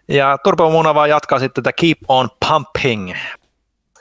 Ja 0.08 0.38
Turbo 0.44 0.70
Muna 0.70 0.94
vaan 0.96 1.10
jatkaa 1.10 1.40
sitten 1.40 1.64
tätä 1.64 1.74
Keep 1.82 1.98
on 2.08 2.30
Pumping. 2.48 3.14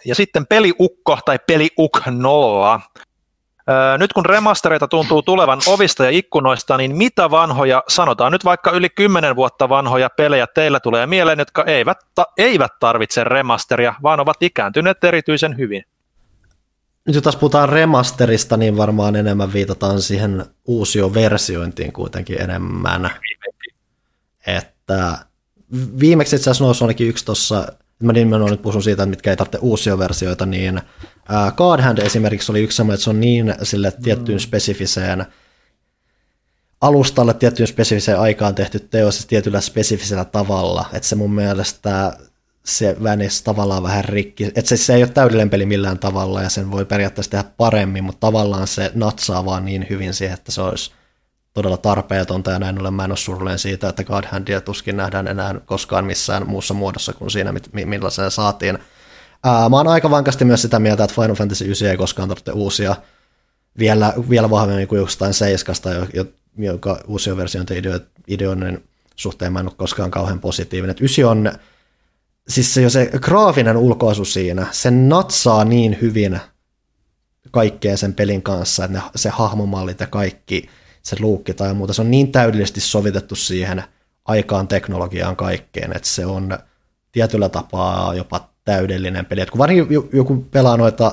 Ja 0.04 0.14
sitten 0.14 0.46
peliukko 0.46 1.18
tai 1.24 1.38
peliuk 1.46 2.00
nolla. 2.06 2.80
Nyt 3.98 4.12
kun 4.12 4.26
remastereita 4.26 4.88
tuntuu 4.88 5.22
tulevan 5.22 5.60
ovista 5.66 6.04
ja 6.04 6.10
ikkunoista, 6.10 6.76
niin 6.76 6.96
mitä 6.96 7.30
vanhoja, 7.30 7.82
sanotaan 7.88 8.32
nyt 8.32 8.44
vaikka 8.44 8.70
yli 8.70 8.88
10 8.88 9.36
vuotta 9.36 9.68
vanhoja 9.68 10.10
pelejä 10.10 10.46
teillä 10.46 10.80
tulee 10.80 11.06
mieleen, 11.06 11.38
jotka 11.38 11.64
eivät, 11.64 11.98
ta- 12.14 12.26
eivät 12.36 12.72
tarvitse 12.80 13.24
remasteria, 13.24 13.94
vaan 14.02 14.20
ovat 14.20 14.36
ikääntyneet 14.42 15.04
erityisen 15.04 15.58
hyvin? 15.58 15.84
Nyt 17.06 17.14
jos 17.14 17.22
taas 17.22 17.36
puhutaan 17.36 17.68
remasterista, 17.68 18.56
niin 18.56 18.76
varmaan 18.76 19.16
enemmän 19.16 19.52
viitataan 19.52 20.00
siihen 20.02 20.44
uusioversiointiin 20.64 21.92
kuitenkin 21.92 22.42
enemmän. 22.42 23.10
Että 24.56 25.18
viimeksi 26.00 26.36
itse 26.36 26.50
asiassa 26.50 26.64
nousi 26.64 26.84
ainakin 26.84 27.08
yksi 27.08 27.24
tuossa, 27.24 27.72
mä 28.02 28.12
nimenomaan 28.12 28.50
nyt 28.50 28.62
puhun 28.62 28.82
siitä, 28.82 29.02
että 29.02 29.10
mitkä 29.10 29.30
ei 29.30 29.36
tarvitse 29.36 29.58
uusioversioita, 29.62 30.46
niin 30.46 30.80
Uh, 31.28 31.52
God 31.56 31.80
Hand 31.80 31.98
esimerkiksi 31.98 32.52
oli 32.52 32.62
yksi 32.62 32.76
semmoinen, 32.76 32.94
että 32.94 33.04
se 33.04 33.10
on 33.10 33.20
niin 33.20 33.54
sille 33.62 33.92
tiettyyn 34.02 34.38
mm. 34.38 34.40
spesifiseen 34.40 35.26
alustalle 36.80 37.34
tiettyyn 37.34 37.66
spesifiseen 37.66 38.20
aikaan 38.20 38.54
tehty 38.54 38.78
teos 38.78 39.14
siis 39.14 39.26
tietyllä 39.26 39.60
spesifisellä 39.60 40.24
tavalla, 40.24 40.84
että 40.92 41.08
se 41.08 41.16
mun 41.16 41.34
mielestä 41.34 42.18
se 42.64 42.96
vänisi 43.02 43.44
tavallaan 43.44 43.82
vähän 43.82 44.04
rikki, 44.04 44.44
että 44.44 44.68
se, 44.68 44.76
se 44.76 44.94
ei 44.94 45.02
ole 45.02 45.10
täydellinen 45.10 45.50
peli 45.50 45.66
millään 45.66 45.98
tavalla 45.98 46.42
ja 46.42 46.48
sen 46.48 46.70
voi 46.70 46.84
periaatteessa 46.84 47.30
tehdä 47.30 47.44
paremmin, 47.56 48.04
mutta 48.04 48.26
tavallaan 48.26 48.66
se 48.66 48.92
natsaa 48.94 49.44
vaan 49.44 49.64
niin 49.64 49.86
hyvin 49.90 50.14
siihen, 50.14 50.34
että 50.34 50.52
se 50.52 50.60
olisi 50.60 50.90
todella 51.54 51.76
tarpeetonta 51.76 52.50
ja 52.50 52.58
näin 52.58 52.78
ollen 52.78 52.94
mä 52.94 53.04
en 53.04 53.10
ole 53.10 53.16
surullinen 53.16 53.58
siitä, 53.58 53.88
että 53.88 54.04
God 54.04 54.24
Handia 54.24 54.60
tuskin 54.60 54.96
nähdään 54.96 55.28
enää 55.28 55.54
koskaan 55.64 56.04
missään 56.04 56.46
muussa 56.46 56.74
muodossa 56.74 57.12
kuin 57.12 57.30
siinä, 57.30 57.54
millä 57.72 58.10
se 58.10 58.30
saatiin 58.30 58.78
Ää, 59.44 59.68
mä 59.68 59.76
oon 59.76 59.88
aika 59.88 60.10
vankasti 60.10 60.44
myös 60.44 60.62
sitä 60.62 60.78
mieltä, 60.78 61.04
että 61.04 61.14
Final 61.14 61.34
Fantasy 61.34 61.64
9 61.64 61.88
ei 61.88 61.96
koskaan 61.96 62.28
tarvitse 62.28 62.52
uusia 62.52 62.96
vielä, 63.78 64.12
vielä 64.30 64.50
vahvemmin 64.50 64.88
kuin 64.88 64.98
jostain 64.98 65.34
seiskasta, 65.34 65.90
joka 66.56 67.00
uusia 67.06 67.36
versioita 67.36 67.74
ideoiden 68.28 68.84
suhteen 69.16 69.52
mä 69.52 69.60
en 69.60 69.66
ole 69.66 69.74
koskaan 69.76 70.10
kauhean 70.10 70.40
positiivinen. 70.40 70.90
Et 70.90 71.00
9 71.00 71.24
on, 71.24 71.52
siis 72.48 72.74
se, 72.74 72.90
se 72.90 73.10
graafinen 73.20 73.76
ulkoasu 73.76 74.24
siinä, 74.24 74.66
se 74.70 74.90
natsaa 74.90 75.64
niin 75.64 75.98
hyvin 76.00 76.40
kaikkeen 77.50 77.98
sen 77.98 78.14
pelin 78.14 78.42
kanssa, 78.42 78.84
että 78.84 78.98
ne, 78.98 79.04
se 79.16 79.28
hahmomallit 79.28 80.00
ja 80.00 80.06
kaikki, 80.06 80.68
se 81.02 81.16
luukki 81.20 81.54
tai 81.54 81.74
muuta, 81.74 81.92
se 81.92 82.02
on 82.02 82.10
niin 82.10 82.32
täydellisesti 82.32 82.80
sovitettu 82.80 83.34
siihen 83.34 83.82
aikaan 84.24 84.68
teknologiaan 84.68 85.36
kaikkeen, 85.36 85.96
että 85.96 86.08
se 86.08 86.26
on 86.26 86.58
tietyllä 87.12 87.48
tapaa 87.48 88.14
jopa 88.14 88.48
täydellinen 88.64 89.26
peli. 89.26 89.40
Et 89.40 89.50
kun 89.50 89.58
varsinkin 89.58 90.08
joku 90.12 90.46
pelaa 90.50 90.76
noita 90.76 91.12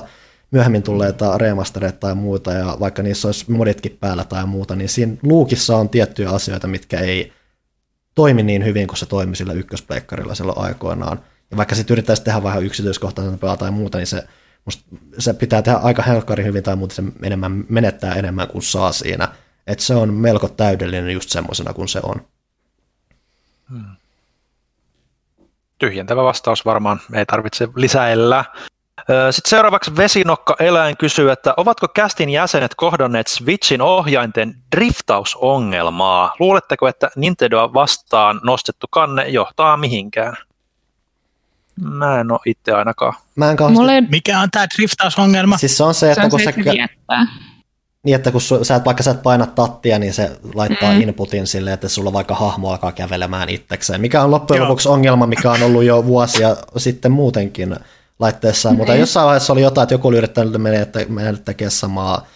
myöhemmin 0.50 0.82
tulleita 0.82 1.38
remastereita 1.38 1.98
tai 1.98 2.14
muuta, 2.14 2.52
ja 2.52 2.76
vaikka 2.80 3.02
niissä 3.02 3.28
olisi 3.28 3.52
moditkin 3.52 3.96
päällä 4.00 4.24
tai 4.24 4.46
muuta, 4.46 4.76
niin 4.76 4.88
siinä 4.88 5.16
luukissa 5.22 5.76
on 5.76 5.88
tiettyjä 5.88 6.30
asioita, 6.30 6.66
mitkä 6.66 7.00
ei 7.00 7.32
toimi 8.14 8.42
niin 8.42 8.64
hyvin 8.64 8.86
kuin 8.86 8.98
se 8.98 9.06
toimi 9.06 9.36
sillä 9.36 9.52
ykköspleikkarilla 9.52 10.34
silloin 10.34 10.58
aikoinaan. 10.58 11.20
Ja 11.50 11.56
vaikka 11.56 11.74
sitten 11.74 11.94
yrittäisi 11.94 12.24
tehdä 12.24 12.42
vähän 12.42 12.64
yksityiskohtaisempaa 12.64 13.56
tai 13.56 13.70
muuta, 13.70 13.98
niin 13.98 14.06
se, 14.06 14.24
se 15.18 15.34
pitää 15.34 15.62
tehdä 15.62 15.78
aika 15.78 16.02
helkkari 16.02 16.44
hyvin 16.44 16.62
tai 16.62 16.76
muuta, 16.76 16.94
se 16.94 17.02
enemmän, 17.22 17.64
menettää 17.68 18.14
enemmän 18.14 18.48
kuin 18.48 18.62
saa 18.62 18.92
siinä. 18.92 19.28
Et 19.66 19.80
se 19.80 19.94
on 19.94 20.14
melko 20.14 20.48
täydellinen 20.48 21.10
just 21.10 21.30
semmoisena 21.30 21.72
kuin 21.72 21.88
se 21.88 22.00
on. 22.02 22.20
Hmm 23.70 23.96
tyhjentävä 25.78 26.24
vastaus 26.24 26.64
varmaan, 26.64 27.00
ei 27.14 27.26
tarvitse 27.26 27.68
lisäillä. 27.76 28.44
Sitten 29.30 29.50
seuraavaksi 29.50 29.96
Vesinokka 29.96 30.56
Eläin 30.58 30.96
kysyy, 30.96 31.30
että 31.30 31.54
ovatko 31.56 31.88
kästin 31.88 32.30
jäsenet 32.30 32.74
kohdanneet 32.74 33.26
Switchin 33.26 33.82
ohjainten 33.82 34.54
driftausongelmaa? 34.76 36.34
Luuletteko, 36.38 36.88
että 36.88 37.10
Nintendoa 37.16 37.74
vastaan 37.74 38.40
nostettu 38.44 38.86
kanne 38.90 39.28
johtaa 39.28 39.76
mihinkään? 39.76 40.36
Mä 41.80 42.20
en 42.20 42.32
ole 42.32 42.40
itse 42.46 42.72
ainakaan. 42.72 43.14
Mä 43.34 43.50
en 43.50 43.56
Mulle... 43.72 44.00
Mikä 44.00 44.40
on 44.40 44.50
tämä 44.50 44.66
driftausongelma? 44.76 45.58
Siis 45.58 45.76
se 45.76 45.84
on 45.84 45.94
se, 45.94 46.12
että 46.12 46.22
se 46.22 46.24
on 46.24 46.30
kun 46.30 46.40
se, 46.40 46.44
sä 46.44 46.52
niin, 48.06 48.16
että 48.16 48.32
kun 48.32 48.40
su, 48.40 48.64
sä 48.64 48.74
et, 48.74 48.84
vaikka 48.84 49.02
sä 49.02 49.10
et 49.10 49.22
paina 49.22 49.46
tattia, 49.46 49.98
niin 49.98 50.14
se 50.14 50.30
laittaa 50.54 50.92
mm. 50.92 51.00
inputin 51.00 51.46
sille, 51.46 51.72
että 51.72 51.88
sulla 51.88 52.12
vaikka 52.12 52.34
hahmo 52.34 52.70
alkaa 52.70 52.92
kävelemään 52.92 53.48
itsekseen, 53.48 54.00
mikä 54.00 54.22
on 54.22 54.30
loppujen 54.30 54.62
lopuksi 54.62 54.88
ongelma, 54.88 55.26
mikä 55.26 55.50
on 55.50 55.62
ollut 55.62 55.84
jo 55.84 56.06
vuosia 56.06 56.56
sitten 56.76 57.12
muutenkin 57.12 57.76
laitteessa, 58.18 58.70
mm. 58.70 58.76
mutta 58.76 58.94
jossain 58.94 59.26
vaiheessa 59.26 59.52
oli 59.52 59.62
jotain, 59.62 59.82
että 59.82 59.94
joku 59.94 60.08
oli 60.08 60.16
yrittänyt 60.16 60.62
mennä 61.08 61.32
tekemään 61.44 61.70
samaa 61.70 62.26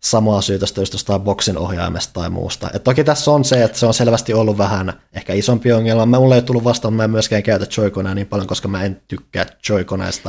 samaa 0.00 0.40
syytöstä 0.40 0.80
just 0.80 0.92
jostain 0.92 1.20
boksin 1.20 1.58
ohjaimesta 1.58 2.12
tai 2.12 2.30
muusta. 2.30 2.70
Et 2.74 2.84
toki 2.84 3.04
tässä 3.04 3.30
on 3.30 3.44
se, 3.44 3.64
että 3.64 3.78
se 3.78 3.86
on 3.86 3.94
selvästi 3.94 4.34
ollut 4.34 4.58
vähän 4.58 4.92
ehkä 5.12 5.32
isompi 5.32 5.72
ongelma. 5.72 6.06
Mä 6.06 6.18
mulle 6.18 6.34
ei 6.34 6.42
tullut 6.42 6.64
vastaan, 6.64 6.94
mä 6.94 7.04
en 7.04 7.10
myöskään 7.10 7.42
käytä 7.42 7.66
joy 7.76 8.14
niin 8.14 8.26
paljon, 8.26 8.46
koska 8.46 8.68
mä 8.68 8.84
en 8.84 9.02
tykkää 9.08 9.46
joy 9.68 9.86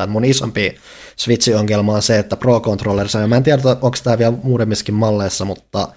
Mun 0.08 0.26
isompi 0.26 0.76
Switch-ongelma 1.18 1.94
on 1.94 2.02
se, 2.02 2.20
että 2.20 2.36
Pro 2.36 2.60
Controllerissa, 2.60 3.28
mä 3.28 3.38
en 3.38 3.44
tiedä, 3.44 3.62
onko 3.70 3.98
tämä 4.04 4.18
vielä 4.18 4.34
muudemmissakin 4.44 4.96
malleissa, 4.96 5.46
mutta 5.46 5.88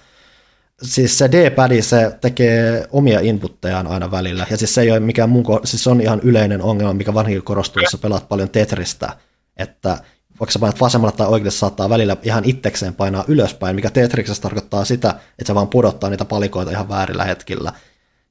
siis 0.83 1.17
se 1.17 1.31
D-pad, 1.31 1.81
se 1.81 2.17
tekee 2.21 2.87
omia 2.91 3.19
inputtejaan 3.19 3.87
aina 3.87 4.11
välillä, 4.11 4.47
ja 4.49 4.57
siis 4.57 4.75
se 4.75 4.81
ei 4.81 4.91
ole 4.91 4.99
mikään 4.99 5.29
muu, 5.29 5.59
siis 5.63 5.83
se 5.83 5.89
on 5.89 6.01
ihan 6.01 6.19
yleinen 6.23 6.61
ongelma, 6.61 6.93
mikä 6.93 7.13
vanhin 7.13 7.43
korostuu, 7.43 7.81
jos 7.81 8.01
pelaat 8.01 8.29
paljon 8.29 8.49
Tetristä, 8.49 9.09
että 9.57 9.97
vaikka 10.41 10.51
sä 10.51 10.59
painat 10.59 10.81
vasemmalla 10.81 11.11
tai 11.11 11.27
oikealle, 11.27 11.51
saattaa 11.51 11.89
välillä 11.89 12.17
ihan 12.23 12.45
itsekseen 12.45 12.93
painaa 12.93 13.23
ylöspäin, 13.27 13.75
mikä 13.75 13.89
Tetriksessä 13.89 14.41
tarkoittaa 14.41 14.85
sitä, 14.85 15.09
että 15.09 15.47
se 15.47 15.55
vaan 15.55 15.67
pudottaa 15.67 16.09
niitä 16.09 16.25
palikoita 16.25 16.71
ihan 16.71 16.89
väärillä 16.89 17.23
hetkillä. 17.23 17.73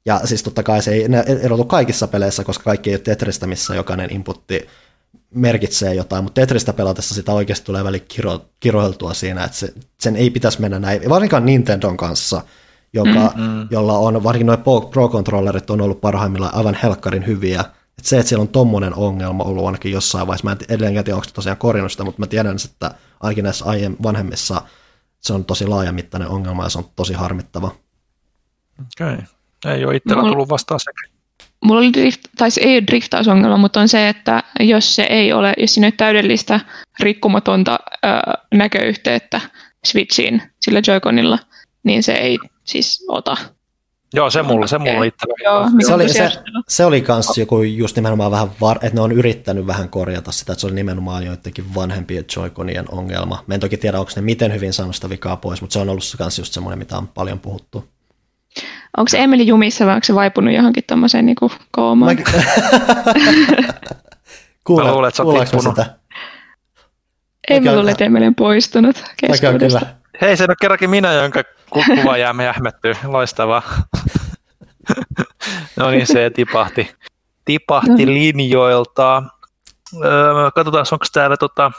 Ja 0.07 0.21
siis 0.25 0.43
totta 0.43 0.63
kai 0.63 0.83
se 0.83 0.91
ei 0.91 1.07
erotu 1.43 1.65
kaikissa 1.65 2.09
peleissä, 2.09 2.45
koska 2.45 2.65
kaikki 2.65 2.91
ei 2.91 2.95
ole 2.95 3.01
Tetristä, 3.01 3.47
missä 3.47 3.75
jokainen 3.75 4.13
inputti 4.13 4.67
merkitsee 5.35 5.95
jotain, 5.95 6.25
mutta 6.25 6.41
Tetristä 6.41 6.73
pelatessa 6.73 7.15
sitä 7.15 7.33
oikeasti 7.33 7.67
tulee 7.67 7.85
väli 7.85 8.01
kiro, 8.01 8.41
kiroiltua 8.61 9.15
siinä, 9.15 9.45
että 9.45 9.57
se, 9.57 9.75
sen 10.01 10.17
ei 10.17 10.31
pitäisi 10.31 10.61
mennä 10.61 10.79
näin, 10.79 11.09
varsinkaan 11.09 11.47
Nintendon 11.47 11.97
kanssa, 11.97 12.43
joka, 12.93 13.33
mm-hmm. 13.37 13.69
jolla 13.71 13.99
on, 13.99 14.23
varsinkin 14.23 14.47
nuo 14.47 14.57
Pro-controllerit 14.91 15.71
on 15.71 15.81
ollut 15.81 16.01
parhaimmillaan 16.01 16.55
aivan 16.55 16.79
helkkarin 16.83 17.27
hyviä, 17.27 17.65
et 17.99 18.05
se, 18.05 18.19
että 18.19 18.28
siellä 18.28 18.43
on 18.43 18.49
tommonen 18.49 18.94
ongelma 18.94 19.44
ollut 19.44 19.67
ainakin 19.67 19.93
jossain 19.93 20.27
vaiheessa, 20.27 20.44
mä 20.44 20.52
en 20.52 20.59
edelleenkään 20.69 21.05
tiedä, 21.05 21.17
onko 21.17 21.28
se 21.28 21.35
tosiaan 21.35 21.59
korjannut 21.59 21.93
sitä, 21.93 22.05
mutta 22.05 22.20
mä 22.20 22.27
tiedän, 22.27 22.57
että 22.65 22.94
ainakin 23.20 23.44
näissä 23.44 23.65
aiemmin 23.65 24.02
vanhemmissa 24.02 24.62
se 25.20 25.33
on 25.33 25.44
tosi 25.44 25.67
laajamittainen 25.67 26.28
ongelma 26.28 26.65
ja 26.65 26.69
se 26.69 26.78
on 26.78 26.85
tosi 26.97 27.12
harmittava. 27.12 27.67
Okei. 28.81 29.15
Okay. 29.15 29.75
Ei 29.75 29.85
ole 29.85 29.97
itsellä 29.97 30.23
tullut 30.23 30.49
vastaan 30.49 30.81
sekin. 30.81 31.20
Mulla 31.65 31.81
oli 31.81 31.93
drift, 31.93 32.20
tai 32.39 32.51
se 32.51 32.60
ei 32.60 32.75
ole 32.75 32.86
driftausongelma, 32.86 33.57
mutta 33.57 33.81
on 33.81 33.89
se, 33.89 34.09
että 34.09 34.43
jos 34.60 34.94
se 34.94 35.02
ei 35.02 35.33
ole, 35.33 35.55
jos 35.59 35.75
siinä 35.75 35.86
ei 35.86 35.91
ole 35.91 35.97
täydellistä 35.97 36.60
rikkumatonta 37.01 37.78
ö, 38.05 38.09
näköyhteyttä 38.55 39.41
Switchiin 39.86 40.43
sillä 40.60 40.81
Joy-Conilla, 40.81 41.39
niin 41.83 42.02
se 42.02 42.12
ei 42.12 42.39
siis 42.65 43.05
ota 43.09 43.36
Joo, 44.15 44.31
se 44.31 44.43
mulla, 44.43 44.67
se 44.67 44.79
mulla 44.79 45.05
itsellä. 45.05 45.35
Joo, 45.45 45.69
se, 45.87 45.95
oli, 45.95 46.09
se, 46.09 46.33
se 46.69 46.85
oli 46.85 47.01
kans 47.01 47.39
joku 47.39 47.63
just 47.63 47.97
nimenomaan 47.97 48.31
vähän, 48.31 48.49
var, 48.61 48.77
että 48.77 48.95
ne 48.95 49.01
on 49.01 49.13
yrittänyt 49.13 49.67
vähän 49.67 49.89
korjata 49.89 50.33
sitä, 50.33 50.53
että 50.53 50.61
se 50.61 50.67
oli 50.67 50.75
nimenomaan 50.75 51.27
joidenkin 51.27 51.75
vanhempien 51.75 52.25
Joy-Conien 52.25 52.85
ongelma. 52.89 53.45
Mä 53.47 53.55
en 53.55 53.61
toki 53.61 53.77
tiedä, 53.77 53.99
onko 53.99 54.13
ne 54.17 54.23
miten 54.23 54.55
hyvin 54.55 54.73
saanut 54.73 54.95
sitä 54.95 55.11
vikaa 55.11 55.37
pois, 55.37 55.61
mutta 55.61 55.73
se 55.73 55.79
on 55.79 55.89
ollut 55.89 56.15
kans 56.19 56.39
just 56.39 56.53
semmoinen, 56.53 56.79
mitä 56.79 56.99
on 56.99 57.09
paljon 57.09 57.39
puhuttu. 57.39 57.85
Onko 58.97 59.09
se 59.09 59.19
Emeli 59.23 59.47
jumissa 59.47 59.87
vai 59.87 59.95
onko 59.95 60.05
se 60.05 60.15
vaipunut 60.15 60.55
johonkin 60.55 60.85
tommoseen 60.87 61.27
niinku 61.27 61.53
koomaan? 61.71 62.17
Mä... 62.17 62.23
Kuule, 64.65 64.85
mä 64.85 64.93
luulen, 64.93 65.09
että 65.09 65.17
sä 65.17 65.23
oot 65.23 65.49
sitä? 65.69 65.97
Ei 67.49 67.61
mä 67.61 67.77
luule, 67.77 67.91
että 67.91 68.05
Emeli 68.05 68.27
on 68.27 68.35
poistunut 68.35 69.05
keskuudesta. 69.17 70.00
Hei, 70.20 70.36
se 70.36 70.44
on 70.49 70.55
kerrankin 70.60 70.90
minä, 70.90 71.12
jonka 71.12 71.42
kuva 71.70 72.16
jää 72.16 72.34
jähmettyy. 72.44 72.94
Loistavaa. 73.05 73.62
no 75.76 75.90
niin, 75.90 76.07
se 76.07 76.31
tipahti, 76.31 76.94
tipahti 77.44 78.07
No. 78.07 78.12
linjoilta. 78.12 79.23
Öö, 80.05 80.50
katsotaan, 80.55 80.86
onko 80.92 81.07
täällä 81.12 81.36
tota, 81.36 81.73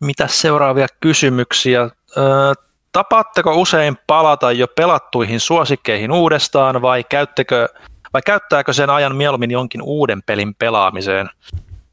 mitä 0.00 0.26
seuraavia 0.26 0.86
kysymyksiä. 1.00 1.80
Öö, 2.16 2.52
tapaatteko 2.92 3.54
usein 3.54 3.98
palata 4.06 4.52
jo 4.52 4.68
pelattuihin 4.68 5.40
suosikkeihin 5.40 6.12
uudestaan 6.12 6.82
vai, 6.82 7.04
käyttekö, 7.04 7.68
vai 8.12 8.22
käyttääkö 8.22 8.72
sen 8.72 8.90
ajan 8.90 9.16
mieluummin 9.16 9.50
jonkin 9.50 9.82
uuden 9.82 10.22
pelin 10.22 10.54
pelaamiseen? 10.54 11.30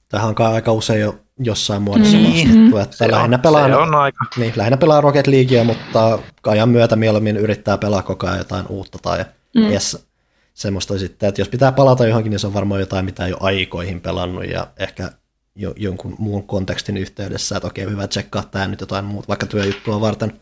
Tähän 0.09 0.30
on 0.40 0.53
aika 0.53 0.72
usein 0.72 1.01
jo 1.01 1.16
jossain 1.45 1.82
muodossa 1.82 2.18
Mm. 2.18 2.24
nostettu, 2.24 2.78
että 2.78 2.98
Se 2.98 3.11
lähinnä 3.11 3.38
on, 3.38 3.42
pelaan, 3.42 3.72
se 3.72 3.76
on 3.78 3.95
aika. 3.95 4.26
niin, 4.38 4.53
lähinnä 4.56 4.78
pelaa 4.78 5.02
Rocket 5.02 5.28
Leaguea, 5.28 5.64
mutta 5.64 6.20
ajan 6.48 6.70
myötä 6.70 6.95
mieluummin 6.95 7.38
yrittää 7.38 7.78
pelaa 7.78 8.02
koko 8.02 8.28
ajan 8.28 8.38
jotain 8.38 8.66
uutta 8.70 8.98
tai 9.02 9.26
Mm. 9.56 9.70
yes, 9.72 10.06
semmoista 10.53 10.98
sitten, 11.00 11.30
että 11.30 11.42
jos 11.42 11.50
pitää 11.50 11.72
palata 11.72 12.08
johonkin, 12.08 12.30
niin 12.30 12.40
se 12.40 12.48
on 12.48 12.53
varmaan 12.53 12.80
jotain, 12.82 13.06
mitä 13.06 13.26
ei 13.26 13.32
ole 13.34 13.40
aikoihin 13.42 14.02
pelannut 14.02 14.45
ja 14.50 14.68
ehkä 14.80 15.11
jo, 15.56 15.74
jonkun 15.78 16.16
muun 16.20 16.44
kontekstin 16.48 16.98
yhteydessä, 16.98 17.56
että 17.58 17.68
okei, 17.68 17.86
hyvä 17.90 18.08
tsekkaa 18.08 18.44
tämä 18.52 18.68
nyt 18.68 18.82
jotain 18.82 19.06
muuta, 19.06 19.28
vaikka 19.28 19.45
työjuttua 19.45 20.02
varten. 20.02 20.34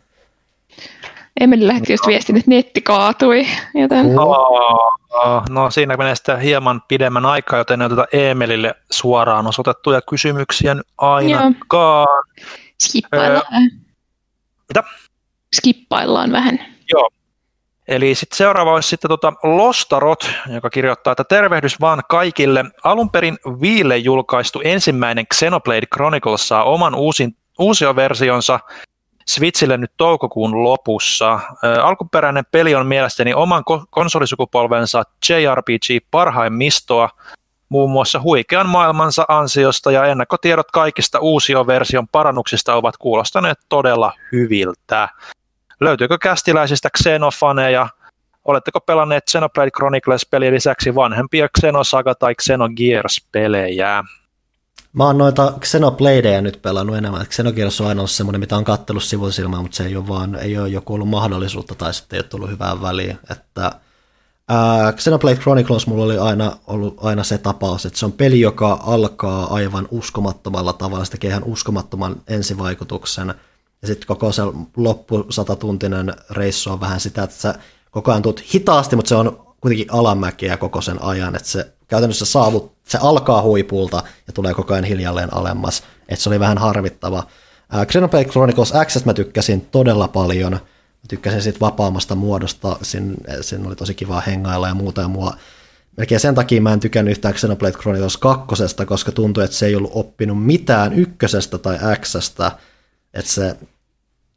Emeli 1.40 1.68
lähetti 1.68 1.94
just 1.94 2.08
viestin, 2.08 2.38
että 2.38 2.52
netti 2.52 2.82
kaatui. 2.82 3.48
Joten 3.76 4.20
Oh, 4.20 4.99
no 5.50 5.72
siinä 5.72 5.98
menee 5.98 6.16
sitten 6.16 6.40
hieman 6.40 6.82
pidemmän 6.88 7.26
aikaa, 7.26 7.60
joten 7.60 7.82
ei 7.82 7.86
oteta 7.86 8.06
Emelille 8.14 8.76
suoraan 8.92 9.48
osoitettuja 9.48 10.02
kysymyksiä 10.02 10.76
ainakaan. 10.98 12.08
skippaillaan 12.82 13.32
Öö, 13.32 13.42
vähän. 13.52 13.70
mitä? 14.70 14.84
Skippaillaan 15.56 16.32
vähän. 16.32 16.60
Eli 17.88 18.16
sitten 18.16 18.38
seuraava 18.38 18.74
olisi 18.74 18.90
sitten 18.90 19.10
tota 19.10 19.34
Lostarot, 19.44 20.32
joka 20.54 20.70
kirjoittaa, 20.70 21.12
että 21.12 21.24
tervehdys 21.24 21.82
vaan 21.82 22.02
kaikille. 22.10 22.66
Alun 22.84 23.10
perin 23.10 23.38
Viille 23.62 23.98
julkaistu 23.98 24.62
ensimmäinen 24.64 25.28
Xenoblade 25.34 25.86
Chronicles 25.96 26.48
saa 26.48 26.64
oman 26.64 26.96
uusin, 26.96 27.38
uusioversionsa 27.60 28.60
Switchille 29.30 29.78
nyt 29.78 29.92
toukokuun 29.98 30.64
lopussa. 30.64 31.40
Alkuperäinen 31.84 32.44
peli 32.52 32.76
on 32.76 32.88
mielestäni 32.88 33.34
oman 33.34 33.64
ko- 33.72 33.86
konsolisukupolvensa 33.90 35.04
JRPG 35.30 36.06
parhaimmistoa, 36.12 37.10
muun 37.70 37.92
muassa 37.92 38.22
huikean 38.22 38.70
maailmansa 38.70 39.26
ansiosta 39.28 39.92
ja 39.92 40.06
ennakkotiedot 40.06 40.72
kaikista 40.72 41.20
uusioversion 41.20 42.08
parannuksista 42.08 42.76
ovat 42.76 42.98
kuulostaneet 42.98 43.58
todella 43.70 44.14
hyviltä. 44.32 45.10
Löytyykö 45.80 46.18
kästiläisistä 46.18 46.90
Xenofaneja? 46.98 47.88
Oletteko 48.46 48.80
pelanneet 48.80 49.24
Xenoblade 49.30 49.72
Chronicles-pelin 49.72 50.54
lisäksi 50.54 50.96
vanhempia 50.96 51.48
Xenosaga 51.60 52.16
tai 52.16 52.34
Xenogears-pelejä? 52.42 54.04
Mä 54.94 55.06
oon 55.06 55.18
noita 55.18 55.54
Xenobladeja 55.60 56.42
nyt 56.42 56.62
pelannut 56.62 56.98
enemmän. 56.98 57.26
Xenogears 57.26 57.82
on 57.82 57.88
aina 57.88 58.02
ollut 58.02 58.12
semmoinen, 58.12 58.40
mitä 58.40 58.58
on 58.58 58.64
kattellut 58.64 59.04
sivusilmään, 59.04 59.62
mutta 59.62 59.78
se 59.78 59.86
ei 59.86 59.96
ole 59.96 60.08
vaan, 60.08 60.36
ei 60.36 60.58
ole 60.58 60.70
joku 60.70 60.94
ollut 60.94 61.10
mahdollisuutta 61.10 61.76
tai 61.76 61.94
sitten 61.94 62.18
ei 62.18 62.20
ole 62.20 62.28
tullut 62.30 62.50
hyvää 62.50 62.82
väliä. 62.82 63.18
Että, 63.32 63.72
ää, 64.48 64.94
Xenoblade 64.94 65.36
Chronicles 65.36 65.88
mulla 65.88 66.04
oli 66.04 66.18
aina 66.18 66.58
ollut 66.68 66.98
aina 67.02 67.24
se 67.24 67.38
tapaus, 67.38 67.86
että 67.86 68.00
se 68.00 68.06
on 68.06 68.12
peli, 68.12 68.40
joka 68.40 68.80
alkaa 68.84 69.54
aivan 69.54 69.88
uskomattomalla 69.92 70.74
tavalla, 70.74 71.06
se 71.06 71.12
tekee 71.12 71.30
ihan 71.30 71.44
uskomattoman 71.44 72.16
ensivaikutuksen. 72.28 73.34
Ja 73.82 73.88
sitten 73.88 74.08
koko 74.08 74.32
se 74.32 74.42
loppu 74.78 75.26
satatuntinen 75.30 76.14
reissu 76.30 76.72
on 76.72 76.80
vähän 76.80 77.00
sitä, 77.00 77.24
että 77.24 77.36
sä 77.36 77.56
koko 77.92 78.12
ajan 78.12 78.22
tuut 78.22 78.44
hitaasti, 78.54 78.96
mutta 78.96 79.10
se 79.10 79.16
on 79.16 79.46
kuitenkin 79.62 79.94
alamäkeä 79.94 80.58
koko 80.58 80.82
sen 80.82 81.04
ajan, 81.04 81.36
että 81.36 81.50
se 81.50 81.74
käytännössä 81.90 82.26
saavut, 82.26 82.74
se 82.88 82.98
alkaa 83.02 83.42
huipulta 83.42 84.04
ja 84.28 84.34
tulee 84.34 84.54
koko 84.54 84.74
ajan 84.74 84.84
hiljalleen 84.84 85.34
alemmas, 85.34 85.84
että 86.10 86.24
se 86.24 86.30
oli 86.30 86.40
vähän 86.40 86.58
harmittava. 86.58 87.24
Ää, 87.70 87.86
Xenoblade 87.86 88.26
Chronicles 88.26 88.74
X 88.86 89.06
mä 89.06 89.14
tykkäsin 89.14 89.62
todella 89.62 90.08
paljon, 90.08 90.52
mä 90.52 91.08
tykkäsin 91.08 91.42
siitä 91.42 91.60
vapaammasta 91.60 92.16
muodosta, 92.16 92.78
siinä, 92.82 93.16
siinä 93.42 93.68
oli 93.68 93.76
tosi 93.76 93.94
kiva 93.94 94.22
hengailla 94.22 94.68
ja 94.68 94.74
muuta 94.74 95.02
ja 95.02 95.08
mua 95.08 95.34
Melkein 96.00 96.20
sen 96.20 96.36
takia 96.36 96.62
mä 96.62 96.74
en 96.74 96.80
tykännyt 96.80 97.12
yhtään 97.12 97.34
Xenoblade 97.34 97.78
Chronicles 97.78 98.18
2, 98.18 98.56
koska 98.86 99.12
tuntui, 99.12 99.44
että 99.44 99.58
se 99.58 99.66
ei 99.66 99.76
ollut 99.76 99.92
oppinut 99.94 100.46
mitään 100.46 100.94
ykkösestä 100.94 101.58
tai 101.58 101.78
Xstä, 102.00 102.52
että 103.14 103.32
se 103.32 103.56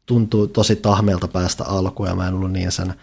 tuntuu 0.07 0.47
tosi 0.47 0.77
tahmeelta 0.77 1.29
päästä 1.29 1.65
alkuun 1.65 2.09
ja 2.09 2.15
mä 2.15 2.29
en 2.29 2.35
ollut 2.35 2.53
niin 2.53 2.73
sen 2.73 2.95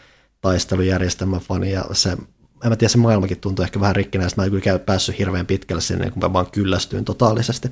taistelujärjestelmän 0.41 1.39
fani 1.39 1.71
ja 1.71 1.85
se, 1.91 2.17
en 2.63 2.69
mä 2.69 2.75
tiedä, 2.75 2.89
se 2.89 2.97
maailmakin 2.97 3.39
tuntuu 3.39 3.63
ehkä 3.63 3.79
vähän 3.79 3.95
rikkinäistä, 3.95 4.41
mä 4.41 4.45
en 4.45 4.51
kyllä 4.51 4.63
käy 4.63 4.79
päässyt 4.79 5.19
hirveän 5.19 5.45
pitkälle 5.45 5.81
sinne, 5.81 6.11
kun 6.11 6.23
mä 6.23 6.33
vaan 6.33 6.51
kyllästyin 6.51 7.05
totaalisesti. 7.05 7.71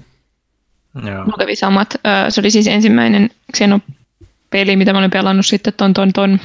Joo. 1.06 1.25
Mulla 1.25 1.38
kävi 1.38 1.56
samat. 1.56 1.95
Se 2.30 2.41
oli 2.41 2.51
siis 2.51 2.67
ensimmäinen 2.67 3.30
Xeno-peli, 3.57 4.75
mitä 4.75 4.93
mä 4.93 4.99
olin 4.99 5.11
pelannut 5.11 5.45
sitten 5.45 5.74
ton, 5.77 5.93
ton, 5.93 6.14
ton 6.14 6.40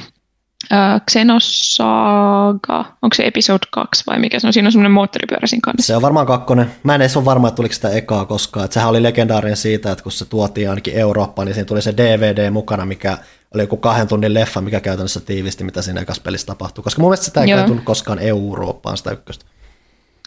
Xenosaga. 1.11 2.85
Onko 3.01 3.13
se 3.15 3.23
episode 3.25 3.65
2 3.71 4.03
vai 4.07 4.19
mikä 4.19 4.39
se 4.39 4.47
on? 4.47 4.53
Siinä 4.53 4.67
on 4.67 4.71
semmoinen 4.71 4.91
moottoripyörä 4.91 5.47
siinä 5.47 5.61
kannessa. 5.63 5.87
Se 5.87 5.95
on 5.95 6.01
varmaan 6.01 6.27
kakkonen. 6.27 6.71
Mä 6.83 6.95
en 6.95 7.01
edes 7.01 7.17
ole 7.17 7.25
varma, 7.25 7.47
että 7.47 7.55
tuliko 7.55 7.73
sitä 7.73 7.89
ekaa 7.89 8.25
koskaan. 8.25 8.65
Että 8.65 8.73
sehän 8.73 8.89
oli 8.89 9.03
legendaarinen 9.03 9.57
siitä, 9.57 9.91
että 9.91 10.03
kun 10.03 10.11
se 10.11 10.25
tuotiin 10.25 10.69
ainakin 10.69 10.93
Eurooppaan, 10.93 11.45
niin 11.45 11.55
siinä 11.55 11.65
tuli 11.65 11.81
se 11.81 11.97
DVD 11.97 12.49
mukana, 12.49 12.85
mikä 12.85 13.17
oli 13.53 13.63
joku 13.63 13.77
kahden 13.77 14.07
tunnin 14.07 14.33
leffa, 14.33 14.61
mikä 14.61 14.79
käytännössä 14.79 15.19
tiivisti, 15.19 15.63
mitä 15.63 15.81
siinä 15.81 16.01
ekassa 16.01 16.21
pelissä 16.21 16.47
tapahtuu. 16.47 16.83
Koska 16.83 17.01
mun 17.01 17.09
mielestä 17.09 17.25
sitä 17.25 17.41
ei 17.41 17.49
Joo. 17.49 17.67
tullut 17.67 17.83
koskaan 17.83 18.19
Eurooppaan 18.19 18.97
sitä 18.97 19.11
ykköstä. 19.11 19.45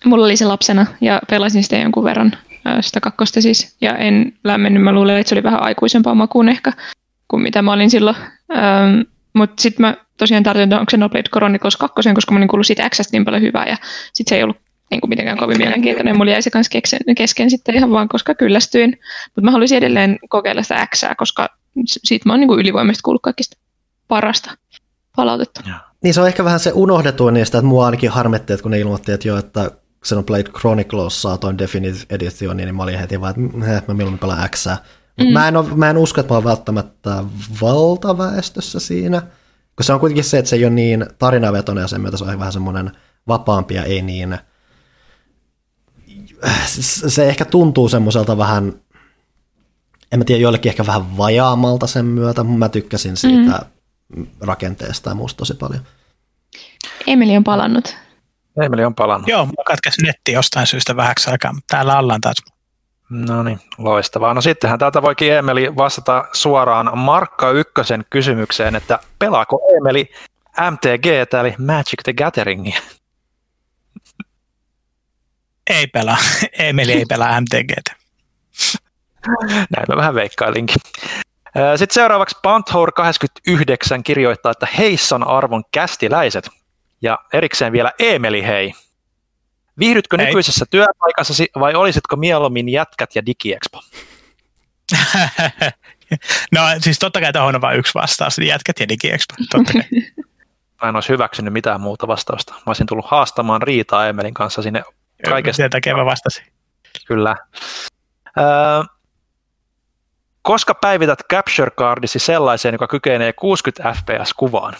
Mulla 0.05 0.25
oli 0.25 0.37
se 0.37 0.45
lapsena 0.45 0.87
ja 1.01 1.21
pelasin 1.31 1.63
sitä 1.63 1.77
jonkun 1.77 2.05
verran 2.05 2.33
sitä 2.81 3.01
kakkosta 3.01 3.41
siis. 3.41 3.77
Ja 3.81 3.97
en 3.97 4.33
lämmennyt, 4.45 4.83
mä 4.83 4.93
luulen, 4.93 5.17
että 5.17 5.29
se 5.29 5.35
oli 5.35 5.43
vähän 5.43 5.63
aikuisempaa 5.63 6.15
makuun 6.15 6.49
ehkä 6.49 6.73
kuin 7.29 7.43
mitä 7.43 7.63
mä 7.63 7.73
olin 7.73 7.91
silloin. 7.91 8.17
Mutta 9.33 9.63
sitten 9.63 9.87
mä 9.87 9.97
tosiaan 10.17 10.43
tarvitsin 10.43 10.71
tuon 10.71 10.87
Xenoblade 10.87 11.29
Chronicles 11.29 11.77
2, 11.77 12.15
koska 12.15 12.33
mä 12.33 12.39
olin 12.39 12.49
kuullut 12.49 12.67
siitä 12.67 12.91
Xstä 12.91 13.05
niin 13.13 13.25
paljon 13.25 13.43
hyvää 13.43 13.67
ja 13.67 13.77
sitten 14.13 14.31
se 14.31 14.37
ei 14.37 14.43
ollut 14.43 14.57
niin 14.91 15.01
kuin 15.01 15.09
mitenkään 15.09 15.39
kovin 15.39 15.59
mielenkiintoinen. 15.59 16.17
Mulla 16.17 16.31
jäi 16.31 16.43
se 16.43 16.51
kanssa 16.51 16.71
kesken, 16.71 17.15
kesken 17.17 17.51
sitten 17.51 17.75
ihan 17.75 17.91
vaan, 17.91 18.09
koska 18.09 18.35
kyllästyin. 18.35 18.99
Mutta 19.27 19.41
mä 19.41 19.51
haluaisin 19.51 19.79
edelleen 19.79 20.19
kokeilla 20.29 20.63
sitä 20.63 20.87
Xää, 20.95 21.15
koska 21.15 21.49
siitä 21.85 22.29
mä 22.29 22.33
oon 22.33 22.41
niin 22.41 22.49
kuin 22.49 22.61
ylivoimaisesti 22.61 23.03
kuullut 23.03 23.23
kaikista 23.23 23.57
parasta 24.09 24.57
palautetta. 25.17 25.61
Niin 26.03 26.15
se 26.15 26.21
on 26.21 26.27
ehkä 26.27 26.45
vähän 26.45 26.61
se 26.61 26.73
unohdetuin 26.75 27.35
niistä, 27.35 27.59
että 27.59 27.69
mua 27.69 27.87
ainakin 27.87 28.11
harmitti, 28.11 28.53
että 28.53 28.63
kun 28.63 28.71
ne 28.71 28.79
ilmoitti, 28.79 29.13
että 29.13 29.29
joo, 29.29 29.39
että 29.39 29.71
Xenoblade 30.05 30.43
Chronicles 30.43 31.23
saa 31.23 31.39
toin 31.39 31.59
Definitive 31.59 32.05
Edition, 32.11 32.57
niin 32.57 32.77
mä 32.77 32.83
olin 32.83 32.99
heti 32.99 33.21
vaan, 33.21 33.31
että 33.31 33.57
mm, 33.57 33.63
eh, 33.63 33.83
mä 33.89 33.95
mieluummin 33.95 34.19
pelaan 34.19 34.51
X. 34.51 34.67
Mm. 35.21 35.33
Mä, 35.33 35.49
en 35.49 35.57
ole, 35.57 35.75
mä 35.75 35.91
en 35.91 35.99
usko, 35.99 36.21
että 36.21 36.33
mä 36.33 36.37
oon 36.37 36.45
välttämättä 36.45 37.25
valtaväestössä 37.63 38.81
siinä, 38.81 39.21
kun 39.77 39.85
se 39.85 39.93
on 39.93 40.01
kuitenkin 40.01 40.25
se, 40.25 40.39
että 40.39 40.49
se 40.49 40.57
ei 40.57 40.65
ole 40.65 40.73
niin 40.73 41.07
tarinavetoinen 41.19 41.83
ja 41.83 41.89
sen 41.89 42.01
myötä 42.01 42.17
se 42.17 42.25
on 42.25 42.39
vähän 42.39 42.53
semmoinen 42.53 42.93
vapaampi 43.29 43.75
ja 43.75 43.85
ei 43.85 44.03
niin, 44.03 44.39
se 46.67 47.11
se 47.11 47.29
ehkä 47.29 47.45
tuntuu 47.45 47.89
semmoiselta 47.89 48.39
vähän, 48.39 48.73
en 50.12 50.18
mä 50.18 50.25
tiedä, 50.25 50.41
joillekin 50.41 50.70
ehkä 50.70 50.86
vähän 50.86 51.17
vajaamalta 51.17 51.86
sen 51.86 52.05
myötä, 52.05 52.44
mutta 52.44 52.59
mä 52.59 52.68
tykkäsin 52.68 53.17
siitä 53.17 53.67
mm. 54.17 54.26
rakenteesta 54.41 55.10
ja 55.10 55.15
muusta 55.15 55.39
tosi 55.39 55.55
paljon. 55.55 55.83
Emeli 57.07 57.36
on 57.36 57.44
palannut. 57.44 57.97
Emeli 58.65 58.85
on 58.85 58.94
palannut. 58.94 59.28
Joo, 59.28 59.47
mulla 59.47 59.65
katkesi 59.67 60.02
netti 60.02 60.33
jostain 60.33 60.67
syystä 60.67 60.97
vähäksi 60.97 61.31
aikaa, 61.31 61.52
mutta 61.52 61.76
täällä 61.76 61.99
ollaan 61.99 62.20
taas. 62.20 62.36
No 63.10 63.43
niin, 63.43 63.60
loistavaa. 63.78 64.35
No 64.35 64.41
sittenhän 64.41 64.78
täältä 64.78 65.02
voikin 65.02 65.33
Emeli 65.33 65.76
vastata 65.76 66.25
suoraan 66.33 66.99
Markka 66.99 67.51
Ykkösen 67.51 68.05
kysymykseen, 68.10 68.76
että 68.76 68.99
pelaako 69.18 69.60
Emeli 69.76 70.10
MTG 70.70 71.07
eli 71.41 71.55
Magic 71.59 72.02
the 72.05 72.12
Gatheringia? 72.12 72.81
Ei 75.70 75.86
pelaa. 75.86 76.17
Emeli 76.59 76.93
ei 76.93 77.05
pelaa 77.09 77.41
MTGtä. 77.41 77.97
Näin 79.77 79.87
mä 79.89 79.97
vähän 79.97 80.15
veikkailinkin. 80.15 80.77
Sitten 81.77 81.95
seuraavaksi 81.95 82.37
Panthor 82.43 82.93
29 82.93 84.03
kirjoittaa, 84.03 84.53
että 84.53 84.69
heissan 84.79 85.27
arvon 85.29 85.65
kästiläiset. 85.73 86.51
Ja 87.03 87.19
erikseen 87.33 87.73
vielä 87.73 87.93
Emeli 87.99 88.47
hei. 88.47 88.73
Viihdytkö 89.79 90.17
Hei. 90.17 90.27
nykyisessä 90.27 90.65
työpaikassasi 90.71 91.49
vai 91.61 91.75
olisitko 91.75 92.17
mieluummin 92.17 92.69
jätkät 92.69 93.11
ja 93.15 93.27
digiexpo? 93.27 93.81
no 96.55 96.61
siis 96.79 96.99
totta 96.99 97.21
kai 97.21 97.33
tuohon 97.33 97.55
on 97.55 97.61
vain 97.61 97.79
yksi 97.79 97.95
vastaus, 97.95 98.39
eli 98.39 98.47
jätkät 98.47 98.81
ja 98.81 98.89
digiexpo. 98.89 99.35
Totta 99.51 99.73
kai. 99.73 99.83
Mä 100.83 100.89
en 100.89 100.95
olisi 100.95 101.09
hyväksynyt 101.09 101.53
mitään 101.53 101.81
muuta 101.81 102.07
vastausta. 102.07 102.53
Mä 102.53 102.63
olisin 102.67 102.87
tullut 102.87 103.07
haastamaan 103.09 103.63
riitaa 103.63 104.09
Emelin 104.09 104.35
kanssa 104.35 104.63
sinne 104.63 104.83
Kaikesta. 105.25 105.57
Sen 105.57 105.71
takia 105.71 105.97
mä 105.97 106.05
vastasin. 106.05 106.47
Kyllä. 107.07 107.37
Öö, 108.39 108.45
koska 110.47 110.75
päivität 110.75 111.18
capture 111.33 111.70
cardisi 111.70 112.18
sellaiseen, 112.18 112.75
joka 112.75 112.89
kykenee 112.89 113.33
60 113.33 113.92
fps 113.92 114.34
kuvaan? 114.34 114.75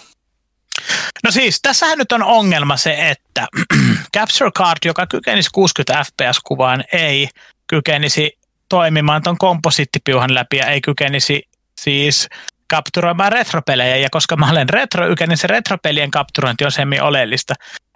No 1.23 1.31
siis, 1.31 1.61
tässähän 1.61 1.97
nyt 1.97 2.11
on 2.11 2.23
ongelma 2.23 2.77
se, 2.77 3.09
että 3.09 3.47
Capture 4.17 4.51
Card, 4.51 4.77
joka 4.85 5.07
kykenisi 5.07 5.49
60 5.53 6.03
fps-kuvaan, 6.03 6.83
ei 6.93 7.29
kykenisi 7.67 8.37
toimimaan 8.69 9.23
tuon 9.23 9.37
komposiittipiuhan 9.37 10.33
läpi 10.33 10.57
ja 10.57 10.65
ei 10.65 10.81
kykenisi 10.81 11.43
siis 11.81 12.29
kapturoimaan 12.67 13.31
retropelejä, 13.31 13.97
ja 13.97 14.09
koska 14.11 14.35
mä 14.35 14.51
olen 14.51 14.69
retro 14.69 15.05
niin 15.27 15.37
se 15.37 15.47
retropelien 15.47 16.11
kapturointi 16.11 16.65
on 16.65 16.71
semmin 16.71 17.03
oleellista. 17.03 17.53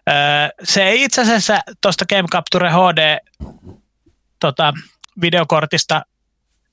Öö, 0.09 0.16
se 0.64 0.83
ei 0.83 1.03
itse 1.03 1.22
asiassa 1.22 1.59
tuosta 1.82 2.06
Game 2.06 2.27
Capture 2.32 2.69
HD 2.69 3.17
tota, 4.40 4.74
videokortista, 5.22 6.01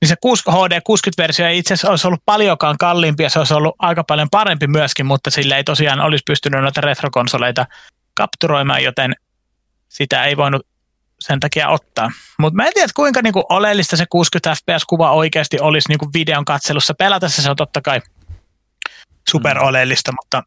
niin 0.01 0.09
se 0.09 0.15
HD 0.51 0.79
60-versio 0.79 1.45
ei 1.45 1.57
itse 1.57 1.73
asiassa 1.73 1.89
olisi 1.89 2.07
ollut 2.07 2.21
paljonkaan 2.25 2.77
kalliimpi 2.77 3.23
ja 3.23 3.29
se 3.29 3.39
olisi 3.39 3.53
ollut 3.53 3.75
aika 3.79 4.03
paljon 4.03 4.29
parempi 4.29 4.67
myöskin, 4.67 5.05
mutta 5.05 5.31
sillä 5.31 5.57
ei 5.57 5.63
tosiaan 5.63 6.01
olisi 6.01 6.23
pystynyt 6.25 6.61
noita 6.61 6.81
retrokonsoleita 6.81 7.65
kapturoimaan, 8.13 8.83
joten 8.83 9.15
sitä 9.89 10.25
ei 10.25 10.37
voinut 10.37 10.67
sen 11.19 11.39
takia 11.39 11.69
ottaa. 11.69 12.11
Mutta 12.39 12.55
mä 12.55 12.67
en 12.67 12.73
tiedä, 12.73 12.87
kuinka 12.95 13.21
niinku 13.21 13.45
oleellista 13.49 13.97
se 13.97 14.05
60 14.09 14.55
fps-kuva 14.55 15.11
oikeasti 15.11 15.59
olisi 15.59 15.89
niinku 15.89 16.09
videon 16.13 16.45
katselussa. 16.45 16.93
Pelatessa 16.93 17.41
se 17.41 17.49
on 17.49 17.55
totta 17.55 17.81
kai 17.81 18.01
super 19.29 19.57
mm. 19.57 19.63
oleellista, 19.63 20.11
mutta 20.11 20.43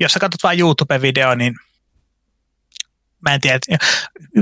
jos 0.00 0.12
sä 0.12 0.20
katsot 0.20 0.42
vain 0.42 0.60
YouTube-video, 0.60 1.34
niin 1.34 1.54
mä 3.20 3.34
en 3.34 3.40
tiedä. 3.40 3.58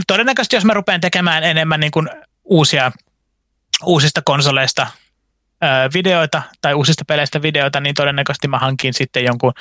Todennäköisesti 0.06 0.56
jos 0.56 0.64
mä 0.64 0.74
rupean 0.74 1.00
tekemään 1.00 1.44
enemmän 1.44 1.80
niin 1.80 1.92
kuin 1.92 2.08
uusia, 2.44 2.92
uusista 3.82 4.22
konsoleista 4.24 4.86
videoita 5.94 6.42
tai 6.60 6.74
uusista 6.74 7.04
peleistä 7.08 7.42
videoita, 7.42 7.80
niin 7.80 7.94
todennäköisesti 7.94 8.48
mä 8.48 8.58
hankin 8.58 8.94
sitten 8.94 9.24
jonkun 9.24 9.52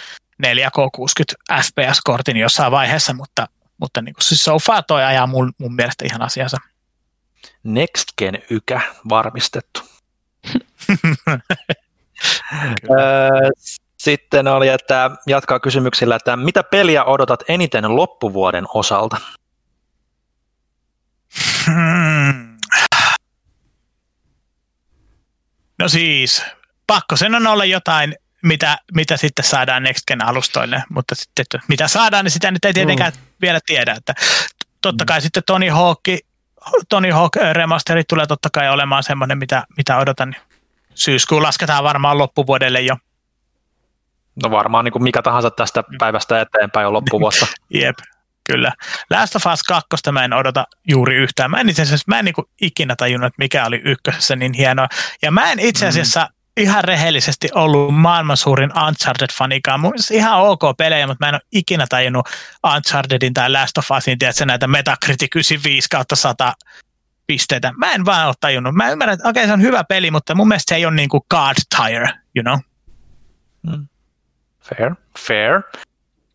4K 0.44 0.90
60 0.92 1.36
FPS-kortin 1.64 2.38
jossain 2.38 2.72
vaiheessa, 2.72 3.14
mutta 3.14 3.48
mutta 3.82 4.02
niin 4.02 4.14
kuin, 4.14 4.24
siis 4.24 4.44
so 4.44 4.60
far 4.60 4.84
toi 4.88 5.04
ajaa 5.04 5.28
mun, 5.28 5.54
mun 5.58 5.76
mielestä 5.76 6.06
ihan 6.06 6.22
asiansa. 6.22 6.58
Next 7.64 8.06
Gen 8.18 8.42
ykä 8.50 8.82
varmistettu. 9.10 9.82
Sitten 13.98 14.48
oli, 14.48 14.68
että 14.68 15.12
jatkaa 15.28 15.60
kysymyksillä, 15.60 16.16
että 16.16 16.36
mitä 16.36 16.64
peliä 16.64 17.04
odotat 17.04 17.44
eniten 17.48 17.96
loppuvuoden 17.96 18.66
osalta? 18.74 19.18
Hmm. 21.66 22.51
No 25.82 25.90
siis, 25.90 26.46
pakko 26.88 27.18
sen 27.18 27.36
on 27.36 27.48
olla 27.48 27.66
jotain 27.66 28.16
mitä, 28.44 28.78
mitä 28.96 29.18
sitten 29.18 29.46
saadaan 29.46 29.84
Next 29.84 30.08
Gen 30.08 30.26
alustoille, 30.26 30.84
mutta 30.90 31.16
sitten 31.16 31.44
että 31.44 31.60
mitä 31.68 31.88
saadaan, 31.88 32.26
niin 32.26 32.32
sitä 32.32 32.52
nyt 32.52 32.66
ei 32.66 32.74
tietenkään 32.74 33.14
mm. 33.16 33.22
vielä 33.42 33.60
tiedä. 33.66 33.94
Että 33.94 34.14
totta 34.82 35.06
kai 35.06 35.20
mm. 35.20 35.22
sitten 35.22 35.44
Tony 35.46 35.70
Hawk, 35.70 36.02
Tony 36.90 37.12
Hawk 37.12 37.36
remasterit 37.54 38.08
tulee 38.08 38.26
totta 38.28 38.50
kai 38.54 38.70
olemaan 38.70 39.04
semmoinen, 39.04 39.38
mitä, 39.38 39.64
mitä 39.78 39.98
odotan. 39.98 40.36
Syyskuun 40.96 41.44
lasketaan 41.44 41.84
varmaan 41.84 42.18
loppuvuodelle 42.18 42.82
jo. 42.82 42.98
No 44.44 44.52
varmaan 44.52 44.86
niin 44.86 44.94
kuin 44.94 45.04
mikä 45.04 45.22
tahansa 45.22 45.52
tästä 45.52 45.82
mm. 45.82 45.98
päivästä 45.98 46.42
eteenpäin 46.42 46.88
on 46.88 46.94
loppuvuotta. 46.94 47.46
Jep, 47.70 47.98
kyllä. 48.52 48.72
Last 49.10 49.36
of 49.36 49.46
Us 49.54 49.64
2 49.64 50.12
mä 50.12 50.26
en 50.26 50.34
odota 50.34 50.68
juuri 50.88 51.16
yhtään. 51.16 51.52
Mä 51.52 51.60
en 51.60 51.70
itse 51.70 51.82
asiassa, 51.82 52.06
mä 52.08 52.20
en 52.20 52.26
niin 52.26 52.36
ikinä 52.62 52.96
tajunnut, 52.96 53.28
että 53.28 53.40
mikä 53.40 53.66
oli 53.66 53.82
ykkösessä 53.86 54.36
niin 54.36 54.54
hienoa. 54.54 54.88
Ja 55.22 55.32
mä 55.32 55.52
en 55.52 55.60
itse 55.60 55.88
asiassa 55.88 56.20
mm 56.20 56.42
ihan 56.58 56.84
rehellisesti 56.84 57.50
ollut 57.56 57.96
maailman 57.96 58.38
suurin 58.38 58.72
Uncharted-fanikaan. 58.72 59.78
Mun 59.78 59.94
ihan 60.12 60.42
ok 60.42 60.62
pelejä, 60.78 61.08
mutta 61.08 61.26
mä 61.26 61.30
en 61.30 61.36
ole 61.36 61.42
ikinä 61.52 61.86
tajunnut 61.90 62.30
Unchartedin 62.76 63.34
tai 63.34 63.52
Last 63.52 63.78
of 63.78 63.92
Usin, 63.98 64.20
tiedätkö, 64.20 64.46
näitä 64.46 64.68
Metacritic 64.68 65.36
95 65.36 65.88
kautta 65.92 66.16
100 66.16 66.54
pisteitä. 67.28 67.72
Mä 67.78 67.92
en 67.92 68.06
vaan 68.06 68.28
ole 68.28 68.36
tajunnut. 68.40 68.76
Mä 68.76 68.90
ymmärrän, 68.90 69.14
että 69.14 69.30
okei, 69.30 69.42
okay, 69.44 69.48
se 69.48 69.54
on 69.54 69.62
hyvä 69.62 69.84
peli, 69.84 70.12
mutta 70.12 70.36
mun 70.36 70.48
mielestä 70.48 70.70
se 70.70 70.76
ei 70.76 70.86
ole 70.86 70.96
niin 70.96 71.10
kuin 71.10 71.22
God 71.30 71.56
Tire, 71.78 72.10
you 72.36 72.44
know? 72.44 72.58
Hmm. 73.70 73.88
Fair, 74.62 74.96
fair. 75.20 75.62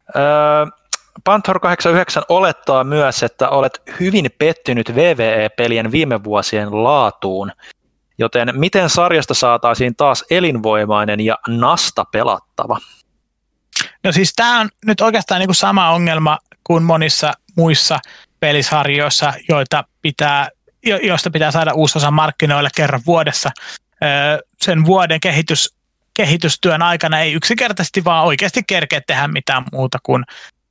Uh, 0.08 0.85
Panther 1.24 1.58
89 1.58 2.22
olettaa 2.28 2.84
myös, 2.84 3.22
että 3.22 3.48
olet 3.48 3.82
hyvin 4.00 4.30
pettynyt 4.38 4.94
VVE-pelien 4.94 5.92
viime 5.92 6.24
vuosien 6.24 6.84
laatuun– 6.84 7.52
Joten 8.18 8.50
miten 8.52 8.90
sarjasta 8.90 9.34
saataisiin 9.34 9.96
taas 9.96 10.24
elinvoimainen 10.30 11.20
ja 11.20 11.38
nasta 11.48 12.04
pelattava? 12.12 12.78
No 14.04 14.12
siis 14.12 14.32
tämä 14.36 14.60
on 14.60 14.68
nyt 14.86 15.00
oikeastaan 15.00 15.38
niin 15.38 15.48
kuin 15.48 15.56
sama 15.56 15.90
ongelma 15.90 16.38
kuin 16.64 16.82
monissa 16.82 17.32
muissa 17.56 17.98
pelisarjoissa, 18.40 19.34
joita 19.48 19.84
pitää, 20.02 20.48
jo, 20.86 20.96
joista 20.96 21.30
pitää 21.30 21.50
saada 21.50 21.74
uusi 21.74 21.98
osa 21.98 22.10
markkinoille 22.10 22.68
kerran 22.76 23.02
vuodessa. 23.06 23.50
Sen 24.60 24.84
vuoden 24.84 25.20
kehitys, 25.20 25.74
kehitystyön 26.14 26.82
aikana 26.82 27.20
ei 27.20 27.32
yksinkertaisesti 27.32 28.04
vaan 28.04 28.24
oikeasti 28.24 28.62
kerkeä 28.66 29.00
tehdä 29.06 29.28
mitään 29.28 29.64
muuta 29.72 29.98
kuin 30.02 30.24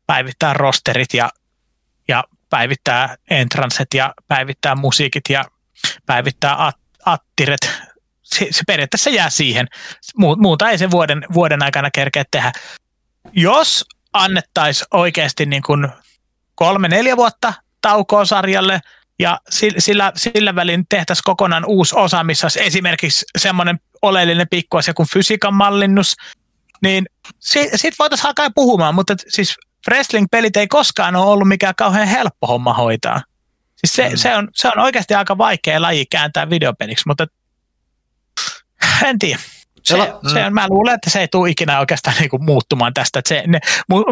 päivittää 0.07 0.53
rosterit 0.53 1.13
ja, 1.13 1.29
ja 2.07 2.23
päivittää 2.49 3.15
entranset 3.29 3.87
ja 3.93 4.13
päivittää 4.27 4.75
musiikit 4.75 5.23
ja 5.29 5.45
päivittää 6.05 6.65
at, 6.65 6.75
attiret, 7.05 7.71
se, 8.23 8.47
se 8.51 8.63
periaatteessa 8.67 9.09
jää 9.09 9.29
siihen. 9.29 9.67
Muuta 10.17 10.69
ei 10.69 10.77
se 10.77 10.91
vuoden, 10.91 11.25
vuoden 11.33 11.63
aikana 11.63 11.91
kerkeä 11.91 12.23
tehdä. 12.31 12.51
Jos 13.33 13.85
annettaisiin 14.13 14.87
oikeasti 14.91 15.45
niin 15.45 15.63
kuin 15.63 15.87
kolme-neljä 16.55 17.17
vuotta 17.17 17.53
taukoa 17.81 18.25
sarjalle 18.25 18.81
ja 19.19 19.39
sillä, 19.79 20.11
sillä 20.15 20.55
välin 20.55 20.85
tehtäisiin 20.89 21.23
kokonaan 21.25 21.65
uusi 21.65 21.95
osa, 21.97 22.23
missä 22.23 22.45
olisi 22.45 22.63
esimerkiksi 22.63 23.25
semmoinen 23.37 23.79
oleellinen 24.01 24.47
pikkuasia 24.49 24.93
kuin 24.93 25.09
fysiikan 25.13 25.53
mallinnus, 25.53 26.15
niin 26.81 27.05
siitä 27.75 27.95
voitaisiin 27.99 28.27
alkaa 28.27 28.49
puhumaan, 28.55 28.95
mutta 28.95 29.15
siis 29.27 29.55
wrestling-pelit 29.91 30.57
ei 30.57 30.67
koskaan 30.67 31.15
ole 31.15 31.25
ollut 31.25 31.47
mikään 31.47 31.75
kauhean 31.77 32.07
helppo 32.07 32.47
homma 32.47 32.73
hoitaa. 32.73 33.21
Siis 33.75 33.93
se, 33.95 34.09
mm. 34.09 34.17
se, 34.17 34.35
on, 34.35 34.47
se 34.53 34.67
on 34.67 34.79
oikeasti 34.79 35.13
aika 35.13 35.37
vaikea 35.37 35.81
laji 35.81 36.05
kääntää 36.05 36.49
videopeliksi, 36.49 37.03
mutta 37.07 37.27
en 39.05 39.19
tiedä. 39.19 39.39
Se, 39.83 39.97
mm. 39.97 40.29
se 40.33 40.45
on, 40.45 40.53
mä 40.53 40.67
luulen, 40.69 40.95
että 40.95 41.09
se 41.09 41.19
ei 41.19 41.27
tule 41.27 41.49
ikinä 41.49 41.79
oikeastaan 41.79 42.15
niinku 42.19 42.37
muuttumaan 42.37 42.93
tästä. 42.93 43.19
Että 43.19 43.29
se, 43.29 43.43
ne, 43.47 43.59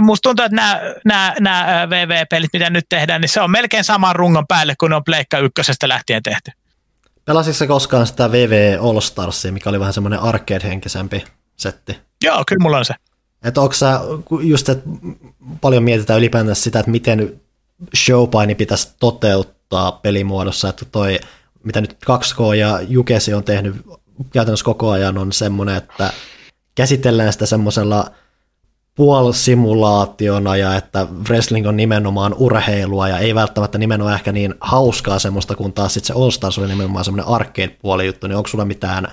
musta 0.01 0.29
tuntuu, 0.29 0.45
että 0.45 0.55
nämä, 0.55 0.81
nämä, 1.05 1.35
nämä 1.39 1.89
VV-pelit, 1.89 2.49
mitä 2.53 2.69
nyt 2.69 2.85
tehdään, 2.89 3.21
niin 3.21 3.29
se 3.29 3.41
on 3.41 3.51
melkein 3.51 3.83
saman 3.83 4.15
rungon 4.15 4.47
päälle, 4.47 4.75
kun 4.79 4.89
ne 4.89 4.95
on 4.95 5.03
Pleikka 5.03 5.37
ykkösestä 5.37 5.87
lähtien 5.87 6.23
tehty. 6.23 6.51
Pelasitko 7.25 7.57
se 7.57 7.67
koskaan 7.67 8.07
sitä 8.07 8.31
VV 8.31 8.77
All 8.81 8.99
Starsia, 8.99 9.51
mikä 9.51 9.69
oli 9.69 9.79
vähän 9.79 9.93
semmoinen 9.93 10.19
arcade-henkisempi 10.19 11.25
setti? 11.57 11.99
Joo, 12.23 12.43
kyllä 12.47 12.63
mulla 12.63 12.77
on 12.77 12.85
se. 12.85 12.93
Että 13.43 13.61
onko 13.61 13.73
sä, 13.73 13.99
just 14.41 14.69
että 14.69 14.89
paljon 15.61 15.83
mietitään 15.83 16.19
ylipäätään 16.19 16.55
sitä, 16.55 16.80
että 16.80 16.91
miten 16.91 17.41
showpaini 17.95 18.55
pitäisi 18.55 18.95
toteuttaa 18.99 19.91
pelimuodossa, 19.91 20.69
että 20.69 20.85
toi, 20.85 21.19
mitä 21.63 21.81
nyt 21.81 21.97
2K 22.09 22.55
ja 22.55 22.81
Jukesi 22.81 23.33
on 23.33 23.43
tehnyt 23.43 23.75
käytännössä 24.31 24.65
koko 24.65 24.89
ajan, 24.89 25.17
on 25.17 25.31
semmoinen, 25.31 25.75
että 25.75 26.13
käsitellään 26.75 27.33
sitä 27.33 27.45
semmoisella 27.45 28.11
puolisimulaationa 28.95 30.57
ja 30.57 30.75
että 30.75 31.07
wrestling 31.30 31.67
on 31.67 31.77
nimenomaan 31.77 32.33
urheilua 32.38 33.07
ja 33.07 33.17
ei 33.17 33.35
välttämättä 33.35 33.77
nimenomaan 33.77 34.15
ehkä 34.15 34.31
niin 34.31 34.55
hauskaa 34.61 35.19
semmoista, 35.19 35.55
kun 35.55 35.73
taas 35.73 35.93
sitten 35.93 36.07
se 36.07 36.22
All 36.22 36.31
Stars 36.31 36.57
oli 36.57 36.67
nimenomaan 36.67 37.05
semmoinen 37.05 37.27
arcade-puoli 37.27 38.05
juttu, 38.05 38.27
niin 38.27 38.38
onko 38.38 38.47
sulla 38.47 38.65
mitään 38.65 39.07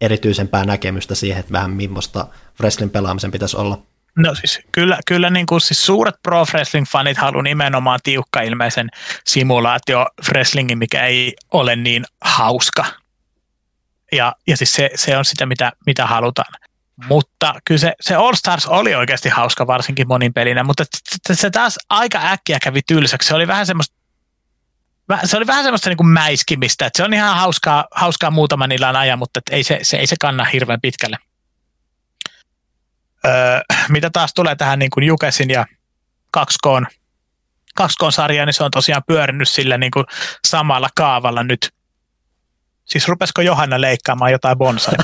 erityisempää 0.00 0.64
näkemystä 0.64 1.14
siihen, 1.14 1.40
että 1.40 1.52
vähän 1.52 1.70
millaista 1.70 2.26
wrestling 2.60 2.92
pelaamisen 2.92 3.30
pitäisi 3.30 3.56
olla? 3.56 3.82
No 4.16 4.34
siis 4.34 4.60
kyllä, 4.72 4.98
kyllä 5.06 5.30
niin 5.30 5.46
kuin 5.46 5.60
siis 5.60 5.86
suuret 5.86 6.14
pro 6.22 6.44
wrestling 6.52 6.86
fanit 6.86 7.16
haluaa 7.16 7.42
nimenomaan 7.42 8.00
tiukka 8.02 8.40
ilmeisen 8.40 8.88
simulaatio 9.26 10.06
wrestlingin, 10.28 10.78
mikä 10.78 11.06
ei 11.06 11.36
ole 11.52 11.76
niin 11.76 12.04
hauska. 12.20 12.84
Ja, 14.12 14.34
ja 14.46 14.56
siis 14.56 14.74
se, 14.74 14.90
se 14.94 15.16
on 15.16 15.24
sitä, 15.24 15.46
mitä, 15.46 15.72
mitä 15.86 16.06
halutaan. 16.06 16.52
Mutta 17.08 17.54
kyllä 17.64 17.78
se, 17.78 17.92
se 18.00 18.14
All 18.14 18.34
Stars 18.34 18.66
oli 18.66 18.94
oikeasti 18.94 19.28
hauska 19.28 19.66
varsinkin 19.66 20.08
monin 20.08 20.32
pelinä, 20.32 20.62
mutta 20.62 20.84
se 21.32 21.50
taas 21.50 21.78
aika 21.90 22.20
äkkiä 22.24 22.58
kävi 22.62 22.80
tylsäksi. 22.86 23.28
Se 23.28 23.34
oli 23.34 23.46
vähän 23.46 23.66
semmoista 23.66 23.96
se 25.24 25.36
oli 25.36 25.46
vähän 25.46 25.64
semmoista 25.64 25.90
niin 25.90 25.96
kuin 25.96 26.06
mäiskimistä, 26.06 26.86
että 26.86 26.96
se 26.96 27.04
on 27.04 27.14
ihan 27.14 27.36
hauskaa, 27.36 27.84
hauskaa 27.90 28.30
muutaman 28.30 28.72
illan 28.72 28.96
ajan, 28.96 29.18
mutta 29.18 29.40
ei 29.50 29.64
se, 29.64 29.78
se, 29.82 29.96
ei 29.96 30.06
se 30.06 30.16
kanna 30.20 30.44
hirveän 30.44 30.80
pitkälle. 30.80 31.16
Öö, 33.26 33.60
mitä 33.88 34.10
taas 34.10 34.34
tulee 34.34 34.56
tähän 34.56 34.78
niin 34.78 34.90
kuin 34.90 35.04
Jukesin 35.04 35.50
ja 35.50 35.66
2K, 36.38 36.86
2K-sarjaan, 37.80 38.46
niin 38.46 38.54
se 38.54 38.64
on 38.64 38.70
tosiaan 38.70 39.02
pyörinyt 39.06 39.48
sillä 39.48 39.78
niin 39.78 39.90
kuin 39.90 40.06
samalla 40.46 40.88
kaavalla 40.96 41.42
nyt. 41.42 41.70
Siis 42.84 43.08
rupesiko 43.08 43.42
Johanna 43.42 43.80
leikkaamaan 43.80 44.32
jotain 44.32 44.58
bonsai. 44.58 44.94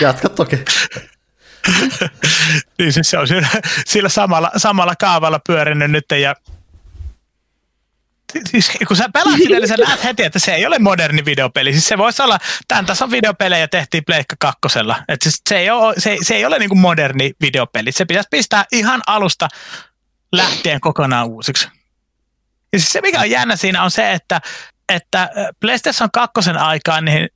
Jatka 0.00 0.28
toki. 0.28 0.56
niin 2.78 2.92
siis 2.92 3.10
se 3.10 3.18
on 3.18 3.28
sillä, 3.28 3.48
sillä 3.86 4.08
samalla, 4.08 4.50
samalla 4.56 4.94
kaavalla 4.96 5.40
pyörinyt 5.46 5.90
nyt 5.90 6.04
ja 6.20 6.34
Siis 8.50 8.72
kun 8.88 8.96
sä 8.96 9.08
pelaat 9.12 9.36
sitä, 9.36 9.54
niin 9.54 9.68
sä 9.68 9.76
näet 9.76 10.04
heti, 10.04 10.22
että 10.22 10.38
se 10.38 10.54
ei 10.54 10.66
ole 10.66 10.78
moderni 10.78 11.24
videopeli. 11.24 11.72
Siis 11.72 11.88
se 11.88 11.98
voisi 11.98 12.22
olla, 12.22 12.38
tämän 12.68 12.86
tason 12.86 13.10
videopelejä 13.10 13.68
tehtiin 13.68 14.04
Pleikka 14.04 14.36
kakkosella. 14.38 15.02
Et 15.08 15.22
siis 15.22 15.42
se, 15.48 15.58
ei 15.58 15.70
ole, 15.70 15.94
se, 15.98 16.16
se 16.22 16.34
ei 16.34 16.44
ole 16.44 16.58
niin 16.58 16.68
kuin 16.68 16.78
moderni 16.78 17.32
videopeli. 17.40 17.92
Se 17.92 18.04
pitäisi 18.04 18.28
pistää 18.30 18.64
ihan 18.72 19.02
alusta 19.06 19.48
lähtien 20.32 20.80
kokonaan 20.80 21.26
uusiksi. 21.26 21.68
Ja 22.72 22.78
siis 22.78 22.92
se, 22.92 23.00
mikä 23.00 23.20
on 23.20 23.30
jännä 23.30 23.56
siinä, 23.56 23.82
on 23.82 23.90
se, 23.90 24.12
että, 24.12 24.40
että 24.88 25.30
PlayStation 25.60 26.10
2 26.12 26.50
aikaan, 26.58 27.04
niin 27.04 27.28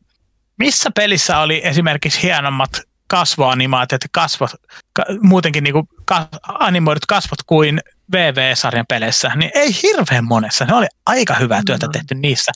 missä 0.58 0.90
pelissä 0.90 1.38
oli 1.38 1.60
esimerkiksi 1.64 2.22
hienommat 2.22 2.80
kasvoanimaatiot 3.06 4.02
ja 4.02 4.08
kasvot, 4.12 4.50
ka, 4.92 5.04
muutenkin 5.20 5.64
niin 5.64 5.72
kuin 5.72 5.88
ka, 6.04 6.28
animoidut 6.42 7.06
kasvot 7.06 7.38
kuin 7.46 7.80
VV-sarjan 8.12 8.86
peleissä, 8.88 9.32
niin 9.34 9.50
ei 9.54 9.70
hirveän 9.82 10.24
monessa. 10.24 10.64
Ne 10.64 10.74
oli 10.74 10.86
aika 11.06 11.34
hyvää 11.34 11.62
työtä 11.66 11.88
tehty 11.92 12.14
niissä. 12.14 12.52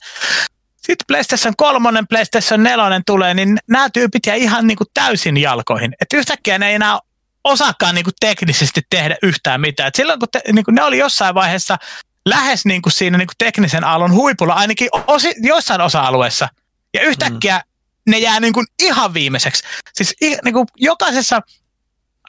Sitten 0.75 1.05
PlayStation 1.07 1.53
3, 1.57 2.03
PlayStation 2.09 2.63
4 2.63 3.01
tulee, 3.05 3.33
niin 3.33 3.57
nämä 3.67 3.89
tyypit 3.89 4.25
jää 4.25 4.35
ihan 4.35 4.67
niin 4.67 4.77
kuin 4.77 4.87
täysin 4.93 5.37
jalkoihin. 5.37 5.93
Et 6.01 6.13
yhtäkkiä 6.13 6.59
ne 6.59 6.67
ei 6.67 6.73
enää 6.73 6.99
osaakaan 7.43 7.95
niin 7.95 8.03
kuin 8.03 8.13
teknisesti 8.19 8.81
tehdä 8.89 9.17
yhtään 9.23 9.61
mitään. 9.61 9.87
Et 9.87 9.95
silloin 9.95 10.19
kun 10.19 10.27
te, 10.31 10.41
niin 10.53 10.65
kuin 10.65 10.75
ne 10.75 10.83
oli 10.83 10.97
jossain 10.97 11.35
vaiheessa 11.35 11.77
lähes 12.25 12.65
niin 12.65 12.81
kuin 12.81 12.93
siinä 12.93 13.17
niin 13.17 13.27
kuin 13.27 13.37
teknisen 13.37 13.83
aallon 13.83 14.13
huipulla, 14.13 14.53
ainakin 14.53 14.89
osi, 15.07 15.33
joissain 15.37 15.81
osa-alueissa, 15.81 16.49
ja 16.93 17.01
yhtäkkiä 17.01 17.57
mm. 17.57 17.70
Ne 18.07 18.19
jää 18.19 18.39
niin 18.39 18.53
kuin 18.53 18.65
ihan 18.79 19.13
viimeiseksi. 19.13 19.63
Siis 19.93 20.15
niin 20.43 20.53
kuin 20.53 20.67
jokaisessa, 20.77 21.41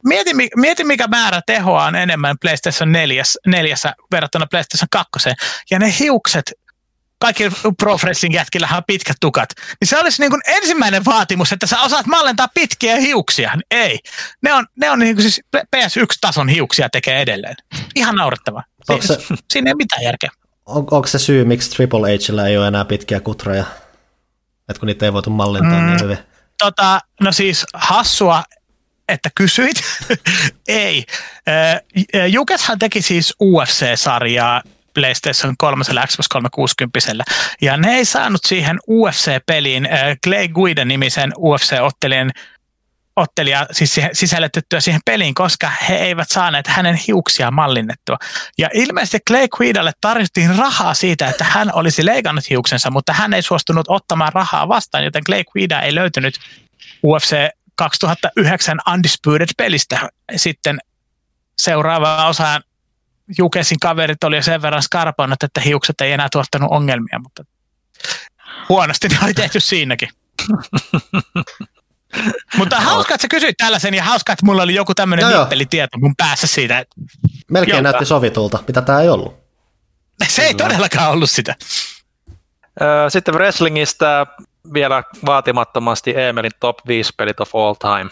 mieti, 0.04 0.34
mi- 0.34 0.50
mieti 0.56 0.84
mikä 0.84 1.06
määrä 1.06 1.40
tehoa 1.46 1.84
on 1.84 1.96
enemmän 1.96 2.36
PlayStation 2.40 2.92
4, 2.92 3.22
4 3.46 3.76
verrattuna 4.10 4.46
PlayStation 4.50 4.88
2, 4.90 5.10
ja 5.70 5.78
ne 5.78 5.94
hiukset, 6.00 6.52
kaikki 7.20 7.44
Pro 7.78 7.96
Wrestling 8.04 8.34
jätkillähän 8.34 8.76
on 8.76 8.84
pitkät 8.86 9.16
tukat, 9.20 9.48
niin 9.80 9.88
se 9.88 9.98
olisi 9.98 10.22
niin 10.22 10.30
kuin 10.30 10.42
ensimmäinen 10.46 11.04
vaatimus, 11.04 11.52
että 11.52 11.66
sä 11.66 11.80
osaat 11.80 12.06
mallentaa 12.06 12.48
pitkiä 12.54 12.96
hiuksia. 12.96 13.52
Ei. 13.70 13.98
Ne 14.42 14.52
on, 14.52 14.66
ne 14.76 14.90
on 14.90 14.98
niin 14.98 15.16
kuin 15.16 15.22
siis 15.22 15.40
PS1-tason 15.76 16.48
hiuksia 16.48 16.88
tekee 16.90 17.20
edelleen. 17.22 17.54
Ihan 17.94 18.14
naurettavaa. 18.14 18.64
Onko 18.88 19.06
se, 19.06 19.18
Siinä 19.50 19.70
ei 19.70 19.74
mitään 19.74 20.02
järkeä. 20.02 20.30
on, 20.66 20.76
onko 20.90 21.06
se 21.06 21.18
syy, 21.18 21.44
miksi 21.44 21.70
Triple 21.70 22.18
Hllä 22.28 22.46
ei 22.46 22.56
ole 22.56 22.68
enää 22.68 22.84
pitkiä 22.84 23.20
kutroja? 23.20 23.64
Et 24.68 24.78
kun 24.78 24.86
niitä 24.86 25.06
ei 25.06 25.12
voitu 25.12 25.30
mallintaa 25.30 25.80
mm. 25.80 25.86
niin 25.86 26.00
hyvin. 26.00 26.18
Tota, 26.58 27.00
no 27.20 27.32
siis 27.32 27.66
hassua, 27.74 28.42
että 29.08 29.30
kysyit. 29.34 29.76
ei. 30.68 31.04
Jukeshan 32.28 32.78
teki 32.78 33.02
siis 33.02 33.34
UFC-sarjaa 33.42 34.62
PlayStation 34.94 35.54
3 35.58 35.84
Xbox 35.84 36.28
360 36.28 37.24
ja 37.60 37.76
ne 37.76 37.94
ei 37.94 38.04
saanut 38.04 38.40
siihen 38.44 38.78
UFC-peliin 38.90 39.88
Clay 40.26 40.48
Guida 40.48 40.84
nimisen 40.84 41.32
UFC-ottelijan 41.32 42.30
ottelija 43.16 43.66
siis 43.72 44.00
sisällytettyä 44.12 44.80
siihen 44.80 45.00
peliin, 45.04 45.34
koska 45.34 45.70
he 45.88 45.94
eivät 45.96 46.30
saaneet 46.30 46.66
hänen 46.66 46.94
hiuksia 46.94 47.50
mallinnettua. 47.50 48.18
Ja 48.58 48.70
ilmeisesti 48.74 49.18
Clay 49.28 49.48
Guidalle 49.48 49.92
tarjottiin 50.00 50.58
rahaa 50.58 50.94
siitä, 50.94 51.28
että 51.28 51.44
hän 51.44 51.70
olisi 51.74 52.06
leikannut 52.06 52.50
hiuksensa, 52.50 52.90
mutta 52.90 53.12
hän 53.12 53.34
ei 53.34 53.42
suostunut 53.42 53.86
ottamaan 53.88 54.32
rahaa 54.32 54.68
vastaan, 54.68 55.04
joten 55.04 55.24
Clay 55.24 55.44
Guida 55.44 55.80
ei 55.80 55.94
löytynyt 55.94 56.34
UFC 57.04 57.36
2009 57.76 58.78
Undisputed-pelistä. 58.92 60.08
Sitten 60.36 60.78
seuraava 61.58 62.26
osaan 62.26 62.62
Jukesin 63.38 63.80
kaverit 63.80 64.24
oli 64.24 64.36
jo 64.36 64.42
sen 64.42 64.62
verran 64.62 64.82
skarpannut, 64.82 65.42
että 65.42 65.60
hiukset 65.60 66.00
ei 66.00 66.12
enää 66.12 66.28
tuottanut 66.32 66.70
ongelmia, 66.70 67.18
mutta 67.18 67.44
huonosti 68.68 69.08
ne 69.08 69.18
oli 69.24 69.34
tehty 69.34 69.60
siinäkin. 69.60 70.08
Mutta 72.56 72.80
hauska, 72.80 73.14
että 73.14 73.22
sä 73.22 73.28
kysyit 73.28 73.56
tällaisen 73.56 73.94
ja 73.94 74.04
hauska, 74.04 74.32
että 74.32 74.46
mulla 74.46 74.62
oli 74.62 74.74
joku 74.74 74.94
tämmöinen 74.94 75.30
joo. 75.30 75.40
nippelitieto 75.40 75.98
mun 75.98 76.16
päässä 76.16 76.46
siitä. 76.46 76.84
Melkein 77.50 77.74
Joo. 77.74 77.82
näytti 77.82 78.04
sovitulta, 78.04 78.58
mitä 78.66 78.82
tämä 78.82 79.00
ei 79.00 79.08
ollut. 79.08 79.42
Se 80.28 80.42
ei 80.42 80.54
todellakaan 80.54 81.10
ollut 81.10 81.30
sitä. 81.30 81.54
Sitten 83.08 83.34
wrestlingistä 83.34 84.26
vielä 84.72 85.02
vaatimattomasti 85.26 86.14
Emelin 86.16 86.50
top 86.60 86.78
5 86.86 87.12
pelit 87.16 87.40
of 87.40 87.56
all 87.56 87.74
time. 87.74 88.10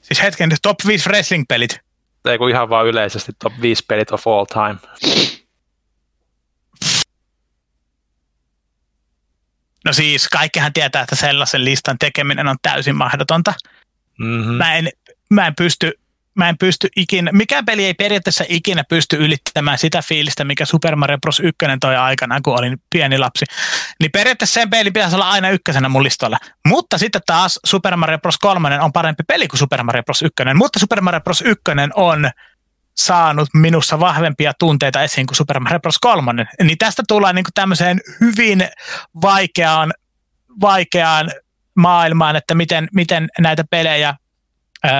Siis 0.00 0.22
hetken, 0.22 0.50
top 0.62 0.76
5 0.86 1.08
wrestling-pelit. 1.08 1.78
Ei 2.24 2.38
kun 2.38 2.50
ihan 2.50 2.68
vaan 2.68 2.86
yleisesti 2.86 3.32
top 3.38 3.52
5 3.60 3.84
pelit 3.88 4.12
of 4.12 4.26
all 4.26 4.44
time. 4.44 4.76
No 9.84 9.92
siis 9.92 10.28
kaikkihan 10.28 10.72
tietää, 10.72 11.02
että 11.02 11.16
sellaisen 11.16 11.64
listan 11.64 11.98
tekeminen 11.98 12.48
on 12.48 12.56
täysin 12.62 12.96
mahdotonta. 12.96 13.54
Mm-hmm. 14.18 14.54
Mä 14.54 14.74
en, 14.74 14.88
mä 15.30 15.46
en 15.46 15.54
pysty 15.54 15.92
mä 16.34 16.48
en 16.48 16.58
pysty 16.58 16.88
ikinä, 16.96 17.30
mikään 17.32 17.64
peli 17.64 17.84
ei 17.84 17.94
periaatteessa 17.94 18.44
ikinä 18.48 18.84
pysty 18.88 19.16
ylittämään 19.16 19.78
sitä 19.78 20.02
fiilistä, 20.02 20.44
mikä 20.44 20.64
Super 20.64 20.96
Mario 20.96 21.18
Bros. 21.18 21.40
1 21.40 21.56
toi 21.80 21.96
aikana, 21.96 22.40
kun 22.40 22.58
olin 22.58 22.82
pieni 22.90 23.18
lapsi. 23.18 23.44
Niin 24.00 24.10
periaatteessa 24.12 24.54
sen 24.60 24.70
peli 24.70 24.90
pitäisi 24.90 25.16
olla 25.16 25.30
aina 25.30 25.50
ykkösenä 25.50 25.88
mun 25.88 26.02
listalla. 26.02 26.38
Mutta 26.66 26.98
sitten 26.98 27.22
taas 27.26 27.60
Super 27.66 27.96
Mario 27.96 28.18
Bros. 28.18 28.38
3 28.38 28.80
on 28.80 28.92
parempi 28.92 29.22
peli 29.28 29.48
kuin 29.48 29.58
Super 29.58 29.82
Mario 29.82 30.02
Bros. 30.02 30.22
1. 30.22 30.34
Mutta 30.54 30.78
Super 30.78 31.00
Mario 31.00 31.20
Bros. 31.20 31.42
1 31.42 31.62
on 31.94 32.30
saanut 32.94 33.48
minussa 33.54 34.00
vahvempia 34.00 34.52
tunteita 34.58 35.02
esiin 35.02 35.26
kuin 35.26 35.36
Super 35.36 35.60
Mario 35.60 35.80
Bros. 35.80 35.98
3. 35.98 36.46
Niin 36.62 36.78
tästä 36.78 37.02
tullaan 37.08 37.34
niin 37.34 37.44
tämmöiseen 37.54 38.00
hyvin 38.20 38.68
vaikeaan, 39.22 39.94
vaikeaan 40.60 41.30
maailmaan, 41.74 42.36
että 42.36 42.54
miten, 42.54 42.88
miten 42.94 43.28
näitä 43.38 43.64
pelejä 43.70 44.14
öö, 44.84 44.92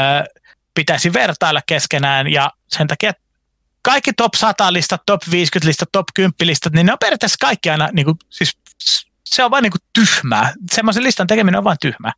pitäisi 0.74 1.12
vertailla 1.12 1.60
keskenään 1.66 2.32
ja 2.32 2.50
sen 2.68 2.86
takia 2.86 3.12
kaikki 3.82 4.12
top 4.12 4.34
100 4.34 4.72
listat, 4.72 5.02
top 5.06 5.22
50 5.30 5.68
listat, 5.68 5.88
top 5.92 6.06
10 6.14 6.34
listat, 6.42 6.72
niin 6.72 6.86
ne 6.86 6.92
on 6.92 6.98
periaatteessa 6.98 7.36
kaikki 7.40 7.70
aina, 7.70 7.88
niin 7.92 8.04
kuin, 8.04 8.16
siis 8.30 8.58
se 9.24 9.44
on 9.44 9.50
vain 9.50 9.62
niin 9.62 9.72
kuin 9.72 9.82
tyhmää. 9.92 10.52
Semmoisen 10.72 11.02
listan 11.02 11.26
tekeminen 11.26 11.58
on 11.58 11.64
vain 11.64 11.78
tyhmää. 11.80 12.12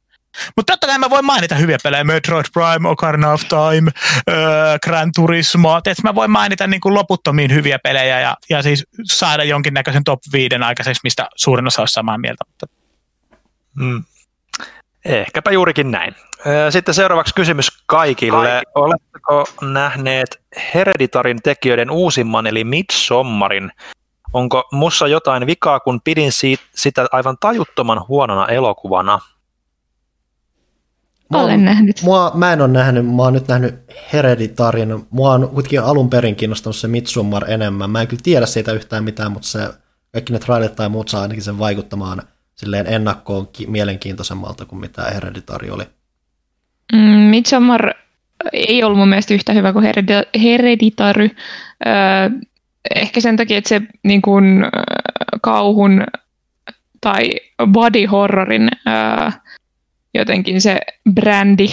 Mutta 0.57 0.73
totta 0.73 0.87
kai 0.87 0.99
mä 0.99 1.11
voin 1.11 1.25
mainita 1.25 1.55
hyviä 1.55 1.79
pelejä, 1.83 2.05
Metroid 2.05 2.47
Prime, 2.53 2.89
Ocarina 2.89 3.33
of 3.33 3.43
Time, 3.49 3.91
öö, 4.31 4.79
Gran 4.85 5.11
Turismo, 5.15 5.77
että 5.77 6.03
mä 6.03 6.15
voin 6.15 6.31
mainita 6.31 6.67
niin 6.67 6.81
kuin 6.81 6.95
loputtomiin 6.95 7.55
hyviä 7.55 7.79
pelejä 7.79 8.21
ja, 8.21 8.37
ja 8.51 8.63
siis 8.63 8.87
saada 9.05 9.45
jonkinnäköisen 9.45 10.05
top 10.05 10.21
5 10.33 10.57
aikaiseksi, 10.65 11.01
mistä 11.05 11.29
suurin 11.37 11.67
osa 11.67 11.83
on 11.83 11.89
samaa 11.89 12.19
mieltä. 12.19 12.45
Mutta 12.49 12.67
Mm. 13.77 14.05
Ehkäpä 15.05 15.51
juurikin 15.51 15.91
näin. 15.91 16.15
Sitten 16.71 16.95
seuraavaksi 16.95 17.35
kysymys 17.35 17.83
kaikille. 17.87 18.49
Kaikki. 18.49 18.73
Oletteko 18.75 19.45
nähneet 19.61 20.41
Hereditarin 20.75 21.43
tekijöiden 21.43 21.91
uusimman 21.91 22.47
eli 22.47 22.65
Midsommarin? 22.65 23.73
Onko 24.33 24.69
mussa 24.73 25.09
jotain 25.09 25.47
vikaa, 25.47 25.81
kun 25.81 26.01
pidin 26.05 26.33
siitä, 26.33 26.65
sitä 26.75 27.07
aivan 27.13 27.37
tajuttoman 27.41 28.09
huonona 28.09 28.47
elokuvana? 28.47 29.19
Mä 31.31 31.43
Olen 31.43 31.65
nähnyt. 31.65 32.03
Mua, 32.03 32.33
mä 32.35 32.53
en 32.53 32.61
ole 32.61 32.69
nähnyt, 32.69 33.07
mä 33.07 33.23
oon 33.23 33.33
nyt 33.33 33.49
nähnyt 33.49 33.75
Hereditarin. 34.13 35.07
Mua 35.11 35.33
on 35.33 35.49
kuitenkin 35.49 35.83
alun 35.83 36.11
perin 36.11 36.37
kiinnostanut 36.37 36.77
se 36.77 36.89
Midsommar 36.89 37.51
enemmän. 37.51 37.91
Mä 37.91 38.01
en 38.01 38.09
kyllä 38.09 38.21
tiedä 38.25 38.47
siitä 38.47 38.73
yhtään 38.73 39.05
mitään, 39.05 39.33
mutta 39.33 39.49
se, 39.49 39.69
kaikki 40.13 40.33
ne 40.33 40.39
trailit 40.39 40.77
tai 40.77 40.89
muut 40.89 41.09
saa 41.09 41.23
ainakin 41.23 41.43
sen 41.43 41.59
vaikuttamaan 41.59 42.23
silleen 42.55 42.87
ennakkoon 42.87 43.49
ki- 43.53 43.67
mielenkiintoisemmalta 43.67 44.65
kuin 44.65 44.81
mitä 44.81 45.03
Hereditari 45.03 45.71
oli. 45.71 45.85
Mm, 46.93 46.99
Midsommar 47.01 47.95
ei 48.53 48.85
ollut 48.85 48.99
mun 48.99 49.09
mielestä 49.09 49.35
yhtä 49.35 49.53
hyvä 49.53 49.73
kuin 49.73 49.85
Heredi- 49.85 50.41
Hereditary. 50.43 51.31
Öö, 51.87 52.39
ehkä 52.95 53.21
sen 53.21 53.37
takia, 53.37 53.59
että 53.59 53.69
se 53.69 53.83
niin 54.05 54.23
kuin, 54.23 54.63
öö, 54.65 54.71
kauhun 55.43 56.05
tai 57.01 57.31
body 57.67 58.07
horrorin 58.07 58.69
öö, 58.89 59.31
jotenkin 60.17 60.61
se 60.61 60.79
brändi, 61.15 61.69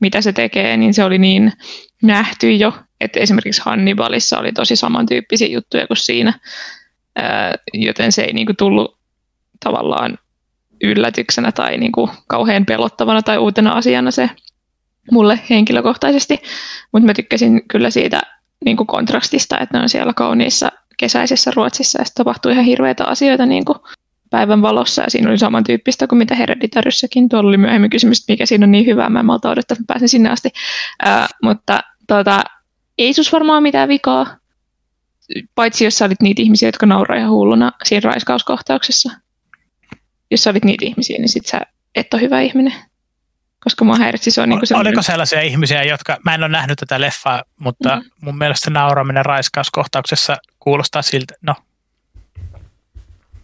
mitä 0.00 0.20
se 0.20 0.32
tekee, 0.32 0.76
niin 0.76 0.94
se 0.94 1.04
oli 1.04 1.18
niin 1.18 1.52
nähty 2.02 2.52
jo, 2.52 2.72
että 3.00 3.20
esimerkiksi 3.20 3.62
Hannibalissa 3.64 4.38
oli 4.38 4.52
tosi 4.52 4.76
samantyyppisiä 4.76 5.48
juttuja 5.48 5.86
kuin 5.86 5.96
siinä, 5.96 6.40
joten 7.74 8.12
se 8.12 8.22
ei 8.22 8.32
niin 8.32 8.46
kuin 8.46 8.56
tullut 8.56 8.98
tavallaan 9.64 10.18
yllätyksenä 10.84 11.52
tai 11.52 11.78
niin 11.78 11.92
kuin 11.92 12.10
kauhean 12.26 12.66
pelottavana 12.66 13.22
tai 13.22 13.38
uutena 13.38 13.72
asiana 13.72 14.10
se 14.10 14.30
mulle 15.10 15.40
henkilökohtaisesti, 15.50 16.42
mutta 16.92 17.06
mä 17.06 17.14
tykkäsin 17.14 17.62
kyllä 17.68 17.90
siitä 17.90 18.20
niin 18.64 18.76
kuin 18.76 18.86
kontrastista, 18.86 19.58
että 19.58 19.78
ne 19.78 19.82
on 19.82 19.88
siellä 19.88 20.12
kauniissa 20.12 20.72
kesäisessä 20.96 21.50
Ruotsissa 21.54 22.00
ja 22.00 22.04
sitten 22.04 22.24
tapahtui 22.24 22.52
ihan 22.52 22.64
hirveitä 22.64 23.04
asioita 23.04 23.46
niin 23.46 23.64
kuin 23.64 23.78
päivän 24.30 24.62
valossa 24.62 25.02
ja 25.02 25.10
siinä 25.10 25.28
oli 25.30 25.38
samantyyppistä 25.38 26.06
kuin 26.06 26.18
mitä 26.18 26.34
Hereditaryssäkin. 26.34 27.28
Tuolla 27.28 27.48
oli 27.48 27.56
myöhemmin 27.56 27.90
kysymys, 27.90 28.20
että 28.20 28.32
mikä 28.32 28.46
siinä 28.46 28.66
on 28.66 28.72
niin 28.72 28.86
hyvää. 28.86 29.10
Mä 29.10 29.20
en 29.20 29.26
malta 29.26 29.50
odottaa, 29.50 29.74
että 29.74 29.84
pääsen 29.86 30.08
sinne 30.08 30.30
asti. 30.30 30.50
Ää, 31.02 31.28
mutta 31.42 31.80
tota, 32.06 32.44
ei 32.98 33.14
sus 33.14 33.32
varmaan 33.32 33.62
mitään 33.62 33.88
vikaa, 33.88 34.36
paitsi 35.54 35.84
jos 35.84 35.98
sä 35.98 36.04
olit 36.04 36.22
niitä 36.22 36.42
ihmisiä, 36.42 36.68
jotka 36.68 36.86
nauraa 36.86 37.18
ihan 37.18 37.30
hulluna 37.30 37.72
siinä 37.84 38.10
raiskauskohtauksessa. 38.10 39.10
Jos 40.30 40.44
sä 40.44 40.50
olit 40.50 40.64
niitä 40.64 40.84
ihmisiä, 40.84 41.18
niin 41.18 41.28
sit 41.28 41.46
sä 41.46 41.60
et 41.94 42.14
ole 42.14 42.22
hyvä 42.22 42.40
ihminen. 42.40 42.74
Koska 43.64 43.84
mua 43.84 43.96
häiritsi 43.96 44.30
se 44.30 44.40
on 44.40 44.48
niin 44.48 44.60
kuin 44.60 44.78
Oliko 44.78 45.02
sellaisia 45.02 45.40
ihmisiä, 45.40 45.82
jotka, 45.82 46.16
mä 46.24 46.34
en 46.34 46.42
ole 46.42 46.48
nähnyt 46.48 46.78
tätä 46.78 47.00
leffaa, 47.00 47.42
mutta 47.60 47.96
mm. 47.96 48.02
mun 48.20 48.38
mielestä 48.38 48.70
nauraminen 48.70 49.24
raiskauskohtauksessa 49.24 50.36
kuulostaa 50.58 51.02
siltä, 51.02 51.34
no 51.42 51.54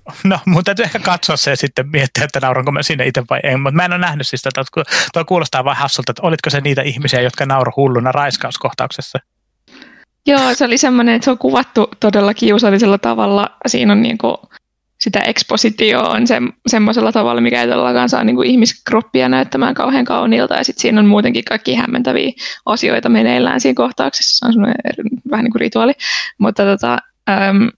No, 0.25 0.39
mun 0.47 0.65
täytyy 0.65 0.85
ehkä 0.85 0.99
katsoa 0.99 1.37
se 1.37 1.51
ja 1.51 1.57
sitten 1.57 1.89
miettiä, 1.89 2.25
että 2.25 2.41
nauranko 2.41 2.73
mä 2.73 2.83
sinne 2.83 3.07
itse 3.07 3.23
vai 3.31 3.41
en, 3.43 3.61
mutta 3.61 3.77
mä 3.77 3.85
en 3.85 3.93
ole 3.93 4.01
nähnyt 4.01 4.27
siis 4.27 4.43
tätä. 4.43 4.65
Tuo 5.13 5.25
kuulostaa 5.25 5.65
vain 5.65 5.77
hassulta, 5.77 6.13
että 6.13 6.27
olitko 6.27 6.51
se 6.51 6.61
niitä 6.61 6.83
ihmisiä, 6.83 7.21
jotka 7.21 7.47
nauro 7.47 7.73
hulluna 7.77 8.13
raiskauskohtauksessa? 8.13 9.19
Joo, 10.27 10.55
se 10.55 10.65
oli 10.65 10.79
semmoinen, 10.79 11.15
että 11.15 11.25
se 11.25 11.31
on 11.31 11.39
kuvattu 11.39 11.91
todella 12.01 12.35
kiusallisella 12.35 12.99
tavalla. 12.99 13.51
Siinä 13.67 13.93
on 13.93 14.03
niin 14.03 14.19
kuin 14.19 14.37
sitä 15.01 15.21
ekspositioa 15.21 16.09
on 16.09 16.27
se, 16.27 16.35
semmoisella 16.67 17.13
tavalla, 17.13 17.41
mikä 17.41 17.61
ei 17.61 17.69
todellakaan 17.69 18.09
saa 18.09 18.25
niin 18.25 18.37
kuin 18.37 18.51
ihmiskroppia 18.51 19.29
näyttämään 19.29 19.75
kauhean 19.75 20.05
kauniilta. 20.05 20.55
Ja 20.55 20.65
sitten 20.65 20.83
siinä 20.83 21.01
on 21.01 21.07
muutenkin 21.07 21.45
kaikki 21.45 21.75
hämmentäviä 21.75 22.33
asioita 22.67 23.09
meneillään 23.09 23.61
siinä 23.61 23.75
kohtauksessa. 23.75 24.39
Se 24.39 24.47
on 24.47 24.53
semmoinen 24.53 24.77
vähän 25.31 25.45
niin 25.45 25.53
kuin 25.53 25.61
rituaali. 25.61 25.93
Mutta 26.39 26.63
tota, 26.65 26.99
äm, 27.31 27.71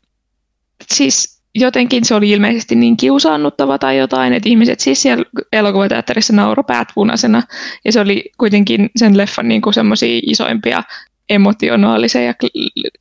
siis 0.95 1.34
jotenkin 1.55 2.05
se 2.05 2.15
oli 2.15 2.31
ilmeisesti 2.31 2.75
niin 2.75 2.97
kiusaannuttava 2.97 3.79
tai 3.79 3.99
jotain, 3.99 4.33
että 4.33 4.49
ihmiset 4.49 4.81
siis 4.81 5.03
siellä 5.03 5.25
elokuvateatterissa 5.53 6.33
nauro 6.33 6.63
päät 6.63 6.89
punaisena. 6.95 7.43
Ja 7.85 7.93
se 7.93 8.01
oli 8.01 8.25
kuitenkin 8.39 8.91
sen 8.97 9.17
leffan 9.17 9.49
niin 9.49 9.63
kuin 9.63 9.75
semmoisia 9.75 10.21
isoimpia 10.23 10.83
emotionaalisia 11.29 12.35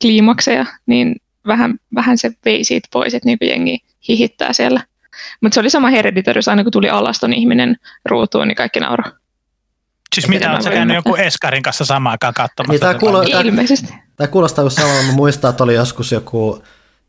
kliimakseja, 0.00 0.66
niin 0.86 1.16
vähän, 1.46 1.74
vähän 1.94 2.18
se 2.18 2.32
vei 2.44 2.64
siitä 2.64 2.88
pois, 2.92 3.14
että 3.14 3.26
niin 3.26 3.38
jengi 3.40 3.78
hihittää 4.08 4.52
siellä. 4.52 4.80
Mutta 5.40 5.54
se 5.54 5.60
oli 5.60 5.70
sama 5.70 5.90
Hereditarius, 5.90 6.48
aina 6.48 6.62
kun 6.62 6.72
tuli 6.72 6.90
alaston 6.90 7.32
ihminen 7.32 7.76
ruutuun, 8.04 8.48
niin 8.48 8.56
kaikki 8.56 8.80
nauro. 8.80 9.04
Siis 10.14 10.28
mitä, 10.28 10.52
oletko 10.52 10.70
käynyt 10.70 10.94
joku 10.94 11.16
Eskarin 11.16 11.62
kanssa 11.62 11.84
samaan 11.84 12.10
aikaan 12.12 12.34
katsomassa? 12.34 12.72
Niin, 12.72 12.80
tämä, 12.80 12.94
kuulostaa, 12.94 13.40
Ilmeisesti. 13.40 13.94
Tämä 14.16 14.28
kuulostaa 14.28 14.64
kuin 14.64 14.72
samalla, 14.72 15.02
mä 15.02 15.12
muistan, 15.12 15.50
että 15.50 15.64
oli 15.64 15.74
joskus 15.74 16.12
joku 16.12 16.62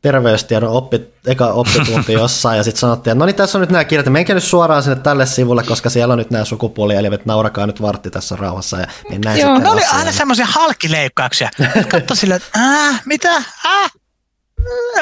terveystiedon 0.06 0.70
oppi, 0.70 1.02
eka 1.28 1.48
oppitunti 1.48 2.14
jossain, 2.24 2.58
ja 2.58 2.64
sitten 2.64 2.80
sanottiin, 2.80 3.12
että 3.12 3.20
no 3.20 3.26
niin, 3.26 3.36
tässä 3.36 3.58
on 3.58 3.60
nyt 3.60 3.70
nämä 3.70 3.84
kirjat, 3.84 4.06
menkää 4.06 4.34
nyt 4.34 4.44
suoraan 4.44 4.84
sinne 4.84 4.96
tälle 4.96 5.26
sivulle, 5.26 5.64
koska 5.64 5.90
siellä 5.90 6.12
on 6.12 6.18
nyt 6.18 6.32
nämä 6.32 6.46
sukupuolielimet, 6.46 7.26
naurakaa 7.26 7.68
nyt 7.68 7.82
vartti 7.82 8.12
tässä 8.12 8.36
rauhassa, 8.36 8.78
ja 8.78 8.88
mennään 9.10 9.40
Joo, 9.40 9.50
sitten 9.50 9.64
ne 9.64 9.70
oli 9.70 9.82
aina 9.94 10.12
semmoisia 10.12 10.46
halkileikkauksia. 10.46 11.50
Katso 11.92 12.16
silleen, 12.16 12.42
että 12.42 12.60
äh, 12.60 13.02
mitä, 13.06 13.36
äh, 13.36 13.92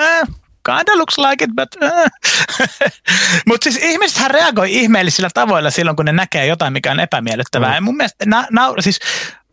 äh, 0.01 0.27
kinda 0.65 0.97
looks 0.97 1.17
like 1.17 1.45
it, 1.45 1.51
but... 1.55 1.69
Uh. 1.83 2.09
Mutta 3.47 3.63
siis 3.63 3.83
ihmisethän 3.83 4.31
reagoi 4.31 4.75
ihmeellisillä 4.75 5.29
tavoilla 5.33 5.71
silloin, 5.71 5.95
kun 5.95 6.05
ne 6.05 6.11
näkee 6.11 6.45
jotain, 6.45 6.73
mikä 6.73 6.91
on 6.91 6.99
epämiellyttävää. 6.99 7.69
Mm. 7.69 7.75
Ja 7.75 7.81
mun 7.81 7.97
mielestä, 7.97 8.25
na, 8.25 8.45
na, 8.51 8.73
siis 8.79 8.99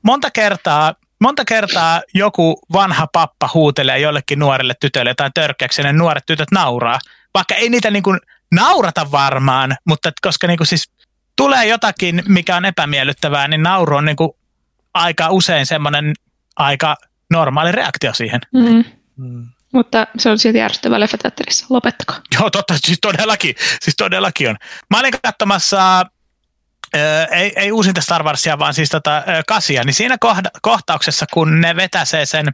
monta 0.02 0.30
kertaa 0.30 0.94
monta 1.20 1.44
kertaa 1.44 2.02
joku 2.14 2.60
vanha 2.72 3.06
pappa 3.12 3.50
huutelee 3.54 3.98
jollekin 3.98 4.38
nuorille 4.38 4.74
tytöille 4.80 5.10
jotain 5.10 5.32
törkeäksi 5.32 5.80
ja 5.80 5.86
ne 5.86 5.92
nuoret 5.92 6.26
tytöt 6.26 6.50
nauraa. 6.50 6.98
Vaikka 7.34 7.54
ei 7.54 7.68
niitä 7.68 7.90
niin 7.90 8.02
kuin 8.02 8.20
naurata 8.52 9.10
varmaan, 9.10 9.76
mutta 9.84 10.12
koska 10.22 10.46
niin 10.46 10.56
kuin 10.56 10.66
siis 10.66 10.90
tulee 11.36 11.66
jotakin, 11.66 12.22
mikä 12.28 12.56
on 12.56 12.64
epämiellyttävää, 12.64 13.48
niin 13.48 13.62
nauru 13.62 13.96
on 13.96 14.04
niin 14.04 14.16
kuin 14.16 14.30
aika 14.94 15.30
usein 15.30 15.66
semmoinen 15.66 16.14
aika 16.56 16.96
normaali 17.30 17.72
reaktio 17.72 18.14
siihen. 18.14 18.40
Mm. 18.54 18.84
Mm. 19.16 19.46
Mutta 19.72 20.06
se 20.18 20.30
on 20.30 20.38
silti 20.38 20.58
järjestävä 20.58 21.00
leffateatterissa. 21.00 21.66
Lopettako? 21.70 22.14
Joo, 22.34 22.50
totta, 22.50 22.74
siis 22.86 22.98
todellakin, 23.02 23.54
siis 23.80 23.96
todellakin 23.96 24.50
on. 24.50 24.56
Mä 24.90 25.00
olin 25.00 25.12
katsomassa 25.22 26.06
Öö, 26.96 27.24
ei, 27.24 27.52
ei 27.56 27.72
uusinta 27.72 28.00
Star 28.00 28.22
Warsia, 28.22 28.58
vaan 28.58 28.74
siis 28.74 28.88
tota, 28.88 29.16
ö, 29.16 29.22
kasia, 29.46 29.84
niin 29.84 29.94
siinä 29.94 30.16
kohda, 30.20 30.50
kohtauksessa, 30.62 31.26
kun 31.32 31.60
ne 31.60 31.76
vetäsee 31.76 32.26
sen 32.26 32.46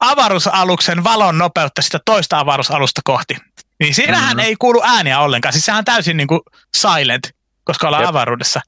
avaruusaluksen 0.00 1.04
valon 1.04 1.38
nopeutta 1.38 1.82
sitä 1.82 1.98
toista 2.04 2.38
avaruusalusta 2.38 3.00
kohti, 3.04 3.36
niin 3.80 3.94
siinähän 3.94 4.36
mm-hmm. 4.36 4.48
ei 4.48 4.56
kuulu 4.56 4.82
ääniä 4.84 5.20
ollenkaan. 5.20 5.52
Siis 5.52 5.64
sehän 5.64 5.78
on 5.78 5.84
täysin 5.84 6.16
niin 6.16 6.28
kuin 6.28 6.40
silent, 6.76 7.30
koska 7.64 7.86
ollaan 7.86 8.02
Jep. 8.02 8.10
avaruudessa. 8.10 8.60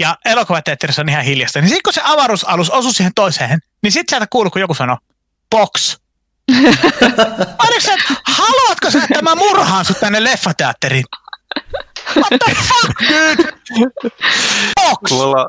Ja 0.00 0.16
elokuvateatterissa 0.24 1.02
on 1.02 1.08
ihan 1.08 1.24
hiljasta. 1.24 1.60
Niin 1.60 1.68
sitten 1.68 1.82
kun 1.82 1.92
se 1.92 2.00
avaruusalus 2.04 2.70
osui 2.70 2.94
siihen 2.94 3.14
toiseen, 3.14 3.60
niin 3.82 3.92
sitten 3.92 4.12
sieltä 4.12 4.26
kuuluu, 4.30 4.50
kun 4.50 4.60
joku 4.60 4.74
sanoo, 4.74 4.98
box. 5.50 5.96
Oliko 7.66 8.16
haluatko 8.26 8.90
sä, 8.90 8.98
että 8.98 9.22
mä 9.22 9.34
murhaan 9.34 9.84
sut 9.84 10.00
tänne 10.00 10.24
leffateatteriin? 10.24 11.04
What 12.16 12.40
the 12.44 12.54
fuck, 12.54 13.00
dude? 13.08 13.52
Box! 14.74 15.10
Mulla, 15.10 15.48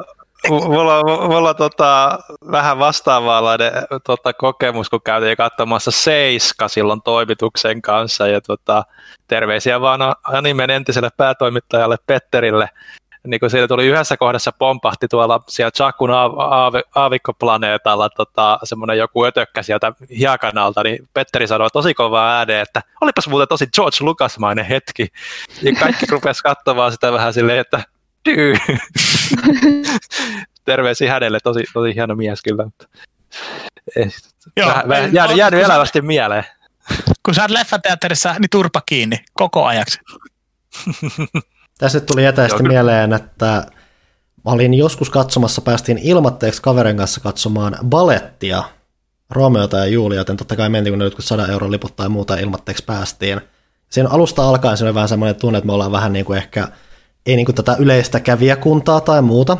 mulla, 0.50 1.28
mulla 1.28 1.54
tota, 1.54 2.20
vähän 2.52 2.80
vastaavaanlainen 2.80 3.72
tota, 4.04 4.34
kokemus, 4.34 4.90
kun 4.90 5.02
käytiin 5.02 5.38
katsomassa 5.38 5.92
Seiska 5.92 6.68
silloin 6.68 7.02
toimituksen 7.02 7.82
kanssa. 7.82 8.28
Ja 8.28 8.42
tota, 8.42 8.84
terveisiä 9.28 9.82
vaan 9.82 10.02
animen 10.24 10.70
entiselle 10.70 11.10
päätoimittajalle 11.18 11.98
Petterille 12.06 12.70
niin 13.27 13.40
kuin 13.40 13.50
siinä 13.50 13.68
tuli 13.68 13.88
yhdessä 13.88 14.18
kohdassa 14.18 14.52
pompahti 14.52 15.08
tuolla 15.08 15.43
siellä 15.48 15.72
Chakun 15.72 16.10
aav- 16.10 16.84
aavikkoplaneetalla 16.95 18.10
tota, 18.10 18.60
semmoinen 18.64 18.98
joku 18.98 19.26
ötökkä 19.26 19.64
sieltä 19.64 19.93
hiekanalta, 20.18 20.84
niin 20.84 21.10
Petteri 21.14 21.48
sanoi 21.48 21.69
tosi 21.74 21.93
kovaa 21.93 22.38
ääneen, 22.38 22.61
että 22.61 22.82
olipas 23.02 23.27
muuten 23.27 23.48
tosi 23.48 23.68
George 23.76 23.98
Lucasmainen 24.02 24.66
hetki. 24.66 25.08
Ja 25.61 25.76
kaikki 25.80 26.06
rupesi 26.10 26.43
katsomaan 26.43 26.92
sitä 26.92 27.11
vähän 27.11 27.34
silleen, 27.34 27.60
että 27.60 27.84
dyy. 28.30 28.56
Terveisiä 30.66 31.14
hänelle, 31.14 31.40
tosi, 31.43 31.64
tosi 31.74 31.95
hieno 31.95 32.16
mies 32.16 32.42
kyllä. 32.42 32.66
Joo, 34.58 34.69
vähän, 34.69 34.90
vähän, 34.90 35.14
jäänyt, 35.14 35.38
jäänyt 35.38 35.64
elävästi 35.64 36.02
mieleen. 36.02 36.43
Kun 37.26 37.35
sä 37.35 37.42
oot 37.42 37.52
leffateatterissa, 37.52 38.35
niin 38.40 38.50
turpa 38.50 38.82
kiinni 38.85 39.26
koko 39.34 39.66
ajaksi. 39.66 40.00
Tässä 41.84 41.98
nyt 41.98 42.06
tuli 42.06 42.26
etäisesti 42.26 42.64
mieleen, 42.64 43.14
että 43.14 43.45
mä 44.45 44.52
olin 44.52 44.74
joskus 44.74 45.10
katsomassa, 45.10 45.62
päästiin 45.62 45.98
ilmatteeksi 45.98 46.62
kaverin 46.62 46.98
kanssa 46.98 47.22
katsomaan 47.22 47.78
balettia, 47.86 48.64
Romeota 49.30 49.78
ja 49.78 49.86
Julia, 49.86 50.18
joten 50.18 50.38
totta 50.38 50.56
kai 50.56 50.70
mentiin, 50.70 50.92
kun 50.92 51.00
ne 51.00 51.06
jotkut 51.06 51.26
100 51.26 51.48
euron 51.48 51.72
liput 51.72 51.95
tai 51.95 52.10
muuta 52.10 52.36
ilmatteeksi 52.36 52.84
päästiin. 52.86 53.42
Siinä 53.90 54.10
alusta 54.10 54.50
alkaen 54.50 54.78
se 54.78 54.84
oli 54.84 54.94
vähän 54.94 55.10
semmoinen 55.10 55.36
tunne, 55.36 55.58
että 55.58 55.66
me 55.66 55.74
ollaan 55.74 55.92
vähän 55.92 56.14
niin 56.14 56.26
kuin 56.26 56.38
ehkä, 56.38 56.68
ei 57.26 57.36
niin 57.36 57.45
kuin 57.45 57.56
tätä 57.56 57.76
yleistä 57.80 58.20
kävijäkuntaa 58.20 59.02
tai 59.02 59.22
muuta. 59.22 59.58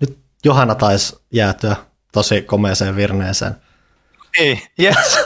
Nyt 0.00 0.18
Johanna 0.44 0.74
taisi 0.74 1.16
jäätyä 1.30 1.76
tosi 2.12 2.42
komeeseen 2.42 2.96
virneeseen. 2.96 3.56
Ei, 4.38 4.62
yes. 4.80 5.18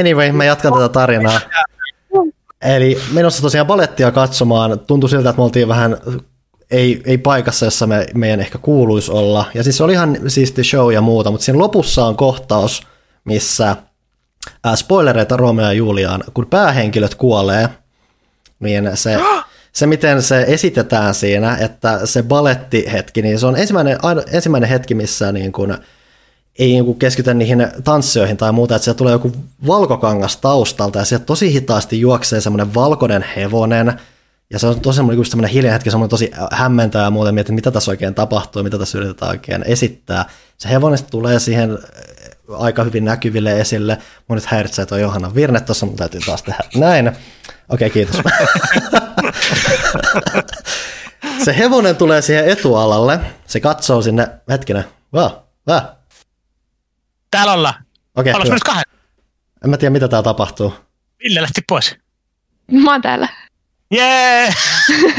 anyway, 0.00 0.32
mä 0.32 0.44
jatkan 0.44 0.72
tätä 0.72 0.88
tarinaa. 0.88 1.40
Eli 2.64 3.00
menossa 3.12 3.42
tosiaan 3.42 3.66
balettia 3.66 4.12
katsomaan. 4.12 4.80
Tuntui 4.80 5.10
siltä, 5.10 5.30
että 5.30 5.40
me 5.40 5.44
oltiin 5.44 5.68
vähän 5.68 5.96
ei, 6.70 7.02
ei 7.04 7.18
paikassa, 7.18 7.66
jossa 7.66 7.86
me, 7.86 8.06
meidän 8.14 8.40
ehkä 8.40 8.58
kuuluisi 8.58 9.12
olla. 9.12 9.44
Ja 9.54 9.62
siis 9.62 9.76
se 9.76 9.84
oli 9.84 9.92
ihan 9.92 10.18
siisti 10.26 10.64
show 10.64 10.92
ja 10.92 11.00
muuta, 11.00 11.30
mutta 11.30 11.44
siinä 11.44 11.58
lopussa 11.58 12.04
on 12.04 12.16
kohtaus, 12.16 12.86
missä 13.24 13.76
äh, 14.66 14.74
spoilereita 14.74 15.36
Romeo 15.36 15.66
ja 15.66 15.72
Juliaan, 15.72 16.24
kun 16.34 16.46
päähenkilöt 16.46 17.14
kuolee, 17.14 17.68
niin 18.60 18.90
se, 18.94 19.18
se 19.72 19.86
miten 19.86 20.22
se 20.22 20.44
esitetään 20.48 21.14
siinä, 21.14 21.56
että 21.56 22.00
se 22.06 22.22
balettihetki, 22.22 23.22
niin 23.22 23.38
se 23.38 23.46
on 23.46 23.56
ensimmäinen, 23.56 23.98
ensimmäinen 24.32 24.70
hetki, 24.70 24.94
missä 24.94 25.32
niin 25.32 25.52
kuin, 25.52 25.76
ei 26.60 26.68
niin 26.68 26.98
keskitytä 26.98 27.34
niihin 27.34 27.68
tanssioihin 27.84 28.36
tai 28.36 28.52
muuta, 28.52 28.76
että 28.76 28.84
sieltä 28.84 28.98
tulee 28.98 29.12
joku 29.12 29.32
valkokangas 29.66 30.36
taustalta 30.36 30.98
ja 30.98 31.04
sieltä 31.04 31.24
tosi 31.24 31.52
hitaasti 31.52 32.00
juoksee 32.00 32.40
semmoinen 32.40 32.74
valkoinen 32.74 33.24
hevonen 33.36 34.00
ja 34.50 34.58
se 34.58 34.66
on 34.66 34.80
tosi 34.80 34.96
semmoinen, 34.96 35.24
semmoinen 35.24 35.50
hiljainen 35.50 35.72
hetki, 35.72 35.90
semmoinen 35.90 36.10
tosi 36.10 36.30
hämmentävä 36.52 37.04
ja 37.04 37.10
muuten 37.10 37.34
mietin, 37.34 37.54
mitä 37.54 37.70
tässä 37.70 37.90
oikein 37.90 38.14
tapahtuu, 38.14 38.62
mitä 38.62 38.78
tässä 38.78 38.98
yritetään 38.98 39.30
oikein 39.30 39.64
esittää. 39.66 40.24
Se 40.58 40.68
hevonen 40.68 40.98
tulee 41.10 41.38
siihen 41.38 41.70
äh, 41.70 42.62
aika 42.62 42.84
hyvin 42.84 43.04
näkyville 43.04 43.60
esille. 43.60 43.98
Mun 44.28 44.36
nyt 44.36 44.46
häiritsee 44.46 44.86
tuo 44.86 44.98
Johanna 44.98 45.34
Virne 45.34 45.60
tuossa, 45.60 45.86
mun 45.86 45.96
täytyy 45.96 46.20
taas 46.26 46.42
tehdä 46.42 46.64
näin. 46.74 47.08
Okei, 47.08 47.20
okay, 47.68 47.90
kiitos. 47.90 48.16
se 51.44 51.58
hevonen 51.58 51.96
tulee 51.96 52.22
siihen 52.22 52.48
etualalle, 52.48 53.20
se 53.46 53.60
katsoo 53.60 54.02
sinne, 54.02 54.28
hetkinen, 54.50 54.84
vaa, 55.12 55.46
vaa, 55.66 55.99
Täällä 57.30 57.52
ollaan. 57.52 57.74
Okei, 58.16 58.30
Ollaanko 58.32 58.44
hyvä. 58.46 58.54
nyt 58.54 58.62
kahden? 58.64 58.84
En 59.64 59.70
mä 59.70 59.76
tiedä, 59.76 59.92
mitä 59.92 60.08
täällä 60.08 60.24
tapahtuu. 60.24 60.74
Ville 61.24 61.42
lähti 61.42 61.60
pois. 61.68 61.96
Mä 62.72 62.92
oon 62.92 63.02
täällä. 63.02 63.28
Jee! 63.90 64.54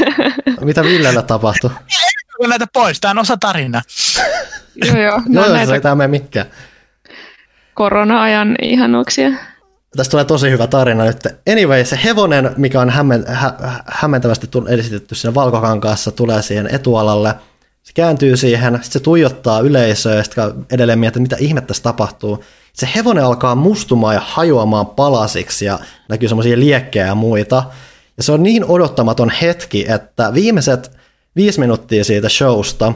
Mitä 0.60 0.82
Villellä 0.82 1.22
tapahtuu? 1.22 1.70
Kun 2.36 2.48
näitä 2.48 2.66
pois, 2.72 3.00
tämä 3.00 3.10
on 3.10 3.18
osa 3.18 3.36
tarinaa. 3.36 3.82
Joo, 4.84 4.96
joo. 5.00 5.20
Joo, 5.28 5.44
joo, 5.46 5.54
näitä 5.54 5.74
ei 5.74 5.80
tää 5.80 5.94
mene 5.94 6.08
mikään. 6.08 6.46
korona-ajan 7.74 8.56
ihanuuksia. 8.62 9.30
Tästä 9.96 10.10
tulee 10.10 10.24
tosi 10.24 10.50
hyvä 10.50 10.66
tarina 10.66 11.04
nyt. 11.04 11.16
Anyway, 11.52 11.84
se 11.84 11.98
hevonen, 12.04 12.50
mikä 12.56 12.80
on 12.80 12.90
hämmen, 12.90 13.24
hä, 13.28 13.34
hä- 13.62 13.84
hämmentävästi 13.86 14.48
esitetty 14.68 15.14
siinä 15.14 15.34
valkokankaassa, 15.34 16.10
tulee 16.10 16.42
siihen 16.42 16.74
etualalle. 16.74 17.34
Se 17.82 17.92
kääntyy 17.94 18.36
siihen, 18.36 18.74
sitten 18.74 18.92
se 18.92 19.00
tuijottaa 19.00 19.60
yleisöä 19.60 20.14
ja 20.14 20.22
sitten 20.24 20.44
edelleen 20.70 20.98
miettii, 20.98 21.22
mitä 21.22 21.36
ihmettä 21.40 21.68
tässä 21.68 21.82
tapahtuu. 21.82 22.44
Se 22.72 22.88
hevonen 22.94 23.24
alkaa 23.24 23.54
mustumaan 23.54 24.14
ja 24.14 24.22
hajoamaan 24.24 24.86
palasiksi 24.86 25.64
ja 25.64 25.78
näkyy 26.08 26.28
semmoisia 26.28 26.58
liekkejä 26.58 27.06
ja 27.06 27.14
muita. 27.14 27.64
Ja 28.16 28.22
se 28.22 28.32
on 28.32 28.42
niin 28.42 28.64
odottamaton 28.64 29.30
hetki, 29.30 29.86
että 29.88 30.34
viimeiset 30.34 30.90
viisi 31.36 31.60
minuuttia 31.60 32.04
siitä 32.04 32.28
showsta, 32.28 32.92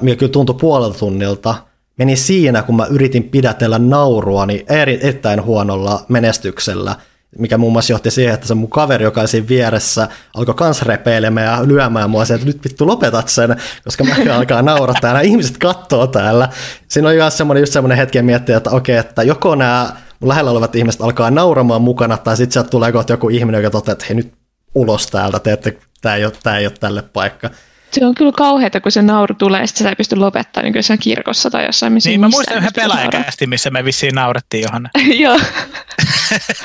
mikä 0.00 0.18
kyllä 0.18 0.32
tuntui 0.32 0.56
puolelta 0.60 0.98
tunnilta, 0.98 1.54
meni 1.96 2.16
siinä, 2.16 2.62
kun 2.62 2.76
mä 2.76 2.86
yritin 2.86 3.24
pidätellä 3.24 3.78
naurua 3.78 4.46
niin 4.46 4.64
eri, 4.68 4.98
erittäin 5.02 5.44
huonolla 5.44 6.04
menestyksellä, 6.08 6.96
mikä 7.38 7.58
muun 7.58 7.72
muassa 7.72 7.92
johti 7.92 8.10
siihen, 8.10 8.34
että 8.34 8.46
se 8.46 8.54
mun 8.54 8.70
kaveri, 8.70 9.04
joka 9.04 9.26
siinä 9.26 9.48
vieressä, 9.48 10.08
alkoi 10.34 10.54
kans 10.54 10.82
repeilemään 10.82 11.46
ja 11.46 11.68
lyömään 11.68 12.10
mua 12.10 12.24
se, 12.24 12.34
että 12.34 12.46
nyt 12.46 12.64
vittu 12.64 12.86
lopetat 12.86 13.28
sen, 13.28 13.56
koska 13.84 14.04
mä 14.04 14.14
alkaa 14.36 14.62
naurattaa 14.62 15.12
nämä 15.12 15.20
ihmiset 15.20 15.58
kattoo 15.58 16.06
täällä. 16.06 16.48
Siinä 16.88 17.08
oli 17.08 17.16
myös 17.16 17.38
semmoinen, 17.38 17.62
just 17.62 17.72
semmoinen 17.72 17.98
hetki 17.98 18.22
miettiä, 18.22 18.56
että 18.56 18.70
okei, 18.70 18.96
että 18.96 19.22
joko 19.22 19.54
nämä 19.54 19.96
mun 20.20 20.28
lähellä 20.28 20.50
olevat 20.50 20.76
ihmiset 20.76 21.00
alkaa 21.00 21.30
nauramaan 21.30 21.82
mukana, 21.82 22.16
tai 22.16 22.36
sitten 22.36 22.52
sieltä 22.52 22.70
tulee 22.70 22.92
kohta 22.92 23.12
joku 23.12 23.28
ihminen, 23.28 23.58
joka 23.58 23.70
toteaa, 23.70 23.92
että 23.92 24.04
hei 24.08 24.16
nyt 24.16 24.32
ulos 24.74 25.06
täältä, 25.06 25.38
te 25.38 25.52
ette, 25.52 25.78
tämä 26.00 26.14
ei 26.14 26.24
ole, 26.24 26.56
ei 26.58 26.66
ole 26.66 26.74
tälle 26.80 27.02
paikka. 27.02 27.50
Se 27.92 28.06
on 28.06 28.14
kyllä 28.14 28.32
kauheata, 28.32 28.80
kun 28.80 28.92
se 28.92 29.02
nauru 29.02 29.34
tulee, 29.34 29.60
ja 29.60 29.66
sitten 29.66 29.78
sitä 29.78 29.88
ei 29.88 29.96
pysty 29.96 30.16
lopettamaan 30.16 30.64
niin 30.64 30.78
jossain 30.78 30.98
kirkossa 30.98 31.50
tai 31.50 31.66
jossain, 31.66 31.92
missä 31.92 32.10
Niin, 32.10 32.20
mä 32.20 32.28
muistan 32.28 32.56
yhden 32.56 32.72
pelaajakästi, 32.74 33.46
missä 33.46 33.70
me 33.70 33.84
vissiin 33.84 34.14
naurettiin 34.14 34.62
Johanna. 34.62 34.90
Joo. 35.24 35.38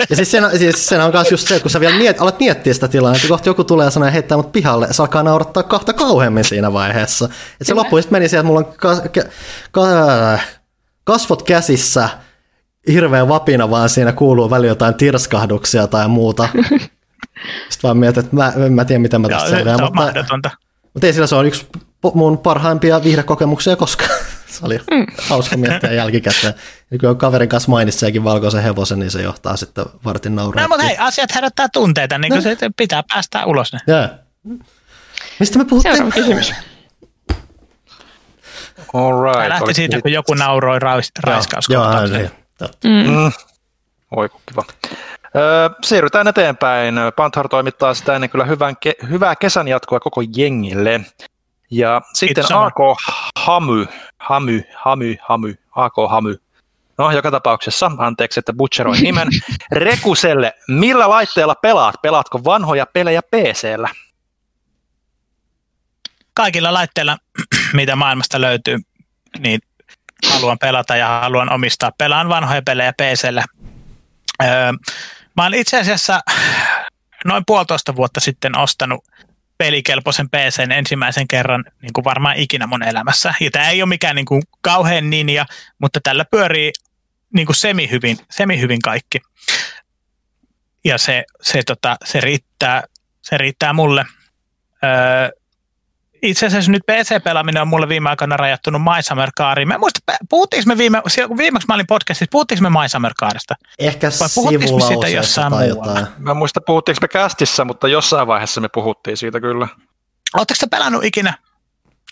Ja 0.10 0.16
siis 0.16 0.32
sen, 0.32 0.44
siis 0.58 0.88
sen 0.88 1.02
on 1.02 1.12
myös 1.14 1.32
just 1.32 1.48
se, 1.48 1.56
että 1.56 1.64
kun 1.64 1.72
sä 1.72 1.80
vielä 1.80 1.98
miet, 1.98 2.22
alat 2.22 2.40
miettiä 2.40 2.74
sitä 2.74 2.88
tilannetta, 2.88 3.26
että 3.26 3.34
kohta 3.34 3.50
joku 3.50 3.64
tulee 3.64 3.86
ja 3.86 3.92
sanoo, 3.92 4.12
heittää 4.12 4.38
mut 4.38 4.52
pihalle, 4.52 4.88
se 4.92 5.04
alkaa 5.04 5.24
naurattaa 5.24 5.64
kahta 5.64 5.94
kauheammin 5.94 6.44
siinä 6.44 6.74
vaiheessa. 6.74 7.30
Et 7.62 7.68
se 7.68 7.74
loppu 7.74 7.98
sitten 7.98 8.16
meni 8.16 8.30
siihen, 8.30 8.40
että 8.40 8.48
mulla 8.48 8.60
on 8.60 8.74
ka, 8.78 8.95
ka, 8.95 9.22
ka, 9.72 10.40
kasvot 11.04 11.44
käsissä, 11.44 12.10
hirveä 12.88 13.28
vapina 13.28 13.70
vaan 13.70 13.90
siinä 13.90 14.12
kuuluu 14.12 14.50
välillä 14.50 14.68
jotain 14.68 14.95
tirskahduksia 14.95 15.88
tai 15.88 16.08
muuta. 16.08 16.50
Sitten 17.70 17.84
vaan 17.84 17.98
mietin, 17.98 18.24
että 18.24 18.36
mä, 18.36 18.54
en 18.66 18.74
mä 18.74 18.86
tiedä, 18.86 19.00
mitä 19.00 19.20
mä 19.20 19.30
tästä 19.30 19.44
se, 19.44 19.50
se 19.50 19.56
selviän, 19.56 19.76
on 19.76 19.84
mutta, 19.84 20.02
mahdotonta. 20.02 20.52
Mutta 20.95 21.07
ei 21.07 21.14
sillä 21.14 21.27
se 21.27 21.35
on 21.35 21.45
yksi 21.45 21.67
mun 22.14 22.38
parhaimpia 22.38 23.03
viihdekokemuksia 23.03 23.75
koskaan. 23.75 24.09
Se 24.48 24.65
oli 24.65 24.80
hauska 25.30 25.57
miettiä 25.57 25.91
jälkikäteen. 25.93 26.53
Ja 26.91 26.98
kun 26.99 27.17
kaverin 27.17 27.49
kanssa 27.49 27.72
mainitseekin 27.72 28.24
valkoisen 28.24 28.64
hevosen, 28.64 28.99
niin 28.99 29.11
se 29.11 29.22
johtaa 29.22 29.57
sitten 29.57 29.85
vartin 30.06 30.35
nauraa. 30.35 30.64
No, 30.64 30.67
mutta 30.67 30.83
hei, 30.83 30.98
asiat 30.98 31.35
herättää 31.35 31.67
tunteita, 31.74 32.17
niin 32.17 32.32
kuin 32.32 32.41
se 32.41 32.51
että 32.51 32.69
pitää 32.77 33.03
päästä 33.14 33.45
ulos 33.45 33.74
ne. 33.74 33.80
Jää. 33.88 34.17
Mistä 35.40 35.57
me 35.57 35.65
puhuttiin? 35.65 35.95
Seuraava 35.95 36.15
kysymys. 36.15 36.53
All 38.93 39.22
Tämä 39.24 39.33
right. 39.33 39.48
lähti 39.49 39.64
oli- 39.64 39.74
siitä, 39.74 40.01
kun 40.01 40.11
joku 40.11 40.33
nauroi 40.33 40.80
rais, 40.80 41.11
Joo, 41.25 41.33
raiskauskohtauksen. 41.33 42.17
niin. 42.19 42.32
Totta. 42.57 42.88
Mm. 42.88 43.32
Oi 44.15 44.30
kiva. 44.49 44.64
Öö, 45.35 45.69
siirrytään 45.83 46.27
eteenpäin. 46.27 46.95
Panthar 47.15 47.47
toimittaa 47.49 47.93
sitä 47.93 48.15
ennen 48.15 48.30
kyllä 48.30 48.45
hyvän 48.45 48.75
ke- 48.85 49.07
hyvää 49.09 49.35
kesän 49.35 49.67
jatkoa 49.67 49.99
koko 49.99 50.22
jengille. 50.35 51.01
Ja 51.72 52.01
sitten. 52.14 52.43
AK 52.53 52.97
Hamy, 53.39 53.88
Hamy, 54.19 54.64
Hamy, 54.75 55.15
Hamy, 55.22 55.55
AK 55.72 55.93
Hamy. 56.09 56.35
No, 56.97 57.11
joka 57.11 57.31
tapauksessa, 57.31 57.91
anteeksi, 57.97 58.39
että 58.39 58.53
butcheroin 58.53 59.03
nimen. 59.03 59.27
Rekuselle, 59.72 60.53
millä 60.67 61.09
laitteella 61.09 61.55
pelaat? 61.55 61.95
Pelaatko 62.01 62.43
vanhoja 62.43 62.85
pelejä 62.85 63.22
PCllä? 63.22 63.89
Kaikilla 66.33 66.73
laitteilla, 66.73 67.17
mitä 67.73 67.95
maailmasta 67.95 68.41
löytyy, 68.41 68.77
niin 69.39 69.59
haluan 70.33 70.57
pelata 70.59 70.95
ja 70.95 71.07
haluan 71.07 71.53
omistaa. 71.53 71.91
Pelaan 71.97 72.30
vanhoja 72.30 72.61
pelejä 72.61 72.93
PCllä. 72.93 73.43
Öö, 74.43 74.72
mä 75.35 75.43
oon 75.43 75.53
itse 75.53 75.80
asiassa 75.80 76.22
noin 77.25 77.43
puolitoista 77.47 77.95
vuotta 77.95 78.19
sitten 78.19 78.57
ostanut 78.57 79.05
pelikelpoisen 79.57 80.30
PCn 80.30 80.72
ensimmäisen 80.72 81.27
kerran 81.27 81.65
niin 81.81 81.93
kuin 81.93 82.05
varmaan 82.05 82.38
ikinä 82.38 82.67
mun 82.67 82.83
elämässä. 82.83 83.33
Ja 83.39 83.51
tämä 83.51 83.69
ei 83.69 83.81
ole 83.81 83.89
mikään 83.89 84.15
niin 84.15 84.25
kuin 84.25 84.43
kauhean 84.61 85.09
ninja, 85.09 85.45
mutta 85.80 85.99
tällä 86.03 86.25
pyörii 86.31 86.72
niin 87.33 87.45
kuin 87.45 87.55
semi-hyvin, 87.55 88.17
semi-hyvin 88.31 88.81
kaikki. 88.81 89.19
Ja 90.85 90.97
se, 90.97 91.23
se, 91.41 91.64
tota, 91.64 91.97
se, 92.05 92.22
riittää, 92.22 92.83
se 93.22 93.38
riittää 93.38 93.73
mulle. 93.73 94.05
Öö, 94.83 95.30
itse 96.22 96.45
asiassa 96.45 96.72
nyt 96.72 96.84
PC-pelaaminen 96.92 97.61
on 97.61 97.68
mulle 97.68 97.90
viime 97.90 98.10
aikoina 98.10 98.38
rajattunut 98.38 98.82
My 98.82 99.02
Summer 99.02 99.32
Cariin. 99.40 99.68
Mä 99.68 99.77
muista, 99.77 100.00
puhuttiinko 100.30 100.68
me 100.68 100.77
viime, 100.77 101.02
kun 101.27 101.38
viimeksi 101.38 101.68
mä 101.68 101.74
olin 101.74 101.88
podcastissa, 101.88 102.32
puhuttiinko 102.32 102.69
me 102.69 102.69
My 102.69 102.90
Summer 102.90 103.14
Carista? 103.14 103.56
Ehkä 103.80 104.10
Vai 104.19 104.30
puhuttiinko 104.35 104.76
me 104.76 104.82
siitä 104.82 104.88
sivulauseessa 104.88 105.18
jossain 105.18 105.53
tai 105.53 105.72
muualla? 105.72 106.00
jotain. 106.00 106.16
Mä 106.18 106.34
muista, 106.34 106.61
puhuttiinko 106.61 107.00
me 107.02 107.08
kästissä, 107.08 107.66
mutta 107.66 107.88
jossain 107.88 108.27
vaiheessa 108.27 108.61
me 108.61 108.69
puhuttiin 108.69 109.18
siitä 109.18 109.40
kyllä. 109.40 109.68
Oletteko 110.34 110.58
te 110.60 110.68
pelannut 110.68 111.03
ikinä? 111.03 111.34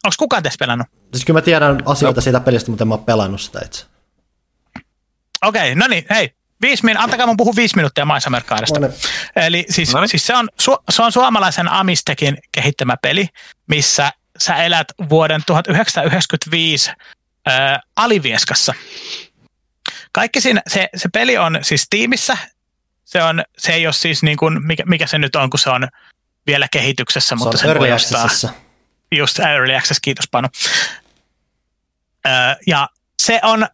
Onko 0.03 0.15
kukaan 0.19 0.43
teistä 0.43 0.65
pelannut? 0.65 0.88
Siis 1.14 1.25
kyllä 1.25 1.38
mä 1.38 1.41
tiedän 1.41 1.83
asioita 1.85 2.22
siitä 2.22 2.40
pelistä, 2.40 2.72
mutta 2.72 2.83
en 2.83 2.88
mä 2.88 2.93
oon 2.93 3.06
pelannut 3.06 3.41
sitä 3.41 3.59
itse. 3.65 3.85
Okei, 5.45 5.72
okay, 5.72 5.75
no 5.75 5.88
niin, 5.88 6.06
hei. 6.09 6.35
Viisi 6.64 6.85
min, 6.85 6.98
antakaa 6.98 7.27
mun 7.27 7.38
puhua 7.38 7.53
viisi 7.56 7.75
minuuttia 7.75 8.06
My 8.06 8.22
Summer 8.22 8.43
Carista. 8.43 8.80
Monen- 8.80 8.93
Eli 9.35 9.66
siis, 9.69 9.93
Noniin. 9.93 10.09
siis 10.09 10.27
se, 10.27 10.35
on, 10.35 10.50
su, 10.59 10.77
se 10.90 11.01
on 11.03 11.11
suomalaisen 11.11 11.67
Amistekin 11.72 12.38
kehittämä 12.51 12.98
peli, 13.01 13.27
missä 13.67 14.11
sä 14.40 14.56
elät 14.56 14.88
vuoden 15.09 15.42
1995 15.45 16.92
ää, 17.45 17.80
Alivieskassa. 17.95 18.74
Kaikki 20.11 20.42
siinä, 20.42 20.61
se, 20.67 20.90
se 20.95 21.09
peli 21.14 21.38
on 21.38 21.59
siis 21.61 21.88
tiimissä. 21.90 22.38
Se, 23.06 23.24
on, 23.24 23.43
se 23.58 23.74
ei 23.74 23.88
ole 23.88 23.93
siis 23.93 24.24
niin 24.24 24.38
kuin, 24.38 24.67
mikä, 24.67 24.83
mikä 24.85 25.08
se 25.08 25.17
nyt 25.17 25.35
on, 25.35 25.50
kun 25.50 25.59
se 25.59 25.69
on 25.69 25.88
vielä 26.48 26.67
kehityksessä, 26.72 27.30
Se 27.30 27.35
mutta 27.35 27.50
on 27.56 27.58
sen 27.59 27.67
Early 27.67 27.80
voi 27.80 27.92
ostaa. 27.92 28.24
Accessissa. 28.24 28.50
Just 29.11 29.40
Early 29.40 29.75
Access, 29.75 30.00
kiitos 30.00 30.25
Panu. 30.32 30.48
Öö, 32.27 32.33
ja 32.67 32.90
se 33.22 33.40
on 33.43 33.67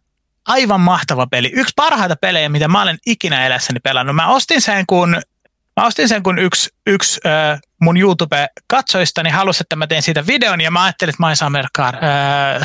aivan 0.50 0.80
mahtava 0.80 1.26
peli. 1.26 1.50
Yksi 1.54 1.72
parhaita 1.76 2.16
pelejä, 2.16 2.48
mitä 2.48 2.68
mä 2.68 2.82
olen 2.82 2.98
ikinä 3.06 3.46
elässäni 3.46 3.80
pelannut. 3.80 4.16
Mä 4.16 4.28
ostin 4.28 4.60
sen, 4.60 4.86
kun, 4.86 5.10
mä 5.76 5.86
ostin 5.86 6.08
sen, 6.08 6.22
kun 6.22 6.38
yksi, 6.38 6.70
yksi 6.86 7.20
öö, 7.26 7.56
mun 7.80 7.96
YouTube-katsojistani 7.96 9.30
halusi, 9.30 9.62
että 9.62 9.76
mä 9.76 9.86
teen 9.86 10.02
siitä 10.02 10.26
videon, 10.26 10.60
ja 10.60 10.70
mä 10.70 10.84
ajattelin, 10.84 11.14
että 11.14 11.26
My 11.26 11.36
Summer 11.36 11.66
Car 11.78 11.94
öö, 11.94 12.60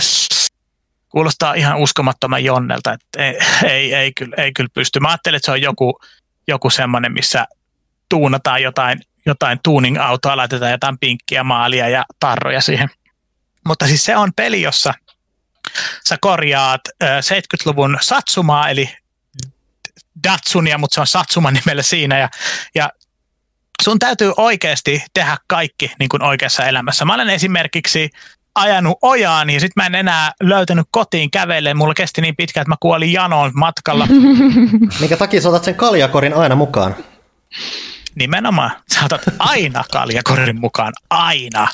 kuulostaa 1.09 1.53
ihan 1.53 1.77
uskomattoman 1.77 2.43
Jonnelta, 2.43 2.93
että 2.93 3.23
ei, 3.23 3.39
ei, 3.63 3.93
ei, 3.93 4.11
kyllä, 4.17 4.35
ei 4.37 4.51
kyllä 4.53 4.69
pysty. 4.73 4.99
Mä 4.99 5.07
ajattelin, 5.07 5.37
että 5.37 5.45
se 5.45 5.51
on 5.51 5.61
joku, 5.61 5.99
joku 6.47 6.69
semmoinen, 6.69 7.11
missä 7.11 7.47
tuunataan 8.09 8.61
jotain, 8.61 9.01
jotain 9.25 9.59
tuning-autoa, 9.63 10.37
laitetaan 10.37 10.71
jotain 10.71 10.99
pinkkiä 10.99 11.43
maalia 11.43 11.89
ja 11.89 12.05
tarroja 12.19 12.61
siihen. 12.61 12.89
Mutta 13.67 13.87
siis 13.87 14.03
se 14.03 14.17
on 14.17 14.31
peli, 14.35 14.61
jossa 14.61 14.93
sä 16.09 16.17
korjaat 16.21 16.81
ö, 17.03 17.05
70-luvun 17.05 17.97
Satsumaa, 18.01 18.69
eli 18.69 18.89
Datsunia, 20.23 20.77
mutta 20.77 20.95
se 20.95 21.01
on 21.01 21.07
Satsuma 21.07 21.51
nimellä 21.51 21.83
siinä. 21.83 22.19
Ja, 22.19 22.29
ja 22.75 22.89
sun 23.83 23.99
täytyy 23.99 24.33
oikeasti 24.37 25.03
tehdä 25.13 25.37
kaikki 25.47 25.91
niin 25.99 26.09
kuin 26.09 26.23
oikeassa 26.23 26.65
elämässä. 26.65 27.05
Mä 27.05 27.13
olen 27.13 27.29
esimerkiksi 27.29 28.09
ajanut 28.55 28.97
ojaan 29.01 29.49
ja 29.49 29.59
sitten 29.59 29.83
mä 29.83 29.85
en 29.85 29.95
enää 29.95 30.31
löytänyt 30.43 30.87
kotiin 30.91 31.31
kävelemään. 31.31 31.77
Mulla 31.77 31.93
kesti 31.93 32.21
niin 32.21 32.35
pitkään, 32.35 32.61
että 32.61 32.69
mä 32.69 32.77
kuolin 32.79 33.13
janoon 33.13 33.51
matkalla. 33.53 34.07
Minkä 34.99 35.17
takia 35.17 35.41
sä 35.41 35.49
otat 35.49 35.63
sen 35.63 35.75
kaljakorin 35.75 36.33
aina 36.33 36.55
mukaan? 36.55 36.95
Nimenomaan. 38.15 38.71
Sä 38.93 39.05
otat 39.05 39.21
aina 39.39 39.83
kaljakorin 39.91 40.59
mukaan. 40.59 40.93
Aina. 41.09 41.67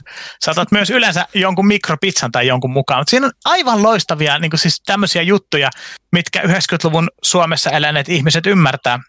Sä 0.46 0.52
otat 0.52 0.72
myös 0.72 0.90
yleensä 0.90 1.28
jonkun 1.34 1.68
mikropizzan 1.68 2.32
tai 2.32 2.48
jonkun 2.48 2.72
mukaan. 2.72 3.00
Mutta 3.00 3.10
siinä 3.10 3.26
on 3.26 3.32
aivan 3.46 3.84
loistavia 3.84 4.40
niin 4.40 4.52
siis 4.56 4.82
tämmöisiä 4.86 5.22
juttuja, 5.22 5.70
mitkä 6.12 6.42
90-luvun 6.42 7.10
Suomessa 7.24 7.70
eläneet 7.70 8.10
ihmiset 8.10 8.48
ymmärtää. 8.48 9.00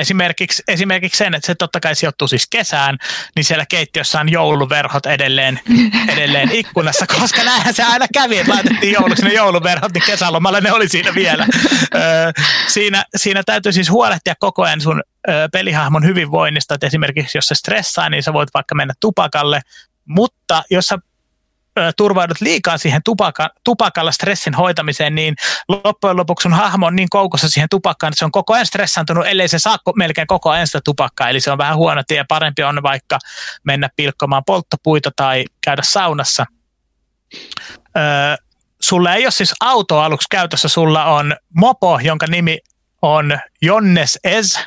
Esimerkiksi, 0.00 0.62
esimerkiksi 0.68 1.18
sen, 1.18 1.34
että 1.34 1.46
se 1.46 1.54
totta 1.54 1.80
kai 1.80 1.94
sijoittuu 1.94 2.28
siis 2.28 2.46
kesään, 2.50 2.98
niin 3.36 3.44
siellä 3.44 3.66
keittiössä 3.66 4.20
on 4.20 4.28
jouluverhot 4.28 5.06
edelleen, 5.06 5.60
edelleen 6.12 6.50
ikkunassa, 6.52 7.06
koska 7.06 7.44
näinhän 7.44 7.74
se 7.74 7.82
aina 7.82 8.06
kävi, 8.14 8.38
että 8.38 8.52
laitettiin 8.52 8.92
jouluksi 8.92 9.24
ne 9.24 9.32
jouluverhot, 9.32 9.92
niin 9.92 10.04
kesälomalla 10.06 10.60
ne 10.60 10.72
oli 10.72 10.88
siinä 10.88 11.14
vielä. 11.14 11.46
Siinä, 12.68 13.04
siinä 13.16 13.42
täytyy 13.46 13.72
siis 13.72 13.90
huolehtia 13.90 14.34
koko 14.38 14.62
ajan 14.62 14.80
sun 14.80 15.02
pelihahmon 15.52 16.04
hyvinvoinnista, 16.04 16.74
että 16.74 16.86
esimerkiksi 16.86 17.38
jos 17.38 17.46
se 17.46 17.54
stressaa, 17.54 18.08
niin 18.08 18.22
sä 18.22 18.32
voit 18.32 18.48
vaikka 18.54 18.74
mennä 18.74 18.94
tupakalle, 19.00 19.60
mutta 20.04 20.62
jos 20.70 20.86
sä 20.86 20.98
turvaudut 21.96 22.40
liikaa 22.40 22.78
siihen 22.78 23.00
tupaka, 23.04 23.50
tupakalla 23.64 24.12
stressin 24.12 24.54
hoitamiseen, 24.54 25.14
niin 25.14 25.36
loppujen 25.68 26.16
lopuksi 26.16 26.42
sun 26.42 26.52
hahmo 26.52 26.86
on 26.86 26.96
niin 26.96 27.10
koukussa 27.10 27.48
siihen 27.48 27.68
tupakkaan, 27.68 28.08
että 28.08 28.18
se 28.18 28.24
on 28.24 28.32
koko 28.32 28.54
ajan 28.54 28.66
stressantunut, 28.66 29.26
ellei 29.26 29.48
se 29.48 29.58
saa 29.58 29.78
melkein 29.96 30.26
koko 30.26 30.50
ajan 30.50 30.66
sitä 30.66 30.80
tupakkaa. 30.84 31.28
Eli 31.28 31.40
se 31.40 31.50
on 31.50 31.58
vähän 31.58 31.76
huono 31.76 32.02
tie. 32.06 32.24
Parempi 32.28 32.62
on 32.62 32.82
vaikka 32.82 33.18
mennä 33.64 33.88
pilkkomaan 33.96 34.44
polttopuita 34.44 35.10
tai 35.16 35.44
käydä 35.60 35.82
saunassa. 35.84 36.46
Öö, 37.96 38.36
sulla 38.82 39.14
ei 39.14 39.24
ole 39.24 39.30
siis 39.30 39.54
auto 39.60 40.00
aluksi 40.00 40.26
käytössä, 40.30 40.68
sulla 40.68 41.04
on 41.04 41.36
mopo, 41.56 41.98
jonka 42.02 42.26
nimi 42.26 42.58
on 43.02 43.38
Jonnes 43.62 44.18
Es, 44.24 44.60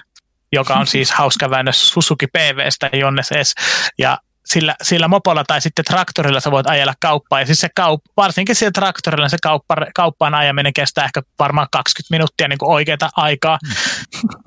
joka 0.51 0.74
on 0.74 0.88
siis 0.88 1.11
hauska 1.11 1.50
väännös 1.50 1.90
Suzuki 1.90 2.27
PVstä 2.27 2.90
Jonnes 2.93 3.30
S. 3.43 3.53
Ja 3.98 4.17
sillä, 4.48 4.76
sillä 4.84 5.08
mopolla 5.08 5.43
tai 5.48 5.61
sitten 5.61 5.85
traktorilla 5.85 6.40
sä 6.40 6.51
voit 6.51 6.67
ajella 6.67 6.93
kauppaa. 7.00 7.40
Ja 7.40 7.45
siis 7.45 7.59
se 7.59 7.69
kaup, 7.76 8.01
varsinkin 8.17 8.56
sillä 8.56 8.72
traktorilla 8.72 9.30
se 9.30 9.38
kauppa, 9.42 9.76
kauppaan 9.95 10.35
ajaminen 10.35 10.74
kestää 10.74 11.06
ehkä 11.06 11.22
varmaan 11.40 11.67
20 11.72 12.14
minuuttia 12.14 12.48
niin 12.48 12.58
kuin 12.58 12.72
oikeaa 12.72 13.09
aikaa. 13.16 13.59
Mm. 13.64 13.72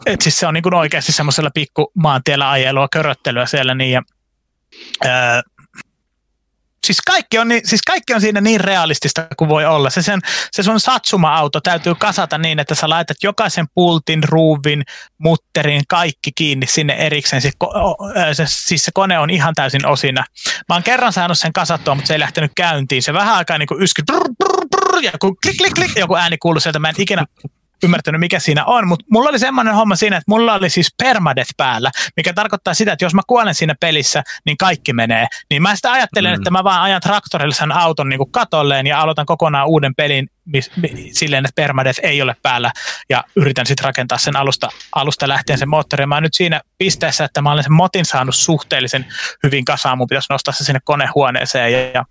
Et 0.13 0.21
siis 0.21 0.37
se 0.37 0.47
on 0.47 0.55
niin 0.55 0.63
kuin 0.63 0.75
oikeasti 0.75 1.13
semmoisella 1.13 1.51
pikku 1.55 1.93
maantiellä 1.95 2.51
ajelua, 2.51 2.89
köröttelyä 2.93 3.47
siellä. 3.47 3.75
Niin 3.75 3.93
ja, 3.93 4.03
öö, 5.05 5.11
siis 6.87 7.01
kaikki, 7.07 7.39
on 7.39 7.49
niin, 7.49 7.61
siis 7.65 7.83
kaikki 7.83 8.15
on 8.15 8.21
siinä 8.21 8.41
niin 8.41 8.61
realistista 8.61 9.27
kuin 9.37 9.49
voi 9.49 9.65
olla. 9.65 9.91
Se, 9.91 10.03
sen, 10.03 10.21
se 10.53 10.63
sun 10.63 10.81
satsuma-auto 10.81 11.61
täytyy 11.61 11.95
kasata 11.95 12.39
niin, 12.39 12.59
että 12.59 12.75
sä 12.75 12.89
laitat 12.89 13.17
jokaisen 13.23 13.67
pultin, 13.75 14.25
ruuvin, 14.25 14.83
mutterin, 15.19 15.83
kaikki 15.89 16.31
kiinni 16.35 16.67
sinne 16.67 16.93
erikseen. 16.93 17.43
Siis, 17.43 17.55
se, 18.33 18.45
siis 18.47 18.85
se 18.85 18.91
kone 18.95 19.19
on 19.19 19.31
ihan 19.31 19.55
täysin 19.55 19.87
osina. 19.87 20.25
Mä 20.69 20.75
oon 20.75 20.83
kerran 20.83 21.13
saanut 21.13 21.39
sen 21.39 21.53
kasattua, 21.53 21.95
mutta 21.95 22.09
se 22.09 22.15
ei 22.15 22.21
lähtenyt 22.21 22.53
käyntiin. 22.57 23.03
Se 23.03 23.13
vähän 23.13 23.35
aikaa 23.35 23.59
niin 23.59 23.67
kuin 23.67 23.83
yski, 23.83 24.03
brr, 24.03 24.25
brr, 24.39 24.67
brr, 24.77 25.05
ja 25.05 25.13
kun 25.21 25.37
klik, 25.43 25.57
klik, 25.57 25.73
klik, 25.75 25.93
joku 25.97 26.17
ääni 26.17 26.39
kuului 26.39 26.61
sieltä. 26.61 26.79
Mä 26.79 26.89
en 26.89 26.95
ikinä 26.99 27.25
ymmärtänyt, 27.83 28.21
mikä 28.21 28.39
siinä 28.39 28.65
on, 28.65 28.89
mutta 28.89 29.05
mulla 29.11 29.29
oli 29.29 29.39
semmoinen 29.39 29.75
homma 29.75 29.97
siinä, 29.97 30.17
että 30.17 30.31
mulla 30.31 30.55
oli 30.55 30.71
siis 30.71 30.95
permadeath 30.99 31.51
päällä, 31.57 31.91
mikä 32.17 32.33
tarkoittaa 32.33 32.75
sitä, 32.75 32.93
että 32.93 33.05
jos 33.05 33.15
mä 33.15 33.23
kuolen 33.27 33.55
siinä 33.55 33.75
pelissä, 33.81 34.23
niin 34.47 34.57
kaikki 34.57 34.93
menee. 34.93 35.27
Niin 35.51 35.63
mä 35.63 35.77
sitä 35.77 35.93
ajattelen, 35.93 36.33
mm. 36.33 36.35
että 36.35 36.51
mä 36.51 36.65
vaan 36.65 36.83
ajan 36.83 37.01
traktorilla 37.01 37.55
sen 37.55 37.73
auton 37.73 38.09
niin 38.09 38.19
kuin 38.19 38.33
katolleen 38.33 38.87
ja 38.87 39.01
aloitan 39.01 39.27
kokonaan 39.27 39.69
uuden 39.69 39.95
pelin 39.95 40.31
mis, 40.53 40.71
mis, 40.77 41.19
silleen, 41.19 41.45
että 41.45 41.63
permadeath 41.63 42.01
ei 42.03 42.23
ole 42.23 42.37
päällä 42.43 42.73
ja 43.09 43.25
yritän 43.37 43.67
sitten 43.67 43.85
rakentaa 43.85 44.19
sen 44.19 44.37
alusta, 44.37 44.69
alusta 44.95 45.29
lähtien 45.29 45.59
sen 45.59 45.69
moottorin. 45.69 46.09
Mä 46.09 46.15
oon 46.15 46.23
nyt 46.23 46.35
siinä 46.35 46.61
pisteessä, 46.79 47.25
että 47.25 47.43
mä 47.43 47.53
olen 47.53 47.65
sen 47.65 47.73
motin 47.73 48.05
saanut 48.05 48.35
suhteellisen 48.35 49.07
hyvin 49.43 49.65
kasaan. 49.65 49.99
Mun 49.99 50.07
pitäisi 50.09 50.33
nostaa 50.33 50.55
se 50.55 50.65
sinne 50.65 50.81
konehuoneeseen 50.85 51.73
ja, 51.73 51.91
ja 51.91 52.05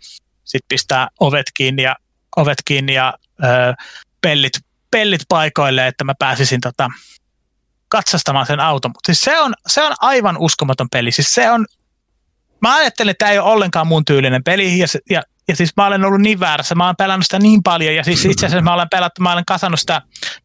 sitten 0.43 0.67
pistää 0.67 1.07
ovet 1.19 1.45
kiinni 1.53 1.83
ja, 1.83 1.95
ovet 2.35 2.57
kiinni 2.65 2.93
ja 2.93 3.13
ö, 3.43 3.73
pellit 4.21 4.53
pellit 4.91 5.21
paikoille, 5.29 5.87
että 5.87 6.03
mä 6.03 6.13
pääsisin 6.19 6.61
tota, 6.61 6.89
katsastamaan 7.87 8.45
sen 8.45 8.59
auton. 8.59 8.91
Mutta 8.91 9.05
siis 9.05 9.21
se 9.21 9.39
on, 9.39 9.53
se 9.67 9.83
on 9.83 9.93
aivan 9.99 10.37
uskomaton 10.37 10.87
peli. 10.91 11.11
Siis 11.11 11.33
se 11.33 11.51
on, 11.51 11.65
mä 12.61 12.75
ajattelin, 12.75 13.11
että 13.11 13.25
tämä 13.25 13.31
ei 13.31 13.39
ole 13.39 13.51
ollenkaan 13.51 13.87
mun 13.87 14.05
tyylinen 14.05 14.43
peli, 14.43 14.77
ja, 14.77 14.87
ja, 15.09 15.23
ja 15.47 15.55
siis 15.55 15.73
mä 15.77 15.85
olen 15.87 16.05
ollut 16.05 16.21
niin 16.21 16.39
väärässä, 16.39 16.75
mä 16.75 16.85
olen 16.85 16.95
pelannut 16.95 17.25
sitä 17.25 17.39
niin 17.39 17.63
paljon, 17.63 17.95
ja 17.95 18.03
siis 18.03 18.25
itse 18.25 18.45
asiassa 18.45 18.63
mä 18.63 18.73
olen 18.73 18.89
pelattu, 18.89 19.21
mä 19.21 19.33
olen 19.33 19.45
kasannut 19.45 19.79
sitä, 19.79 20.01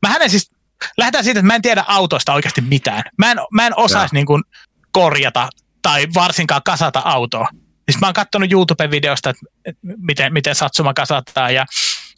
mä 0.06 0.16
en 0.16 0.30
siis, 0.30 0.50
lähdetään 0.98 1.24
siitä, 1.24 1.40
että 1.40 1.46
mä 1.46 1.54
en 1.54 1.62
tiedä 1.62 1.84
autoista 1.86 2.32
oikeasti 2.32 2.60
mitään. 2.60 3.02
Mä 3.18 3.30
en, 3.30 3.38
mä 3.52 3.66
en 3.66 3.72
osaisi 3.76 4.14
niin 4.14 4.26
kuin 4.26 4.42
korjata 4.92 5.48
tai 5.82 6.06
varsinkaan 6.14 6.60
kasata 6.64 7.02
autoa. 7.04 7.48
Siis 7.90 8.00
mä 8.00 8.06
oon 8.06 8.14
katsonut 8.14 8.52
YouTube-videosta, 8.52 9.30
että 9.64 9.80
miten, 9.96 10.32
miten 10.32 10.54
satsuma 10.54 10.94
kasataan, 10.94 11.54
ja 11.54 11.66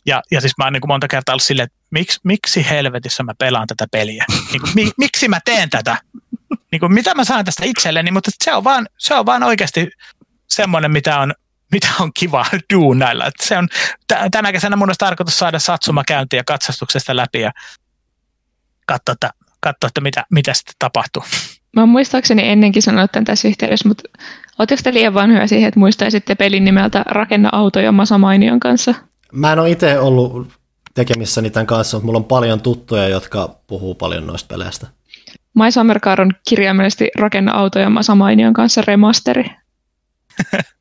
ja, 0.06 0.22
ja 0.30 0.40
siis 0.40 0.52
mä 0.58 0.64
oon 0.64 0.72
niin 0.72 0.80
kuin 0.80 0.88
monta 0.88 1.08
kertaa 1.08 1.32
ollut 1.32 1.42
silleen, 1.42 1.66
että 1.66 1.78
miksi, 1.90 2.20
miksi 2.24 2.66
helvetissä 2.70 3.22
mä 3.22 3.32
pelaan 3.38 3.66
tätä 3.66 3.86
peliä? 3.90 4.24
Niin 4.52 4.60
kuin, 4.60 4.72
mi, 4.74 4.90
miksi 4.98 5.28
mä 5.28 5.40
teen 5.44 5.70
tätä? 5.70 5.98
Niin 6.72 6.80
kuin, 6.80 6.94
mitä 6.94 7.14
mä 7.14 7.24
saan 7.24 7.44
tästä 7.44 7.64
itselleni? 7.64 8.10
Mutta 8.10 8.30
se 8.44 8.54
on 8.54 8.64
vaan, 8.64 8.86
se 8.98 9.14
on 9.14 9.26
vaan 9.26 9.42
oikeasti 9.42 9.90
semmoinen, 10.48 10.90
mitä 10.90 11.18
on, 11.18 11.34
mitä 11.72 11.88
on 12.00 12.10
kiva 12.14 12.46
duunailla. 12.74 13.26
Että 13.26 13.46
se 13.46 13.58
on, 13.58 13.68
tänä 14.30 14.52
kesänä 14.52 14.76
mun 14.76 14.88
olisi 14.88 14.98
tarkoitus 14.98 15.38
saada 15.38 15.58
satsuma 15.58 16.04
käyntiä 16.04 16.44
katsastuksesta 16.44 17.16
läpi 17.16 17.40
ja 17.40 17.52
katsoa, 18.86 19.12
että, 19.12 19.30
katsoa, 19.60 19.88
että 19.88 20.00
mitä, 20.00 20.24
mitä 20.30 20.54
sitten 20.54 20.74
tapahtuu. 20.78 21.24
Mä 21.76 21.86
muistaakseni 21.86 22.48
ennenkin 22.48 22.82
sanonut 22.82 23.12
tämän 23.12 23.24
tässä 23.24 23.48
yhteydessä, 23.48 23.88
mutta 23.88 24.02
oletteko 24.58 24.82
te 24.84 24.94
liian 24.94 25.14
vanhoja 25.14 25.46
siihen, 25.46 25.68
että 25.68 25.80
muistaisitte 25.80 26.34
pelin 26.34 26.64
nimeltä 26.64 27.02
Rakenna 27.06 27.48
autoja 27.52 27.92
Masa 27.92 28.18
Mainion 28.18 28.60
kanssa? 28.60 28.94
Mä 29.32 29.52
en 29.52 29.58
ole 29.58 29.70
itse 29.70 29.98
ollut 29.98 30.48
tekemissä 30.94 31.42
niiden 31.42 31.66
kanssa, 31.66 31.96
mutta 31.96 32.06
mulla 32.06 32.18
on 32.18 32.24
paljon 32.24 32.60
tuttuja, 32.60 33.08
jotka 33.08 33.56
puhuu 33.66 33.94
paljon 33.94 34.26
noista 34.26 34.48
peleistä. 34.48 34.86
My 35.54 35.70
Summer 35.70 36.00
Car 36.00 36.20
on 36.20 36.32
kirjaimellisesti 36.48 37.08
rakenna 37.18 37.52
autoja 37.52 37.90
Masamainion 37.90 38.52
kanssa 38.52 38.82
remasteri. 38.86 39.44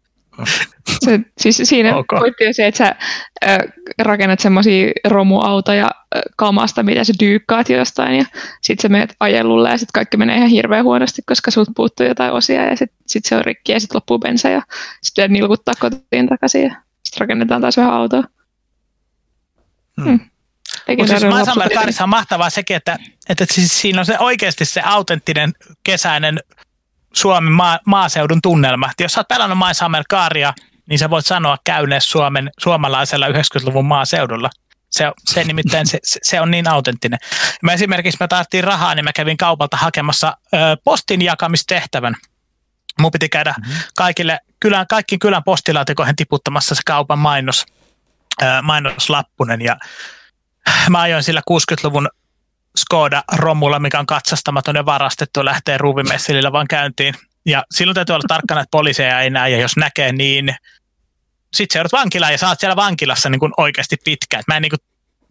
se, 1.05 1.19
siis 1.37 1.61
siinä 1.63 1.95
okay. 1.95 2.19
pointti 2.19 2.47
on 2.47 2.53
se, 2.53 2.67
että 2.67 2.77
sä 2.77 2.95
äh, 3.45 3.57
rakennat 4.01 4.39
semmoisia 4.39 4.91
romuautoja 5.07 5.85
äh, 5.85 6.21
kamasta, 6.37 6.83
mitä 6.83 7.03
sä 7.03 7.13
dyykkaat 7.19 7.69
jostain 7.69 8.15
ja 8.15 8.25
sit 8.61 8.79
sä 8.79 8.89
menet 8.89 9.15
ajelulle 9.19 9.69
ja 9.69 9.77
sit 9.77 9.91
kaikki 9.93 10.17
menee 10.17 10.37
ihan 10.37 10.49
hirveän 10.49 10.83
huonosti, 10.83 11.21
koska 11.25 11.51
sulta 11.51 11.71
puuttuu 11.75 12.05
jotain 12.05 12.33
osia 12.33 12.65
ja 12.65 12.77
sit, 12.77 12.91
sit 13.07 13.25
se 13.25 13.35
on 13.35 13.45
rikki 13.45 13.71
ja 13.71 13.79
sit 13.79 13.93
loppuu 13.93 14.19
bensa 14.19 14.49
ja 14.49 14.61
sit 15.03 15.15
nilkuttaa 15.29 15.73
kotiin 15.79 16.29
takaisin 16.29 16.63
ja 16.63 16.75
sit 17.05 17.19
rakennetaan 17.19 17.61
taas 17.61 17.77
vähän 17.77 17.93
autoa. 17.93 18.23
Hmm. 20.01 20.05
Hmm. 20.05 20.19
Mutta 20.97 21.19
siis 21.19 21.73
Kaarissa 21.73 22.03
on 22.03 22.09
mahtavaa 22.09 22.49
sekin, 22.49 22.75
että, 22.75 22.97
että 23.29 23.45
siis 23.51 23.81
siinä 23.81 23.99
on 23.99 24.05
se 24.05 24.19
oikeasti 24.19 24.65
se 24.65 24.81
autenttinen 24.81 25.53
kesäinen 25.83 26.39
Suomen 27.13 27.51
maa, 27.51 27.79
maaseudun 27.85 28.41
tunnelma. 28.41 28.89
Et 28.91 28.99
jos 28.99 29.13
sä 29.13 29.19
oot 29.19 29.27
pelannut 29.27 29.57
Kaaria, 30.09 30.53
niin 30.89 30.99
sä 30.99 31.09
voit 31.09 31.25
sanoa 31.25 31.57
käyneessä 31.63 32.09
Suomen, 32.09 32.51
suomalaisella 32.59 33.27
90-luvun 33.27 33.85
maaseudulla. 33.85 34.49
Se, 34.91 35.11
se 35.25 35.43
nimittäin 35.43 35.87
se, 35.87 35.99
se, 36.03 36.41
on 36.41 36.51
niin 36.51 36.67
autenttinen. 36.67 37.19
Mä 37.61 37.73
esimerkiksi 37.73 38.17
mä 38.19 38.27
tarvittiin 38.27 38.63
rahaa, 38.63 38.95
niin 38.95 39.05
mä 39.05 39.13
kävin 39.13 39.37
kaupalta 39.37 39.77
hakemassa 39.77 40.37
ö, 40.53 40.57
postin 40.83 41.21
jakamistehtävän. 41.21 42.15
Mun 42.99 43.11
piti 43.11 43.29
käydä 43.29 43.53
mm-hmm. 43.57 43.75
kaikille 43.95 44.39
kylän, 44.59 44.87
kaikki 44.87 45.17
kylän 45.17 45.43
postilaatikoihin 45.43 46.15
tiputtamassa 46.15 46.75
se 46.75 46.81
kaupan 46.85 47.19
mainos 47.19 47.65
mainoslappunen 48.61 49.61
ja 49.61 49.77
mä 50.89 51.01
ajoin 51.01 51.23
sillä 51.23 51.41
60-luvun 51.51 52.09
Skoda 52.77 53.23
Romulla, 53.31 53.79
mikä 53.79 53.99
on 53.99 54.05
katsastamaton 54.05 54.75
ja 54.75 54.85
varastettu, 54.85 55.45
lähtee 55.45 55.77
ruuvimessilillä 55.77 56.51
vaan 56.51 56.67
käyntiin. 56.67 57.15
Ja 57.45 57.63
silloin 57.71 57.95
täytyy 57.95 58.13
olla 58.13 58.25
tarkkana, 58.27 58.61
että 58.61 58.71
poliiseja 58.71 59.21
ei 59.21 59.29
näe, 59.29 59.49
ja 59.49 59.57
jos 59.57 59.77
näkee, 59.77 60.11
niin 60.11 60.55
sitten 61.53 61.73
sä 61.73 61.79
joudut 61.79 61.91
vankilaan 61.91 62.31
ja 62.31 62.37
saat 62.37 62.59
siellä 62.59 62.75
vankilassa 62.75 63.29
niin 63.29 63.39
kuin 63.39 63.51
oikeasti 63.57 63.97
pitkään. 64.03 64.43
Mä 64.47 64.55
en, 64.55 64.61
niin 64.61 64.69
kuin, 64.69 64.79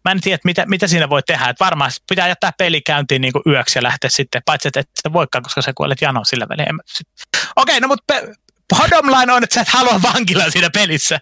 mä 0.05 0.13
en 0.13 0.21
tiedä, 0.21 0.39
mitä, 0.45 0.67
mitä 0.67 0.87
siinä 0.87 1.11
voi 1.11 1.23
tehdä. 1.23 1.49
Et 1.49 1.61
varmaan 1.61 1.91
pitää 2.09 2.29
jättää 2.29 2.53
peli 2.59 2.81
käyntiin 2.81 3.23
niin 3.23 3.33
kuin 3.33 3.43
yöksi 3.47 3.79
ja 3.79 3.83
lähteä 3.83 4.11
sitten, 4.11 4.43
paitsi 4.47 4.69
että 4.69 4.81
et 4.81 4.91
se 5.03 5.13
voikaan, 5.13 5.43
koska 5.43 5.63
sä 5.63 5.73
kuolet 5.75 6.01
janoon 6.01 6.27
sillä 6.27 6.47
välin. 6.49 6.67
Okei, 6.67 6.83
okay, 7.57 7.81
no 7.81 7.89
mutta 7.89 8.15
bottom 8.77 9.07
line 9.07 9.33
on, 9.33 9.45
että 9.45 9.55
sä 9.55 9.61
et 9.61 9.69
halua 9.69 10.03
vankilaan 10.03 10.53
siinä 10.53 10.71
pelissä. 10.71 11.21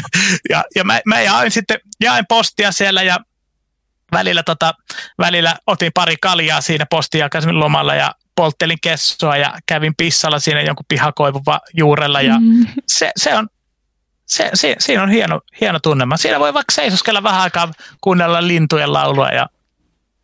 ja 0.50 0.64
ja 0.74 0.84
mä, 0.84 1.00
mä 1.06 1.20
jaoin 1.20 1.50
sitten, 1.50 1.78
jain 2.00 2.24
postia 2.28 2.72
siellä 2.72 3.02
ja 3.02 3.18
välillä, 4.12 4.42
tota, 4.42 4.74
välillä 5.18 5.56
otin 5.66 5.92
pari 5.94 6.16
kaljaa 6.16 6.60
siinä 6.60 6.86
postijakaisemmin 6.90 7.60
lomalla 7.60 7.94
ja 7.94 8.14
polttelin 8.36 8.78
kessoa 8.82 9.36
ja 9.36 9.54
kävin 9.66 9.94
pissalla 9.96 10.38
siinä 10.38 10.62
jonkun 10.62 10.86
pihakoivuva 10.88 11.60
juurella 11.76 12.20
ja 12.20 12.40
mm. 12.40 12.66
se, 12.88 13.10
se 13.16 13.34
on 13.34 13.48
se, 14.30 14.50
se, 14.54 14.76
siinä 14.78 15.02
on 15.02 15.10
hieno, 15.10 15.40
hieno 15.60 15.78
tunnelma. 15.82 16.16
Siinä 16.16 16.40
voi 16.40 16.54
vaikka 16.54 16.72
seisoskella 16.72 17.22
vähän 17.22 17.40
aikaa 17.40 17.70
kuunnella 18.00 18.46
lintujen 18.46 18.92
laulua 18.92 19.28
ja 19.28 19.46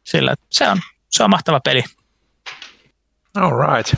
sillä, 0.04 0.34
se 0.50 0.68
on, 0.68 0.80
se 1.10 1.24
on 1.24 1.30
mahtava 1.30 1.60
peli. 1.60 1.84
All 3.36 3.52
right. 3.74 3.94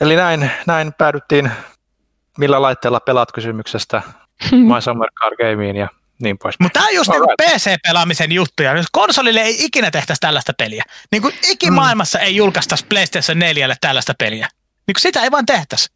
Eli 0.00 0.16
näin, 0.16 0.50
näin 0.66 0.92
päädyttiin 0.98 1.50
millä 2.38 2.62
laitteella 2.62 3.00
pelaat 3.00 3.32
kysymyksestä 3.32 4.02
My 4.70 4.80
Summer 4.80 5.08
Car 5.20 5.36
Gameen 5.36 5.76
ja 5.76 5.88
niin 6.22 6.38
pois. 6.38 6.54
Mutta 6.60 6.80
tämä 6.80 6.88
on 6.88 6.94
just 6.94 7.10
niinku 7.10 7.26
Alright. 7.30 7.62
PC-pelaamisen 7.62 8.32
juttuja. 8.32 8.76
Jos 8.76 8.86
konsolille 8.92 9.40
ei 9.40 9.64
ikinä 9.64 9.90
tehtäisi 9.90 10.20
tällaista 10.20 10.52
peliä. 10.58 10.84
Niin 11.12 11.22
kuin 11.22 11.34
ikimaailmassa 11.48 12.18
ei 12.18 12.36
julkaistaisi 12.36 12.86
PlayStation 12.86 13.38
4 13.38 13.76
tällaista 13.80 14.14
peliä. 14.18 14.48
Niin 14.86 14.94
kuin 14.94 15.02
sitä 15.02 15.22
ei 15.22 15.30
vaan 15.30 15.46
tehtäisi. 15.46 15.95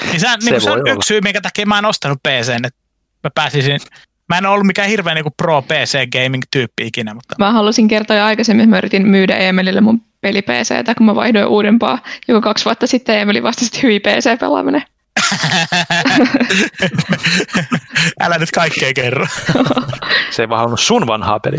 Niin 0.00 0.20
se, 0.20 0.26
niin 0.44 0.60
se 0.60 0.70
on 0.70 0.80
olla. 0.80 0.92
yksi 0.92 1.06
syy, 1.06 1.20
minkä 1.20 1.40
takia 1.40 1.66
mä 1.66 1.78
en 1.78 1.84
ostanut 1.84 2.18
PCn. 2.22 2.64
Että 2.64 2.80
mä 3.24 3.30
pääsisin, 3.34 3.80
mä 4.28 4.38
en 4.38 4.46
ole 4.46 4.54
ollut 4.54 4.66
mikään 4.66 4.88
hirveä 4.88 5.14
niin 5.14 5.24
pro 5.36 5.62
PC-gaming-tyyppi 5.62 6.86
ikinä, 6.86 7.14
mutta 7.14 7.34
Mä 7.38 7.52
halusin 7.52 7.88
kertoa 7.88 8.16
jo 8.16 8.24
aikaisemmin, 8.24 8.64
että 8.64 8.70
mä 8.70 8.78
yritin 8.78 9.08
myydä 9.08 9.36
Emelille 9.36 9.80
mun 9.80 10.02
peli 10.20 10.42
PCtä, 10.42 10.94
kun 10.94 11.06
mä 11.06 11.14
vaihdoin 11.14 11.46
uudempaa. 11.46 11.98
Joku 12.28 12.40
kaksi 12.40 12.64
vuotta 12.64 12.86
sitten 12.86 13.18
Emeli 13.18 13.42
vastasi, 13.42 13.66
että 13.66 13.86
hyi 13.86 14.00
PC-pelaaminen. 14.00 14.82
älä 18.20 18.38
nyt 18.38 18.50
kaikkea 18.50 18.92
kerro. 18.94 19.26
Se 20.30 20.42
ei 20.42 20.48
vaan 20.48 20.58
halunnut 20.58 20.80
sun 20.80 21.06
vanhaa 21.06 21.40
peli 21.40 21.58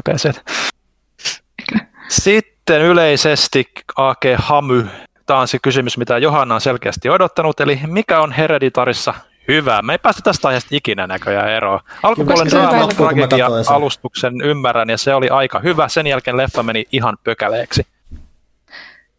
Sitten 2.10 2.82
yleisesti 2.82 3.66
AK 3.96 4.24
Hamy. 4.38 4.88
Tämä 5.26 5.40
on 5.40 5.48
se 5.48 5.60
kysymys, 5.60 5.98
mitä 5.98 6.18
Johanna 6.18 6.56
on 6.56 6.62
selkeästi 6.62 7.10
odottanut, 7.10 7.60
eli 7.60 7.80
mikä 7.88 8.20
on 8.20 8.32
Hereditarissa 8.32 9.14
hyvä? 9.48 9.82
Me 9.82 9.94
ei 9.94 10.00
päästä 10.00 10.22
tästä 10.22 10.48
aiheesta 10.48 10.76
ikinä 10.76 11.08
näköjään 11.08 11.50
eroon. 11.50 11.80
Alkupuolen 12.04 12.44
Koska 12.44 12.50
se 12.50 12.58
on 12.58 12.64
draama 12.64 12.82
loppu, 12.82 12.96
kun 12.96 13.06
mä 13.06 13.28
tragedia 13.28 13.48
alustuksen 13.68 14.42
ymmärrän, 14.42 14.90
ja 14.90 14.98
se 14.98 15.14
oli 15.14 15.30
aika 15.30 15.60
hyvä. 15.60 15.88
Sen 15.88 16.08
jälkeen 16.08 16.38
leffa 16.38 16.64
meni 16.64 16.86
ihan 16.92 17.18
pökäleeksi. 17.24 17.88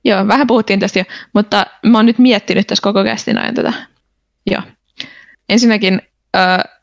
Joo, 0.04 0.28
vähän 0.28 0.46
puhuttiin 0.46 0.80
tästä 0.80 0.98
jo, 0.98 1.04
mutta 1.32 1.66
mä 1.86 1.98
oon 1.98 2.06
nyt 2.06 2.18
miettinyt 2.18 2.66
tässä 2.66 2.82
koko 2.82 3.04
kästin 3.04 3.38
ajan 3.38 3.54
tätä. 3.54 3.72
Joo. 4.50 4.62
Ensinnäkin 5.48 6.02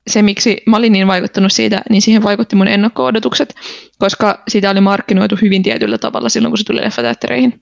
se, 0.07 0.21
miksi 0.21 0.63
mä 0.65 0.77
olin 0.77 0.93
niin 0.93 1.07
vaikuttunut 1.07 1.51
siitä, 1.51 1.81
niin 1.89 2.01
siihen 2.01 2.23
vaikutti 2.23 2.55
mun 2.55 2.67
ennakko-odotukset, 2.67 3.55
koska 3.97 4.43
sitä 4.47 4.69
oli 4.69 4.81
markkinoitu 4.81 5.35
hyvin 5.41 5.63
tietyllä 5.63 5.97
tavalla 5.97 6.29
silloin, 6.29 6.51
kun 6.51 6.57
se 6.57 6.63
tuli 6.63 6.81
leffateattereihin. 6.81 7.61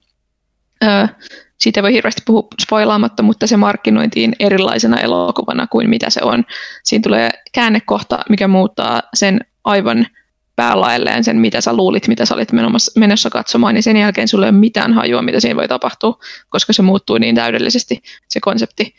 Siitä 1.59 1.83
voi 1.83 1.93
hirveästi 1.93 2.21
puhua 2.25 2.47
spoilaamatta, 2.61 3.23
mutta 3.23 3.47
se 3.47 3.57
markkinointiin 3.57 4.35
erilaisena 4.39 4.99
elokuvana 4.99 5.67
kuin 5.67 5.89
mitä 5.89 6.09
se 6.09 6.19
on. 6.23 6.45
Siinä 6.83 7.03
tulee 7.03 7.29
käännekohta, 7.51 8.19
mikä 8.29 8.47
muuttaa 8.47 9.01
sen 9.13 9.39
aivan 9.63 10.07
päälaelleen 10.55 11.23
sen, 11.23 11.38
mitä 11.38 11.61
sä 11.61 11.73
luulit, 11.73 12.07
mitä 12.07 12.25
sä 12.25 12.35
olit 12.35 12.49
menossa- 12.95 13.29
katsomaan, 13.29 13.73
niin 13.73 13.83
sen 13.83 13.97
jälkeen 13.97 14.27
sulla 14.27 14.45
ei 14.45 14.49
ole 14.49 14.59
mitään 14.59 14.93
hajua, 14.93 15.21
mitä 15.21 15.39
siinä 15.39 15.55
voi 15.55 15.67
tapahtua, 15.67 16.19
koska 16.49 16.73
se 16.73 16.81
muuttuu 16.81 17.17
niin 17.17 17.35
täydellisesti, 17.35 18.01
se 18.27 18.39
konsepti, 18.39 18.95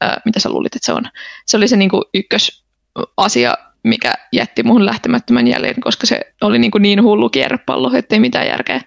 ää, 0.00 0.20
mitä 0.24 0.40
sä 0.40 0.48
luulit, 0.50 0.76
että 0.76 0.86
se 0.86 0.92
on. 0.92 1.02
Se 1.46 1.56
oli 1.56 1.68
se 1.68 1.76
niin 1.76 1.90
kuin 1.90 2.02
ykkösasia, 2.14 3.54
mikä 3.82 4.12
jätti 4.32 4.62
muhun 4.62 4.86
lähtemättömän 4.86 5.46
jäljen, 5.48 5.74
koska 5.80 6.06
se 6.06 6.20
oli 6.40 6.58
niin, 6.58 6.70
kuin 6.70 6.82
niin 6.82 7.02
hullu 7.02 7.30
kierrepallo, 7.30 7.90
ettei 7.94 8.20
mitään 8.20 8.46
järkeä. 8.46 8.80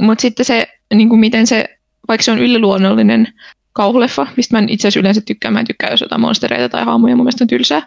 Mutta 0.00 0.22
sitten 0.22 0.44
se, 0.46 0.68
niin 0.94 1.08
kuin 1.08 1.20
miten 1.20 1.46
se, 1.46 1.78
vaikka 2.08 2.22
se 2.22 2.30
on 2.30 2.38
yliluonnollinen 2.38 3.28
kauhuleffa, 3.72 4.26
mistä 4.36 4.60
mä 4.60 4.66
itse 4.68 4.88
asiassa 4.88 5.00
yleensä 5.00 5.20
tykkään, 5.20 5.54
mä 5.54 5.60
en 5.60 5.66
tykkää 5.66 5.90
jos 5.90 6.00
jotain 6.00 6.20
monstereita 6.20 6.68
tai 6.68 6.84
haamuja, 6.84 7.16
mun 7.16 7.24
mielestä 7.24 7.44
on 7.44 7.48
tylsää, 7.48 7.82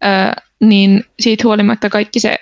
ää, 0.00 0.34
niin 0.60 1.04
siitä 1.20 1.42
huolimatta 1.44 1.90
kaikki 1.90 2.20
se 2.20 2.36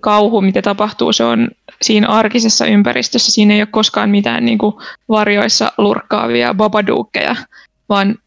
kauhu, 0.00 0.40
mitä 0.40 0.62
tapahtuu, 0.62 1.12
se 1.12 1.24
on 1.24 1.48
siinä 1.82 2.08
arkisessa 2.08 2.66
ympäristössä. 2.66 3.32
Siinä 3.32 3.54
ei 3.54 3.60
ole 3.60 3.68
koskaan 3.70 4.10
mitään 4.10 4.44
niin 4.44 4.58
kuin 4.58 4.74
varjoissa 5.08 5.72
lurkkaavia 5.78 6.54
babadookkeja, 6.54 7.36
vaan 7.88 8.18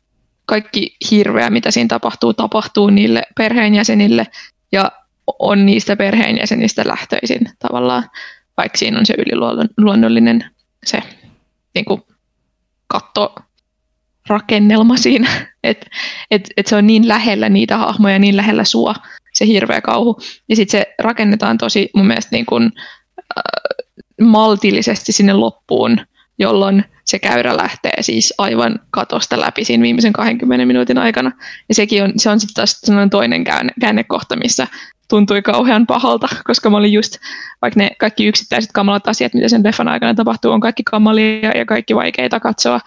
kaikki 0.45 0.95
hirveä, 1.11 1.49
mitä 1.49 1.71
siinä 1.71 1.88
tapahtuu, 1.88 2.33
tapahtuu 2.33 2.89
niille 2.89 3.21
perheenjäsenille 3.38 4.27
ja 4.71 4.91
on 5.39 5.65
niistä 5.65 5.95
perheenjäsenistä 5.95 6.83
lähtöisin 6.88 7.41
tavallaan, 7.59 8.03
vaikka 8.57 8.77
siinä 8.77 8.99
on 8.99 9.05
se 9.05 9.13
yliluonnollinen 9.17 10.45
se 10.85 11.03
niin 11.75 11.85
kuin 11.85 12.01
katto 12.87 13.35
rakennelma 14.27 14.97
siinä, 14.97 15.47
että 15.63 15.85
et, 16.31 16.49
et 16.57 16.67
se 16.67 16.75
on 16.75 16.87
niin 16.87 17.07
lähellä 17.07 17.49
niitä 17.49 17.77
hahmoja, 17.77 18.19
niin 18.19 18.37
lähellä 18.37 18.63
sua, 18.63 18.95
se 19.33 19.45
hirveä 19.45 19.81
kauhu. 19.81 20.19
Ja 20.49 20.55
sitten 20.55 20.79
se 20.79 20.93
rakennetaan 20.99 21.57
tosi 21.57 21.89
mun 21.95 22.07
mielestä 22.07 22.35
niin 22.35 22.45
kuin, 22.45 22.71
äh, 23.37 23.87
maltillisesti 24.21 25.11
sinne 25.11 25.33
loppuun, 25.33 25.97
jolloin 26.41 26.85
se 27.05 27.19
käyrä 27.19 27.57
lähtee 27.57 28.01
siis 28.01 28.33
aivan 28.37 28.79
katosta 28.91 29.39
läpi 29.39 29.65
siinä 29.65 29.81
viimeisen 29.81 30.13
20 30.13 30.65
minuutin 30.65 30.97
aikana. 30.97 31.31
Ja 31.69 31.75
sekin 31.75 32.03
on, 32.03 32.13
se 32.17 32.29
on 32.29 32.39
sitten 32.39 32.55
taas 32.55 32.81
toinen 33.11 33.43
käänne, 33.43 33.73
käännekohta, 33.81 34.35
missä 34.35 34.67
tuntui 35.09 35.41
kauhean 35.41 35.87
pahalta, 35.87 36.27
koska 36.47 36.69
mä 36.69 36.77
olin 36.77 36.93
just, 36.93 37.17
vaikka 37.61 37.79
ne 37.79 37.89
kaikki 37.99 38.25
yksittäiset 38.25 38.71
kamalat 38.71 39.07
asiat, 39.07 39.33
mitä 39.33 39.49
sen 39.49 39.63
leffan 39.63 39.87
aikana 39.87 40.13
tapahtuu, 40.13 40.51
on 40.51 40.59
kaikki 40.59 40.83
kamalia 40.83 41.51
ja 41.57 41.65
kaikki 41.65 41.95
vaikeita 41.95 42.39
katsoa, 42.39 42.79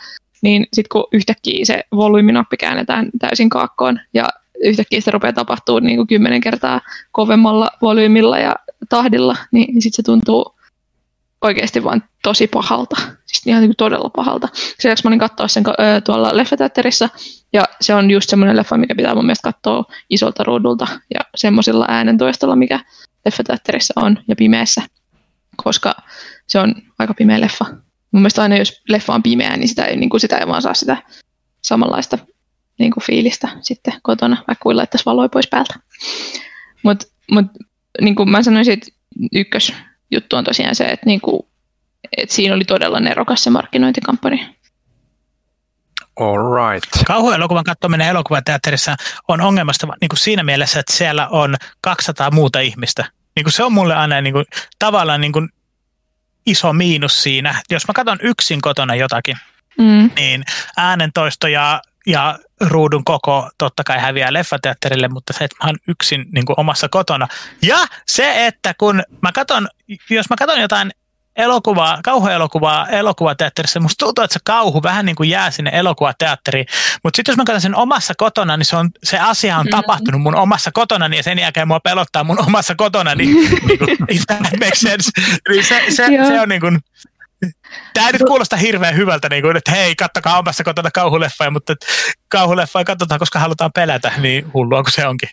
niin 0.42 0.66
sitten 0.72 0.88
kun 0.92 1.06
yhtäkkiä 1.12 1.64
se 1.64 1.84
volyyminappi 1.96 2.56
käännetään 2.56 3.10
täysin 3.18 3.48
kaakkoon 3.48 4.00
ja 4.14 4.28
yhtäkkiä 4.64 5.00
se 5.00 5.10
rupeaa 5.10 5.32
tapahtuu 5.32 5.78
niin 5.78 5.96
kuin 5.96 6.06
kymmenen 6.06 6.40
kertaa 6.40 6.80
kovemmalla 7.12 7.70
volyymilla 7.82 8.38
ja 8.38 8.54
tahdilla, 8.88 9.36
niin 9.52 9.82
sitten 9.82 9.96
se 9.96 10.02
tuntuu 10.02 10.54
oikeasti 11.44 11.84
vaan 11.84 12.04
tosi 12.22 12.46
pahalta. 12.46 12.96
Siis 13.44 13.52
ihan 13.52 13.62
niin 13.62 13.76
todella 13.78 14.10
pahalta. 14.16 14.48
Sen 14.54 14.90
lisäksi 14.90 15.04
mä 15.04 15.08
olin 15.08 15.18
katsoa 15.18 15.48
sen 15.48 15.64
ö, 15.68 16.00
tuolla 16.00 16.36
leffateatterissa, 16.36 17.08
ja 17.52 17.64
se 17.80 17.94
on 17.94 18.10
just 18.10 18.30
semmoinen 18.30 18.56
leffa, 18.56 18.76
mikä 18.76 18.94
pitää 18.94 19.14
mun 19.14 19.26
mielestä 19.26 19.52
katsoa 19.52 19.84
isolta 20.10 20.44
ruudulta 20.44 20.86
ja 21.14 21.20
semmoisella 21.34 21.84
äänentoistolla, 21.88 22.56
mikä 22.56 22.80
leffateatterissa 23.24 23.94
on 23.96 24.18
ja 24.28 24.36
pimeässä, 24.36 24.82
koska 25.56 25.94
se 26.46 26.58
on 26.58 26.74
aika 26.98 27.14
pimeä 27.14 27.40
leffa. 27.40 27.64
Mun 28.12 28.22
mielestä 28.22 28.42
aina 28.42 28.56
jos 28.56 28.82
leffa 28.88 29.14
on 29.14 29.22
pimeä, 29.22 29.56
niin 29.56 29.68
sitä 29.68 29.84
ei, 29.84 29.96
niin 29.96 30.10
kuin 30.10 30.20
sitä 30.20 30.38
ei 30.38 30.46
vaan 30.46 30.62
saa 30.62 30.74
sitä 30.74 30.96
samanlaista 31.62 32.18
niin 32.78 32.90
kuin 32.90 33.04
fiilistä 33.04 33.48
sitten 33.60 33.94
kotona, 34.02 34.36
vaikka 34.36 34.62
kuin 34.62 34.76
laittaisi 34.76 35.06
valoja 35.06 35.28
pois 35.28 35.46
päältä. 35.46 35.74
Mutta 36.82 37.06
mut, 37.30 37.46
niin 38.00 38.14
kuin 38.14 38.30
mä 38.30 38.42
sanoisin, 38.42 38.72
että 38.72 38.86
ykkösjuttu 39.32 40.36
on 40.36 40.44
tosiaan 40.44 40.74
se, 40.74 40.84
että, 40.84 41.06
niin 41.06 41.20
kuin, 41.20 41.42
että 42.16 42.34
siinä 42.34 42.54
oli 42.54 42.64
todella 42.64 43.00
nerokas 43.00 43.44
se 43.44 43.50
markkinointikampanja. 43.50 44.44
All 46.16 46.72
right. 46.72 47.04
Kauhuelokuvan 47.06 47.64
katsominen 47.64 48.08
elokuvateatterissa 48.08 48.96
on 49.28 49.40
ongelmasta 49.40 49.86
niin 50.00 50.08
kuin 50.08 50.18
siinä 50.18 50.42
mielessä, 50.42 50.80
että 50.80 50.92
siellä 50.92 51.28
on 51.28 51.54
200 51.80 52.30
muuta 52.30 52.60
ihmistä. 52.60 53.04
Niin 53.36 53.44
kuin 53.44 53.52
se 53.52 53.64
on 53.64 53.72
mulle 53.72 53.94
aina 53.94 54.20
niin 54.20 54.32
kuin, 54.32 54.44
tavallaan 54.78 55.20
niin 55.20 55.32
kuin 55.32 55.48
iso 56.46 56.72
miinus 56.72 57.22
siinä. 57.22 57.62
Jos 57.70 57.88
mä 57.88 57.94
katson 57.94 58.18
yksin 58.22 58.60
kotona 58.60 58.94
jotakin, 58.94 59.36
Mm. 59.78 60.10
niin 60.16 60.44
äänentoisto 60.76 61.46
ja, 61.46 61.82
ja 62.06 62.38
ruudun 62.60 63.04
koko 63.04 63.50
totta 63.58 63.84
kai 63.84 63.98
häviää 64.00 64.32
leffateatterille, 64.32 65.08
mutta 65.08 65.32
se, 65.32 65.44
että 65.44 65.56
mä 65.62 65.66
oon 65.68 65.76
yksin 65.88 66.24
niin 66.32 66.46
kuin 66.46 66.60
omassa 66.60 66.88
kotona. 66.88 67.28
Ja 67.62 67.78
se, 68.06 68.46
että 68.46 68.74
kun 68.78 69.02
mä 69.22 69.32
katson, 69.32 69.68
jos 70.10 70.30
mä 70.30 70.36
katson 70.38 70.60
jotain 70.60 70.90
elokuvaa, 71.36 71.98
kauhuelokuvaa 72.04 72.88
elokuvateatterissa, 72.88 73.80
musta 73.80 74.04
tuntuu, 74.04 74.24
että 74.24 74.32
se 74.32 74.40
kauhu 74.44 74.82
vähän 74.82 75.06
niin 75.06 75.16
kuin 75.16 75.30
jää 75.30 75.50
sinne 75.50 75.70
elokuvateatteriin. 75.74 76.66
Mutta 77.04 77.16
sitten 77.16 77.32
jos 77.32 77.36
mä 77.36 77.44
katson 77.44 77.60
sen 77.60 77.74
omassa 77.76 78.14
kotona, 78.16 78.56
niin 78.56 78.66
se, 78.66 78.76
on, 78.76 78.90
se 79.04 79.18
asia 79.18 79.58
on 79.58 79.66
Mm. 79.66 79.70
tapahtunut 79.70 80.20
mun 80.20 80.34
omassa 80.36 80.70
kotona, 80.72 81.06
ja 81.16 81.22
sen 81.22 81.38
jälkeen 81.38 81.68
mua 81.68 81.80
pelottaa 81.80 82.24
mun 82.24 82.38
omassa 82.46 82.74
kotona, 82.74 83.14
niin, 83.14 83.34
niin 83.68 83.78
kuin, 83.78 83.98
makes 84.60 84.80
sense. 84.80 85.10
Niin 85.48 85.64
se, 85.64 85.82
se, 85.88 86.06
se 86.28 86.40
on 86.40 86.48
niin 86.48 86.60
kuin, 86.60 86.78
Tämä 87.94 88.06
ei 88.06 88.12
nyt 88.12 88.22
kuulosta 88.28 88.56
hirveän 88.56 88.96
hyvältä, 88.96 89.28
niin 89.28 89.42
kuin, 89.42 89.56
että 89.56 89.70
hei, 89.70 89.96
kattokaa 89.96 90.38
omassa 90.38 90.64
kotona 90.64 90.90
kauhuleffoja, 90.90 91.50
mutta 91.50 91.72
että 91.72 91.86
kauhuleffoja 92.28 92.84
katsotaan, 92.84 93.18
koska 93.18 93.38
halutaan 93.38 93.70
pelätä, 93.74 94.12
niin 94.18 94.52
hullua 94.54 94.82
kuin 94.82 94.92
se 94.92 95.06
onkin. 95.06 95.28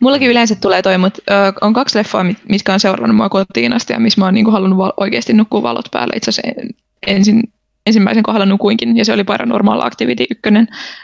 Mullakin 0.00 0.30
yleensä 0.30 0.54
tulee 0.54 0.82
toi, 0.82 0.98
mutta 0.98 1.22
ö, 1.30 1.52
on 1.60 1.72
kaksi 1.72 1.98
leffaa, 1.98 2.24
mit- 2.24 2.42
mitkä 2.48 2.72
on 2.72 2.80
seurannut 2.80 3.16
mua 3.16 3.28
kotiin 3.28 3.72
asti 3.72 3.92
ja 3.92 4.00
missä 4.00 4.20
mä 4.20 4.24
oon 4.24 4.34
niinku 4.34 4.50
halunnut 4.50 4.78
val- 4.78 4.92
oikeasti 4.96 5.32
nukkua 5.32 5.62
valot 5.62 5.88
päälle. 5.92 6.12
Itse 6.16 6.30
asiassa 6.30 6.60
en- 6.62 6.68
ensin, 7.06 7.42
ensimmäisen 7.86 8.22
kohdalla 8.22 8.46
nukuinkin 8.46 8.96
ja 8.96 9.04
se 9.04 9.12
oli 9.12 9.24
Paranormal 9.24 9.80
Activity 9.80 10.24
1, 10.30 10.42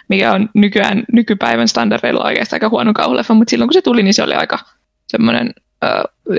mikä 0.09 0.33
on 0.33 0.49
nykyään 0.55 1.05
nykypäivän 1.13 1.69
standardeilla 1.69 2.25
oikeastaan 2.25 2.57
aika 2.57 2.69
huono 2.69 2.93
kauhuleffa, 2.93 3.35
mutta 3.35 3.51
silloin 3.51 3.69
kun 3.69 3.75
se 3.75 3.83
tuli, 3.83 4.03
niin 4.03 4.15
se 4.15 4.23
oli 4.23 4.35
aika 4.35 4.59
semmoinen, 5.09 5.51
ö, 5.85 5.89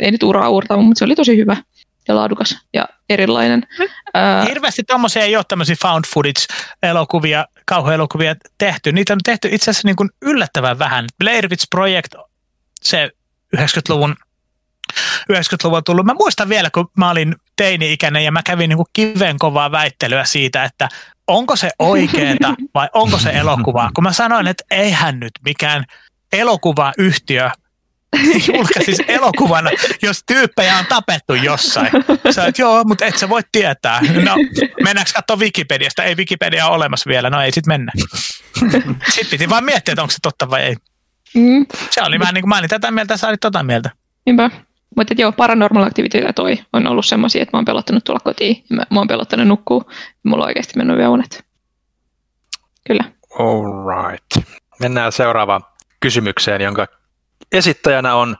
ei 0.01 0.11
nyt 0.11 0.23
uraa 0.23 0.49
uurtava, 0.49 0.81
mutta 0.81 0.99
se 0.99 1.05
oli 1.05 1.15
tosi 1.15 1.37
hyvä 1.37 1.57
ja 2.07 2.15
laadukas 2.15 2.57
ja 2.73 2.85
erilainen. 3.09 3.63
Ö, 3.81 4.45
Hirveästi 4.49 4.83
tommosia 4.83 5.23
ei 5.23 5.35
ole 5.35 5.45
tämmöisiä 5.47 5.75
found 5.81 6.05
footage-elokuvia, 6.05 7.45
kauhuelokuvia 7.65 8.35
tehty. 8.57 8.91
Niitä 8.91 9.13
on 9.13 9.19
tehty 9.25 9.47
itse 9.51 9.71
asiassa 9.71 9.87
niin 9.87 9.95
kuin 9.95 10.09
yllättävän 10.21 10.79
vähän. 10.79 11.05
Blair 11.19 11.49
Witch 11.49 11.67
Project, 11.69 12.15
se 12.85 13.09
90-luvun 13.57 14.15
90-luvulla 15.31 15.81
tullut. 15.81 16.05
Mä 16.05 16.13
muistan 16.13 16.49
vielä, 16.49 16.69
kun 16.69 16.87
mä 16.97 17.09
olin 17.09 17.35
teini-ikäinen 17.55 18.23
ja 18.23 18.31
mä 18.31 18.43
kävin 18.43 18.69
niin 18.69 18.79
kiven 18.93 19.39
kovaa 19.39 19.71
väittelyä 19.71 20.25
siitä, 20.25 20.63
että 20.63 20.89
onko 21.27 21.55
se 21.55 21.69
oikeeta 21.79 22.55
vai 22.73 22.89
onko 22.93 23.19
se 23.19 23.29
elokuvaa. 23.29 23.89
Kun 23.93 24.03
mä 24.03 24.13
sanoin, 24.13 24.47
että 24.47 24.63
eihän 24.71 25.19
nyt 25.19 25.31
mikään 25.45 25.85
elokuvayhtiö 26.33 27.49
julkaisisi 28.47 29.03
elokuvana, 29.07 29.69
jos 30.01 30.23
tyyppejä 30.25 30.77
on 30.77 30.85
tapettu 30.85 31.33
jossain. 31.33 31.91
Sä 32.31 32.45
et, 32.45 32.59
joo, 32.59 32.83
mutta 32.83 33.05
et 33.05 33.17
sä 33.17 33.29
voi 33.29 33.41
tietää. 33.51 34.01
No, 34.01 34.35
mennäänkö 34.83 35.11
katsoa 35.15 35.37
Wikipediasta? 35.37 36.03
Ei 36.03 36.15
Wikipedia 36.15 36.67
ole 36.67 36.75
olemassa 36.75 37.09
vielä, 37.09 37.29
no 37.29 37.41
ei 37.41 37.51
sit 37.51 37.67
mennä. 37.67 37.91
Sitten 39.09 39.31
piti 39.31 39.49
vaan 39.49 39.63
miettiä, 39.63 39.91
että 39.91 40.01
onko 40.01 40.11
se 40.11 40.17
totta 40.21 40.49
vai 40.49 40.61
ei. 40.61 40.75
Mm, 41.35 41.65
Se 41.89 42.01
oli 42.03 42.19
vähän 42.19 42.33
niin 42.33 42.41
kuin 42.41 42.49
mä 42.49 42.57
olin 42.57 42.69
tätä 42.69 42.91
mieltä, 42.91 43.17
sä 43.17 43.27
olit 43.27 43.39
tota 43.39 43.63
mieltä. 43.63 43.89
niinpä. 44.25 44.49
Mutta 44.97 45.13
joo, 45.17 45.31
Paranormal 45.31 45.83
Activity 45.83 46.17
ja 46.17 46.33
toi 46.33 46.57
on 46.73 46.87
ollut 46.87 47.05
semmoisia, 47.05 47.41
että 47.41 47.57
mä 47.57 47.59
oon 47.59 47.65
pelottanut 47.65 48.03
tulla 48.03 48.19
kotiin. 48.19 48.63
Mä, 48.69 48.83
mä 48.89 48.99
oon 48.99 49.07
pelottanut 49.07 49.47
nukkuu. 49.47 49.91
Mulla 50.23 50.43
on 50.43 50.47
oikeasti 50.47 50.73
mennyt 50.77 50.97
vielä 50.97 51.09
unet. 51.09 51.45
Kyllä. 52.87 53.03
All 53.39 53.63
right. 54.11 54.49
Mennään 54.79 55.11
seuraavaan 55.11 55.61
kysymykseen, 55.99 56.61
jonka 56.61 56.87
esittäjänä 57.51 58.15
on 58.15 58.37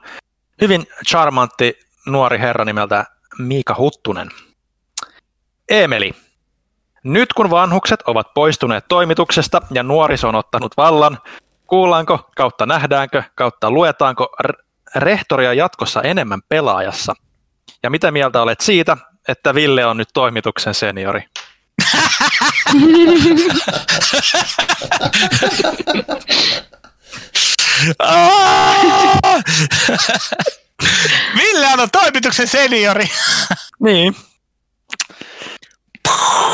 hyvin 0.60 0.86
charmantti 1.08 1.78
nuori 2.06 2.38
herra 2.38 2.64
nimeltä 2.64 3.04
Miika 3.38 3.74
Huttunen. 3.78 4.28
Emeli, 5.68 6.12
nyt 7.04 7.32
kun 7.32 7.50
vanhukset 7.50 8.02
ovat 8.02 8.34
poistuneet 8.34 8.84
toimituksesta 8.88 9.60
ja 9.70 9.82
nuoriso 9.82 10.28
on 10.28 10.34
ottanut 10.34 10.76
vallan, 10.76 11.18
kuullaanko 11.66 12.30
kautta 12.36 12.66
nähdäänkö 12.66 13.22
kautta 13.34 13.70
luetaanko 13.70 14.28
r- 14.42 14.62
rehtoria 14.96 15.52
jatkossa 15.52 16.02
enemmän 16.02 16.40
pelaajassa? 16.48 17.14
Ja 17.82 17.90
mitä 17.90 18.10
mieltä 18.10 18.42
olet 18.42 18.60
siitä, 18.60 18.96
että 19.28 19.54
Ville 19.54 19.86
on 19.86 19.96
nyt 19.96 20.08
toimituksen 20.14 20.74
seniori? 20.74 21.22
Ville 31.36 31.66
on 31.78 31.88
toimituksen 31.92 32.48
seniori. 32.48 33.10
Niin. 33.80 34.16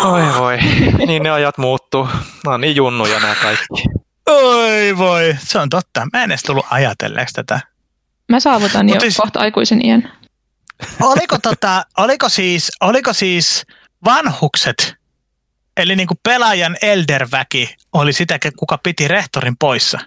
Oi 0.04 0.22
voi, 0.38 0.58
niin 1.06 1.22
ne 1.22 1.30
ajat 1.30 1.58
muuttuu. 1.58 2.08
No 2.46 2.56
niin 2.56 2.76
junnuja 2.76 3.20
nämä 3.20 3.34
kaikki. 3.34 3.84
Oi 4.26 4.96
voi, 4.98 5.36
se 5.38 5.58
on 5.58 5.68
totta. 5.68 6.06
Mä 6.12 6.22
en 6.24 6.30
edes 6.30 6.42
tullut 6.42 6.66
ajatelleeksi 6.70 7.34
tätä. 7.34 7.60
Mä 8.28 8.40
saavutan 8.40 8.86
Mut 8.86 8.94
jo 8.94 9.00
siis- 9.00 9.16
kohta 9.16 9.40
aikuisen 9.40 9.86
iän. 9.86 10.12
Oliko, 11.02 11.38
tota, 11.42 11.84
oliko, 11.98 12.28
siis, 12.28 12.72
oliko 12.80 13.12
siis 13.12 13.66
vanhukset, 14.04 14.94
eli 15.76 15.96
niin 15.96 16.06
kuin 16.08 16.18
pelaajan 16.22 16.76
elderväki, 16.82 17.74
oli 17.92 18.12
sitä, 18.12 18.38
kuka 18.56 18.78
piti 18.78 19.08
rehtorin 19.08 19.56
poissa? 19.56 19.98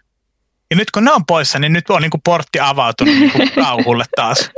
Ja 0.70 0.76
nyt 0.76 0.92
kun 0.92 1.04
ne 1.06 1.12
on 1.12 1.26
poissa, 1.26 1.60
niin 1.60 1.74
nyt 1.74 1.90
on 1.90 2.02
niin 2.02 2.12
kuin 2.12 2.22
portti 2.26 2.60
avautunut 2.60 3.16
niin 3.20 3.32
kuin 3.32 3.52
kauhulle 3.52 4.06
taas. 4.16 4.50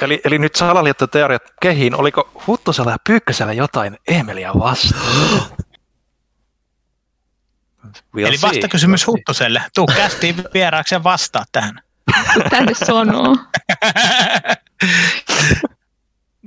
Eli, 0.00 0.20
eli 0.24 0.38
nyt 0.38 0.54
salaliittoteoriat 0.54 1.42
kehiin. 1.62 1.94
Oliko 1.94 2.30
Huttusella 2.46 2.90
ja 2.90 2.96
Pyykkösellä 3.06 3.52
jotain 3.52 3.96
Emeliä 4.08 4.50
vastaan? 4.54 5.42
We'll 8.16 8.26
Eli 8.26 8.36
vastakysymys 8.42 9.00
We'll 9.00 9.04
see. 9.04 9.12
Huttuselle. 9.12 9.62
Tuu 9.74 9.86
kästiin 9.86 10.44
vieraaksi 10.54 10.94
ja 10.94 11.04
vastaa 11.04 11.44
tähän. 11.52 11.80
Tänne 12.50 12.74
sanoo. 12.74 13.36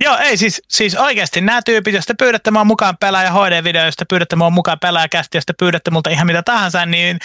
Joo, 0.04 0.16
ei 0.18 0.36
siis, 0.36 0.62
siis 0.68 0.94
oikeasti 0.94 1.40
nämä 1.40 1.62
tyypit, 1.62 1.94
jos 1.94 2.06
te 2.06 2.14
pyydätte 2.18 2.50
mua 2.50 2.64
mukaan 2.64 2.96
pelaaja 3.00 3.30
HD-video, 3.30 3.84
jos 3.84 3.96
te 3.96 4.04
pyydätte 4.04 4.36
mua 4.36 4.50
mukaan 4.50 4.78
pelaajakästi, 4.78 5.36
jos 5.36 5.46
te 5.46 5.52
pyydätte 5.58 5.90
multa 5.90 6.10
ihan 6.10 6.26
mitä 6.26 6.42
tahansa, 6.42 6.86
niin 6.86 7.18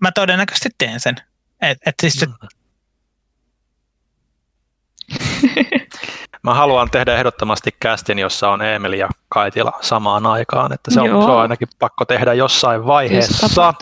mä 0.00 0.12
todennäköisesti 0.12 0.68
teen 0.78 1.00
sen. 1.00 1.16
Et, 1.60 1.78
et 1.86 1.94
siis 2.00 2.14
se, 2.14 2.26
Mä 6.42 6.54
haluan 6.54 6.90
tehdä 6.90 7.16
ehdottomasti 7.16 7.70
kästin, 7.80 8.18
jossa 8.18 8.50
on 8.50 8.62
Emeli 8.62 8.98
ja 8.98 9.08
Kaitila 9.28 9.72
samaan 9.80 10.26
aikaan. 10.26 10.72
Että 10.72 10.90
se, 10.90 11.00
on, 11.00 11.06
Joo. 11.06 11.22
se 11.22 11.30
on 11.30 11.40
ainakin 11.40 11.68
pakko 11.78 12.04
tehdä 12.04 12.34
jossain 12.34 12.80
se 12.80 12.86
vaiheessa. 12.86 13.72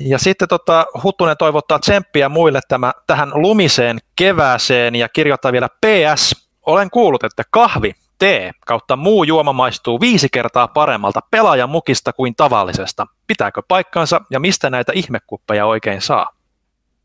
Ja 0.00 0.18
sitten 0.18 0.48
tota, 0.48 0.86
Huttunen 1.02 1.36
toivottaa 1.36 1.78
tsemppiä 1.78 2.28
muille 2.28 2.60
tämä, 2.68 2.92
tähän 3.06 3.30
lumiseen 3.34 3.98
kevääseen 4.16 4.94
ja 4.94 5.08
kirjoittaa 5.08 5.52
vielä 5.52 5.68
PS. 5.68 6.48
Olen 6.66 6.90
kuullut, 6.90 7.24
että 7.24 7.42
kahvi, 7.50 7.92
tee 8.18 8.50
kautta 8.66 8.96
muu 8.96 9.24
juoma 9.24 9.52
maistuu 9.52 10.00
viisi 10.00 10.28
kertaa 10.32 10.68
paremmalta 10.68 11.20
pelaajan 11.30 11.70
mukista 11.70 12.12
kuin 12.12 12.34
tavallisesta. 12.36 13.06
Pitääkö 13.26 13.62
paikkansa 13.68 14.20
ja 14.30 14.40
mistä 14.40 14.70
näitä 14.70 14.92
ihmekuppeja 14.94 15.66
oikein 15.66 16.00
saa? 16.00 16.30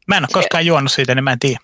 mä 0.10 0.18
en 0.18 0.24
ole 0.24 0.30
koskaan 0.34 0.66
juonut 0.66 0.92
siitä, 0.92 1.16
niin 1.16 1.24
mä 1.24 1.32
en 1.32 1.40
tiedä. 1.40 1.60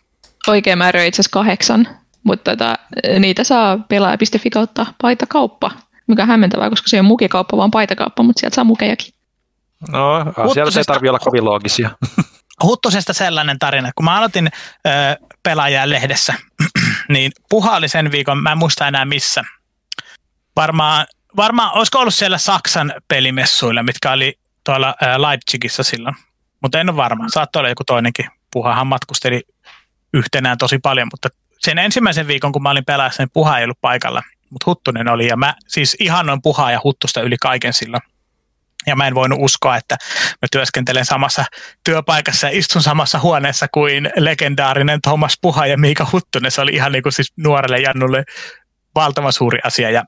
Oikea 0.48 0.76
määrä 0.76 1.00
on 1.02 1.06
itse 1.06 1.22
asiassa 1.22 1.34
kahdeksan, 1.34 1.88
mutta 2.24 2.52
tota, 2.52 2.76
niitä 3.20 3.44
saa 3.44 3.78
pelaaja.fi 3.78 4.50
kautta 4.50 4.86
paitakauppa, 5.02 5.72
mikä 6.08 6.22
on 6.22 6.28
hämmentävää, 6.28 6.70
koska 6.70 6.88
se 6.88 6.98
ei 6.98 7.00
ole 7.00 7.08
mukikauppa, 7.08 7.58
vaan 7.58 7.72
paitakauppa, 7.72 8.24
mutta 8.24 8.40
sieltä 8.40 8.56
saa 8.56 8.64
mukejakin. 8.64 9.14
No, 9.90 10.16
asiat 10.20 10.78
ei 10.78 10.84
tarvitse 10.84 11.10
olla 11.10 11.20
kovin 11.20 11.46
loogisia. 11.46 11.90
Huttusesta 12.64 13.14
sellainen 13.14 13.60
tarina, 13.60 13.92
kun 13.96 14.06
mä 14.06 14.18
aloitin 14.18 14.50
ö, 14.88 14.90
pelaajaa 15.44 15.90
lehdessä, 15.90 16.34
niin 17.14 17.32
Puha 17.50 17.76
oli 17.76 17.88
sen 17.88 18.12
viikon, 18.12 18.44
mä 18.44 18.52
en 18.52 18.58
muista 18.58 18.88
enää 18.88 19.06
missä. 19.06 19.44
Varmaan, 20.56 21.06
varmaan 21.38 21.74
olisiko 21.74 22.00
ollut 22.00 22.14
siellä 22.14 22.38
Saksan 22.38 22.94
pelimessuilla, 23.08 23.84
mitkä 23.84 24.12
oli 24.12 24.40
tuolla 24.64 24.96
ö, 25.04 25.22
Leipzigissä 25.22 25.84
silloin. 25.84 26.16
Mutta 26.62 26.80
en 26.80 26.90
ole 26.90 26.98
varma, 26.98 27.30
saattoi 27.30 27.60
olla 27.60 27.70
joku 27.70 27.84
toinenkin. 27.84 28.26
Puhahan 28.52 28.88
matkusteli 28.88 29.42
yhtenään 30.16 30.58
tosi 30.58 30.80
paljon, 30.80 31.08
mutta 31.12 31.30
sen 31.60 31.78
ensimmäisen 31.78 32.28
viikon, 32.28 32.52
kun 32.52 32.64
mä 32.64 32.70
olin 32.70 32.86
pelaajassa, 32.86 33.24
niin 33.24 33.32
Puha 33.34 33.58
ei 33.58 33.64
ollut 33.64 33.82
paikalla, 33.82 34.24
mutta 34.50 34.64
Huttunen 34.66 35.08
oli. 35.08 35.28
Ja 35.28 35.38
mä 35.38 35.56
siis 35.68 35.96
ihannoin 36.00 36.42
Puhaa 36.42 36.72
ja 36.72 36.82
Huttusta 36.84 37.22
yli 37.22 37.38
kaiken 37.42 37.74
silloin. 37.74 38.02
Ja 38.88 38.96
mä 38.96 39.08
en 39.08 39.16
voinut 39.16 39.40
uskoa, 39.42 39.78
että 39.78 39.98
mä 40.42 40.48
työskentelen 40.52 41.06
samassa 41.06 41.46
työpaikassa 41.84 42.48
ja 42.48 42.58
istun 42.58 42.82
samassa 42.82 43.20
huoneessa 43.20 43.68
kuin 43.68 44.12
legendaarinen 44.16 45.02
Thomas 45.02 45.38
Puha 45.42 45.68
ja 45.68 45.78
Miika 45.78 46.08
Huttunen. 46.12 46.52
Se 46.52 46.62
oli 46.62 46.72
ihan 46.74 46.92
niin 46.92 47.04
kuin 47.04 47.14
siis 47.14 47.34
nuorelle 47.38 47.80
Jannulle 47.80 48.24
valtavan 48.96 49.34
suuri 49.34 49.60
asia. 49.64 49.90
Ja 49.90 50.04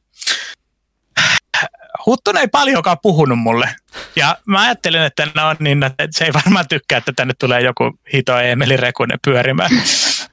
Huttunen 2.08 2.42
ei 2.42 2.48
paljonkaan 2.48 2.98
puhunut 3.02 3.40
mulle. 3.40 3.76
Ja 4.16 4.38
mä 4.46 4.62
ajattelin, 4.62 5.02
että 5.02 5.26
no 5.26 5.56
niin, 5.60 5.84
että 5.84 6.08
se 6.12 6.26
ei 6.26 6.34
varmaan 6.34 6.66
tykkää, 6.70 6.98
että 6.98 7.14
tänne 7.16 7.34
tulee 7.40 7.62
joku 7.62 8.00
hito 8.14 8.40
Emeli 8.40 8.78
Rekunen 8.78 9.20
pyörimään. 9.26 9.70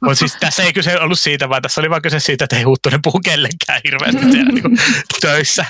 Mutta 0.00 0.14
siis 0.14 0.36
tässä 0.40 0.62
ei 0.62 0.72
kyse 0.72 1.00
ollut 1.00 1.18
siitä, 1.18 1.48
vaan 1.48 1.62
tässä 1.62 1.80
oli 1.80 1.90
vaan 1.90 2.02
kyse 2.02 2.20
siitä, 2.20 2.44
että 2.44 2.56
ei 2.56 2.62
Huttunen 2.62 3.02
puhu 3.02 3.20
kellekään 3.24 3.80
hirveästi 3.84 4.32
siellä 4.32 4.52
niin 4.52 4.62
kuin 4.62 4.78
töissä. 5.20 5.64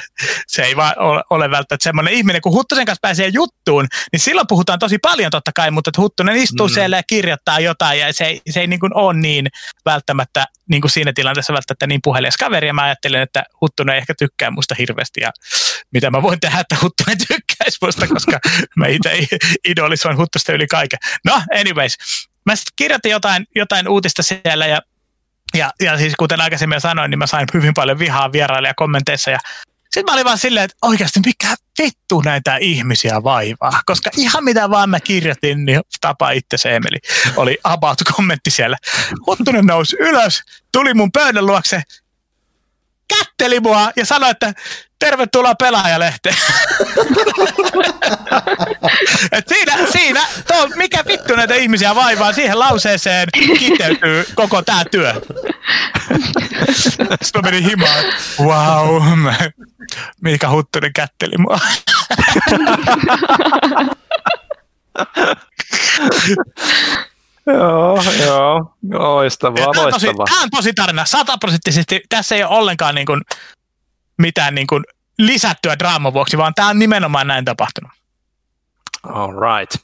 Se 0.46 0.62
ei 0.62 0.76
vaan 0.76 0.98
ole, 0.98 1.22
ole 1.30 1.50
välttämättä 1.50 1.84
semmoinen 1.84 2.14
ihminen, 2.14 2.42
kun 2.42 2.52
Huttusen 2.52 2.86
kanssa 2.86 3.00
pääsee 3.02 3.28
juttuun, 3.28 3.86
niin 4.12 4.20
silloin 4.20 4.46
puhutaan 4.46 4.78
tosi 4.78 4.98
paljon 4.98 5.30
totta 5.30 5.50
kai, 5.54 5.70
mutta 5.70 5.90
että 5.90 6.00
Huttunen 6.00 6.36
istuu 6.36 6.68
mm. 6.68 6.74
siellä 6.74 6.96
ja 6.96 7.02
kirjoittaa 7.02 7.60
jotain 7.60 8.00
ja 8.00 8.12
se 8.12 8.24
ei, 8.24 8.40
se 8.50 8.60
ei 8.60 8.66
niin 8.66 8.80
kuin 8.80 8.96
ole 8.96 9.14
niin 9.14 9.46
välttämättä 9.84 10.44
niin 10.68 10.80
kuin 10.80 10.90
siinä 10.90 11.12
tilanteessa 11.12 11.52
välttämättä 11.52 11.86
niin 11.86 12.00
puhelias 12.04 12.36
kaveri 12.36 12.66
ja 12.66 12.74
mä 12.74 12.82
ajattelin, 12.82 13.20
että 13.20 13.44
Huttunen 13.60 13.94
ei 13.94 13.98
ehkä 13.98 14.14
tykkää 14.18 14.50
musta 14.50 14.74
hirveästi 14.78 15.20
ja 15.20 15.32
mitä 15.92 16.10
mä 16.10 16.22
voin 16.22 16.40
tehdä, 16.40 16.60
että 16.60 16.76
Huttunen 16.82 17.18
tykkäisi 17.28 17.78
musta, 17.82 18.06
koska 18.06 18.40
mä 18.76 18.86
itse 18.86 19.26
idolisoin 19.68 20.16
Huttusta 20.16 20.52
yli 20.52 20.66
kaiken. 20.66 20.98
No, 21.24 21.42
anyways. 21.60 21.96
Mä 22.46 22.56
sitten 22.56 22.72
kirjoitin 22.76 23.10
jotain, 23.10 23.46
jotain 23.54 23.88
uutista 23.88 24.22
siellä 24.22 24.66
ja, 24.66 24.82
ja, 25.54 25.70
ja 25.80 25.98
siis 25.98 26.14
kuten 26.18 26.40
aikaisemmin 26.40 26.80
sanoin, 26.80 27.10
niin 27.10 27.18
mä 27.18 27.26
sain 27.26 27.46
hyvin 27.54 27.74
paljon 27.74 27.98
vihaa 27.98 28.32
vieraille 28.32 28.72
kommenteissa 28.76 29.30
ja 29.30 29.38
sitten 29.94 30.04
mä 30.04 30.12
olin 30.12 30.24
vaan 30.24 30.38
silleen, 30.38 30.64
että 30.64 30.76
oikeasti 30.82 31.20
mikä 31.26 31.54
vittu 31.82 32.20
näitä 32.20 32.56
ihmisiä 32.56 33.22
vaivaa. 33.24 33.80
Koska 33.86 34.10
ihan 34.16 34.44
mitä 34.44 34.70
vaan 34.70 34.90
mä 34.90 35.00
kirjoitin, 35.00 35.64
niin 35.64 35.80
tapa 36.00 36.30
itse 36.30 36.56
se 36.56 36.76
Emeli 36.76 36.98
oli 37.36 37.58
about-kommentti 37.64 38.50
siellä. 38.50 38.76
Huttunen 39.26 39.66
nousi 39.66 39.96
ylös, 40.00 40.42
tuli 40.72 40.94
mun 40.94 41.12
pöydän 41.12 41.46
luokse, 41.46 41.82
kätteli 43.08 43.60
mua 43.60 43.90
ja 43.96 44.06
sanoi, 44.06 44.30
että 44.30 44.52
tervetuloa 44.98 45.54
pelaajalehteen. 45.54 46.36
Et 49.32 49.48
siinä, 49.48 49.72
siinä 49.92 50.26
tuo, 50.46 50.68
mikä 50.76 51.04
vittu 51.06 51.36
näitä 51.36 51.54
ihmisiä 51.54 51.94
vaivaa, 51.94 52.32
siihen 52.32 52.58
lauseeseen 52.58 53.28
kiteytyy 53.58 54.26
koko 54.34 54.62
tämä 54.62 54.82
työ. 54.90 55.14
Sitten 56.72 57.06
mä 57.34 57.42
menin 57.42 57.64
himaan, 57.64 58.04
wow, 58.40 59.02
Miika 60.20 60.50
Huttunen 60.50 60.92
kätteli 60.92 61.38
mua. 61.38 61.60
joo, 67.46 68.02
joo. 68.18 68.74
Loistavaa, 68.92 69.72
Tämä 69.72 69.82
loistavaa. 69.82 70.26
tämä 70.26 70.42
on 70.42 70.50
tosi 70.50 70.72
tarina, 70.72 71.04
sataprosenttisesti. 71.04 72.00
Tässä 72.08 72.34
ei 72.34 72.44
ole 72.44 72.56
ollenkaan 72.58 72.94
niin 72.94 73.06
kuin 73.06 73.22
mitään 74.18 74.54
niin 74.54 74.66
kuin 74.66 74.84
lisättyä 75.18 75.78
draaman 75.78 76.12
vuoksi, 76.12 76.38
vaan 76.38 76.54
tämä 76.54 76.68
on 76.68 76.78
nimenomaan 76.78 77.26
näin 77.26 77.44
tapahtunut. 77.44 77.90
All 79.02 79.32
right. 79.32 79.76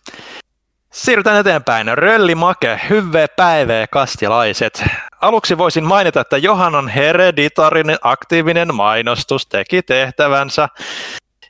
Siirrytään 0.93 1.37
eteenpäin. 1.41 1.99
Rölli 1.99 2.35
Make, 2.35 2.81
hyvää 2.91 3.27
päivää 3.37 3.87
kastilaiset. 3.87 4.85
Aluksi 5.21 5.59
voisin 5.59 5.85
mainita, 5.85 6.21
että 6.21 6.37
Johannan 6.39 6.89
hereditaarinen 6.89 7.99
aktiivinen 8.03 8.75
mainostus 8.75 9.47
teki 9.47 9.83
tehtävänsä. 9.83 10.69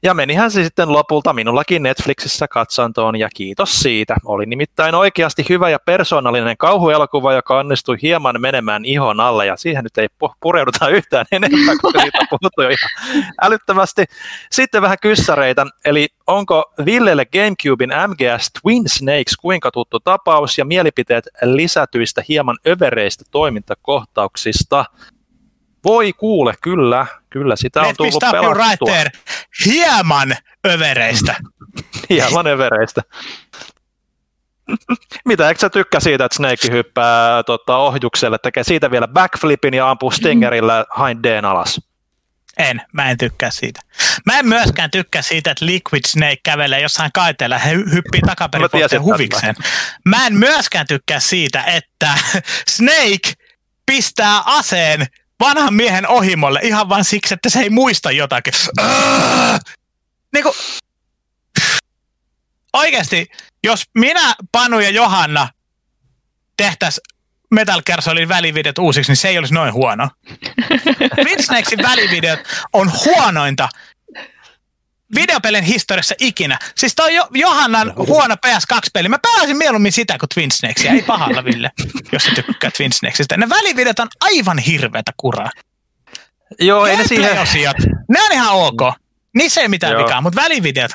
Ja 0.03 0.15
menihän 0.15 0.51
se 0.51 0.65
sitten 0.65 0.93
lopulta 0.93 1.33
minullakin 1.33 1.83
Netflixissä 1.83 2.49
katsantoon 2.49 3.17
ja 3.17 3.29
kiitos 3.35 3.81
siitä. 3.81 4.17
Oli 4.25 4.47
nimittäin 4.47 4.95
oikeasti 4.95 5.45
hyvä 5.49 5.71
ja 5.71 5.79
persoonallinen 5.79 6.57
kauhuelokuva, 6.57 7.33
joka 7.33 7.59
onnistui 7.59 7.97
hieman 8.03 8.41
menemään 8.41 8.85
ihon 8.85 9.21
alle 9.21 9.47
ja 9.47 9.57
siihen 9.57 9.85
nyt 9.85 9.99
ei 9.99 10.09
pureuduta 10.41 10.89
yhtään 10.99 11.27
enempää, 11.33 11.75
koska 11.83 12.01
siitä 12.01 12.19
on 12.21 12.27
puhuttu 12.31 12.63
jo 12.63 12.69
ihan 12.69 13.25
älyttömästi. 13.43 14.05
Sitten 14.51 14.83
vähän 14.83 14.97
kyssäreitä, 15.03 15.67
eli 15.85 16.09
onko 16.27 16.73
Villelle 16.85 17.27
Gamecubein 17.27 17.91
MGS 18.09 18.51
Twin 18.63 18.85
Snakes 18.87 19.37
kuinka 19.41 19.71
tuttu 19.71 20.01
tapaus 20.01 20.59
ja 20.59 20.65
mielipiteet 20.65 21.25
lisätyistä 21.43 22.23
hieman 22.29 22.59
övereistä 22.67 23.25
toimintakohtauksista? 23.31 24.85
Voi 25.85 26.13
kuule, 26.13 26.55
kyllä, 26.63 27.07
kyllä 27.31 27.57
sitä 27.57 27.83
on 27.83 27.95
tullut 27.97 28.25
pelattua. 28.33 28.95
Right. 28.95 29.15
Hieman 29.67 30.37
övereistä. 30.67 31.35
Hieman 32.11 32.47
övereistä. 32.47 33.03
Mitä, 35.29 35.49
eikö 35.49 35.61
sä 35.61 35.71
tykkää 35.71 36.01
siitä, 36.01 36.25
että 36.25 36.37
Snake 36.37 36.71
hyppää 36.71 37.43
tota, 37.43 37.77
ohjukselle, 37.77 38.39
tekee 38.43 38.65
siitä 38.65 38.91
vielä 38.91 39.09
backflipin 39.09 39.75
ja 39.75 39.91
ampuu 39.91 40.11
Stingerillä 40.11 40.85
Hind 40.99 41.25
Dn 41.25 41.45
alas? 41.45 41.81
En, 42.59 42.83
mä 42.93 43.11
en 43.11 43.19
tykkää 43.19 43.51
siitä. 43.51 43.81
Mä 44.27 44.39
en 44.39 44.49
myöskään 44.49 44.91
tykkää 44.91 45.23
siitä, 45.23 45.51
että 45.51 45.67
Liquid 45.67 46.03
Snake 46.07 46.37
kävelee 46.43 46.81
jossain 46.81 47.11
kaiteella 47.15 47.57
ja 47.57 47.61
hyppii 47.93 48.21
takaperin 48.27 49.03
huvikseen. 49.03 49.55
Mä 50.05 50.27
en 50.27 50.35
myöskään 50.35 50.87
tykkää 50.87 51.21
siitä, 51.21 51.65
että 51.65 52.15
Snake 52.77 53.33
pistää 53.87 54.43
aseen 54.47 55.07
vanhan 55.41 55.75
miehen 55.75 56.09
ohimolle 56.09 56.61
ihan 56.63 56.89
vain 56.89 57.05
siksi, 57.05 57.35
että 57.35 57.49
se 57.49 57.61
ei 57.61 57.71
muista 57.71 58.11
jotakin. 58.11 58.53
Niin 60.33 60.43
kuin, 60.43 60.55
oikeasti, 62.73 63.31
jos 63.65 63.85
minä, 63.95 64.35
Panu 64.53 64.81
ja 64.81 64.91
Johanna 64.91 65.49
tehtäisiin 66.57 67.05
Metal 67.51 67.83
Gear 67.87 68.03
Solid 68.03 68.29
välivideot 68.29 68.79
uusiksi, 68.79 69.11
niin 69.11 69.17
se 69.17 69.29
ei 69.29 69.39
olisi 69.39 69.55
noin 69.55 69.73
huono. 69.73 70.09
Vince 71.27 71.83
välivideot 71.83 72.41
on 72.73 72.93
huonointa 73.05 73.69
videopelin 75.15 75.65
historiassa 75.65 76.15
ikinä. 76.19 76.59
Siis 76.77 76.95
toi 76.95 77.15
jo, 77.15 77.29
Johannan 77.35 77.93
huono 77.97 78.35
PS2-peli. 78.47 79.09
Mä 79.09 79.19
pelasin 79.23 79.57
mieluummin 79.57 79.93
sitä 79.93 80.19
kuin 80.19 80.29
Twin 80.35 80.51
Snakesia. 80.51 80.93
Ei 80.93 81.03
pahalla, 81.03 81.45
Ville, 81.45 81.71
jos 82.13 82.25
sä 82.25 82.31
tykkää 82.35 82.71
Twin 82.77 82.93
Snakesista. 82.93 83.37
Ne 83.37 83.49
välivideot 83.49 83.99
on 83.99 84.09
aivan 84.21 84.59
hirveätä 84.59 85.13
kuraa. 85.17 85.51
Joo, 86.61 86.87
ei 86.87 86.97
ne 86.97 87.07
siihen... 87.07 87.39
Osiot, 87.39 87.77
ne 88.09 88.23
on 88.23 88.33
ihan 88.33 88.55
ok. 88.55 88.81
Niissä 89.35 89.61
ei 89.61 89.69
mitään 89.69 89.93
Joo. 89.93 90.03
vikaa, 90.03 90.21
mutta 90.21 90.43
välivideot. 90.43 90.91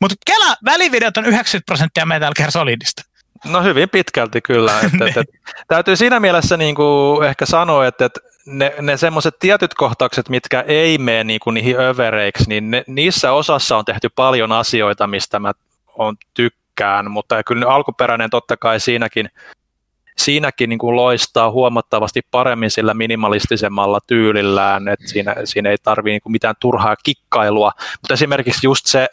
Mutta 0.00 0.16
Kela, 0.26 0.56
välivideot 0.64 1.16
on 1.16 1.26
90 1.26 1.66
prosenttia 1.66 2.06
Metal 2.06 2.32
Gear 2.36 2.50
Solidista. 2.50 3.02
No 3.44 3.62
hyvin 3.62 3.88
pitkälti 3.88 4.40
kyllä. 4.40 4.80
Että, 4.80 5.06
että, 5.06 5.20
että, 5.20 5.38
täytyy 5.68 5.96
siinä 5.96 6.20
mielessä 6.20 6.56
niin 6.56 6.74
kuin 6.74 7.24
ehkä 7.24 7.46
sanoa, 7.46 7.86
että, 7.86 8.04
että 8.04 8.20
ne, 8.46 8.74
ne 8.80 8.96
semmoiset 8.96 9.34
tietyt 9.38 9.74
kohtaukset, 9.74 10.28
mitkä 10.28 10.60
ei 10.60 10.98
mene 10.98 11.24
niin 11.24 11.40
kuin 11.40 11.54
niihin 11.54 11.80
övereiksi, 11.80 12.44
niin 12.48 12.70
ne, 12.70 12.84
niissä 12.86 13.32
osassa 13.32 13.76
on 13.76 13.84
tehty 13.84 14.08
paljon 14.08 14.52
asioita, 14.52 15.06
mistä 15.06 15.38
mä 15.38 15.52
on 15.94 16.16
tykkään, 16.34 17.10
mutta 17.10 17.42
kyllä 17.42 17.68
alkuperäinen 17.68 18.30
totta 18.30 18.56
kai 18.56 18.80
siinäkin, 18.80 19.30
siinäkin 20.16 20.70
niin 20.70 20.78
kuin 20.78 20.96
loistaa 20.96 21.50
huomattavasti 21.50 22.20
paremmin 22.30 22.70
sillä 22.70 22.94
minimalistisemmalla 22.94 23.98
tyylillään, 24.06 24.88
että 24.88 25.08
siinä, 25.08 25.34
siinä 25.44 25.70
ei 25.70 25.76
tarvitse 25.82 26.12
niin 26.12 26.32
mitään 26.32 26.54
turhaa 26.60 26.96
kikkailua, 27.02 27.72
mutta 28.00 28.14
esimerkiksi 28.14 28.66
just 28.66 28.86
se, 28.86 29.08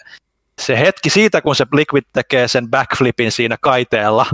se 0.62 0.80
hetki 0.80 1.10
siitä, 1.10 1.42
kun 1.42 1.56
se 1.56 1.66
Liquid 1.74 2.04
tekee 2.14 2.48
sen 2.48 2.70
backflipin 2.70 3.32
siinä 3.32 3.58
kaiteella, 3.62 4.26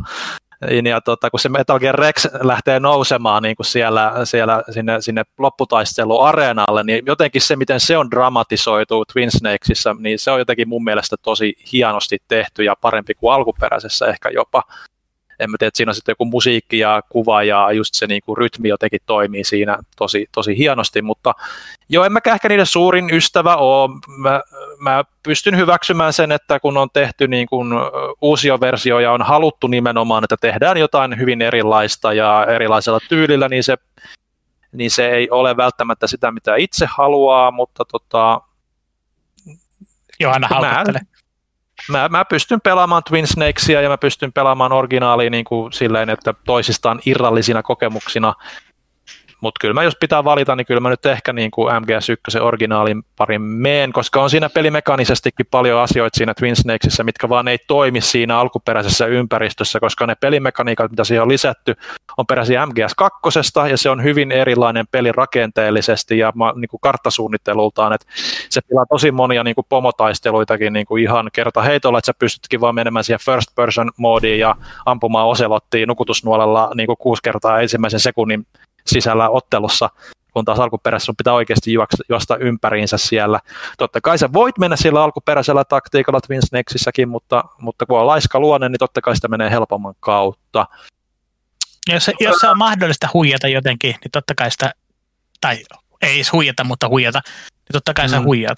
ja 0.90 1.02
tota, 1.02 1.30
kun 1.30 1.40
se 1.40 1.50
Metal 1.50 1.80
Gear 1.80 1.96
Rex 1.96 2.26
lähtee 2.42 2.80
nousemaan 2.80 3.44
niin 3.44 3.56
kuin 3.56 3.66
siellä, 3.66 4.12
siellä 4.24 4.64
sinne, 4.72 5.02
sinne 5.02 5.24
lopputaisteluareenalle, 5.40 6.84
niin 6.84 7.06
jotenkin 7.06 7.42
se, 7.42 7.56
miten 7.56 7.80
se 7.80 7.98
on 7.98 8.12
dramatisoitu 8.12 9.06
Twin 9.14 9.32
Snakesissa, 9.32 9.96
niin 10.00 10.20
se 10.20 10.32
on 10.32 10.40
jotenkin 10.40 10.70
mun 10.70 10.84
mielestä 10.84 11.16
tosi 11.22 11.54
hienosti 11.72 12.18
tehty 12.28 12.64
ja 12.64 12.76
parempi 12.82 13.14
kuin 13.14 13.34
alkuperäisessä 13.34 14.06
ehkä 14.06 14.30
jopa 14.30 14.64
en 15.40 15.52
mä 15.52 15.58
tiedä, 15.58 15.68
että 15.68 15.78
siinä 15.78 15.90
on 15.90 15.96
sitten 15.96 16.12
joku 16.12 16.26
musiikki 16.26 16.80
ja 16.80 17.02
kuva 17.10 17.44
ja 17.44 17.72
just 17.72 17.94
se 17.94 18.08
niin 18.08 18.22
kuin 18.26 18.38
rytmi 18.38 18.70
jotenkin 18.70 19.00
toimii 19.06 19.44
siinä 19.44 19.78
tosi, 19.98 20.28
tosi 20.32 20.58
hienosti, 20.58 21.02
mutta 21.02 21.34
joo, 21.90 22.06
en 22.06 22.12
mä 22.12 22.20
ehkä 22.26 22.50
niiden 22.50 22.66
suurin 22.66 23.14
ystävä 23.14 23.56
ole. 23.56 23.90
Mä, 24.18 24.42
mä 24.80 25.04
pystyn 25.24 25.58
hyväksymään 25.58 26.14
sen, 26.14 26.32
että 26.32 26.60
kun 26.60 26.78
on 26.78 26.90
tehty 26.94 27.28
niin 27.28 27.48
kuin 27.48 27.70
uusia 28.22 28.60
versioja, 28.60 29.12
on 29.12 29.22
haluttu 29.22 29.68
nimenomaan, 29.68 30.24
että 30.24 30.38
tehdään 30.42 30.78
jotain 30.78 31.20
hyvin 31.20 31.42
erilaista 31.42 32.14
ja 32.14 32.46
erilaisella 32.50 33.00
tyylillä, 33.10 33.50
niin 33.50 33.64
se, 33.64 33.78
niin 34.72 34.92
se 34.92 35.10
ei 35.10 35.30
ole 35.30 35.58
välttämättä 35.58 36.08
sitä, 36.08 36.32
mitä 36.32 36.56
itse 36.56 36.86
haluaa, 36.86 37.52
mutta 37.52 37.84
tota, 37.92 38.42
Johanna 40.20 40.48
mä, 40.62 40.84
mä, 41.90 42.10
mä 42.10 42.26
pystyn 42.26 42.62
pelaamaan 42.62 43.04
Twin 43.04 43.28
Snakesia 43.28 43.82
ja 43.82 43.90
mä 43.90 43.98
pystyn 43.98 44.34
pelaamaan 44.34 44.72
originaalia 44.72 45.30
niin 45.30 45.46
kuin 45.46 45.74
silleen, 45.74 46.10
että 46.10 46.34
toisistaan 46.46 47.00
irrallisina 47.06 47.64
kokemuksina 47.64 48.34
mutta 49.46 49.60
kyllä 49.62 49.74
mä 49.74 49.84
jos 49.84 49.98
pitää 50.00 50.24
valita, 50.24 50.56
niin 50.56 50.66
kyllä 50.66 50.80
mä 50.80 50.90
nyt 50.90 51.06
ehkä 51.06 51.34
niin 51.34 51.52
kuin 51.52 51.74
MGS1 51.74 52.42
originaalin 52.42 53.04
parin 53.18 53.42
meen, 53.42 53.94
koska 53.94 54.22
on 54.22 54.30
siinä 54.30 54.50
pelimekanisestikin 54.50 55.46
paljon 55.52 55.80
asioita 55.80 56.18
siinä 56.18 56.34
Twin 56.34 56.56
Snakesissa, 56.56 57.04
mitkä 57.04 57.30
vaan 57.30 57.48
ei 57.48 57.58
toimi 57.68 58.02
siinä 58.02 58.40
alkuperäisessä 58.40 59.06
ympäristössä, 59.06 59.80
koska 59.80 60.08
ne 60.08 60.16
pelimekaniikat, 60.16 60.92
mitä 60.92 61.04
siihen 61.04 61.22
on 61.22 61.30
lisätty, 61.30 61.76
on 62.18 62.26
peräisin 62.26 62.56
MGS2, 62.56 63.70
ja 63.70 63.78
se 63.78 63.90
on 63.90 64.04
hyvin 64.04 64.32
erilainen 64.32 64.86
peli 64.92 65.12
rakenteellisesti 65.12 66.18
ja 66.18 66.34
niin 66.56 66.70
kuin 66.70 66.82
karttasuunnittelultaan, 66.82 67.94
että 67.94 68.08
se 68.50 68.62
pilaa 68.70 68.86
tosi 68.86 69.12
monia 69.12 69.44
niin 69.44 69.56
kuin 69.56 69.66
pomotaisteluitakin 69.70 70.74
niin 70.74 70.86
kuin 70.86 71.04
ihan 71.04 71.30
kerta 71.34 71.62
heitolla, 71.62 71.98
että 71.98 72.06
sä 72.06 72.14
pystytkin 72.20 72.62
vaan 72.62 72.76
menemään 72.76 73.04
siihen 73.04 73.26
first 73.26 73.56
person 73.56 73.92
moodiin 73.98 74.40
ja 74.40 74.56
ampumaan 74.86 75.28
oselottiin 75.28 75.88
nukutusnuolella 75.88 76.72
niin 76.76 76.88
kuin 76.88 76.98
kuusi 76.98 77.24
kertaa 77.24 77.62
ensimmäisen 77.62 78.00
sekunnin 78.00 78.46
sisällä 78.88 79.30
ottelussa, 79.30 79.90
kun 80.34 80.46
taas 80.46 80.60
alkuperäisessä 80.60 81.06
sun 81.06 81.16
pitää 81.16 81.34
oikeasti 81.34 81.74
juosta 82.10 82.38
ympäriinsä 82.38 82.98
siellä. 82.98 83.40
Totta 83.78 84.02
kai 84.02 84.18
sä 84.18 84.34
voit 84.34 84.58
mennä 84.58 84.76
sillä 84.76 85.04
alkuperäisellä 85.04 85.64
taktiikalla 85.64 86.22
Twin 86.22 86.42
Snakesissäkin, 86.48 87.10
mutta, 87.10 87.44
mutta 87.60 87.86
kun 87.86 88.00
on 88.00 88.08
laiska 88.08 88.40
luonne, 88.40 88.70
niin 88.70 88.80
totta 88.80 89.02
kai 89.02 89.16
sitä 89.16 89.28
menee 89.28 89.52
helpomman 89.52 89.94
kautta. 90.00 90.68
Jos, 91.94 92.12
jos 92.20 92.36
se 92.42 92.48
on 92.50 92.58
mahdollista 92.58 93.10
huijata 93.14 93.48
jotenkin, 93.48 93.92
niin 93.92 94.12
totta 94.12 94.36
kai 94.36 94.52
sitä, 94.52 94.72
tai 95.42 95.60
ei 96.02 96.16
edes 96.16 96.32
huijata, 96.32 96.64
mutta 96.64 96.90
huijata, 96.90 97.22
niin 97.26 97.74
totta 97.74 97.94
kai 97.94 98.06
mm. 98.06 98.12
sä 98.12 98.22
huijat. 98.22 98.58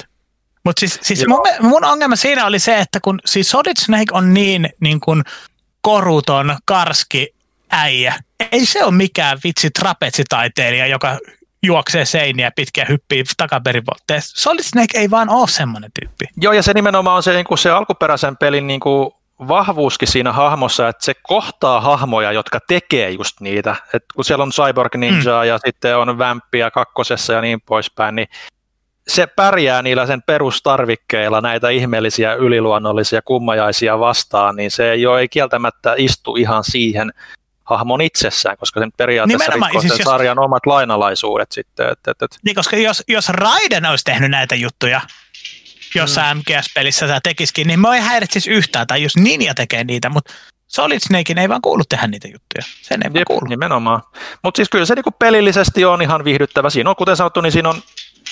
Mutta 0.64 0.80
siis, 0.80 1.00
siis 1.02 1.28
mun, 1.28 1.42
mun 1.62 1.86
ongelma 1.86 2.16
siinä 2.16 2.46
oli 2.46 2.60
se, 2.60 2.80
että 2.80 3.00
kun 3.04 3.20
siis 3.26 3.50
Solid 3.50 3.78
Snake 3.80 4.12
on 4.12 4.34
niin, 4.34 4.70
niin 4.80 5.00
kuin 5.00 5.24
koruton, 5.82 6.58
karski 6.66 7.36
äijä. 7.72 8.16
Ei 8.52 8.66
se 8.66 8.84
ole 8.84 8.94
mikään 8.94 9.38
vitsi 9.44 9.70
trapetsitaiteilija, 9.70 10.88
joka 10.88 11.18
juoksee 11.64 12.06
seiniä 12.06 12.52
pitkiä 12.56 12.86
hyppii 12.90 13.24
takaperin 13.38 13.84
Solid 14.20 14.64
Snake 14.64 14.98
ei 14.98 15.10
vaan 15.10 15.30
ole 15.30 15.48
semmoinen 15.48 15.92
tyyppi. 16.00 16.26
Joo, 16.38 16.54
ja 16.54 16.64
se 16.64 16.74
nimenomaan 16.74 17.16
on 17.16 17.24
se, 17.24 17.34
niin 17.34 17.46
kuin 17.46 17.58
se 17.58 17.70
alkuperäisen 17.70 18.38
pelin 18.38 18.68
niin 18.68 18.80
kuin 18.80 19.12
vahvuuskin 19.48 20.08
siinä 20.08 20.34
hahmossa, 20.34 20.88
että 20.88 21.06
se 21.06 21.14
kohtaa 21.24 21.82
hahmoja, 21.82 22.32
jotka 22.32 22.60
tekee 22.68 23.10
just 23.10 23.42
niitä. 23.42 23.76
Et 23.94 24.04
kun 24.16 24.26
siellä 24.26 24.44
on 24.44 24.52
Cyborg 24.52 24.96
Ninja 24.96 25.42
mm. 25.42 25.48
ja 25.48 25.60
sitten 25.66 25.98
on 25.98 26.18
Vampia 26.18 26.72
kakkosessa 26.72 27.34
ja 27.34 27.42
niin 27.42 27.62
poispäin, 27.62 28.16
niin 28.16 28.28
se 29.08 29.28
pärjää 29.28 29.82
niillä 29.82 30.06
sen 30.06 30.22
perustarvikkeilla 30.22 31.42
näitä 31.42 31.70
ihmeellisiä 31.70 32.34
yliluonnollisia 32.34 33.22
kummajaisia 33.22 34.00
vastaan, 34.00 34.56
niin 34.56 34.72
se 34.72 34.92
ei 34.92 35.06
ole 35.06 35.20
ei 35.20 35.30
kieltämättä 35.30 35.94
istu 35.98 36.36
ihan 36.36 36.64
siihen 36.64 37.14
hahmon 37.68 38.02
itsessään, 38.02 38.58
koska 38.58 38.80
sen 38.80 38.92
periaatteessa 38.98 39.52
rikkoo 39.52 39.82
siis 39.82 39.94
sen 39.94 40.00
jos... 40.00 40.12
sarjan 40.12 40.40
omat 40.40 40.66
lainalaisuudet 40.66 41.52
sitten. 41.52 41.90
Et, 41.92 42.00
et, 42.08 42.22
et. 42.22 42.38
Niin, 42.46 42.56
koska 42.56 42.78
jos, 42.78 43.04
jos 43.08 43.30
Raiden 43.30 43.86
olisi 43.86 44.04
tehnyt 44.04 44.32
näitä 44.32 44.56
juttuja, 44.56 45.02
jossain 45.96 46.38
mm. 46.38 46.42
MGS-pelissä 46.42 47.08
tämä 47.08 47.20
tekisikin, 47.24 47.68
niin 47.68 47.80
mä 47.80 47.96
ei 47.96 48.02
häiritsisi 48.02 48.50
yhtään, 48.50 48.88
tai 48.88 49.04
jos 49.04 49.18
Ninja 49.18 49.54
tekee 49.54 49.84
niitä, 49.84 50.10
mutta 50.10 50.34
Solid 50.68 51.00
Snakein 51.00 51.38
ei 51.38 51.50
vaan 51.50 51.62
kuulu 51.62 51.84
tehdä 51.90 52.08
niitä 52.08 52.28
juttuja. 52.28 52.64
Sen 52.82 53.04
ei 53.04 53.08
Jep, 53.08 53.14
vaan 53.14 53.26
kuulu. 53.28 53.50
Nimenomaan. 53.50 54.02
Mutta 54.44 54.58
siis 54.58 54.70
kyllä 54.70 54.86
se 54.86 54.96
niinku 54.96 55.12
pelillisesti 55.12 55.86
on 55.86 56.02
ihan 56.02 56.24
viihdyttävä. 56.24 56.70
Siinä 56.70 56.90
on, 56.90 56.96
kuten 56.96 57.18
sanottu, 57.18 57.42
niin 57.42 57.52
siinä 57.52 57.70
on 57.70 57.82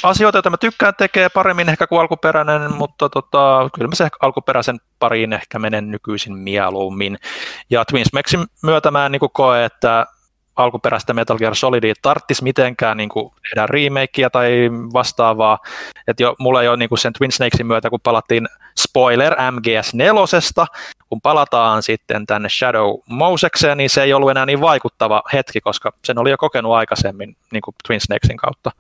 asioita, 0.04 0.38
joita 0.38 0.50
mä 0.50 0.58
tykkään 0.58 0.94
tekee 0.98 1.30
paremmin 1.30 1.70
ehkä 1.70 1.88
kuin 1.88 2.02
alkuperäinen, 2.02 2.74
mutta 2.74 3.10
tota, 3.10 3.70
kyllä 3.76 3.88
mä 3.88 3.96
se 3.96 4.08
alkuperäisen 4.22 4.80
pariin 5.00 5.34
ehkä 5.34 5.60
menen 5.60 5.92
nykyisin 5.92 6.38
mieluummin. 6.38 7.18
Ja 7.70 7.86
Twin 7.86 8.06
Smexin 8.06 8.46
myötä 8.64 8.92
mä 8.92 9.06
en 9.06 9.12
niin 9.12 9.22
koe, 9.34 9.66
että 9.66 10.06
alkuperäistä 10.56 11.14
Metal 11.14 11.38
Gear 11.38 11.56
Solidia 11.56 11.94
tarttisi 12.02 12.44
mitenkään 12.44 12.98
niin 12.98 13.10
tehdä 13.50 13.68
remakea 13.68 14.30
tai 14.30 14.70
vastaavaa. 14.94 15.60
Et 16.08 16.20
jo, 16.20 16.36
mulla 16.40 16.62
ei 16.62 16.68
ole 16.68 16.78
niin 16.78 16.98
sen 16.98 17.14
Twin 17.14 17.32
Snakesin 17.32 17.68
myötä, 17.68 17.90
kun 17.90 18.00
palattiin 18.04 18.48
spoiler 18.80 19.34
MGS4, 19.34 20.66
kun 21.10 21.22
palataan 21.22 21.84
sitten 21.84 22.26
tänne 22.26 22.50
Shadow 22.50 22.96
Mosekseen, 23.10 23.78
niin 23.78 23.90
se 23.90 24.04
ei 24.04 24.14
ollut 24.14 24.32
enää 24.32 24.46
niin 24.46 24.62
vaikuttava 24.62 25.22
hetki, 25.34 25.62
koska 25.62 25.92
sen 26.04 26.20
oli 26.20 26.30
jo 26.30 26.38
kokenut 26.38 26.74
aikaisemmin 26.74 27.38
niin 27.52 27.62
Twin 27.88 28.02
Snakesin 28.02 28.38
kautta. 28.38 28.72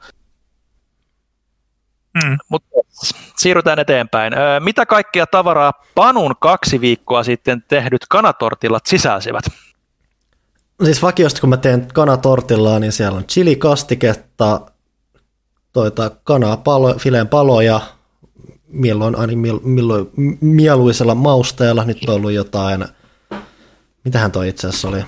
Mm. 2.23 2.37
Mutta 2.49 2.69
siirrytään 3.37 3.79
eteenpäin. 3.79 4.33
Mitä 4.59 4.85
kaikkia 4.85 5.27
tavaraa 5.27 5.73
Panun 5.95 6.35
kaksi 6.39 6.81
viikkoa 6.81 7.23
sitten 7.23 7.63
tehdyt 7.67 8.05
kanatortillat 8.09 8.85
sisälsivät? 8.85 9.45
Siis 10.83 11.01
vakiosta 11.01 11.41
kun 11.41 11.49
mä 11.49 11.57
teen 11.57 11.87
kanatortillaa, 11.93 12.79
niin 12.79 12.91
siellä 12.91 13.17
on 13.17 13.27
chilikastiketta, 13.27 14.61
toita 15.73 16.11
kanaa 16.23 16.57
palo, 16.57 16.93
fileen 16.93 17.27
paloja, 17.27 17.81
milloin, 18.67 19.15
aina 19.15 19.33
milloin 19.63 20.09
mieluisella 20.41 21.15
mausteella, 21.15 21.85
nyt 21.85 21.97
on 22.07 22.15
ollut 22.15 22.31
jotain, 22.31 22.85
mitähän 24.03 24.31
toi 24.31 24.49
itse 24.49 24.67
asiassa 24.67 24.87
oli, 24.87 25.03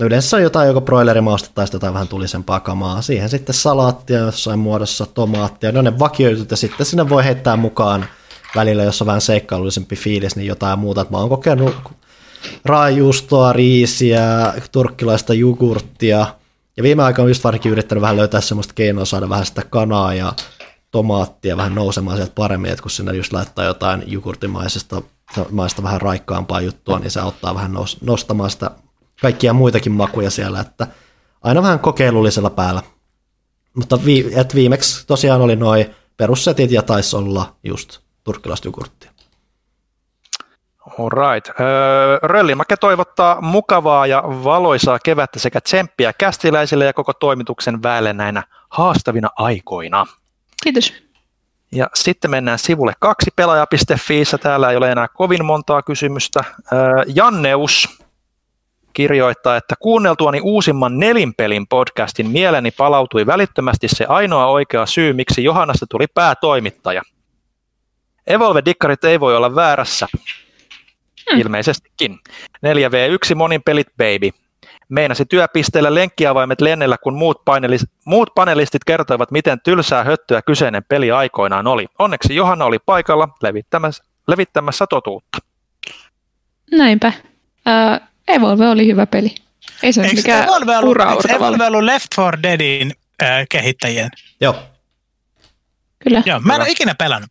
No 0.00 0.06
yleensä 0.06 0.36
on 0.36 0.42
jotain 0.42 0.68
joko 0.68 0.80
broilerimausta 0.80 1.50
tai 1.54 1.66
jotain 1.72 1.94
vähän 1.94 2.08
tulisempaa 2.08 2.60
kamaa. 2.60 3.02
Siihen 3.02 3.28
sitten 3.28 3.54
salaattia 3.54 4.18
jossain 4.18 4.58
muodossa, 4.58 5.06
tomaattia, 5.06 5.72
ne 5.72 5.78
on 5.78 5.84
ne 5.84 5.98
vakioitut 5.98 6.50
ja 6.50 6.56
sitten 6.56 6.86
sinne 6.86 7.08
voi 7.08 7.24
heittää 7.24 7.56
mukaan 7.56 8.06
välillä, 8.56 8.82
jos 8.82 9.02
on 9.02 9.06
vähän 9.06 9.20
seikkailullisempi 9.20 9.96
fiilis, 9.96 10.36
niin 10.36 10.46
jotain 10.46 10.78
muuta. 10.78 11.06
Mä 11.10 11.18
oon 11.18 11.28
kokenut 11.28 11.74
raajuustoa, 12.64 13.52
riisiä, 13.52 14.52
turkkilaista 14.72 15.34
jogurttia. 15.34 16.26
Ja 16.76 16.82
viime 16.82 17.02
aikoina 17.02 17.24
on 17.24 17.30
just 17.30 17.44
varsinkin 17.44 17.72
yrittänyt 17.72 18.02
vähän 18.02 18.16
löytää 18.16 18.40
semmoista 18.40 18.74
keinoa 18.74 19.04
saada 19.04 19.28
vähän 19.28 19.46
sitä 19.46 19.62
kanaa 19.70 20.14
ja 20.14 20.32
tomaattia 20.90 21.56
vähän 21.56 21.74
nousemaan 21.74 22.16
sieltä 22.16 22.32
paremmin, 22.34 22.70
että 22.70 22.82
kun 22.82 22.90
sinne 22.90 23.16
just 23.16 23.32
laittaa 23.32 23.64
jotain 23.64 24.02
jogurtimaisesta 24.06 25.02
maista 25.50 25.82
vähän 25.82 26.00
raikkaampaa 26.00 26.60
juttua, 26.60 26.98
niin 26.98 27.10
se 27.10 27.20
auttaa 27.20 27.54
vähän 27.54 27.74
nostamaan 28.00 28.50
sitä 28.50 28.70
kaikkia 29.22 29.52
muitakin 29.52 29.92
makuja 29.92 30.30
siellä, 30.30 30.60
että 30.60 30.86
aina 31.42 31.62
vähän 31.62 31.78
kokeilullisella 31.78 32.50
päällä. 32.50 32.82
Mutta 33.74 34.04
vi, 34.04 34.32
et 34.36 34.54
viimeksi 34.54 35.06
tosiaan 35.06 35.40
oli 35.40 35.56
noin 35.56 35.94
perussetit 36.16 36.70
ja 36.70 36.82
taisi 36.82 37.16
olla 37.16 37.56
just 37.64 37.98
turkkilaista 38.24 38.68
jogurttia. 38.68 39.10
Alright. 40.98 41.50
Röllimäke 42.22 42.76
toivottaa 42.76 43.40
mukavaa 43.40 44.06
ja 44.06 44.22
valoisaa 44.26 44.98
kevättä 44.98 45.38
sekä 45.38 45.60
tsemppiä 45.60 46.12
kästiläisille 46.12 46.84
ja 46.84 46.92
koko 46.92 47.12
toimituksen 47.12 47.82
väelle 47.82 48.12
näinä 48.12 48.42
haastavina 48.68 49.28
aikoina. 49.36 50.06
Kiitos. 50.62 50.92
Ja 51.72 51.90
sitten 51.94 52.30
mennään 52.30 52.58
sivulle 52.58 52.92
kaksi 53.00 53.30
pelaaja.fi, 53.36 54.22
täällä 54.42 54.70
ei 54.70 54.76
ole 54.76 54.92
enää 54.92 55.08
kovin 55.08 55.44
montaa 55.44 55.82
kysymystä. 55.82 56.44
Janneus 57.14 58.00
kirjoittaa, 58.92 59.56
että 59.56 59.74
kuunneltuani 59.80 60.40
uusimman 60.40 60.98
Nelinpelin 60.98 61.66
podcastin 61.66 62.30
mieleni 62.30 62.70
palautui 62.70 63.26
välittömästi 63.26 63.88
se 63.88 64.04
ainoa 64.04 64.46
oikea 64.46 64.86
syy, 64.86 65.12
miksi 65.12 65.44
Johannasta 65.44 65.86
tuli 65.90 66.06
päätoimittaja. 66.14 67.02
Evolve-dikkarit 68.26 69.04
ei 69.04 69.20
voi 69.20 69.36
olla 69.36 69.54
väärässä. 69.54 70.06
Hmm. 70.12 71.40
Ilmeisestikin. 71.40 72.18
4v1 72.66 73.34
monin 73.34 73.62
pelit 73.62 73.86
baby. 73.96 74.30
Meinasi 74.88 75.24
työpisteellä 75.24 75.94
lenkkiavaimet 75.94 76.60
lennellä, 76.60 76.96
kun 77.02 77.14
muut, 77.14 77.42
panelis- 77.50 77.86
muut 78.04 78.30
panelistit 78.34 78.84
kertoivat, 78.84 79.30
miten 79.30 79.60
tylsää 79.60 80.04
höttöä 80.04 80.42
kyseinen 80.42 80.84
peli 80.88 81.10
aikoinaan 81.10 81.66
oli. 81.66 81.86
Onneksi 81.98 82.34
Johanna 82.34 82.64
oli 82.64 82.78
paikalla 82.78 83.28
levittämässä, 83.42 84.04
levittämässä 84.28 84.86
totuutta. 84.86 85.38
Näinpä. 86.72 87.12
Uh, 87.66 88.09
Evolve 88.30 88.68
oli 88.68 88.86
hyvä 88.86 89.06
peli. 89.06 89.34
Ei 89.82 89.92
se 89.92 90.00
ole 90.00 90.12
mikään 90.12 90.44
Evolve 90.44 90.78
ollut, 90.78 90.96
Evolve 91.28 91.66
ollut 91.66 91.82
Left 91.82 92.08
4 92.18 92.42
Deadin 92.42 92.92
äh, 93.22 93.46
kehittäjien? 93.48 94.10
Joo. 94.40 94.62
Kyllä. 96.04 96.22
Joo, 96.26 96.40
mä 96.40 96.54
en 96.54 96.60
ole 96.60 96.70
ikinä 96.70 96.94
pelannut. 96.94 97.30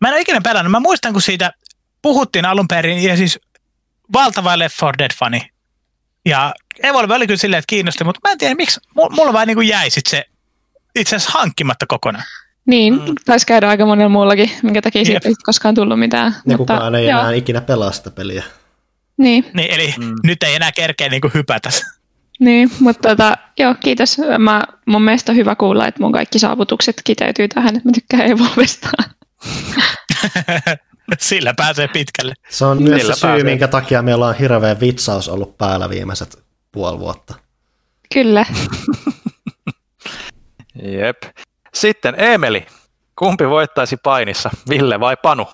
Mä 0.00 0.08
en 0.08 0.14
ole 0.14 0.20
ikinä 0.20 0.40
pelannut. 0.40 0.70
Mä 0.70 0.80
muistan, 0.80 1.12
kun 1.12 1.22
siitä 1.22 1.52
puhuttiin 2.02 2.44
alun 2.44 2.68
perin, 2.68 3.02
ja 3.02 3.16
siis 3.16 3.38
valtava 4.12 4.58
Left 4.58 4.82
4 4.82 4.92
Dead-fani. 4.98 5.50
Ja 6.24 6.54
Evolve 6.82 7.14
oli 7.14 7.26
kyllä 7.26 7.38
silleen, 7.38 7.58
että 7.58 7.70
kiinnosti, 7.70 8.04
mutta 8.04 8.20
mä 8.24 8.32
en 8.32 8.38
tiedä, 8.38 8.54
miksi 8.54 8.80
mulla 8.94 9.32
vaan 9.32 9.46
niin 9.46 9.56
kuin 9.56 9.68
jäi 9.68 9.90
sit 9.90 10.06
se 10.06 10.24
itse 10.94 11.16
asiassa 11.16 11.38
hankkimatta 11.38 11.86
kokonaan. 11.88 12.24
Niin, 12.66 12.94
mm. 12.94 13.14
taisi 13.24 13.46
käydä 13.46 13.68
aika 13.68 13.86
monella 13.86 14.08
muullakin, 14.08 14.50
minkä 14.62 14.82
takia 14.82 15.04
siitä 15.04 15.28
ei 15.28 15.34
koskaan 15.44 15.74
tullut 15.74 15.98
mitään. 15.98 16.32
Ja 16.46 16.56
mutta, 16.58 16.74
kukaan 16.74 16.94
ei 16.94 17.06
joo. 17.06 17.20
enää 17.20 17.32
ikinä 17.32 17.60
pelaa 17.60 17.92
sitä 17.92 18.10
peliä. 18.10 18.44
Niin. 19.18 19.44
niin 19.54 19.70
eli 19.70 19.94
mm. 19.98 20.14
nyt 20.24 20.42
ei 20.42 20.54
enää 20.54 20.72
kerkeä 20.72 21.08
niin 21.08 21.20
kuin 21.20 21.34
hypätä. 21.34 21.70
Niin, 22.40 22.70
mutta 22.80 23.08
tota, 23.08 23.36
joo, 23.58 23.74
kiitos. 23.80 24.16
Mä, 24.38 24.62
mun 24.86 25.02
mielestä 25.02 25.32
on 25.32 25.36
hyvä 25.36 25.54
kuulla, 25.54 25.86
että 25.86 26.02
mun 26.02 26.12
kaikki 26.12 26.38
saavutukset 26.38 26.96
kiteytyy 27.04 27.48
tähän, 27.48 27.76
että 27.76 27.88
mä 27.88 27.92
tykkään 27.92 28.26
Evolvesta. 28.26 28.88
Sillä 31.18 31.54
pääsee 31.56 31.88
pitkälle. 31.88 32.34
Se 32.48 32.64
on 32.64 32.82
myös 32.82 33.00
Sillä 33.00 33.14
se 33.14 33.20
syy, 33.20 33.28
pääsee. 33.28 33.44
minkä 33.44 33.68
takia 33.68 34.02
meillä 34.02 34.26
on 34.26 34.34
hirveä 34.34 34.80
vitsaus 34.80 35.28
ollut 35.28 35.58
päällä 35.58 35.90
viimeiset 35.90 36.38
puoli 36.72 36.98
vuotta. 36.98 37.34
Kyllä. 38.14 38.46
Jep. 40.98 41.16
Sitten 41.74 42.14
Emeli. 42.18 42.66
Kumpi 43.16 43.48
voittaisi 43.48 43.96
painissa, 43.96 44.50
Ville 44.68 45.00
vai 45.00 45.16
Panu? 45.22 45.46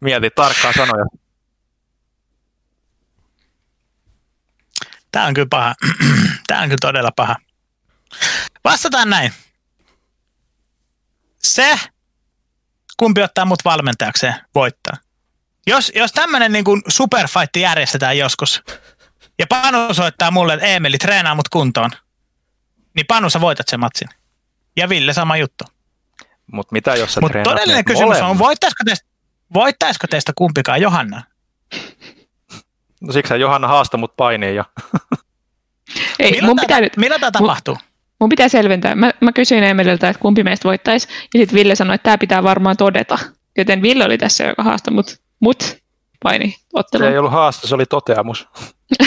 Mieti 0.00 0.30
tarkkaan 0.30 0.74
sanoja. 0.74 1.04
Tämä 5.16 5.26
on 5.26 5.34
kyllä 5.34 5.48
paha. 5.50 5.74
Tämä 6.46 6.60
on 6.60 6.68
kyllä 6.68 6.78
todella 6.80 7.10
paha. 7.16 7.36
Vastataan 8.64 9.10
näin. 9.10 9.32
Se, 11.42 11.80
kumpi 12.96 13.22
ottaa 13.22 13.44
mut 13.44 13.64
valmentajakseen, 13.64 14.34
voittaa. 14.54 14.96
Jos, 15.66 15.92
jos 15.94 16.12
tämmöinen 16.12 16.52
niin 16.52 16.64
superfight 16.88 17.56
järjestetään 17.56 18.18
joskus, 18.18 18.62
ja 19.38 19.46
Panu 19.46 19.94
soittaa 19.94 20.30
mulle, 20.30 20.54
että 20.54 20.66
Emeli 20.66 20.98
treenaa 20.98 21.34
mut 21.34 21.48
kuntoon, 21.48 21.90
niin 22.94 23.06
Panu 23.06 23.30
sä 23.30 23.40
voitat 23.40 23.68
sen 23.68 23.80
matsin. 23.80 24.08
Ja 24.76 24.88
Ville 24.88 25.12
sama 25.12 25.36
juttu. 25.36 25.64
Mutta 26.52 26.72
mitä 26.72 26.94
jos 26.94 27.14
sä 27.14 27.20
Mut 27.20 27.32
todellinen 27.44 27.84
kysymys 27.84 28.08
molemmat? 28.08 28.30
on, 28.30 28.38
voittaisiko 28.38 28.84
teistä, 28.84 29.08
voittaisiko 29.54 30.06
teistä 30.06 30.32
kumpikaan 30.36 30.80
Johanna? 30.80 31.22
No 33.06 33.12
siksi 33.12 33.34
Johanna 33.34 33.68
haastaa 33.68 34.00
mut 34.00 34.16
painiin 34.16 34.54
jo. 34.54 34.64
Ei, 36.18 36.30
milloin 36.30 36.46
mun 36.46 36.56
pitää 36.60 36.80
nyt, 36.80 36.96
milloin 36.96 37.20
tämä 37.20 37.30
tapahtuu? 37.30 37.78
Mun 38.20 38.28
pitää 38.28 38.48
selventää. 38.48 38.94
Mä, 38.94 39.10
mä 39.20 39.32
kysyin 39.32 39.64
Emililtä, 39.64 40.08
että 40.08 40.22
kumpi 40.22 40.42
meistä 40.42 40.68
voittaisi, 40.68 41.08
ja 41.34 41.40
sitten 41.40 41.54
Ville 41.54 41.74
sanoi, 41.74 41.94
että 41.94 42.04
tämä 42.04 42.18
pitää 42.18 42.42
varmaan 42.42 42.76
todeta. 42.76 43.18
Joten 43.58 43.82
Ville 43.82 44.04
oli 44.04 44.18
tässä, 44.18 44.44
joka 44.44 44.62
haastoi 44.62 44.94
mut, 44.94 45.20
mut 45.40 45.76
paini 46.22 46.56
ottelu. 46.72 47.04
Se 47.04 47.10
ei 47.10 47.18
ollut 47.18 47.32
haaste, 47.32 47.66
se 47.66 47.74
oli 47.74 47.86
toteamus. 47.86 48.48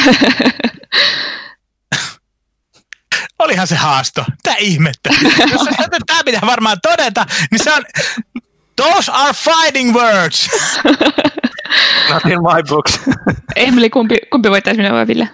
Olihan 3.40 3.68
se 3.68 3.76
haasto. 3.76 4.26
Tää 4.44 4.56
ihmettä. 4.60 5.10
Jos 5.52 5.62
tämä 6.08 6.24
pitää 6.26 6.42
varmaan 6.46 6.78
todeta, 6.82 7.26
niin 7.52 7.64
se 7.64 7.74
on... 7.74 7.84
Those 8.80 9.12
are 9.12 9.34
fighting 9.34 9.94
words. 9.94 10.50
Not 12.10 12.26
in 12.26 12.42
my 12.42 12.64
books. 12.70 13.00
Emily, 13.56 13.90
kumpi, 13.90 14.18
kumpi 14.32 14.50
voittaisi 14.50 14.82
minä 14.82 14.94
vai 14.94 15.08
Ville? 15.08 15.30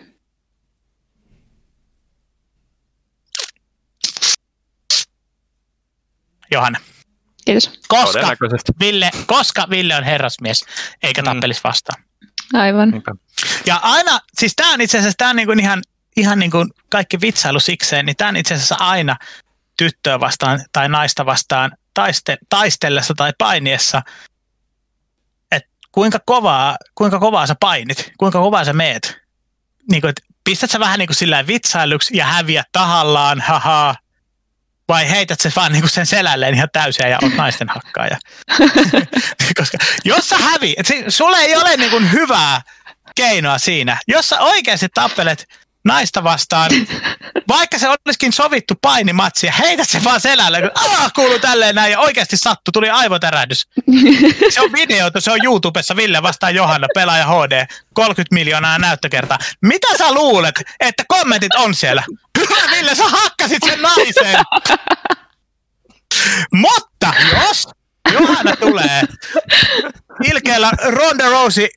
Johanna. 6.52 6.80
Kiitos. 7.46 7.80
Koska 7.88 8.36
Ville, 8.80 9.12
koska 9.26 9.68
Ville 9.70 9.96
on 9.96 10.04
herrasmies, 10.04 10.66
eikä 11.04 11.22
mm. 11.22 11.26
tappelisi 11.26 11.62
vastaan. 11.64 12.04
Aivan. 12.54 13.04
Ja 13.66 13.80
aina, 13.84 14.20
siis 14.40 14.54
tämä 14.56 14.74
on 14.74 14.82
itse 14.82 14.98
asiassa 14.98 15.18
tää 15.18 15.30
on 15.30 15.36
niinku 15.36 15.54
ihan, 15.60 15.82
ihan 16.18 16.40
niinku 16.40 16.66
kaikki 16.90 17.22
vitsailu 17.22 17.60
sikseen, 17.60 18.06
niin 18.06 18.16
tämä 18.16 18.30
on 18.30 18.38
itse 18.38 18.54
asiassa 18.54 18.76
aina 18.80 19.18
tyttöä 19.78 20.20
vastaan 20.20 20.60
tai 20.72 20.90
naista 20.90 21.26
vastaan 21.26 21.72
taiste, 21.96 22.38
taistellessa 22.50 23.14
tai 23.18 23.34
painiessa, 23.38 24.02
että 25.52 25.70
kuinka 25.92 26.20
kovaa, 26.26 26.78
kuinka 26.96 27.20
kovaa 27.20 27.48
sä 27.48 27.56
painit, 27.60 28.12
kuinka 28.18 28.40
kovaa 28.40 28.66
sä 28.66 28.74
meet. 28.74 29.18
Niin 29.92 30.02
kuin, 30.02 30.14
pistät 30.44 30.72
sä 30.72 30.80
vähän 30.80 31.00
niin 31.00 31.08
kuin 31.08 31.16
sillä 31.16 31.48
vitsailuksi 31.48 32.18
ja 32.18 32.26
häviät 32.26 32.68
tahallaan, 32.72 33.42
haha, 33.42 33.96
vai 34.88 35.10
heität 35.10 35.40
se 35.40 35.52
vaan 35.56 35.72
niinku 35.72 35.88
sen 35.88 36.06
selälleen 36.06 36.56
ihan 36.56 36.70
täysin 36.74 37.10
ja 37.10 37.20
oot 37.22 37.36
naisten 37.36 37.70
hakkaaja. 37.70 38.18
Koska 39.58 39.78
jos 40.06 40.30
sä 40.30 40.38
hävi, 40.38 40.76
et 40.78 40.88
sulle 41.08 41.38
ei 41.38 41.56
ole 41.56 41.78
niinku 41.78 42.02
hyvää 42.12 42.62
keinoa 43.16 43.58
siinä. 43.58 43.98
Jos 44.08 44.30
sä 44.30 44.40
oikeasti 44.40 44.88
tappelet 44.94 45.48
naista 45.86 46.24
vastaan, 46.24 46.72
vaikka 47.48 47.80
se 47.80 47.88
olisikin 47.90 48.34
sovittu 48.34 48.74
painimatsi 48.82 49.48
ja 49.48 49.54
heität 49.54 49.90
se 49.90 50.04
vaan 50.04 50.22
selälle, 50.22 50.62
kun 50.62 50.72
aah, 50.76 51.14
kuuluu 51.14 51.40
tälleen 51.40 51.76
näin 51.76 51.92
ja 51.92 52.00
oikeasti 52.00 52.38
sattu, 52.38 52.72
tuli 52.72 52.90
aivotärähdys. 52.90 53.68
Se 54.54 54.62
on 54.62 54.72
video, 54.72 55.12
se 55.20 55.32
on 55.32 55.40
YouTubessa 55.44 55.96
Ville 55.96 56.22
vastaan 56.22 56.56
Johanna, 56.56 56.88
pelaaja 56.94 57.26
HD, 57.26 57.66
30 57.94 58.36
miljoonaa 58.36 58.80
näyttökertaa. 58.80 59.38
Mitä 59.62 59.88
sä 59.98 60.14
luulet, 60.14 60.56
että 60.80 61.04
kommentit 61.08 61.56
on 61.56 61.76
siellä? 61.76 62.04
Hyvä 62.40 62.72
Ville, 62.72 62.96
sä 62.96 63.04
hakkasit 63.08 63.64
sen 63.66 63.82
naisen! 63.82 64.40
Mutta 66.54 67.14
jos 67.34 67.68
Johanna 68.14 68.56
tulee 68.56 69.02
ilkeällä 70.24 70.72
Ronda 70.90 71.30
Rousey 71.30 71.68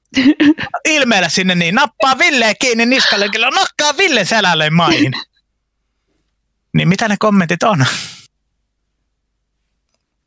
ilmeellä 0.85 1.29
sinne, 1.29 1.55
niin 1.55 1.75
nappaa 1.75 2.19
Ville 2.19 2.55
kiinni 2.61 2.87
niskalle, 2.87 3.29
kyllä 3.29 3.51
nakkaa 3.51 3.97
Ville 3.99 4.25
selälle 4.25 4.71
maihin. 4.71 5.13
Niin 6.75 6.89
mitä 6.89 7.09
ne 7.09 7.17
kommentit 7.19 7.63
on? 7.63 7.85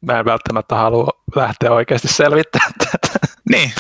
Mä 0.01 0.19
en 0.19 0.25
välttämättä 0.25 0.75
halua 0.75 1.09
lähteä 1.35 1.71
oikeasti 1.71 2.07
selvittämään 2.07 2.71
tätä. 2.77 3.27
Niin. 3.49 3.73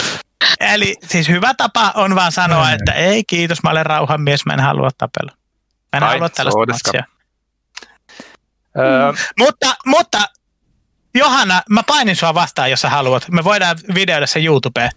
Eli 0.59 0.95
siis 1.07 1.29
hyvä 1.29 1.53
tapa 1.53 1.91
on 1.95 2.15
vaan 2.15 2.31
sanoa, 2.31 2.67
Mm. 2.67 2.73
että 2.73 2.91
ei 2.93 3.23
kiitos, 3.23 3.63
mä 3.63 3.69
olen 3.69 3.85
rauhanmies, 3.85 4.45
mä 4.45 4.53
en 4.53 4.59
halua 4.59 4.89
tapella. 4.97 5.31
Mä 5.93 5.97
en 5.97 6.03
Ai, 6.03 6.09
halua 6.13 6.29
tällaista 6.29 6.59
matsia. 6.73 7.03
Öö, 8.77 9.13
Mutta, 9.39 9.75
mutta 9.85 10.19
Johanna, 11.15 11.61
mä 11.69 11.83
painin 11.83 12.15
sua 12.15 12.33
vastaan, 12.33 12.71
jos 12.71 12.81
sä 12.81 12.89
haluat. 12.89 13.29
Me 13.31 13.43
voidaan 13.43 13.77
videoida 13.95 14.27
se 14.27 14.39
YouTubeen. 14.43 14.91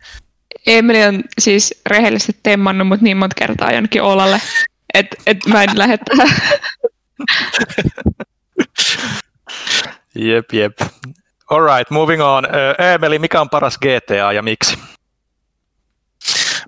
Emeli 0.67 1.05
on 1.05 1.23
siis 1.39 1.81
rehellisesti 1.87 2.41
temmannut 2.43 2.89
mut 2.89 3.01
niin 3.01 3.17
monta 3.17 3.35
kertaa 3.39 3.73
jonnekin 3.73 4.03
Oulalle, 4.03 4.41
että 4.95 5.17
et 5.27 5.39
mä 5.47 5.63
en 5.63 5.71
lähde 5.75 5.99
tähän. 5.99 6.29
jep, 10.15 10.53
jep. 10.53 10.79
Alright, 11.51 11.91
moving 11.91 12.23
on. 12.23 12.45
Emeli, 12.95 13.19
mikä 13.19 13.41
on 13.41 13.51
paras 13.51 13.79
GTA 13.79 14.33
ja 14.33 14.43
miksi? 14.43 14.79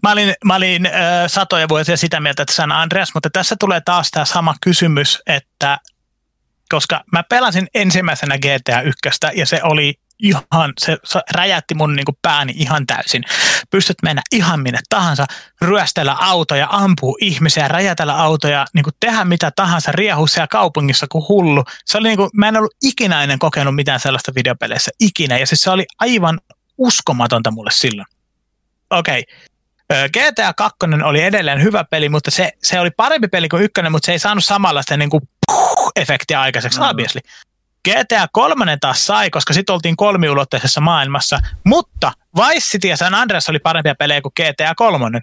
Mä 0.03 0.13
olin, 0.13 0.35
mä 0.45 0.57
olin 0.57 0.87
äh, 0.87 0.93
satoja 1.27 1.69
vuosia 1.69 1.97
sitä 1.97 2.21
mieltä, 2.21 2.43
että 2.43 2.55
San 2.55 2.73
Andreas, 2.73 3.15
mutta 3.15 3.31
tässä 3.31 3.57
tulee 3.61 3.81
taas 3.85 4.11
tämä 4.11 4.25
sama 4.25 4.55
kysymys, 4.61 5.23
että 5.27 5.79
koska 6.69 7.05
mä 7.13 7.23
pelasin 7.23 7.67
ensimmäisenä 7.75 8.39
GTA 8.39 8.81
1 8.81 9.01
ja 9.35 9.47
se 9.47 9.61
oli 9.63 9.95
ihan, 10.19 10.73
se, 10.79 10.97
räjäytti 11.31 11.75
mun 11.75 11.97
niin 11.97 12.05
kuin 12.05 12.19
pääni 12.23 12.53
ihan 12.57 12.87
täysin. 12.87 13.25
Pystyt 13.71 13.97
mennä 14.03 14.23
ihan 14.33 14.61
minne 14.61 14.81
tahansa, 14.89 15.27
ryöstellä 15.61 16.17
autoja, 16.21 16.69
ampua 16.71 17.17
ihmisiä, 17.21 17.69
räjätellä 17.69 18.15
autoja, 18.23 18.67
niin 18.73 18.85
kuin 18.85 18.95
tehdä 19.01 19.25
mitä 19.25 19.51
tahansa, 19.57 19.93
riehua 19.93 20.27
siellä 20.27 20.47
kaupungissa 20.47 21.07
kuin 21.13 21.25
hullu. 21.29 21.65
Se 21.85 21.99
oli 21.99 22.09
niin 22.09 22.17
kuin, 22.17 22.31
mä 22.35 22.49
en 22.49 22.57
ollut 22.57 22.77
ikinä 22.83 23.23
ennen 23.23 23.39
kokenut 23.39 23.75
mitään 23.75 24.01
sellaista 24.01 24.33
videopeleissä, 24.35 24.91
ikinä. 25.01 25.39
Ja 25.39 25.47
siis 25.47 25.61
se 25.61 25.71
oli 25.71 25.87
aivan 25.99 26.41
uskomatonta 26.79 27.51
mulle 27.51 27.71
silloin. 27.73 28.07
Okei, 28.91 29.25
Ö, 29.93 30.09
GTA 30.09 30.55
2 30.55 30.77
oli 31.05 31.23
edelleen 31.23 31.63
hyvä 31.63 31.85
peli, 31.85 32.09
mutta 32.09 32.31
se, 32.31 32.53
se 32.63 32.81
oli 32.81 32.91
parempi 32.91 33.29
peli 33.29 33.49
kuin 33.49 33.63
ykkönen, 33.63 33.93
mutta 33.93 34.07
se 34.07 34.13
ei 34.13 34.19
saanut 34.19 34.45
samanlaista 34.45 34.97
niin 34.97 35.11
kuin, 35.11 35.29
efektiä 35.97 36.41
aikaiseksi, 36.41 36.81
mm. 36.81 36.87
obviously. 36.87 37.21
GTA 37.89 38.29
3 38.33 38.77
taas 38.81 39.07
sai, 39.07 39.31
koska 39.31 39.53
sitten 39.53 39.75
oltiin 39.75 39.97
kolmiulotteisessa 39.97 40.81
maailmassa, 40.81 41.39
mutta 41.65 42.13
Vice 42.37 42.61
City 42.61 42.89
ja 42.89 42.97
San 42.97 43.15
Andreas 43.15 43.49
oli 43.49 43.59
parempia 43.59 43.95
pelejä 43.95 44.21
kuin 44.21 44.33
GTA 44.41 44.75
3. 44.75 45.21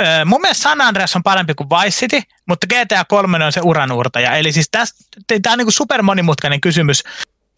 Öö, 0.00 0.24
mun 0.24 0.40
mielestä 0.40 0.62
San 0.62 0.80
Andreas 0.80 1.16
on 1.16 1.22
parempi 1.22 1.54
kuin 1.54 1.70
Vice 1.70 2.00
City, 2.00 2.22
mutta 2.46 2.66
GTA 2.66 3.04
3 3.04 3.44
on 3.44 3.52
se 3.52 3.60
uranuurtaja. 3.64 4.34
Eli 4.34 4.52
siis 4.52 4.70
tämä 4.70 4.84
on 5.52 5.58
niinku 5.58 5.70
super 5.70 6.02
monimutkainen 6.02 6.60
kysymys. 6.60 7.02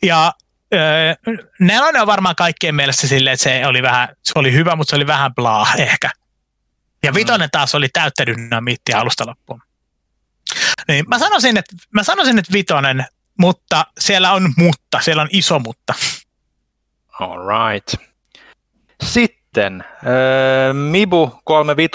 Ja 0.03 0.33
öö, 0.75 1.15
nelonen 1.61 2.01
on 2.01 2.07
varmaan 2.07 2.37
kaikkien 2.37 2.75
mielestä 2.75 3.07
silleen, 3.07 3.35
että 3.35 3.45
se 3.45 3.67
oli, 3.67 3.83
vähän, 3.83 4.09
se 4.23 4.33
oli 4.35 4.53
hyvä, 4.53 4.77
mutta 4.77 4.91
se 4.91 4.97
oli 4.97 5.07
vähän 5.07 5.35
blaa 5.35 5.67
ehkä. 5.79 6.11
Ja 7.03 7.15
vitonen 7.15 7.49
taas 7.53 7.75
oli 7.75 7.89
täyttä 7.93 8.27
dynamiittia 8.27 8.99
alusta 8.99 9.27
loppuun. 9.27 9.63
Niin, 10.89 11.05
mä, 11.09 11.19
sanoisin, 11.19 11.57
että, 11.57 11.77
mä 11.91 12.03
sanoisin, 12.03 12.39
että 12.39 12.53
vitonen, 12.53 13.05
mutta 13.39 13.87
siellä 13.99 14.33
on 14.33 14.53
mutta, 14.57 15.01
siellä 15.01 15.23
on 15.23 15.29
iso 15.33 15.59
mutta. 15.59 15.95
Alright. 17.21 17.95
Sitten 19.03 19.85
öö, 20.07 20.73
Mibu 20.73 21.41
35. 21.45 21.93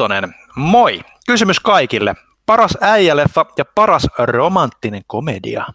Moi! 0.56 1.02
Kysymys 1.28 1.60
kaikille. 1.60 2.16
Paras 2.46 2.78
äijäleffa 2.82 3.46
ja 3.58 3.66
paras 3.76 4.08
romanttinen 4.18 5.02
komedia. 5.08 5.66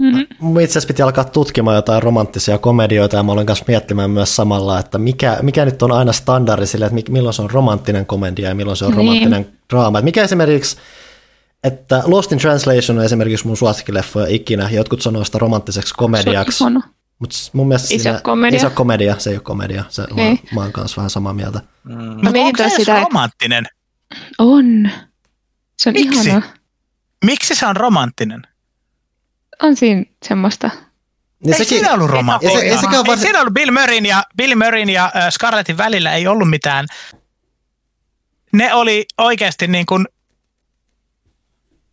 Mm-hmm. 0.00 0.58
Itse 0.60 0.72
asiassa 0.72 0.86
piti 0.86 1.02
alkaa 1.02 1.24
tutkimaan 1.24 1.76
jotain 1.76 2.02
romanttisia 2.02 2.58
komedioita 2.58 3.16
ja 3.16 3.22
mä 3.22 3.32
olen 3.32 3.46
kanssa 3.46 3.64
miettimään 3.68 4.10
myös 4.10 4.36
samalla, 4.36 4.78
että 4.78 4.98
mikä, 4.98 5.38
mikä 5.42 5.64
nyt 5.64 5.82
on 5.82 5.92
aina 5.92 6.12
standardi 6.12 6.66
sille, 6.66 6.84
että 6.86 6.94
mi- 6.94 7.04
milloin 7.08 7.34
se 7.34 7.42
on 7.42 7.50
romanttinen 7.50 8.06
komedia 8.06 8.48
ja 8.48 8.54
milloin 8.54 8.76
se 8.76 8.84
on 8.84 8.90
Niin. 8.90 8.98
romanttinen 8.98 9.46
draama. 9.70 9.98
Että 9.98 10.04
mikä 10.04 10.22
esimerkiksi, 10.24 10.76
että 11.64 12.02
Lost 12.06 12.32
in 12.32 12.38
Translation 12.38 12.98
on 12.98 13.04
esimerkiksi 13.04 13.46
mun 13.46 13.56
suosikkileffoja 13.56 14.26
ikinä, 14.28 14.70
jotkut 14.70 15.02
sanoo 15.02 15.24
sitä 15.24 15.38
romanttiseksi 15.38 15.94
komediaksi, 15.94 16.64
mutta 17.18 17.36
mun 17.52 17.68
mielestä 17.68 17.94
Iso 17.94 18.02
siinä, 18.02 18.20
komedia. 18.20 18.56
iso 18.56 18.70
komedia, 18.70 19.14
se 19.18 19.30
ei 19.30 19.36
ole 19.36 19.42
komedia, 19.42 19.84
se, 19.88 20.02
mä, 20.14 20.22
Ei. 20.22 20.40
mä 20.54 20.60
oon 20.60 20.72
kanssa 20.72 20.96
vähän 20.96 21.10
samaa 21.10 21.32
mieltä. 21.32 21.60
Mm. 21.84 21.94
Mä 21.94 22.14
Mutta 22.22 22.38
onko 22.40 22.62
se 22.62 22.70
sitä, 22.76 23.00
romanttinen? 23.00 23.64
On. 24.38 24.90
Se 25.78 25.88
on 25.88 25.92
Miksi? 25.92 26.28
ihanaa. 26.28 26.48
Miksi 27.24 27.54
se 27.54 27.66
on 27.66 27.76
romanttinen? 27.76 28.42
On 29.62 29.76
siinä 29.76 30.04
semmoista. 30.28 30.70
Niin 31.44 31.54
ei 31.58 31.64
siinä 31.64 31.92
ollut 31.92 32.10
romanttinen. 32.10 32.56
Ei 32.56 32.60
se- 32.62 32.66
ei 32.66 32.78
sekään 32.78 32.94
ei 32.94 33.04
varsin- 33.06 33.22
siinä 33.22 33.40
ollut 33.40 33.54
Bill 33.54 33.70
Murrayn 33.70 34.06
ja, 34.06 34.22
Bill 34.36 34.54
Murrayn 34.54 34.90
ja 34.90 35.12
äh, 35.16 35.30
Scarlettin 35.30 35.76
välillä 35.76 36.12
ei 36.12 36.26
ollut 36.26 36.50
mitään. 36.50 36.86
Ne 38.52 38.74
oli 38.74 39.06
oikeasti 39.18 39.66
niin 39.66 39.86
kuin, 39.86 40.06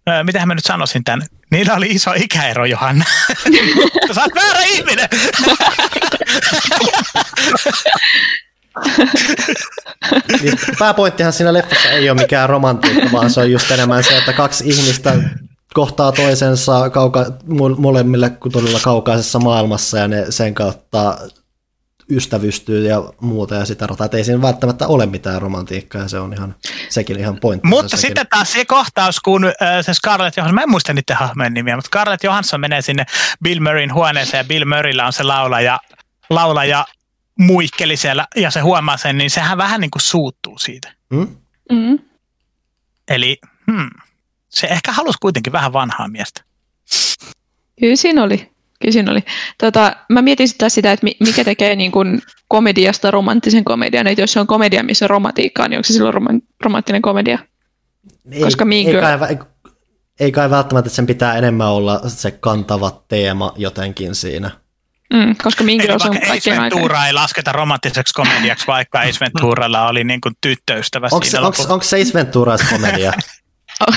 äh, 0.09 0.23
mitähän 0.23 0.47
mä 0.47 0.55
nyt 0.55 0.65
sanoisin 0.65 1.03
tämän, 1.03 1.27
niillä 1.51 1.73
oli 1.73 1.87
iso 1.89 2.13
ikäero, 2.15 2.65
Johanna. 2.65 3.05
Sä 4.15 4.21
oot 4.21 4.35
väärä 4.35 4.61
ihminen. 4.61 5.09
Niin 10.41 10.53
pääpointtihan 10.79 11.33
siinä 11.33 11.53
leffassa 11.53 11.89
ei 11.89 12.09
ole 12.09 12.21
mikään 12.21 12.49
romantiikka, 12.49 13.11
vaan 13.11 13.29
se 13.29 13.39
on 13.39 13.51
just 13.51 13.71
enemmän 13.71 14.03
se, 14.03 14.17
että 14.17 14.33
kaksi 14.33 14.63
ihmistä 14.67 15.13
kohtaa 15.73 16.11
toisensa 16.11 16.89
kauka, 16.89 17.25
mo- 17.49 17.79
molemmille 17.79 18.31
todella 18.51 18.79
kaukaisessa 18.83 19.39
maailmassa 19.39 19.97
ja 19.97 20.07
ne 20.07 20.25
sen 20.29 20.53
kautta 20.53 21.17
ystävystyy 22.09 22.87
ja 22.87 23.03
muuta 23.21 23.55
ja 23.55 23.65
sitä 23.65 23.87
rataa. 23.87 24.07
Ei 24.13 24.23
siinä 24.23 24.41
välttämättä 24.41 24.87
ole 24.87 25.05
mitään 25.05 25.41
romantiikkaa 25.41 26.01
ja 26.01 26.07
se 26.07 26.19
on 26.19 26.33
ihan, 26.33 26.55
sekin 26.89 27.19
ihan 27.19 27.39
pointti. 27.39 27.67
Mutta 27.67 27.97
sekin. 27.97 28.01
sitten 28.01 28.27
taas 28.29 28.53
se 28.53 28.65
kohtaus, 28.65 29.19
kun 29.19 29.41
se 29.81 29.93
Scarlett 29.93 30.37
Johansson, 30.37 30.55
mä 30.55 30.61
en 30.61 30.69
muista 30.69 30.93
niiden 30.93 31.15
hahmojen 31.15 31.53
nimiä, 31.53 31.75
mutta 31.75 31.87
Scarlett 31.87 32.23
Johansson 32.23 32.61
menee 32.61 32.81
sinne 32.81 33.05
Bill 33.43 33.59
Murrayn 33.59 33.93
huoneeseen 33.93 34.39
ja 34.39 34.47
Bill 34.47 34.65
Murraylla 34.65 35.05
on 35.05 35.13
se 35.13 35.23
laulaja, 35.23 35.79
laulaja 36.29 36.85
muikkeli 37.39 37.97
siellä 37.97 38.27
ja 38.35 38.51
se 38.51 38.59
huomaa 38.59 38.97
sen, 38.97 39.17
niin 39.17 39.29
sehän 39.29 39.57
vähän 39.57 39.81
niin 39.81 39.91
kuin 39.91 40.01
suuttuu 40.01 40.59
siitä. 40.59 40.93
Hmm? 41.15 41.35
Mm. 41.71 41.99
Eli 43.07 43.37
hmm, 43.71 43.89
se 44.49 44.67
ehkä 44.67 44.91
halusi 44.91 45.17
kuitenkin 45.21 45.53
vähän 45.53 45.73
vanhaa 45.73 46.07
miestä. 46.07 46.41
Kyllä 47.79 47.95
siinä 47.95 48.23
oli. 48.23 48.51
Kyllä 48.81 48.91
siinä 48.91 49.11
oli. 49.11 49.23
Tota, 49.57 49.95
mä 50.09 50.21
mietin 50.21 50.47
sitä, 50.47 50.69
sitä 50.69 50.91
että 50.91 51.03
mi- 51.03 51.17
mikä 51.19 51.43
tekee 51.43 51.75
niin 51.75 51.91
kuin 51.91 52.21
komediasta 52.47 53.11
romanttisen 53.11 53.63
komedian. 53.63 54.07
Että 54.07 54.21
jos 54.21 54.33
se 54.33 54.39
on 54.39 54.47
komedia, 54.47 54.83
missä 54.83 55.05
on 55.05 55.09
romantiikkaa, 55.09 55.67
niin 55.67 55.77
onko 55.77 55.87
se 55.87 55.93
silloin 55.93 56.13
roman- 56.13 56.41
romanttinen 56.63 57.01
komedia? 57.01 57.39
ei, 58.31 58.41
koska 58.41 58.65
ei, 58.71 58.85
Girl- 58.85 59.01
kai, 59.01 59.29
ei, 59.29 59.37
ei 60.19 60.31
kai 60.31 60.49
välttämättä 60.49 60.87
että 60.87 60.95
sen 60.95 61.05
pitää 61.05 61.37
enemmän 61.37 61.67
olla 61.67 62.01
se 62.09 62.31
kantava 62.31 63.03
teema 63.07 63.53
jotenkin 63.55 64.15
siinä. 64.15 64.51
Mm, 65.13 65.35
koska 65.43 65.63
Eli 65.63 65.77
Girls 65.77 66.05
on 66.05 66.09
vaikka 66.11 66.33
Ace. 66.33 66.61
Ventura 66.61 67.07
ei 67.07 67.13
lasketa 67.13 67.51
romanttiseksi 67.51 68.13
komediaksi, 68.13 68.67
vaikka 68.67 68.99
Ace 68.99 69.19
Venturalla 69.21 69.87
oli 69.87 70.03
niin 70.03 70.21
kuin 70.21 70.35
tyttöystävä 70.41 71.09
Onko 71.11 71.25
siinä 71.25 71.41
lopussa. 71.41 71.73
onko 71.73 71.85
Ace 71.85 72.13
Ventura 72.13 72.55
komedia? 72.69 73.13
On, 73.87 73.93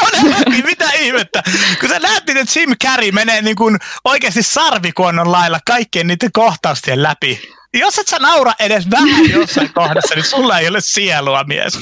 todellakin, 0.00 0.64
mitä 0.64 0.88
ihmettä. 0.98 1.42
Kun 1.80 1.88
sä 1.88 1.98
näet, 1.98 2.26
miten 2.26 2.46
Jim 2.56 2.70
Carrey 2.84 3.12
menee 3.12 3.42
niin 3.42 3.56
kuin 3.56 3.78
oikeasti 4.04 4.42
sarvikuonnon 4.42 5.32
lailla 5.32 5.58
kaikkien 5.66 6.06
niiden 6.06 6.32
kohtaustien 6.32 7.02
läpi. 7.02 7.40
Jos 7.74 7.98
et 7.98 8.08
sä 8.08 8.18
naura 8.18 8.52
edes 8.58 8.90
vähän 8.90 9.30
jossain 9.30 9.72
kohdassa, 9.74 10.14
niin 10.14 10.24
sulla 10.24 10.58
ei 10.58 10.68
ole 10.68 10.80
sielua, 10.80 11.44
mies. 11.44 11.78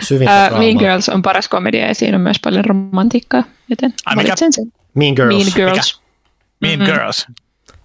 Syvintä 0.00 0.50
Uh, 0.52 0.58
mean 0.58 0.76
Girls 0.76 1.08
on 1.08 1.22
paras 1.22 1.48
komedia 1.48 1.86
ja 1.86 1.94
siinä 1.94 2.16
on 2.16 2.20
myös 2.20 2.36
paljon 2.44 2.64
romantiikkaa, 2.64 3.44
joten 3.68 3.94
Ai, 4.06 4.16
mikä? 4.16 4.34
sen. 4.36 4.72
Mean 4.94 5.14
Girls. 5.16 5.34
Mean 5.34 5.52
Girls. 5.54 6.00
Mean 6.60 6.78
Mhm. 6.78 6.86
Girls. 6.86 7.26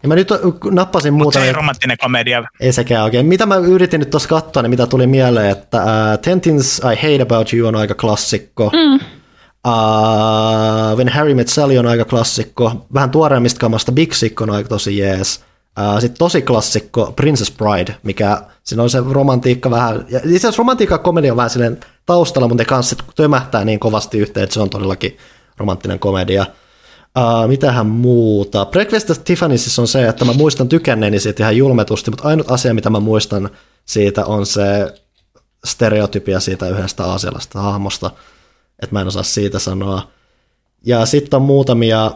Ja 0.03 0.07
mä 0.07 0.15
nyt 0.15 0.29
nappasin 0.71 1.13
Mutta 1.13 1.39
se 1.39 1.45
ei 1.45 1.53
romanttinen 1.53 1.97
komedia. 1.97 2.43
ei 2.59 2.73
sekään 2.73 3.03
oikein. 3.03 3.25
Mitä 3.25 3.45
mä 3.45 3.55
yritin 3.55 3.99
nyt 3.99 4.09
tuossa 4.09 4.29
katsoa, 4.29 4.63
niin 4.63 4.69
mitä 4.69 4.87
tuli 4.87 5.07
mieleen, 5.07 5.49
että 5.49 5.77
uh, 5.83 6.19
Ten 6.21 6.41
Things 6.41 6.79
I 6.79 6.95
Hate 6.95 7.21
About 7.21 7.53
You 7.53 7.67
on 7.67 7.75
aika 7.75 7.93
klassikko. 7.93 8.71
Mm. 8.73 8.99
Uh, 9.67 10.97
When 10.97 11.09
Harry 11.09 11.33
Met 11.35 11.47
Sally 11.47 11.77
on 11.77 11.87
aika 11.87 12.05
klassikko. 12.05 12.85
Vähän 12.93 13.09
tuoreemmista 13.09 13.59
kamasta 13.59 13.91
Big 13.91 14.13
Sick 14.13 14.41
on 14.41 14.49
aika 14.49 14.69
tosi 14.69 14.97
jees. 14.97 15.43
Uh, 15.79 15.99
Sitten 15.99 16.17
tosi 16.19 16.41
klassikko 16.41 17.13
Princess 17.15 17.51
Bride, 17.57 17.95
mikä 18.03 18.41
siinä 18.63 18.83
on 18.83 18.89
se 18.89 19.03
romantiikka 19.11 19.71
vähän, 19.71 20.05
ja 20.09 20.19
itse 20.19 20.35
asiassa 20.47 20.59
romantiikka 20.61 20.97
komedia 20.97 21.33
on 21.33 21.37
vähän 21.37 21.49
silleen 21.49 21.79
taustalla, 22.05 22.47
mutta 22.47 22.61
ne 22.61 22.65
kanssa 22.65 22.95
tömähtää 23.15 23.65
niin 23.65 23.79
kovasti 23.79 24.17
yhteen, 24.17 24.43
että 24.43 24.53
se 24.53 24.59
on 24.59 24.69
todellakin 24.69 25.17
romanttinen 25.57 25.99
komedia. 25.99 26.45
Uh, 27.17 27.47
mitähän 27.47 27.87
muuta? 27.87 28.65
Breakfast 28.65 29.09
at 29.09 29.17
Tiffany's 29.17 29.81
on 29.81 29.87
se, 29.87 30.07
että 30.07 30.25
mä 30.25 30.33
muistan 30.33 30.69
tykänneeni 30.69 31.19
siitä 31.19 31.43
ihan 31.43 31.57
julmetusti, 31.57 32.11
mutta 32.11 32.27
ainut 32.27 32.51
asia, 32.51 32.73
mitä 32.73 32.89
mä 32.89 32.99
muistan 32.99 33.49
siitä 33.85 34.25
on 34.25 34.45
se 34.45 34.93
stereotypia 35.65 36.39
siitä 36.39 36.69
yhdestä 36.69 37.05
aasialaisesta 37.05 37.61
hahmosta, 37.61 38.11
että 38.83 38.95
mä 38.95 39.01
en 39.01 39.07
osaa 39.07 39.23
siitä 39.23 39.59
sanoa. 39.59 40.07
Ja 40.85 41.05
sitten 41.05 41.37
on 41.37 41.43
muutamia 41.43 42.11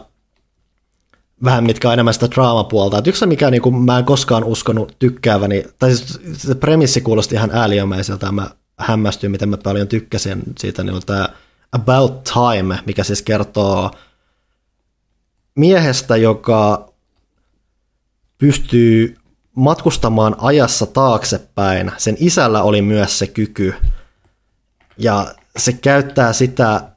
vähän 1.44 1.64
mitkä 1.64 1.88
on 1.88 1.94
enemmän 1.94 2.14
sitä 2.14 2.30
draamapuolta. 2.30 2.98
Et 2.98 3.06
yksi 3.06 3.26
mikä 3.26 3.50
niin 3.50 3.82
mä 3.84 3.98
en 3.98 4.04
koskaan 4.04 4.44
uskonut 4.44 4.96
tykkääväni, 4.98 5.64
tai 5.78 5.94
siis 5.94 6.20
se 6.36 6.54
premissi 6.54 7.00
kuulosti 7.00 7.34
ihan 7.34 7.50
ääliömäiseltä, 7.52 8.32
mä 8.32 8.50
hämmästyin, 8.78 9.30
miten 9.30 9.48
mä 9.48 9.56
paljon 9.56 9.88
tykkäsin 9.88 10.42
siitä, 10.58 10.84
niin 10.84 10.94
on 10.94 11.02
tämä 11.06 11.28
About 11.72 12.24
Time, 12.24 12.78
mikä 12.86 13.04
siis 13.04 13.22
kertoo 13.22 13.90
miehestä, 15.56 16.16
joka 16.16 16.92
pystyy 18.38 19.16
matkustamaan 19.54 20.36
ajassa 20.38 20.86
taaksepäin. 20.86 21.92
Sen 21.96 22.16
isällä 22.20 22.62
oli 22.62 22.82
myös 22.82 23.18
se 23.18 23.26
kyky, 23.26 23.74
ja 24.98 25.34
se 25.56 25.72
käyttää 25.72 26.32
sitä, 26.32 26.88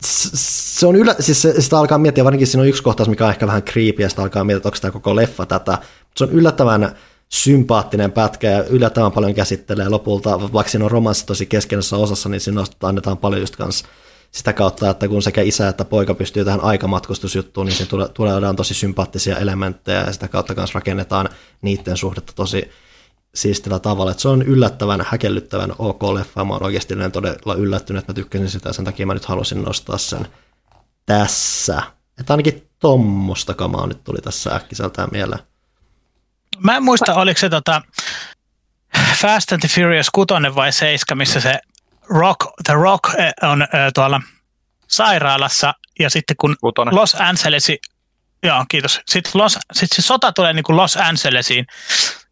se 0.00 0.86
on 0.86 0.96
ylä, 0.96 1.14
siis 1.20 1.42
se, 1.42 1.60
sitä 1.60 1.78
alkaa 1.78 1.98
miettiä, 1.98 2.24
varsinkin 2.24 2.46
siinä 2.46 2.62
on 2.62 2.68
yksi 2.68 2.82
kohtaus, 2.82 3.08
mikä 3.08 3.24
on 3.24 3.30
ehkä 3.30 3.46
vähän 3.46 3.62
creepy, 3.62 4.02
ja 4.02 4.08
sitä 4.08 4.22
alkaa 4.22 4.44
miettiä, 4.44 4.58
että 4.58 4.68
onko 4.68 4.78
tämä 4.80 4.92
koko 4.92 5.16
leffa 5.16 5.46
tätä. 5.46 5.78
Se 6.16 6.24
on 6.24 6.30
yllättävän 6.30 6.96
sympaattinen 7.28 8.12
pätkä 8.12 8.50
ja 8.50 8.64
yllättävän 8.64 9.12
paljon 9.12 9.34
käsittelee 9.34 9.88
lopulta, 9.88 10.52
vaikka 10.52 10.70
siinä 10.70 10.84
on 10.84 10.90
romanssi 10.90 11.26
tosi 11.26 11.46
keskeisessä 11.46 11.96
osassa, 11.96 12.28
niin 12.28 12.40
siinä 12.40 12.64
annetaan 12.82 13.18
paljon 13.18 13.40
just 13.40 13.56
kans 13.56 13.84
sitä 14.34 14.52
kautta, 14.52 14.90
että 14.90 15.08
kun 15.08 15.22
sekä 15.22 15.42
isä 15.42 15.68
että 15.68 15.84
poika 15.84 16.14
pystyy 16.14 16.44
tähän 16.44 16.60
aikamatkustusjuttuun, 16.60 17.66
niin 17.66 17.76
siinä 17.76 17.90
tulee, 17.90 18.08
tulee 18.08 18.34
tosi 18.56 18.74
sympaattisia 18.74 19.38
elementtejä 19.38 20.00
ja 20.00 20.12
sitä 20.12 20.28
kautta 20.28 20.54
kanssa 20.54 20.74
rakennetaan 20.74 21.28
niiden 21.62 21.96
suhdetta 21.96 22.32
tosi 22.32 22.70
siistillä 23.34 23.78
tavalla. 23.78 24.10
Että 24.10 24.20
se 24.20 24.28
on 24.28 24.42
yllättävän, 24.42 25.06
häkellyttävän 25.08 25.72
ok 25.78 26.02
leffa. 26.02 26.44
Mä 26.44 26.52
oon 26.52 26.62
oikeasti 26.62 26.94
todella 27.12 27.54
yllättynyt, 27.54 28.00
että 28.00 28.12
mä 28.12 28.14
tykkäsin 28.14 28.50
sitä 28.50 28.68
ja 28.68 28.72
sen 28.72 28.84
takia 28.84 29.06
mä 29.06 29.14
nyt 29.14 29.24
halusin 29.24 29.62
nostaa 29.62 29.98
sen 29.98 30.28
tässä. 31.06 31.82
Että 32.18 32.32
ainakin 32.32 32.68
tommosta 32.78 33.54
kamaa 33.54 33.86
nyt 33.86 34.04
tuli 34.04 34.18
tässä 34.18 34.54
äkkiseltään 34.54 35.08
mieleen. 35.12 35.42
Mä 36.58 36.76
en 36.76 36.82
muista, 36.82 37.14
oliko 37.14 37.40
se 37.40 37.50
tota 37.50 37.82
Fast 39.16 39.52
and 39.52 39.60
the 39.60 39.68
Furious 39.68 40.10
6 40.10 40.28
vai 40.54 40.72
7, 40.72 41.18
missä 41.18 41.40
se 41.40 41.60
Rock, 42.10 42.40
The 42.64 42.74
Rock 42.74 43.04
eh, 43.18 43.50
on 43.50 43.62
äh, 43.62 43.68
tuolla 43.94 44.20
sairaalassa 44.88 45.74
ja 45.98 46.10
sitten 46.10 46.36
kun 46.36 46.56
Kutonen. 46.60 46.94
Los 46.94 47.14
Angelesi, 47.14 47.78
joo 48.42 48.64
kiitos, 48.68 49.00
sitten 49.06 49.32
Los, 49.34 49.58
sit 49.72 49.88
se 49.94 50.02
sota 50.02 50.32
tulee 50.32 50.52
niin 50.52 50.64
kuin 50.64 50.76
Los 50.76 50.96
Angelesiin 50.96 51.66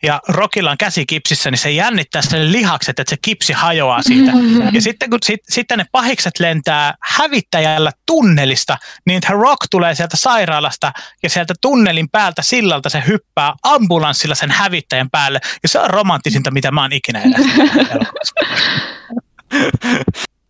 ja 0.02 0.20
Rockilla 0.28 0.70
on 0.70 0.78
käsi 0.78 1.06
kipsissä, 1.06 1.50
niin 1.50 1.58
se 1.58 1.70
jännittää 1.70 2.22
sille 2.22 2.52
lihakset, 2.52 2.98
että 2.98 3.10
se 3.10 3.16
kipsi 3.22 3.52
hajoaa 3.52 4.02
siitä. 4.02 4.32
Ja 4.72 4.82
sitten 4.82 5.10
kun 5.10 5.18
sit, 5.24 5.40
sitten 5.48 5.78
ne 5.78 5.86
pahikset 5.92 6.40
lentää 6.40 6.94
hävittäjällä 7.02 7.90
tunnelista, 8.06 8.78
niin 9.06 9.20
The 9.20 9.34
Rock 9.34 9.66
tulee 9.70 9.94
sieltä 9.94 10.16
sairaalasta 10.16 10.92
ja 11.22 11.30
sieltä 11.30 11.54
tunnelin 11.60 12.08
päältä 12.12 12.42
sillalta 12.42 12.88
se 12.88 13.02
hyppää 13.06 13.54
ambulanssilla 13.62 14.34
sen 14.34 14.50
hävittäjän 14.50 15.10
päälle. 15.10 15.40
Ja 15.62 15.68
se 15.68 15.78
on 15.78 15.90
romanttisinta, 15.90 16.50
mitä 16.50 16.70
mä 16.70 16.82
oon 16.82 16.92
ikinä 16.92 17.20
edes. 17.20 17.46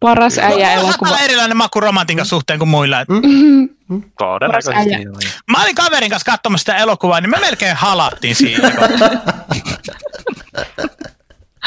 Paras 0.00 0.38
äijä 0.38 0.72
elokuva. 0.72 1.10
Vähän 1.10 1.24
erilainen 1.24 1.56
maku 1.56 1.80
romantiikan 1.80 2.26
suhteen 2.26 2.58
kuin 2.58 2.68
muilla. 2.68 2.96
Todennäköisesti. 4.18 4.76
äijä. 4.94 4.98
niin. 4.98 5.30
Mä 5.50 5.62
olin 5.62 5.74
kaverin 5.74 6.10
kanssa 6.10 6.32
katsomassa 6.32 6.62
sitä 6.62 6.76
elokuvaa, 6.76 7.20
niin 7.20 7.30
me 7.30 7.38
melkein 7.40 7.76
halattiin 7.76 8.36
siinä. 8.36 8.70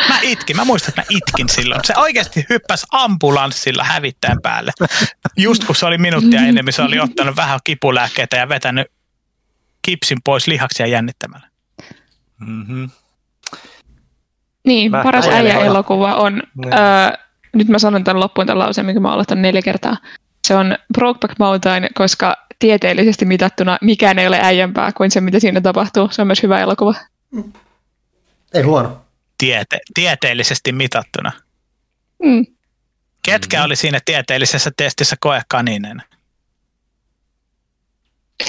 Mä 0.09 0.19
itkin, 0.21 0.55
mä 0.55 0.65
muistan, 0.65 0.89
että 0.89 1.01
mä 1.01 1.05
itkin 1.09 1.49
silloin. 1.49 1.81
Se 1.83 1.93
oikeasti 1.97 2.45
hyppäsi 2.49 2.85
ambulanssilla 2.91 3.83
hävittäjän 3.83 4.41
päälle. 4.43 4.71
Just 5.37 5.63
kun 5.63 5.75
se 5.75 5.85
oli 5.85 5.97
minuuttia 5.97 6.41
enemmän, 6.41 6.73
se 6.73 6.81
oli 6.81 6.99
ottanut 6.99 7.35
vähän 7.35 7.59
kipulääkkeitä 7.63 8.37
ja 8.37 8.49
vetänyt 8.49 8.87
kipsin 9.81 10.17
pois 10.23 10.47
lihaksia 10.47 10.87
jännittämällä. 10.87 11.47
Mhm. 12.39 12.85
Niin, 14.67 14.91
Mä- 14.91 15.03
paras 15.03 15.25
äijä 15.27 15.37
äijä 15.37 15.53
elokuva. 15.53 16.09
elokuva 16.09 16.15
on, 16.15 16.43
Niin. 16.55 16.73
öö, 16.73 17.17
nyt 17.55 17.67
mä 17.67 17.79
sanon 17.79 18.03
tämän 18.03 18.19
loppuun 18.19 18.47
tämän 18.47 18.59
lauseen, 18.59 18.85
minkä 18.85 18.99
mä 18.99 19.07
oon 19.07 19.13
aloittanut 19.13 19.41
neljä 19.41 19.61
kertaa. 19.61 19.97
Se 20.47 20.55
on 20.55 20.77
Brokeback 20.93 21.39
Mountain, 21.39 21.87
koska 21.93 22.35
tieteellisesti 22.59 23.25
mitattuna 23.25 23.77
mikään 23.81 24.19
ei 24.19 24.27
ole 24.27 24.39
äijämpää 24.41 24.91
kuin 24.91 25.11
se, 25.11 25.21
mitä 25.21 25.39
siinä 25.39 25.61
tapahtuu. 25.61 26.09
Se 26.11 26.21
on 26.21 26.27
myös 26.27 26.43
hyvä 26.43 26.59
elokuva. 26.59 26.95
Ei 28.53 28.61
huono. 28.63 29.01
Tiete- 29.43 29.79
tieteellisesti 29.93 30.71
mitattuna. 30.71 31.31
Mm. 32.23 32.45
Ketkä 33.21 33.63
oli 33.63 33.75
siinä 33.75 33.99
tieteellisessä 34.05 34.71
testissä 34.77 35.15
koekanineina? 35.19 36.03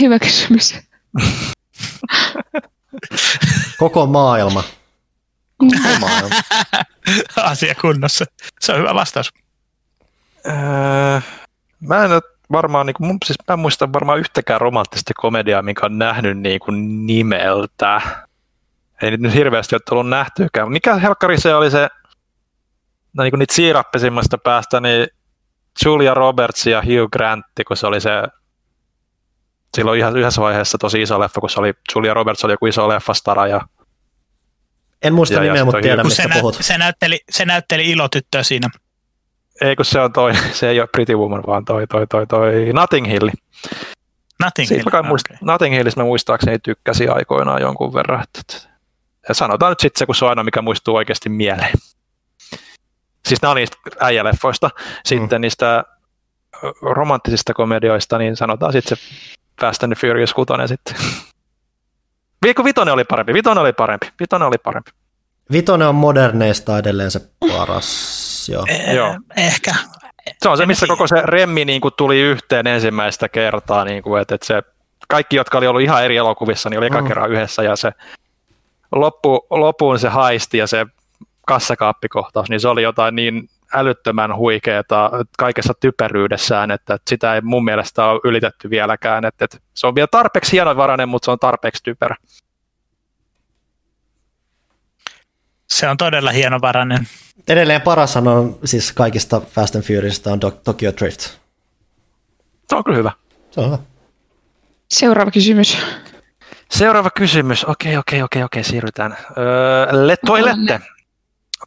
Hyvä 0.00 0.18
kysymys. 0.18 0.74
Koko 3.78 4.06
maailma. 4.06 4.64
Asia 7.36 7.74
kunnossa. 7.74 8.24
Se 8.60 8.72
on 8.72 8.78
hyvä 8.78 8.94
vastaus. 8.94 9.32
Öö, 10.46 11.20
mä 11.80 12.04
en 12.04 12.12
ole 12.12 12.22
varmaan, 12.52 12.86
niin 12.86 12.94
kuin, 12.94 13.06
mun, 13.06 13.18
siis 13.24 13.38
mä 13.48 13.52
en 13.52 13.58
muista 13.58 13.92
varmaan 13.92 14.18
yhtäkään 14.18 14.60
romanttista 14.60 15.12
komediaa, 15.16 15.62
minkä 15.62 15.86
on 15.86 15.98
nähnyt 15.98 16.38
niin 16.38 16.60
kuin 16.60 17.06
nimeltä. 17.06 18.00
Ei 19.02 19.10
nyt 19.10 19.20
nyt 19.20 19.34
hirveästi 19.34 19.74
ole 19.74 19.82
tullut 19.88 20.08
nähtykään. 20.08 20.72
Mikä 20.72 20.94
helkkari 20.94 21.40
se 21.40 21.54
oli 21.54 21.70
se, 21.70 21.88
no 23.12 23.22
niin 23.22 23.32
kuin 23.32 23.38
niitä 23.38 23.54
siirappisimmasta 23.54 24.38
päästä, 24.38 24.80
niin 24.80 25.06
Julia 25.84 26.14
Roberts 26.14 26.66
ja 26.66 26.82
Hugh 26.82 27.10
Grantti, 27.12 27.64
kun 27.64 27.76
se 27.76 27.86
oli 27.86 28.00
se 28.00 28.10
silloin 29.76 29.98
ihan 29.98 30.16
yhdessä 30.16 30.42
vaiheessa 30.42 30.78
tosi 30.78 31.02
iso 31.02 31.20
leffa, 31.20 31.40
kun 31.40 31.50
se 31.50 31.60
oli, 31.60 31.74
Julia 31.94 32.14
Roberts 32.14 32.44
oli 32.44 32.52
joku 32.52 32.66
iso 32.66 32.88
leffastara 32.88 33.46
ja 33.46 33.60
En 35.06 35.14
muista 35.14 35.34
Ja- 35.34 35.40
nimeä, 35.42 35.64
mutta 35.64 35.80
tiedän, 35.80 36.02
Kun 36.02 36.10
se, 36.10 36.22
mistä 36.22 36.34
nä- 36.34 36.40
puhut. 36.40 36.54
se, 36.60 36.78
näytteli, 36.78 37.20
se 37.30 37.44
näytteli 37.44 37.90
ilotyttöä 37.90 38.42
siinä. 38.42 38.68
ei 39.60 39.76
kun 39.76 39.84
se 39.84 40.00
on 40.00 40.12
toi, 40.12 40.32
se 40.52 40.68
ei 40.68 40.80
ole 40.80 40.88
Pretty 40.92 41.14
Woman, 41.14 41.42
vaan 41.46 41.64
toi, 41.64 41.86
toi, 41.86 42.06
toi, 42.06 42.26
toi 42.26 42.72
Notting 42.72 43.08
Hill. 43.08 43.28
Nothing 44.44 44.70
Hill. 44.70 45.02
muist, 45.02 45.26
Okay. 45.26 45.38
Notting 45.40 45.74
Hillissä 45.74 46.00
mä 46.00 46.04
muistaakseni 46.04 46.58
tykkäsin 46.58 47.12
aikoinaan 47.12 47.60
jonkun 47.60 47.94
verran. 47.94 48.24
Ja 49.28 49.34
sanotaan 49.34 49.70
nyt 49.70 49.80
sitten 49.80 49.98
se, 49.98 50.06
kun 50.06 50.14
se 50.14 50.24
on 50.24 50.28
aina, 50.28 50.44
mikä 50.44 50.62
muistuu 50.62 50.94
oikeasti 50.96 51.28
mieleen. 51.28 51.72
Siis 53.28 53.42
nämä 53.42 53.50
on 53.50 53.56
niistä 53.56 53.76
äijäleffoista. 54.00 54.70
Sitten 55.04 55.38
mm. 55.38 55.42
niistä 55.42 55.84
romanttisista 56.82 57.54
komedioista, 57.54 58.18
niin 58.18 58.36
sanotaan 58.36 58.72
sitten 58.72 58.96
se 58.98 59.04
Fast 59.60 59.82
and 59.82 59.94
the 59.96 60.00
Furious 60.08 60.34
6 60.34 60.52
sitten. 60.66 60.94
Viikko 62.42 62.64
Vitonen 62.64 62.94
oli 62.94 63.04
parempi, 63.04 63.34
Vitonen 63.34 63.62
oli 63.62 63.72
parempi, 63.72 64.06
Vitonen 64.20 64.48
oli 64.48 64.58
parempi. 64.58 64.90
Vitonen 65.52 65.88
on 65.88 65.94
moderneista 65.94 66.78
edelleen 66.78 67.10
se 67.10 67.20
paras. 67.40 68.48
Joo. 68.52 68.64
Eh, 68.68 68.94
Joo. 68.94 69.16
Ehkä. 69.36 69.74
Se 70.42 70.48
on 70.48 70.56
se, 70.56 70.66
missä 70.66 70.86
koko 70.86 71.06
se 71.06 71.22
remmi 71.24 71.64
niin 71.64 71.80
kuin 71.80 71.94
tuli 71.96 72.20
yhteen 72.20 72.66
ensimmäistä 72.66 73.28
kertaa, 73.28 73.84
niin 73.84 74.02
kuin, 74.02 74.22
että, 74.22 74.34
että 74.34 74.46
se, 74.46 74.62
kaikki, 75.08 75.36
jotka 75.36 75.58
oli 75.58 75.66
ollut 75.66 75.82
ihan 75.82 76.04
eri 76.04 76.16
elokuvissa, 76.16 76.70
niin 76.70 76.78
oli 76.78 76.86
eka 76.86 77.00
Mm. 77.00 77.08
kerran 77.08 77.30
yhdessä 77.32 77.62
ja 77.62 77.76
se 77.76 77.92
loppu, 78.92 79.46
loppuun 79.50 79.98
se 79.98 80.08
haisti 80.08 80.58
ja 80.58 80.66
se 80.66 80.86
kassakaappikohtaus, 81.46 82.50
niin 82.50 82.60
se 82.60 82.68
oli 82.68 82.82
jotain 82.82 83.14
niin 83.14 83.48
älyttömän 83.76 84.36
huikeeta 84.36 85.10
kaikessa 85.38 85.72
typeryydessään, 85.80 86.70
että, 86.70 86.94
että 86.94 87.10
sitä 87.10 87.34
ei 87.34 87.40
mun 87.40 87.64
mielestä 87.64 88.04
ole 88.04 88.20
ylitetty 88.24 88.70
vieläkään. 88.70 89.24
Että, 89.24 89.44
että 89.44 89.58
se 89.74 89.86
on 89.86 89.94
vielä 89.94 90.08
tarpeeksi 90.10 90.52
hienovarainen, 90.52 91.08
mutta 91.08 91.24
se 91.24 91.30
on 91.30 91.38
tarpeeksi 91.38 91.82
typerä. 91.82 92.16
se 95.76 95.88
on 95.88 95.96
todella 95.96 96.30
hienovarainen. 96.30 97.08
Edelleen 97.48 97.80
paras 97.80 98.16
on 98.16 98.58
siis 98.64 98.92
kaikista 98.92 99.40
Fast 99.40 99.76
and 99.76 99.84
Furiousista 99.84 100.32
on 100.32 100.40
Tokyo 100.40 100.92
Drift. 101.00 101.20
Se 102.68 102.76
on 102.76 102.84
kyllä 102.84 102.98
hyvä. 102.98 103.12
Se 103.50 103.60
on 103.60 103.66
hyvä. 103.66 103.78
Seuraava 104.90 105.30
kysymys. 105.30 105.78
Seuraava 106.70 107.10
kysymys. 107.10 107.64
Okei, 107.64 107.96
okei, 107.96 108.22
okei, 108.22 108.42
okei, 108.42 108.64
siirrytään. 108.64 109.16
Öö, 109.38 110.06
Le 110.06 110.16
Toilette. 110.26 110.80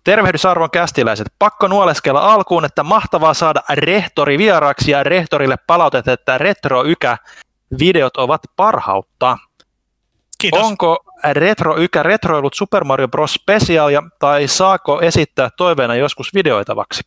Tervehdys 0.04 0.46
arvon 0.46 0.72
kästiläiset. 0.72 1.28
Pakko 1.40 1.68
nuoleskella 1.68 2.34
alkuun, 2.34 2.66
että 2.66 2.84
mahtavaa 2.84 3.34
saada 3.34 3.62
rehtori 3.70 4.38
vieraaksi 4.38 4.92
ja 4.92 5.04
rehtorille 5.04 5.56
palautet, 5.68 6.08
että 6.08 6.38
Retro 6.38 6.84
Ykä 6.86 7.18
videot 7.80 8.18
ovat 8.18 8.42
parhautta. 8.56 9.38
Kiitos. 10.38 10.64
Onko 10.64 10.98
Retro 11.32 11.78
Ykä 11.78 12.04
retroillut 12.04 12.54
Super 12.54 12.84
Mario 12.84 13.08
Bros. 13.08 13.34
Specialia 13.34 14.04
tai 14.20 14.48
saako 14.48 15.02
esittää 15.02 15.50
toiveena 15.58 15.96
joskus 15.96 16.34
videoitavaksi? 16.34 17.02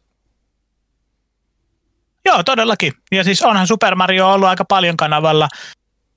Joo, 2.24 2.42
todellakin. 2.42 2.92
Ja 3.12 3.24
siis 3.24 3.42
onhan 3.42 3.66
Super 3.66 3.94
Mario 3.94 4.32
ollut 4.32 4.48
aika 4.48 4.64
paljon 4.64 4.96
kanavalla. 4.96 5.48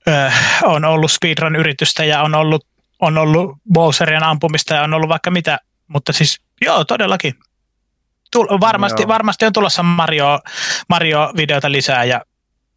Öö, 0.07 0.29
on 0.63 0.85
ollut 0.85 1.11
speedrun-yritystä 1.11 2.05
ja 2.05 2.21
on 2.21 2.35
ollut, 2.35 2.67
on 2.99 3.17
ollut 3.17 3.57
Bowserien 3.73 4.23
ampumista 4.23 4.73
ja 4.73 4.81
on 4.81 4.93
ollut 4.93 5.09
vaikka 5.09 5.31
mitä. 5.31 5.59
Mutta 5.87 6.13
siis 6.13 6.41
joo, 6.65 6.85
todellakin. 6.85 7.33
Tul- 8.35 8.59
varmasti, 8.59 9.01
Joo. 9.01 9.07
varmasti 9.07 9.45
on 9.45 9.53
tulossa 9.53 9.83
Mario, 9.83 10.39
Mario-videota 10.89 11.71
lisää 11.71 12.03
ja 12.03 12.21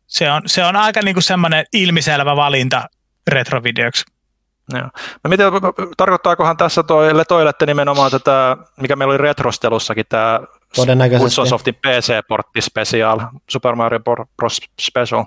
se 0.07 0.31
on, 0.33 0.43
se 0.47 0.65
on 0.65 0.77
aika 0.77 1.01
niinku 1.03 1.21
semmoinen 1.21 1.65
ilmiselvä 1.73 2.37
valinta 2.37 2.85
retrovideoksi. 3.27 4.05
Joo. 4.73 4.89
No 5.25 5.29
miten, 5.29 5.47
tarkoittaakohan 5.97 6.57
tässä 6.57 6.83
toi 6.83 7.17
Le 7.17 7.25
Toilette 7.25 7.67
nimenomaan 7.67 8.11
tätä, 8.11 8.57
mikä 8.81 8.97
meillä 8.97 9.13
oli 9.13 9.19
retrostelussakin, 9.19 10.05
tämä 10.09 10.41
Todennäköisesti. 10.75 11.25
Hudson 11.25 11.47
Softin 11.47 11.75
PC-portti 11.75 12.61
special, 12.61 13.21
Super 13.51 13.75
Mario 13.75 14.01
Bros. 14.37 14.61
Special, 14.81 15.25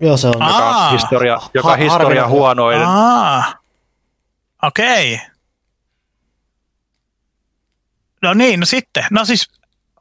Joo, 0.00 0.16
se 0.16 0.28
on. 0.28 0.34
Joka 0.34 0.54
Aa. 0.54 0.90
historia, 0.90 1.38
joka 1.54 1.68
Ha- 1.68 1.76
historia 1.76 2.28
huonoin. 2.28 2.78
Okei. 4.62 5.14
Okay. 5.14 5.26
No 8.22 8.34
niin, 8.34 8.60
no 8.60 8.66
sitten. 8.66 9.04
No 9.10 9.24
siis, 9.24 9.48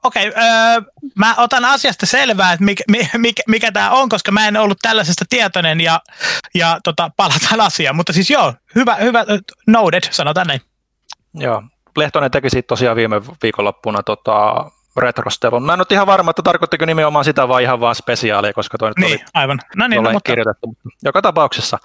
okei, 0.03 0.27
okay, 0.29 0.43
öö, 0.43 0.81
mä 1.15 1.35
otan 1.37 1.65
asiasta 1.65 2.05
selvää, 2.05 2.53
että 2.53 2.65
mikä, 2.65 2.83
mi- 2.91 3.09
mikä, 3.17 3.43
mikä 3.47 3.71
tämä 3.71 3.91
on, 3.91 4.09
koska 4.09 4.31
mä 4.31 4.47
en 4.47 4.57
ollut 4.57 4.77
tällaisesta 4.81 5.25
tietoinen 5.29 5.81
ja, 5.81 6.01
ja 6.55 6.79
tota, 6.83 7.11
palataan 7.17 7.61
asiaan. 7.61 7.95
Mutta 7.95 8.13
siis 8.13 8.29
joo, 8.29 8.53
hyvä, 8.75 8.95
hyvä, 8.95 9.25
noted, 9.67 10.03
sanotaan 10.11 10.47
näin. 10.47 10.61
Joo. 11.33 11.63
Lehtonen 11.97 12.31
teki 12.31 12.49
siitä 12.49 12.67
tosiaan 12.67 12.95
viime 12.95 13.21
viikonloppuna 13.43 14.03
tota, 14.03 14.65
retrostelun. 14.97 15.63
Mä 15.65 15.73
en 15.73 15.79
nyt 15.79 15.91
ihan 15.91 16.07
varma, 16.07 16.29
että 16.29 16.41
tarkoittiko 16.41 16.85
nimenomaan 16.85 17.25
sitä 17.25 17.47
vai 17.47 17.63
ihan 17.63 17.79
vaan 17.79 17.95
spesiaalia, 17.95 18.53
koska 18.53 18.77
toi 18.77 18.89
nyt 18.89 18.97
oli 18.97 19.05
Niin, 19.05 19.25
aivan. 19.33 19.59
No 19.75 19.87
niin, 19.87 20.03
no, 20.03 20.11
mutta, 20.11 20.31
kirjoitettu. 20.31 20.77
Joka 21.03 21.21
tapauksessa. 21.21 21.77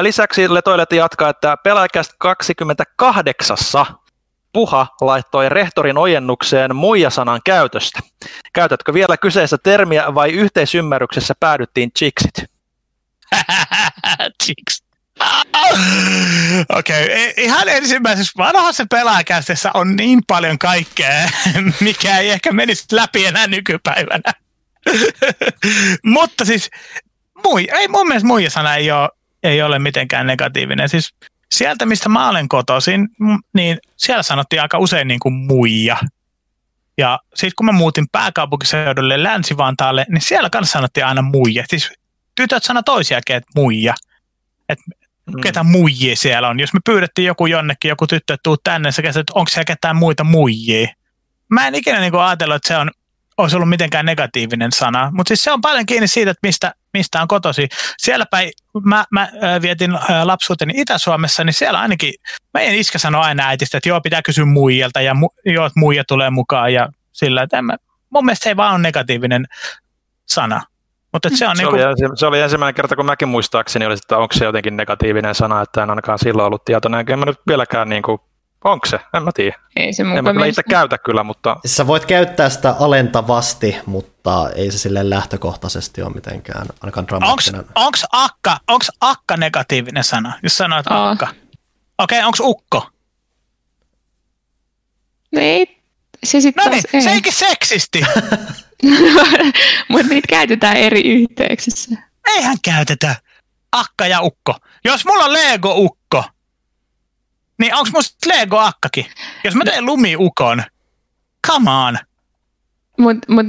Lisäksi 0.00 0.54
Letoilet 0.54 0.92
jatkaa, 0.92 1.28
että 1.30 1.56
pelaajakästä 1.56 2.14
28 2.18 3.56
Puha 4.56 4.86
laittoi 5.00 5.48
rehtorin 5.48 5.98
ojennukseen 5.98 6.76
muijasanan 6.76 7.40
käytöstä. 7.44 8.00
Käytätkö 8.52 8.94
vielä 8.94 9.16
kyseistä 9.16 9.58
termiä 9.62 10.14
vai 10.14 10.30
yhteisymmärryksessä 10.30 11.34
päädyttiin 11.40 11.90
chiksit? 11.98 12.34
Chicks. 14.44 14.82
Okei, 16.68 17.04
okay. 17.04 17.44
ihan 17.44 17.68
ensimmäisessä 17.68 18.32
vanhassa 18.36 18.86
pelaajakästissä 18.90 19.70
on 19.74 19.96
niin 19.96 20.20
paljon 20.26 20.58
kaikkea, 20.58 21.28
mikä 21.80 22.18
ei 22.18 22.30
ehkä 22.30 22.52
menisi 22.52 22.84
läpi 22.92 23.26
enää 23.26 23.46
nykypäivänä. 23.46 24.32
Mutta 26.14 26.44
siis, 26.44 26.70
mui, 27.44 27.66
ei 27.72 27.88
mun 27.88 28.08
mielestä 28.08 28.26
muija 28.26 28.50
sana 28.50 28.76
ei 28.76 28.90
ole, 28.90 29.08
ei 29.42 29.62
ole 29.62 29.78
mitenkään 29.78 30.26
negatiivinen. 30.26 30.88
Siis 30.88 31.14
sieltä, 31.54 31.86
mistä 31.86 32.08
mä 32.08 32.28
olen 32.28 32.48
kotoisin, 32.48 33.08
niin 33.54 33.78
siellä 33.96 34.22
sanottiin 34.22 34.62
aika 34.62 34.78
usein 34.78 35.08
niin 35.08 35.20
kuin 35.20 35.34
muija. 35.34 35.96
Ja 36.98 37.18
sitten 37.34 37.52
kun 37.56 37.66
mä 37.66 37.72
muutin 37.72 38.06
pääkaupunkiseudulle 38.12 39.22
Länsi-Vantaalle, 39.22 40.06
niin 40.08 40.20
siellä 40.20 40.50
kanssa 40.50 40.72
sanottiin 40.72 41.06
aina 41.06 41.22
muija. 41.22 41.64
Siis 41.68 41.92
tytöt 42.34 42.64
sano 42.64 42.82
toisiakin, 42.82 43.36
että 43.36 43.50
muija. 43.54 43.94
Että 44.68 44.84
Mm. 45.26 45.40
ketä 45.40 45.62
muijia 45.62 46.16
siellä 46.16 46.48
on. 46.48 46.60
Jos 46.60 46.72
me 46.72 46.80
pyydettiin 46.84 47.26
joku 47.26 47.46
jonnekin, 47.46 47.88
joku 47.88 48.06
tyttö, 48.06 48.34
että 48.34 48.42
tuu 48.42 48.56
tänne, 48.56 48.92
sä 48.92 49.02
käsit, 49.02 49.20
että 49.20 49.32
onko 49.34 49.48
siellä 49.48 49.64
ketään 49.64 49.96
muita 49.96 50.24
muijia. 50.24 50.88
Mä 51.50 51.66
en 51.66 51.74
ikinä 51.74 52.00
niin 52.00 52.14
ajatellut, 52.14 52.56
että 52.56 52.68
se 52.68 52.76
on, 52.76 52.90
olisi 53.36 53.56
ollut 53.56 53.68
mitenkään 53.68 54.06
negatiivinen 54.06 54.72
sana, 54.72 55.10
mutta 55.12 55.28
siis 55.28 55.44
se 55.44 55.52
on 55.52 55.60
paljon 55.60 55.86
kiinni 55.86 56.08
siitä, 56.08 56.30
että 56.30 56.46
mistä, 56.46 56.74
mistä 56.92 57.22
on 57.22 57.28
kotosi. 57.28 57.68
Siellä 57.98 58.26
päin, 58.30 58.50
mä, 58.84 59.04
mä 59.10 59.28
vietin 59.62 59.98
lapsuuteni 60.22 60.72
Itä-Suomessa, 60.76 61.44
niin 61.44 61.54
siellä 61.54 61.80
ainakin, 61.80 62.14
meidän 62.54 62.74
iskä 62.74 62.98
sanoi 62.98 63.24
aina 63.24 63.46
äitistä, 63.46 63.78
että 63.78 63.88
joo, 63.88 64.00
pitää 64.00 64.22
kysyä 64.22 64.44
muijalta 64.44 65.00
ja 65.00 65.14
mu, 65.14 65.28
joo, 65.44 65.66
että 65.66 65.80
muija 65.80 66.04
tulee 66.04 66.30
mukaan 66.30 66.72
ja 66.72 66.88
sillä, 67.12 67.42
että 67.42 67.58
en 67.58 67.64
mä, 67.64 67.76
mun 68.10 68.24
mielestä 68.24 68.44
se 68.44 68.50
ei 68.50 68.56
vaan 68.56 68.74
ole 68.74 68.82
negatiivinen 68.82 69.46
sana. 70.26 70.62
Mutta 71.12 71.28
se 71.34 71.48
on 71.48 71.56
Se, 71.56 71.62
niin 71.62 71.68
oli 71.68 71.78
kuin, 71.78 71.88
ensi, 71.88 72.04
se 72.14 72.26
oli 72.26 72.40
ensimmäinen 72.40 72.74
kerta, 72.74 72.96
kun 72.96 73.06
mäkin 73.06 73.28
muistaakseni 73.28 73.86
oli, 73.86 73.94
että 73.94 74.18
onko 74.18 74.34
se 74.34 74.44
jotenkin 74.44 74.76
negatiivinen 74.76 75.34
sana, 75.34 75.62
että 75.62 75.82
en 75.82 75.90
ainakaan 75.90 76.18
silloin 76.18 76.46
ollut 76.46 76.64
tietoinen. 76.64 77.00
Enkä 77.00 77.16
mä 77.16 77.24
nyt 77.24 77.40
vieläkään, 77.46 77.88
niin 77.88 78.02
kuin, 78.02 78.18
onko 78.72 78.86
se? 78.86 78.98
En 79.14 79.22
mä 79.22 79.30
tiedä. 79.34 79.58
Ei 79.76 79.92
se 79.92 80.02
En 80.02 80.24
mä 80.24 80.32
kyllä 80.32 80.46
itse 80.46 80.62
käytä 80.62 80.98
kyllä, 80.98 81.22
mutta 81.24 81.56
sä 81.66 81.86
voit 81.86 82.04
käyttää 82.04 82.48
sitä 82.48 82.74
alentavasti, 82.80 83.76
mutta 83.86 84.50
ei 84.50 84.70
se 84.70 84.78
sille 84.78 85.10
lähtökohtaisesti 85.10 86.02
ole 86.02 86.12
mitenkään 86.14 86.66
ainakaan 86.80 87.08
dramaattinen. 87.08 87.64
onks 87.74 88.04
akka, 88.12 88.56
onks 88.68 88.90
akka 89.00 89.36
negatiivinen 89.36 90.04
sana, 90.04 90.32
jos 90.42 90.56
sanoit 90.56 90.86
Aa. 90.90 91.10
akka? 91.10 91.28
Okei, 91.98 92.18
okay, 92.18 92.26
onks 92.26 92.40
ukko? 92.40 92.88
No 95.32 95.40
ei, 95.40 95.80
se 96.24 96.40
sitten 96.40 96.64
No 96.64 96.70
taas 96.70 96.82
niin, 96.92 97.02
se 97.02 97.08
ei. 97.08 97.14
eikin 97.14 97.32
seksisti. 97.32 98.00
Mutta 99.88 100.06
niitä 100.08 100.28
käytetään 100.28 100.76
eri 100.76 101.00
yhteyksissä. 101.00 101.96
Eihän 102.26 102.56
käytetä 102.64 103.16
akka 103.72 104.06
ja 104.06 104.20
ukko. 104.20 104.54
Jos 104.84 105.04
mulla 105.04 105.24
on 105.24 105.32
Lego-ukko, 105.32 106.24
niin 107.58 107.74
onks 107.74 107.92
musta 107.92 108.28
Lego-akkakin? 108.28 109.06
Jos 109.44 109.54
mä 109.54 109.64
teen 109.64 109.84
lumiukon, 109.86 110.62
come 111.46 111.70
on. 111.70 111.98
Mutta 112.98 113.32
mut, 113.32 113.46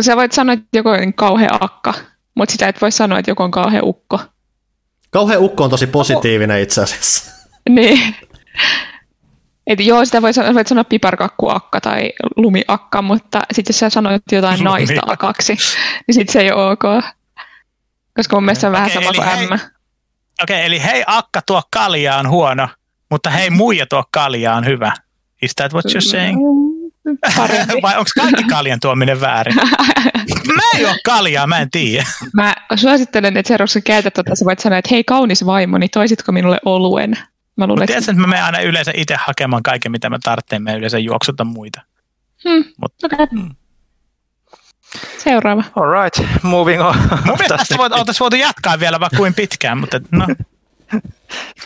sä 0.00 0.16
voit 0.16 0.32
sanoa, 0.32 0.52
että 0.52 0.66
joku 0.72 0.88
on 0.88 1.14
kauhea 1.14 1.50
akka, 1.60 1.94
mutta 2.34 2.52
sitä 2.52 2.68
et 2.68 2.80
voi 2.80 2.92
sanoa, 2.92 3.18
että 3.18 3.30
joku 3.30 3.42
on 3.42 3.50
kauhea 3.50 3.80
ukko. 3.82 4.20
Kauhean 5.10 5.40
ukko 5.42 5.64
on 5.64 5.70
tosi 5.70 5.86
positiivinen 5.86 6.62
itse 6.62 6.82
asiassa. 6.82 7.30
Niin. 7.70 8.14
Et 9.66 9.80
joo, 9.80 10.04
sitä 10.04 10.22
voi 10.22 10.32
sanoa, 10.32 10.54
voit 10.54 10.66
sanoa 10.66 10.84
piparkakkuakka 10.84 11.80
tai 11.80 12.12
lumiakka, 12.36 13.02
mutta 13.02 13.40
sitten 13.52 13.72
jos 13.72 13.78
sä 13.80 13.90
sanoit 13.90 14.22
jotain 14.32 14.58
Lumi. 14.58 14.64
naista 14.70 15.00
akaksi, 15.06 15.52
niin 16.06 16.14
sitten 16.14 16.32
se 16.32 16.40
ei 16.40 16.52
ole 16.52 16.70
ok. 16.70 17.04
Koska 18.16 18.36
mun 18.36 18.44
mielestä 18.44 18.60
se 18.60 18.66
on 18.66 18.72
vähän 18.72 18.90
Okei, 18.90 19.02
sama 19.02 19.12
kuin 19.14 19.28
hei- 19.28 19.44
ämmä. 19.44 19.58
Okei, 20.42 20.56
okay, 20.56 20.66
eli 20.66 20.82
hei 20.82 21.04
akka 21.06 21.40
tuo 21.46 21.62
kaljaa 21.70 22.18
on 22.18 22.28
huono, 22.28 22.68
mutta 23.10 23.30
hei 23.30 23.50
muija 23.50 23.86
tuo 23.86 24.04
kaljaa 24.10 24.56
on 24.56 24.66
hyvä. 24.66 24.92
Is 25.42 25.54
that 25.54 25.72
what 25.72 25.84
you're 25.84 26.10
saying? 26.10 26.38
Parempi. 27.36 27.74
Vai 27.82 27.96
onko 27.96 28.10
kaikki 28.20 28.44
kaljan 28.44 28.80
tuominen 28.80 29.20
väärin? 29.20 29.54
Mä 30.56 30.62
en 30.74 30.80
juo 30.80 30.94
kaljaa, 31.04 31.46
mä 31.46 31.58
en 31.58 31.70
tiedä. 31.70 32.06
Mä 32.32 32.54
suosittelen, 32.76 33.36
että 33.36 33.48
seuraavaksi 33.48 33.82
käytät 33.82 34.14
tota, 34.14 34.36
sä 34.36 34.44
voit 34.44 34.58
sanoa, 34.58 34.78
että 34.78 34.88
hei 34.90 35.04
kaunis 35.04 35.46
vaimoni, 35.46 35.88
toisitko 35.88 36.32
minulle 36.32 36.58
oluen? 36.64 37.18
Mä 37.56 37.66
luulen, 37.66 37.86
tiedätkö, 37.86 38.10
että 38.10 38.20
mä 38.20 38.26
menen 38.26 38.44
aina 38.44 38.60
yleensä 38.60 38.92
itse 38.94 39.16
hakemaan 39.26 39.62
kaiken, 39.62 39.92
mitä 39.92 40.10
mä 40.10 40.18
tarvitsen, 40.24 40.62
mä 40.62 40.74
yleensä 40.74 40.98
juoksutan 40.98 41.46
muita. 41.46 41.82
Hmm, 42.44 42.64
Mut- 42.64 43.04
okay. 43.04 43.26
Seuraava. 45.18 45.64
all 45.76 46.02
right, 46.02 46.42
moving 46.42 46.82
on. 46.82 46.96
Mun 46.98 47.36
mielestä 47.38 47.56
tästä 47.56 47.76
voit, 47.76 47.92
oltaisiin 47.92 48.24
voitu 48.24 48.36
jatkaa 48.36 48.80
vielä 48.80 49.00
vaikka 49.00 49.16
kuin 49.16 49.34
pitkään, 49.34 49.78
mutta 49.78 50.00
no, 50.10 50.26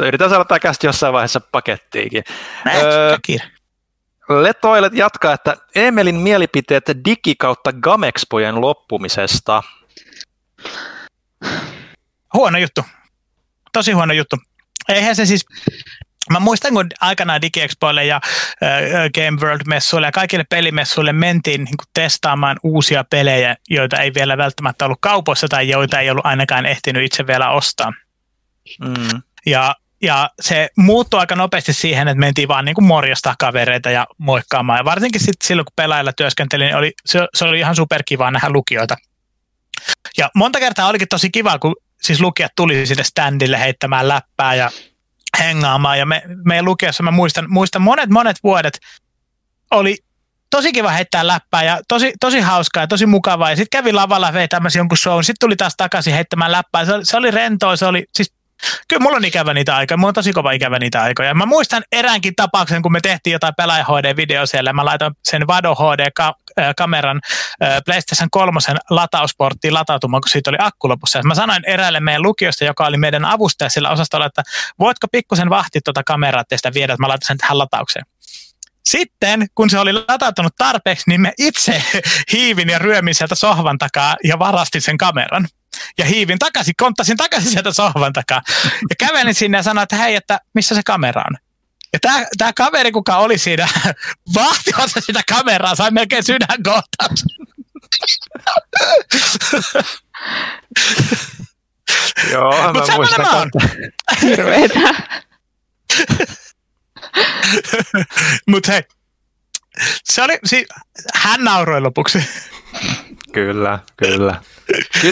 Yritän 0.06 0.30
saada 0.30 0.44
tämä 0.44 0.58
kästi 0.58 0.86
jossain 0.86 1.12
vaiheessa 1.12 1.40
pakettiinkin. 1.40 2.24
näin, 2.64 2.84
Öö. 2.84 3.16
Letoilet 4.28 4.94
jatkaa, 4.94 5.32
että 5.32 5.56
Emelin 5.74 6.14
mielipiteet 6.14 6.84
digi 7.04 7.34
kautta 7.38 7.72
Gamexpojen 7.72 8.60
loppumisesta. 8.60 9.62
Huono 12.34 12.58
juttu. 12.58 12.84
Tosi 13.72 13.92
huono 13.92 14.12
juttu. 14.14 14.36
Eihän 14.88 15.16
se 15.16 15.26
siis, 15.26 15.46
mä 16.30 16.40
muistan 16.40 16.72
kun 16.72 16.86
aikanaan 17.00 17.42
DigiExpoille 17.42 18.04
ja 18.04 18.20
Game 19.14 19.40
World-messuille 19.40 20.06
ja 20.06 20.12
kaikille 20.12 20.44
pelimessuille 20.50 21.12
mentiin 21.12 21.64
niin 21.64 21.76
kuin 21.76 21.88
testaamaan 21.94 22.56
uusia 22.62 23.04
pelejä, 23.04 23.56
joita 23.70 23.96
ei 23.96 24.14
vielä 24.14 24.36
välttämättä 24.36 24.84
ollut 24.84 24.98
kaupoissa 25.00 25.48
tai 25.48 25.68
joita 25.68 26.00
ei 26.00 26.10
ollut 26.10 26.26
ainakaan 26.26 26.66
ehtinyt 26.66 27.04
itse 27.04 27.26
vielä 27.26 27.50
ostaa. 27.50 27.92
Mm. 28.80 29.22
Ja 29.46 29.74
ja 30.02 30.30
se 30.40 30.68
muuttui 30.76 31.20
aika 31.20 31.36
nopeasti 31.36 31.72
siihen, 31.72 32.08
että 32.08 32.20
mentiin 32.20 32.48
vaan 32.48 32.64
niin 32.64 32.74
kuin 32.74 32.84
morjastaa 32.84 33.34
kavereita 33.38 33.90
ja 33.90 34.06
moikkaamaan. 34.18 34.78
Ja 34.78 34.84
varsinkin 34.84 35.20
sit 35.20 35.42
silloin, 35.44 35.64
kun 35.64 35.72
pelaajilla 35.76 36.12
työskentelin, 36.12 36.66
niin 36.66 36.76
oli, 36.76 36.92
se, 37.06 37.26
se 37.34 37.44
oli 37.44 37.58
ihan 37.58 37.76
superkivaa 37.76 38.30
nähdä 38.30 38.50
lukijoita. 38.50 38.96
Ja 40.18 40.30
monta 40.34 40.58
kertaa 40.58 40.88
olikin 40.88 41.08
tosi 41.08 41.30
kiva, 41.30 41.58
kun 41.58 41.76
siis 42.02 42.20
lukijat 42.20 42.52
tuli 42.56 42.86
sinne 42.86 43.04
standille 43.04 43.60
heittämään 43.60 44.08
läppää 44.08 44.54
ja 44.54 44.70
hengaamaan. 45.38 45.98
Ja 45.98 46.06
me, 46.06 46.22
meidän 46.44 46.64
lukiossa 46.64 47.02
mä 47.02 47.10
muistan, 47.10 47.46
muistan 47.48 47.82
monet 47.82 48.10
monet 48.10 48.36
vuodet 48.42 48.78
oli 49.70 49.96
tosi 50.50 50.72
kiva 50.72 50.90
heittää 50.90 51.26
läppää 51.26 51.62
ja 51.62 51.80
tosi, 51.88 52.12
tosi 52.20 52.40
hauskaa 52.40 52.82
ja 52.82 52.86
tosi 52.86 53.06
mukavaa. 53.06 53.50
Ja 53.50 53.56
sitten 53.56 53.78
kävi 53.82 53.92
lavalla 53.92 54.32
vetämässä 54.32 54.78
jonkun 54.78 54.98
show, 54.98 55.18
sitten 55.20 55.36
tuli 55.40 55.56
taas 55.56 55.74
takaisin 55.76 56.14
heittämään 56.14 56.52
läppää. 56.52 56.84
Se 56.84 56.92
oli, 56.92 57.04
se 57.04 57.16
oli 57.16 57.30
rentoa, 57.30 57.76
se 57.76 57.86
oli 57.86 58.04
siis 58.14 58.34
Kyllä 58.88 59.02
mulla 59.02 59.16
on 59.16 59.24
ikävä 59.24 59.54
niitä 59.54 59.76
aikoja, 59.76 59.96
mulla 59.96 60.08
on 60.08 60.14
tosi 60.14 60.32
kova 60.32 60.52
ikävä 60.52 60.78
niitä 60.78 61.02
aikoja. 61.02 61.34
Mä 61.34 61.46
muistan 61.46 61.82
eräänkin 61.92 62.36
tapauksen, 62.36 62.82
kun 62.82 62.92
me 62.92 63.00
tehtiin 63.00 63.32
jotain 63.32 63.54
pelaaja 63.56 63.84
HD-video 63.84 64.46
siellä, 64.46 64.72
mä 64.72 64.84
laitoin 64.84 65.14
sen 65.24 65.46
Vado 65.46 65.74
HD-kameran 65.74 67.20
PlayStation 67.84 68.30
3 68.30 68.60
latausporttiin 68.90 69.74
latautumaan, 69.74 70.20
kun 70.20 70.28
siitä 70.28 70.50
oli 70.50 70.58
akku 70.60 70.88
lopussa. 70.88 71.18
Ja 71.18 71.22
mä 71.22 71.34
sanoin 71.34 71.62
eräälle 71.66 72.00
meidän 72.00 72.22
lukiosta, 72.22 72.64
joka 72.64 72.86
oli 72.86 72.96
meidän 72.96 73.24
avustaja 73.24 73.70
sillä 73.70 73.90
osastolla, 73.90 74.26
että 74.26 74.42
voitko 74.78 75.06
pikkusen 75.12 75.50
vahtia 75.50 75.80
tuota 75.84 76.02
kameraa, 76.04 76.40
että 76.40 76.56
sitä 76.56 76.74
viedä, 76.74 76.92
että 76.92 77.02
mä 77.02 77.08
laitan 77.08 77.26
sen 77.26 77.38
tähän 77.38 77.58
lataukseen. 77.58 78.06
Sitten, 78.90 79.46
kun 79.54 79.70
se 79.70 79.78
oli 79.78 79.92
latautunut 79.92 80.56
tarpeeksi, 80.58 81.04
niin 81.06 81.20
me 81.20 81.32
itse 81.38 81.82
hiivin 82.32 82.68
ja 82.68 82.78
ryömin 82.78 83.14
sieltä 83.14 83.34
sohvan 83.34 83.78
takaa 83.78 84.16
ja 84.24 84.38
varastin 84.38 84.82
sen 84.82 84.98
kameran. 84.98 85.48
Ja 85.98 86.04
hiivin 86.04 86.38
takaisin, 86.38 86.74
konttasin 86.76 87.16
takaisin 87.16 87.50
sieltä 87.50 87.72
sohvan 87.72 88.12
takaa. 88.12 88.42
Ja 88.90 88.96
kävelin 88.98 89.34
sinne 89.34 89.58
ja 89.58 89.62
sanoin, 89.62 89.82
että 89.82 89.96
hei, 89.96 90.14
että 90.14 90.40
missä 90.54 90.74
se 90.74 90.82
kamera 90.84 91.24
on? 91.30 91.36
Ja 91.92 91.98
tämä, 92.00 92.26
tämä 92.38 92.52
kaveri, 92.52 92.92
kuka 92.92 93.16
oli 93.16 93.38
siinä 93.38 93.68
vahtimassa 94.34 95.00
sitä 95.00 95.20
kameraa, 95.28 95.74
sai 95.74 95.90
melkein 95.90 96.24
sydänkohtaus. 96.24 97.24
Joo, 102.32 102.72
Mutta 102.72 102.92
mä 102.92 102.96
muistan. 102.96 103.50
Hirveetä. 104.22 104.80
Mutta 108.50 108.72
hei, 108.72 108.82
se 110.04 110.22
oli, 110.22 110.38
si- 110.44 110.66
hän 111.14 111.44
nauroi 111.44 111.80
lopuksi. 111.80 112.24
Kyllä, 113.32 113.78
kyllä. 113.96 114.42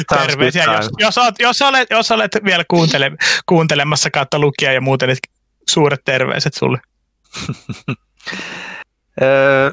Terveisiä, 0.09 0.65
jos, 0.65 0.91
jos, 0.99 1.18
olet, 1.18 1.35
jos, 1.39 1.62
olet, 1.62 1.89
jos 1.91 2.10
olet 2.10 2.33
vielä 2.44 2.65
kuuntele, 2.68 3.12
kuuntelemassa 3.47 4.10
kautta 4.10 4.39
lukija 4.39 4.73
ja 4.73 4.81
muuten, 4.81 5.09
niin 5.09 5.18
suuret 5.70 6.01
terveiset 6.05 6.55
sulle. 6.55 6.78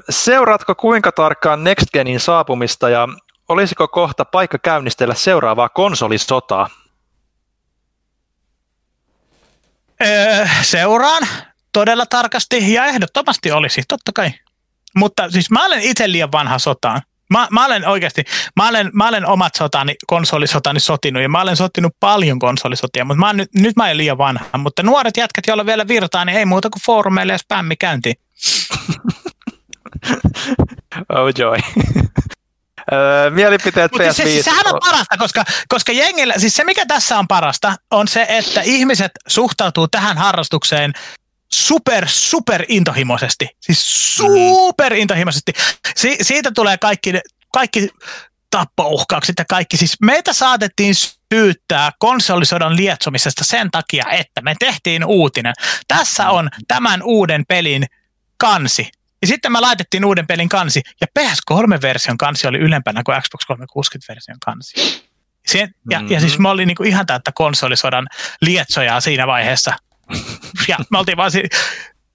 Seuraatko 0.09 0.75
kuinka 0.75 1.11
tarkkaan 1.11 1.63
Next 1.63 1.87
Genin 1.93 2.19
saapumista 2.19 2.89
ja 2.89 3.07
olisiko 3.49 3.87
kohta 3.87 4.25
paikka 4.25 4.57
käynnistellä 4.57 5.13
seuraavaa 5.13 5.69
konsolisotaa? 5.69 6.69
Öö, 10.05 10.47
seuraan 10.61 11.27
todella 11.73 12.05
tarkasti 12.05 12.73
ja 12.73 12.85
ehdottomasti 12.85 13.51
olisi, 13.51 13.81
totta 13.87 14.11
kai. 14.15 14.31
Mutta 14.95 15.31
siis 15.31 15.51
mä 15.51 15.65
olen 15.65 15.81
itse 15.81 16.11
liian 16.11 16.31
vanha 16.31 16.59
sotaan. 16.59 17.01
Mä, 17.29 17.47
mä 17.51 17.65
olen 17.65 17.87
oikeasti, 17.87 18.23
mä 18.55 18.67
olen, 18.69 18.89
mä 18.93 19.07
olen 19.07 19.25
omat 19.25 19.55
sotani, 19.55 19.95
konsolisotani 20.07 20.79
sotinut 20.79 21.23
ja 21.23 21.29
mä 21.29 21.41
olen 21.41 21.55
sotinut 21.55 21.93
paljon 21.99 22.39
konsolisotia, 22.39 23.05
mutta 23.05 23.19
mä 23.19 23.27
oon 23.27 23.37
nyt, 23.37 23.53
nyt 23.53 23.75
mä 23.75 23.83
olen 23.83 23.97
liian 23.97 24.17
vanha. 24.17 24.57
Mutta 24.57 24.83
nuoret 24.83 25.17
jätkät, 25.17 25.47
joilla 25.47 25.65
vielä 25.65 25.87
virtaa, 25.87 26.25
niin 26.25 26.37
ei 26.37 26.45
muuta 26.45 26.69
kuin 26.69 26.81
foorumeille 26.85 27.33
ja 27.33 27.37
spämmi 27.37 27.75
käyntiin. 27.75 28.15
Oh 31.09 31.31
joy. 31.37 31.57
Öö, 32.93 33.29
Mielipiteet 33.29 33.91
Mutta 33.91 34.07
PS5. 34.07 34.13
se, 34.13 34.23
siis 34.23 34.45
sehän 34.45 34.65
on 34.73 34.79
parasta, 34.85 35.17
koska, 35.17 35.43
koska 35.67 35.91
jengillä, 35.91 36.33
siis 36.37 36.55
se 36.55 36.63
mikä 36.63 36.85
tässä 36.85 37.19
on 37.19 37.27
parasta, 37.27 37.75
on 37.91 38.07
se, 38.07 38.25
että 38.29 38.61
ihmiset 38.61 39.11
suhtautuu 39.27 39.87
tähän 39.87 40.17
harrastukseen 40.17 40.93
super, 41.53 42.05
super 42.07 42.65
intohimoisesti. 42.67 43.49
Siis 43.59 44.15
super 44.15 44.93
intohimoisesti. 44.93 45.53
Si- 45.95 46.17
siitä 46.21 46.51
tulee 46.51 46.77
kaikki, 46.77 47.13
kaikki 47.53 47.89
tappouhkaukset 48.49 49.35
ja 49.37 49.45
kaikki. 49.45 49.77
Siis 49.77 49.95
meitä 50.01 50.33
saatettiin 50.33 50.95
syyttää 50.95 51.91
konsolisodan 51.99 52.75
lietsomisesta 52.75 53.43
sen 53.43 53.71
takia, 53.71 54.05
että 54.11 54.41
me 54.41 54.55
tehtiin 54.59 55.05
uutinen. 55.05 55.53
Tässä 55.87 56.29
on 56.29 56.49
tämän 56.67 57.03
uuden 57.03 57.45
pelin 57.47 57.85
kansi. 58.37 58.91
Ja 59.21 59.27
sitten 59.27 59.51
me 59.51 59.59
laitettiin 59.59 60.05
uuden 60.05 60.27
pelin 60.27 60.49
kansi, 60.49 60.81
ja 61.01 61.07
PS3-version 61.19 62.17
kansi 62.17 62.47
oli 62.47 62.57
ylempänä 62.57 63.01
kuin 63.05 63.21
Xbox 63.21 63.41
360-version 63.53 64.37
kansi. 64.45 65.03
Se, 65.47 65.59
ja, 65.59 65.99
mm-hmm. 65.99 66.13
ja 66.13 66.19
siis 66.19 66.39
mä 66.39 66.49
olin 66.49 66.67
niinku 66.67 66.83
ihan 66.83 67.05
täyttä 67.05 67.31
konsolisodan 67.35 68.07
lietsojaa 68.41 69.01
siinä 69.01 69.27
vaiheessa. 69.27 69.73
Ja 70.67 70.77
me 70.91 70.97
oltiin 70.99 71.17
vaan 71.17 71.31
si- 71.31 71.49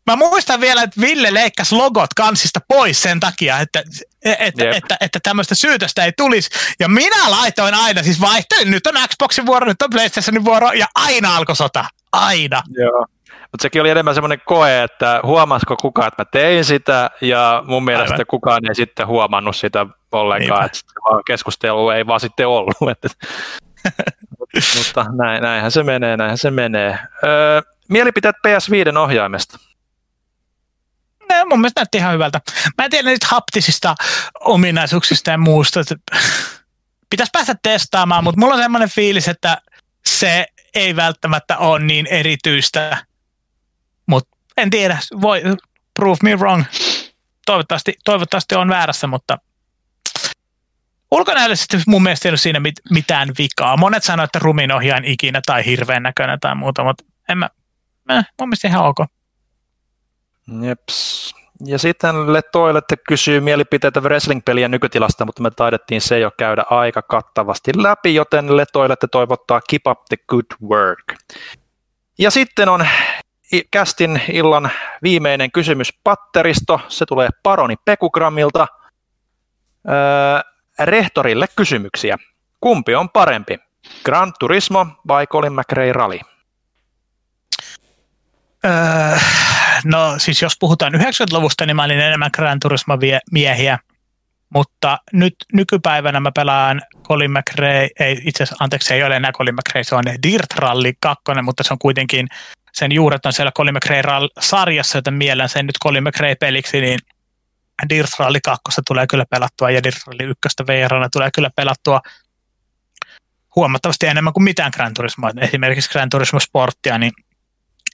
Mä 0.07 0.17
muistan 0.17 0.60
vielä, 0.60 0.83
että 0.83 1.00
Ville 1.00 1.34
leikkasi 1.34 1.75
logot 1.75 2.15
kansista 2.17 2.60
pois 2.68 3.02
sen 3.02 3.20
takia, 3.20 3.58
että, 3.58 3.83
että, 4.25 4.65
Jep. 4.65 4.75
että, 4.75 4.97
että 5.00 5.18
tämmöistä 5.23 5.55
syytöstä 5.55 6.05
ei 6.05 6.12
tulisi. 6.17 6.50
Ja 6.81 6.89
minä 6.89 7.31
laitoin 7.31 7.75
aina, 7.75 8.02
siis 8.02 8.20
vaihtelin, 8.20 8.70
nyt 8.70 8.86
on 8.86 8.94
Xboxin 9.08 9.47
vuoro, 9.47 9.67
nyt 9.67 9.83
on 9.83 9.91
PlayStationin 9.91 10.44
vuoro, 10.44 10.73
ja 10.73 10.86
aina 10.94 11.36
alkoi 11.36 11.57
sota. 11.57 11.84
Aina. 12.12 12.62
Joo. 12.70 13.07
Mutta 13.52 13.62
sekin 13.62 13.81
oli 13.81 13.91
enemmän 13.91 14.15
semmoinen 14.15 14.42
koe, 14.47 14.83
että 14.83 15.20
huomasiko 15.23 15.76
kukaan, 15.76 16.08
että 16.08 16.23
mä 16.23 16.28
tein 16.33 16.65
sitä, 16.65 17.10
ja 17.20 17.62
mun 17.67 17.84
mielestä 17.84 18.15
Aivan. 18.15 18.26
kukaan 18.28 18.68
ei 18.68 18.75
sitten 18.75 19.07
huomannut 19.07 19.57
sitä 19.57 19.86
ollenkaan, 20.12 20.65
että 20.67 20.78
keskustelu 21.26 21.91
ei 21.91 22.07
vaan 22.07 22.20
sitten 22.20 22.49
ollut. 22.49 22.91
Että, 22.91 23.08
mutta 24.78 25.07
näin, 25.17 25.42
näinhän 25.42 25.70
se 25.70 25.83
menee, 25.83 26.17
näinhän 26.17 26.39
se 26.39 26.50
menee. 26.50 26.99
Öö, 27.25 27.62
mielipiteet 27.89 28.36
PS5 28.47 28.99
ohjaimesta. 28.99 29.58
Ne 31.28 31.44
mun 31.44 31.60
mielestä 31.60 31.81
näytti 31.81 31.99
ihan 31.99 32.15
hyvältä. 32.15 32.41
Mä 32.78 32.84
en 32.84 32.91
tiedä 32.91 33.08
niistä 33.08 33.26
haptisista 33.31 33.94
ominaisuuksista 34.41 35.31
ja 35.31 35.39
muusta. 35.39 35.81
Pitäisi 37.10 37.31
päästä 37.33 37.55
testaamaan, 37.62 38.25
mutta 38.25 38.41
mulla 38.41 38.55
on 38.55 38.60
semmoinen 38.60 38.91
fiilis, 38.91 39.28
että 39.28 39.58
se 40.07 40.47
ei 40.75 40.97
välttämättä 40.97 41.58
ole 41.58 41.78
niin 41.78 42.07
erityistä. 42.07 43.05
Mutta 44.07 44.36
en 44.57 44.70
tiedä, 44.70 44.99
voi 45.20 45.42
prove 45.94 46.18
me 46.23 46.36
wrong. 46.36 46.65
Toivottavasti, 47.47 47.94
toivottavasti 48.05 48.55
on 48.55 48.68
väärässä, 48.68 49.07
mutta 49.07 49.39
ulkonäöllisesti 51.10 51.78
mun 51.86 52.02
mielestä 52.02 52.28
ei 52.28 52.31
ole 52.31 52.36
siinä 52.36 52.60
mit, 52.60 52.75
mitään 52.91 53.28
vikaa. 53.39 53.76
Monet 53.76 54.05
sanoo, 54.05 54.25
että 54.25 54.39
rumin 54.39 54.73
ohjaan 54.73 55.05
ikinä 55.05 55.41
tai 55.47 55.65
hirveän 55.65 56.02
näköinen 56.02 56.41
tai 56.41 56.55
muuta, 56.55 56.84
mutta 56.84 57.05
en 57.28 57.39
mä, 57.39 57.50
eh, 58.09 58.25
mun 58.41 58.49
mielestä 58.49 58.69
ihan 58.69 58.85
ok. 58.85 58.99
Jeps. 60.62 61.35
Ja 61.67 61.78
sitten 61.78 62.33
Letoilette 62.33 62.97
kysyy 63.09 63.41
mielipiteitä 63.41 64.01
wrestling-pelien 64.01 64.70
nykytilasta, 64.70 65.25
mutta 65.25 65.43
me 65.43 65.51
taidettiin 65.51 66.01
se 66.01 66.19
jo 66.19 66.31
käydä 66.39 66.65
aika 66.70 67.03
kattavasti 67.03 67.73
läpi, 67.77 68.15
joten 68.15 68.57
Letoilette 68.57 69.07
toivottaa 69.07 69.61
keep 69.70 69.87
up 69.87 69.99
the 70.09 70.17
good 70.28 70.69
work. 70.69 71.15
Ja 72.19 72.31
sitten 72.31 72.69
on 72.69 72.87
kästin 73.70 74.20
illan 74.33 74.70
viimeinen 75.03 75.53
kysymys 75.53 75.93
patteristo. 76.05 76.81
Se 76.89 77.07
tulee 77.07 77.28
Paroni 77.43 77.75
Pekugrammilta. 77.85 78.67
Öö, 79.89 80.41
rehtorille 80.78 81.47
kysymyksiä. 81.57 82.17
Kumpi 82.61 82.95
on 82.95 83.11
parempi? 83.11 83.59
Gran 84.05 84.33
Turismo 84.39 84.87
vai 85.09 85.27
Colin 85.27 85.53
McRae 85.53 85.93
Rally? 85.93 86.19
Öö, 88.65 89.19
no 89.85 90.15
siis 90.19 90.43
jos 90.43 90.53
puhutaan 90.61 90.95
90-luvusta, 90.95 91.67
niin 91.67 91.77
mä 91.77 91.85
olin 91.85 92.01
enemmän 92.01 92.31
Gran 92.35 92.61
Turismo-miehiä, 92.61 93.78
mutta 94.55 94.99
nyt 95.12 95.35
nykypäivänä 95.53 96.20
mä 96.20 96.33
pelaan 96.35 96.83
Colin 97.09 97.31
McRae, 97.31 97.89
ei 98.01 98.20
itse 98.25 98.43
asiassa, 98.43 98.65
anteeksi, 98.65 98.95
ei 98.95 99.03
ole 99.03 99.17
enää 99.17 99.33
Colin 99.33 99.55
McRae, 99.55 99.85
se 99.85 99.95
on 99.95 100.05
Dirt 100.23 100.53
Rally 100.57 100.93
2, 101.01 101.23
mutta 101.43 101.62
se 101.62 101.73
on 101.73 101.78
kuitenkin, 101.78 102.27
sen 102.73 102.93
juuret 102.93 103.27
on 103.27 103.33
siellä 103.33 103.53
Colin 103.53 103.75
McRae-sarjassa, 103.75 104.99
joten 104.99 105.15
miellän 105.15 105.49
sen 105.49 105.67
nyt 105.67 105.77
Colin 105.85 106.05
McRae-peliksi, 106.05 106.81
niin 106.81 106.99
Dirt 107.89 108.11
Rally 108.19 108.39
2 108.45 108.62
tulee 108.87 109.07
kyllä 109.07 109.25
pelattua 109.31 109.70
ja 109.70 109.83
Dirt 109.83 109.97
Rally 110.07 110.33
1 110.47 110.67
VR 110.67 111.09
tulee 111.12 111.31
kyllä 111.35 111.51
pelattua 111.57 112.01
huomattavasti 113.57 114.07
enemmän 114.07 114.33
kuin 114.33 114.45
mitään 114.45 114.73
Gran 114.75 114.95
Turismoa. 114.95 115.31
Esimerkiksi 115.41 115.91
Gran 115.91 116.11
Turismo 116.11 116.41
Sporttia, 116.41 116.99
niin 116.99 117.12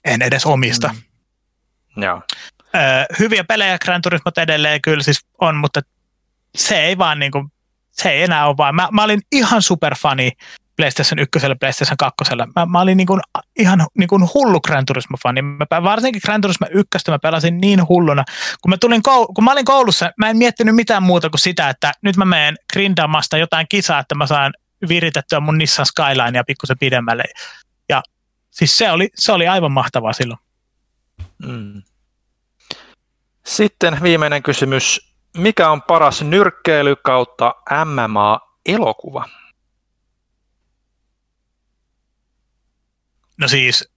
en 0.05 0.21
edes 0.21 0.45
omista. 0.45 0.95
Mm. 1.95 2.03
Joo. 2.03 2.21
Öö, 2.75 3.05
hyviä 3.19 3.43
pelejä 3.43 3.77
Gran 3.79 4.01
Turismot 4.01 4.37
edelleen 4.37 4.81
kyllä 4.81 5.03
siis 5.03 5.25
on, 5.41 5.55
mutta 5.55 5.81
se 6.55 6.79
ei 6.79 6.97
vaan 6.97 7.19
niinku, 7.19 7.49
se 7.91 8.09
ei 8.09 8.23
enää 8.23 8.47
ole 8.47 8.57
vaan. 8.57 8.75
Mä, 8.75 8.89
mä 8.91 9.03
olin 9.03 9.21
ihan 9.31 9.61
superfani 9.61 10.31
PlayStation 10.75 11.19
1, 11.19 11.39
PlayStation 11.59 11.97
2. 11.97 12.35
Mä, 12.55 12.65
mä 12.65 12.81
olin 12.81 12.97
niin 12.97 13.07
kuin, 13.07 13.21
ihan 13.59 13.85
niin 13.97 14.07
kuin 14.07 14.23
hullu 14.33 14.61
Gran 14.61 14.85
Turismo-fani. 14.85 15.41
Mä, 15.41 15.83
varsinkin 15.83 16.21
Gran 16.25 16.41
Turismo 16.41 16.67
1 16.71 17.11
mä 17.11 17.19
pelasin 17.19 17.57
niin 17.57 17.87
hulluna. 17.87 18.23
Kun 18.61 18.69
mä, 18.69 18.77
tulin 18.77 19.01
koul- 19.07 19.33
kun 19.35 19.43
mä 19.43 19.51
olin 19.51 19.65
koulussa, 19.65 20.11
mä 20.17 20.29
en 20.29 20.37
miettinyt 20.37 20.75
mitään 20.75 21.03
muuta 21.03 21.29
kuin 21.29 21.39
sitä, 21.39 21.69
että 21.69 21.91
nyt 22.01 22.17
mä 22.17 22.25
menen 22.25 22.55
grindamasta 22.73 23.37
jotain 23.37 23.65
kisaa, 23.69 23.99
että 23.99 24.15
mä 24.15 24.27
saan 24.27 24.53
viritettyä 24.87 25.39
mun 25.39 25.57
Nissan 25.57 25.85
Skylinea 25.85 26.43
pikkusen 26.43 26.79
pidemmälle. 26.79 27.23
Siis 28.55 28.77
se 28.77 28.91
oli, 28.91 29.09
se 29.15 29.31
oli 29.31 29.47
aivan 29.47 29.71
mahtavaa 29.71 30.13
silloin. 30.13 30.39
Mm. 31.45 31.83
Sitten 33.45 33.97
viimeinen 34.03 34.43
kysymys. 34.43 35.15
Mikä 35.37 35.69
on 35.69 35.81
paras 35.81 36.21
nyrkkeily 36.21 36.95
kautta 36.95 37.55
MMA-elokuva? 37.85 39.29
No 43.37 43.47
siis, 43.47 43.91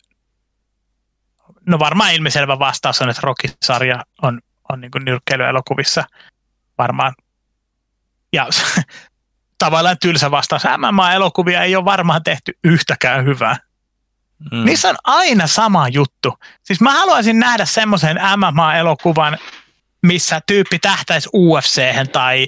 no 1.66 1.78
varmaan 1.78 2.14
ilmiselvä 2.14 2.58
vastaus 2.58 3.02
on, 3.02 3.10
että 3.10 3.22
Rocky-sarja 3.22 4.04
on, 4.22 4.40
on 4.72 4.80
niin 4.80 4.90
nyrkkeilyelokuvissa 5.04 6.04
varmaan. 6.78 7.14
Ja 8.32 8.48
tavallaan 9.64 9.96
tylsä 10.00 10.30
vastaus. 10.30 10.62
MMA-elokuvia 10.64 11.62
ei 11.62 11.76
ole 11.76 11.84
varmaan 11.84 12.22
tehty 12.22 12.58
yhtäkään 12.64 13.24
hyvää. 13.24 13.67
Mm. 14.52 14.65
Niissä 14.65 14.89
on 14.89 14.97
aina 15.05 15.47
sama 15.47 15.89
juttu. 15.89 16.34
Siis 16.62 16.81
mä 16.81 16.92
haluaisin 16.92 17.39
nähdä 17.39 17.65
semmoisen 17.65 18.17
MMA-elokuvan, 18.17 19.39
missä 20.02 20.41
tyyppi 20.47 20.78
tähtäisi 20.78 21.28
ufc 21.33 21.83
tai 22.12 22.47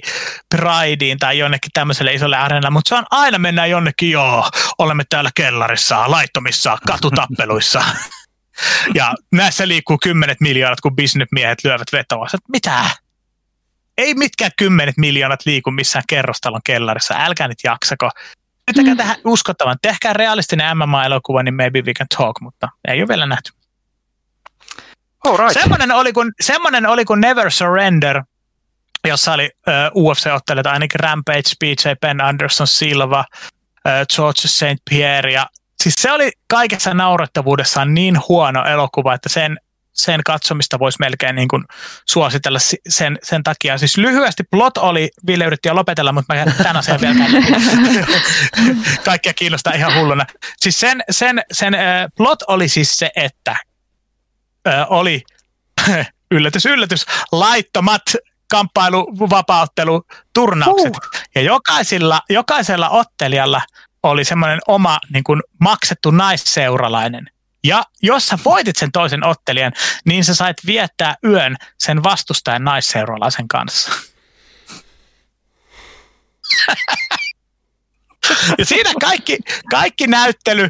Prideen 0.55 1.19
tai 1.19 1.37
jonnekin 1.37 1.71
tämmöiselle 1.73 2.13
isolle 2.13 2.37
areenalle, 2.37 2.73
mutta 2.73 2.89
se 2.89 2.95
on 2.95 3.05
aina 3.11 3.37
mennään 3.37 3.69
jonnekin, 3.69 4.11
joo, 4.11 4.49
olemme 4.77 5.03
täällä 5.09 5.29
kellarissa, 5.35 6.11
laittomissa 6.11 6.77
katutappeluissa. 6.87 7.83
ja 8.95 9.13
näissä 9.31 9.67
liikkuu 9.67 9.97
kymmenet 10.03 10.41
miljoonat, 10.41 10.81
kun 10.81 10.95
bisnesmiehet 10.95 11.63
lyövät 11.63 11.87
vetoa. 11.91 12.27
Mitä? 12.51 12.85
Ei 13.97 14.13
mitkään 14.13 14.51
kymmenet 14.57 14.97
miljoonat 14.97 15.39
liiku 15.45 15.71
missään 15.71 16.03
kerrostalon 16.07 16.61
kellarissa. 16.63 17.15
Älkää 17.17 17.47
nyt 17.47 17.59
jaksako. 17.63 18.09
Yrittäkää 18.75 18.93
mm. 18.93 18.97
tehdä 18.97 19.29
uskottavan. 19.31 19.77
Tehkää 19.81 20.13
realistinen 20.13 20.77
MMA-elokuva, 20.77 21.43
niin 21.43 21.53
maybe 21.53 21.81
we 21.81 21.93
can 21.93 22.07
talk, 22.17 22.41
mutta 22.41 22.69
ei 22.87 23.01
ole 23.01 23.07
vielä 23.07 23.25
nähty. 23.25 23.51
Right. 25.37 25.53
Semmoinen 25.53 25.91
oli 25.91 26.13
kuin, 26.13 26.31
semmoinen 26.41 26.85
oli 26.85 27.05
kuin 27.05 27.21
Never 27.21 27.51
Surrender, 27.51 28.23
jossa 29.07 29.33
oli 29.33 29.49
uh, 29.95 30.03
UFC-ottelijat, 30.03 30.67
ainakin 30.67 30.99
Rampage, 30.99 31.51
BJ 31.59 31.89
Penn, 32.01 32.21
Anderson 32.21 32.67
Silva, 32.67 33.25
uh, 33.29 34.15
George 34.15 34.41
St. 34.47 34.81
Pierre. 34.89 35.31
Ja, 35.31 35.45
siis 35.83 35.95
se 35.95 36.11
oli 36.11 36.31
kaikessa 36.47 36.93
naurettavuudessaan 36.93 37.93
niin 37.93 38.19
huono 38.29 38.65
elokuva, 38.65 39.13
että 39.13 39.29
sen, 39.29 39.57
sen 39.93 40.21
katsomista 40.25 40.79
voisi 40.79 40.97
melkein 40.99 41.35
niin 41.35 41.47
kuin 41.47 41.63
suositella 42.05 42.59
sen, 42.89 43.19
sen 43.23 43.43
takia. 43.43 43.77
Siis 43.77 43.97
lyhyesti 43.97 44.43
plot 44.43 44.77
oli, 44.77 45.09
Ville 45.27 45.45
yritti 45.45 45.69
jo 45.69 45.75
lopetella, 45.75 46.11
mutta 46.11 46.35
mä 46.35 46.45
tämän 46.57 46.77
asian 46.77 47.01
vielä 47.01 47.15
Kaikkia 49.05 49.33
kiinnostaa 49.33 49.73
ihan 49.73 49.95
hulluna. 49.95 50.25
Siis 50.57 50.79
sen, 50.79 51.03
sen, 51.09 51.41
sen 51.51 51.75
plot 52.17 52.39
oli 52.47 52.67
siis 52.67 52.97
se, 52.97 53.09
että 53.15 53.55
ö, 54.67 54.85
oli, 54.89 55.23
yllätys, 56.31 56.65
yllätys, 56.65 57.05
laittomat 57.31 58.03
turnaukset. 60.33 60.93
Uh. 60.95 61.21
Ja 61.35 61.41
jokaisella, 61.41 62.21
jokaisella 62.29 62.89
ottelijalla 62.89 63.61
oli 64.03 64.25
semmoinen 64.25 64.59
oma 64.67 64.99
niin 65.13 65.23
kuin 65.23 65.41
maksettu 65.59 66.11
naisseuralainen. 66.11 67.27
Ja 67.63 67.83
jos 68.01 68.27
sä 68.27 68.39
voitit 68.45 68.75
sen 68.75 68.91
toisen 68.91 69.23
ottelijan, 69.23 69.73
niin 70.05 70.23
sä 70.23 70.35
sait 70.35 70.57
viettää 70.65 71.15
yön 71.25 71.55
sen 71.77 72.03
vastustajan 72.03 72.63
naisseuralaisen 72.63 73.47
kanssa. 73.47 73.91
ja 78.57 78.65
siinä 78.65 78.89
kaikki, 79.01 79.37
kaikki 79.69 80.07
näyttely, 80.07 80.69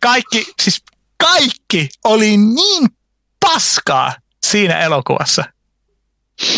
kaikki, 0.00 0.46
siis 0.62 0.84
kaikki 1.16 1.88
oli 2.04 2.36
niin 2.36 2.88
paskaa 3.40 4.14
siinä 4.46 4.80
elokuvassa. 4.80 5.44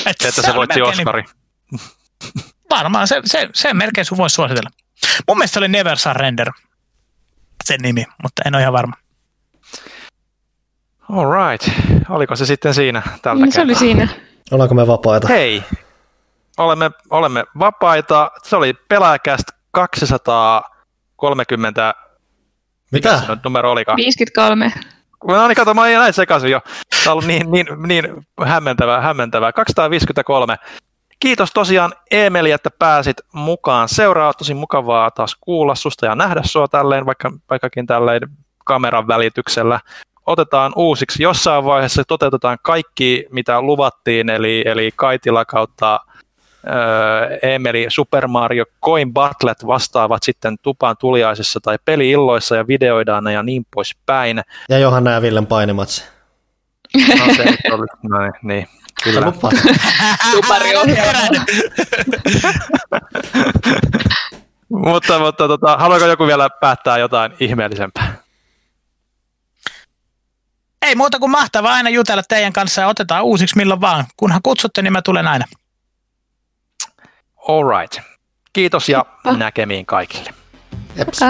Että, 0.06 0.28
että 0.28 0.42
se, 0.42 0.54
voitti. 0.54 0.80
Niin, 0.80 1.28
varmaan, 2.70 3.08
se, 3.08 3.20
se, 3.24 3.48
se 3.54 3.74
melkein 3.74 4.04
sun 4.04 4.18
voisi 4.18 4.34
suositella. 4.34 4.70
Mun 5.28 5.38
mielestä 5.38 5.54
se 5.54 5.58
oli 5.58 5.68
Never 5.68 5.98
Surrender, 5.98 6.52
sen 7.64 7.80
nimi, 7.80 8.04
mutta 8.22 8.42
en 8.46 8.54
ole 8.54 8.62
ihan 8.62 8.72
varma. 8.72 8.96
All 11.12 11.32
right. 11.32 11.68
Oliko 12.08 12.36
se 12.36 12.46
sitten 12.46 12.74
siinä 12.74 13.02
tältä 13.22 13.42
niin, 13.42 13.52
Se 13.52 13.62
oli 13.62 13.74
siinä. 13.74 14.08
Ollaanko 14.50 14.74
me 14.74 14.86
vapaita? 14.86 15.28
Hei, 15.28 15.62
olemme, 16.58 16.90
olemme 17.10 17.44
vapaita. 17.58 18.30
Se 18.42 18.56
oli 18.56 18.74
pelaajakästä 18.88 19.52
230... 19.70 21.94
Mitä? 22.92 23.12
Mikä 23.12 23.26
se 23.26 23.36
numero 23.44 23.72
olikaan? 23.72 23.96
53. 23.96 24.72
No 25.28 25.48
niin, 25.48 25.56
kato, 25.56 25.74
mä 25.74 25.80
oon 25.80 25.92
näin 25.92 26.12
sekaisin 26.12 26.50
jo. 26.50 26.60
Tämä 26.90 27.02
on 27.06 27.12
ollut 27.12 27.26
niin, 27.26 27.50
niin, 27.50 27.66
niin 27.86 28.26
hämmentävää, 28.44 29.00
hämmentävää. 29.00 29.52
253. 29.52 30.56
Kiitos 31.20 31.50
tosiaan 31.54 31.92
Emeli, 32.10 32.50
että 32.50 32.70
pääsit 32.78 33.16
mukaan 33.32 33.88
seuraa. 33.88 34.34
Tosi 34.34 34.54
mukavaa 34.54 35.10
taas 35.10 35.36
kuulla 35.40 35.74
susta 35.74 36.06
ja 36.06 36.14
nähdä 36.14 36.40
sua 36.44 36.68
tälleen, 36.68 37.06
vaikka, 37.06 37.32
vaikkakin 37.50 37.86
tälleen 37.86 38.20
kameran 38.64 39.08
välityksellä. 39.08 39.80
Otetaan 40.28 40.72
uusiksi 40.76 41.22
jossain 41.22 41.64
vaiheessa, 41.64 42.02
toteutetaan 42.08 42.58
kaikki, 42.62 43.26
mitä 43.30 43.62
luvattiin, 43.62 44.30
eli, 44.30 44.62
eli 44.66 44.90
Kaitila 44.96 45.44
kautta 45.44 46.00
Emeli 47.42 47.86
Super 47.88 48.26
Mario 48.26 48.64
Coin 48.84 49.12
Battlet 49.12 49.66
vastaavat 49.66 50.22
sitten 50.22 50.56
tupaan 50.62 50.96
tuliaisessa 51.00 51.60
tai 51.62 51.78
peliilloissa 51.84 52.56
ja 52.56 52.66
videoidaan 52.66 53.24
ne 53.24 53.32
ja 53.32 53.42
niin 53.42 53.66
poispäin. 53.74 54.42
Ja 54.68 54.78
Johanna 54.78 55.10
ja 55.10 55.22
Villen 55.22 55.46
painimatsi. 55.46 56.04
No 57.18 57.34
se 57.36 57.42
oli, 57.72 57.86
no 58.02 58.18
niin, 58.20 58.32
niin. 58.42 58.66
Kyllä. 59.04 59.32
Supari 60.30 60.76
on 60.76 60.86
mutta, 64.68 65.18
mutta 65.18 65.48
tota, 65.48 65.76
haluaako 65.76 66.06
joku 66.06 66.26
vielä 66.26 66.50
päättää 66.50 66.98
jotain 66.98 67.32
ihmeellisempää? 67.40 68.27
Ei 70.88 70.94
muuta 70.94 71.18
kuin 71.18 71.30
mahtavaa 71.30 71.72
aina 71.72 71.90
jutella 71.90 72.22
teidän 72.22 72.52
kanssa 72.52 72.80
ja 72.80 72.88
otetaan 72.88 73.24
uusiksi 73.24 73.56
milloin 73.56 73.80
vaan. 73.80 74.04
Kunhan 74.16 74.40
kutsutte, 74.42 74.82
niin 74.82 74.92
mä 74.92 75.02
tulen 75.02 75.26
aina. 75.26 75.44
All 77.48 77.80
right. 77.80 77.98
Kiitos 78.52 78.88
ja 78.88 79.04
Heippa. 79.08 79.32
näkemiin 79.32 79.86
kaikille. 79.86 80.34
Jeps. 80.96 81.20